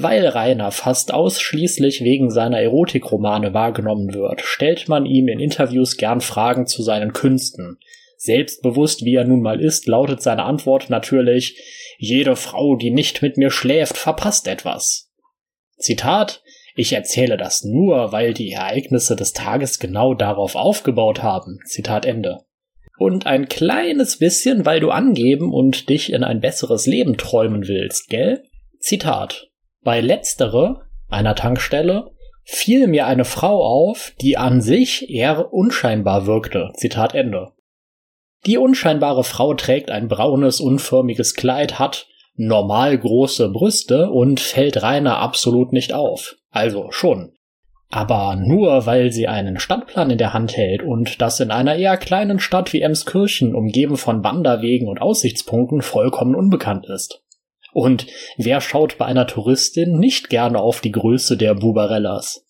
Weil 0.01 0.27
Rainer 0.27 0.71
fast 0.71 1.13
ausschließlich 1.13 2.05
wegen 2.05 2.31
seiner 2.31 2.61
Erotikromane 2.61 3.53
wahrgenommen 3.53 4.13
wird, 4.13 4.39
stellt 4.39 4.87
man 4.87 5.05
ihm 5.05 5.27
in 5.27 5.41
Interviews 5.41 5.97
gern 5.97 6.21
Fragen 6.21 6.67
zu 6.67 6.83
seinen 6.83 7.11
Künsten. 7.11 7.79
Selbstbewusst 8.15 9.03
wie 9.03 9.15
er 9.15 9.25
nun 9.25 9.41
mal 9.41 9.59
ist, 9.59 9.87
lautet 9.87 10.21
seine 10.21 10.43
Antwort 10.43 10.89
natürlich 10.89 11.59
jede 11.97 12.37
Frau, 12.37 12.77
die 12.77 12.91
nicht 12.91 13.21
mit 13.21 13.35
mir 13.35 13.51
schläft, 13.51 13.97
verpasst 13.97 14.47
etwas. 14.47 15.11
Zitat 15.77 16.43
Ich 16.75 16.93
erzähle 16.93 17.35
das 17.35 17.65
nur, 17.65 18.13
weil 18.13 18.33
die 18.33 18.51
Ereignisse 18.51 19.17
des 19.17 19.33
Tages 19.33 19.79
genau 19.79 20.13
darauf 20.13 20.55
aufgebaut 20.55 21.23
haben. 21.23 21.59
Zitat 21.65 22.05
Ende. 22.05 22.45
Und 22.97 23.25
ein 23.25 23.49
kleines 23.49 24.17
bisschen, 24.17 24.65
weil 24.65 24.79
du 24.79 24.91
angeben 24.91 25.51
und 25.53 25.89
dich 25.89 26.13
in 26.13 26.23
ein 26.23 26.39
besseres 26.39 26.85
Leben 26.85 27.17
träumen 27.17 27.67
willst, 27.67 28.09
gell? 28.09 28.43
Zitat 28.79 29.48
Bei 29.83 30.01
letztere, 30.01 30.81
einer 31.07 31.35
Tankstelle, 31.35 32.11
fiel 32.43 32.87
mir 32.87 33.07
eine 33.07 33.25
Frau 33.25 33.63
auf, 33.63 34.13
die 34.21 34.37
an 34.37 34.61
sich 34.61 35.09
eher 35.09 35.53
unscheinbar 35.53 36.25
wirkte. 36.25 36.71
Zitat 36.75 37.13
Ende. 37.13 37.53
Die 38.45 38.57
unscheinbare 38.57 39.23
Frau 39.23 39.53
trägt 39.53 39.91
ein 39.91 40.07
braunes, 40.07 40.59
unförmiges 40.59 41.35
Kleid, 41.35 41.77
hat 41.77 42.07
normal 42.35 42.97
große 42.97 43.49
Brüste 43.49 44.09
und 44.09 44.39
fällt 44.39 44.81
Rainer 44.81 45.17
absolut 45.17 45.73
nicht 45.73 45.93
auf. 45.93 46.37
Also 46.49 46.87
schon. 46.91 47.33
Aber 47.89 48.35
nur 48.35 48.85
weil 48.85 49.11
sie 49.11 49.27
einen 49.27 49.59
Stadtplan 49.59 50.11
in 50.11 50.17
der 50.17 50.33
Hand 50.33 50.55
hält 50.55 50.83
und 50.83 51.21
das 51.21 51.39
in 51.39 51.51
einer 51.51 51.75
eher 51.75 51.97
kleinen 51.97 52.39
Stadt 52.39 52.71
wie 52.71 52.81
Emskirchen, 52.81 53.55
umgeben 53.55 53.97
von 53.97 54.23
Wanderwegen 54.23 54.87
und 54.87 55.01
Aussichtspunkten, 55.01 55.81
vollkommen 55.81 56.35
unbekannt 56.35 56.85
ist. 56.87 57.23
Und 57.79 58.07
wer 58.35 58.59
schaut 58.59 58.97
bei 58.97 59.05
einer 59.05 59.25
Touristin 59.25 59.97
nicht 59.97 60.29
gerne 60.29 60.59
auf 60.59 60.81
die 60.81 60.91
Größe 60.91 61.37
der 61.37 61.55
Bubarellas? 61.55 62.45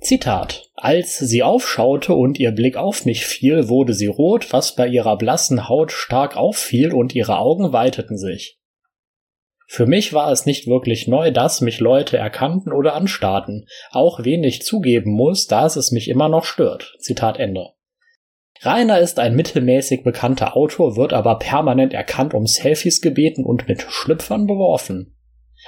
Zitat. 0.00 0.70
Als 0.76 1.18
sie 1.18 1.42
aufschaute 1.42 2.14
und 2.14 2.38
ihr 2.38 2.52
Blick 2.52 2.76
auf 2.76 3.04
mich 3.04 3.26
fiel, 3.26 3.68
wurde 3.68 3.94
sie 3.94 4.06
rot, 4.06 4.52
was 4.52 4.76
bei 4.76 4.86
ihrer 4.86 5.18
blassen 5.18 5.68
Haut 5.68 5.90
stark 5.90 6.36
auffiel 6.36 6.92
und 6.94 7.16
ihre 7.16 7.38
Augen 7.38 7.72
weiteten 7.72 8.16
sich. 8.16 8.60
Für 9.66 9.86
mich 9.86 10.12
war 10.12 10.30
es 10.30 10.46
nicht 10.46 10.68
wirklich 10.68 11.08
neu, 11.08 11.32
dass 11.32 11.60
mich 11.60 11.80
Leute 11.80 12.16
erkannten 12.16 12.72
oder 12.72 12.94
anstarrten, 12.94 13.66
auch 13.90 14.24
wen 14.24 14.44
ich 14.44 14.62
zugeben 14.62 15.10
muss, 15.10 15.48
dass 15.48 15.74
es 15.74 15.90
mich 15.90 16.08
immer 16.08 16.28
noch 16.28 16.44
stört. 16.44 16.94
Zitat 17.00 17.40
Ende. 17.40 17.70
Rainer 18.62 18.98
ist 18.98 19.18
ein 19.18 19.36
mittelmäßig 19.36 20.02
bekannter 20.02 20.56
Autor, 20.56 20.96
wird 20.96 21.12
aber 21.12 21.38
permanent 21.38 21.94
erkannt, 21.94 22.34
um 22.34 22.46
Selfies 22.46 23.00
gebeten 23.00 23.44
und 23.44 23.68
mit 23.68 23.86
Schlüpfern 23.88 24.46
beworfen. 24.46 25.14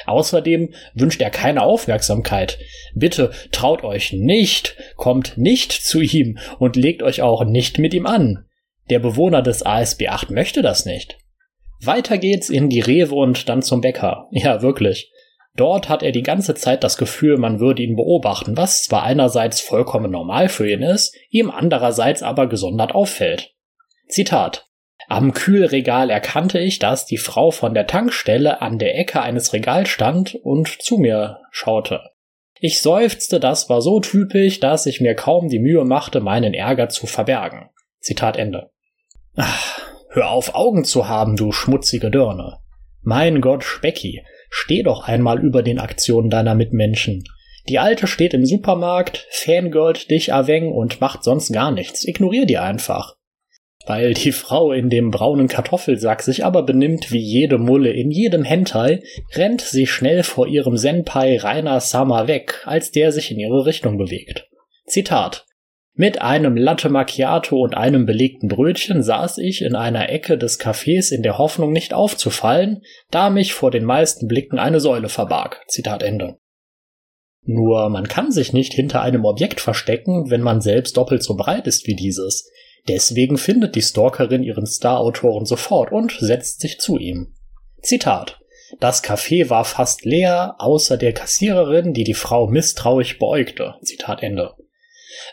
Außerdem 0.06 0.72
wünscht 0.94 1.20
er 1.20 1.30
keine 1.30 1.62
Aufmerksamkeit. 1.62 2.58
Bitte 2.94 3.32
traut 3.52 3.84
euch 3.84 4.12
nicht, 4.12 4.76
kommt 4.96 5.36
nicht 5.36 5.72
zu 5.72 6.00
ihm 6.00 6.38
und 6.58 6.76
legt 6.76 7.02
euch 7.02 7.22
auch 7.22 7.44
nicht 7.44 7.78
mit 7.78 7.94
ihm 7.94 8.06
an. 8.06 8.46
Der 8.88 8.98
Bewohner 8.98 9.42
des 9.42 9.64
ASB 9.64 10.08
8 10.08 10.30
möchte 10.30 10.62
das 10.62 10.84
nicht. 10.84 11.18
Weiter 11.82 12.18
geht's 12.18 12.50
in 12.50 12.68
die 12.68 12.80
Rewe 12.80 13.14
und 13.14 13.48
dann 13.48 13.62
zum 13.62 13.80
Bäcker. 13.80 14.28
Ja, 14.32 14.62
wirklich. 14.62 15.12
Dort 15.56 15.88
hat 15.88 16.02
er 16.02 16.12
die 16.12 16.22
ganze 16.22 16.54
Zeit 16.54 16.84
das 16.84 16.96
Gefühl, 16.96 17.36
man 17.36 17.60
würde 17.60 17.82
ihn 17.82 17.96
beobachten, 17.96 18.56
was 18.56 18.84
zwar 18.84 19.02
einerseits 19.02 19.60
vollkommen 19.60 20.10
normal 20.10 20.48
für 20.48 20.70
ihn 20.70 20.82
ist, 20.82 21.16
ihm 21.28 21.50
andererseits 21.50 22.22
aber 22.22 22.48
gesondert 22.48 22.94
auffällt. 22.94 23.54
Zitat 24.08 24.70
am 25.10 25.34
Kühlregal 25.34 26.08
erkannte 26.08 26.60
ich, 26.60 26.78
dass 26.78 27.04
die 27.04 27.16
Frau 27.16 27.50
von 27.50 27.74
der 27.74 27.88
Tankstelle 27.88 28.62
an 28.62 28.78
der 28.78 28.96
Ecke 28.96 29.20
eines 29.20 29.52
Regals 29.52 29.88
stand 29.88 30.36
und 30.36 30.68
zu 30.68 30.98
mir 30.98 31.40
schaute. 31.50 32.10
Ich 32.60 32.80
seufzte, 32.80 33.40
das 33.40 33.68
war 33.68 33.82
so 33.82 33.98
typisch, 33.98 34.60
dass 34.60 34.86
ich 34.86 35.00
mir 35.00 35.16
kaum 35.16 35.48
die 35.48 35.58
Mühe 35.58 35.84
machte, 35.84 36.20
meinen 36.20 36.54
Ärger 36.54 36.90
zu 36.90 37.08
verbergen. 37.08 37.70
Zitat 37.98 38.36
Ende. 38.36 38.70
Ach, 39.34 39.80
hör 40.10 40.30
auf 40.30 40.54
Augen 40.54 40.84
zu 40.84 41.08
haben, 41.08 41.34
du 41.34 41.50
schmutzige 41.50 42.12
Dirne. 42.12 42.58
Mein 43.02 43.40
Gott, 43.40 43.64
Specki, 43.64 44.22
steh 44.50 44.82
doch 44.82 45.06
einmal 45.06 45.40
über 45.42 45.62
den 45.62 45.78
Aktionen 45.78 46.28
deiner 46.28 46.54
Mitmenschen. 46.54 47.24
Die 47.68 47.78
Alte 47.78 48.06
steht 48.06 48.34
im 48.34 48.44
Supermarkt, 48.44 49.26
fangirlt 49.30 50.10
dich 50.10 50.30
erwäng 50.30 50.72
und 50.72 51.00
macht 51.00 51.22
sonst 51.24 51.52
gar 51.52 51.70
nichts. 51.70 52.04
Ignorier 52.04 52.46
die 52.46 52.58
einfach. 52.58 53.16
Weil 53.86 54.12
die 54.12 54.32
Frau 54.32 54.72
in 54.72 54.90
dem 54.90 55.10
braunen 55.10 55.48
Kartoffelsack 55.48 56.22
sich 56.22 56.44
aber 56.44 56.62
benimmt 56.64 57.12
wie 57.12 57.20
jede 57.20 57.58
Mulle 57.58 57.92
in 57.92 58.10
jedem 58.10 58.44
Hentai, 58.44 59.02
rennt 59.34 59.62
sie 59.62 59.86
schnell 59.86 60.22
vor 60.22 60.46
ihrem 60.46 60.76
Senpai 60.76 61.38
Rainer 61.38 61.80
Sama 61.80 62.26
weg, 62.26 62.62
als 62.66 62.90
der 62.90 63.12
sich 63.12 63.30
in 63.30 63.38
ihre 63.38 63.64
Richtung 63.66 63.96
bewegt. 63.96 64.48
Zitat 64.86 65.46
mit 65.94 66.22
einem 66.22 66.56
Latte 66.56 66.88
Macchiato 66.88 67.60
und 67.60 67.76
einem 67.76 68.06
belegten 68.06 68.48
Brötchen 68.48 69.02
saß 69.02 69.38
ich 69.38 69.62
in 69.62 69.74
einer 69.74 70.08
Ecke 70.08 70.38
des 70.38 70.60
Cafés 70.60 71.12
in 71.12 71.22
der 71.22 71.36
Hoffnung 71.36 71.72
nicht 71.72 71.92
aufzufallen, 71.92 72.82
da 73.10 73.28
mich 73.28 73.52
vor 73.52 73.70
den 73.70 73.84
meisten 73.84 74.26
Blicken 74.28 74.58
eine 74.58 74.80
Säule 74.80 75.08
verbarg. 75.08 75.62
Zitat 75.68 76.02
Ende. 76.02 76.38
Nur 77.42 77.88
man 77.88 78.06
kann 78.06 78.30
sich 78.30 78.52
nicht 78.52 78.72
hinter 78.72 79.02
einem 79.02 79.24
Objekt 79.24 79.60
verstecken, 79.60 80.30
wenn 80.30 80.42
man 80.42 80.60
selbst 80.60 80.96
doppelt 80.96 81.22
so 81.22 81.36
breit 81.36 81.66
ist 81.66 81.86
wie 81.86 81.96
dieses. 81.96 82.48
Deswegen 82.88 83.36
findet 83.36 83.74
die 83.74 83.82
Stalkerin 83.82 84.42
ihren 84.42 84.66
Star-Autoren 84.66 85.44
sofort 85.44 85.92
und 85.92 86.16
setzt 86.18 86.60
sich 86.60 86.78
zu 86.78 86.98
ihm. 86.98 87.34
Zitat. 87.82 88.38
Das 88.78 89.02
Café 89.02 89.50
war 89.50 89.64
fast 89.64 90.04
leer, 90.04 90.54
außer 90.58 90.96
der 90.96 91.12
Kassiererin, 91.12 91.92
die 91.92 92.04
die 92.04 92.14
Frau 92.14 92.46
misstrauisch 92.46 93.18
beäugte. 93.18 93.74
Zitat 93.82 94.22
Ende. 94.22 94.54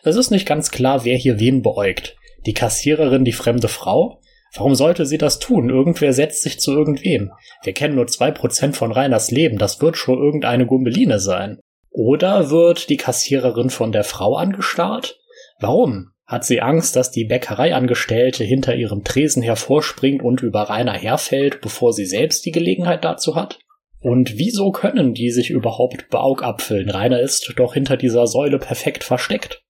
Es 0.03 0.15
ist 0.15 0.31
nicht 0.31 0.45
ganz 0.45 0.71
klar, 0.71 1.05
wer 1.05 1.17
hier 1.17 1.39
wen 1.39 1.61
beäugt. 1.61 2.15
Die 2.45 2.53
Kassiererin 2.53 3.25
die 3.25 3.33
fremde 3.33 3.67
Frau? 3.67 4.21
Warum 4.55 4.75
sollte 4.75 5.05
sie 5.05 5.17
das 5.17 5.39
tun? 5.39 5.69
Irgendwer 5.69 6.13
setzt 6.13 6.41
sich 6.41 6.59
zu 6.59 6.71
irgendwem. 6.71 7.31
Wir 7.63 7.73
kennen 7.73 7.95
nur 7.95 8.07
zwei 8.07 8.31
Prozent 8.31 8.75
von 8.75 8.91
Reiners 8.91 9.31
Leben, 9.31 9.57
das 9.57 9.81
wird 9.81 9.97
schon 9.97 10.17
irgendeine 10.17 10.65
Gumbeline 10.65 11.19
sein. 11.19 11.59
Oder 11.91 12.49
wird 12.49 12.89
die 12.89 12.97
Kassiererin 12.97 13.69
von 13.69 13.91
der 13.91 14.03
Frau 14.03 14.35
angestarrt? 14.35 15.19
Warum? 15.59 16.11
Hat 16.25 16.43
sie 16.43 16.61
Angst, 16.61 16.95
dass 16.95 17.11
die 17.11 17.25
Bäckereiangestellte 17.25 18.43
hinter 18.43 18.75
ihrem 18.75 19.03
Tresen 19.03 19.41
hervorspringt 19.41 20.21
und 20.21 20.41
über 20.41 20.63
Rainer 20.63 20.93
herfällt, 20.93 21.61
bevor 21.61 21.93
sie 21.93 22.05
selbst 22.05 22.45
die 22.45 22.51
Gelegenheit 22.51 23.05
dazu 23.05 23.35
hat? 23.35 23.59
Und 24.01 24.37
wieso 24.37 24.71
können 24.71 25.13
die 25.13 25.31
sich 25.31 25.49
überhaupt 25.49 26.09
beaugapfeln? 26.09 26.89
Rainer 26.89 27.19
ist 27.19 27.53
doch 27.55 27.73
hinter 27.73 27.97
dieser 27.97 28.27
Säule 28.27 28.59
perfekt 28.59 29.03
versteckt. 29.03 29.63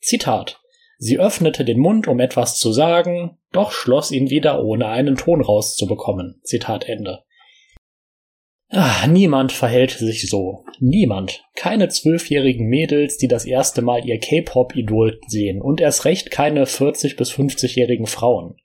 Zitat. 0.00 0.60
Sie 0.98 1.18
öffnete 1.18 1.64
den 1.64 1.78
Mund, 1.78 2.08
um 2.08 2.20
etwas 2.20 2.58
zu 2.58 2.72
sagen, 2.72 3.38
doch 3.52 3.72
schloss 3.72 4.10
ihn 4.10 4.30
wieder, 4.30 4.62
ohne 4.62 4.88
einen 4.88 5.16
Ton 5.16 5.40
rauszubekommen. 5.40 6.40
Zitat 6.44 6.88
Ende. 6.88 7.24
Ach, 8.72 9.06
niemand 9.06 9.50
verhält 9.50 9.90
sich 9.90 10.28
so. 10.30 10.64
Niemand. 10.78 11.44
Keine 11.56 11.88
zwölfjährigen 11.88 12.68
Mädels, 12.68 13.16
die 13.16 13.26
das 13.26 13.44
erste 13.44 13.82
Mal 13.82 14.06
ihr 14.06 14.20
K-Pop-Idol 14.20 15.18
sehen 15.26 15.60
und 15.60 15.80
erst 15.80 16.04
recht 16.04 16.30
keine 16.30 16.66
40- 16.66 17.16
bis 17.16 17.32
50-jährigen 17.32 18.06
Frauen. 18.06 18.56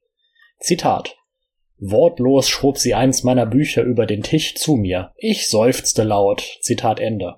Zitat. 0.60 1.18
Wortlos 1.78 2.48
schob 2.48 2.78
sie 2.78 2.94
eins 2.94 3.24
meiner 3.24 3.48
Bücher 3.48 3.82
über 3.82 4.06
den 4.06 4.22
Tisch 4.22 4.56
zu 4.56 4.76
mir. 4.76 5.12
Ich 5.18 5.50
seufzte 5.50 6.04
laut. 6.04 6.42
Zitat 6.62 7.00
Ende. 7.00 7.38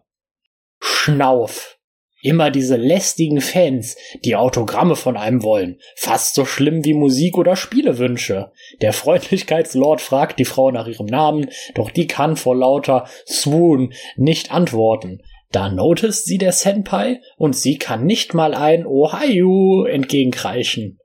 Schnauf. 0.80 1.77
Immer 2.22 2.50
diese 2.50 2.78
lästigen 2.78 3.42
Fans, 3.42 3.96
die 4.26 4.36
Autogramme 4.36 4.96
von 4.96 5.18
einem 5.18 5.44
wollen. 5.44 5.80
Fast 5.96 6.34
so 6.34 6.46
schlimm 6.46 6.84
wie 6.84 6.96
Musik- 6.96 7.38
oder 7.38 7.56
Spielewünsche. 7.56 8.52
Der 8.82 8.92
Freundlichkeitslord 8.92 10.02
fragt 10.02 10.40
die 10.40 10.46
Frau 10.46 10.72
nach 10.72 10.88
ihrem 10.88 11.06
Namen, 11.06 11.50
doch 11.76 11.92
die 11.92 12.08
kann 12.08 12.36
vor 12.36 12.56
lauter 12.56 13.08
Swoon 13.28 13.94
nicht 14.16 14.52
antworten. 14.52 15.22
Da 15.52 15.70
notice 15.70 16.26
sie 16.26 16.40
der 16.40 16.52
Senpai 16.52 17.22
und 17.38 17.56
sie 17.56 17.78
kann 17.78 18.06
nicht 18.06 18.34
mal 18.34 18.54
ein 18.54 18.86
Ohio 18.86 19.86
entgegenkreischen. 19.86 21.00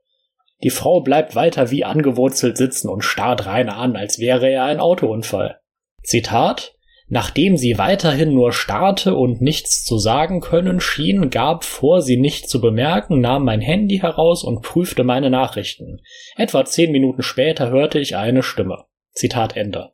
Die 0.63 0.71
Frau 0.71 1.01
bleibt 1.01 1.35
weiter 1.35 1.71
wie 1.71 1.85
angewurzelt 1.85 2.57
sitzen 2.57 2.89
und 2.89 3.03
starrt 3.03 3.47
Rainer 3.47 3.77
an, 3.77 3.97
als 3.97 4.19
wäre 4.19 4.49
er 4.49 4.65
ein 4.65 4.81
Autounfall. 4.81 5.61
Zitat 6.03 6.75
Nachdem 7.15 7.59
sie 7.59 7.77
weiterhin 7.77 8.33
nur 8.33 8.55
starrte 8.55 9.15
und 9.15 9.43
nichts 9.43 9.85
zu 9.85 9.99
sagen 9.99 10.41
können 10.41 10.81
schien, 10.81 11.29
gab 11.29 11.63
vor, 11.63 12.01
sie 12.01 12.17
nicht 12.17 12.49
zu 12.49 12.59
bemerken, 12.59 13.21
nahm 13.21 13.45
mein 13.45 13.61
Handy 13.61 13.99
heraus 13.99 14.43
und 14.43 14.63
prüfte 14.63 15.05
meine 15.05 15.29
Nachrichten. 15.29 16.01
Etwa 16.37 16.65
zehn 16.65 16.91
Minuten 16.91 17.23
später 17.23 17.69
hörte 17.69 17.99
ich 17.99 18.17
eine 18.17 18.43
Stimme. 18.43 18.85
Zitat 19.13 19.59
Ende. 19.59 19.91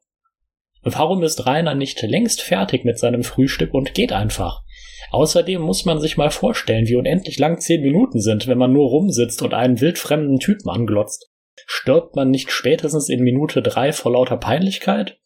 Warum 0.85 1.25
ist 1.25 1.45
Rainer 1.45 1.75
nicht 1.75 2.01
längst 2.03 2.41
fertig 2.41 2.85
mit 2.85 3.01
seinem 3.01 3.25
Frühstück 3.25 3.75
und 3.75 3.95
geht 3.95 4.13
einfach? 4.13 4.63
Außerdem 5.11 5.61
muss 5.61 5.85
man 5.85 5.99
sich 5.99 6.19
mal 6.19 6.31
vorstellen, 6.31 6.87
wie 6.87 6.95
unendlich 6.95 7.41
lang 7.41 7.59
zehn 7.59 7.83
Minuten 7.83 8.21
sind, 8.21 8.47
wenn 8.47 8.59
man 8.59 8.73
nur 8.73 8.91
rumsitzt 8.91 9.43
und 9.43 9.55
einen 9.55 9.81
wildfremden 9.81 10.39
Typen 10.39 10.71
anglotzt. 10.71 11.33
Stirbt 11.67 12.15
man 12.15 12.31
nicht 12.31 12.53
spätestens 12.53 13.09
in 13.09 13.25
Minute 13.25 13.61
drei 13.61 13.91
vor 13.91 14.13
lauter 14.13 14.37
Peinlichkeit? 14.37 15.19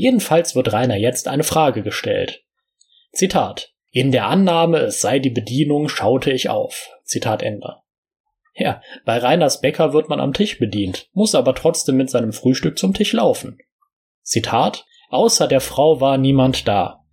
Jedenfalls 0.00 0.56
wird 0.56 0.72
Rainer 0.72 0.96
jetzt 0.96 1.28
eine 1.28 1.42
Frage 1.42 1.82
gestellt. 1.82 2.42
Zitat. 3.12 3.74
In 3.90 4.12
der 4.12 4.28
Annahme, 4.28 4.78
es 4.78 5.02
sei 5.02 5.18
die 5.18 5.28
Bedienung, 5.28 5.90
schaute 5.90 6.30
ich 6.30 6.48
auf. 6.48 6.88
Zitat 7.04 7.42
Ende. 7.42 7.76
Ja, 8.54 8.80
bei 9.04 9.18
Reiners 9.18 9.60
Bäcker 9.60 9.92
wird 9.92 10.08
man 10.08 10.18
am 10.18 10.32
Tisch 10.32 10.58
bedient, 10.58 11.10
muss 11.12 11.34
aber 11.34 11.54
trotzdem 11.54 11.98
mit 11.98 12.08
seinem 12.08 12.32
Frühstück 12.32 12.78
zum 12.78 12.94
Tisch 12.94 13.12
laufen. 13.12 13.58
Zitat. 14.22 14.86
Außer 15.10 15.46
der 15.46 15.60
Frau 15.60 16.00
war 16.00 16.16
niemand 16.16 16.66
da. 16.66 17.04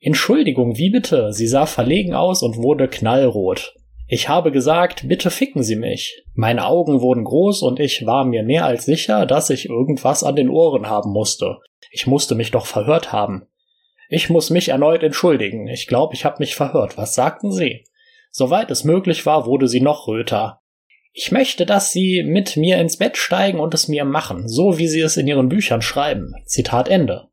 Entschuldigung, 0.00 0.78
wie 0.78 0.88
bitte? 0.88 1.34
Sie 1.34 1.46
sah 1.46 1.66
verlegen 1.66 2.14
aus 2.14 2.42
und 2.42 2.56
wurde 2.56 2.88
knallrot. 2.88 3.74
Ich 4.06 4.30
habe 4.30 4.50
gesagt, 4.50 5.06
bitte 5.08 5.30
ficken 5.30 5.62
Sie 5.62 5.76
mich. 5.76 6.24
Meine 6.32 6.64
Augen 6.64 7.02
wurden 7.02 7.24
groß 7.24 7.60
und 7.60 7.80
ich 7.80 8.06
war 8.06 8.24
mir 8.24 8.44
mehr 8.44 8.64
als 8.64 8.86
sicher, 8.86 9.26
dass 9.26 9.50
ich 9.50 9.68
irgendwas 9.68 10.24
an 10.24 10.36
den 10.36 10.48
Ohren 10.48 10.88
haben 10.88 11.12
musste. 11.12 11.58
Ich 11.90 12.06
musste 12.06 12.34
mich 12.34 12.50
doch 12.52 12.66
verhört 12.66 13.12
haben. 13.12 13.46
Ich 14.08 14.30
muss 14.30 14.50
mich 14.50 14.70
erneut 14.70 15.02
entschuldigen. 15.02 15.68
Ich 15.68 15.86
glaube, 15.86 16.14
ich 16.14 16.24
habe 16.24 16.36
mich 16.38 16.54
verhört. 16.54 16.96
Was 16.96 17.14
sagten 17.14 17.52
Sie? 17.52 17.84
Soweit 18.30 18.70
es 18.70 18.84
möglich 18.84 19.26
war, 19.26 19.46
wurde 19.46 19.68
sie 19.68 19.80
noch 19.80 20.06
röter. 20.06 20.60
Ich 21.12 21.32
möchte, 21.32 21.66
dass 21.66 21.90
Sie 21.90 22.22
mit 22.22 22.56
mir 22.56 22.78
ins 22.78 22.96
Bett 22.96 23.16
steigen 23.16 23.58
und 23.58 23.74
es 23.74 23.88
mir 23.88 24.04
machen, 24.04 24.48
so 24.48 24.78
wie 24.78 24.86
Sie 24.86 25.00
es 25.00 25.16
in 25.16 25.26
Ihren 25.26 25.48
Büchern 25.48 25.82
schreiben. 25.82 26.34
Zitat 26.46 26.88
Ende. 26.88 27.28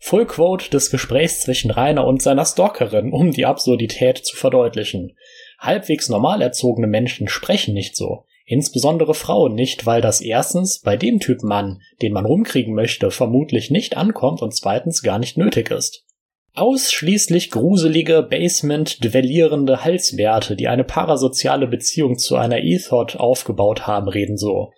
Full 0.00 0.24
Quote 0.24 0.70
des 0.70 0.90
Gesprächs 0.90 1.42
zwischen 1.42 1.70
Rainer 1.70 2.06
und 2.06 2.22
seiner 2.22 2.46
Stalkerin, 2.46 3.12
um 3.12 3.32
die 3.32 3.44
Absurdität 3.44 4.24
zu 4.24 4.36
verdeutlichen. 4.36 5.16
Halbwegs 5.58 6.08
normal 6.08 6.40
erzogene 6.40 6.86
Menschen 6.86 7.28
sprechen 7.28 7.74
nicht 7.74 7.94
so. 7.94 8.24
Insbesondere 8.52 9.14
Frauen 9.14 9.54
nicht, 9.54 9.86
weil 9.86 10.00
das 10.00 10.20
erstens 10.20 10.80
bei 10.80 10.96
dem 10.96 11.20
Typ 11.20 11.44
Mann, 11.44 11.82
den 12.02 12.12
man 12.12 12.26
rumkriegen 12.26 12.74
möchte, 12.74 13.12
vermutlich 13.12 13.70
nicht 13.70 13.96
ankommt 13.96 14.42
und 14.42 14.56
zweitens 14.56 15.04
gar 15.04 15.20
nicht 15.20 15.38
nötig 15.38 15.70
ist. 15.70 16.04
Ausschließlich 16.54 17.52
gruselige, 17.52 18.26
basement-dwellierende 18.28 19.84
Halswerte, 19.84 20.56
die 20.56 20.66
eine 20.66 20.82
parasoziale 20.82 21.68
Beziehung 21.68 22.18
zu 22.18 22.34
einer 22.34 22.58
Ethod 22.58 23.16
aufgebaut 23.18 23.86
haben, 23.86 24.08
reden 24.08 24.36
so. 24.36 24.72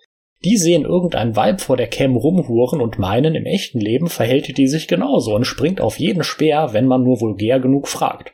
Die 0.45 0.57
sehen 0.57 0.85
irgendein 0.85 1.35
Weib 1.35 1.59
vor 1.59 1.75
der 1.75 1.87
Cam 1.87 2.15
rumhuren 2.15 2.79
und 2.79 2.99
meinen, 2.99 3.33
im 3.33 3.47
echten 3.47 3.79
Leben 3.79 4.07
verhält 4.07 4.55
die 4.55 4.67
sich 4.67 4.87
genauso 4.87 5.33
und 5.33 5.45
springt 5.45 5.81
auf 5.81 5.97
jeden 5.97 6.23
Speer, 6.23 6.73
wenn 6.73 6.85
man 6.85 7.03
nur 7.03 7.21
vulgär 7.21 7.59
genug 7.59 7.87
fragt. 7.87 8.33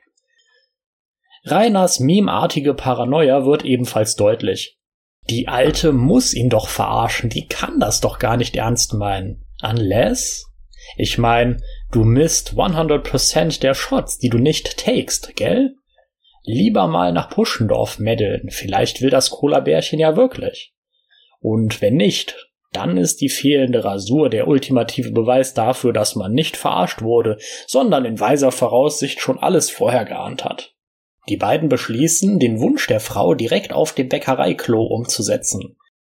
Reiners 1.45 2.01
memeartige 2.01 2.73
Paranoia 2.73 3.45
wird 3.45 3.63
ebenfalls 3.63 4.17
deutlich. 4.17 4.78
Die 5.29 5.47
Alte 5.47 5.93
muss 5.93 6.33
ihn 6.33 6.49
doch 6.49 6.67
verarschen, 6.67 7.29
die 7.29 7.47
kann 7.47 7.79
das 7.79 8.01
doch 8.01 8.17
gar 8.17 8.35
nicht 8.35 8.55
ernst 8.55 8.93
meinen. 8.93 9.45
Unless? 9.61 10.47
Ich 10.97 11.19
mein, 11.19 11.61
du 11.91 12.03
misst 12.03 12.53
100% 12.53 13.59
der 13.59 13.75
Shots, 13.75 14.17
die 14.17 14.29
du 14.29 14.39
nicht 14.39 14.77
takest, 14.77 15.35
gell? 15.35 15.75
Lieber 16.43 16.87
mal 16.87 17.11
nach 17.11 17.29
Puschendorf 17.29 17.99
meddeln, 17.99 18.49
vielleicht 18.49 19.01
will 19.01 19.11
das 19.11 19.29
Cola-Bärchen 19.29 19.99
ja 19.99 20.15
wirklich. 20.15 20.73
Und 21.39 21.79
wenn 21.81 21.95
nicht, 21.95 22.49
dann 22.71 22.97
ist 22.97 23.21
die 23.21 23.29
fehlende 23.29 23.83
Rasur 23.83 24.29
der 24.29 24.47
ultimative 24.47 25.11
Beweis 25.11 25.53
dafür, 25.53 25.93
dass 25.93 26.15
man 26.15 26.33
nicht 26.33 26.57
verarscht 26.57 27.01
wurde, 27.01 27.37
sondern 27.67 28.05
in 28.05 28.19
weiser 28.19 28.51
Voraussicht 28.51 29.19
schon 29.19 29.37
alles 29.37 29.69
vorher 29.69 30.05
geahnt 30.05 30.43
hat. 30.43 30.73
Die 31.27 31.37
beiden 31.37 31.69
beschließen, 31.69 32.39
den 32.39 32.59
Wunsch 32.59 32.87
der 32.87 32.99
Frau 32.99 33.33
direkt 33.33 33.73
auf 33.73 33.93
dem 33.93 34.09
Bäckereiklo 34.09 34.81
umzusetzen. 34.81 35.75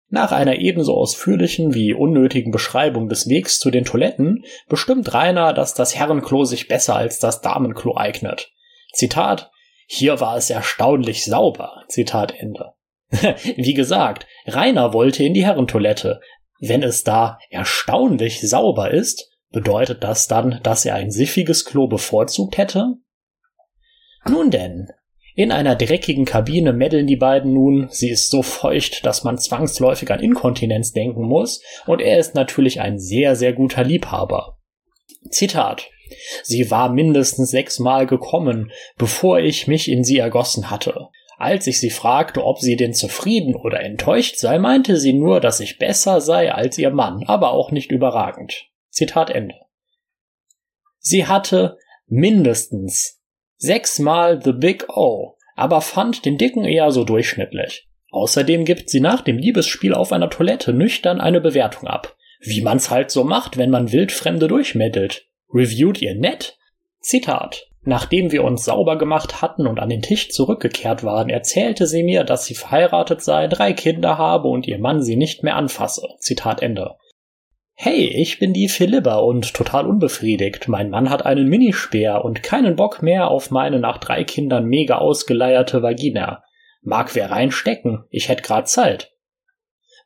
Nach 0.10 0.34
einer 0.34 0.58
ebenso 0.58 0.96
ausführlichen 0.96 1.74
wie 1.74 1.94
unnötigen 1.94 2.52
Beschreibung 2.52 3.08
des 3.08 3.30
Wegs 3.30 3.60
zu 3.60 3.72
den 3.72 3.86
Toiletten 3.86 4.44
bestimmt 4.68 5.14
Rainer, 5.14 5.54
dass 5.54 5.74
das 5.74 5.96
Herrenklo 5.96 6.44
sich 6.44 6.68
besser 6.68 6.96
als 6.96 7.20
das 7.20 7.40
Damenklo 7.42 7.96
eignet. 7.96 8.52
Zitat 8.94 9.52
Hier 9.88 10.20
war 10.20 10.36
es 10.36 10.50
erstaunlich 10.50 11.24
sauber. 11.24 11.84
Zitat 11.88 12.34
Ende. 12.38 12.74
wie 13.56 13.74
gesagt, 13.74 14.28
Rainer 14.46 14.94
wollte 14.94 15.24
in 15.24 15.34
die 15.34 15.46
Herrentoilette. 15.46 16.20
Wenn 16.60 16.84
es 16.84 17.04
da 17.04 17.40
erstaunlich 17.50 18.42
sauber 18.42 18.92
ist, 18.92 19.30
bedeutet 19.52 20.04
das 20.04 20.28
dann, 20.28 20.60
dass 20.64 20.86
er 20.86 20.96
ein 20.96 21.12
siffiges 21.12 21.66
Klo 21.66 21.88
bevorzugt 21.88 22.58
hätte? 22.58 22.96
Nun 24.30 24.52
denn, 24.52 24.88
in 25.36 25.52
einer 25.52 25.76
dreckigen 25.76 26.26
Kabine 26.26 26.74
meddeln 26.74 27.08
die 27.08 27.16
beiden 27.16 27.54
nun, 27.54 27.88
sie 27.90 28.10
ist 28.10 28.30
so 28.30 28.42
feucht, 28.42 29.06
dass 29.06 29.24
man 29.24 29.38
zwangsläufig 29.38 30.12
an 30.12 30.20
Inkontinenz 30.20 30.92
denken 30.92 31.24
muss, 31.24 31.62
und 31.88 32.02
er 32.02 32.20
ist 32.20 32.36
natürlich 32.36 32.82
ein 32.82 33.00
sehr, 33.00 33.36
sehr 33.36 33.54
guter 33.54 33.84
Liebhaber. 33.84 34.58
Zitat 35.30 35.90
Sie 36.44 36.70
war 36.70 36.92
mindestens 36.92 37.52
sechsmal 37.52 38.06
gekommen, 38.06 38.72
bevor 38.98 39.40
ich 39.40 39.68
mich 39.68 39.90
in 39.90 40.04
sie 40.04 40.18
ergossen 40.18 40.70
hatte. 40.70 41.08
Als 41.38 41.66
ich 41.68 41.80
sie 41.80 41.90
fragte, 41.90 42.44
ob 42.44 42.60
sie 42.60 42.76
denn 42.76 42.94
zufrieden 42.94 43.56
oder 43.56 43.80
enttäuscht 43.80 44.36
sei, 44.38 44.60
meinte 44.60 44.98
sie 44.98 45.14
nur, 45.14 45.40
dass 45.40 45.60
ich 45.60 45.80
besser 45.80 46.22
sei 46.22 46.52
als 46.54 46.78
ihr 46.78 46.92
Mann, 46.92 47.24
aber 47.26 47.52
auch 47.52 47.72
nicht 47.72 47.92
überragend. 47.92 48.68
Zitat 48.90 49.30
Ende. 49.30 49.56
Sie 51.00 51.26
hatte 51.26 51.78
mindestens 52.08 53.21
sechsmal 53.62 54.42
The 54.44 54.54
Big 54.54 54.90
O, 54.90 55.36
aber 55.56 55.82
fand 55.82 56.26
den 56.26 56.38
Dicken 56.38 56.66
eher 56.66 56.92
so 56.92 57.04
durchschnittlich. 57.04 57.88
Außerdem 58.10 58.66
gibt 58.66 58.90
sie 58.90 59.00
nach 59.00 59.22
dem 59.22 59.38
Liebesspiel 59.38 59.94
auf 59.94 60.12
einer 60.12 60.30
Toilette 60.30 60.74
nüchtern 60.74 61.22
eine 61.22 61.40
Bewertung 61.40 61.88
ab. 61.88 62.16
Wie 62.42 62.62
man's 62.62 62.90
halt 62.90 63.12
so 63.12 63.24
macht, 63.24 63.58
wenn 63.58 63.70
man 63.70 63.92
Wildfremde 63.92 64.48
durchmittelt. 64.48 65.28
Reviewt 65.54 66.02
ihr 66.02 66.16
nett? 66.16 66.58
Zitat. 67.00 67.68
Nachdem 67.84 68.32
wir 68.32 68.44
uns 68.44 68.66
sauber 68.66 68.98
gemacht 68.98 69.42
hatten 69.42 69.68
und 69.68 69.80
an 69.80 69.90
den 69.90 70.02
Tisch 70.02 70.30
zurückgekehrt 70.30 71.04
waren, 71.04 71.30
erzählte 71.30 71.88
sie 71.88 72.04
mir, 72.04 72.24
dass 72.24 72.46
sie 72.46 72.56
verheiratet 72.56 73.22
sei, 73.22 73.48
drei 73.48 73.74
Kinder 73.74 74.18
habe 74.18 74.48
und 74.48 74.68
ihr 74.68 74.80
Mann 74.80 75.02
sie 75.02 75.16
nicht 75.16 75.44
mehr 75.44 75.56
anfasse. 75.56 76.08
Zitat 76.20 76.62
Ende. 76.62 76.96
Hey, 77.84 78.06
ich 78.10 78.38
bin 78.38 78.54
die 78.54 78.70
Philippa 78.70 79.16
und 79.16 79.56
total 79.56 79.88
unbefriedigt. 79.88 80.68
Mein 80.68 80.92
Mann 80.92 81.10
hat 81.10 81.26
einen 81.26 81.48
Minispeer 81.48 82.24
und 82.24 82.44
keinen 82.44 82.76
Bock 82.76 83.02
mehr 83.02 83.30
auf 83.30 83.50
meine 83.50 83.80
nach 83.80 83.98
drei 83.98 84.24
Kindern 84.24 84.66
mega 84.66 85.00
ausgeleierte 85.00 85.82
Vagina. 85.82 86.44
Mag 86.84 87.16
wer 87.16 87.32
reinstecken, 87.32 88.04
ich 88.12 88.30
hätt 88.30 88.44
grad 88.44 88.70
Zeit. 88.70 89.14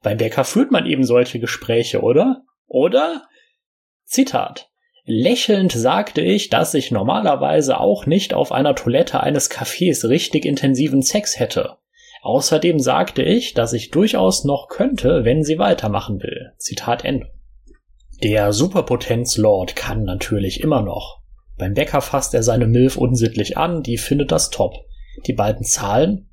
Beim 0.01 0.15
Bäcker 0.15 0.45
führt 0.45 0.71
man 0.71 0.85
eben 0.85 1.03
solche 1.03 1.37
Gespräche, 1.41 1.99
oder? 1.99 2.43
Oder? 2.65 3.27
Zitat. 4.05 4.69
Lächelnd 5.03 5.73
sagte 5.73 6.21
ich, 6.21 6.49
dass 6.49 6.75
ich 6.75 6.91
normalerweise 6.91 7.77
auch 7.77 8.05
nicht 8.05 8.33
auf 8.33 8.53
einer 8.53 8.75
Toilette 8.75 9.19
eines 9.19 9.51
Cafés 9.51 10.07
richtig 10.07 10.45
intensiven 10.45 11.01
Sex 11.01 11.37
hätte. 11.37 11.75
Außerdem 12.21 12.79
sagte 12.79 13.21
ich, 13.21 13.53
dass 13.53 13.73
ich 13.73 13.91
durchaus 13.91 14.45
noch 14.45 14.69
könnte, 14.69 15.25
wenn 15.25 15.43
sie 15.43 15.59
weitermachen 15.59 16.21
will. 16.21 16.53
Zitat 16.57 17.03
Ende. 17.03 17.35
Der 18.23 18.53
Superpotenz-Lord 18.53 19.75
kann 19.75 20.03
natürlich 20.03 20.61
immer 20.61 20.81
noch. 20.81 21.21
Beim 21.57 21.73
Bäcker 21.73 22.01
fasst 22.01 22.33
er 22.33 22.43
seine 22.43 22.67
Milf 22.67 22.97
unsittlich 22.97 23.57
an, 23.57 23.83
die 23.83 23.97
findet 23.97 24.31
das 24.31 24.49
top. 24.49 24.73
Die 25.27 25.33
beiden 25.33 25.63
zahlen. 25.63 26.29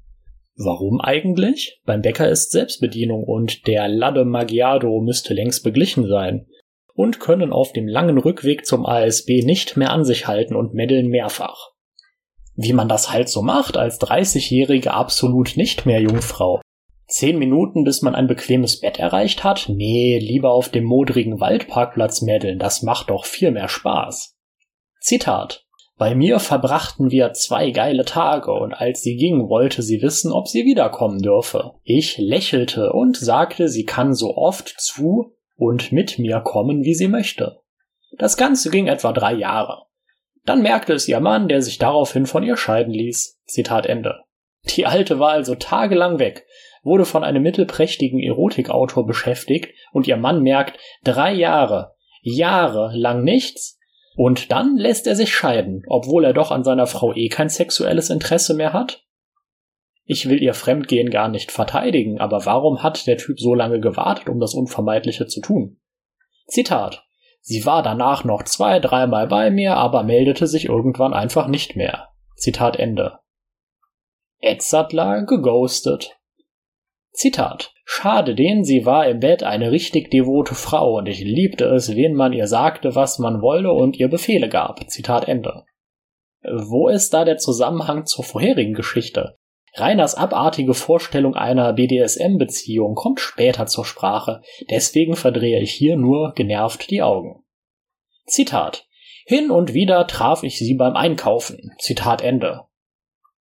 Warum 0.56 1.00
eigentlich? 1.00 1.80
Beim 1.84 2.02
Bäcker 2.02 2.28
ist 2.28 2.52
Selbstbedienung 2.52 3.24
und 3.24 3.66
der 3.66 3.88
Lade 3.88 4.24
Magiado 4.24 5.00
müsste 5.00 5.34
längst 5.34 5.64
beglichen 5.64 6.06
sein. 6.06 6.46
Und 6.94 7.20
können 7.20 7.52
auf 7.52 7.72
dem 7.72 7.88
langen 7.88 8.18
Rückweg 8.18 8.66
zum 8.66 8.84
ASB 8.84 9.42
nicht 9.44 9.76
mehr 9.76 9.92
an 9.92 10.04
sich 10.04 10.26
halten 10.26 10.54
und 10.54 10.74
meddeln 10.74 11.08
mehrfach. 11.08 11.70
Wie 12.54 12.74
man 12.74 12.88
das 12.88 13.10
halt 13.10 13.28
so 13.28 13.42
macht 13.42 13.76
als 13.78 13.98
30-jährige 14.00 14.92
absolut 14.92 15.56
nicht 15.56 15.86
mehr 15.86 16.00
Jungfrau. 16.02 16.60
Zehn 17.12 17.38
Minuten, 17.38 17.84
bis 17.84 18.00
man 18.00 18.14
ein 18.14 18.26
bequemes 18.26 18.80
Bett 18.80 18.98
erreicht 18.98 19.44
hat? 19.44 19.66
Nee, 19.68 20.18
lieber 20.18 20.50
auf 20.50 20.70
dem 20.70 20.84
modrigen 20.84 21.40
Waldparkplatz 21.40 22.22
meddeln, 22.22 22.58
das 22.58 22.82
macht 22.82 23.10
doch 23.10 23.26
viel 23.26 23.50
mehr 23.50 23.68
Spaß. 23.68 24.34
Zitat 24.98 25.66
bei 25.98 26.16
mir 26.16 26.40
verbrachten 26.40 27.12
wir 27.12 27.32
zwei 27.32 27.70
geile 27.70 28.04
Tage, 28.04 28.50
und 28.50 28.72
als 28.72 29.02
sie 29.02 29.14
ging, 29.16 29.48
wollte 29.48 29.82
sie 29.82 30.02
wissen, 30.02 30.32
ob 30.32 30.48
sie 30.48 30.64
wiederkommen 30.64 31.20
dürfe. 31.20 31.74
Ich 31.84 32.18
lächelte 32.18 32.92
und 32.92 33.16
sagte, 33.16 33.68
sie 33.68 33.84
kann 33.84 34.12
so 34.12 34.36
oft 34.36 34.74
zu 34.80 35.36
und 35.54 35.92
mit 35.92 36.18
mir 36.18 36.40
kommen, 36.40 36.82
wie 36.82 36.94
sie 36.94 37.06
möchte. 37.06 37.60
Das 38.18 38.36
Ganze 38.36 38.68
ging 38.70 38.88
etwa 38.88 39.12
drei 39.12 39.34
Jahre. 39.34 39.84
Dann 40.44 40.62
merkte 40.62 40.92
es 40.92 41.06
ihr 41.06 41.20
Mann, 41.20 41.46
der 41.46 41.62
sich 41.62 41.78
daraufhin 41.78 42.26
von 42.26 42.42
ihr 42.42 42.56
scheiden 42.56 42.92
ließ. 42.92 43.40
Zitat 43.44 43.86
Ende. 43.86 44.22
Die 44.74 44.86
Alte 44.86 45.20
war 45.20 45.30
also 45.30 45.54
tagelang 45.54 46.18
weg, 46.18 46.46
wurde 46.82 47.04
von 47.04 47.24
einem 47.24 47.42
mittelprächtigen 47.42 48.20
Erotikautor 48.20 49.06
beschäftigt 49.06 49.74
und 49.92 50.06
ihr 50.06 50.16
Mann 50.16 50.42
merkt, 50.42 50.78
drei 51.04 51.32
Jahre, 51.32 51.94
Jahre 52.22 52.92
lang 52.94 53.24
nichts, 53.24 53.78
und 54.14 54.52
dann 54.52 54.76
lässt 54.76 55.06
er 55.06 55.16
sich 55.16 55.34
scheiden, 55.34 55.84
obwohl 55.86 56.24
er 56.24 56.34
doch 56.34 56.50
an 56.50 56.64
seiner 56.64 56.86
Frau 56.86 57.14
eh 57.14 57.28
kein 57.28 57.48
sexuelles 57.48 58.10
Interesse 58.10 58.54
mehr 58.54 58.72
hat? 58.72 59.04
Ich 60.04 60.28
will 60.28 60.42
ihr 60.42 60.54
Fremdgehen 60.54 61.10
gar 61.10 61.28
nicht 61.28 61.50
verteidigen, 61.52 62.20
aber 62.20 62.44
warum 62.44 62.82
hat 62.82 63.06
der 63.06 63.16
Typ 63.16 63.38
so 63.40 63.54
lange 63.54 63.80
gewartet, 63.80 64.28
um 64.28 64.40
das 64.40 64.54
Unvermeidliche 64.54 65.26
zu 65.26 65.40
tun? 65.40 65.80
Zitat. 66.46 67.04
Sie 67.40 67.64
war 67.64 67.82
danach 67.82 68.24
noch 68.24 68.44
zwei, 68.44 68.78
dreimal 68.78 69.26
bei 69.26 69.50
mir, 69.50 69.76
aber 69.76 70.02
meldete 70.02 70.46
sich 70.46 70.66
irgendwann 70.66 71.14
einfach 71.14 71.48
nicht 71.48 71.74
mehr. 71.76 72.08
Zitat 72.36 72.76
Ende. 72.76 73.18
Edzardler 74.38 75.24
geghostet. 75.24 76.18
Zitat. 77.12 77.72
Schade 77.84 78.34
den, 78.34 78.64
sie 78.64 78.86
war 78.86 79.06
im 79.06 79.20
Bett 79.20 79.42
eine 79.42 79.70
richtig 79.70 80.10
devote 80.10 80.54
Frau 80.54 80.96
und 80.96 81.06
ich 81.06 81.20
liebte 81.20 81.66
es, 81.66 81.94
wen 81.94 82.14
man 82.14 82.32
ihr 82.32 82.46
sagte, 82.46 82.94
was 82.94 83.18
man 83.18 83.42
wolle 83.42 83.72
und 83.72 83.98
ihr 83.98 84.08
Befehle 84.08 84.48
gab. 84.48 84.88
Zitat 84.90 85.28
Ende. 85.28 85.64
Wo 86.42 86.88
ist 86.88 87.12
da 87.12 87.24
der 87.24 87.36
Zusammenhang 87.36 88.06
zur 88.06 88.24
vorherigen 88.24 88.74
Geschichte? 88.74 89.36
Reiners 89.74 90.14
abartige 90.14 90.74
Vorstellung 90.74 91.34
einer 91.34 91.72
BDSM-Beziehung 91.72 92.94
kommt 92.94 93.20
später 93.20 93.66
zur 93.66 93.84
Sprache, 93.84 94.42
deswegen 94.70 95.16
verdrehe 95.16 95.60
ich 95.60 95.72
hier 95.72 95.96
nur 95.96 96.32
genervt 96.34 96.90
die 96.90 97.02
Augen. 97.02 97.44
Zitat. 98.26 98.86
Hin 99.24 99.50
und 99.50 99.72
wieder 99.72 100.06
traf 100.06 100.42
ich 100.42 100.58
sie 100.58 100.74
beim 100.74 100.96
Einkaufen. 100.96 101.72
Zitat 101.78 102.22
Ende. 102.22 102.62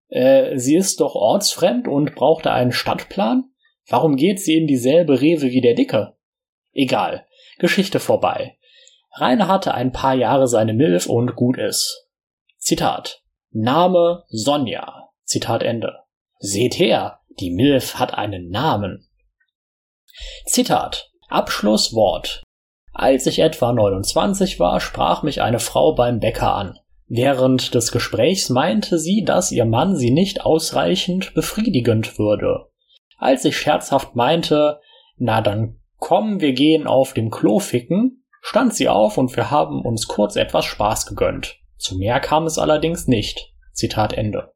Äh, 0.10 0.58
sie 0.58 0.76
ist 0.76 1.00
doch 1.02 1.16
ortsfremd 1.16 1.88
und 1.88 2.16
brauchte 2.16 2.52
einen 2.52 2.72
Stadtplan? 2.72 3.51
Warum 3.88 4.16
geht 4.16 4.40
sie 4.40 4.58
in 4.58 4.68
dieselbe 4.68 5.22
Rewe 5.22 5.52
wie 5.52 5.62
der 5.62 5.76
Dicke? 5.76 6.16
Egal. 6.74 7.26
Geschichte 7.60 8.00
vorbei. 8.00 8.58
Rainer 9.14 9.48
hatte 9.48 9.74
ein 9.74 9.92
paar 9.92 10.16
Jahre 10.16 10.48
seine 10.48 10.74
Milf 10.74 11.08
und 11.08 11.36
gut 11.36 11.58
ist. 11.58 12.08
Zitat. 12.58 13.22
Name 13.52 14.24
Sonja. 14.30 15.10
Zitat 15.24 15.64
Ende. 15.64 16.00
Seht 16.40 16.80
her, 16.80 17.20
die 17.40 17.52
Milf 17.52 17.96
hat 17.96 18.14
einen 18.14 18.50
Namen. 18.50 19.08
Zitat. 20.46 21.12
Abschlusswort. 21.28 22.44
Als 22.94 23.26
ich 23.26 23.40
etwa 23.40 23.72
29 23.72 24.60
war, 24.60 24.80
sprach 24.82 25.24
mich 25.24 25.42
eine 25.42 25.60
Frau 25.60 25.94
beim 25.94 26.20
Bäcker 26.20 26.56
an. 26.56 26.78
Während 27.08 27.76
des 27.76 27.92
Gesprächs 27.92 28.50
meinte 28.50 28.98
sie, 28.98 29.24
dass 29.26 29.52
ihr 29.52 29.66
Mann 29.66 29.96
sie 29.96 30.12
nicht 30.12 30.46
ausreichend 30.46 31.34
befriedigend 31.34 32.18
würde. 32.18 32.71
Als 33.22 33.46
ich 33.46 33.56
scherzhaft 33.56 34.16
meinte, 34.16 34.80
na 35.16 35.42
dann 35.42 35.80
komm, 35.98 36.42
wir 36.42 36.54
gehen 36.54 36.88
auf 36.88 37.14
dem 37.14 37.30
Klo 37.30 37.60
ficken, 37.60 38.26
stand 38.42 38.74
sie 38.74 38.90
auf 38.90 39.20
und 39.20 39.36
wir 39.36 39.52
haben 39.52 39.86
uns 39.86 40.08
kurz 40.08 40.36
etwas 40.36 40.66
Spaß 40.66 41.06
gegönnt. 41.06 41.60
Zu 41.78 42.00
mehr 42.00 42.20
kam 42.20 42.48
es 42.48 42.58
allerdings 42.58 43.08
nicht. 43.08 43.54
Zitat 43.74 44.14
Ende. 44.14 44.52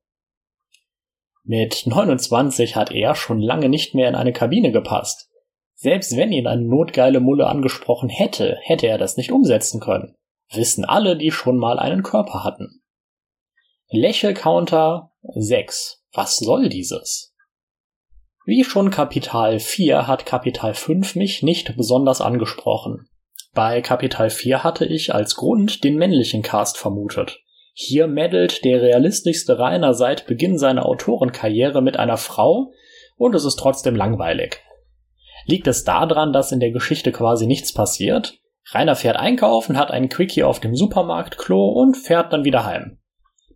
Mit 1.43 1.83
29 1.85 2.75
hat 2.75 2.91
er 2.91 3.13
schon 3.13 3.39
lange 3.39 3.69
nicht 3.69 3.93
mehr 3.93 4.09
in 4.09 4.15
eine 4.15 4.33
Kabine 4.33 4.71
gepasst. 4.71 5.29
Selbst 5.75 6.17
wenn 6.17 6.31
ihn 6.31 6.47
eine 6.47 6.63
notgeile 6.63 7.19
Mulle 7.19 7.45
angesprochen 7.45 8.09
hätte, 8.09 8.57
hätte 8.63 8.87
er 8.87 8.97
das 8.97 9.15
nicht 9.15 9.31
umsetzen 9.31 9.79
können. 9.79 10.15
Wissen 10.51 10.85
alle, 10.85 11.15
die 11.15 11.29
schon 11.29 11.57
mal 11.57 11.77
einen 11.77 12.01
Körper 12.01 12.43
hatten. 12.43 12.81
Lächelcounter 13.89 15.11
6. 15.35 16.03
Was 16.13 16.37
soll 16.37 16.67
dieses? 16.69 17.34
Wie 18.47 18.63
schon 18.63 18.91
Kapital 18.91 19.59
4 19.59 20.05
hat 20.05 20.27
Kapital 20.27 20.75
5 20.75 21.15
mich 21.15 21.41
nicht 21.41 21.75
besonders 21.75 22.21
angesprochen. 22.21 23.07
Bei 23.55 23.81
Kapital 23.81 24.29
4 24.29 24.63
hatte 24.63 24.85
ich 24.85 25.15
als 25.15 25.33
Grund 25.33 25.83
den 25.83 25.95
männlichen 25.95 26.43
Cast 26.43 26.77
vermutet. 26.77 27.39
Hier 27.73 28.05
meddelt 28.05 28.63
der 28.63 28.83
realistischste 28.83 29.57
Rainer 29.57 29.95
seit 29.95 30.27
Beginn 30.27 30.59
seiner 30.59 30.85
Autorenkarriere 30.85 31.81
mit 31.81 31.97
einer 31.97 32.17
Frau 32.17 32.71
und 33.17 33.33
es 33.33 33.45
ist 33.45 33.55
trotzdem 33.55 33.95
langweilig. 33.95 34.61
Liegt 35.47 35.65
es 35.65 35.83
daran, 35.83 36.31
dass 36.31 36.51
in 36.51 36.59
der 36.59 36.71
Geschichte 36.71 37.11
quasi 37.11 37.47
nichts 37.47 37.73
passiert? 37.73 38.37
Rainer 38.71 38.95
fährt 38.95 39.17
einkaufen, 39.17 39.75
hat 39.75 39.89
einen 39.89 40.09
Quickie 40.09 40.43
auf 40.43 40.59
dem 40.59 40.75
Supermarktklo 40.75 41.69
und 41.69 41.97
fährt 41.97 42.31
dann 42.31 42.45
wieder 42.45 42.63
heim. 42.63 42.99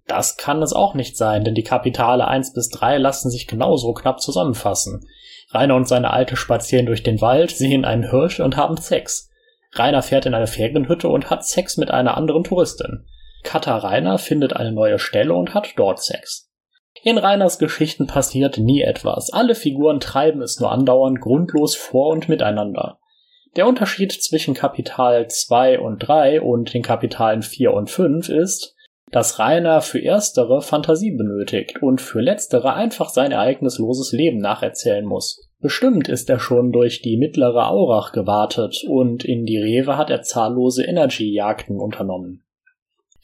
Das 0.09 0.38
kann 0.38 0.63
es 0.63 0.73
auch 0.73 0.95
nicht 0.95 1.15
sein, 1.15 1.43
denn 1.43 1.53
die 1.53 1.63
Kapitale 1.63 2.27
1 2.27 2.53
bis 2.53 2.69
3 2.69 2.97
lassen 2.97 3.29
sich 3.29 3.45
genauso 3.47 3.93
knapp 3.93 4.19
zusammenfassen. 4.19 5.07
Rainer 5.51 5.75
und 5.75 5.88
seine 5.88 6.11
Alte 6.11 6.35
spazieren 6.35 6.88
durch 6.88 7.03
den 7.03 7.21
Wald, 7.21 7.51
sehen 7.51 7.85
einen 7.85 8.09
Hirsch 8.09 8.39
und 8.39 8.57
haben 8.57 8.75
Sex. 8.77 9.29
Rainer 9.73 10.01
fährt 10.01 10.25
in 10.25 10.33
eine 10.33 10.47
Ferienhütte 10.47 11.09
und 11.09 11.29
hat 11.29 11.45
Sex 11.45 11.77
mit 11.77 11.91
einer 11.91 12.17
anderen 12.17 12.43
Touristin. 12.43 13.05
Katar 13.43 13.83
Rainer 13.83 14.17
findet 14.17 14.55
eine 14.55 14.71
neue 14.71 14.97
Stelle 14.97 15.35
und 15.35 15.53
hat 15.53 15.73
dort 15.75 16.01
Sex. 16.01 16.49
In 17.03 17.19
Rainers 17.19 17.59
Geschichten 17.59 18.07
passiert 18.07 18.57
nie 18.57 18.81
etwas. 18.81 19.31
Alle 19.31 19.53
Figuren 19.53 19.99
treiben 19.99 20.41
es 20.41 20.59
nur 20.59 20.71
andauernd 20.71 21.21
grundlos 21.21 21.75
vor 21.75 22.07
und 22.07 22.27
miteinander. 22.27 22.99
Der 23.55 23.67
Unterschied 23.67 24.11
zwischen 24.11 24.55
Kapital 24.55 25.27
2 25.27 25.79
und 25.79 25.99
3 25.99 26.41
und 26.41 26.73
den 26.73 26.81
Kapitalen 26.81 27.43
4 27.43 27.73
und 27.73 27.89
5 27.91 28.29
ist, 28.29 28.75
dass 29.11 29.39
Rainer 29.39 29.81
für 29.81 29.99
erstere 29.99 30.61
Fantasie 30.61 31.11
benötigt 31.11 31.81
und 31.81 31.99
für 32.01 32.21
letztere 32.21 32.73
einfach 32.73 33.09
sein 33.09 33.31
ereignisloses 33.31 34.11
Leben 34.11 34.39
nacherzählen 34.39 35.05
muss. 35.05 35.49
Bestimmt 35.59 36.07
ist 36.07 36.29
er 36.29 36.39
schon 36.39 36.71
durch 36.71 37.01
die 37.01 37.17
mittlere 37.17 37.67
Aurach 37.69 38.11
gewartet 38.11 38.83
und 38.88 39.25
in 39.25 39.45
die 39.45 39.57
Rewe 39.57 39.97
hat 39.97 40.09
er 40.09 40.21
zahllose 40.21 40.83
Energy-Jagden 40.83 41.79
unternommen. 41.79 42.45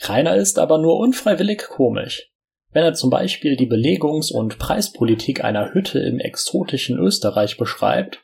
Rainer 0.02 0.36
ist 0.36 0.60
aber 0.60 0.78
nur 0.78 0.98
unfreiwillig 0.98 1.64
komisch. 1.70 2.32
Wenn 2.72 2.84
er 2.84 2.94
zum 2.94 3.10
Beispiel 3.10 3.56
die 3.56 3.68
Belegungs- 3.68 4.34
und 4.34 4.60
Preispolitik 4.60 5.44
einer 5.44 5.74
Hütte 5.74 6.00
im 6.00 6.20
exotischen 6.20 7.00
Österreich 7.00 7.58
beschreibt 7.58 8.22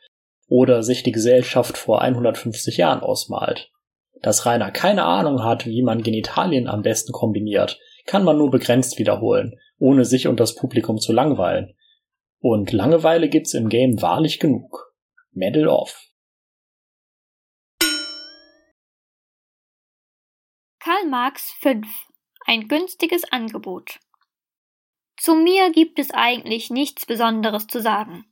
oder 0.50 0.84
sich 0.84 1.04
die 1.04 1.14
Gesellschaft 1.14 1.78
vor 1.78 2.02
150 2.02 2.76
Jahren 2.76 3.00
ausmalt. 3.00 3.72
Dass 4.22 4.46
Rainer 4.46 4.72
keine 4.72 5.06
Ahnung 5.06 5.44
hat, 5.44 5.66
wie 5.66 5.82
man 5.82 6.04
Genitalien 6.04 6.68
am 6.68 6.84
besten 6.84 7.12
kombiniert, 7.12 7.80
kann 8.06 8.24
man 8.24 8.38
nur 8.38 8.52
begrenzt 8.52 9.00
wiederholen, 9.00 9.60
ohne 9.80 10.06
sich 10.06 10.28
und 10.28 10.40
das 10.40 10.56
Publikum 10.56 11.00
zu 11.00 11.12
langweilen. 11.12 11.76
Und 12.40 12.72
Langeweile 12.72 13.30
gibt's 13.30 13.54
im 13.54 13.70
Game 13.70 14.02
wahrlich 14.02 14.40
genug. 14.40 14.94
Medal 15.32 15.68
off. 15.68 16.08
Karl 20.80 21.08
Marx 21.08 21.52
5. 21.60 21.88
Ein 22.46 22.68
günstiges 22.68 23.32
Angebot. 23.32 24.00
Zu 25.16 25.36
mir 25.36 25.72
gibt 25.72 26.00
es 26.00 26.10
eigentlich 26.12 26.72
nichts 26.72 27.06
Besonderes 27.06 27.68
zu 27.68 27.82
sagen. 27.82 28.26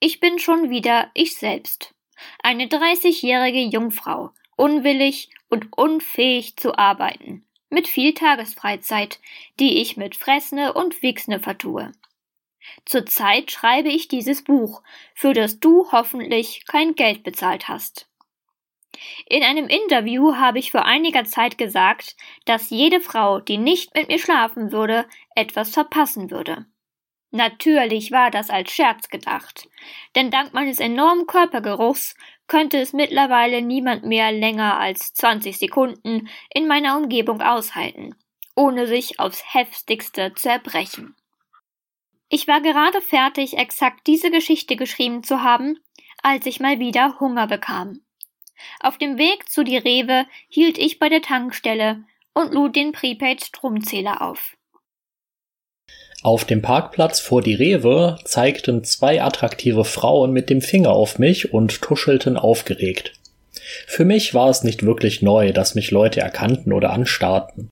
Ich 0.00 0.18
bin 0.18 0.38
schon 0.38 0.70
wieder 0.70 1.10
ich 1.12 1.36
selbst. 1.36 1.94
Eine 2.42 2.64
30-jährige 2.64 3.60
Jungfrau, 3.60 4.30
unwillig 4.56 5.30
und 5.48 5.76
unfähig 5.76 6.56
zu 6.56 6.76
arbeiten, 6.76 7.44
mit 7.70 7.88
viel 7.88 8.14
Tagesfreizeit, 8.14 9.20
die 9.58 9.80
ich 9.80 9.96
mit 9.96 10.16
Fressne 10.16 10.72
und 10.72 11.02
Wichsne 11.02 11.40
vertue. 11.40 11.92
Zurzeit 12.84 13.50
schreibe 13.50 13.88
ich 13.88 14.08
dieses 14.08 14.44
Buch, 14.44 14.82
für 15.14 15.32
das 15.32 15.58
du 15.60 15.90
hoffentlich 15.90 16.64
kein 16.66 16.94
Geld 16.94 17.22
bezahlt 17.22 17.68
hast. 17.68 18.08
In 19.26 19.42
einem 19.42 19.68
Interview 19.68 20.36
habe 20.36 20.58
ich 20.58 20.70
vor 20.70 20.84
einiger 20.84 21.24
Zeit 21.24 21.58
gesagt, 21.58 22.16
dass 22.44 22.70
jede 22.70 23.00
Frau, 23.00 23.40
die 23.40 23.58
nicht 23.58 23.94
mit 23.94 24.08
mir 24.08 24.18
schlafen 24.18 24.70
würde, 24.70 25.06
etwas 25.34 25.70
verpassen 25.70 26.30
würde. 26.30 26.66
Natürlich 27.34 28.12
war 28.12 28.30
das 28.30 28.50
als 28.50 28.70
Scherz 28.70 29.08
gedacht, 29.08 29.66
denn 30.14 30.30
dank 30.30 30.52
meines 30.52 30.80
enormen 30.80 31.26
Körpergeruchs 31.26 32.14
könnte 32.46 32.78
es 32.78 32.92
mittlerweile 32.92 33.62
niemand 33.62 34.04
mehr 34.04 34.32
länger 34.32 34.78
als 34.78 35.14
20 35.14 35.58
Sekunden 35.58 36.28
in 36.52 36.66
meiner 36.66 36.96
Umgebung 36.96 37.40
aushalten, 37.40 38.14
ohne 38.54 38.86
sich 38.86 39.18
aufs 39.18 39.42
heftigste 39.54 40.32
zu 40.34 40.50
erbrechen. 40.50 41.16
Ich 42.28 42.48
war 42.48 42.60
gerade 42.60 43.00
fertig, 43.00 43.58
exakt 43.58 44.06
diese 44.06 44.30
Geschichte 44.30 44.76
geschrieben 44.76 45.22
zu 45.22 45.42
haben, 45.42 45.78
als 46.22 46.46
ich 46.46 46.60
mal 46.60 46.78
wieder 46.78 47.20
Hunger 47.20 47.46
bekam. 47.46 48.00
Auf 48.80 48.96
dem 48.98 49.18
Weg 49.18 49.48
zu 49.48 49.64
die 49.64 49.76
Rewe 49.76 50.26
hielt 50.48 50.78
ich 50.78 50.98
bei 50.98 51.08
der 51.08 51.22
Tankstelle 51.22 52.04
und 52.34 52.54
lud 52.54 52.76
den 52.76 52.92
Prepaid-Stromzähler 52.92 54.22
auf. 54.22 54.56
Auf 56.22 56.44
dem 56.44 56.62
Parkplatz 56.62 57.18
vor 57.18 57.42
die 57.42 57.54
Rewe 57.54 58.16
zeigten 58.24 58.84
zwei 58.84 59.22
attraktive 59.22 59.84
Frauen 59.84 60.32
mit 60.32 60.50
dem 60.50 60.60
Finger 60.60 60.90
auf 60.90 61.18
mich 61.18 61.52
und 61.52 61.82
tuschelten 61.82 62.36
aufgeregt. 62.36 63.14
Für 63.88 64.04
mich 64.04 64.32
war 64.32 64.48
es 64.48 64.62
nicht 64.62 64.84
wirklich 64.84 65.22
neu, 65.22 65.52
dass 65.52 65.74
mich 65.74 65.90
Leute 65.90 66.20
erkannten 66.20 66.72
oder 66.72 66.90
anstarrten. 66.90 67.70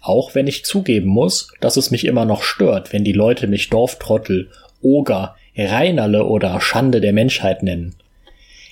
Auch 0.00 0.36
wenn 0.36 0.46
ich 0.46 0.64
zugeben 0.64 1.08
muss, 1.08 1.52
dass 1.60 1.76
es 1.76 1.90
mich 1.90 2.04
immer 2.04 2.24
noch 2.24 2.44
stört, 2.44 2.92
wenn 2.92 3.02
die 3.02 3.12
Leute 3.12 3.48
mich 3.48 3.68
Dorftrottel, 3.68 4.50
Oger, 4.80 5.34
Reinerle 5.56 6.24
oder 6.24 6.60
Schande 6.60 7.00
der 7.00 7.12
Menschheit 7.12 7.64
nennen. 7.64 7.96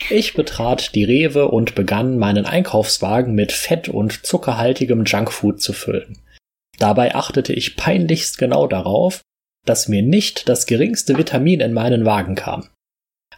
Ich 0.08 0.34
betrat 0.34 0.94
die 0.94 1.02
Rewe 1.02 1.48
und 1.48 1.74
begann 1.74 2.16
meinen 2.16 2.46
Einkaufswagen 2.46 3.34
mit 3.34 3.50
fett 3.50 3.88
und 3.88 4.24
zuckerhaltigem 4.24 5.04
Junkfood 5.04 5.60
zu 5.60 5.72
füllen. 5.72 6.18
Dabei 6.78 7.14
achtete 7.14 7.52
ich 7.52 7.76
peinlichst 7.76 8.38
genau 8.38 8.66
darauf, 8.66 9.22
dass 9.64 9.88
mir 9.88 10.02
nicht 10.02 10.48
das 10.48 10.66
geringste 10.66 11.16
Vitamin 11.18 11.60
in 11.60 11.72
meinen 11.72 12.04
Wagen 12.04 12.34
kam. 12.34 12.68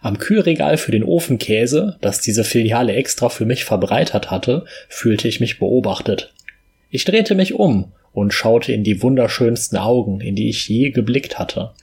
Am 0.00 0.18
Kühlregal 0.18 0.76
für 0.76 0.92
den 0.92 1.02
Ofenkäse, 1.02 1.98
das 2.00 2.20
diese 2.20 2.44
Filiale 2.44 2.94
extra 2.94 3.28
für 3.28 3.46
mich 3.46 3.64
verbreitert 3.64 4.30
hatte, 4.30 4.64
fühlte 4.88 5.26
ich 5.26 5.40
mich 5.40 5.58
beobachtet. 5.58 6.34
Ich 6.90 7.04
drehte 7.04 7.34
mich 7.34 7.54
um 7.54 7.92
und 8.12 8.32
schaute 8.32 8.72
in 8.72 8.84
die 8.84 9.02
wunderschönsten 9.02 9.78
Augen, 9.78 10.20
in 10.20 10.36
die 10.36 10.48
ich 10.48 10.68
je 10.68 10.90
geblickt 10.90 11.38
hatte. 11.38 11.74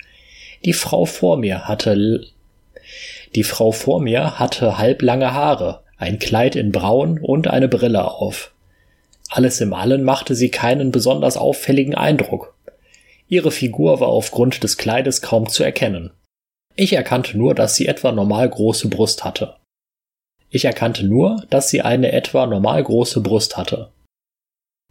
Die 0.63 0.73
Frau 0.73 1.05
vor 1.05 1.37
mir 1.37 1.67
hatte 1.67 2.21
die 3.35 3.43
Frau 3.43 3.71
vor 3.71 3.99
mir 3.99 4.39
hatte 4.39 4.77
halblange 4.77 5.33
Haare, 5.33 5.83
ein 5.97 6.19
Kleid 6.19 6.55
in 6.55 6.71
Braun 6.71 7.19
und 7.19 7.47
eine 7.47 7.67
Brille 7.67 8.09
auf. 8.09 8.54
Alles 9.29 9.59
im 9.61 9.73
Allen 9.73 10.03
machte 10.03 10.35
sie 10.35 10.49
keinen 10.49 10.91
besonders 10.91 11.37
auffälligen 11.37 11.95
Eindruck. 11.95 12.55
Ihre 13.27 13.51
Figur 13.51 13.99
war 13.99 14.09
aufgrund 14.09 14.63
des 14.63 14.77
Kleides 14.77 15.21
kaum 15.21 15.49
zu 15.49 15.63
erkennen. 15.63 16.11
Ich 16.75 16.93
erkannte 16.93 17.37
nur, 17.37 17.55
dass 17.55 17.75
sie 17.75 17.87
etwa 17.87 18.11
normal 18.11 18.49
große 18.49 18.89
Brust 18.89 19.23
hatte. 19.23 19.55
Ich 20.49 20.65
erkannte 20.65 21.05
nur, 21.05 21.43
dass 21.49 21.69
sie 21.69 21.81
eine 21.81 22.11
etwa 22.11 22.45
normal 22.45 22.83
große 22.83 23.21
Brust 23.21 23.57
hatte. 23.57 23.91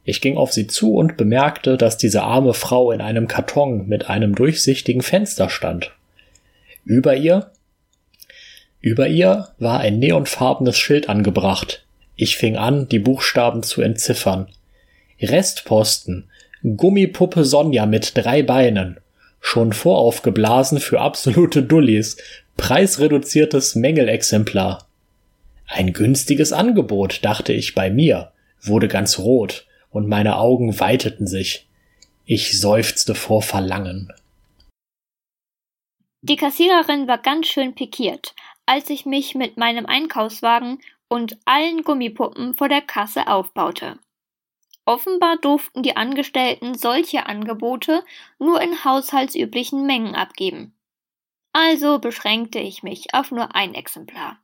Ich 0.02 0.20
ging 0.20 0.36
auf 0.36 0.52
sie 0.52 0.66
zu 0.66 0.94
und 0.94 1.16
bemerkte, 1.16 1.78
dass 1.78 1.96
diese 1.96 2.22
arme 2.22 2.52
Frau 2.52 2.90
in 2.90 3.00
einem 3.00 3.28
Karton 3.28 3.86
mit 3.86 4.10
einem 4.10 4.34
durchsichtigen 4.34 5.02
Fenster 5.02 5.48
stand. 5.48 5.92
Über 6.84 7.16
ihr 7.16 7.50
über 8.84 9.08
ihr 9.08 9.48
war 9.58 9.80
ein 9.80 9.98
neonfarbenes 9.98 10.76
Schild 10.76 11.08
angebracht, 11.08 11.83
ich 12.16 12.36
fing 12.36 12.56
an, 12.56 12.88
die 12.88 12.98
Buchstaben 12.98 13.62
zu 13.62 13.82
entziffern. 13.82 14.48
Restposten. 15.20 16.30
Gummipuppe 16.62 17.44
Sonja 17.44 17.86
mit 17.86 18.16
drei 18.16 18.42
Beinen. 18.42 18.98
Schon 19.40 19.72
voraufgeblasen 19.72 20.80
für 20.80 21.00
absolute 21.00 21.62
Dullis. 21.62 22.16
Preisreduziertes 22.56 23.74
Mängelexemplar. 23.74 24.86
Ein 25.66 25.92
günstiges 25.92 26.52
Angebot, 26.52 27.24
dachte 27.24 27.52
ich 27.52 27.74
bei 27.74 27.90
mir, 27.90 28.32
wurde 28.62 28.88
ganz 28.88 29.18
rot 29.18 29.66
und 29.90 30.08
meine 30.08 30.36
Augen 30.38 30.78
weiteten 30.78 31.26
sich. 31.26 31.66
Ich 32.26 32.58
seufzte 32.58 33.14
vor 33.14 33.42
Verlangen. 33.42 34.12
Die 36.22 36.36
Kassiererin 36.36 37.06
war 37.06 37.18
ganz 37.18 37.48
schön 37.48 37.74
pikiert, 37.74 38.34
als 38.66 38.88
ich 38.88 39.04
mich 39.04 39.34
mit 39.34 39.56
meinem 39.58 39.84
Einkaufswagen 39.84 40.80
und 41.14 41.38
allen 41.44 41.84
Gummipuppen 41.84 42.54
vor 42.54 42.68
der 42.68 42.80
Kasse 42.80 43.28
aufbaute. 43.28 44.00
Offenbar 44.84 45.36
durften 45.36 45.84
die 45.84 45.96
Angestellten 45.96 46.74
solche 46.74 47.26
Angebote 47.26 48.04
nur 48.40 48.60
in 48.60 48.84
haushaltsüblichen 48.84 49.86
Mengen 49.86 50.16
abgeben. 50.16 50.76
Also 51.52 52.00
beschränkte 52.00 52.58
ich 52.58 52.82
mich 52.82 53.14
auf 53.14 53.30
nur 53.30 53.54
ein 53.54 53.74
Exemplar. 53.74 54.40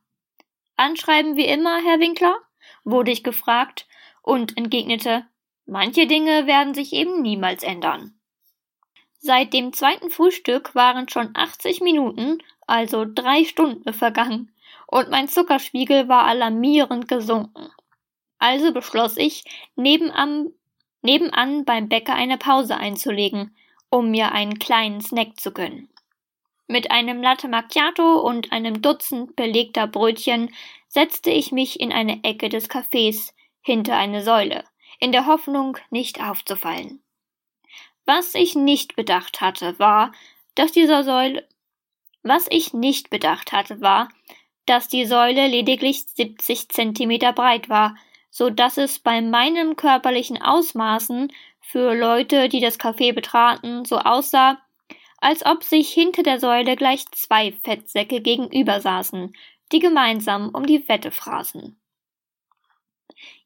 Anschreiben 0.77 1.35
wie 1.35 1.45
immer, 1.45 1.81
Herr 1.83 1.99
Winkler? 1.99 2.37
wurde 2.85 3.11
ich 3.11 3.21
gefragt 3.21 3.85
und 4.21 4.55
entgegnete, 4.55 5.25
manche 5.65 6.07
Dinge 6.07 6.47
werden 6.47 6.73
sich 6.73 6.93
eben 6.93 7.21
niemals 7.21 7.63
ändern. 7.63 8.17
Seit 9.19 9.51
dem 9.51 9.73
zweiten 9.73 10.09
Frühstück 10.09 10.73
waren 10.73 11.09
schon 11.09 11.31
80 11.33 11.81
Minuten, 11.81 12.41
also 12.65 13.03
drei 13.05 13.43
Stunden 13.43 13.91
vergangen, 13.91 14.55
und 14.91 15.09
mein 15.09 15.27
Zuckerspiegel 15.27 16.07
war 16.07 16.25
alarmierend 16.25 17.07
gesunken. 17.07 17.71
Also 18.37 18.73
beschloss 18.73 19.17
ich, 19.17 19.43
nebenan, 19.75 20.51
nebenan 21.01 21.65
beim 21.65 21.89
Bäcker 21.89 22.13
eine 22.13 22.37
Pause 22.37 22.77
einzulegen, 22.77 23.55
um 23.89 24.11
mir 24.11 24.33
einen 24.33 24.59
kleinen 24.59 25.01
Snack 25.01 25.39
zu 25.39 25.51
gönnen. 25.51 25.89
Mit 26.67 26.91
einem 26.91 27.21
Latte 27.21 27.47
Macchiato 27.47 28.19
und 28.19 28.51
einem 28.51 28.81
Dutzend 28.81 29.35
belegter 29.35 29.87
Brötchen 29.87 30.53
setzte 30.87 31.31
ich 31.31 31.51
mich 31.51 31.79
in 31.79 31.91
eine 31.91 32.23
Ecke 32.23 32.49
des 32.49 32.69
Cafés 32.69 33.33
hinter 33.61 33.97
eine 33.97 34.23
Säule, 34.23 34.63
in 34.99 35.11
der 35.11 35.25
Hoffnung, 35.25 35.77
nicht 35.89 36.21
aufzufallen. 36.21 37.01
Was 38.05 38.35
ich 38.35 38.55
nicht 38.55 38.95
bedacht 38.95 39.41
hatte, 39.41 39.79
war, 39.79 40.11
dass 40.55 40.71
dieser 40.71 41.03
Säule 41.03 41.47
was 42.23 42.45
ich 42.49 42.73
nicht 42.73 43.09
bedacht 43.09 43.51
hatte, 43.51 43.81
war, 43.81 44.09
dass 44.65 44.87
die 44.87 45.05
Säule 45.05 45.47
lediglich 45.47 46.05
70 46.05 46.69
Zentimeter 46.69 47.33
breit 47.33 47.69
war, 47.69 47.95
so 48.29 48.49
dass 48.49 48.77
es 48.77 48.99
bei 48.99 49.21
meinen 49.21 49.75
körperlichen 49.75 50.41
Ausmaßen 50.41 51.31
für 51.59 51.93
Leute, 51.93 52.49
die 52.49 52.59
das 52.59 52.79
Café 52.79 53.13
betraten, 53.13 53.85
so 53.85 53.97
aussah, 53.97 54.57
als 55.17 55.45
ob 55.45 55.63
sich 55.63 55.91
hinter 55.91 56.23
der 56.23 56.39
Säule 56.39 56.75
gleich 56.75 57.05
zwei 57.11 57.51
Fettsäcke 57.63 58.21
gegenüber 58.21 58.81
saßen, 58.81 59.33
die 59.71 59.79
gemeinsam 59.79 60.49
um 60.49 60.65
die 60.65 60.87
Wette 60.89 61.11
fraßen. 61.11 61.77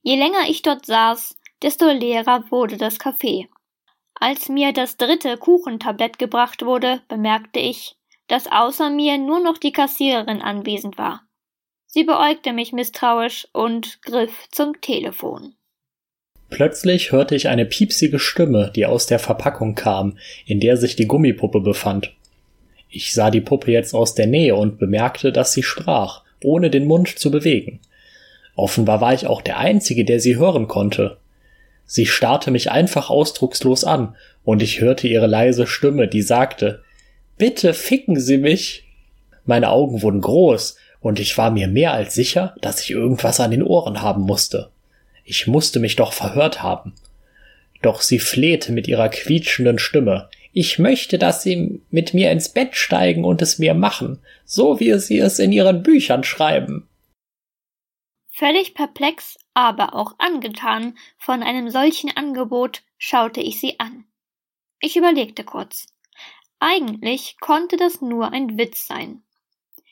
Je 0.02 0.16
länger 0.16 0.48
ich 0.48 0.62
dort 0.62 0.86
saß, 0.86 1.38
desto 1.62 1.90
leerer 1.90 2.50
wurde 2.52 2.78
das 2.78 3.00
Café. 3.00 3.48
Als 4.16 4.50
mir 4.50 4.72
das 4.72 4.98
dritte 4.98 5.38
Kuchentablett 5.38 6.18
gebracht 6.18 6.64
wurde, 6.66 7.02
bemerkte 7.08 7.60
ich, 7.60 7.95
dass 8.28 8.52
außer 8.52 8.90
mir 8.90 9.18
nur 9.18 9.40
noch 9.40 9.58
die 9.58 9.72
Kassiererin 9.72 10.42
anwesend 10.42 10.98
war. 10.98 11.22
Sie 11.86 12.04
beäugte 12.04 12.54
mich 12.54 12.74
misstrauisch 12.74 13.48
und 13.54 14.02
griff 14.02 14.48
zum 14.52 14.82
Telefon. 14.82 15.56
Plötzlich 16.50 17.12
hörte 17.12 17.36
ich 17.36 17.48
eine 17.48 17.66
piepsige 17.66 18.20
Stimme, 18.20 18.72
die 18.76 18.86
aus 18.86 19.08
der 19.08 19.20
Verpackung 19.20 19.76
kam, 19.76 20.18
in 20.46 20.60
der 20.60 20.78
sich 20.78 20.96
die 20.96 21.08
Gummipuppe 21.08 21.60
befand. 21.60 22.14
Ich 22.90 23.14
sah 23.14 23.32
die 23.32 23.42
Puppe 23.42 23.72
jetzt 23.72 23.94
aus 23.94 24.16
der 24.16 24.28
Nähe 24.28 24.56
und 24.56 24.80
bemerkte, 24.80 25.32
dass 25.32 25.54
sie 25.54 25.64
sprach, 25.64 26.24
ohne 26.44 26.70
den 26.70 26.86
Mund 26.86 27.20
zu 27.20 27.32
bewegen. 27.32 27.82
Offenbar 28.56 29.02
war 29.02 29.14
ich 29.14 29.28
auch 29.28 29.42
der 29.42 29.58
Einzige, 29.58 30.06
der 30.06 30.20
sie 30.20 30.38
hören 30.38 30.68
konnte. 30.68 31.18
Sie 31.86 32.06
starrte 32.06 32.52
mich 32.52 32.72
einfach 32.72 33.10
ausdruckslos 33.10 33.84
an, 33.84 34.16
und 34.44 34.64
ich 34.64 34.80
hörte 34.80 35.08
ihre 35.08 35.28
leise 35.28 35.68
Stimme, 35.68 36.08
die 36.08 36.22
sagte 36.22 36.85
Bitte 37.38 37.74
ficken 37.74 38.20
Sie 38.20 38.38
mich. 38.38 38.88
Meine 39.46 39.70
Augen 39.70 40.02
wurden 40.02 40.22
groß, 40.22 40.78
und 41.02 41.20
ich 41.20 41.38
war 41.38 41.52
mir 41.52 41.68
mehr 41.68 41.94
als 41.94 42.16
sicher, 42.16 42.56
dass 42.62 42.82
ich 42.82 42.92
irgendwas 42.92 43.40
an 43.40 43.52
den 43.52 43.62
Ohren 43.62 44.02
haben 44.02 44.24
musste. 44.24 44.72
Ich 45.24 45.46
musste 45.46 45.80
mich 45.80 45.96
doch 45.96 46.14
verhört 46.14 46.64
haben. 46.64 46.94
Doch 47.82 48.02
sie 48.02 48.20
flehte 48.20 48.72
mit 48.72 48.88
ihrer 48.88 49.10
quietschenden 49.10 49.78
Stimme. 49.78 50.30
Ich 50.54 50.80
möchte, 50.80 51.20
dass 51.20 51.44
Sie 51.44 51.82
mit 51.92 52.14
mir 52.14 52.32
ins 52.32 52.48
Bett 52.48 52.76
steigen 52.76 53.26
und 53.26 53.42
es 53.42 53.60
mir 53.60 53.74
machen, 53.74 54.20
so 54.46 54.80
wie 54.80 54.98
Sie 55.00 55.20
es 55.20 55.38
in 55.38 55.52
Ihren 55.52 55.84
Büchern 55.84 56.24
schreiben. 56.24 56.88
Völlig 58.32 58.74
perplex, 58.74 59.38
aber 59.54 59.96
auch 59.96 60.16
angetan 60.18 60.98
von 61.18 61.44
einem 61.44 61.70
solchen 61.70 62.10
Angebot, 62.16 62.84
schaute 62.98 63.42
ich 63.42 63.60
sie 63.60 63.80
an. 63.80 64.06
Ich 64.80 64.98
überlegte 64.98 65.44
kurz. 65.44 65.88
Eigentlich 66.60 67.38
konnte 67.40 67.78
das 67.78 68.02
nur 68.02 68.32
ein 68.32 68.58
Witz 68.58 68.88
sein. 68.88 69.24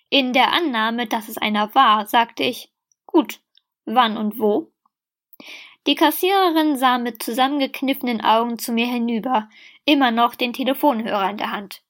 In 0.10 0.34
der 0.34 0.52
Annahme, 0.52 1.08
dass 1.08 1.28
es 1.28 1.38
einer 1.38 1.74
war, 1.76 2.06
sagte 2.06 2.44
ich 2.44 2.72
Gut, 3.06 3.42
Wann 3.86 4.18
und 4.18 4.40
wo? 4.40 4.72
Die 5.86 5.96
Kassiererin 5.96 6.78
sah 6.78 6.98
mit 6.98 7.22
zusammengekniffenen 7.22 8.22
Augen 8.22 8.58
zu 8.58 8.72
mir 8.72 8.88
hinüber, 8.88 9.50
immer 9.86 10.12
noch 10.12 10.36
den 10.36 10.54
Telefonhörer 10.54 11.30
in 11.30 11.38
der 11.38 11.52
Hand. 11.52 11.82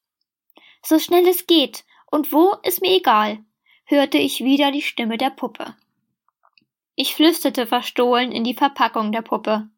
So 0.81 0.97
schnell 0.97 1.27
es 1.27 1.45
geht, 1.45 1.85
und 2.09 2.31
wo 2.31 2.55
ist 2.63 2.81
mir 2.81 2.95
egal, 2.95 3.43
hörte 3.85 4.17
ich 4.17 4.43
wieder 4.43 4.71
die 4.71 4.81
Stimme 4.81 5.17
der 5.17 5.29
Puppe. 5.29 5.75
Ich 6.95 7.15
flüsterte 7.15 7.67
verstohlen 7.67 8.31
in 8.31 8.43
die 8.43 8.53
Verpackung 8.53 9.11
der 9.11 9.21
Puppe. 9.21 9.69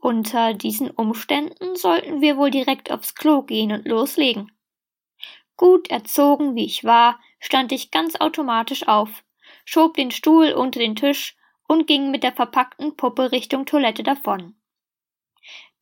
Unter 0.00 0.54
diesen 0.54 0.90
Umständen 0.90 1.76
sollten 1.76 2.20
wir 2.20 2.36
wohl 2.36 2.50
direkt 2.50 2.90
aufs 2.90 3.14
Klo 3.14 3.42
gehen 3.42 3.72
und 3.72 3.86
loslegen. 3.86 4.52
Gut 5.56 5.90
erzogen 5.90 6.54
wie 6.54 6.66
ich 6.66 6.84
war, 6.84 7.18
stand 7.40 7.72
ich 7.72 7.90
ganz 7.90 8.16
automatisch 8.16 8.86
auf, 8.88 9.24
schob 9.64 9.94
den 9.94 10.10
Stuhl 10.10 10.52
unter 10.52 10.78
den 10.78 10.96
Tisch 10.96 11.36
und 11.66 11.86
ging 11.86 12.10
mit 12.10 12.22
der 12.22 12.32
verpackten 12.32 12.96
Puppe 12.96 13.32
Richtung 13.32 13.64
Toilette 13.64 14.02
davon. 14.02 14.54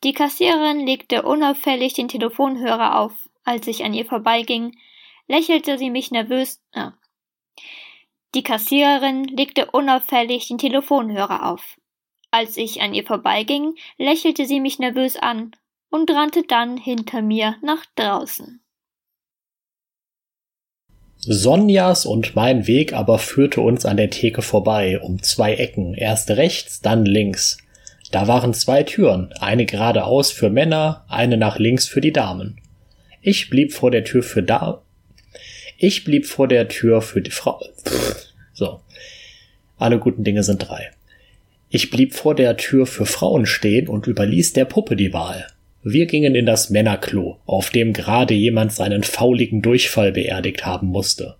Die 0.04 0.12
Kassiererin 0.12 0.86
legte 0.86 1.22
unauffällig 1.22 1.94
den 1.94 2.08
Telefonhörer 2.08 2.98
auf. 3.00 3.12
Als 3.42 3.66
ich 3.66 3.84
an 3.84 3.94
ihr 3.94 4.04
vorbeiging, 4.04 4.76
lächelte 5.26 5.78
sie 5.78 5.90
mich 5.90 6.10
nervös. 6.10 6.62
Äh. 6.72 6.90
Die 8.34 8.42
Kassiererin 8.42 9.24
legte 9.24 9.70
unauffällig 9.70 10.48
den 10.48 10.58
Telefonhörer 10.58 11.46
auf. 11.50 11.78
Als 12.36 12.56
ich 12.56 12.80
an 12.80 12.94
ihr 12.94 13.04
vorbeiging, 13.04 13.76
lächelte 13.96 14.44
sie 14.44 14.58
mich 14.58 14.80
nervös 14.80 15.16
an 15.16 15.52
und 15.88 16.10
rannte 16.10 16.42
dann 16.42 16.76
hinter 16.76 17.22
mir 17.22 17.54
nach 17.62 17.86
draußen. 17.94 18.60
Sonjas 21.16 22.06
und 22.06 22.34
mein 22.34 22.66
Weg 22.66 22.92
aber 22.92 23.20
führte 23.20 23.60
uns 23.60 23.86
an 23.86 23.96
der 23.96 24.10
Theke 24.10 24.42
vorbei, 24.42 24.98
um 24.98 25.22
zwei 25.22 25.54
Ecken, 25.54 25.94
erst 25.94 26.32
rechts, 26.32 26.80
dann 26.80 27.04
links. 27.04 27.58
Da 28.10 28.26
waren 28.26 28.52
zwei 28.52 28.82
Türen, 28.82 29.32
eine 29.34 29.64
geradeaus 29.64 30.32
für 30.32 30.50
Männer, 30.50 31.04
eine 31.06 31.36
nach 31.36 31.60
links 31.60 31.86
für 31.86 32.00
die 32.00 32.12
Damen. 32.12 32.60
Ich 33.22 33.48
blieb 33.48 33.72
vor 33.72 33.92
der 33.92 34.02
Tür 34.02 34.24
für 34.24 34.42
da. 34.42 34.82
Ich 35.78 36.02
blieb 36.02 36.26
vor 36.26 36.48
der 36.48 36.66
Tür 36.66 37.00
für 37.00 37.20
die 37.20 37.30
Frau. 37.30 37.64
So. 38.54 38.80
Alle 39.76 40.00
guten 40.00 40.24
Dinge 40.24 40.42
sind 40.42 40.68
drei. 40.68 40.90
Ich 41.76 41.90
blieb 41.90 42.14
vor 42.14 42.36
der 42.36 42.56
Tür 42.56 42.86
für 42.86 43.04
Frauen 43.04 43.46
stehen 43.46 43.88
und 43.88 44.06
überließ 44.06 44.52
der 44.52 44.64
Puppe 44.64 44.94
die 44.94 45.12
Wahl. 45.12 45.48
Wir 45.82 46.06
gingen 46.06 46.36
in 46.36 46.46
das 46.46 46.70
Männerklo, 46.70 47.40
auf 47.46 47.70
dem 47.70 47.92
gerade 47.92 48.32
jemand 48.32 48.72
seinen 48.72 49.02
fauligen 49.02 49.60
Durchfall 49.60 50.12
beerdigt 50.12 50.64
haben 50.64 50.86
musste. 50.86 51.34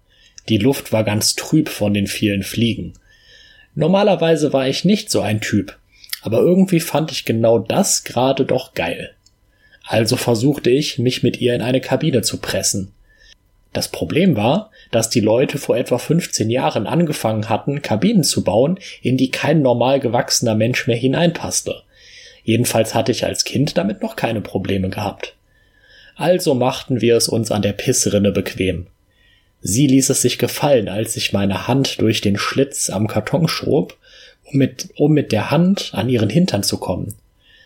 Die 0.49 0.59
Luft 0.59 0.93
war 0.93 1.05
ganz 1.05 1.37
trüb 1.37 1.69
von 1.69 1.95
den 1.95 2.09
vielen 2.09 2.43
Fliegen. 2.43 2.95
Normalerweise 3.77 4.53
war 4.53 4.67
ich 4.67 4.85
nicht 4.85 5.09
so 5.09 5.21
ein 5.21 5.41
Typ, 5.41 5.79
aber 6.21 6.41
irgendwie 6.41 6.81
fand 6.81 7.13
ich 7.13 7.25
genau 7.25 7.61
das 7.61 8.03
gerade 8.03 8.45
doch 8.45 8.75
geil. 8.75 9.13
Also 9.87 10.17
versuchte 10.17 10.69
ich, 10.69 10.99
mich 10.99 11.23
mit 11.23 11.41
ihr 11.41 11.55
in 11.55 11.63
eine 11.63 11.81
Kabine 11.81 12.23
zu 12.23 12.39
pressen. 12.39 12.91
Das 13.73 13.87
Problem 13.87 14.35
war, 14.35 14.73
dass 14.91 15.11
die 15.11 15.21
Leute 15.21 15.59
vor 15.59 15.77
etwa 15.77 15.99
15 15.99 16.51
Jahren 16.51 16.87
angefangen 16.87 17.49
hatten, 17.49 17.83
Kabinen 17.83 18.25
zu 18.25 18.45
bauen, 18.45 18.79
in 19.03 19.17
die 19.17 19.31
kein 19.31 19.63
normal 19.63 20.01
gewachsener 20.01 20.55
Mensch 20.55 20.87
mehr 20.87 20.97
hineinpasste. 20.97 21.83
Jedenfalls 22.45 22.95
hatte 22.95 23.13
ich 23.13 23.25
als 23.25 23.45
Kind 23.45 23.79
damit 23.79 24.03
noch 24.03 24.17
keine 24.17 24.41
Probleme 24.41 24.91
gehabt. 24.91 25.35
Also 26.17 26.55
machten 26.55 27.01
wir 27.01 27.17
es 27.17 27.29
uns 27.29 27.51
an 27.51 27.63
der 27.63 27.73
Pissrinne 27.73 28.31
bequem. 28.31 28.87
Sie 29.61 29.87
ließ 29.87 30.11
es 30.11 30.21
sich 30.21 30.39
gefallen, 30.39 30.89
als 30.89 31.17
ich 31.17 31.33
meine 31.33 31.67
Hand 31.67 32.01
durch 32.01 32.21
den 32.21 32.37
Schlitz 32.37 32.91
am 32.91 33.09
Karton 33.09 33.49
schob, 33.49 33.97
um 34.45 34.59
mit, 34.59 34.91
um 34.97 35.13
mit 35.13 35.33
der 35.33 35.51
Hand 35.51 35.91
an 35.95 36.11
ihren 36.11 36.29
Hintern 36.29 36.63
zu 36.63 36.77
kommen. 36.77 37.15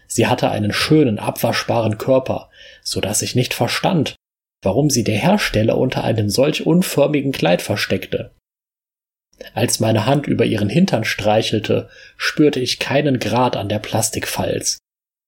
Sie 0.06 0.26
hatte 0.28 0.50
einen 0.50 0.72
schönen, 0.72 1.18
abwaschbaren 1.18 1.98
Körper, 1.98 2.48
so 2.82 3.00
dass 3.00 3.20
ich 3.20 3.34
nicht 3.34 3.52
verstand, 3.52 4.14
warum 4.62 4.90
sie 4.90 5.04
der 5.04 5.18
Hersteller 5.18 5.78
unter 5.78 6.04
einem 6.04 6.28
solch 6.28 6.66
unförmigen 6.66 7.32
Kleid 7.32 7.62
versteckte. 7.62 8.32
Als 9.54 9.80
meine 9.80 10.06
Hand 10.06 10.26
über 10.26 10.44
ihren 10.44 10.68
Hintern 10.68 11.04
streichelte, 11.04 11.88
spürte 12.16 12.60
ich 12.60 12.78
keinen 12.78 13.18
Grad 13.18 13.56
an 13.56 13.68
der 13.68 13.78
Plastikfalz. 13.78 14.78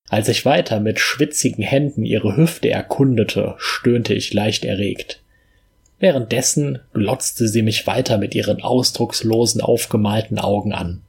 Als 0.09 0.29
ich 0.29 0.45
weiter 0.45 0.81
mit 0.81 0.99
schwitzigen 0.99 1.63
Händen 1.63 2.05
ihre 2.05 2.37
Hüfte 2.37 2.69
erkundete, 2.69 3.55
stöhnte 3.59 4.13
ich 4.13 4.35
leicht 4.35 4.65
erregt. 4.65 5.23
Währenddessen 6.01 6.81
glotzte 6.93 7.47
sie 7.47 7.63
mich 7.63 7.87
weiter 7.87 8.19
mit 8.19 8.35
ihren 8.35 8.63
ausdruckslosen 8.63 9.61
aufgemalten 9.61 10.39
Augen 10.39 10.73
an. 10.73 11.05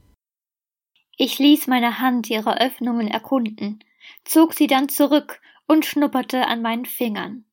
Ich 1.16 1.38
ließ 1.38 1.66
meine 1.66 1.98
Hand 1.98 2.30
ihre 2.30 2.60
Öffnungen 2.60 3.08
erkunden, 3.08 3.82
zog 4.24 4.54
sie 4.54 4.66
dann 4.66 4.88
zurück 4.88 5.40
und 5.66 5.84
schnupperte 5.84 6.46
an 6.46 6.62
meinen 6.62 6.84
Fingern. 6.84 7.44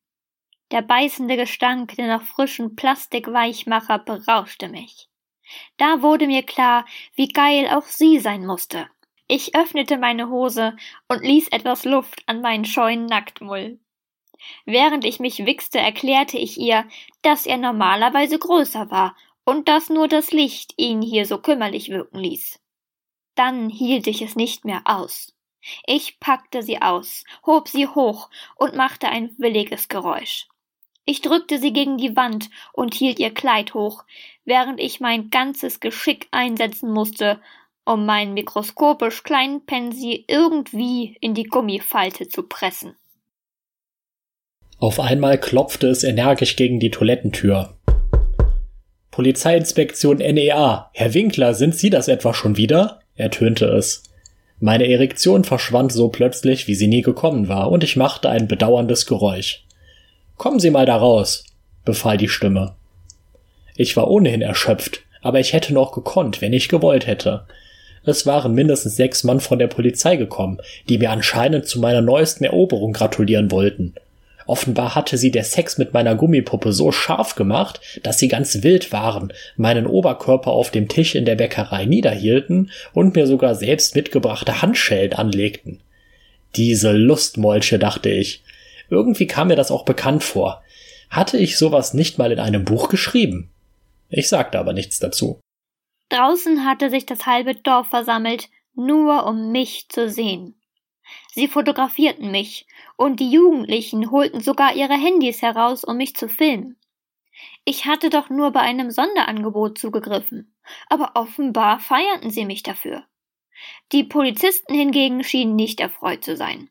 Der 0.70 0.82
beißende 0.82 1.36
Gestank 1.36 1.96
der 1.96 2.18
noch 2.18 2.22
frischen 2.26 2.76
Plastikweichmacher 2.76 3.98
berauschte 3.98 4.68
mich. 4.68 5.08
Da 5.78 6.02
wurde 6.02 6.26
mir 6.26 6.44
klar, 6.44 6.86
wie 7.14 7.28
geil 7.28 7.68
auch 7.70 7.84
sie 7.84 8.20
sein 8.20 8.46
musste. 8.46 8.88
Ich 9.26 9.54
öffnete 9.56 9.98
meine 9.98 10.28
Hose 10.28 10.76
und 11.08 11.22
ließ 11.22 11.48
etwas 11.48 11.84
Luft 11.84 12.22
an 12.26 12.40
meinen 12.40 12.64
scheuen 12.64 13.06
Nacktmull. 13.06 13.80
Während 14.64 15.04
ich 15.04 15.20
mich 15.20 15.44
wichste, 15.44 15.78
erklärte 15.78 16.38
ich 16.38 16.58
ihr, 16.58 16.88
dass 17.22 17.46
er 17.46 17.58
normalerweise 17.58 18.38
größer 18.38 18.90
war 18.90 19.16
und 19.44 19.68
dass 19.68 19.90
nur 19.90 20.08
das 20.08 20.30
Licht 20.32 20.74
ihn 20.76 21.02
hier 21.02 21.26
so 21.26 21.38
kümmerlich 21.38 21.90
wirken 21.90 22.18
ließ. 22.18 22.60
Dann 23.34 23.68
hielt 23.70 24.06
ich 24.06 24.22
es 24.22 24.36
nicht 24.36 24.64
mehr 24.64 24.82
aus. 24.84 25.34
Ich 25.86 26.20
packte 26.20 26.62
sie 26.62 26.80
aus, 26.80 27.24
hob 27.44 27.68
sie 27.68 27.86
hoch 27.86 28.30
und 28.56 28.76
machte 28.76 29.08
ein 29.08 29.34
williges 29.38 29.88
Geräusch. 29.88 30.49
Ich 31.10 31.22
drückte 31.22 31.58
sie 31.58 31.72
gegen 31.72 31.98
die 31.98 32.14
Wand 32.14 32.50
und 32.72 32.94
hielt 32.94 33.18
ihr 33.18 33.34
Kleid 33.34 33.74
hoch, 33.74 34.04
während 34.44 34.78
ich 34.78 35.00
mein 35.00 35.28
ganzes 35.28 35.80
Geschick 35.80 36.28
einsetzen 36.30 36.92
musste, 36.92 37.40
um 37.84 38.06
meinen 38.06 38.32
mikroskopisch 38.32 39.24
kleinen 39.24 39.66
Pensi 39.66 40.24
irgendwie 40.28 41.16
in 41.20 41.34
die 41.34 41.48
Gummifalte 41.48 42.28
zu 42.28 42.44
pressen. 42.44 42.94
Auf 44.78 45.00
einmal 45.00 45.36
klopfte 45.38 45.88
es 45.88 46.04
energisch 46.04 46.54
gegen 46.54 46.78
die 46.78 46.92
Toilettentür. 46.92 47.76
Polizeiinspektion 49.10 50.18
NEA. 50.18 50.90
Herr 50.92 51.12
Winkler, 51.12 51.54
sind 51.54 51.74
Sie 51.74 51.90
das 51.90 52.06
etwa 52.06 52.32
schon 52.34 52.56
wieder? 52.56 53.00
ertönte 53.16 53.64
es. 53.64 54.04
Meine 54.60 54.88
Erektion 54.88 55.42
verschwand 55.42 55.90
so 55.90 56.08
plötzlich, 56.10 56.68
wie 56.68 56.76
sie 56.76 56.86
nie 56.86 57.02
gekommen 57.02 57.48
war, 57.48 57.72
und 57.72 57.82
ich 57.82 57.96
machte 57.96 58.30
ein 58.30 58.46
bedauerndes 58.46 59.06
Geräusch. 59.06 59.66
Kommen 60.40 60.58
Sie 60.58 60.70
mal 60.70 60.86
da 60.86 60.96
raus, 60.96 61.44
befahl 61.84 62.16
die 62.16 62.30
Stimme. 62.30 62.72
Ich 63.76 63.94
war 63.98 64.08
ohnehin 64.08 64.40
erschöpft, 64.40 65.02
aber 65.20 65.38
ich 65.38 65.52
hätte 65.52 65.74
noch 65.74 65.92
gekonnt, 65.92 66.40
wenn 66.40 66.54
ich 66.54 66.70
gewollt 66.70 67.06
hätte. 67.06 67.42
Es 68.06 68.24
waren 68.24 68.54
mindestens 68.54 68.96
sechs 68.96 69.22
Mann 69.22 69.40
von 69.40 69.58
der 69.58 69.66
Polizei 69.66 70.16
gekommen, 70.16 70.56
die 70.88 70.96
mir 70.96 71.10
anscheinend 71.10 71.66
zu 71.66 71.78
meiner 71.78 72.00
neuesten 72.00 72.44
Eroberung 72.44 72.94
gratulieren 72.94 73.50
wollten. 73.50 73.92
Offenbar 74.46 74.94
hatte 74.94 75.18
sie 75.18 75.30
der 75.30 75.44
Sex 75.44 75.76
mit 75.76 75.92
meiner 75.92 76.14
Gummipuppe 76.14 76.72
so 76.72 76.90
scharf 76.90 77.34
gemacht, 77.34 77.82
dass 78.02 78.18
sie 78.18 78.28
ganz 78.28 78.62
wild 78.62 78.92
waren, 78.92 79.34
meinen 79.58 79.86
Oberkörper 79.86 80.52
auf 80.52 80.70
dem 80.70 80.88
Tisch 80.88 81.16
in 81.16 81.26
der 81.26 81.34
Bäckerei 81.34 81.84
niederhielten 81.84 82.70
und 82.94 83.14
mir 83.14 83.26
sogar 83.26 83.54
selbst 83.54 83.94
mitgebrachte 83.94 84.62
Handschellen 84.62 85.12
anlegten. 85.12 85.80
Diese 86.56 86.92
Lustmolche, 86.92 87.78
dachte 87.78 88.08
ich. 88.08 88.42
Irgendwie 88.90 89.26
kam 89.26 89.48
mir 89.48 89.56
das 89.56 89.70
auch 89.70 89.84
bekannt 89.84 90.24
vor. 90.24 90.62
Hatte 91.08 91.38
ich 91.38 91.58
sowas 91.58 91.94
nicht 91.94 92.18
mal 92.18 92.32
in 92.32 92.40
einem 92.40 92.64
Buch 92.64 92.88
geschrieben? 92.88 93.52
Ich 94.08 94.28
sagte 94.28 94.58
aber 94.58 94.72
nichts 94.72 94.98
dazu. 94.98 95.40
Draußen 96.08 96.64
hatte 96.64 96.90
sich 96.90 97.06
das 97.06 97.26
halbe 97.26 97.54
Dorf 97.54 97.88
versammelt, 97.88 98.48
nur 98.74 99.26
um 99.26 99.52
mich 99.52 99.88
zu 99.88 100.08
sehen. 100.08 100.60
Sie 101.32 101.48
fotografierten 101.48 102.30
mich, 102.30 102.66
und 102.96 103.20
die 103.20 103.30
Jugendlichen 103.30 104.10
holten 104.10 104.40
sogar 104.40 104.74
ihre 104.74 104.94
Handys 104.94 105.42
heraus, 105.42 105.84
um 105.84 105.96
mich 105.96 106.14
zu 106.14 106.28
filmen. 106.28 106.76
Ich 107.64 107.86
hatte 107.86 108.10
doch 108.10 108.30
nur 108.30 108.50
bei 108.50 108.60
einem 108.60 108.90
Sonderangebot 108.90 109.78
zugegriffen, 109.78 110.54
aber 110.88 111.12
offenbar 111.14 111.78
feierten 111.78 112.30
sie 112.30 112.44
mich 112.44 112.62
dafür. 112.62 113.04
Die 113.92 114.04
Polizisten 114.04 114.74
hingegen 114.74 115.22
schienen 115.22 115.56
nicht 115.56 115.80
erfreut 115.80 116.24
zu 116.24 116.36
sein. 116.36 116.68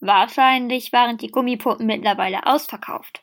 Wahrscheinlich 0.00 0.92
waren 0.92 1.16
die 1.16 1.30
Gummipuppen 1.30 1.86
mittlerweile 1.86 2.46
ausverkauft. 2.46 3.22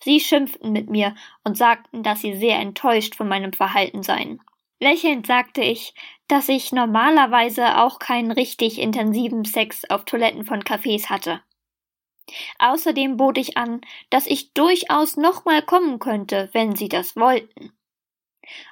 Sie 0.00 0.20
schimpften 0.20 0.72
mit 0.72 0.90
mir 0.90 1.14
und 1.44 1.56
sagten, 1.56 2.02
dass 2.02 2.20
sie 2.20 2.34
sehr 2.34 2.58
enttäuscht 2.58 3.14
von 3.14 3.28
meinem 3.28 3.52
Verhalten 3.52 4.02
seien. 4.02 4.40
Lächelnd 4.80 5.26
sagte 5.26 5.62
ich, 5.62 5.94
dass 6.26 6.48
ich 6.48 6.72
normalerweise 6.72 7.78
auch 7.78 7.98
keinen 7.98 8.32
richtig 8.32 8.78
intensiven 8.80 9.44
Sex 9.44 9.84
auf 9.88 10.04
Toiletten 10.04 10.44
von 10.44 10.62
Cafés 10.62 11.10
hatte. 11.10 11.42
Außerdem 12.58 13.16
bot 13.16 13.38
ich 13.38 13.56
an, 13.56 13.80
dass 14.08 14.26
ich 14.26 14.54
durchaus 14.54 15.16
nochmal 15.16 15.62
kommen 15.62 15.98
könnte, 15.98 16.48
wenn 16.52 16.76
sie 16.76 16.88
das 16.88 17.16
wollten. 17.16 17.72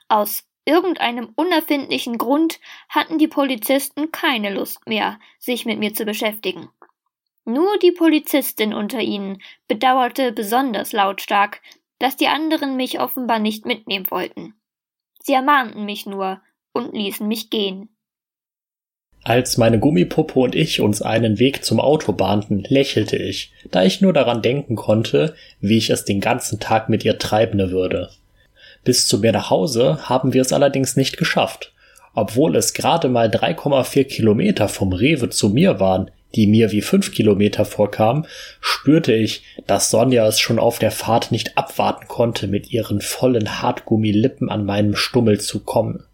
Aus 0.09 0.49
irgendeinem 0.65 1.33
unerfindlichen 1.35 2.19
Grund 2.19 2.61
hatten 2.89 3.19
die 3.19 3.29
Polizisten 3.29 4.13
keine 4.13 4.53
Lust 4.55 4.87
mehr, 4.87 5.19
sich 5.39 5.67
mit 5.67 5.79
mir 5.79 5.95
zu 5.95 6.05
beschäftigen. 6.05 6.69
Nur 7.49 7.79
die 7.79 7.93
Polizistin 7.93 8.75
unter 8.75 9.01
ihnen 9.01 9.41
bedauerte 9.69 10.33
besonders 10.33 10.93
lautstark, 10.93 11.63
dass 11.99 12.15
die 12.15 12.27
anderen 12.27 12.77
mich 12.77 13.01
offenbar 13.01 13.39
nicht 13.39 13.65
mitnehmen 13.65 14.05
wollten. 14.11 14.53
Sie 15.23 15.33
ermahnten 15.33 15.87
mich 15.87 16.05
nur 16.05 16.43
und 16.75 16.93
ließen 16.93 17.27
mich 17.27 17.49
gehen. 17.49 17.89
Als 19.25 19.57
meine 19.57 19.79
Gummipuppe 19.79 20.39
und 20.39 20.55
ich 20.55 20.83
uns 20.83 21.01
einen 21.01 21.39
Weg 21.39 21.65
zum 21.65 21.81
Auto 21.81 22.13
bahnten, 22.13 22.65
lächelte 22.69 23.17
ich, 23.17 23.55
da 23.71 23.83
ich 23.83 24.03
nur 24.03 24.13
daran 24.13 24.43
denken 24.43 24.77
konnte, 24.77 25.35
wie 25.59 25.79
ich 25.79 25.89
es 25.89 26.05
den 26.05 26.21
ganzen 26.21 26.61
Tag 26.61 26.91
mit 26.91 27.03
ihr 27.03 27.19
treibende 27.19 27.71
würde. 27.71 28.11
Bis 28.85 29.09
zu 29.09 29.21
mir 29.21 29.33
nach 29.33 29.49
Hause 29.49 30.07
haben 30.07 30.35
wir 30.35 30.43
es 30.43 30.53
allerdings 30.53 30.97
nicht 30.97 31.17
geschafft. 31.17 31.73
Obwohl 32.15 32.57
es 32.57 32.75
gerade 32.75 33.09
mal 33.09 33.29
3,4 33.29 34.05
Kilometer 34.05 34.69
vom 34.69 34.93
Rewe 34.93 35.31
zu 35.31 35.49
mir 35.49 35.81
waren, 35.81 36.11
die 36.35 36.47
mir 36.47 36.73
wie 36.73 36.83
fünf 36.83 37.13
Kilometer 37.13 37.65
vorkamen, 37.65 38.27
spürte 38.61 39.13
ich, 39.13 39.43
dass 39.67 39.91
Sonja 39.91 40.27
es 40.27 40.41
schon 40.41 40.59
auf 40.59 40.79
der 40.79 40.91
Fahrt 40.91 41.33
nicht 41.33 41.57
abwarten 41.57 42.07
konnte, 42.09 42.49
mit 42.49 42.71
ihren 42.71 43.01
vollen 43.01 43.63
Hartgummilippen 43.63 44.51
an 44.51 44.65
meinem 44.65 44.95
Stummel 44.95 45.41
zu 45.41 45.61
kommen. 45.61 46.05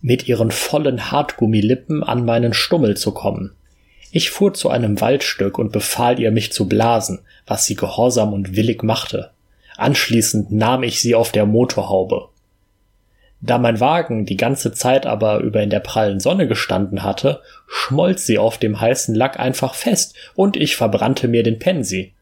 Mit 0.00 0.28
ihren 0.28 0.50
vollen 0.50 1.10
Hartgummilippen 1.10 2.02
an 2.02 2.24
meinen 2.24 2.52
Stummel 2.52 2.96
zu 2.96 3.12
kommen. 3.12 3.52
Ich 4.10 4.30
fuhr 4.30 4.54
zu 4.54 4.68
einem 4.68 5.00
Waldstück 5.00 5.58
und 5.58 5.72
befahl 5.72 6.20
ihr, 6.20 6.30
mich 6.30 6.52
zu 6.52 6.68
blasen, 6.68 7.20
was 7.46 7.66
sie 7.66 7.74
gehorsam 7.74 8.32
und 8.32 8.54
willig 8.54 8.82
machte. 8.82 9.30
Anschließend 9.76 10.52
nahm 10.52 10.82
ich 10.82 11.00
sie 11.00 11.14
auf 11.14 11.32
der 11.32 11.46
Motorhaube. 11.46 12.28
Da 13.46 13.58
mein 13.58 13.78
Wagen 13.78 14.24
die 14.24 14.38
ganze 14.38 14.72
Zeit 14.72 15.04
aber 15.04 15.40
über 15.40 15.62
in 15.62 15.68
der 15.68 15.80
prallen 15.80 16.18
Sonne 16.18 16.48
gestanden 16.48 17.02
hatte, 17.02 17.42
schmolz 17.66 18.24
sie 18.24 18.38
auf 18.38 18.56
dem 18.56 18.80
heißen 18.80 19.14
Lack 19.14 19.38
einfach 19.38 19.74
fest 19.74 20.16
und 20.34 20.56
ich 20.56 20.76
verbrannte 20.76 21.28
mir 21.28 21.42
den 21.42 21.58
Pensi. 21.58 22.14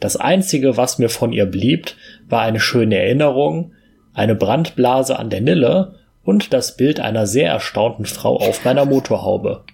Das 0.00 0.16
einzige, 0.16 0.78
was 0.78 0.98
mir 0.98 1.10
von 1.10 1.34
ihr 1.34 1.44
blieb, 1.44 1.92
war 2.30 2.40
eine 2.40 2.60
schöne 2.60 2.96
Erinnerung, 2.96 3.74
eine 4.14 4.34
Brandblase 4.34 5.18
an 5.18 5.28
der 5.28 5.42
Nille 5.42 5.96
und 6.22 6.54
das 6.54 6.78
Bild 6.78 6.98
einer 6.98 7.26
sehr 7.26 7.50
erstaunten 7.50 8.06
Frau 8.06 8.38
auf 8.38 8.64
meiner 8.64 8.86
Motorhaube. 8.86 9.64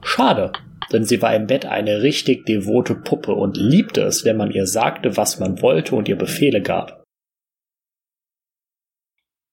Schade, 0.00 0.52
denn 0.92 1.04
sie 1.04 1.20
war 1.22 1.34
im 1.34 1.48
Bett 1.48 1.66
eine 1.66 2.02
richtig 2.02 2.46
devote 2.46 2.94
Puppe 2.94 3.34
und 3.34 3.56
liebte 3.56 4.02
es, 4.02 4.24
wenn 4.24 4.36
man 4.36 4.52
ihr 4.52 4.68
sagte, 4.68 5.16
was 5.16 5.40
man 5.40 5.60
wollte 5.60 5.96
und 5.96 6.08
ihr 6.08 6.16
Befehle 6.16 6.62
gab. 6.62 7.02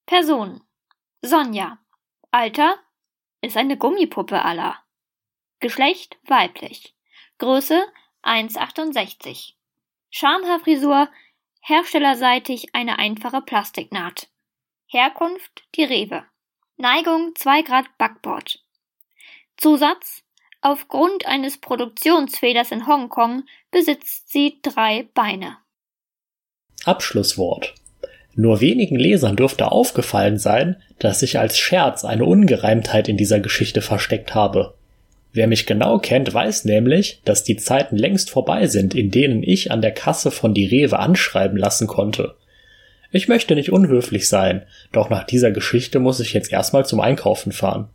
Person 0.06 0.62
Sonja. 1.28 1.78
Alter 2.32 2.78
ist 3.42 3.58
eine 3.58 3.78
Gummipuppe 3.78 4.44
aller. 4.44 4.78
Geschlecht 5.60 6.18
weiblich. 6.24 6.96
Größe 7.38 7.86
1,68. 8.24 9.54
Schamhaarfrisur, 10.10 11.10
herstellerseitig 11.62 12.74
eine 12.74 13.00
einfache 13.00 13.42
Plastiknaht. 13.42 14.30
Herkunft 14.88 15.68
die 15.76 15.84
Rewe. 15.84 16.24
Neigung 16.78 17.34
2 17.36 17.62
Grad 17.64 17.98
Backbord. 17.98 18.64
Zusatz 19.58 20.24
Aufgrund 20.62 21.26
eines 21.28 21.60
Produktionsfehlers 21.60 22.72
in 22.72 22.88
Hongkong 22.88 23.44
besitzt 23.72 24.32
sie 24.32 24.60
drei 24.62 25.08
Beine. 25.14 25.58
Abschlusswort. 26.84 27.76
Nur 28.36 28.60
wenigen 28.62 28.98
Lesern 28.98 29.36
dürfte 29.36 29.72
aufgefallen 29.72 30.38
sein, 30.38 30.82
dass 31.00 31.22
ich 31.22 31.40
als 31.40 31.58
Scherz 31.58 32.04
eine 32.04 32.26
Ungereimtheit 32.26 33.08
in 33.08 33.18
dieser 33.18 33.40
Geschichte 33.40 33.82
versteckt 33.82 34.36
habe. 34.36 34.74
Wer 35.34 35.48
mich 35.48 35.66
genau 35.66 36.00
kennt, 36.00 36.34
weiß 36.34 36.66
nämlich, 36.66 37.22
dass 37.26 37.44
die 37.44 37.58
Zeiten 37.58 37.98
längst 37.98 38.30
vorbei 38.30 38.68
sind, 38.68 38.96
in 38.96 39.12
denen 39.12 39.44
ich 39.44 39.72
an 39.72 39.82
der 39.82 39.92
Kasse 39.92 40.32
von 40.32 40.54
die 40.54 40.66
Rewe 40.66 40.98
anschreiben 40.98 41.58
lassen 41.58 41.88
konnte. 41.88 42.36
Ich 43.12 43.28
möchte 43.28 43.56
nicht 43.56 43.72
unhöflich 43.72 44.28
sein, 44.28 44.64
doch 44.92 45.10
nach 45.10 45.24
dieser 45.24 45.52
Geschichte 45.52 46.00
muss 46.00 46.20
ich 46.20 46.34
jetzt 46.34 46.52
erstmal 46.52 46.86
zum 46.86 47.00
Einkaufen 47.00 47.52
fahren. 47.52 47.90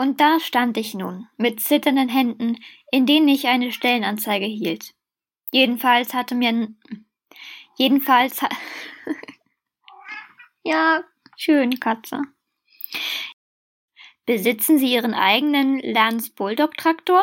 Und 0.00 0.18
da 0.18 0.40
stand 0.40 0.78
ich 0.78 0.94
nun, 0.94 1.26
mit 1.36 1.60
zitternden 1.60 2.08
Händen, 2.08 2.56
in 2.90 3.04
denen 3.04 3.28
ich 3.28 3.48
eine 3.48 3.70
Stellenanzeige 3.70 4.46
hielt. 4.46 4.94
Jedenfalls 5.52 6.14
hatte 6.14 6.34
mir. 6.34 6.68
Jedenfalls. 7.76 8.40
Ha 8.40 8.48
ja, 10.64 11.04
schön, 11.36 11.78
Katze. 11.80 12.22
Besitzen 14.24 14.78
Sie 14.78 14.90
Ihren 14.90 15.12
eigenen 15.12 15.80
Lanz 15.80 16.30
Bulldog 16.30 16.78
Traktor? 16.78 17.22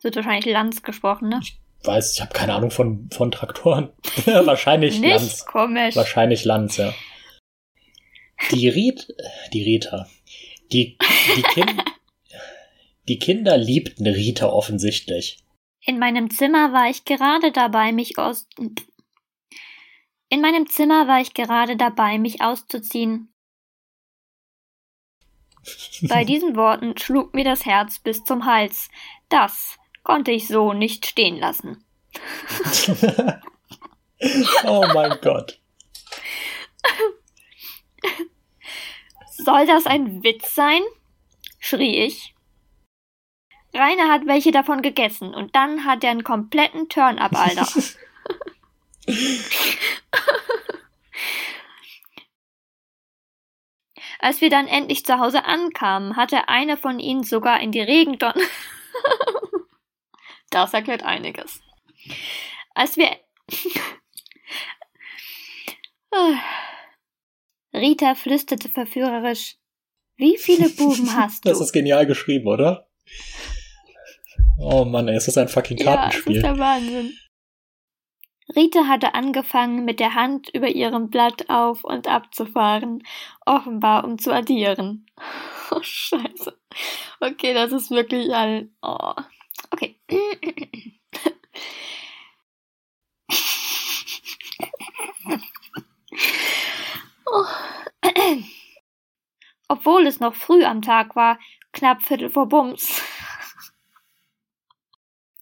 Wird 0.00 0.14
wahrscheinlich 0.14 0.46
Lanz 0.46 0.84
gesprochen, 0.84 1.30
ne? 1.30 1.40
Ich 1.42 1.58
weiß, 1.82 2.14
ich 2.14 2.20
habe 2.20 2.32
keine 2.32 2.54
Ahnung 2.54 2.70
von, 2.70 3.10
von 3.10 3.32
Traktoren. 3.32 3.92
Wahrscheinlich 4.24 5.00
Nicht 5.00 5.10
Lanz. 5.10 5.46
komisch. 5.46 5.96
Wahrscheinlich 5.96 6.44
Lanz, 6.44 6.76
ja. 6.76 6.94
Die 8.52 8.68
Ried, 8.68 9.12
die 9.52 9.64
Rita. 9.64 10.06
Die, 10.72 10.98
die, 11.36 11.42
kind, 11.42 11.82
die 13.08 13.18
Kinder 13.18 13.56
liebten 13.56 14.06
Rita 14.06 14.48
offensichtlich. 14.48 15.42
In 15.80 15.98
meinem 15.98 16.30
Zimmer 16.30 16.72
war 16.72 16.90
ich 16.90 17.04
gerade 17.04 17.52
dabei, 17.52 17.92
mich 17.92 18.18
aus. 18.18 18.46
In 20.28 20.40
meinem 20.42 20.66
Zimmer 20.68 21.08
war 21.08 21.20
ich 21.20 21.32
gerade 21.32 21.76
dabei, 21.76 22.18
mich 22.18 22.42
auszuziehen. 22.42 23.32
Bei 26.02 26.24
diesen 26.26 26.56
Worten 26.56 26.98
schlug 26.98 27.34
mir 27.34 27.44
das 27.44 27.64
Herz 27.64 27.98
bis 27.98 28.24
zum 28.24 28.44
Hals. 28.44 28.90
Das 29.28 29.78
konnte 30.02 30.30
ich 30.30 30.48
so 30.48 30.72
nicht 30.72 31.06
stehen 31.06 31.38
lassen. 31.38 31.84
oh 34.64 34.84
mein 34.94 35.18
Gott. 35.22 35.60
Soll 39.38 39.66
das 39.66 39.86
ein 39.86 40.22
Witz 40.22 40.54
sein? 40.54 40.82
schrie 41.60 42.04
ich. 42.04 42.34
Rainer 43.74 44.08
hat 44.08 44.26
welche 44.26 44.50
davon 44.50 44.80
gegessen 44.82 45.34
und 45.34 45.54
dann 45.54 45.84
hat 45.84 46.02
er 46.02 46.10
einen 46.10 46.24
kompletten 46.24 46.88
Turn-up, 46.88 47.34
Alter. 47.34 47.66
Als 54.20 54.40
wir 54.40 54.50
dann 54.50 54.66
endlich 54.66 55.06
zu 55.06 55.20
Hause 55.20 55.44
ankamen, 55.44 56.16
hatte 56.16 56.48
eine 56.48 56.76
von 56.76 56.98
ihnen 56.98 57.22
sogar 57.22 57.60
in 57.60 57.70
die 57.70 57.80
Regentonne. 57.80 58.42
das 60.50 60.74
erklärt 60.74 61.04
einiges. 61.04 61.62
Als 62.74 62.96
wir. 62.96 63.16
Rita 67.78 68.14
flüsterte 68.14 68.68
verführerisch. 68.68 69.56
Wie 70.16 70.36
viele 70.36 70.68
Buben 70.68 71.14
hast 71.16 71.44
du? 71.44 71.48
Das 71.48 71.60
ist 71.60 71.72
genial 71.72 72.06
geschrieben, 72.06 72.48
oder? 72.48 72.88
Oh 74.58 74.84
Mann, 74.84 75.08
ey, 75.08 75.16
ist 75.16 75.28
das 75.28 75.38
ein 75.38 75.48
fucking 75.48 75.78
Kartenspiel. 75.78 76.36
Ja, 76.36 76.42
das 76.42 76.50
ist 76.50 76.56
der 76.56 76.64
Wahnsinn. 76.64 77.18
Rita 78.56 78.86
hatte 78.86 79.14
angefangen, 79.14 79.84
mit 79.84 80.00
der 80.00 80.14
Hand 80.14 80.48
über 80.54 80.68
ihrem 80.68 81.10
Blatt 81.10 81.50
auf 81.50 81.84
und 81.84 82.08
ab 82.08 82.34
zu 82.34 82.46
fahren, 82.46 83.02
offenbar 83.44 84.04
um 84.04 84.18
zu 84.18 84.32
addieren. 84.32 85.06
Oh, 85.70 85.82
scheiße. 85.82 86.58
Okay, 87.20 87.52
das 87.52 87.72
ist 87.72 87.90
wirklich 87.90 88.32
ein... 88.32 88.74
Oh. 88.80 89.12
Okay. 89.70 90.00
Oh. 97.30 97.44
Obwohl 99.68 100.06
es 100.06 100.20
noch 100.20 100.34
früh 100.34 100.64
am 100.64 100.82
Tag 100.82 101.14
war, 101.16 101.38
knapp 101.72 102.02
Viertel 102.02 102.30
vor 102.30 102.46
Bums. 102.46 103.02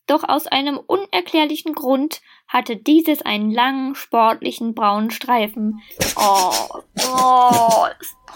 Doch 0.07 0.23
aus 0.29 0.47
einem 0.47 0.79
unerklärlichen 0.79 1.75
Grund 1.75 2.21
hatte 2.47 2.77
dieses 2.77 3.23
einen 3.23 3.51
langen, 3.51 3.95
sportlichen 3.97 4.75
braunen 4.75 5.11
Streifen. 5.11 5.83
Oh, 6.17 6.83
oh. 7.09 7.87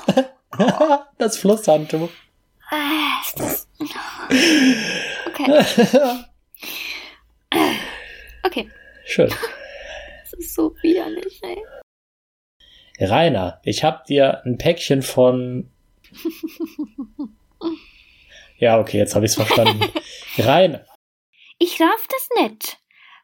das 1.19 1.39
Flusshandtuch. 1.39 2.11
Okay. 5.27 5.65
Okay. 8.43 8.71
Schön. 9.05 9.29
Das 9.29 10.33
ist 10.35 10.55
so 10.55 10.75
widerlich, 10.83 11.41
ey. 11.43 11.63
Rainer, 13.01 13.61
ich 13.65 13.83
hab 13.83 14.05
dir 14.05 14.43
ein 14.45 14.59
Päckchen 14.59 15.03
von. 15.03 15.71
Ja, 18.59 18.79
okay, 18.79 18.99
jetzt 18.99 19.15
habe 19.15 19.25
ich's 19.25 19.37
verstanden. 19.37 19.83
Rainer. 20.39 20.85
Ich 21.59 21.81
raff 21.81 22.07
das 22.11 22.29
nicht. 22.43 22.77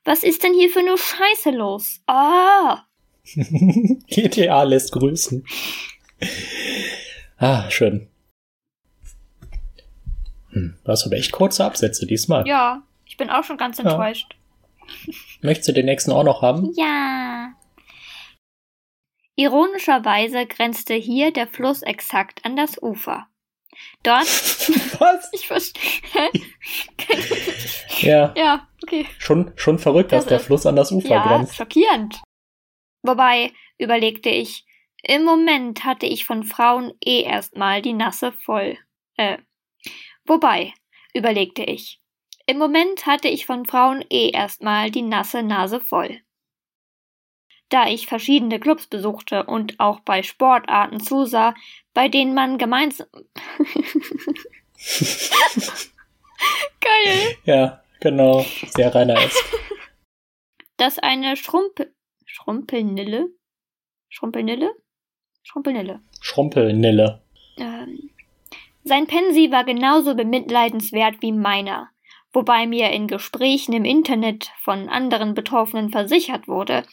Was 0.05 0.23
ist 0.23 0.43
denn 0.43 0.55
hier 0.55 0.71
für 0.71 0.79
eine 0.79 0.97
Scheiße 0.97 1.51
los? 1.51 2.01
Ah! 2.07 2.85
GTA 4.07 4.63
lässt 4.63 4.93
grüßen. 4.93 5.45
Ah, 7.37 7.71
schön. 7.71 8.09
Hm, 10.53 10.79
du 10.83 10.91
hast 10.91 11.05
aber 11.05 11.17
echt 11.17 11.33
kurze 11.33 11.67
Absätze 11.67 12.07
diesmal. 12.07 12.47
Ja, 12.49 12.83
ich 13.05 13.19
bin 13.19 13.29
auch 13.29 13.45
schon 13.45 13.59
ganz 13.59 13.77
Ja. 13.77 13.85
enttäuscht. 13.91 14.37
Möchtest 15.43 15.69
du 15.69 15.73
den 15.73 15.85
nächsten 15.85 16.13
auch 16.13 16.25
noch 16.25 16.41
haben? 16.41 16.73
Ja. 16.77 17.53
Ironischerweise 19.37 20.47
grenzte 20.47 20.95
hier 20.95 21.31
der 21.33 21.47
Fluss 21.47 21.83
exakt 21.83 22.45
an 22.45 22.57
das 22.57 22.83
Ufer. 22.83 23.29
Dort, 24.03 24.25
Was? 25.01 25.31
ich 25.33 25.47
verstehe. 25.47 25.83
Ja, 28.01 28.35
ja, 28.37 28.69
okay. 28.83 29.07
schon, 29.19 29.53
schon 29.57 29.79
verrückt, 29.79 30.13
dass 30.13 30.25
Das 30.25 30.29
der 30.29 30.39
ist- 30.39 30.47
Fluss 30.47 30.67
an 30.67 30.77
das 30.77 30.93
Ufer 30.93 31.09
Ja, 31.09 31.27
grenzt. 31.27 31.57
schockierend. 31.57 32.21
Wobei, 33.03 33.53
überlegte 33.79 34.29
ich, 34.29 34.67
im 35.03 35.25
Moment 35.25 35.85
hatte 35.85 36.05
ich 36.07 36.25
von 36.27 36.43
Frauen 36.45 36.93
eh 37.03 37.23
erstmal 37.23 37.81
die 37.81 37.93
Nasse 37.95 38.33
voll. 38.33 38.77
Äh, 39.17 39.39
wobei, 40.27 40.75
überlegte 41.15 41.63
ich, 41.65 42.01
im 42.47 42.59
Moment 42.59 43.07
hatte 43.07 43.29
ich 43.29 43.47
von 43.47 43.65
Frauen 43.65 44.05
eh 44.11 44.29
erstmal 44.31 44.91
die 44.91 45.03
nasse 45.03 45.43
Nase 45.43 45.81
voll. 45.81 46.21
Da 47.69 47.89
ich 47.89 48.07
verschiedene 48.07 48.61
Clubs 48.61 48.87
besuchte 48.87 49.45
und 49.45 49.81
auch 49.81 50.01
bei 50.01 50.23
Sportarten 50.23 51.01
zusah, 51.01 51.55
bei 51.95 52.09
denen 52.09 52.35
man 52.35 52.59
gemeinsam. 52.59 53.09
Geil! 56.81 57.37
Ja, 57.45 57.83
genau. 58.01 58.45
Sehr 58.69 58.95
reiner 58.95 59.25
ist. 59.25 59.43
dass 60.77 60.99
eine 60.99 61.37
Schrumpel 61.37 61.93
Schrumpelnille 62.25 63.29
Schrumpelnille 64.09 64.73
Schrumpelnille 65.43 66.01
Schrumpelnille. 66.21 67.23
ähm, 67.57 68.11
sein 68.85 69.07
Pensi 69.07 69.51
war 69.51 69.65
genauso 69.65 70.15
bemitleidenswert 70.15 71.21
wie 71.21 71.33
meiner, 71.33 71.91
wobei 72.33 72.67
mir 72.67 72.91
in 72.91 73.09
Gesprächen 73.09 73.73
im 73.73 73.85
Internet 73.85 74.53
von 74.61 74.89
anderen 74.89 75.35
Betroffenen 75.35 75.91
versichert 75.91 76.47
wurde, 76.47 76.85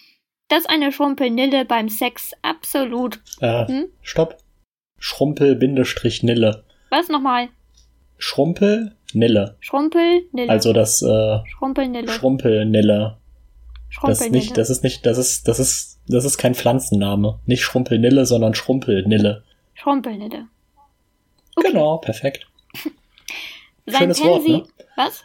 dass 0.50 0.66
eine 0.66 0.92
Schrumpelnille 0.92 1.66
beim 1.66 1.90
Sex 1.90 2.32
absolut 2.42 3.22
Äh, 3.42 3.68
Hm? 3.68 3.86
stopp. 4.02 4.38
Schrumpel-Nille. 5.00 6.64
was 6.90 7.10
nochmal 7.10 7.50
Schrumpel-Nille. 8.18 9.58
Schrumpelnille 9.60 10.50
Also 10.50 10.72
das 10.74 11.02
äh, 11.02 11.40
Schrumpelnille 11.46 12.10
Schrumpelnille. 12.10 13.18
Das 14.02 14.20
ist 14.22 14.24
Schrumpelnille 14.24 14.32
nicht, 14.32 14.58
das 14.58 14.70
ist 14.70 14.84
nicht, 14.84 15.06
das 15.06 15.18
ist, 15.18 15.48
das 15.48 15.60
ist, 15.60 16.00
das 16.08 16.26
ist 16.26 16.38
kein 16.38 16.56
Pflanzenname. 16.56 17.40
Nicht 17.46 17.62
Schrumpelnille, 17.64 18.26
sondern 18.26 18.54
Schrumpelnille. 18.56 19.44
Schrumpelnille 19.76 20.48
Okay. 21.56 21.68
Genau, 21.68 21.98
perfekt. 21.98 22.48
sein 23.86 24.14
Schönes 24.16 24.22
Pensi 24.22 24.54
Wort, 24.54 24.68
ne? 24.68 24.74
was 24.96 25.24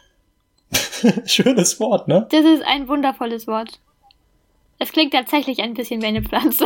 Schönes 1.31 1.79
Wort, 1.79 2.07
ne? 2.07 2.27
Das 2.29 2.45
ist 2.45 2.63
ein 2.63 2.87
wundervolles 2.87 3.47
Wort. 3.47 3.79
Es 4.79 4.93
klingt 4.93 5.13
tatsächlich 5.13 5.61
ein 5.61 5.73
bisschen 5.73 6.01
wie 6.01 6.07
eine 6.07 6.23
Pflanze. 6.23 6.65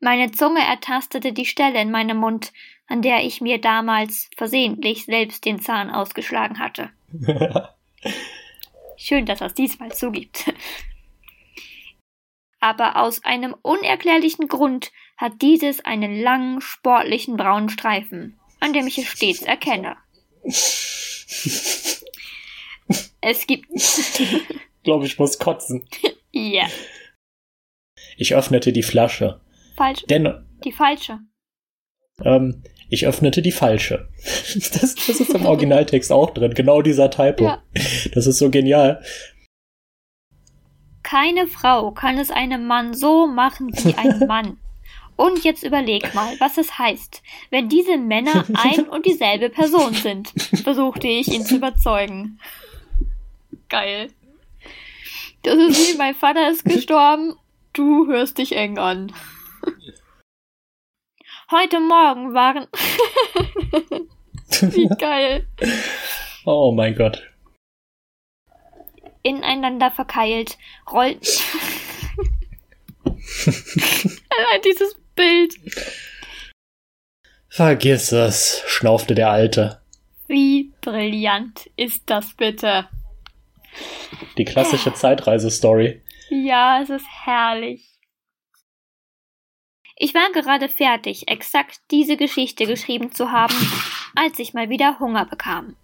Meine 0.00 0.30
Zunge 0.30 0.60
ertastete 0.60 1.32
die 1.32 1.46
Stelle 1.46 1.80
in 1.80 1.90
meinem 1.90 2.18
Mund, 2.18 2.52
an 2.86 3.02
der 3.02 3.24
ich 3.24 3.40
mir 3.40 3.60
damals 3.60 4.30
versehentlich 4.36 5.04
selbst 5.04 5.44
den 5.44 5.60
Zahn 5.60 5.90
ausgeschlagen 5.90 6.60
hatte. 6.60 6.90
Schön, 8.96 9.26
dass 9.26 9.40
er 9.40 9.48
es 9.48 9.54
diesmal 9.54 9.92
zugibt. 9.92 10.52
Aber 12.60 12.96
aus 12.96 13.24
einem 13.24 13.54
unerklärlichen 13.62 14.46
Grund 14.48 14.92
hat 15.16 15.42
dieses 15.42 15.84
einen 15.84 16.20
langen, 16.20 16.60
sportlichen 16.60 17.36
braunen 17.36 17.68
Streifen, 17.68 18.38
an 18.60 18.72
dem 18.72 18.86
ich 18.86 18.98
es 18.98 19.06
stets 19.06 19.42
erkenne. 19.42 19.96
Es 23.20 23.46
gibt. 23.46 23.66
Glaube 24.84 25.06
ich 25.06 25.18
muss 25.18 25.38
kotzen. 25.38 25.88
Ja, 26.32 26.66
Ich 28.16 28.34
öffnete 28.34 28.72
die 28.72 28.82
Flasche. 28.84 29.40
falsch. 29.76 30.04
Denn 30.08 30.44
Die 30.64 30.72
falsche. 30.72 31.18
ähm, 32.24 32.62
ich 32.88 33.06
öffnete 33.06 33.42
die 33.42 33.52
falsche. 33.52 34.08
Das, 34.54 34.94
das 34.94 35.08
ist 35.20 35.34
im 35.34 35.44
Originaltext 35.46 36.12
auch 36.12 36.30
drin. 36.30 36.54
Genau 36.54 36.82
dieser 36.82 37.10
Typo. 37.10 37.44
Ja. 37.44 37.62
Das 38.14 38.26
ist 38.26 38.38
so 38.38 38.50
genial. 38.50 39.02
Keine 41.02 41.46
Frau 41.46 41.90
kann 41.92 42.18
es 42.18 42.30
einem 42.30 42.66
Mann 42.66 42.94
so 42.94 43.26
machen 43.26 43.70
wie 43.72 43.94
ein 43.94 44.18
Mann. 44.26 44.58
Und 45.16 45.44
jetzt 45.44 45.62
überleg 45.62 46.14
mal, 46.14 46.34
was 46.40 46.58
es 46.58 46.78
heißt, 46.78 47.22
wenn 47.50 47.68
diese 47.70 47.96
Männer 47.96 48.44
ein 48.54 48.86
und 48.88 49.06
dieselbe 49.06 49.48
Person 49.48 49.94
sind, 49.94 50.28
versuchte 50.62 51.08
ich 51.08 51.28
ihn 51.28 51.44
zu 51.44 51.56
überzeugen. 51.56 52.38
Geil. 53.68 54.12
Das 55.42 55.54
ist 55.54 55.94
wie, 55.94 55.96
mein 55.96 56.14
Vater 56.14 56.50
ist 56.50 56.64
gestorben, 56.68 57.36
du 57.72 58.06
hörst 58.06 58.38
dich 58.38 58.52
eng 58.56 58.78
an. 58.78 59.12
Heute 61.50 61.78
Morgen 61.80 62.34
waren. 62.34 62.66
wie 64.60 64.88
geil. 64.98 65.46
Oh 66.44 66.72
mein 66.72 66.94
Gott. 66.96 67.22
ineinander 69.22 69.90
verkeilt, 69.90 70.58
rollten. 70.90 71.26
Allein 73.04 74.62
dieses 74.64 74.96
Bild. 75.14 75.54
Vergiss 77.48 78.12
es, 78.12 78.62
schnaufte 78.66 79.14
der 79.14 79.30
Alte. 79.30 79.80
Wie 80.26 80.72
brillant 80.80 81.70
ist 81.76 82.02
das 82.06 82.34
bitte? 82.34 82.88
Die 84.38 84.44
klassische 84.44 84.92
Zeitreisestory. 84.94 86.02
Ja, 86.30 86.80
es 86.82 86.90
ist 86.90 87.06
herrlich. 87.24 87.92
Ich 89.98 90.14
war 90.14 90.30
gerade 90.32 90.68
fertig, 90.68 91.28
exakt 91.28 91.80
diese 91.90 92.16
Geschichte 92.16 92.66
geschrieben 92.66 93.12
zu 93.12 93.32
haben, 93.32 93.54
als 94.14 94.38
ich 94.38 94.52
mal 94.52 94.68
wieder 94.68 94.98
Hunger 95.00 95.24
bekam. 95.24 95.76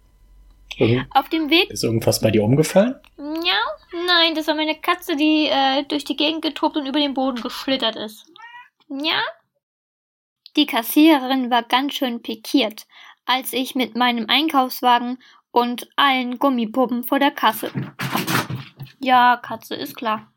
Irgend- 0.77 1.07
Auf 1.15 1.29
dem 1.29 1.49
Weg 1.49 1.69
Ist 1.71 1.83
irgendwas 1.83 2.21
bei 2.21 2.29
dir 2.31 2.43
umgefallen? 2.43 2.95
Ja, 3.17 3.59
nein, 4.07 4.35
das 4.35 4.47
war 4.47 4.55
meine 4.55 4.75
Katze, 4.75 5.15
die 5.15 5.47
äh, 5.49 5.83
durch 5.83 6.03
die 6.03 6.15
Gegend 6.15 6.41
getobt 6.43 6.77
und 6.77 6.85
über 6.87 6.99
den 6.99 7.13
Boden 7.13 7.41
geschlittert 7.41 7.95
ist. 7.95 8.25
Ja? 8.89 9.21
Die 10.55 10.65
Kassiererin 10.67 11.49
war 11.49 11.63
ganz 11.63 11.95
schön 11.95 12.21
pikiert, 12.21 12.85
als 13.25 13.53
ich 13.53 13.73
mit 13.75 13.95
meinem 13.95 14.27
Einkaufswagen 14.29 15.17
und 15.53 15.87
allen 15.95 16.39
Gummipuppen 16.39 17.03
vor 17.03 17.19
der 17.19 17.31
Kasse. 17.31 17.71
Ja, 18.99 19.37
Katze, 19.37 19.75
ist 19.75 19.95
klar. 19.95 20.33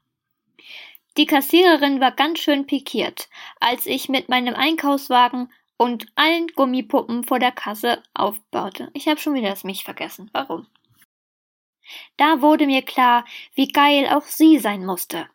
Die 1.17 1.25
Kassiererin 1.25 2.01
war 2.01 2.13
ganz 2.13 2.41
schön 2.41 2.67
pikiert, 2.67 3.29
als 3.59 3.87
ich 3.87 4.11
mit 4.11 4.29
meinem 4.29 4.55
Einkaufswagen 4.55 5.51
und 5.79 6.07
allen 6.17 6.49
Gummipuppen 6.49 7.25
vor 7.25 7.39
der 7.39 7.53
Kasse 7.53 8.03
aufbaute. 8.13 8.91
Ich 8.93 9.09
habe 9.09 9.19
schon 9.19 9.35
wieder 9.35 9.49
das 9.49 9.65
mich 9.65 9.85
vergessen. 9.85 10.29
Warum? 10.33 10.67
Da 12.19 12.43
wurde 12.43 12.67
mir 12.67 12.83
klar, 12.83 13.25
wie 13.55 13.69
geil 13.69 14.07
auch 14.09 14.25
sie 14.25 14.59
sein 14.59 14.85
musste. 14.85 15.31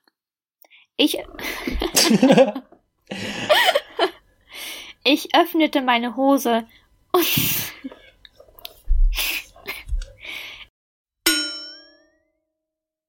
Ich, 0.95 1.18
ich 5.03 5.34
öffnete 5.34 5.82
meine 5.82 6.16
Hose 6.16 6.68
und 7.11 7.26